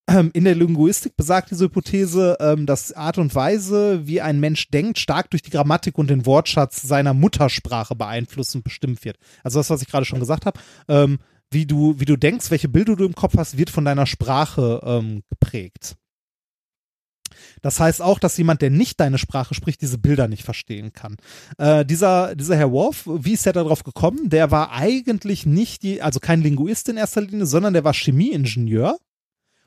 Ähm, 0.09 0.31
in 0.35 0.45
der 0.45 0.57
Linguistik 0.57 1.17
besagt 1.17 1.53
diese 1.53 1.67
Hypothese, 1.67 2.37
ähm, 2.41 2.67
dass 2.67 2.93
Art 2.93 3.19
und 3.19 3.35
Weise, 3.35 4.07
wie 4.07 4.21
ein 4.21 4.41
Mensch 4.41 4.69
denkt, 4.69 4.99
stark 4.99 5.31
durch 5.31 5.43
die 5.43 5.51
Grammatik 5.51 5.97
und 5.97 6.11
den 6.11 6.27
Wortschatz 6.27 6.83
seiner 6.83 7.15
Muttersprache 7.15 7.95
beeinflusst 7.95 8.57
und 8.57 8.65
bestimmt 8.65 9.05
wird. 9.05 9.17
Also 9.45 9.61
das, 9.61 9.71
was 9.71 9.83
ich 9.83 9.89
gerade 9.89 10.05
schon 10.05 10.21
gesagt 10.21 10.47
habe, 10.47 10.59
ähm, 10.89 11.19
wie 11.51 11.67
du, 11.67 12.01
wie 12.01 12.05
du 12.05 12.17
denkst, 12.17 12.51
welche 12.51 12.69
Bilder 12.69 12.97
du 12.97 13.05
im 13.05 13.15
Kopf 13.15 13.35
hast, 13.37 13.59
wird 13.59 13.71
von 13.71 13.85
deiner 13.85 14.07
Sprache 14.07 15.23
geprägt. 15.29 15.97
Das 17.61 17.79
heißt 17.81 18.03
auch, 18.03 18.19
dass 18.19 18.37
jemand, 18.37 18.63
der 18.63 18.71
nicht 18.71 19.01
deine 19.01 19.19
Sprache 19.19 19.55
spricht, 19.55 19.81
diese 19.81 19.99
Bilder 19.99 20.29
nicht 20.29 20.45
verstehen 20.45 20.93
kann. 20.93 21.17
Äh, 21.59 21.85
dieser, 21.85 22.35
dieser 22.35 22.57
Herr 22.57 22.73
Worf, 22.73 23.05
wie 23.07 23.33
ist 23.33 23.47
er 23.47 23.53
darauf 23.53 23.85
gekommen? 23.85 24.29
Der 24.31 24.51
war 24.51 24.73
eigentlich 24.73 25.47
nicht 25.47 25.83
die, 25.83 26.03
also 26.03 26.21
kein 26.21 26.43
Linguist 26.43 26.89
in 26.89 26.97
erster 26.97 27.21
Linie, 27.21 27.47
sondern 27.47 27.75
der 27.75 27.85
war 27.85 27.95
Chemieingenieur 27.95 28.99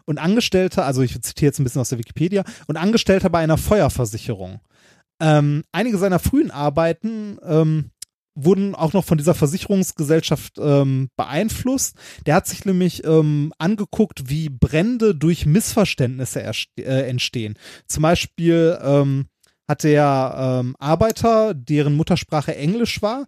und 0.06 0.18
Angestellter, 0.18 0.86
also 0.86 1.02
ich 1.02 1.20
zitiere 1.22 1.50
jetzt 1.50 1.60
ein 1.60 1.64
bisschen 1.64 1.82
aus 1.82 1.90
der 1.90 2.00
Wikipedia, 2.00 2.44
und 2.68 2.78
Angestellter 2.78 3.30
bei 3.30 3.40
einer 3.40 3.58
Feuerversicherung. 3.58 4.60
Ähm, 5.20 5.64
einige 5.72 5.98
seiner 5.98 6.20
frühen 6.20 6.52
Arbeiten 6.52 7.38
ähm, 7.44 7.92
wurden 8.36 8.76
auch 8.76 8.92
noch 8.94 9.06
von 9.06 9.18
dieser 9.18 9.34
Versicherungsgesellschaft 9.34 10.58
ähm, 10.60 11.10
beeinflusst. 11.16 11.96
Der 12.26 12.36
hat 12.36 12.48
sich 12.48 12.66
nämlich 12.66 13.06
ähm, 13.06 13.54
angeguckt, 13.58 14.30
wie 14.30 14.50
Brände 14.50 15.16
durch 15.16 15.46
Missverständnisse 15.46 16.42
erst- 16.42 16.78
äh, 16.78 17.08
entstehen. 17.08 17.56
Zum 17.88 18.04
Beispiel 18.04 18.78
ähm, 18.82 19.28
hatte 19.68 19.88
er 19.88 20.60
ähm, 20.62 20.76
Arbeiter, 20.80 21.54
deren 21.54 21.96
Muttersprache 21.96 22.56
Englisch 22.56 23.02
war. 23.02 23.26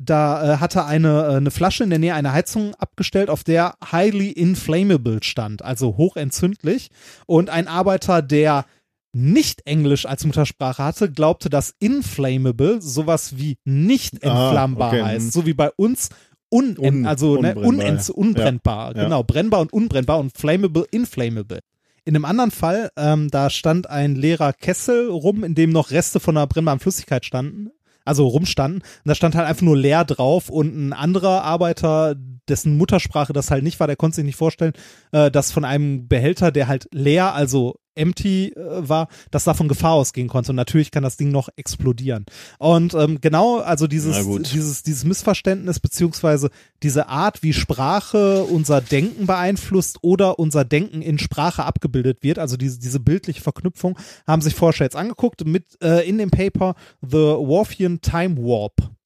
Da 0.00 0.54
äh, 0.54 0.56
hatte 0.58 0.84
eine, 0.84 1.24
äh, 1.24 1.34
eine 1.36 1.50
Flasche 1.50 1.82
in 1.84 1.90
der 1.90 1.98
Nähe 1.98 2.14
einer 2.14 2.32
Heizung 2.32 2.74
abgestellt, 2.76 3.30
auf 3.30 3.42
der 3.42 3.74
highly 3.92 4.30
inflammable 4.30 5.18
stand, 5.22 5.62
also 5.62 5.96
hochentzündlich. 5.96 6.90
Und 7.26 7.50
ein 7.50 7.66
Arbeiter, 7.66 8.22
der 8.22 8.64
nicht 9.12 9.66
Englisch 9.66 10.06
als 10.06 10.24
Muttersprache 10.24 10.84
hatte, 10.84 11.10
glaubte, 11.10 11.50
dass 11.50 11.74
inflammable 11.80 12.80
sowas 12.80 13.38
wie 13.38 13.56
nicht 13.64 14.22
Ah, 14.24 14.44
entflammbar 14.44 14.88
okay. 14.92 15.02
heißt, 15.02 15.32
so 15.32 15.46
wie 15.46 15.54
bei 15.54 15.70
uns 15.76 16.10
un, 16.50 16.78
Un- 16.78 17.04
also 17.06 17.32
ne, 17.40 17.54
unbrennbar. 17.54 17.64
unentz, 17.64 18.08
unbrennbar, 18.08 18.96
Ja. 18.96 19.04
genau, 19.04 19.22
brennbar 19.24 19.60
und 19.60 19.72
unbrennbar 19.72 20.18
und 20.20 20.36
flammable, 20.36 20.84
inflammable. 20.90 21.58
In 22.04 22.14
einem 22.14 22.24
anderen 22.24 22.50
Fall, 22.50 22.90
ähm, 22.96 23.30
da 23.30 23.50
stand 23.50 23.90
ein 23.90 24.14
leerer 24.14 24.52
Kessel 24.54 25.10
rum, 25.10 25.42
in 25.44 25.54
dem 25.54 25.70
noch 25.70 25.90
Reste 25.90 26.20
von 26.20 26.36
einer 26.36 26.46
brennbaren 26.46 26.80
Flüssigkeit 26.80 27.24
standen, 27.26 27.68
also 28.08 28.26
rumstanden. 28.26 28.80
Und 28.82 29.08
da 29.08 29.14
stand 29.14 29.34
halt 29.34 29.46
einfach 29.46 29.62
nur 29.62 29.76
leer 29.76 30.04
drauf 30.04 30.48
und 30.48 30.74
ein 30.76 30.92
anderer 30.92 31.42
Arbeiter, 31.44 32.16
dessen 32.48 32.76
Muttersprache 32.76 33.32
das 33.32 33.50
halt 33.50 33.62
nicht 33.62 33.78
war, 33.78 33.86
der 33.86 33.96
konnte 33.96 34.16
sich 34.16 34.24
nicht 34.24 34.36
vorstellen, 34.36 34.72
äh, 35.12 35.30
dass 35.30 35.52
von 35.52 35.64
einem 35.64 36.08
Behälter, 36.08 36.50
der 36.50 36.66
halt 36.66 36.88
leer, 36.92 37.34
also 37.34 37.76
empty 37.98 38.52
äh, 38.54 38.88
war, 38.88 39.08
dass 39.30 39.44
davon 39.44 39.68
Gefahr 39.68 39.92
ausgehen 39.92 40.28
konnte. 40.28 40.52
Und 40.52 40.56
natürlich 40.56 40.90
kann 40.90 41.02
das 41.02 41.16
Ding 41.16 41.30
noch 41.30 41.48
explodieren. 41.56 42.24
Und 42.58 42.94
ähm, 42.94 43.20
genau, 43.20 43.58
also 43.58 43.86
dieses, 43.86 44.26
dieses, 44.52 44.82
dieses 44.82 45.04
Missverständnis 45.04 45.80
beziehungsweise 45.80 46.50
diese 46.82 47.08
Art, 47.08 47.42
wie 47.42 47.52
Sprache 47.52 48.44
unser 48.44 48.80
Denken 48.80 49.26
beeinflusst 49.26 49.98
oder 50.02 50.38
unser 50.38 50.64
Denken 50.64 51.02
in 51.02 51.18
Sprache 51.18 51.64
abgebildet 51.64 52.22
wird, 52.22 52.38
also 52.38 52.56
diese, 52.56 52.78
diese 52.78 53.00
bildliche 53.00 53.40
Verknüpfung, 53.40 53.98
haben 54.26 54.42
sich 54.42 54.54
Forscher 54.54 54.84
jetzt 54.84 54.96
angeguckt 54.96 55.44
mit 55.44 55.64
äh, 55.82 56.08
in 56.08 56.18
dem 56.18 56.30
Paper 56.30 56.74
The 57.02 57.16
Worfian 57.16 58.00
Time 58.00 58.36
Warp. 58.36 58.97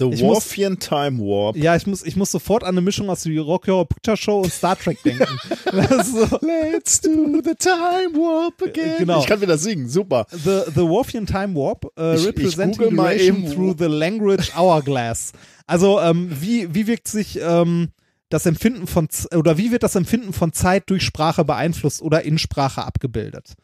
The 0.00 0.06
Ich 0.10 0.22
muss- 0.22 0.36
Warfian 0.36 0.78
Time 0.78 1.18
Warp. 1.18 1.56
Ja, 1.56 1.74
ich 1.74 1.86
muss, 1.86 2.04
ich 2.04 2.14
muss 2.14 2.30
sofort 2.30 2.62
an 2.62 2.70
eine 2.70 2.80
Mischung 2.80 3.10
aus 3.10 3.22
der 3.24 3.40
Rocky 3.40 3.70
Horror 3.70 3.88
Picture 3.88 4.16
Show 4.16 4.40
und 4.42 4.52
Star 4.52 4.78
Trek 4.78 5.02
denken. 5.02 5.26
So, 5.72 6.38
Let's 6.40 7.00
do 7.00 7.10
the 7.44 7.54
time 7.58 8.14
warp 8.14 8.62
again. 8.62 8.96
Genau. 8.98 9.20
Ich 9.20 9.26
kann 9.26 9.40
wieder 9.40 9.58
singen, 9.58 9.88
super. 9.88 10.26
The, 10.30 10.62
the 10.74 10.82
Warfian 10.82 11.26
Time 11.26 11.54
Warp 11.54 11.84
uh, 11.98 12.14
Ich- 12.14 12.20
ich 12.22 12.26
representing 12.28 12.98
eben, 13.18 13.52
through 13.52 13.74
the 13.78 13.86
language 13.86 14.54
hourglass. 14.56 15.32
Also 15.66 16.00
ähm, 16.00 16.30
wie, 16.40 16.72
wie 16.74 16.86
wirkt 16.86 17.08
sich 17.08 17.38
ähm, 17.42 17.88
das 18.30 18.46
Empfinden 18.46 18.86
von 18.86 19.08
oder 19.34 19.58
wie 19.58 19.72
wird 19.72 19.82
das 19.82 19.94
Empfinden 19.96 20.32
von 20.32 20.52
Zeit 20.52 20.88
durch 20.90 21.02
Sprache 21.02 21.44
beeinflusst 21.44 22.00
oder 22.02 22.22
in 22.22 22.38
Sprache 22.38 22.84
abgebildet? 22.84 23.54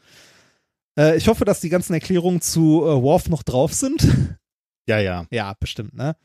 Äh, 0.99 1.17
ich 1.17 1.29
hoffe, 1.29 1.45
dass 1.45 1.61
die 1.61 1.69
ganzen 1.71 1.95
Erklärungen 1.95 2.41
zu 2.41 2.83
äh, 2.83 3.03
Worf 3.03 3.29
noch 3.29 3.43
drauf 3.45 3.73
sind. 3.73 4.07
Ja, 4.87 4.99
ja. 4.99 5.27
Ja, 5.31 5.55
bestimmt, 5.59 5.95
ne? 5.95 6.17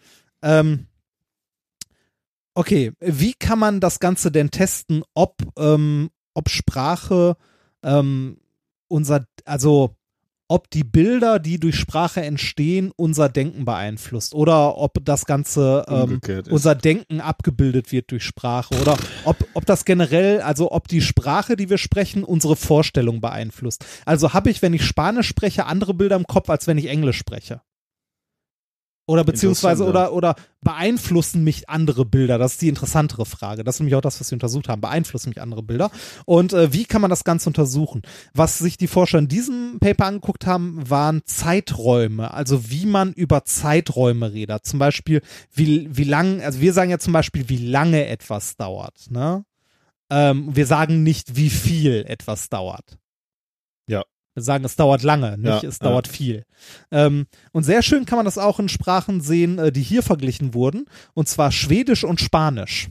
Ähm, 0.42 0.88
okay, 2.54 2.92
wie 3.00 3.34
kann 3.34 3.60
man 3.60 3.80
das 3.80 4.00
Ganze 4.00 4.32
denn 4.32 4.52
testen, 4.52 5.04
ob, 5.14 5.38
ähm, 5.58 6.10
ob 6.34 6.50
Sprache 6.50 7.38
ähm, 7.84 8.40
unser, 8.88 9.26
also 9.46 9.96
ob 10.50 10.70
die 10.72 10.84
Bilder, 10.84 11.38
die 11.38 11.60
durch 11.60 11.76
Sprache 11.76 12.22
entstehen, 12.22 12.92
unser 12.96 13.30
Denken 13.30 13.66
beeinflusst 13.66 14.34
oder 14.34 14.78
ob 14.78 14.98
das 15.06 15.26
Ganze 15.26 15.86
ähm, 15.88 16.20
unser 16.50 16.74
Denken 16.74 17.22
abgebildet 17.22 17.92
wird 17.92 18.10
durch 18.10 18.24
Sprache 18.24 18.74
oder 18.82 18.98
ob, 19.26 19.38
ob 19.54 19.66
das 19.68 19.86
generell, 19.86 20.42
also 20.42 20.72
ob 20.72 20.88
die 20.88 21.02
Sprache, 21.02 21.56
die 21.56 21.70
wir 21.70 21.78
sprechen, 21.78 22.24
unsere 22.24 22.56
Vorstellung 22.56 23.22
beeinflusst. 23.22 23.86
Also 24.06 24.34
habe 24.34 24.50
ich, 24.50 24.64
wenn 24.64 24.74
ich 24.74 24.84
Spanisch 24.84 25.28
spreche, 25.28 25.68
andere 25.68 25.94
Bilder 25.94 26.16
im 26.16 26.26
Kopf, 26.26 26.50
als 26.50 26.66
wenn 26.66 26.80
ich 26.80 26.88
Englisch 26.88 27.20
spreche. 27.20 27.62
Oder 29.10 29.24
beziehungsweise 29.24 29.86
oder, 29.86 30.14
oder 30.14 30.36
beeinflussen 30.62 31.44
mich 31.44 31.68
andere 31.68 32.06
Bilder? 32.06 32.38
Das 32.38 32.52
ist 32.52 32.62
die 32.62 32.68
interessantere 32.68 33.26
Frage. 33.26 33.64
Das 33.64 33.76
ist 33.76 33.80
nämlich 33.80 33.96
auch 33.96 34.02
das, 34.02 34.20
was 34.20 34.30
wir 34.30 34.36
untersucht 34.36 34.70
haben. 34.70 34.82
Beeinflussen 34.82 35.30
mich 35.30 35.42
andere 35.42 35.64
Bilder? 35.64 35.90
Und 36.26 36.54
äh, 36.54 36.72
wie 36.74 36.86
kann 36.86 37.02
man 37.02 37.10
das 37.10 37.24
Ganze 37.24 37.50
untersuchen? 37.50 38.04
Was 38.36 38.60
sich 38.60 38.78
die 38.78 38.86
Forscher 38.86 39.18
in 39.18 39.28
diesem 39.28 39.80
Paper 39.80 40.06
angeguckt 40.06 40.46
haben, 40.46 40.88
waren 40.88 41.24
Zeiträume. 41.26 42.36
Also 42.36 42.70
wie 42.70 42.86
man 42.86 43.12
über 43.14 43.46
Zeiträume 43.46 44.32
redet. 44.32 44.64
Zum 44.68 44.78
Beispiel, 44.78 45.24
wie, 45.52 45.88
wie 45.90 46.04
lang, 46.04 46.42
also 46.42 46.62
wir 46.62 46.74
sagen 46.74 46.92
ja 46.92 47.00
zum 47.00 47.14
Beispiel, 47.14 47.50
wie 47.50 47.58
lange 47.58 48.06
etwas 48.06 48.58
dauert. 48.58 49.08
Ne? 49.10 49.44
Ähm, 50.12 50.56
wir 50.56 50.68
sagen 50.68 51.02
nicht, 51.02 51.36
wie 51.36 51.50
viel 51.50 52.06
etwas 52.08 52.50
dauert. 52.50 53.00
Ja. 53.88 54.04
Wir 54.36 54.44
sagen, 54.44 54.64
es 54.64 54.76
dauert 54.76 55.04
lange, 55.04 55.38
nicht 55.38 55.64
Ja, 55.64 55.70
es 55.70 55.80
ja. 55.80 55.90
dauert 55.90 56.08
viel. 56.08 56.44
Ähm, 56.92 57.28
und 57.52 57.64
sehr 57.64 57.82
schön 57.82 58.06
kann 58.06 58.18
man 58.18 58.26
das 58.26 58.38
auch 58.38 58.60
in 58.60 58.70
Sprachen 58.70 59.22
sehen, 59.22 59.58
äh, 59.60 59.72
die 59.72 59.82
hier 59.82 60.04
verglichen 60.04 60.54
wurden, 60.54 60.86
und 61.14 61.28
zwar 61.28 61.52
Schwedisch 61.52 62.04
und 62.04 62.22
Spanisch. 62.22 62.90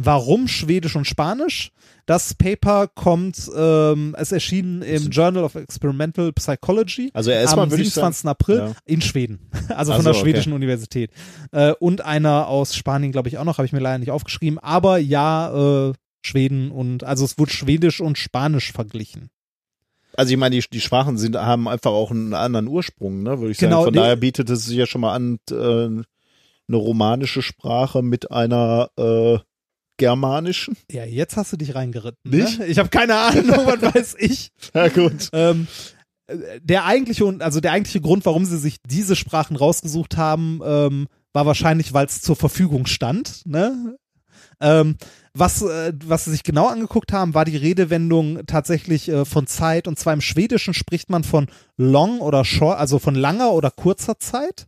Warum 0.00 0.46
Schwedisch 0.46 0.94
und 0.94 1.06
Spanisch? 1.06 1.72
Das 2.06 2.32
Paper 2.32 2.86
kommt, 2.86 3.50
ähm, 3.54 4.14
es 4.16 4.30
erschien 4.30 4.80
im 4.82 5.10
Journal 5.10 5.42
of 5.42 5.56
Experimental 5.56 6.32
Psychology 6.32 7.10
Also 7.12 7.32
am 7.32 7.70
würde 7.70 7.82
ich 7.82 7.92
27. 7.92 8.22
sagen, 8.22 8.28
April 8.28 8.58
ja. 8.58 8.72
in 8.86 9.02
Schweden, 9.02 9.50
also 9.68 9.92
von 9.92 10.02
so, 10.02 10.10
der 10.10 10.12
okay. 10.12 10.20
schwedischen 10.20 10.52
Universität. 10.52 11.10
Äh, 11.50 11.72
und 11.80 12.00
einer 12.00 12.46
aus 12.46 12.76
Spanien, 12.76 13.10
glaube 13.10 13.28
ich, 13.28 13.38
auch 13.38 13.44
noch, 13.44 13.58
habe 13.58 13.66
ich 13.66 13.72
mir 13.72 13.80
leider 13.80 13.98
nicht 13.98 14.12
aufgeschrieben, 14.12 14.60
aber 14.60 14.98
ja, 14.98 15.88
äh, 15.88 15.92
Schweden 16.22 16.70
und, 16.70 17.02
also 17.04 17.24
es 17.24 17.36
wurde 17.36 17.50
Schwedisch 17.50 18.00
und 18.00 18.18
Spanisch 18.18 18.72
verglichen. 18.72 19.30
Also 20.18 20.32
ich 20.32 20.36
meine, 20.36 20.56
die, 20.58 20.68
die 20.68 20.80
Sprachen 20.80 21.16
sind, 21.16 21.36
haben 21.36 21.68
einfach 21.68 21.92
auch 21.92 22.10
einen 22.10 22.34
anderen 22.34 22.66
Ursprung, 22.66 23.22
ne, 23.22 23.38
würde 23.38 23.52
ich 23.52 23.58
Genau, 23.58 23.82
sagen. 23.84 23.94
Von 23.94 24.02
daher 24.02 24.16
bietet 24.16 24.50
es 24.50 24.64
sich 24.64 24.76
ja 24.76 24.84
schon 24.84 25.00
mal 25.00 25.14
an, 25.14 25.38
äh, 25.48 25.54
eine 25.54 26.04
romanische 26.76 27.40
Sprache 27.40 28.02
mit 28.02 28.32
einer 28.32 28.90
äh, 28.98 29.38
germanischen. 29.96 30.76
Ja, 30.90 31.04
jetzt 31.04 31.36
hast 31.36 31.52
du 31.52 31.56
dich 31.56 31.76
reingeritten. 31.76 32.18
Nicht? 32.28 32.58
Ne? 32.58 32.66
Ich 32.66 32.80
habe 32.80 32.88
keine 32.88 33.14
Ahnung, 33.14 33.64
was 33.64 33.94
weiß 33.94 34.16
ich. 34.18 34.50
Ja 34.74 34.88
gut. 34.88 35.28
Ähm, 35.32 35.68
äh, 36.26 36.60
der 36.62 36.84
eigentliche 36.84 37.24
und 37.24 37.40
also 37.40 37.60
der 37.60 37.70
eigentliche 37.70 38.00
Grund, 38.00 38.26
warum 38.26 38.44
sie 38.44 38.58
sich 38.58 38.78
diese 38.84 39.14
Sprachen 39.14 39.54
rausgesucht 39.54 40.16
haben, 40.16 40.60
ähm, 40.64 41.06
war 41.32 41.46
wahrscheinlich, 41.46 41.92
weil 41.92 42.06
es 42.06 42.22
zur 42.22 42.34
Verfügung 42.34 42.86
stand. 42.86 43.42
Ne? 43.46 43.96
Ähm, 44.60 44.96
was, 45.34 45.62
äh, 45.62 45.92
was 46.04 46.24
sie 46.24 46.32
sich 46.32 46.42
genau 46.42 46.66
angeguckt 46.66 47.12
haben, 47.12 47.34
war 47.34 47.44
die 47.44 47.56
Redewendung 47.56 48.46
tatsächlich 48.46 49.08
äh, 49.08 49.24
von 49.24 49.46
Zeit. 49.46 49.86
Und 49.86 49.98
zwar 49.98 50.12
im 50.12 50.20
Schwedischen 50.20 50.74
spricht 50.74 51.10
man 51.10 51.24
von 51.24 51.46
long 51.76 52.20
oder 52.20 52.44
short, 52.44 52.78
also 52.78 52.98
von 52.98 53.14
langer 53.14 53.52
oder 53.52 53.70
kurzer 53.70 54.18
Zeit. 54.18 54.66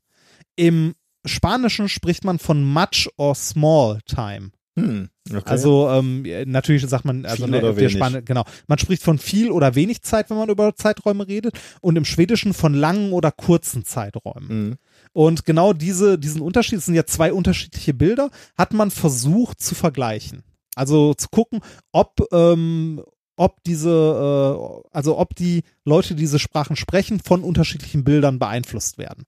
Im 0.56 0.94
Spanischen 1.24 1.88
spricht 1.88 2.24
man 2.24 2.38
von 2.38 2.64
much 2.64 3.08
or 3.16 3.34
small 3.34 3.98
time. 4.06 4.50
Hm, 4.76 5.08
okay. 5.28 5.42
Also 5.44 5.88
ähm, 5.90 6.24
natürlich 6.46 6.86
sagt 6.86 7.04
man, 7.04 7.26
also 7.26 7.44
Viel 7.44 7.50
ne, 7.50 7.58
oder 7.58 7.72
der 7.72 7.76
wenig. 7.76 7.92
Span 7.92 8.24
genau, 8.24 8.44
man 8.68 8.78
spricht 8.78 9.02
von 9.02 9.18
viel 9.18 9.50
oder 9.50 9.74
wenig 9.74 10.02
Zeit, 10.02 10.30
wenn 10.30 10.36
man 10.36 10.48
über 10.48 10.74
Zeiträume 10.76 11.26
redet, 11.26 11.58
und 11.80 11.96
im 11.96 12.04
Schwedischen 12.04 12.54
von 12.54 12.72
langen 12.72 13.12
oder 13.12 13.32
kurzen 13.32 13.84
Zeiträumen. 13.84 14.48
Hm. 14.48 14.76
Und 15.12 15.44
genau 15.44 15.72
diese, 15.72 16.18
diesen 16.18 16.40
Unterschied, 16.40 16.78
es 16.78 16.86
sind 16.86 16.94
ja 16.94 17.06
zwei 17.06 17.32
unterschiedliche 17.32 17.94
Bilder, 17.94 18.30
hat 18.56 18.72
man 18.72 18.90
versucht 18.90 19.60
zu 19.60 19.74
vergleichen. 19.74 20.42
Also 20.76 21.14
zu 21.14 21.28
gucken, 21.30 21.60
ob, 21.92 22.20
ähm, 22.32 23.02
ob 23.36 23.62
diese, 23.64 23.90
äh, 23.90 24.88
also 24.92 25.18
ob 25.18 25.34
die 25.34 25.62
Leute, 25.84 26.14
die 26.14 26.20
diese 26.20 26.38
Sprachen 26.38 26.76
sprechen, 26.76 27.20
von 27.20 27.42
unterschiedlichen 27.42 28.04
Bildern 28.04 28.38
beeinflusst 28.38 28.98
werden. 28.98 29.26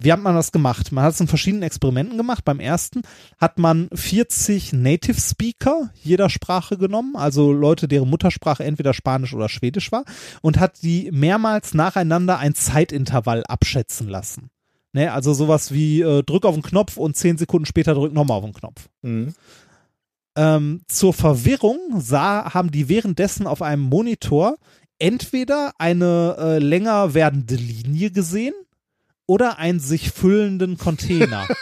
Wie 0.00 0.12
hat 0.12 0.22
man 0.22 0.36
das 0.36 0.52
gemacht? 0.52 0.92
Man 0.92 1.02
hat 1.02 1.14
es 1.14 1.20
in 1.20 1.26
verschiedenen 1.26 1.64
Experimenten 1.64 2.16
gemacht. 2.16 2.44
Beim 2.44 2.60
ersten 2.60 3.02
hat 3.36 3.58
man 3.58 3.88
40 3.92 4.72
Native 4.72 5.20
Speaker 5.20 5.90
jeder 6.04 6.30
Sprache 6.30 6.78
genommen, 6.78 7.16
also 7.16 7.52
Leute, 7.52 7.88
deren 7.88 8.08
Muttersprache 8.08 8.62
entweder 8.62 8.94
Spanisch 8.94 9.34
oder 9.34 9.48
Schwedisch 9.48 9.90
war, 9.90 10.04
und 10.40 10.60
hat 10.60 10.82
die 10.82 11.10
mehrmals 11.10 11.74
nacheinander 11.74 12.38
ein 12.38 12.54
Zeitintervall 12.54 13.42
abschätzen 13.44 14.08
lassen. 14.08 14.50
Ne, 14.92 15.12
also 15.12 15.34
sowas 15.34 15.72
wie 15.72 16.00
äh, 16.00 16.22
drück 16.22 16.44
auf 16.46 16.54
den 16.54 16.62
Knopf 16.62 16.96
und 16.96 17.16
zehn 17.16 17.36
Sekunden 17.36 17.66
später 17.66 17.94
drück 17.94 18.12
nochmal 18.12 18.38
auf 18.38 18.44
den 18.44 18.54
Knopf. 18.54 18.88
Hm. 19.02 19.34
Ähm, 20.36 20.80
zur 20.88 21.12
Verwirrung 21.12 21.78
sah, 22.00 22.54
haben 22.54 22.70
die 22.70 22.88
währenddessen 22.88 23.46
auf 23.46 23.60
einem 23.60 23.82
Monitor 23.82 24.56
entweder 24.98 25.72
eine 25.78 26.36
äh, 26.38 26.58
länger 26.58 27.12
werdende 27.14 27.54
Linie 27.56 28.10
gesehen 28.10 28.54
oder 29.26 29.58
einen 29.58 29.80
sich 29.80 30.10
füllenden 30.10 30.78
Container. 30.78 31.46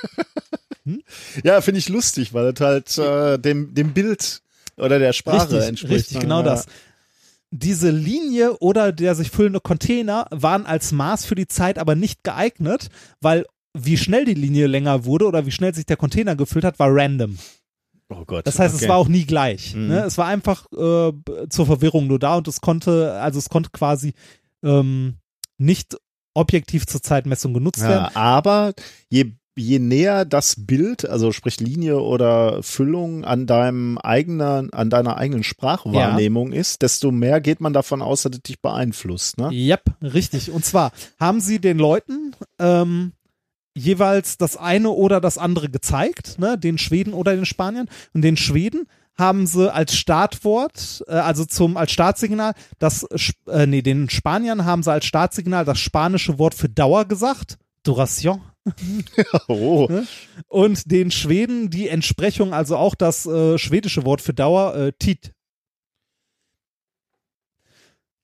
Ja, 1.43 1.61
finde 1.63 1.81
ich 1.81 1.89
lustig, 1.89 2.33
weil 2.33 2.53
das 2.53 2.65
halt 2.65 2.97
äh, 2.99 3.39
dem, 3.41 3.75
dem 3.75 3.93
Bild 3.93 4.41
oder 4.77 5.01
der 5.01 5.13
Sprache 5.13 5.51
richtig, 5.55 5.69
entspricht. 5.69 5.95
richtig, 5.95 6.15
ne? 6.19 6.21
genau 6.21 6.39
Ja. 6.39 6.45
das. 6.45 6.67
Diese 7.51 7.91
Linie 7.91 8.59
oder 8.59 8.93
der 8.93 9.15
sich 9.15 9.31
füllende 9.31 9.61
Container 9.61 10.27
waren 10.31 10.67
als 10.67 10.93
Maß 10.93 11.25
für 11.25 11.37
die 11.37 11.47
Zeit 11.47 11.79
aber 11.79 11.95
nicht 11.95 12.25
geeignet, 12.25 12.89
weil 13.21 13.47
wie 13.73 13.97
schnell 13.97 14.25
die 14.25 14.35
Linie 14.35 14.67
länger 14.67 15.05
wurde 15.05 15.27
oder 15.27 15.47
wie 15.47 15.53
schnell 15.53 15.75
sich 15.75 15.87
der 15.87 15.97
Container 15.97 16.35
gefüllt 16.35 16.65
hat, 16.65 16.79
war 16.79 16.89
random. 16.91 17.39
Oh 18.09 18.25
Gott. 18.25 18.47
Das 18.47 18.59
heißt, 18.59 18.75
okay. 18.75 18.85
es 18.85 18.89
war 18.89 18.97
auch 18.97 19.09
nie 19.09 19.25
gleich. 19.25 19.75
Mhm. 19.75 19.89
Ne? 19.89 20.05
Es 20.05 20.17
war 20.17 20.27
einfach 20.27 20.67
äh, 20.73 21.13
zur 21.49 21.67
Verwirrung 21.67 22.07
nur 22.07 22.19
da 22.19 22.37
und 22.37 22.49
es 22.49 22.61
konnte, 22.61 23.13
also 23.21 23.39
es 23.39 23.49
konnte 23.49 23.71
quasi 23.71 24.15
ähm, 24.63 25.17
nicht 25.59 25.97
objektiv 26.35 26.87
zur 26.87 27.03
Zeitmessung 27.03 27.55
genutzt 27.55 27.83
werden. 27.83 28.11
Ja, 28.15 28.21
aber 28.21 28.75
je, 29.09 29.33
je 29.57 29.79
näher 29.79 30.25
das 30.25 30.55
Bild, 30.67 31.09
also 31.09 31.33
sprich 31.33 31.61
Linie 31.61 31.99
oder 32.01 32.63
Füllung 32.63 33.25
an 33.25 33.47
deinem 33.47 33.99
eigenen, 33.99 34.73
an 34.73 34.91
deiner 34.91 35.17
eigenen 35.17 35.43
Sprachwahrnehmung 35.43 36.53
ist, 36.53 36.83
desto 36.83 37.11
mehr 37.11 37.41
geht 37.41 37.61
man 37.61 37.73
davon 37.73 38.03
aus, 38.03 38.23
dass 38.23 38.37
es 38.37 38.43
dich 38.43 38.61
beeinflusst, 38.61 39.39
ne? 39.39 39.51
Yep, 39.51 39.85
richtig. 40.03 40.51
Und 40.51 40.65
zwar 40.65 40.93
haben 41.19 41.41
sie 41.41 41.59
den 41.59 41.79
Leuten 41.79 42.37
ähm, 42.59 43.13
jeweils 43.75 44.37
das 44.37 44.57
eine 44.57 44.91
oder 44.91 45.21
das 45.21 45.39
andere 45.39 45.71
gezeigt, 45.71 46.39
ne, 46.39 46.59
den 46.59 46.79
Schweden 46.79 47.15
oder 47.15 47.35
den 47.35 47.47
Spaniern. 47.47 47.89
Und 48.13 48.23
den 48.23 48.37
Schweden 48.37 48.87
haben 49.17 49.47
sie 49.47 49.73
als 49.73 49.97
Startwort, 49.97 51.03
äh, 51.09 51.13
also 51.13 51.45
zum 51.45 51.77
als 51.77 51.93
Startsignal, 51.93 52.53
das 52.79 53.07
äh, 53.49 53.67
nee, 53.67 53.83
den 53.83 54.11
Spaniern 54.11 54.65
haben 54.65 54.83
sie 54.83 54.93
als 54.93 55.07
Startsignal 55.07 55.65
das 55.65 55.79
spanische 55.79 56.39
Wort 56.39 56.55
für 56.55 56.69
Dauer 56.69 57.07
gesagt, 57.07 57.59
Duration. 57.83 58.43
Oh. 59.49 59.89
Und 60.49 60.91
den 60.91 61.11
Schweden 61.11 61.71
die 61.71 61.89
Entsprechung, 61.89 62.53
also 62.53 62.77
auch 62.77 62.95
das 62.95 63.27
äh, 63.27 63.59
schwedische 63.59 64.05
Wort 64.05 64.21
für 64.21 64.35
Dauer, 64.35 64.75
äh, 64.75 64.93
Tit. 64.99 65.33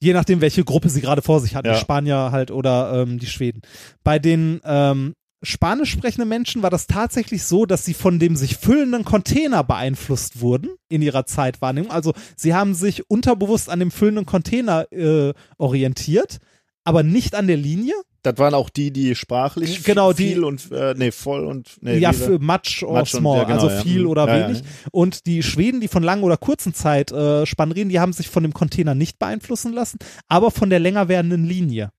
Je 0.01 0.13
nachdem, 0.13 0.41
welche 0.41 0.65
Gruppe 0.65 0.89
sie 0.89 1.01
gerade 1.01 1.23
vor 1.23 1.41
sich 1.41 1.55
hatten, 1.55 1.69
Ja. 1.69 1.75
die 1.75 1.81
Spanier 1.81 2.31
halt 2.33 2.51
oder 2.51 3.03
ähm, 3.03 3.19
die 3.21 3.27
Schweden. 3.27 3.63
Bei 4.03 4.19
den 4.19 4.61
ähm, 4.65 5.15
spanisch 5.45 5.91
sprechenden 5.93 6.29
Menschen 6.29 6.63
war 6.63 6.71
das 6.71 6.89
tatsächlich 6.89 7.45
so, 7.45 7.67
dass 7.67 7.85
sie 7.85 7.95
von 7.95 8.19
dem 8.19 8.35
sich 8.35 8.57
füllenden 8.57 9.05
Container 9.05 9.63
beeinflusst 9.63 10.41
wurden 10.41 10.71
in 10.89 11.03
ihrer 11.03 11.25
Zeitwahrnehmung. 11.25 11.93
Also 11.93 12.15
sie 12.37 12.53
haben 12.55 12.75
sich 12.75 13.09
unterbewusst 13.11 13.69
an 13.71 13.79
dem 13.79 13.93
füllenden 13.93 14.27
Container 14.27 14.91
äh, 14.93 15.35
orientiert, 15.57 16.39
aber 16.85 17.05
nicht 17.05 17.37
an 17.37 17.47
der 17.47 17.57
Linie. 17.57 17.95
Das 18.23 18.39
waren 18.39 18.55
auch 18.55 18.71
die, 18.71 18.93
die 18.93 19.15
sprachlich 19.17 19.83
Genau, 19.83 20.13
die- 20.13 20.29
viel 20.29 20.45
und 20.45 20.71
äh, 20.71 20.95
nee, 20.97 21.11
voll 21.11 21.45
und 21.45 21.77
nee, 21.81 21.99
ja, 21.99 22.13
für 22.13 22.39
much 22.39 22.85
or 22.85 22.93
Much 23.01 23.15
und- 23.15 23.21
small, 23.21 23.39
ja, 23.39 23.45
genau, 23.45 23.63
also 23.63 23.69
ja. 23.69 23.83
viel 23.83 24.07
oder 24.07 24.29
Ja, 24.29 24.47
wenig. 24.49 24.63
Und 24.93 25.27
die 25.27 25.43
Schweden, 25.43 25.81
die 25.81 25.89
von 25.89 26.05
langen 26.05 26.23
oder 26.23 26.37
kurzen 26.37 26.73
Zeit 26.73 27.11
äh, 27.11 27.45
Spannen 27.47 27.73
reden, 27.73 27.89
die 27.91 27.99
haben 27.99 28.13
sich 28.13 28.29
von 28.29 28.45
dem 28.45 28.55
Container 28.55 28.95
nicht 28.95 29.19
beeinflussen 29.19 29.73
lassen, 29.73 29.99
aber 30.29 30.51
von 30.53 30.71
der 30.71 30.79
länger 30.79 31.09
werdenden 31.09 31.45
Linie. 31.45 31.91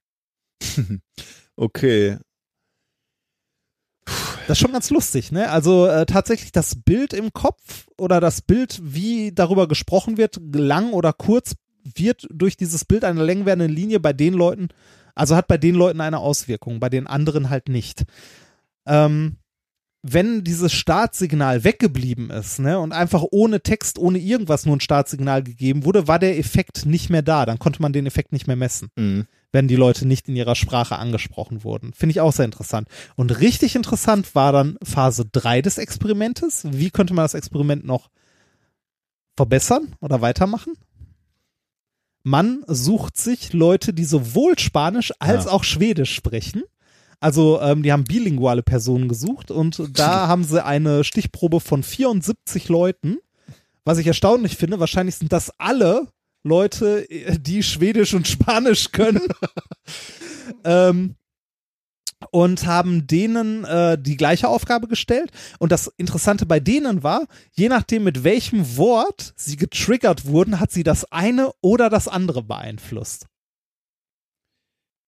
Okay. 1.56 2.18
Das 4.48 4.58
ist 4.58 4.60
schon 4.60 4.74
ganz 4.74 4.90
lustig, 4.90 5.32
ne? 5.32 5.50
Also 5.52 5.86
äh, 5.88 6.06
tatsächlich 6.06 6.52
das 6.52 6.76
Bild 6.84 7.14
im 7.14 7.32
Kopf 7.32 7.86
oder 7.98 8.20
das 8.20 8.42
Bild, 8.42 8.80
wie 8.84 9.32
darüber 9.32 9.68
gesprochen 9.68 10.18
wird, 10.18 10.40
lang 10.54 10.92
oder 10.92 11.14
kurz, 11.14 11.54
wird 11.84 12.28
durch 12.32 12.58
dieses 12.58 12.86
Bild 12.86 13.04
einer 13.06 13.24
länger 13.24 13.46
werdenden 13.46 13.72
Linie 13.76 14.00
bei 14.00 14.12
den 14.14 14.34
Leuten, 14.34 14.70
also 15.16 15.36
hat 15.36 15.48
bei 15.48 15.58
den 15.58 15.76
Leuten 15.76 16.02
eine 16.02 16.20
Auswirkung, 16.20 16.80
bei 16.80 16.90
den 16.90 17.08
anderen 17.08 17.50
halt 17.50 17.70
nicht. 17.70 18.04
Ähm, 18.86 19.38
wenn 20.06 20.44
dieses 20.44 20.74
Startsignal 20.74 21.64
weggeblieben 21.64 22.30
ist, 22.30 22.60
ne, 22.60 22.78
und 22.78 22.92
einfach 22.92 23.24
ohne 23.32 23.62
Text, 23.62 23.98
ohne 23.98 24.18
irgendwas 24.20 24.66
nur 24.66 24.76
ein 24.76 24.82
Startsignal 24.82 25.44
gegeben 25.44 25.86
wurde, 25.86 26.10
war 26.10 26.20
der 26.20 26.38
Effekt 26.38 26.86
nicht 26.86 27.10
mehr 27.10 27.22
da. 27.22 27.46
Dann 27.46 27.58
konnte 27.58 27.82
man 27.82 27.94
den 27.94 28.06
Effekt 28.06 28.34
nicht 28.34 28.46
mehr 28.46 28.58
messen, 28.58 28.90
Mhm. 28.98 29.28
wenn 29.54 29.70
die 29.70 29.78
Leute 29.78 30.06
nicht 30.06 30.28
in 30.28 30.36
ihrer 30.36 30.56
Sprache 30.56 30.98
angesprochen 30.98 31.64
wurden. 31.64 31.94
Finde 31.94 32.12
ich 32.12 32.20
auch 32.20 32.34
sehr 32.34 32.44
interessant. 32.44 32.90
Und 33.16 33.40
richtig 33.40 33.78
interessant 33.78 34.36
war 34.36 34.52
dann 34.52 34.78
Phase 34.84 35.26
3 35.32 35.62
des 35.62 35.78
Experimentes. 35.78 36.66
Wie 36.70 36.90
könnte 36.92 37.14
man 37.14 37.24
das 37.24 37.34
Experiment 37.34 37.86
noch 37.86 38.10
verbessern 39.38 39.96
oder 40.02 40.20
weitermachen? 40.20 40.74
Man 42.24 42.64
sucht 42.68 43.18
sich 43.18 43.54
Leute, 43.54 43.94
die 43.94 44.06
sowohl 44.06 44.58
Spanisch 44.58 45.12
als 45.20 45.46
Ja. 45.46 45.52
auch 45.52 45.64
Schwedisch 45.64 46.14
sprechen. 46.16 46.64
Also 47.20 47.62
ähm, 47.62 47.84
die 47.84 47.92
haben 47.92 48.04
bilinguale 48.06 48.64
Personen 48.64 49.08
gesucht 49.08 49.52
und 49.52 49.82
da 49.98 50.28
haben 50.28 50.44
sie 50.44 50.64
eine 50.64 51.04
Stichprobe 51.04 51.60
von 51.60 51.84
74 51.84 52.70
Leuten. 52.70 53.18
Was 53.86 53.98
ich 53.98 54.08
erstaunlich 54.08 54.56
finde, 54.58 54.80
wahrscheinlich 54.80 55.16
sind 55.16 55.34
das 55.34 55.52
alle 55.58 56.08
Leute, 56.44 57.10
äh, 57.10 57.38
die 57.40 57.64
Schwedisch 57.64 58.14
und 58.14 58.28
Spanisch 58.28 58.92
können. 58.92 59.22
ähm, 60.64 61.16
und 62.32 62.66
haben 62.66 63.08
denen 63.08 63.64
äh, 63.66 63.98
die 64.00 64.18
gleiche 64.18 64.48
Aufgabe 64.48 64.88
gestellt. 64.88 65.32
Und 65.60 65.72
das 65.72 65.88
Interessante 65.98 66.46
bei 66.46 66.60
denen 66.60 67.04
war, 67.04 67.28
je 67.52 67.70
nachdem 67.70 68.04
mit 68.04 68.24
welchem 68.24 68.78
Wort 68.78 69.34
sie 69.36 69.56
getriggert 69.56 70.26
wurden, 70.26 70.60
hat 70.60 70.72
sie 70.72 70.84
das 70.84 71.12
eine 71.12 71.52
oder 71.62 71.90
das 71.90 72.08
andere 72.08 72.44
beeinflusst. 72.44 73.28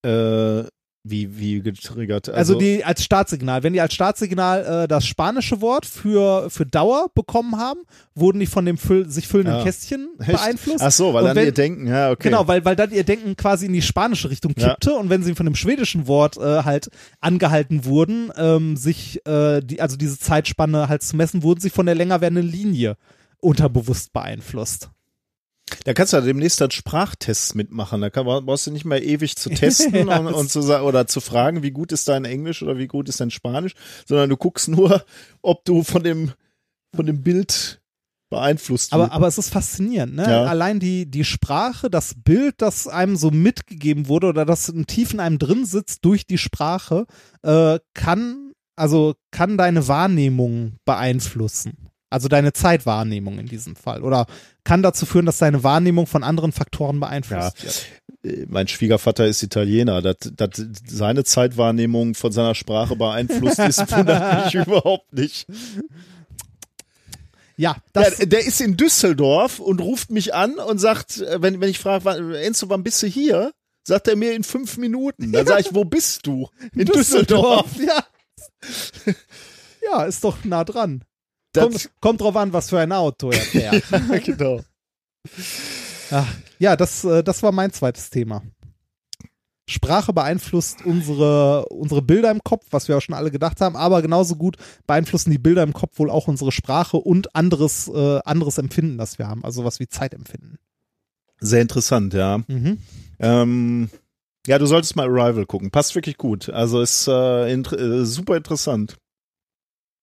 Äh, 0.04 0.64
wie, 1.10 1.38
wie 1.38 1.60
getriggert? 1.62 2.28
Also, 2.28 2.58
die 2.58 2.84
als 2.84 3.04
Startsignal, 3.04 3.62
wenn 3.62 3.72
die 3.72 3.80
als 3.80 3.94
Startsignal 3.94 4.84
äh, 4.84 4.88
das 4.88 5.06
spanische 5.06 5.60
Wort 5.60 5.86
für, 5.86 6.50
für 6.50 6.66
Dauer 6.66 7.08
bekommen 7.14 7.56
haben, 7.58 7.80
wurden 8.14 8.40
die 8.40 8.46
von 8.46 8.64
dem 8.64 8.76
füll 8.78 9.08
sich 9.08 9.28
füllenden 9.28 9.56
Ja. 9.56 9.62
Kästchen 9.64 10.08
Echt? 10.18 10.30
beeinflusst. 10.32 10.82
Ach 10.82 10.90
so, 10.92 11.12
weil 11.14 11.22
Und 11.22 11.28
dann 11.28 11.36
wenn- 11.36 11.44
ihr 11.46 11.52
denken, 11.52 11.86
ja, 11.86 12.10
okay. 12.10 12.28
Genau, 12.28 12.46
weil, 12.48 12.64
weil 12.64 12.76
dann 12.76 12.90
ihr 12.92 13.04
Denken 13.04 13.36
quasi 13.36 13.66
in 13.66 13.72
die 13.72 13.82
spanische 13.82 14.30
Richtung 14.30 14.52
Ja. 14.58 14.70
kippte 14.70 14.94
und 14.94 15.10
wenn 15.10 15.22
sie 15.22 15.34
von 15.34 15.46
dem 15.46 15.54
schwedischen 15.54 16.06
Wort 16.06 16.36
äh, 16.36 16.62
halt 16.64 16.90
angehalten 17.20 17.84
wurden, 17.84 18.32
ähm, 18.36 18.76
sich 18.76 19.24
äh, 19.26 19.60
die, 19.60 19.80
also 19.80 19.96
diese 19.96 20.18
Zeitspanne 20.18 20.88
halt 20.88 21.02
zu 21.02 21.16
messen, 21.16 21.42
wurden 21.42 21.60
sie 21.60 21.70
von 21.70 21.86
der 21.86 21.94
länger 21.94 22.20
werdenden 22.20 22.48
Linie 22.50 22.96
unterbewusst 23.40 24.12
beeinflusst. 24.12 24.90
Da 25.84 25.94
kannst 25.94 26.12
du 26.12 26.18
ja 26.18 26.20
demnächst 26.22 26.60
dann 26.60 26.70
Sprachtests 26.70 27.54
mitmachen. 27.54 28.00
Da 28.00 28.10
kann, 28.10 28.24
brauchst 28.24 28.66
du 28.66 28.70
nicht 28.70 28.84
mehr 28.84 29.02
ewig 29.02 29.36
zu 29.36 29.50
testen 29.50 29.94
Ja, 30.08 30.18
und, 30.18 30.32
und 30.32 30.50
zu 30.50 30.60
sagen 30.60 30.84
oder 30.84 31.06
zu 31.06 31.20
fragen, 31.20 31.62
wie 31.62 31.72
gut 31.72 31.92
ist 31.92 32.08
dein 32.08 32.24
Englisch 32.24 32.62
oder 32.62 32.78
wie 32.78 32.86
gut 32.86 33.08
ist 33.08 33.20
dein 33.20 33.30
Spanisch, 33.30 33.74
sondern 34.06 34.30
du 34.30 34.36
guckst 34.36 34.68
nur, 34.68 35.04
ob 35.42 35.64
du 35.64 35.82
von 35.82 36.02
dem 36.02 36.32
von 36.94 37.06
dem 37.06 37.22
Bild 37.22 37.80
beeinflusst 38.30 38.92
Aber, 38.92 39.04
wirst. 39.04 39.12
aber 39.12 39.26
es 39.28 39.38
ist 39.38 39.50
faszinierend, 39.50 40.16
ne? 40.16 40.24
Ja. 40.28 40.44
Allein 40.44 40.80
die, 40.80 41.08
die 41.08 41.24
Sprache, 41.24 41.90
das 41.90 42.14
Bild, 42.16 42.56
das 42.58 42.88
einem 42.88 43.16
so 43.16 43.30
mitgegeben 43.30 44.08
wurde 44.08 44.28
oder 44.28 44.44
das 44.44 44.72
tief 44.86 45.12
in 45.12 45.20
einem 45.20 45.38
drin 45.38 45.64
sitzt 45.64 46.04
durch 46.04 46.26
die 46.26 46.38
Sprache, 46.38 47.06
äh, 47.42 47.78
kann, 47.94 48.52
also 48.74 49.14
kann 49.30 49.56
deine 49.56 49.86
Wahrnehmung 49.86 50.74
beeinflussen. 50.84 51.90
Also 52.08 52.28
deine 52.28 52.52
Zeitwahrnehmung 52.52 53.38
in 53.38 53.46
diesem 53.46 53.74
Fall. 53.76 54.02
Oder 54.02 54.26
kann 54.64 54.82
dazu 54.82 55.06
führen, 55.06 55.26
dass 55.26 55.38
deine 55.38 55.64
Wahrnehmung 55.64 56.06
von 56.06 56.22
anderen 56.22 56.52
Faktoren 56.52 57.00
beeinflusst 57.00 57.62
wird. 57.62 57.86
Äh, 58.22 58.46
mein 58.48 58.68
Schwiegervater 58.68 59.26
ist 59.26 59.42
Italiener. 59.42 60.02
Dass, 60.02 60.16
dass 60.32 60.50
seine 60.86 61.24
Zeitwahrnehmung 61.24 62.14
von 62.14 62.30
seiner 62.30 62.54
Sprache 62.54 62.94
beeinflusst 62.96 63.58
ist, 63.58 63.90
wundert 63.96 64.44
mich 64.46 64.54
überhaupt 64.54 65.12
nicht. 65.12 65.46
Ja, 67.56 67.76
das, 67.92 68.18
ja, 68.18 68.26
der 68.26 68.44
ist 68.46 68.60
in 68.60 68.76
Düsseldorf 68.76 69.60
und 69.60 69.80
ruft 69.80 70.10
mich 70.10 70.34
an 70.34 70.54
und 70.58 70.78
sagt, 70.78 71.20
äh, 71.22 71.40
wenn, 71.40 71.60
wenn 71.60 71.70
ich 71.70 71.78
frage, 71.78 72.04
wann- 72.04 72.34
Enzo, 72.34 72.68
wann 72.68 72.82
bist 72.84 73.02
du 73.02 73.06
hier? 73.06 73.52
Sagt 73.82 74.08
er 74.08 74.16
mir 74.16 74.34
in 74.34 74.44
fünf 74.44 74.76
Minuten. 74.78 75.32
Dann 75.32 75.46
sage 75.46 75.62
ich, 75.62 75.74
wo 75.74 75.84
bist 75.84 76.26
du? 76.26 76.48
In 76.74 76.86
Düsseldorf. 76.86 77.66
Ja. 77.84 78.04
ja, 79.82 80.04
ist 80.04 80.22
doch 80.24 80.44
nah 80.44 80.64
dran. 80.64 81.02
Kommt, 81.62 81.90
kommt 82.00 82.20
drauf 82.20 82.36
an, 82.36 82.52
was 82.52 82.70
für 82.70 82.78
ein 82.78 82.92
Auto 82.92 83.30
er 83.30 83.40
fährt. 83.40 83.84
genau. 84.24 84.60
Ach, 86.10 86.34
ja, 86.58 86.76
das, 86.76 87.04
äh, 87.04 87.22
das 87.22 87.42
war 87.42 87.52
mein 87.52 87.72
zweites 87.72 88.10
Thema. 88.10 88.42
Sprache 89.68 90.12
beeinflusst 90.12 90.84
unsere, 90.84 91.66
unsere 91.70 92.00
Bilder 92.00 92.30
im 92.30 92.42
Kopf, 92.44 92.66
was 92.70 92.86
wir 92.86 92.96
auch 92.96 93.00
schon 93.00 93.16
alle 93.16 93.32
gedacht 93.32 93.60
haben, 93.60 93.74
aber 93.74 94.00
genauso 94.00 94.36
gut 94.36 94.56
beeinflussen 94.86 95.30
die 95.30 95.38
Bilder 95.38 95.64
im 95.64 95.72
Kopf 95.72 95.98
wohl 95.98 96.08
auch 96.08 96.28
unsere 96.28 96.52
Sprache 96.52 96.98
und 96.98 97.34
anderes, 97.34 97.88
äh, 97.88 98.20
anderes 98.24 98.58
Empfinden, 98.58 98.96
das 98.96 99.18
wir 99.18 99.26
haben, 99.26 99.44
also 99.44 99.64
was 99.64 99.80
wie 99.80 99.88
Zeitempfinden. 99.88 100.58
Sehr 101.40 101.62
interessant, 101.62 102.14
ja. 102.14 102.38
Mhm. 102.46 102.78
Ähm, 103.18 103.90
ja, 104.46 104.58
du 104.58 104.66
solltest 104.66 104.94
mal 104.94 105.08
Arrival 105.08 105.46
gucken. 105.46 105.70
Passt 105.70 105.94
wirklich 105.96 106.16
gut. 106.16 106.48
Also 106.48 106.80
ist 106.80 107.08
äh, 107.08 107.52
inter 107.52 107.78
äh, 107.78 108.06
super 108.06 108.36
interessant. 108.36 108.96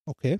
Okay. 0.06 0.40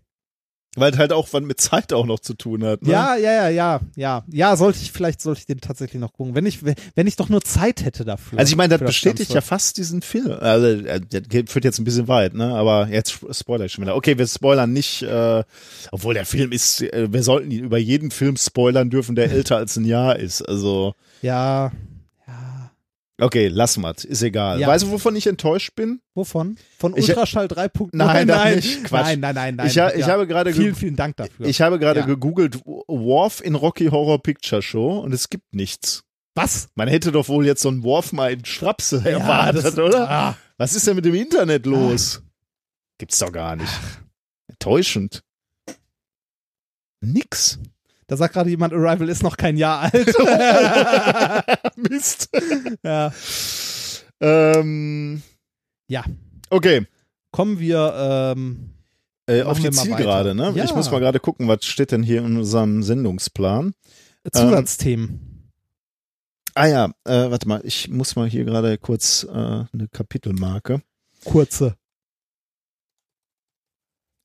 Weil 0.76 0.98
halt 0.98 1.14
auch 1.14 1.32
mit 1.42 1.62
Zeit 1.62 1.94
auch 1.94 2.06
noch 2.06 2.20
zu 2.20 2.34
tun 2.34 2.64
hat. 2.64 2.82
Ne? 2.82 2.92
Ja, 2.92 3.16
ja, 3.16 3.32
ja, 3.32 3.50
ja, 3.50 3.82
ja. 3.96 4.24
Ja, 4.28 4.56
sollte 4.56 4.80
ich, 4.82 4.92
vielleicht 4.92 5.22
sollte 5.22 5.40
ich 5.42 5.46
den 5.46 5.62
tatsächlich 5.62 6.00
noch 6.02 6.14
gucken. 6.14 6.34
Wenn 6.34 6.46
ich, 6.48 6.60
wenn 6.64 7.08
ich 7.08 7.16
doch 7.16 7.30
nur 7.30 7.42
Zeit 7.42 7.86
hätte 7.86 8.06
dafür. 8.06 8.40
Also 8.40 8.50
ich 8.52 8.56
meine, 8.56 8.78
das 8.78 8.88
bestätigt 8.88 9.30
ja 9.30 9.36
Ganze. 9.36 9.48
fast 9.50 9.78
diesen 9.78 10.02
Film. 10.02 10.32
Also 10.32 10.66
äh, 10.68 11.00
der 11.00 11.22
geht- 11.22 11.50
führt 11.52 11.66
jetzt 11.66 11.80
ein 11.80 11.84
bisschen 11.84 12.08
weit, 12.08 12.34
ne? 12.34 12.56
Aber 12.56 12.88
jetzt 12.88 13.20
spoiler 13.32 13.66
ich 13.66 13.74
schon 13.74 13.84
wieder. 13.84 13.96
Okay, 13.96 14.18
wir 14.18 14.26
spoilern 14.26 14.74
nicht, 14.74 15.04
äh, 15.04 15.44
obwohl 15.92 16.16
der 16.16 16.26
Film 16.26 16.52
ist, 16.52 16.82
äh, 16.82 17.08
wir 17.12 17.22
sollten 17.24 17.52
ihn 17.52 17.64
über 17.64 17.78
jeden 17.78 18.10
Film 18.10 18.36
spoilern 18.38 18.90
dürfen, 18.90 19.16
der 19.16 19.32
älter 19.32 19.58
als 19.58 19.76
ein 19.78 19.86
Jahr 19.86 20.18
ist. 20.18 20.42
Also 20.42 20.96
Ja. 21.22 21.72
Ja. 23.20 23.26
okay, 23.28 23.48
lass 23.48 23.78
mal, 23.78 23.94
ist 24.04 24.22
egal. 24.24 24.60
Ja. 24.60 24.68
Weißt 24.68 24.86
du, 24.86 24.92
wovon 24.92 25.16
ich 25.16 25.28
enttäuscht 25.28 25.76
bin? 25.76 26.02
Wovon? 26.16 26.58
Von 26.80 26.96
Ich- 26.98 27.08
Ultraschall 27.10 27.46
3.0? 27.48 27.90
Nein, 27.94 28.28
nein, 28.28 28.56
nicht. 28.56 28.84
Quatsch. 28.86 29.04
Nein, 29.06 29.20
nein, 29.20 29.36
nein, 29.36 29.56
nein. 29.56 29.68
Ich, 29.68 29.78
ha 29.78 29.92
ich 29.94 30.06
habe 30.08 30.26
gerade 30.26 30.52
ge- 30.52 30.62
Vielen, 30.62 30.76
vielen 30.76 30.96
Dank 30.96 31.18
dafür. 31.18 31.46
ich 31.46 31.62
habe 31.62 31.78
gerade 31.80 32.00
Ja. 32.02 32.06
gegoogelt 32.08 32.60
Worf 32.66 33.42
in 33.42 33.56
Rocky 33.56 33.88
Horror 33.88 34.22
Picture 34.22 34.62
Show 34.62 35.00
und 35.00 35.14
es 35.14 35.30
gibt 35.30 35.54
nichts. 35.54 36.04
Was? 36.36 36.70
Man 36.74 36.88
hätte 36.88 37.12
doch 37.12 37.28
wohl 37.28 37.46
jetzt 37.46 37.62
so 37.62 37.70
einen 37.70 37.84
Worf 37.84 38.12
mal 38.14 38.32
in 38.34 38.44
Strapse 38.46 39.04
erwartet, 39.06 39.64
das- 39.66 39.78
oder? 39.78 40.10
Ah, 40.10 40.38
Was 40.58 40.74
ist 40.76 40.88
denn 40.88 40.96
mit 40.96 41.06
dem 41.06 41.14
Internet 41.14 41.66
los? 41.68 42.24
Gibt's 42.98 43.20
doch 43.20 43.32
gar 43.32 43.56
nicht. 43.56 43.72
Enttäuschend. 44.48 45.22
Nix. 47.02 47.60
Da 48.08 48.18
sagt 48.18 48.34
gerade 48.34 48.50
jemand, 48.50 48.74
Arrival 48.74 49.10
ist 49.10 49.24
noch 49.24 49.38
kein 49.38 49.58
Jahr 49.58 49.82
alt. 49.92 50.14
Mist. 51.76 52.30
ja. 52.84 53.14
Ähm, 54.20 55.22
ja. 55.88 56.04
okay. 56.50 56.86
Kommen 57.32 57.60
wir, 57.60 57.94
ähm, 58.36 58.70
Äh, 59.26 59.42
auf 59.44 59.60
die 59.60 59.72
Zielgerade, 59.72 60.36
ne? 60.36 60.52
Ja. 60.56 60.64
Ich 60.66 60.76
muss 60.76 60.92
mal 60.92 61.00
gerade 61.00 61.20
gucken, 61.20 61.48
was 61.48 61.66
steht 61.66 61.92
denn 61.92 62.04
hier 62.04 62.20
in 62.20 62.38
unserem 62.38 62.84
Sendungsplan? 62.84 63.74
Zusatzthemen. 64.32 65.52
Ah 66.56 66.68
ja, 66.68 66.86
äh, 67.06 67.32
warte 67.32 67.48
mal, 67.48 67.62
ich 67.64 67.90
muss 67.90 68.16
mal 68.16 68.30
hier 68.30 68.46
gerade 68.46 68.78
kurz 68.78 69.24
äh, 69.24 69.32
eine 69.34 69.88
Kapitelmarke. 69.92 70.82
Kurze. 71.26 71.76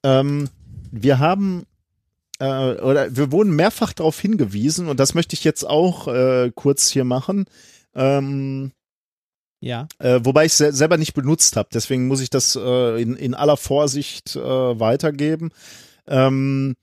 Ähm, 0.05 0.49
wir 0.91 1.19
haben 1.19 1.65
äh, 2.39 2.73
oder 2.81 3.15
wir 3.17 3.33
wurden 3.33 3.55
mehrfach 3.55 3.93
darauf 3.93 4.19
hingewiesen 4.21 4.89
und 4.89 4.99
das 5.01 5.15
möchte 5.15 5.35
ich 5.35 5.45
jetzt 5.45 5.65
auch 5.65 6.09
äh, 6.09 6.51
kurz 6.55 6.89
hier 6.91 7.05
machen. 7.05 7.47
Ähm, 7.95 8.73
Ja. 9.61 9.89
Äh, 9.99 10.21
wobei 10.23 10.45
ich 10.47 10.53
se 10.55 10.73
selber 10.73 10.99
nicht 10.99 11.15
benutzt 11.15 11.57
habe, 11.57 11.69
deswegen 11.73 12.07
muss 12.07 12.21
ich 12.21 12.31
das 12.31 12.55
äh, 12.57 13.03
in, 13.03 13.17
in 13.17 13.35
aller 13.35 13.57
Vorsicht 13.57 14.37
äh, 14.37 14.41
weitergeben. 14.41 15.51
Ähm, 16.07 16.77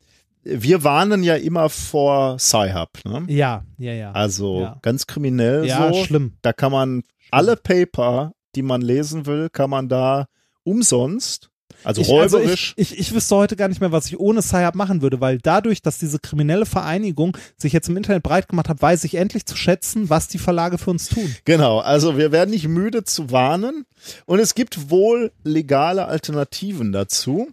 wir 0.43 0.83
warnen 0.83 1.23
ja 1.23 1.35
immer 1.35 1.69
vor 1.69 2.37
Sci-Hub, 2.37 2.99
ne? 3.05 3.25
Ja, 3.29 3.63
ja, 3.79 3.93
ja. 3.93 4.11
Also 4.11 4.59
Ja. 4.61 4.77
ganz 4.83 5.07
kriminell 5.07 5.65
ja, 5.65 5.91
so. 5.91 6.03
schlimm. 6.03 6.33
Da 6.43 6.53
kann 6.53 6.71
man 6.71 7.03
alle 7.31 7.55
Paper, 7.55 8.33
die 8.55 8.61
man 8.61 8.81
lesen 8.81 9.25
will, 9.25 9.49
kann 9.49 9.69
man 9.71 9.89
da 9.89 10.27
umsonst, 10.63 11.49
also 11.83 12.01
ich, 12.01 12.09
also 12.09 12.37
räuberisch. 12.37 12.73
ich, 12.77 12.93
ich, 12.93 12.99
ich 12.99 13.13
wüsste 13.13 13.35
heute 13.35 13.55
gar 13.55 13.67
nicht 13.67 13.81
mehr, 13.81 13.91
was 13.91 14.07
ich 14.07 14.19
ohne 14.19 14.41
Sci-Hub 14.41 14.75
machen 14.75 15.01
würde, 15.01 15.21
weil 15.21 15.37
dadurch, 15.37 15.81
dass 15.81 15.99
diese 15.99 16.19
kriminelle 16.19 16.65
Vereinigung 16.65 17.37
sich 17.57 17.73
jetzt 17.73 17.89
im 17.89 17.97
Internet 17.97 18.23
breit 18.23 18.47
gemacht 18.47 18.69
hat, 18.69 18.81
weiß 18.81 19.03
ich 19.03 19.15
endlich 19.15 19.45
zu 19.45 19.55
schätzen, 19.55 20.09
was 20.09 20.27
die 20.27 20.37
Verlage 20.37 20.77
für 20.77 20.91
uns 20.91 21.09
tun. 21.09 21.35
Genau, 21.45 21.79
also 21.79 22.17
wir 22.17 22.31
werden 22.31 22.51
nicht 22.51 22.67
müde 22.67 23.03
zu 23.03 23.31
warnen 23.31 23.85
und 24.25 24.39
es 24.39 24.55
gibt 24.55 24.89
wohl 24.89 25.31
legale 25.43 26.05
Alternativen 26.05 26.91
dazu. 26.91 27.49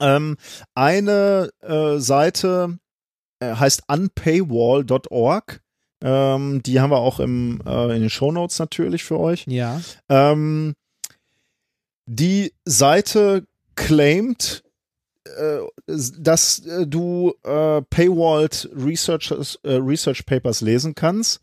Ähm, 0.00 0.36
eine 0.74 1.50
äh, 1.60 1.98
Seite 1.98 2.78
äh, 3.40 3.54
heißt 3.54 3.82
unpaywall.org. 3.88 5.60
Ähm, 6.04 6.62
die 6.64 6.80
haben 6.80 6.90
wir 6.90 6.98
auch 6.98 7.20
im, 7.20 7.62
äh, 7.64 7.94
in 7.94 8.00
den 8.00 8.10
Shownotes 8.10 8.58
natürlich 8.58 9.04
für 9.04 9.20
euch. 9.20 9.44
Ja. 9.46 9.80
Ähm, 10.08 10.74
die 12.14 12.52
Seite 12.64 13.44
claimt 13.74 14.62
äh, 15.24 15.92
dass 16.18 16.58
äh, 16.66 16.86
du 16.86 17.32
äh, 17.44 17.80
Paywalled 17.82 18.68
Research, 18.76 19.32
äh, 19.62 19.74
Research 19.74 20.26
Papers 20.26 20.60
lesen 20.62 20.94
kannst. 20.96 21.40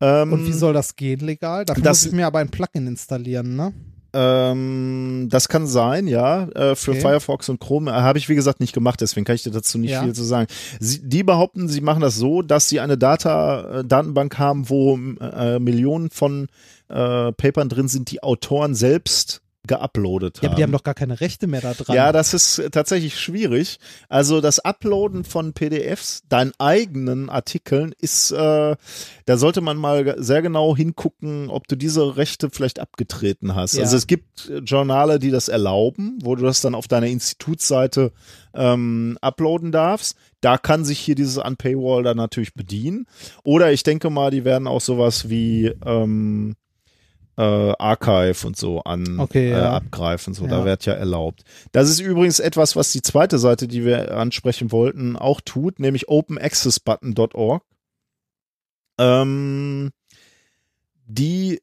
Ähm, 0.00 0.32
Und 0.34 0.46
wie 0.46 0.52
soll 0.52 0.74
das 0.74 0.94
gehen 0.94 1.20
legal? 1.20 1.64
Dafür 1.64 1.82
das- 1.82 2.02
muss 2.02 2.06
ich 2.06 2.12
mir 2.12 2.26
aber 2.26 2.40
ein 2.40 2.50
Plugin 2.50 2.86
installieren, 2.86 3.56
ne? 3.56 3.72
ähm, 4.12 5.28
das 5.30 5.48
kann 5.48 5.66
sein, 5.66 6.06
ja. 6.06 6.44
Äh, 6.50 6.76
für 6.76 6.92
Okay. 6.92 7.00
Firefox 7.00 7.48
und 7.48 7.60
Chrome 7.60 7.90
äh, 7.90 7.94
habe 7.94 8.18
ich 8.18 8.28
wie 8.28 8.34
gesagt 8.36 8.60
nicht 8.60 8.72
gemacht, 8.74 9.00
deswegen 9.00 9.24
kann 9.24 9.34
ich 9.36 9.42
dir 9.42 9.50
dazu 9.50 9.78
nicht 9.78 9.90
Ja. 9.92 10.02
viel 10.04 10.12
zu 10.12 10.22
sagen. 10.22 10.46
Sie, 10.78 11.00
die 11.02 11.22
behaupten, 11.24 11.68
sie 11.68 11.80
machen 11.80 12.00
das 12.02 12.14
so, 12.16 12.42
dass 12.42 12.68
sie 12.68 12.78
eine 12.80 12.98
Data, 12.98 13.80
äh, 13.80 13.84
Datenbank 13.84 14.38
haben, 14.38 14.68
wo 14.68 14.96
Millionen 14.96 16.10
von 16.10 16.46
Papern 16.86 17.68
drin 17.70 17.88
sind, 17.88 18.10
die 18.10 18.22
Autoren 18.22 18.74
selbst 18.74 19.40
geuploadet 19.66 20.38
haben. 20.38 20.44
Ja, 20.44 20.48
aber 20.50 20.56
die 20.56 20.62
haben 20.62 20.72
doch 20.72 20.82
gar 20.82 20.94
keine 20.94 21.20
Rechte 21.20 21.46
mehr 21.46 21.60
da 21.60 21.74
dran. 21.74 21.96
Ja, 21.96 22.12
das 22.12 22.34
ist 22.34 22.58
äh, 22.58 22.70
tatsächlich 22.70 23.18
schwierig. 23.18 23.78
Also 24.08 24.40
das 24.40 24.58
Uploaden 24.58 25.24
von 25.24 25.52
PDFs, 25.52 26.22
deinen 26.28 26.52
eigenen 26.58 27.30
Artikeln, 27.30 27.94
ist, 27.98 28.30
äh, 28.30 28.76
da 29.26 29.36
sollte 29.36 29.60
man 29.60 29.76
mal 29.76 30.16
sehr 30.18 30.42
genau 30.42 30.76
hingucken, 30.76 31.48
ob 31.50 31.68
du 31.68 31.76
diese 31.76 32.16
Rechte 32.16 32.50
vielleicht 32.50 32.78
abgetreten 32.78 33.54
hast. 33.54 33.74
Ja. 33.74 33.82
Also 33.82 33.96
es 33.96 34.06
gibt 34.06 34.50
äh, 34.50 34.58
Journale, 34.58 35.18
die 35.18 35.30
das 35.30 35.48
erlauben, 35.48 36.18
wo 36.22 36.34
du 36.34 36.44
das 36.44 36.60
dann 36.60 36.74
auf 36.74 36.88
deiner 36.88 37.06
Institutsseite 37.06 38.12
ähm, 38.54 39.18
uploaden 39.20 39.72
darfst. 39.72 40.16
Da 40.40 40.58
kann 40.58 40.84
sich 40.84 40.98
hier 40.98 41.14
dieses 41.14 41.38
Unpaywall 41.38 42.02
dann 42.02 42.16
natürlich 42.16 42.54
bedienen. 42.54 43.06
Oder 43.44 43.72
ich 43.72 43.82
denke 43.82 44.10
mal, 44.10 44.30
die 44.30 44.44
werden 44.44 44.68
auch 44.68 44.80
sowas 44.80 45.28
wie 45.28 45.72
ähm, 45.84 46.54
äh, 47.36 47.42
Archive 47.42 48.46
und 48.46 48.56
so 48.56 48.80
an 48.82 49.18
Okay, 49.18 49.48
äh, 49.48 49.58
ja. 49.58 49.72
abgreifen. 49.74 50.34
So, 50.34 50.44
Ja. 50.44 50.50
da 50.50 50.64
wird 50.64 50.86
ja 50.86 50.92
erlaubt. 50.94 51.42
Das 51.72 51.88
ist 51.90 52.00
übrigens 52.00 52.38
etwas, 52.40 52.76
was 52.76 52.92
die 52.92 53.02
zweite 53.02 53.38
Seite, 53.38 53.66
die 53.68 53.84
wir 53.84 54.16
ansprechen 54.16 54.70
wollten, 54.72 55.16
auch 55.16 55.40
tut, 55.40 55.78
nämlich 55.80 56.08
openaccessbutton.org. 56.08 57.62
Ähm, 58.98 59.90
die 61.06 61.60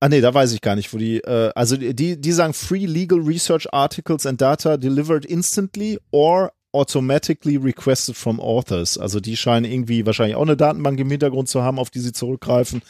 Ah 0.00 0.08
nee, 0.08 0.20
da 0.20 0.34
weiß 0.34 0.52
ich 0.52 0.60
gar 0.62 0.74
nicht, 0.74 0.92
wo 0.92 0.98
die, 0.98 1.18
äh, 1.18 1.52
also 1.54 1.76
die, 1.76 2.20
die 2.20 2.32
sagen 2.32 2.54
Free 2.54 2.86
Legal 2.86 3.20
Research 3.20 3.72
Articles 3.72 4.26
and 4.26 4.40
Data 4.40 4.76
delivered 4.76 5.24
instantly 5.24 5.96
or 6.10 6.50
automatically 6.72 7.56
requested 7.56 8.16
from 8.16 8.40
authors. 8.40 8.98
Also 8.98 9.20
die 9.20 9.36
scheinen 9.36 9.70
irgendwie 9.70 10.04
wahrscheinlich 10.04 10.34
auch 10.34 10.42
eine 10.42 10.56
Datenbank 10.56 10.98
im 10.98 11.08
Hintergrund 11.08 11.48
zu 11.48 11.62
haben, 11.62 11.78
auf 11.78 11.90
die 11.90 12.00
sie 12.00 12.12
zurückgreifen, 12.12 12.82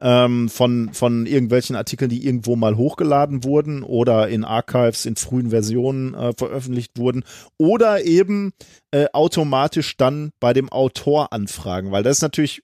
ähm, 0.00 0.48
von, 0.48 0.90
von 0.92 1.26
irgendwelchen 1.26 1.76
Artikeln, 1.76 2.08
die 2.08 2.24
irgendwo 2.24 2.56
mal 2.56 2.76
hochgeladen 2.76 3.44
wurden 3.44 3.82
oder 3.82 4.28
in 4.28 4.44
Archives 4.44 5.06
in 5.06 5.16
frühen 5.16 5.50
Versionen 5.50 6.14
äh, 6.14 6.32
veröffentlicht 6.36 6.98
wurden 6.98 7.24
oder 7.56 8.04
eben 8.04 8.52
äh, 8.90 9.06
automatisch 9.12 9.96
dann 9.96 10.30
bei 10.40 10.52
dem 10.52 10.68
Autor 10.68 11.32
anfragen, 11.32 11.90
weil 11.90 12.02
das 12.02 12.18
ist 12.18 12.22
natürlich 12.22 12.62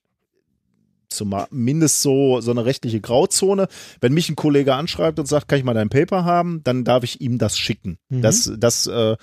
zumindest 1.09 2.01
so, 2.01 2.41
so 2.41 2.51
eine 2.51 2.65
rechtliche 2.65 2.99
Grauzone. 2.99 3.67
Wenn 4.01 4.13
mich 4.13 4.29
ein 4.29 4.35
Kollege 4.35 4.75
anschreibt 4.75 5.19
und 5.19 5.27
sagt, 5.27 5.47
kann 5.47 5.59
ich 5.59 5.65
mal 5.65 5.73
dein 5.73 5.89
Paper 5.89 6.25
haben, 6.25 6.61
dann 6.63 6.83
darf 6.83 7.03
ich 7.03 7.21
ihm 7.21 7.37
das 7.37 7.57
schicken. 7.57 7.97
Mhm. 8.09 8.21
Das, 8.21 8.51
das, 8.57 8.87
äh, 8.87 9.15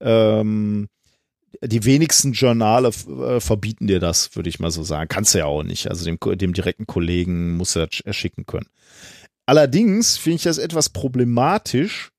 ähm, 0.00 0.88
die 1.62 1.84
wenigsten 1.84 2.32
Journale 2.32 2.88
äh, 2.88 3.40
verbieten 3.40 3.86
dir 3.86 4.00
das, 4.00 4.36
würde 4.36 4.48
ich 4.48 4.60
mal 4.60 4.70
so 4.70 4.82
sagen. 4.82 5.08
Kannst 5.08 5.34
du 5.34 5.38
ja 5.38 5.46
auch 5.46 5.62
nicht. 5.62 5.88
Also 5.90 6.04
dem, 6.04 6.18
dem 6.38 6.52
direkten 6.52 6.86
Kollegen 6.86 7.56
muss 7.56 7.74
er 7.76 7.86
sch- 7.88 8.12
schicken 8.12 8.46
können. 8.46 8.68
Allerdings 9.46 10.16
finde 10.18 10.36
ich 10.36 10.42
das 10.42 10.58
etwas 10.58 10.90
problematisch, 10.90 12.10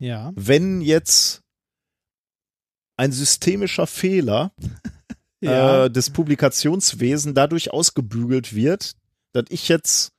Ja. 0.00 0.32
wenn 0.34 0.80
jetzt 0.80 1.40
ein 2.96 3.12
systemischer 3.12 3.86
Fehler 3.86 4.52
Ja. 5.40 5.84
äh, 5.84 5.90
des 5.90 6.10
Publikationswesen 6.10 7.34
dadurch 7.34 7.70
ausgebügelt 7.72 8.54
wird, 8.54 8.96
dass 9.32 9.44
ich 9.50 9.68
jetzt 9.68 10.13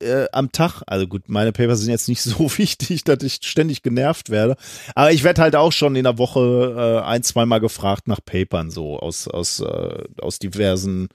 äh, 0.00 0.26
am 0.32 0.52
Tag, 0.52 0.82
also 0.86 1.06
gut, 1.06 1.28
meine 1.28 1.52
Papers 1.52 1.80
sind 1.80 1.90
jetzt 1.90 2.08
nicht 2.08 2.22
so 2.22 2.50
wichtig, 2.58 3.04
dass 3.04 3.22
ich 3.22 3.40
ständig 3.42 3.82
genervt 3.82 4.30
werde, 4.30 4.56
aber 4.94 5.12
ich 5.12 5.24
werde 5.24 5.42
halt 5.42 5.56
auch 5.56 5.72
schon 5.72 5.96
in 5.96 6.04
der 6.04 6.18
Woche 6.18 7.02
äh, 7.02 7.06
ein, 7.06 7.22
zweimal 7.22 7.60
gefragt 7.60 8.08
nach 8.08 8.20
Papern 8.24 8.70
so 8.70 8.98
aus 8.98 9.28
aus 9.28 9.60
äh, 9.60 10.04
aus 10.20 10.38
diversen 10.38 11.08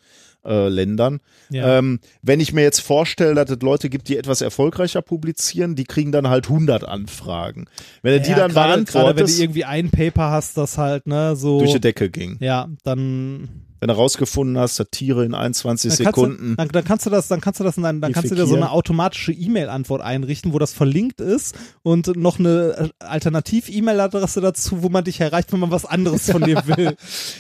äh, 0.46 0.68
Ländern. 0.68 1.22
ja. 1.50 1.78
Ähm, 1.78 2.00
wenn 2.22 2.40
ich 2.40 2.54
mir 2.54 2.64
jetzt 2.64 2.82
vorstelle, 2.82 3.34
dass 3.34 3.50
es 3.50 3.62
Leute 3.62 3.90
gibt, 3.90 4.10
die 4.10 4.18
etwas 4.18 4.42
erfolgreicher 4.42 5.02
publizieren, 5.02 5.76
die 5.76 5.86
kriegen 5.86 6.12
dann 6.12 6.28
halt 6.28 6.50
100 6.50 6.84
Anfragen. 6.84 7.66
Wenn 8.02 8.14
du 8.18 8.22
die 8.22 8.32
ja, 8.32 8.38
dann 8.38 8.52
gerade, 8.52 8.84
gerade 8.84 8.84
wenn 8.84 8.86
du 8.86 8.92
beantwortest, 8.92 9.40
irgendwie 9.40 9.66
ein 9.66 9.90
Paper 9.90 10.32
hast, 10.32 10.58
das 10.58 10.78
halt, 10.78 11.08
ne, 11.08 11.36
so. 11.36 11.60
durch 11.60 11.74
die 11.74 11.82
Decke 11.82 12.10
ging. 12.10 12.38
ja, 12.42 12.68
dann 12.84 13.64
Wenn 13.84 13.90
du 13.90 13.96
rausgefunden 13.96 14.58
hast, 14.58 14.80
dass 14.80 14.88
Tiere 14.92 15.26
in 15.26 15.34
21 15.34 15.90
Dann 15.90 16.06
kannst, 16.06 16.18
du, 16.18 16.22
Sekunden. 16.22 16.56
dann, 16.56 16.70
dann 16.70 16.86
kannst 16.86 17.06
du 17.06 17.10
das, 17.10 17.28
dann 17.28 17.42
kannst 17.42 17.60
du 17.60 17.66
das 17.66 17.76
in 17.76 17.84
dein, 17.84 18.00
dann 18.00 18.14
kannst 18.14 18.32
du 18.32 18.36
dir 18.36 18.46
so 18.46 18.56
eine 18.56 18.72
automatische 18.72 19.34
E-Mail-Antwort 19.34 20.02
einrichten, 20.02 20.54
wo 20.54 20.60
das 20.60 20.72
verlinkt 20.72 21.20
ist 21.20 21.54
und 21.82 22.16
noch 22.16 22.40
eine 22.40 22.92
äh, 23.00 23.06
Alternativ-E-Mail-Adresse 23.06 24.40
dazu, 24.40 24.84
wo 24.84 24.88
man 24.88 25.04
dich 25.04 25.20
erreicht, 25.20 25.52
wenn 25.52 25.60
man 25.60 25.70
was 25.72 25.84
anderes 25.84 26.32
von 26.32 26.44
dir 26.44 26.66
will. 26.78 26.96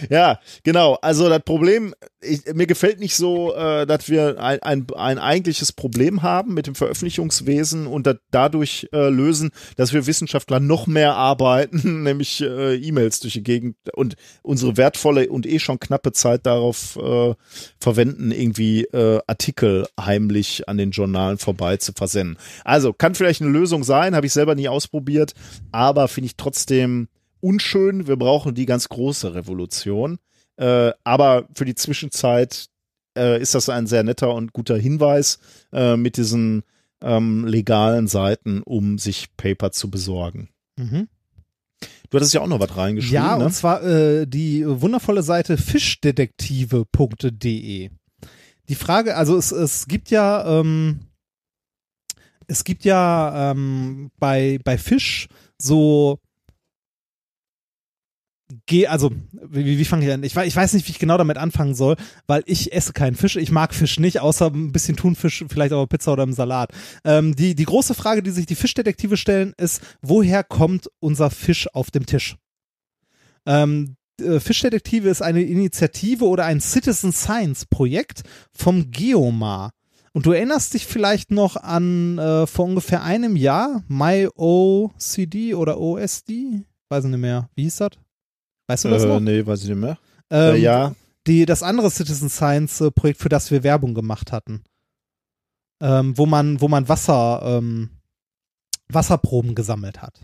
Ja, 0.09 0.39
genau. 0.63 0.97
Also 1.01 1.29
das 1.29 1.41
Problem, 1.43 1.95
ich, 2.19 2.41
mir 2.53 2.67
gefällt 2.67 2.99
nicht 2.99 3.15
so, 3.15 3.55
äh, 3.55 3.85
dass 3.85 4.09
wir 4.09 4.37
ein, 4.41 4.61
ein, 4.63 4.87
ein 4.97 5.19
eigentliches 5.19 5.71
Problem 5.71 6.23
haben 6.23 6.53
mit 6.53 6.67
dem 6.67 6.75
Veröffentlichungswesen 6.75 7.87
und 7.87 8.05
das 8.05 8.17
dadurch 8.31 8.89
äh, 8.91 9.07
lösen, 9.07 9.51
dass 9.77 9.93
wir 9.93 10.07
Wissenschaftler 10.07 10.59
noch 10.59 10.87
mehr 10.87 11.15
arbeiten, 11.15 12.03
nämlich 12.03 12.41
äh, 12.41 12.75
E-Mails 12.75 13.21
durch 13.21 13.33
die 13.33 13.43
Gegend 13.43 13.77
und 13.93 14.15
unsere 14.41 14.75
wertvolle 14.75 15.29
und 15.29 15.45
eh 15.45 15.59
schon 15.59 15.79
knappe 15.79 16.11
Zeit 16.11 16.32
darauf 16.41 16.97
äh, 16.97 17.35
verwenden, 17.79 18.31
irgendwie 18.31 18.85
äh, 18.85 19.21
Artikel 19.27 19.87
heimlich 19.99 20.67
an 20.67 20.77
den 20.77 20.91
Journalen 20.91 21.37
vorbei 21.37 21.77
zu 21.77 21.93
versenden. 21.93 22.37
Also 22.63 22.93
kann 22.93 23.15
vielleicht 23.15 23.41
eine 23.41 23.51
Lösung 23.51 23.83
sein, 23.83 24.15
habe 24.15 24.25
ich 24.25 24.33
selber 24.33 24.55
nie 24.55 24.67
ausprobiert, 24.67 25.33
aber 25.71 26.07
finde 26.07 26.27
ich 26.27 26.37
trotzdem 26.37 27.07
unschön. 27.39 28.07
Wir 28.07 28.15
brauchen 28.15 28.55
die 28.55 28.65
ganz 28.65 28.89
große 28.89 29.35
Revolution. 29.35 30.17
Äh, 30.57 30.91
aber 31.03 31.47
für 31.55 31.65
die 31.65 31.75
Zwischenzeit 31.75 32.67
äh, 33.17 33.41
ist 33.41 33.55
das 33.55 33.69
ein 33.69 33.87
sehr 33.87 34.03
netter 34.03 34.33
und 34.33 34.53
guter 34.53 34.77
Hinweis 34.77 35.39
äh, 35.71 35.97
mit 35.97 36.17
diesen 36.17 36.63
ähm, 37.01 37.45
legalen 37.45 38.07
Seiten, 38.07 38.61
um 38.63 38.97
sich 38.97 39.35
Paper 39.35 39.71
zu 39.71 39.89
besorgen. 39.89 40.49
Mhm. 40.77 41.07
Du 42.09 42.17
hattest 42.17 42.33
ja 42.33 42.41
auch 42.41 42.47
noch 42.47 42.59
was 42.59 42.75
reingeschrieben, 42.77 43.15
Ja, 43.15 43.37
ne? 43.37 43.45
und 43.45 43.51
zwar 43.53 43.83
äh, 43.83 44.25
die 44.27 44.63
wundervolle 44.67 45.23
Seite 45.23 45.57
fischdetektive.de. 45.57 47.89
Die 48.69 48.75
Frage, 48.75 49.15
also 49.17 49.35
es, 49.37 49.51
es 49.51 49.87
gibt 49.87 50.09
ja, 50.09 50.59
ähm, 50.59 51.01
es 52.47 52.63
gibt 52.63 52.85
ja 52.85 53.51
ähm, 53.51 54.09
bei, 54.19 54.59
bei 54.63 54.77
Fisch 54.77 55.27
so 55.59 56.19
Geh, 58.65 58.87
also, 58.87 59.11
wie, 59.31 59.77
wie 59.77 59.85
fange 59.85 60.05
ich 60.05 60.11
an? 60.11 60.23
Ich, 60.23 60.35
ich 60.35 60.55
weiß 60.55 60.73
nicht, 60.73 60.87
wie 60.87 60.91
ich 60.91 60.99
genau 60.99 61.17
damit 61.17 61.37
anfangen 61.37 61.75
soll, 61.75 61.95
weil 62.27 62.43
ich 62.45 62.73
esse 62.73 62.93
keinen 62.93 63.15
Fisch. 63.15 63.35
Ich 63.35 63.51
mag 63.51 63.73
Fisch 63.73 63.99
nicht, 63.99 64.19
außer 64.19 64.47
ein 64.47 64.71
bisschen 64.71 64.95
Thunfisch, 64.95 65.45
vielleicht 65.47 65.73
auch 65.73 65.87
Pizza 65.87 66.13
oder 66.13 66.23
im 66.23 66.33
Salat. 66.33 66.71
Ähm, 67.03 67.35
die, 67.35 67.55
die 67.55 67.65
große 67.65 67.93
Frage, 67.93 68.23
die 68.23 68.31
sich 68.31 68.45
die 68.45 68.55
Fischdetektive 68.55 69.17
stellen, 69.17 69.53
ist, 69.57 69.81
woher 70.01 70.43
kommt 70.43 70.89
unser 70.99 71.29
Fisch 71.29 71.67
auf 71.73 71.91
dem 71.91 72.05
Tisch? 72.05 72.35
Ähm, 73.45 73.95
äh, 74.19 74.39
Fischdetektive 74.39 75.09
ist 75.09 75.21
eine 75.21 75.41
Initiative 75.41 76.25
oder 76.25 76.45
ein 76.45 76.61
Citizen 76.61 77.11
Science 77.11 77.65
Projekt 77.65 78.23
vom 78.51 78.91
Geomar. 78.91 79.71
Und 80.13 80.27
du 80.27 80.31
erinnerst 80.31 80.75
dich 80.75 80.85
vielleicht 80.85 81.31
noch 81.31 81.55
an 81.55 82.19
äh, 82.19 82.45
vor 82.45 82.65
ungefähr 82.65 83.03
einem 83.03 83.35
Jahr 83.35 83.83
MyOCD 83.87 85.55
oder 85.55 85.79
OSD? 85.79 86.65
Weiß 86.89 87.05
ich 87.05 87.09
nicht 87.09 87.19
mehr. 87.19 87.49
Wie 87.55 87.63
hieß 87.63 87.77
das? 87.77 87.91
Weißt 88.67 88.85
du 88.85 88.89
das 88.89 89.03
Äh, 89.03 89.07
noch? 89.07 89.19
nee, 89.19 89.45
weiß 89.45 89.63
ich 89.63 89.69
nicht 89.69 89.77
mehr. 89.79 89.97
Ähm, 90.29 90.55
äh, 90.55 90.57
ja, 90.57 90.95
die, 91.27 91.45
das 91.45 91.63
andere 91.63 91.89
Citizen 91.89 92.29
Science 92.29 92.81
äh, 92.81 92.91
Projekt, 92.91 93.19
für 93.21 93.29
das 93.29 93.51
wir 93.51 93.63
Werbung 93.63 93.93
gemacht 93.93 94.31
hatten. 94.31 94.63
Ähm, 95.81 96.17
wo 96.17 96.25
man, 96.25 96.61
wo 96.61 96.67
man 96.67 96.87
Wasser, 96.87 97.41
ähm, 97.43 97.89
Wasserproben 98.89 99.55
gesammelt 99.55 100.01
hat. 100.01 100.19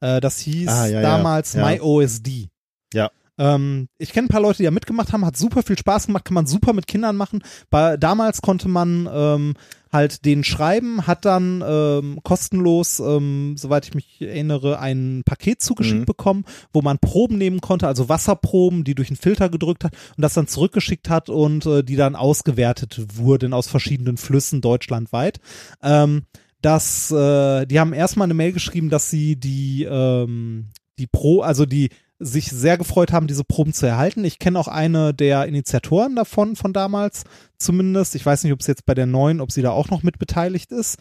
Äh, 0.00 0.20
das 0.20 0.38
hieß 0.40 0.68
Ah, 0.68 0.86
ja, 0.86 1.00
damals 1.00 1.54
ja. 1.54 1.64
MyOSD. 1.64 2.48
Ja. 2.92 3.10
Ähm, 3.38 3.88
ich 3.98 4.12
kenne 4.12 4.26
ein 4.26 4.28
paar 4.28 4.40
Leute, 4.42 4.58
die 4.58 4.64
da 4.64 4.70
mitgemacht 4.70 5.12
haben, 5.12 5.24
hat 5.24 5.36
super 5.36 5.62
viel 5.62 5.78
Spaß 5.78 6.06
gemacht, 6.06 6.24
kann 6.24 6.34
man 6.34 6.46
super 6.46 6.72
mit 6.74 6.86
Kindern 6.86 7.16
machen. 7.16 7.42
Bei, 7.70 7.96
damals 7.96 8.42
konnte 8.42 8.68
man 8.68 9.08
ähm, 9.10 9.54
halt 9.92 10.24
den 10.24 10.42
schreiben, 10.42 11.06
hat 11.06 11.24
dann 11.26 11.62
ähm, 11.66 12.18
kostenlos, 12.22 12.98
ähm, 13.00 13.56
soweit 13.58 13.86
ich 13.86 13.94
mich 13.94 14.20
erinnere, 14.22 14.78
ein 14.78 15.22
Paket 15.24 15.62
zugeschickt 15.62 16.00
Mhm. 16.00 16.06
bekommen, 16.06 16.44
wo 16.72 16.80
man 16.80 16.98
Proben 16.98 17.36
nehmen 17.36 17.60
konnte, 17.60 17.86
also 17.86 18.08
Wasserproben, 18.08 18.84
die 18.84 18.94
durch 18.94 19.10
einen 19.10 19.18
Filter 19.18 19.50
gedrückt 19.50 19.84
hat 19.84 19.92
und 20.16 20.22
das 20.22 20.34
dann 20.34 20.48
zurückgeschickt 20.48 21.10
hat 21.10 21.28
und 21.28 21.66
äh, 21.66 21.82
die 21.84 21.96
dann 21.96 22.16
ausgewertet 22.16 23.02
wurden 23.16 23.52
aus 23.52 23.68
verschiedenen 23.68 24.16
Flüssen 24.16 24.60
deutschlandweit. 24.62 25.40
Ähm, 25.82 26.22
dass 26.62 27.10
äh, 27.10 27.66
die 27.66 27.80
haben 27.80 27.92
erstmal 27.92 28.26
eine 28.26 28.34
Mail 28.34 28.52
geschrieben, 28.52 28.88
dass 28.88 29.10
sie 29.10 29.36
die 29.36 29.84
ähm, 29.84 30.68
die 30.98 31.06
Pro, 31.08 31.40
also 31.40 31.66
die 31.66 31.90
sich 32.24 32.50
sehr 32.50 32.78
gefreut 32.78 33.12
haben, 33.12 33.26
diese 33.26 33.44
Proben 33.44 33.72
zu 33.72 33.86
erhalten. 33.86 34.24
Ich 34.24 34.38
kenne 34.38 34.58
auch 34.58 34.68
eine 34.68 35.12
der 35.12 35.46
Initiatoren 35.46 36.16
davon, 36.16 36.56
von 36.56 36.72
damals 36.72 37.24
zumindest. 37.58 38.14
Ich 38.14 38.24
weiß 38.24 38.44
nicht, 38.44 38.52
ob 38.52 38.60
es 38.60 38.66
jetzt 38.66 38.86
bei 38.86 38.94
der 38.94 39.06
neuen, 39.06 39.40
ob 39.40 39.52
sie 39.52 39.62
da 39.62 39.70
auch 39.70 39.90
noch 39.90 40.02
mit 40.02 40.18
beteiligt 40.18 40.72
ist. 40.72 40.98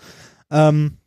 Ähm, 0.49 0.97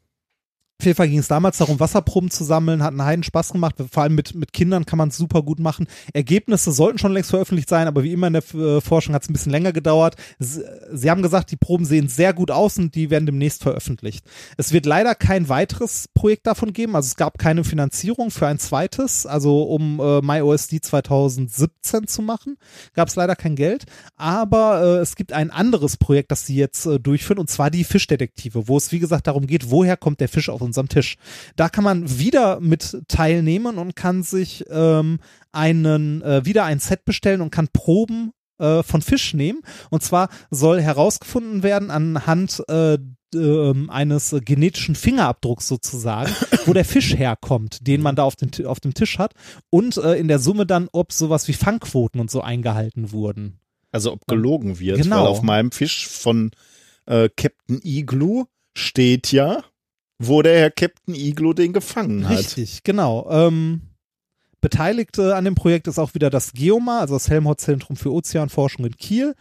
auf 0.81 0.87
jeden 0.87 0.97
Fall 0.97 1.09
ging 1.09 1.21
es 1.21 1.29
damals 1.29 1.59
darum, 1.59 1.79
Wasserproben 1.79 2.31
zu 2.31 2.43
sammeln, 2.43 2.83
hat 2.83 2.91
einen 2.91 3.05
Heiden 3.05 3.23
Spaß 3.23 3.53
gemacht. 3.53 3.77
Vor 3.91 4.03
allem 4.03 4.17
mit, 4.17 4.35
mit 4.35 4.53
Kindern 4.53 4.85
kann 4.85 4.99
man 4.99 5.09
es 5.09 5.17
super 5.17 5.43
gut 5.43 5.61
machen. 5.61 5.87
Ergebnisse 6.13 6.73
sollten 6.73 6.99
schon 6.99 7.13
längst 7.13 7.31
veröffentlicht 7.31 7.69
sein, 7.69 7.87
aber 7.87 8.03
wie 8.03 8.13
immer 8.13 8.27
in 8.27 8.33
der 8.33 8.55
äh, 8.55 8.81
Forschung 8.81 9.15
hat 9.15 9.23
es 9.23 9.31
ein 9.31 9.33
bisschen 9.33 9.53
länger 9.53 9.73
gedauert. 9.73 10.17
Sie, 10.41 10.65
sie 10.93 11.11
haben 11.11 11.23
gesagt, 11.23 11.53
die 11.53 11.57
Proben 11.57 11.85
sehen 11.85 12.09
sehr 12.09 12.35
gut 12.35 12.51
aus 12.51 12.77
und 12.77 12.97
die 12.97 13.09
werden 13.09 13.25
demnächst 13.25 13.63
veröffentlicht. 13.63 14.25
Es 14.57 14.73
wird 14.73 14.85
leider 14.85 15.15
kein 15.15 15.49
weiteres 15.49 16.09
Projekt 16.13 16.49
davon 16.49 16.73
geben. 16.73 16.97
Also 16.97 17.07
es 17.07 17.17
gab 17.17 17.39
keine 17.39 17.63
Finanzierung 17.63 18.33
für 18.33 18.49
ein 18.49 18.59
zweites, 18.59 19.27
also 19.27 19.63
um 19.63 20.01
äh, 20.01 20.23
MyOSD 20.23 20.81
2017 20.81 22.09
zu 22.09 22.21
machen, 22.21 22.57
gab 22.95 23.09
es 23.09 23.15
leider 23.15 23.37
kein 23.37 23.55
Geld. 23.55 23.85
Aber 24.17 24.83
äh, 24.83 25.03
es 25.03 25.15
gibt 25.15 25.33
ein 25.33 25.53
anderes 25.53 25.99
Projekt, 25.99 26.33
das 26.33 26.47
sie 26.47 26.57
jetzt 26.57 26.85
äh, 26.87 26.99
durchführen, 26.99 27.39
und 27.39 27.49
zwar 27.49 27.71
die 27.71 27.85
Fischdetektive, 27.85 28.67
wo 28.67 28.77
es 28.77 28.91
wie 28.91 28.99
gesagt 28.99 29.29
darum 29.29 29.47
geht, 29.47 29.71
woher 29.71 29.97
kommt 29.97 30.19
der 30.21 30.29
Fisch 30.29 30.49
auf 30.49 30.64
unserem 30.65 30.89
Tisch. 30.89 31.17
Da 31.57 31.69
kann 31.69 31.85
man 31.85 32.19
wieder 32.19 32.61
mit 32.61 32.99
teilnehmen 33.09 33.79
und 33.79 33.95
kann 33.95 34.23
sich 34.23 34.65
ähm, 34.71 35.19
einen 35.53 36.23
äh, 36.23 36.45
wieder 36.45 36.65
ein 36.65 36.79
Set 36.81 37.05
bestellen 37.05 37.41
und 37.41 37.51
kann 37.51 37.69
Proben 37.73 38.33
äh, 38.59 38.83
von 38.83 39.03
Fisch 39.03 39.35
nehmen. 39.35 39.61
Und 39.91 40.03
zwar 40.03 40.29
soll 40.51 40.81
herausgefunden 40.81 41.63
werden 41.63 41.91
anhand 41.91 42.63
äh, 42.69 42.99
ähm, 43.35 43.91
eines 43.91 44.35
genetischen 44.45 44.95
Fingerabdrucks 44.95 45.67
sozusagen, 45.69 46.33
wo 46.67 46.73
der 46.73 46.85
Fisch 46.85 47.17
herkommt, 47.17 47.87
den 47.87 48.01
man 48.01 48.15
da 48.17 48.23
auf, 48.23 48.37
den, 48.37 48.67
auf 48.67 48.81
dem 48.81 48.95
Tisch 48.95 49.19
hat 49.19 49.35
und 49.71 49.97
äh, 49.97 50.15
in 50.15 50.29
der 50.29 50.39
Summe 50.39 50.67
dann, 50.67 50.89
ob 50.93 51.13
sowas 51.13 51.49
wie 51.49 51.53
Fangquoten 51.53 52.21
und 52.21 52.31
so 52.31 52.41
eingehalten 52.43 53.11
wurden. 53.13 53.59
Also 53.91 54.13
ob 54.13 54.27
gelogen 54.27 54.79
wird, 54.79 55.03
Genau. 55.03 55.23
weil 55.23 55.27
auf 55.27 55.43
meinem 55.43 55.73
Fisch 55.73 56.07
von 56.07 56.51
äh, 57.07 57.29
Captain 57.37 57.81
Igloo 57.83 58.45
steht 58.77 59.31
ja, 59.33 59.63
wo 60.19 60.43
der 60.43 60.59
Herr 60.59 60.71
Captain 60.71 61.15
Igloo 61.15 61.53
den 61.53 61.73
gefangen 61.73 62.29
hat. 62.29 62.39
Richtig, 62.39 62.83
genau. 62.83 63.29
Ähm, 63.31 63.83
Beteiligte 64.61 65.37
an 65.37 65.45
dem 65.45 65.55
Projekt 65.55 65.89
ist 65.89 65.99
auch 65.99 66.15
wieder 66.15 66.31
das 66.31 66.53
GEOMA, 66.53 67.01
also 67.01 67.15
das 67.15 67.29
Helmholtz-Zentrum 67.29 67.97
für 67.97 68.13
Ozeanforschung 68.13 68.87
in 68.87 68.97
Kiel. 68.97 69.35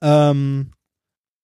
Ähm, 0.00 0.70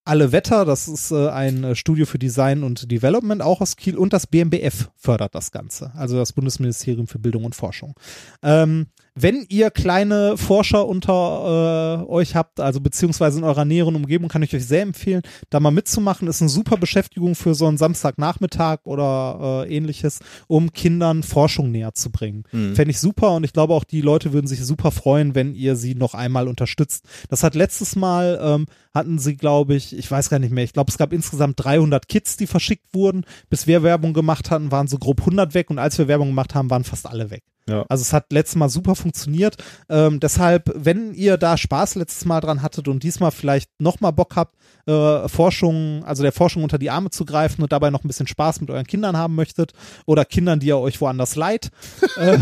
alle 0.04 0.32
Wetter, 0.32 0.64
das 0.64 0.86
ist 0.86 1.10
äh, 1.10 1.28
ein 1.30 1.64
äh, 1.64 1.74
Studio 1.74 2.06
für 2.06 2.18
Design 2.18 2.62
und 2.62 2.90
Development, 2.90 3.42
auch 3.42 3.60
aus 3.60 3.76
Kiel, 3.76 3.96
und 3.96 4.12
das 4.12 4.26
BMBF 4.26 4.90
fördert 4.96 5.34
das 5.34 5.50
Ganze, 5.50 5.92
also 5.94 6.16
das 6.16 6.32
Bundesministerium 6.32 7.06
für 7.06 7.18
Bildung 7.18 7.44
und 7.44 7.54
Forschung. 7.54 7.94
Ähm, 8.42 8.86
wenn 9.14 9.46
ihr 9.48 9.70
kleine 9.70 10.36
Forscher 10.36 10.86
unter 10.86 12.02
äh, 12.02 12.10
euch 12.10 12.34
habt, 12.34 12.58
also 12.58 12.80
beziehungsweise 12.80 13.38
in 13.38 13.44
eurer 13.44 13.64
näheren 13.64 13.94
Umgebung, 13.94 14.28
kann 14.28 14.42
ich 14.42 14.54
euch 14.54 14.66
sehr 14.66 14.82
empfehlen, 14.82 15.22
da 15.50 15.60
mal 15.60 15.70
mitzumachen. 15.70 16.26
Ist 16.26 16.42
eine 16.42 16.48
super 16.48 16.76
Beschäftigung 16.76 17.36
für 17.36 17.54
so 17.54 17.66
einen 17.66 17.78
Samstagnachmittag 17.78 18.80
oder 18.84 19.66
äh, 19.66 19.76
ähnliches, 19.76 20.18
um 20.48 20.72
Kindern 20.72 21.22
Forschung 21.22 21.70
näher 21.70 21.94
zu 21.94 22.10
bringen. 22.10 22.44
Mhm. 22.50 22.74
Fände 22.74 22.90
ich 22.90 22.98
super 22.98 23.32
und 23.34 23.44
ich 23.44 23.52
glaube 23.52 23.74
auch 23.74 23.84
die 23.84 24.00
Leute 24.00 24.32
würden 24.32 24.48
sich 24.48 24.64
super 24.64 24.90
freuen, 24.90 25.34
wenn 25.34 25.54
ihr 25.54 25.76
sie 25.76 25.94
noch 25.94 26.14
einmal 26.14 26.48
unterstützt. 26.48 27.04
Das 27.28 27.44
hat 27.44 27.54
letztes 27.54 27.94
Mal, 27.94 28.40
ähm, 28.42 28.66
hatten 28.94 29.18
sie, 29.18 29.36
glaube 29.36 29.74
ich, 29.74 29.96
ich 29.96 30.10
weiß 30.10 30.30
gar 30.30 30.38
nicht 30.38 30.52
mehr, 30.52 30.64
ich 30.64 30.72
glaube 30.72 30.90
es 30.90 30.98
gab 30.98 31.12
insgesamt 31.12 31.62
300 31.62 32.08
Kits, 32.08 32.36
die 32.36 32.46
verschickt 32.46 32.94
wurden. 32.94 33.24
Bis 33.50 33.66
wir 33.66 33.82
Werbung 33.82 34.14
gemacht 34.14 34.50
hatten, 34.50 34.70
waren 34.70 34.86
so 34.86 34.98
grob 34.98 35.20
100 35.20 35.54
weg 35.54 35.70
und 35.70 35.78
als 35.78 35.98
wir 35.98 36.08
Werbung 36.08 36.28
gemacht 36.28 36.54
haben, 36.54 36.70
waren 36.70 36.84
fast 36.84 37.06
alle 37.06 37.30
weg. 37.30 37.42
Ja. 37.68 37.84
Also 37.88 38.02
es 38.02 38.12
hat 38.12 38.30
letztes 38.32 38.56
Mal 38.56 38.68
super 38.68 38.94
funktioniert. 38.94 39.56
Ähm, 39.88 40.20
deshalb, 40.20 40.70
wenn 40.74 41.14
ihr 41.14 41.38
da 41.38 41.56
Spaß 41.56 41.94
letztes 41.94 42.24
Mal 42.26 42.40
dran 42.40 42.62
hattet 42.62 42.88
und 42.88 43.02
diesmal 43.02 43.30
vielleicht 43.30 43.70
nochmal 43.80 44.12
Bock 44.12 44.36
habt, 44.36 44.56
äh, 44.86 45.28
Forschung, 45.28 46.04
also 46.04 46.22
der 46.22 46.32
Forschung 46.32 46.62
unter 46.62 46.78
die 46.78 46.90
Arme 46.90 47.10
zu 47.10 47.24
greifen 47.24 47.62
und 47.62 47.72
dabei 47.72 47.90
noch 47.90 48.04
ein 48.04 48.08
bisschen 48.08 48.26
Spaß 48.26 48.60
mit 48.60 48.70
euren 48.70 48.86
Kindern 48.86 49.16
haben 49.16 49.34
möchtet 49.34 49.72
oder 50.06 50.24
Kindern, 50.24 50.60
die 50.60 50.66
ihr 50.66 50.78
euch 50.78 51.00
woanders 51.00 51.36
leiht, 51.36 51.70
äh, 52.16 52.38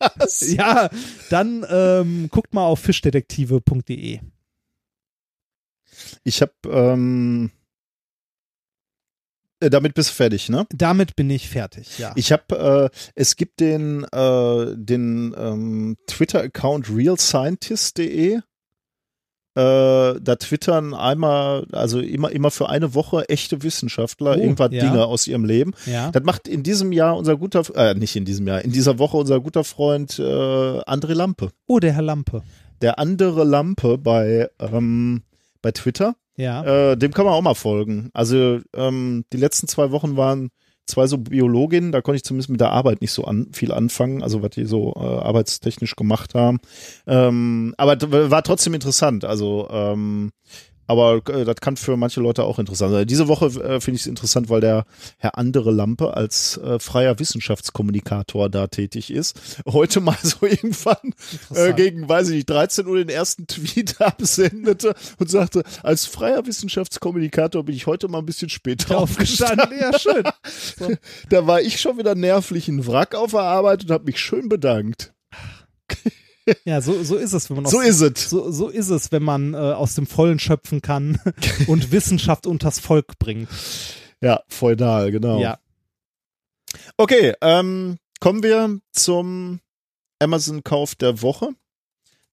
ja, 0.40 0.88
dann 1.30 1.66
ähm, 1.68 2.28
guckt 2.30 2.54
mal 2.54 2.64
auf 2.64 2.78
fischdetektive.de. 2.78 4.20
Ich 6.24 6.40
habe 6.42 6.52
ähm, 6.70 7.50
äh, 9.60 9.70
damit 9.70 9.94
bist 9.94 10.10
du 10.10 10.14
fertig, 10.14 10.48
ne? 10.48 10.66
Damit 10.72 11.16
bin 11.16 11.28
ich 11.30 11.48
fertig, 11.48 11.98
ja. 11.98 12.12
Ich 12.14 12.30
habe, 12.32 12.90
äh, 12.92 12.98
es 13.16 13.34
gibt 13.36 13.58
den, 13.60 14.04
äh, 14.04 14.66
den 14.76 15.34
ähm, 15.36 15.96
Twitter-Account 16.06 16.88
realscientist.de. 16.90 18.34
Äh, 18.34 20.20
da 20.20 20.36
twittern 20.36 20.94
einmal, 20.94 21.66
also 21.72 21.98
immer, 21.98 22.30
immer 22.30 22.52
für 22.52 22.68
eine 22.68 22.94
Woche 22.94 23.28
echte 23.28 23.64
Wissenschaftler 23.64 24.36
Oh, 24.36 24.40
irgendwas 24.40 24.70
ja. 24.70 24.84
Dinge 24.84 25.04
aus 25.06 25.26
ihrem 25.26 25.44
Leben. 25.44 25.72
ja. 25.86 26.12
Das 26.12 26.22
macht 26.22 26.46
in 26.46 26.62
diesem 26.62 26.92
Jahr 26.92 27.16
unser 27.16 27.36
guter, 27.36 27.64
äh, 27.74 27.94
nicht 27.94 28.14
in 28.14 28.24
diesem 28.24 28.46
Jahr, 28.46 28.62
in 28.62 28.70
dieser 28.70 29.00
Woche 29.00 29.16
unser 29.16 29.40
guter 29.40 29.64
Freund 29.64 30.16
äh, 30.20 30.22
André 30.22 31.14
Lampe. 31.14 31.50
Oh, 31.66 31.80
der 31.80 31.94
Herr 31.94 32.02
Lampe. 32.02 32.44
Der 32.82 33.00
andere 33.00 33.42
Lampe 33.42 33.98
bei, 33.98 34.48
ähm, 34.60 35.24
bei 35.62 35.72
Twitter. 35.72 36.16
Ja. 36.36 36.92
Äh, 36.92 36.96
dem 36.96 37.12
kann 37.12 37.24
man 37.24 37.34
auch 37.34 37.42
mal 37.42 37.54
folgen. 37.54 38.10
Also 38.12 38.60
ähm, 38.74 39.24
die 39.32 39.38
letzten 39.38 39.66
zwei 39.66 39.90
Wochen 39.90 40.16
waren 40.16 40.50
zwei 40.86 41.06
so 41.06 41.18
Biologinnen, 41.18 41.92
da 41.92 42.00
konnte 42.00 42.16
ich 42.16 42.24
zumindest 42.24 42.48
mit 42.50 42.60
der 42.60 42.70
Arbeit 42.70 43.00
nicht 43.00 43.12
so 43.12 43.24
an, 43.24 43.48
viel 43.52 43.72
anfangen, 43.72 44.22
also 44.22 44.42
was 44.42 44.50
die 44.50 44.64
so 44.64 44.94
äh, 44.96 45.00
arbeitstechnisch 45.00 45.96
gemacht 45.96 46.34
haben. 46.34 46.58
Ähm, 47.06 47.74
aber 47.76 47.96
war 48.30 48.42
trotzdem 48.42 48.74
interessant. 48.74 49.24
Also 49.24 49.68
ähm, 49.70 50.30
aber 50.88 51.20
äh, 51.28 51.44
das 51.44 51.56
kann 51.56 51.76
für 51.76 51.96
manche 51.96 52.20
Leute 52.20 52.42
auch 52.44 52.58
interessant 52.58 52.92
sein. 52.92 53.06
Diese 53.06 53.28
Woche 53.28 53.46
äh, 53.46 53.80
finde 53.80 53.96
ich 53.96 54.02
es 54.02 54.06
interessant, 54.06 54.48
weil 54.48 54.62
der 54.62 54.84
Herr 55.18 55.38
Andere 55.38 55.70
Lampe 55.70 56.16
als 56.16 56.56
äh, 56.56 56.78
freier 56.80 57.18
Wissenschaftskommunikator 57.18 58.48
da 58.48 58.66
tätig 58.66 59.12
ist. 59.12 59.60
Heute 59.66 60.00
mal 60.00 60.16
so 60.22 60.38
irgendwann 60.46 61.14
äh, 61.54 61.74
gegen, 61.74 62.08
weiß 62.08 62.30
ich 62.30 62.36
nicht, 62.36 62.50
13 62.50 62.86
Uhr 62.86 62.96
den 62.96 63.10
ersten 63.10 63.46
Tweet 63.46 64.00
absendete 64.00 64.94
und 65.18 65.30
sagte, 65.30 65.62
als 65.82 66.06
freier 66.06 66.46
Wissenschaftskommunikator 66.46 67.62
bin 67.64 67.76
ich 67.76 67.86
heute 67.86 68.08
mal 68.08 68.18
ein 68.18 68.26
bisschen 68.26 68.48
später 68.48 68.98
aufgestanden. 68.98 69.60
Aufgestanden, 69.60 69.78
ja, 69.78 69.98
schön. 69.98 70.98
Da 71.28 71.46
war 71.46 71.60
ich 71.60 71.80
schon 71.80 71.98
wieder 71.98 72.14
nervlich 72.14 72.68
ein 72.68 72.86
Wrack 72.86 73.14
auf 73.14 73.32
der 73.32 73.40
Arbeit 73.40 73.84
und 73.84 73.90
habe 73.90 74.04
mich 74.04 74.18
schön 74.18 74.48
bedankt. 74.48 75.12
Ja, 76.64 76.80
so, 76.80 77.02
so 77.02 77.16
ist 77.16 77.32
es, 77.32 77.48
wenn 77.50 77.56
man 77.56 77.66
aus 77.66 77.72
So 77.72 77.80
ist 77.80 78.00
es. 78.00 78.30
So, 78.30 78.50
so 78.50 78.68
ist 78.68 78.88
es, 78.90 79.12
wenn 79.12 79.22
man 79.22 79.54
äh, 79.54 79.56
aus 79.58 79.94
dem 79.94 80.06
Vollen 80.06 80.38
schöpfen 80.38 80.82
kann 80.82 81.20
und 81.66 81.92
Wissenschaft 81.92 82.46
unters 82.46 82.78
Volk 82.80 83.18
bringt. 83.18 83.48
Ja, 84.20 84.42
feudal, 84.48 85.10
genau. 85.10 85.40
Ja. 85.40 85.58
Okay, 86.96 87.34
ähm, 87.40 87.96
kommen 88.20 88.42
wir 88.42 88.78
zum 88.92 89.60
Amazon-Kauf 90.20 90.94
der 90.96 91.22
Woche. 91.22 91.50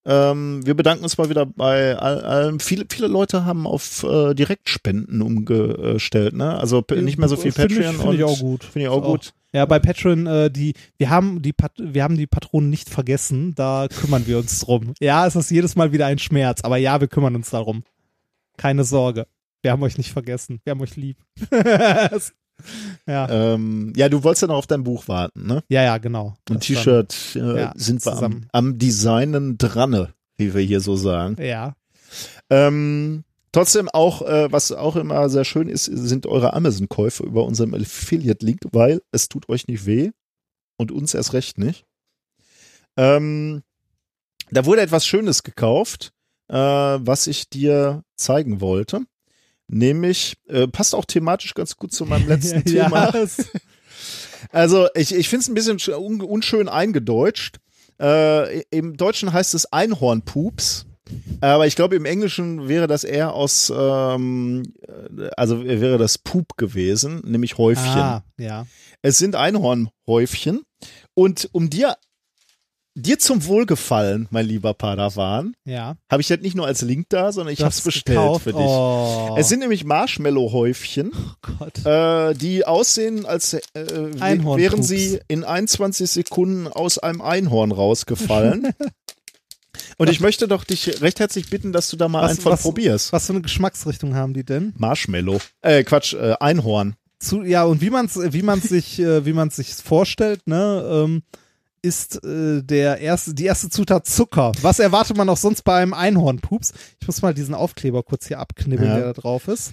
Ähm, 0.04 0.64
wir 0.64 0.74
bedanken 0.74 1.02
uns 1.04 1.18
mal 1.18 1.28
wieder 1.30 1.46
bei 1.46 1.96
all- 1.96 2.22
allem. 2.22 2.60
Viele, 2.60 2.86
viele 2.90 3.08
Leute 3.08 3.44
haben 3.44 3.66
auf 3.66 4.04
äh, 4.04 4.34
Direktspenden 4.34 5.20
umgestellt, 5.20 6.34
ne? 6.34 6.56
Also 6.58 6.82
p- 6.82 7.00
nicht 7.02 7.18
mehr 7.18 7.28
so 7.28 7.36
viel 7.36 7.50
Finde 7.52 7.74
ich- 7.74 7.80
Patreon. 7.80 8.00
Finde 8.00 8.16
ich 8.16 8.24
auch 8.24 8.38
gut. 8.38 8.62
Finde 8.64 8.80
ich 8.84 8.88
auch 8.88 9.02
Ist 9.02 9.06
gut. 9.06 9.32
Ja, 9.52 9.64
bei 9.64 9.78
Patreon, 9.78 10.26
äh, 10.26 10.50
die, 10.50 10.74
wir 10.98 11.10
haben 11.10 11.40
die, 11.42 11.52
Pat 11.52 11.72
wir 11.78 12.02
haben 12.02 12.16
die 12.16 12.26
Patronen 12.26 12.68
nicht 12.68 12.90
vergessen, 12.90 13.54
da 13.54 13.86
kümmern 13.88 14.26
wir 14.26 14.38
uns 14.38 14.58
drum. 14.60 14.92
Ja, 15.00 15.26
es 15.26 15.36
ist 15.36 15.50
jedes 15.50 15.76
Mal 15.76 15.92
wieder 15.92 16.06
ein 16.06 16.18
Schmerz, 16.18 16.62
aber 16.62 16.76
ja, 16.76 17.00
wir 17.00 17.08
kümmern 17.08 17.36
uns 17.36 17.50
darum. 17.50 17.84
Keine 18.56 18.84
Sorge. 18.84 19.26
Wir 19.62 19.72
haben 19.72 19.82
euch 19.82 19.98
nicht 19.98 20.12
vergessen. 20.12 20.60
Wir 20.64 20.72
haben 20.72 20.80
euch 20.80 20.96
lieb. 20.96 21.18
ja. 23.06 23.28
Ähm, 23.28 23.92
ja, 23.96 24.08
du 24.08 24.22
wolltest 24.24 24.42
ja 24.42 24.48
noch 24.48 24.56
auf 24.56 24.66
dein 24.66 24.84
Buch 24.84 25.08
warten, 25.08 25.46
ne? 25.46 25.62
ja, 25.68 25.82
ja, 25.82 25.98
genau. 25.98 26.34
Ein 26.50 26.60
T-Shirt 26.60 27.36
äh, 27.36 27.60
ja, 27.60 27.72
sind 27.76 28.04
wir 28.04 28.12
am, 28.12 28.16
zusammen. 28.16 28.48
am 28.52 28.78
Designen 28.78 29.58
dran, 29.58 30.08
wie 30.36 30.54
wir 30.54 30.62
hier 30.62 30.80
so 30.80 30.96
sagen. 30.96 31.36
Ja. 31.42 31.74
Ähm, 32.50 33.24
trotzdem 33.56 33.88
auch, 33.88 34.20
äh, 34.22 34.52
was 34.52 34.70
auch 34.72 34.96
immer 34.96 35.28
sehr 35.30 35.44
schön 35.44 35.68
ist, 35.68 35.84
sind 35.86 36.26
eure 36.26 36.52
Amazon-Käufe 36.52 37.22
über 37.22 37.44
unserem 37.44 37.72
Affiliate-Link, 37.74 38.60
weil 38.72 39.00
es 39.12 39.28
tut 39.30 39.48
euch 39.48 39.66
nicht 39.66 39.86
weh 39.86 40.10
und 40.76 40.92
uns 40.92 41.14
erst 41.14 41.32
recht 41.32 41.56
nicht. 41.56 41.84
Ähm, 42.98 43.62
da 44.50 44.64
wurde 44.66 44.82
etwas 44.82 45.06
Schönes 45.06 45.42
gekauft, 45.42 46.12
äh, 46.48 46.54
was 46.54 47.26
ich 47.26 47.48
dir 47.48 48.02
zeigen 48.16 48.60
wollte. 48.60 49.00
Nämlich, 49.68 50.36
äh, 50.48 50.68
passt 50.68 50.94
auch 50.94 51.04
thematisch 51.04 51.54
ganz 51.54 51.76
gut 51.76 51.92
zu 51.92 52.04
meinem 52.06 52.28
letzten 52.28 52.62
Thema. 52.72 53.12
Also 54.52 54.86
ich, 54.94 55.12
ich 55.14 55.28
finde 55.28 55.40
es 55.42 55.48
ein 55.48 55.54
bisschen 55.54 55.78
sch- 55.78 55.96
un 55.96 56.20
unschön 56.20 56.68
eingedeutscht. 56.68 57.56
Äh, 58.00 58.60
Im 58.70 58.96
Deutschen 58.96 59.32
heißt 59.32 59.54
es 59.54 59.72
Einhornpups. 59.72 60.85
Aber 61.40 61.66
ich 61.66 61.76
glaube, 61.76 61.96
im 61.96 62.04
Englischen 62.04 62.68
wäre 62.68 62.86
das 62.86 63.04
eher 63.04 63.32
aus, 63.34 63.72
ähm, 63.76 64.72
also 65.36 65.64
wäre 65.64 65.98
das 65.98 66.18
Pup 66.18 66.56
gewesen, 66.56 67.22
nämlich 67.24 67.58
Häufchen. 67.58 67.86
Ah, 68.00 68.24
ja. 68.38 68.66
Es 69.02 69.18
sind 69.18 69.36
Einhornhäufchen. 69.36 70.62
Und 71.14 71.48
um 71.52 71.70
dir, 71.70 71.96
dir 72.94 73.18
zum 73.18 73.44
Wohlgefallen, 73.46 74.26
mein 74.30 74.46
lieber 74.46 74.74
Padawan, 74.74 75.54
Ja. 75.64 75.96
habe 76.10 76.22
ich 76.22 76.28
das 76.28 76.40
nicht 76.40 76.56
nur 76.56 76.66
als 76.66 76.82
Link 76.82 77.06
da, 77.10 77.30
sondern 77.30 77.52
ich 77.52 77.60
habe 77.60 77.70
es 77.70 77.80
bestellt 77.82 78.18
gekauft? 78.18 78.44
für 78.44 78.52
dich. 78.52 78.60
Oh. 78.62 79.34
Es 79.38 79.48
sind 79.48 79.60
nämlich 79.60 79.84
Marshmallow-Häufchen, 79.84 81.12
Gott. 81.58 81.84
äh, 81.86 82.34
die 82.34 82.66
aussehen, 82.66 83.26
als 83.26 83.52
äh, 83.52 83.60
Einhornpups. 84.18 84.58
wären 84.58 84.82
sie 84.82 85.20
in 85.28 85.44
21 85.44 86.10
Sekunden 86.10 86.66
aus 86.68 86.98
einem 86.98 87.20
Einhorn 87.20 87.70
rausgefallen. 87.72 88.68
Und 89.98 90.10
ich 90.10 90.20
möchte 90.20 90.46
doch 90.46 90.64
dich 90.64 91.00
recht 91.00 91.20
herzlich 91.20 91.48
bitten, 91.48 91.72
dass 91.72 91.88
du 91.88 91.96
da 91.96 92.08
mal 92.08 92.26
einen 92.28 92.38
von 92.38 92.56
probierst. 92.56 93.12
Was 93.12 93.26
für 93.26 93.32
eine 93.32 93.42
Geschmacksrichtung 93.42 94.14
haben 94.14 94.34
die 94.34 94.44
denn? 94.44 94.74
Marshmallow. 94.76 95.40
Äh, 95.62 95.84
Quatsch, 95.84 96.12
äh, 96.14 96.34
Einhorn. 96.38 96.96
Zu, 97.18 97.42
ja, 97.42 97.64
und 97.64 97.80
wie 97.80 97.88
man 97.90 98.06
es 98.06 98.16
wie 98.16 98.42
man's 98.42 98.64
sich, 98.68 98.98
äh, 98.98 99.24
wie 99.24 99.32
man 99.32 99.48
sich 99.50 99.74
vorstellt, 99.74 100.46
ne, 100.46 100.86
ähm, 100.90 101.22
ist 101.80 102.22
äh, 102.24 102.62
der 102.62 102.98
erste, 102.98 103.32
die 103.32 103.44
erste 103.44 103.70
Zutat 103.70 104.06
Zucker. 104.06 104.52
Was 104.60 104.80
erwartet 104.80 105.16
man 105.16 105.28
auch 105.28 105.36
sonst 105.36 105.62
bei 105.62 105.76
einem 105.80 105.94
Einhornpups? 105.94 106.72
Ich 107.00 107.06
muss 107.06 107.22
mal 107.22 107.32
diesen 107.32 107.54
Aufkleber 107.54 108.02
kurz 108.02 108.26
hier 108.26 108.38
abknibbeln, 108.38 108.88
Ja. 108.90 108.96
der 108.96 109.06
da 109.06 109.12
drauf 109.20 109.48
ist. 109.48 109.72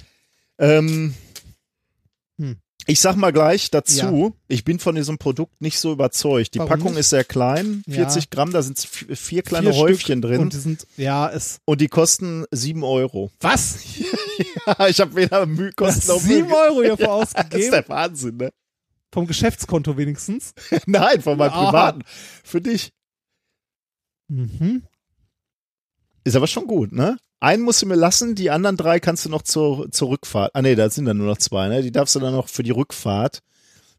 Ähm, 0.60 1.14
Hm. 2.40 2.58
Ich 2.86 3.00
sag 3.00 3.16
mal 3.16 3.32
gleich 3.32 3.72
dazu, 3.72 4.34
Ja. 4.36 4.42
ich 4.50 4.64
bin 4.66 4.78
von 4.80 4.96
diesem 4.96 5.18
Produkt 5.18 5.62
nicht 5.62 5.80
so 5.80 5.92
überzeugt. 5.94 6.54
Die 6.54 6.60
Warum 6.60 6.70
Packung 6.70 6.92
nicht? 6.92 7.00
ist 7.00 7.10
sehr 7.12 7.24
klein, 7.24 7.82
Ja. 7.88 7.96
40 7.96 8.30
Gramm, 8.30 8.52
da 8.52 8.62
sind 8.62 8.78
vier 8.80 9.42
kleine 9.42 9.72
Vier 9.72 9.80
Häufchen 9.82 10.20
Stück 10.20 10.30
drin 10.30 10.40
Und 10.40 10.44
und 10.48 10.54
die 10.54 10.58
sind, 10.58 10.88
ja, 10.98 11.30
es. 11.30 11.60
die 11.70 11.88
kosten 11.88 12.46
7 12.52 12.84
Euro. 12.84 13.32
Was? 13.40 13.78
ich 14.90 15.00
habe 15.00 15.16
weder 15.16 15.46
Mühe, 15.46 15.72
Kosten 15.74 16.08
noch 16.08 16.20
sieben 16.20 16.48
Mühe. 16.48 16.56
Euro 16.58 16.82
hierfür 16.84 17.08
Das 17.08 17.30
ist 17.30 17.36
ausgegeben. 17.38 17.72
der 17.72 17.90
Wahnsinn, 17.90 18.38
ne? 18.38 18.50
Vom 19.14 19.28
Geschäftskonto 19.28 19.96
wenigstens. 19.96 20.54
Nein, 20.86 21.22
von 21.22 21.38
meinem 21.38 21.52
Ah. 21.54 21.66
privaten. 21.66 22.04
Für 22.44 22.60
dich. 22.62 22.92
Mhm. 24.28 24.84
Ist 26.24 26.36
aber 26.36 26.48
schon 26.48 26.68
gut, 26.68 26.92
ne? 26.92 27.18
Einen 27.44 27.64
musst 27.64 27.82
du 27.82 27.88
mir 27.88 27.96
lassen, 27.96 28.36
die 28.36 28.50
anderen 28.52 28.78
drei 28.78 29.02
kannst 29.02 29.26
du 29.26 29.30
noch 29.30 29.42
zur, 29.42 29.92
zur 29.92 30.08
Rückfahrt. 30.08 30.52
Ah 30.54 30.62
nee, 30.62 30.76
da 30.76 30.90
sind 30.90 31.04
dann 31.04 31.18
nur 31.18 31.28
noch 31.28 31.38
zwei, 31.40 31.68
ne? 31.68 31.82
Die 31.82 31.92
darfst 31.92 32.16
du 32.16 32.22
dann 32.22 32.32
noch 32.32 32.48
für 32.48 32.64
die 32.64 32.72
Rückfahrt. 32.72 33.42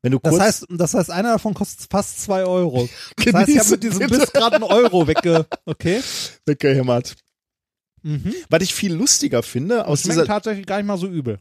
Wenn 0.00 0.12
du 0.12 0.18
Das 0.22 0.40
heißt, 0.40 0.66
das 0.70 0.94
heißt, 0.94 1.10
einer 1.10 1.32
davon 1.32 1.52
kostet 1.52 1.90
fast 1.90 2.22
zwei 2.22 2.44
Euro. 2.44 2.88
Das 3.22 3.34
heißt, 3.34 3.48
ich 3.50 3.58
habe 3.58 3.70
mit 3.70 3.82
diesem 3.82 3.98
bitte. 3.98 4.18
Biss 4.18 4.32
gerade 4.32 4.56
einen 4.56 4.64
Euro 4.64 5.06
wegge. 5.06 5.46
Okay. 5.66 6.00
weggehämmert. 6.46 7.16
Mhm. 8.02 8.34
Was 8.48 8.62
ich 8.62 8.74
viel 8.74 8.94
lustiger 8.94 9.42
finde, 9.42 9.86
aus 9.86 10.02
Das 10.02 10.10
dieser, 10.10 10.24
tatsächlich 10.24 10.64
gar 10.64 10.78
nicht 10.78 10.86
mal 10.86 10.96
so 10.96 11.06
übel. 11.06 11.38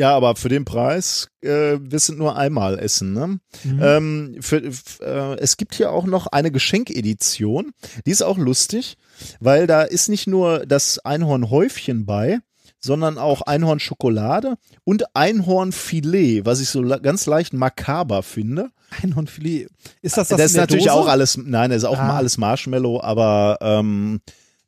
Ja, 0.00 0.16
aber 0.16 0.34
für 0.36 0.48
den 0.48 0.64
Preis, 0.64 1.28
äh, 1.42 1.76
wir 1.80 1.98
sind 1.98 2.18
nur 2.18 2.36
einmal 2.36 2.78
essen, 2.78 3.12
ne? 3.12 3.38
Mhm. 3.64 3.80
Ähm, 3.82 4.36
für, 4.40 4.56
äh, 5.02 5.36
es 5.38 5.56
gibt 5.58 5.74
hier 5.74 5.92
auch 5.92 6.06
noch 6.06 6.26
eine 6.28 6.50
Geschenkedition, 6.50 7.72
die 8.06 8.10
ist 8.10 8.22
auch 8.22 8.38
lustig, 8.38 8.96
weil 9.40 9.66
da 9.66 9.82
ist 9.82 10.08
nicht 10.08 10.26
nur 10.26 10.64
das 10.66 10.98
Einhornhäufchen 11.00 12.06
bei, 12.06 12.38
sondern 12.82 13.18
auch 13.18 13.42
Einhornschokolade 13.42 14.56
und 14.84 15.14
Einhornfilet, 15.14 16.46
was 16.46 16.60
ich 16.60 16.70
so 16.70 16.82
ganz 16.82 17.26
leicht 17.26 17.52
makaber 17.52 18.22
finde. 18.22 18.70
Einhornfilet. 19.02 19.68
Ist 20.02 20.16
das 20.16 20.28
das, 20.28 20.38
Das, 20.38 20.50
ist 20.52 20.56
natürlich 20.56 20.86
Dose? 20.86 20.96
auch 20.96 21.06
alles, 21.08 21.36
nein, 21.36 21.70
das 21.70 21.78
ist 21.82 21.88
auch 21.88 21.98
Ah. 21.98 22.06
mal 22.08 22.16
alles 22.16 22.38
Marshmallow, 22.38 23.00
aber 23.02 23.58
ähm, 23.60 24.20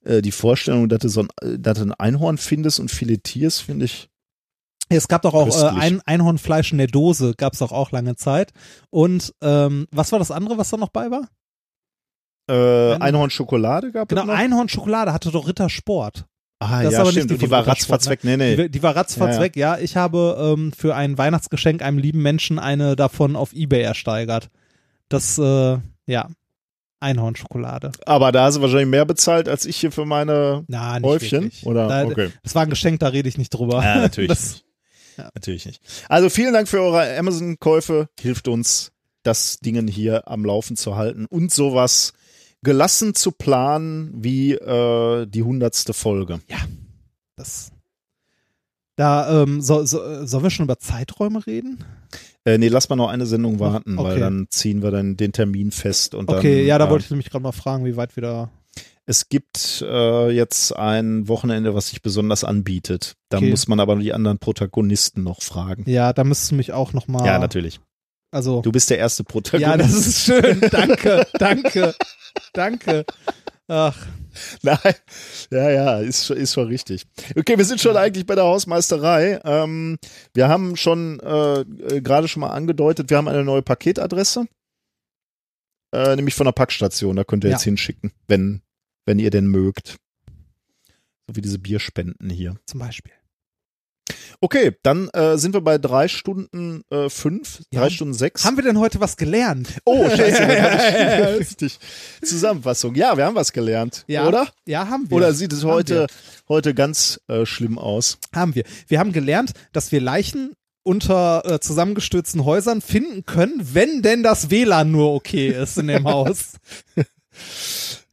äh, 0.04 0.20
die 0.20 0.30
Vorstellung, 0.32 0.88
dass 0.88 0.98
du 1.00 1.08
so 1.08 1.22
ein, 1.22 1.28
äh, 1.40 1.58
dass 1.58 1.78
du 1.78 1.84
ein 1.84 1.94
Einhorn 1.94 2.36
findest 2.38 2.80
und 2.80 2.90
filetierst, 2.90 3.62
finde 3.62 3.86
ich. 3.86 4.08
Es 4.96 5.08
gab 5.08 5.22
doch 5.22 5.34
auch 5.34 5.48
äh, 5.48 5.68
ein 5.78 6.00
Einhornfleisch 6.04 6.72
in 6.72 6.78
der 6.78 6.86
Dose, 6.86 7.34
gab 7.36 7.52
es 7.54 7.58
doch 7.60 7.72
auch 7.72 7.90
lange 7.92 8.16
Zeit. 8.16 8.52
Und 8.90 9.34
ähm, 9.42 9.86
was 9.90 10.12
war 10.12 10.18
das 10.18 10.30
andere, 10.30 10.58
was 10.58 10.70
da 10.70 10.76
noch 10.76 10.90
bei 10.90 11.10
war? 11.10 11.28
Äh, 12.50 12.94
Ein- 12.94 13.02
Einhornschokolade 13.02 13.92
gab 13.92 14.08
Genau, 14.08 14.22
es 14.22 14.26
noch? 14.28 14.34
Einhornschokolade 14.34 15.12
hatte 15.12 15.30
doch 15.30 15.46
Rittersport. 15.46 16.26
ah, 16.60 16.82
das 16.82 16.92
ja, 16.92 17.00
aber 17.00 17.08
nicht 17.10 17.18
stimmt. 17.18 17.30
die 17.30 17.34
und 17.34 17.42
die 17.42 17.46
von 17.46 17.50
war 17.52 17.66
ratzfatz 17.66 18.04
ne? 18.06 18.10
weg. 18.12 18.24
Nee, 18.24 18.36
nee. 18.36 18.56
Die, 18.56 18.68
die 18.70 18.82
war 18.82 18.96
ratzfatz 18.96 19.28
Ja, 19.30 19.34
ja. 19.36 19.40
weg, 19.40 19.56
ja. 19.56 19.78
Ich 19.78 19.96
habe 19.96 20.54
ähm, 20.56 20.72
für 20.72 20.94
ein 20.96 21.16
Weihnachtsgeschenk 21.18 21.82
einem 21.82 21.98
lieben 21.98 22.20
Menschen 22.22 22.58
eine 22.58 22.96
davon 22.96 23.36
auf 23.36 23.52
Ebay 23.52 23.82
ersteigert. 23.82 24.48
Das, 25.08 25.38
äh, 25.38 25.78
ja, 26.06 26.28
Einhornschokolade. 27.00 27.92
Aber 28.06 28.30
da 28.32 28.44
hast 28.44 28.56
du 28.56 28.60
wahrscheinlich 28.62 28.88
mehr 28.88 29.04
bezahlt 29.04 29.48
als 29.48 29.66
ich 29.66 29.76
hier 29.76 29.90
für 29.92 30.04
meine 30.04 30.64
Na, 30.68 30.98
nicht 31.00 31.08
Häufchen. 31.08 31.42
wirklich. 31.44 31.66
Oder? 31.66 31.88
Da, 31.88 32.04
okay. 32.04 32.30
Das 32.44 32.54
war 32.54 32.62
ein 32.62 32.70
Geschenk, 32.70 33.00
da 33.00 33.08
rede 33.08 33.28
ich 33.28 33.38
nicht 33.38 33.50
drüber. 33.50 33.82
Ja, 33.84 33.96
natürlich 33.96 34.28
Das, 34.28 34.52
nicht. 34.52 34.64
Ja. 35.16 35.30
Natürlich 35.34 35.66
nicht. 35.66 35.82
Also 36.08 36.28
vielen 36.28 36.52
Dank 36.52 36.68
für 36.68 36.80
eure 36.80 37.16
Amazon-Käufe. 37.16 38.08
Hilft 38.18 38.48
uns, 38.48 38.92
das 39.22 39.58
Dingen 39.58 39.86
hier 39.88 40.28
am 40.28 40.44
Laufen 40.44 40.76
zu 40.76 40.96
halten 40.96 41.26
und 41.26 41.52
sowas 41.52 42.12
gelassen 42.62 43.14
zu 43.14 43.32
planen 43.32 44.12
wie 44.14 44.52
äh, 44.52 45.26
die 45.26 45.42
hundertste 45.42 45.92
Folge. 45.92 46.40
das, 47.36 47.72
da, 48.96 49.42
ähm, 49.42 49.60
so, 49.60 49.84
so, 49.84 50.26
sollen 50.26 50.42
wir 50.42 50.50
schon 50.50 50.64
über 50.64 50.78
Zeiträume 50.78 51.46
reden? 51.46 51.84
Äh, 52.44 52.58
nee, 52.58 52.68
lass 52.68 52.88
mal 52.88 52.96
noch 52.96 53.08
eine 53.08 53.26
Sendung 53.26 53.58
warten, 53.58 53.96
weil 53.96 54.12
okay. 54.12 54.20
dann 54.20 54.46
ziehen 54.50 54.82
wir 54.82 54.90
dann 54.90 55.16
den 55.16 55.32
Termin 55.32 55.70
fest 55.70 56.14
und 56.14 56.28
Okay, 56.28 56.58
dann, 56.58 56.66
ja, 56.66 56.78
da 56.78 56.86
äh, 56.86 56.90
wollte 56.90 57.04
ich 57.04 57.10
nämlich 57.10 57.30
gerade 57.30 57.42
mal 57.42 57.52
fragen, 57.52 57.84
wie 57.84 57.96
weit 57.96 58.16
wir 58.16 58.22
da. 58.22 58.50
Es 59.06 59.28
gibt 59.28 59.82
äh, 59.86 60.30
jetzt 60.30 60.76
ein 60.76 61.26
Wochenende, 61.26 61.74
was 61.74 61.88
sich 61.88 62.02
besonders 62.02 62.44
anbietet. 62.44 63.14
Da 63.30 63.38
Okay. 63.38 63.50
muss 63.50 63.66
man 63.66 63.80
aber 63.80 63.96
die 63.96 64.12
anderen 64.12 64.38
Protagonisten 64.38 65.22
noch 65.24 65.42
fragen. 65.42 65.84
Ja, 65.90 66.12
da 66.12 66.22
müsstest 66.24 66.52
du 66.52 66.54
mich 66.56 66.72
auch 66.72 66.92
noch 66.92 67.08
mal. 67.08 67.26
Ja, 67.26 67.38
natürlich. 67.38 67.80
Also. 68.30 68.62
Du 68.62 68.70
bist 68.72 68.90
der 68.90 68.98
erste 68.98 69.24
Protagonist. 69.24 69.68
ja, 69.68 69.76
das 69.76 69.92
ist 70.06 70.20
schön. 70.24 70.60
Danke, 70.70 71.26
danke, 71.38 71.94
danke. 72.52 73.04
Ach, 73.68 74.06
Nein, 74.62 74.78
ja, 75.50 75.70
ja, 75.70 75.98
ist, 75.98 76.24
schon- 76.26 76.38
ist 76.38 76.54
schon 76.54 76.68
richtig. 76.68 77.04
Okay, 77.36 77.58
wir 77.58 77.64
sind 77.66 77.80
schon 77.82 77.96
eigentlich 77.98 78.24
bei 78.24 78.34
der 78.34 78.44
Hausmeisterei. 78.44 79.38
Ähm, 79.44 79.98
wir 80.32 80.48
haben 80.48 80.76
schon 80.76 81.20
äh, 81.20 81.60
äh, 81.60 82.00
gerade 82.00 82.28
schon 82.28 82.40
mal 82.40 82.48
angedeutet, 82.50 83.10
wir 83.10 83.18
haben 83.18 83.28
eine 83.28 83.44
neue 83.44 83.60
Paketadresse, 83.60 84.46
äh, 85.94 86.16
nämlich 86.16 86.34
von 86.34 86.46
der 86.46 86.52
Packstation. 86.52 87.16
Da 87.16 87.24
könnt 87.24 87.44
ihr 87.44 87.50
Ja. 87.50 87.56
jetzt 87.56 87.64
hinschicken, 87.64 88.12
wenn, 88.26 88.62
wenn 89.06 89.18
ihr 89.18 89.30
denn 89.30 89.46
mögt. 89.46 89.96
So 91.26 91.36
wie 91.36 91.40
diese 91.40 91.58
Bierspenden 91.58 92.30
hier. 92.30 92.56
zum 92.66 92.80
Beispiel. 92.80 93.12
Okay, 94.40 94.76
dann 94.82 95.08
äh, 95.10 95.38
sind 95.38 95.54
wir 95.54 95.60
bei 95.60 95.78
drei 95.78 96.08
Stunden 96.08 96.82
äh, 96.90 97.08
fünf, 97.08 97.62
Ja. 97.72 97.82
drei 97.82 97.90
Stunden 97.90 98.12
sechs. 98.14 98.44
Haben 98.44 98.56
wir 98.56 98.64
denn 98.64 98.78
heute 98.78 98.98
was 98.98 99.16
gelernt? 99.16 99.78
oh, 99.84 100.04
scheiße, 100.08 100.42
Ja, 100.42 101.18
ja, 101.20 101.26
richtig. 101.36 101.78
Zusammenfassung. 102.22 102.96
Ja, 102.96 103.16
wir 103.16 103.24
haben 103.24 103.36
was 103.36 103.52
gelernt, 103.52 104.04
Ja. 104.08 104.26
oder? 104.26 104.48
Ja, 104.66 104.88
haben 104.88 105.08
wir. 105.08 105.16
Oder 105.16 105.32
sieht 105.32 105.52
es 105.52 105.62
Haben 105.62 105.70
heute, 105.70 106.06
heute 106.48 106.74
ganz 106.74 107.20
äh, 107.28 107.46
schlimm 107.46 107.78
aus? 107.78 108.18
Haben 108.34 108.56
wir. 108.56 108.64
Wir 108.88 108.98
haben 108.98 109.12
gelernt, 109.12 109.52
dass 109.72 109.92
wir 109.92 110.00
Leichen 110.00 110.54
unter 110.82 111.44
äh, 111.48 111.60
zusammengestürzten 111.60 112.44
Häusern 112.44 112.80
finden 112.80 113.24
können, 113.24 113.60
wenn 113.72 114.02
denn 114.02 114.24
das 114.24 114.50
WLAN 114.50 114.90
nur 114.90 115.14
okay 115.14 115.50
ist 115.50 115.78
in 115.78 115.86
dem 115.86 116.04
Haus. 116.08 116.54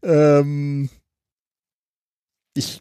Ähm, 0.03 0.89
ich 2.53 2.79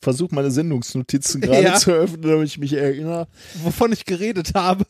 versuche 0.00 0.34
meine 0.34 0.50
Sendungsnotizen 0.50 1.40
gerade 1.40 1.62
Ja. 1.62 1.74
zu 1.76 1.92
öffnen, 1.92 2.22
damit 2.22 2.46
ich 2.48 2.58
mich 2.58 2.72
erinnere. 2.74 3.28
Wovon 3.62 3.92
ich 3.92 4.04
geredet 4.04 4.54
habe. 4.54 4.84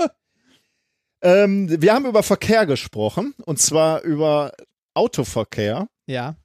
Ähm, 1.22 1.80
wir 1.80 1.94
haben 1.94 2.06
über 2.06 2.22
Verkehr 2.22 2.66
gesprochen 2.66 3.34
und 3.44 3.58
zwar 3.58 4.02
über 4.02 4.52
Autoverkehr. 4.94 5.88
Ja. 6.06 6.36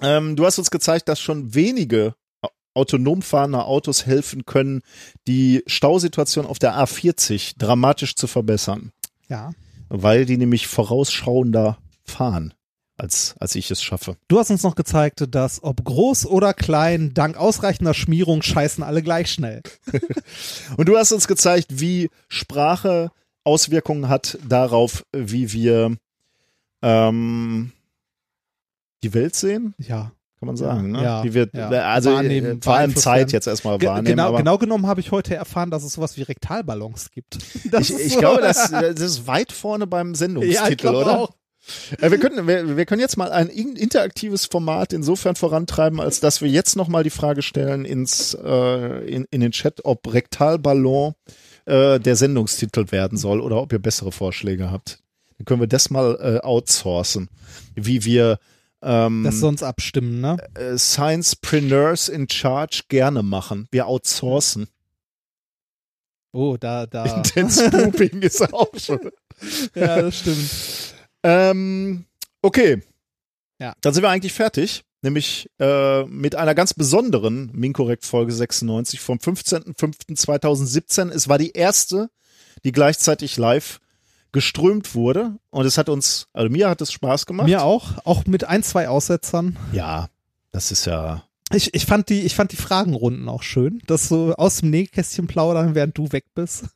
Ähm, 0.00 0.34
du 0.36 0.44
hast 0.46 0.58
uns 0.58 0.70
gezeigt, 0.70 1.08
dass 1.08 1.20
schon 1.20 1.54
wenige 1.54 2.14
au- 2.42 2.48
autonom 2.74 3.22
fahrende 3.22 3.64
Autos 3.64 4.06
helfen 4.06 4.46
können, 4.46 4.82
die 5.28 5.62
Stausituation 5.66 6.46
auf 6.46 6.58
der 6.58 6.74
A40 6.74 7.54
dramatisch 7.58 8.16
zu 8.16 8.26
verbessern, 8.26 8.92
Ja. 9.28 9.52
weil 9.88 10.24
die 10.24 10.38
nämlich 10.38 10.66
vorausschauender 10.66 11.78
fahren, 12.04 12.54
als, 13.00 13.34
als 13.40 13.54
ich 13.54 13.70
es 13.70 13.82
schaffe. 13.82 14.16
Du 14.28 14.38
hast 14.38 14.50
uns 14.50 14.62
noch 14.62 14.74
gezeigt, 14.74 15.24
dass 15.30 15.62
ob 15.62 15.84
groß 15.84 16.26
oder 16.26 16.54
klein, 16.54 17.12
dank 17.14 17.36
ausreichender 17.36 17.94
Schmierung 17.94 18.42
scheißen 18.42 18.84
alle 18.84 19.02
gleich 19.02 19.30
schnell. 19.30 19.62
Und 20.76 20.88
du 20.88 20.96
hast 20.96 21.12
uns 21.12 21.26
gezeigt, 21.26 21.66
wie 21.80 22.10
Sprache 22.28 23.10
Auswirkungen 23.44 24.08
hat 24.08 24.38
darauf, 24.46 25.04
wie 25.12 25.52
wir 25.52 25.96
ähm, 26.82 27.72
die 29.02 29.14
Welt 29.14 29.34
sehen, 29.34 29.74
Ja. 29.78 30.12
kann 30.38 30.46
man 30.46 30.56
sagen. 30.56 30.90
Ne? 30.92 31.02
Ja, 31.02 31.24
wie 31.24 31.34
wir, 31.34 31.48
ja. 31.54 31.68
Also 31.68 32.12
Wahrnehmen, 32.12 32.58
äh, 32.58 32.62
vor 32.62 32.74
allem 32.74 32.94
Zeit 32.94 33.18
werden. 33.18 33.30
jetzt 33.30 33.46
erstmal 33.46 33.80
wahrnehmen. 33.80 34.04
genau, 34.04 34.36
genau 34.36 34.58
genommen 34.58 34.86
habe 34.86 35.00
ich 35.00 35.10
heute 35.10 35.34
erfahren, 35.34 35.70
dass 35.70 35.84
es 35.84 35.94
sowas 35.94 36.16
wie 36.16 36.22
Rektalballons 36.22 37.10
gibt. 37.10 37.38
Das 37.70 37.88
ich, 37.90 37.98
ich 37.98 38.18
glaube, 38.18 38.40
das, 38.42 38.70
das 38.70 39.00
ist 39.00 39.26
weit 39.26 39.52
vorne 39.52 39.86
beim 39.86 40.08
ja, 40.08 40.14
Sendungstitel, 40.14 40.76
glaube 40.76 40.98
oder? 40.98 41.18
auch. 41.18 41.30
Äh, 42.00 42.10
wir, 42.10 42.18
können, 42.18 42.46
wir, 42.46 42.76
wir 42.76 42.86
können 42.86 43.00
jetzt 43.00 43.16
mal 43.16 43.32
ein 43.32 43.48
in- 43.48 43.76
interaktives 43.76 44.46
Format 44.46 44.92
insofern 44.92 45.36
vorantreiben, 45.36 46.00
als 46.00 46.20
dass 46.20 46.40
wir 46.40 46.48
jetzt 46.48 46.76
nochmal 46.76 47.02
die 47.04 47.10
Frage 47.10 47.42
stellen 47.42 47.84
ins, 47.84 48.34
äh, 48.34 49.04
in, 49.06 49.26
in 49.30 49.40
den 49.40 49.52
Chat, 49.52 49.84
ob 49.84 50.12
Rektalballon 50.12 51.14
äh, 51.66 51.98
der 52.00 52.16
Sendungstitel 52.16 52.90
werden 52.90 53.18
soll 53.18 53.40
oder 53.40 53.56
ob 53.60 53.72
ihr 53.72 53.78
bessere 53.78 54.12
Vorschläge 54.12 54.70
habt. 54.70 55.00
Dann 55.38 55.44
können 55.44 55.60
wir 55.60 55.68
das 55.68 55.90
mal 55.90 56.18
äh, 56.20 56.44
outsourcen, 56.46 57.28
wie 57.74 58.04
wir 58.04 58.38
ähm, 58.82 59.24
Das 59.24 59.40
sonst 59.40 59.62
abstimmen, 59.62 60.20
ne? 60.20 60.36
äh, 60.54 60.76
Sciencepreneurs 60.78 62.08
in 62.08 62.28
Charge 62.28 62.82
gerne 62.88 63.22
machen. 63.22 63.68
Wir 63.70 63.86
outsourcen. 63.86 64.68
Oh, 66.32 66.56
da, 66.58 66.86
da. 66.86 67.22
Denn 67.36 67.50
Spooping 67.50 68.22
ist 68.22 68.52
auch 68.52 68.70
schon. 68.78 69.10
ja, 69.74 70.02
das 70.02 70.18
stimmt. 70.18 70.50
Ähm, 71.22 72.04
okay. 72.42 72.82
Ja. 73.58 73.74
Dann 73.80 73.94
sind 73.94 74.02
wir 74.02 74.10
eigentlich 74.10 74.32
fertig. 74.32 74.84
Nämlich 75.02 75.48
äh, 75.58 76.04
mit 76.04 76.34
einer 76.34 76.54
ganz 76.54 76.74
besonderen 76.74 77.50
Minkorrekt 77.54 78.04
Folge 78.04 78.32
96 78.32 79.00
vom 79.00 79.16
15.05.2017. 79.16 81.10
Es 81.10 81.26
war 81.28 81.38
die 81.38 81.52
erste, 81.52 82.10
die 82.64 82.72
gleichzeitig 82.72 83.38
live 83.38 83.80
geströmt 84.32 84.94
wurde. 84.94 85.38
Und 85.48 85.64
es 85.64 85.78
hat 85.78 85.88
uns, 85.88 86.28
also 86.34 86.50
mir 86.50 86.68
hat 86.68 86.82
es 86.82 86.92
Spaß 86.92 87.24
gemacht. 87.24 87.48
Mir 87.48 87.62
auch, 87.62 88.04
auch 88.04 88.26
mit 88.26 88.44
ein, 88.44 88.62
zwei 88.62 88.88
Aussetzern. 88.88 89.56
Ja, 89.72 90.10
das 90.52 90.70
ist 90.70 90.84
ja. 90.84 91.24
Ich, 91.52 91.74
ich, 91.74 91.86
fand 91.86 92.10
die, 92.10 92.20
ich 92.20 92.34
fand 92.34 92.52
die 92.52 92.56
Fragenrunden 92.56 93.28
auch 93.28 93.42
schön, 93.42 93.82
dass 93.86 94.08
so 94.08 94.34
aus 94.34 94.58
dem 94.58 94.70
Nähkästchen 94.70 95.26
plaudern, 95.26 95.74
während 95.74 95.98
du 95.98 96.12
weg 96.12 96.26
bist. 96.34 96.66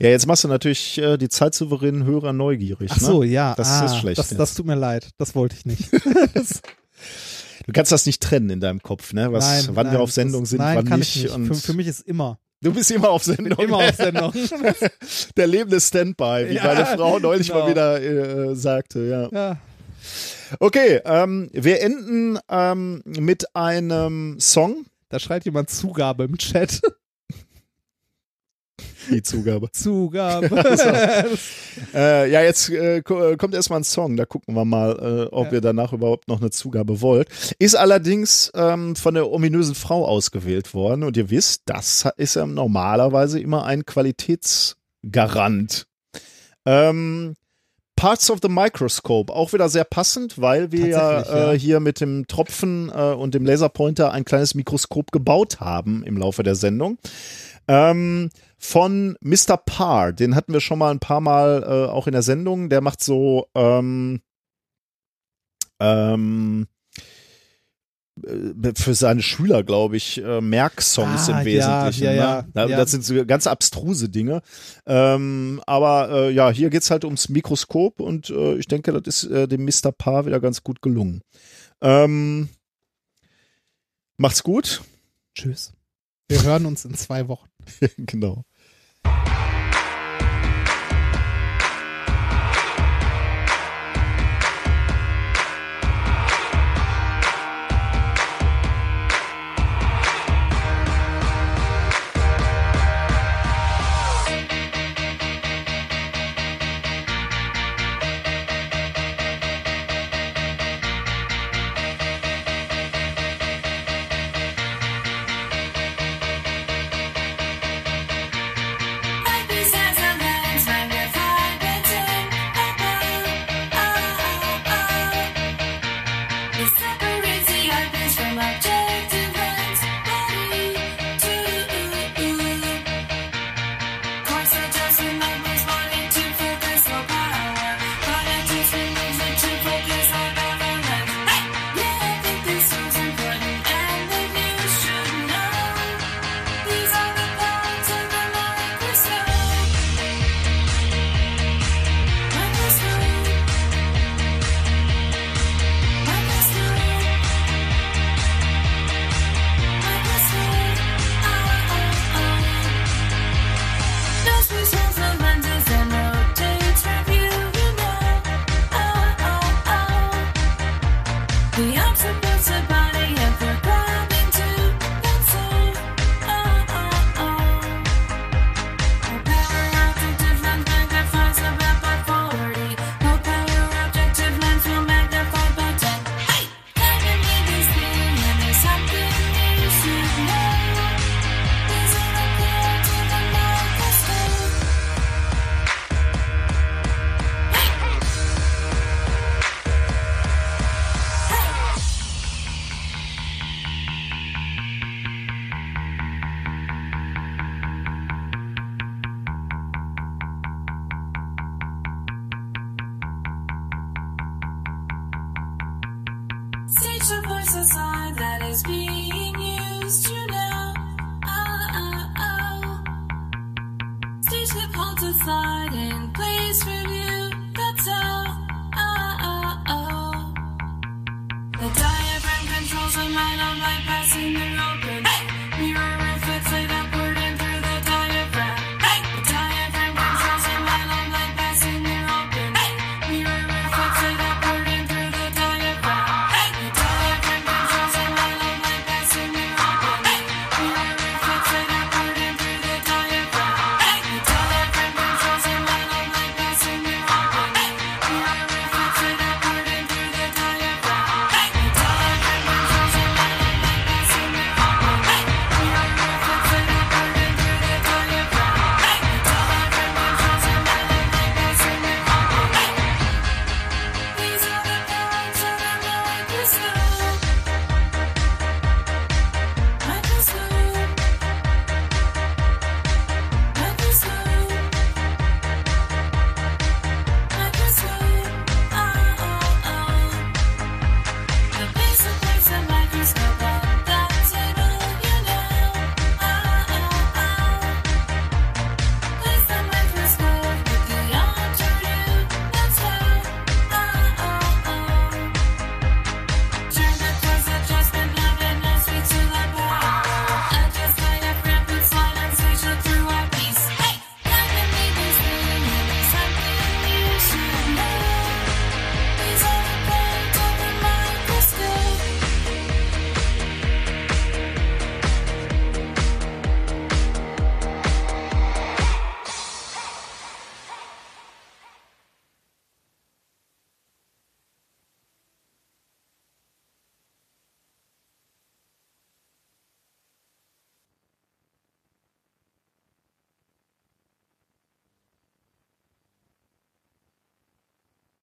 Ja, 0.00 0.08
jetzt 0.08 0.26
machst 0.26 0.44
du 0.44 0.48
natürlich 0.48 0.98
äh, 0.98 1.16
die 1.16 1.28
zeitsouveränen 1.28 2.04
Hörer 2.04 2.32
neugierig. 2.32 2.90
Ach 2.92 3.00
so, 3.00 3.22
ne? 3.22 3.28
ja. 3.28 3.54
Das 3.56 3.68
ah, 3.68 3.86
ist 3.86 3.96
schlecht. 3.96 4.18
Das, 4.18 4.28
das 4.28 4.54
tut 4.54 4.66
mir 4.66 4.74
leid. 4.74 5.10
Das 5.18 5.34
wollte 5.34 5.56
ich 5.56 5.66
nicht. 5.66 5.92
du 7.66 7.72
kannst 7.72 7.92
das 7.92 8.06
nicht 8.06 8.22
trennen 8.22 8.50
in 8.50 8.60
deinem 8.60 8.82
Kopf, 8.82 9.12
ne? 9.12 9.32
Was, 9.32 9.44
nein, 9.44 9.76
wann 9.76 9.86
nein, 9.86 9.94
wir 9.96 10.00
auf 10.00 10.12
Sendung 10.12 10.42
das, 10.42 10.50
sind, 10.50 10.58
nein, 10.58 10.78
wann 10.78 10.84
kann 10.86 10.98
nicht. 11.00 11.16
Ich 11.16 11.36
nicht. 11.36 11.48
Für, 11.48 11.54
für 11.54 11.74
mich 11.74 11.86
ist 11.86 12.00
immer. 12.00 12.38
du 12.62 12.72
bist 12.72 12.90
immer 12.90 13.10
auf 13.10 13.24
Sendung. 13.24 13.58
Immer 13.58 13.78
auf 13.78 13.94
Sendung. 13.96 14.32
Der 15.36 15.46
lebende 15.46 15.80
Standby, 15.80 16.46
wie 16.48 16.54
Ja, 16.54 16.64
meine 16.64 16.86
Frau 16.86 17.18
neulich 17.18 17.48
genau. 17.48 17.60
mal 17.60 17.70
wieder 17.70 18.02
äh, 18.02 18.54
sagte, 18.54 19.00
ja. 19.06 19.28
ja. 19.30 19.58
Okay, 20.60 21.00
ähm, 21.04 21.50
wir 21.52 21.80
enden 21.80 22.38
ähm, 22.48 23.02
mit 23.04 23.54
einem 23.56 24.38
Song. 24.38 24.86
Da 25.08 25.18
schreit 25.18 25.44
jemand 25.44 25.70
Zugabe 25.70 26.24
im 26.24 26.36
Chat. 26.38 26.80
Die 29.10 29.22
Zugabe. 29.22 29.70
Zugabe. 29.72 30.48
Äh, 31.94 32.30
ja, 32.30 32.42
jetzt 32.42 32.70
äh, 32.70 32.98
äh, 32.98 33.36
kommt 33.36 33.54
erstmal 33.54 33.80
ein 33.80 33.84
Song, 33.84 34.16
da 34.16 34.24
gucken 34.24 34.54
wir 34.54 34.64
mal, 34.64 35.28
äh, 35.30 35.34
ob 35.34 35.48
Ja. 35.48 35.52
ihr 35.54 35.60
danach 35.60 35.92
überhaupt 35.92 36.26
noch 36.26 36.40
eine 36.40 36.50
Zugabe 36.50 37.00
wollt. 37.02 37.28
Ist 37.58 37.76
allerdings 37.76 38.50
ähm, 38.54 38.96
von 38.96 39.12
der 39.14 39.30
ominösen 39.30 39.74
Frau 39.74 40.06
ausgewählt 40.06 40.72
worden 40.72 41.02
und 41.02 41.16
ihr 41.18 41.28
wisst, 41.30 41.62
das 41.66 42.08
ist 42.16 42.36
ja 42.36 42.46
normalerweise 42.46 43.38
immer 43.40 43.64
ein 43.66 43.84
Qualitätsgarant. 43.84 45.86
Ähm, 46.64 47.34
Parts 47.94 48.30
of 48.30 48.40
the 48.42 48.48
Microscope, 48.48 49.32
auch 49.32 49.52
wieder 49.52 49.68
sehr 49.68 49.84
passend, 49.84 50.40
weil 50.40 50.72
wir 50.72 50.88
ja. 50.88 51.52
Äh, 51.52 51.58
hier 51.58 51.80
mit 51.80 52.00
dem 52.00 52.26
Tropfen 52.26 52.90
äh, 52.94 53.12
und 53.12 53.34
dem 53.34 53.44
Laserpointer 53.46 54.12
ein 54.12 54.24
kleines 54.24 54.54
Mikroskop 54.54 55.12
gebaut 55.12 55.60
haben 55.60 56.02
im 56.04 56.16
Laufe 56.18 56.42
der 56.42 56.56
Sendung. 56.56 56.98
Ähm, 57.68 58.30
von 58.58 59.16
Mr. 59.20 59.56
Parr, 59.56 60.12
den 60.12 60.34
hatten 60.34 60.52
wir 60.52 60.60
schon 60.60 60.78
mal 60.78 60.90
ein 60.90 60.98
paar 61.00 61.20
Mal 61.20 61.62
äh, 61.62 61.90
auch 61.90 62.06
in 62.06 62.12
der 62.12 62.22
Sendung. 62.22 62.68
Der 62.70 62.80
macht 62.80 63.02
so 63.02 63.46
ähm, 63.54 64.20
ähm, 65.78 66.66
äh, 68.24 68.72
für 68.74 68.94
seine 68.94 69.22
Schüler, 69.22 69.62
glaube 69.62 69.96
ich, 69.98 70.22
äh, 70.22 70.40
Merksongs 70.40 71.28
Ah, 71.28 71.40
im 71.40 71.44
Wesentlichen. 71.46 72.04
ja, 72.04 72.10
ne? 72.12 72.16
ja, 72.16 72.44
Da- 72.54 72.66
ja. 72.66 72.76
Das 72.78 72.90
sind 72.90 73.04
so 73.04 73.26
ganz 73.26 73.46
abstruse 73.46 74.08
Dinge. 74.08 74.40
Ähm, 74.86 75.60
aber 75.66 76.08
äh, 76.10 76.30
ja, 76.30 76.50
hier 76.50 76.70
geht's 76.70 76.90
halt 76.90 77.04
ums 77.04 77.28
Mikroskop 77.28 78.00
und 78.00 78.30
äh, 78.30 78.54
ich 78.56 78.66
denke, 78.68 78.92
das 78.98 79.22
ist 79.22 79.30
äh, 79.30 79.46
dem 79.46 79.64
Mr. 79.66 79.92
Parr 79.92 80.24
wieder 80.26 80.40
ganz 80.40 80.62
gut 80.62 80.80
gelungen. 80.80 81.20
Ähm, 81.82 82.48
macht's 84.16 84.42
gut. 84.42 84.80
Tschüss. 85.34 85.74
Wir 86.28 86.42
hören 86.42 86.64
uns 86.64 86.86
in 86.86 86.94
zwei 86.94 87.28
Wochen. 87.28 87.48
genau. 87.98 88.44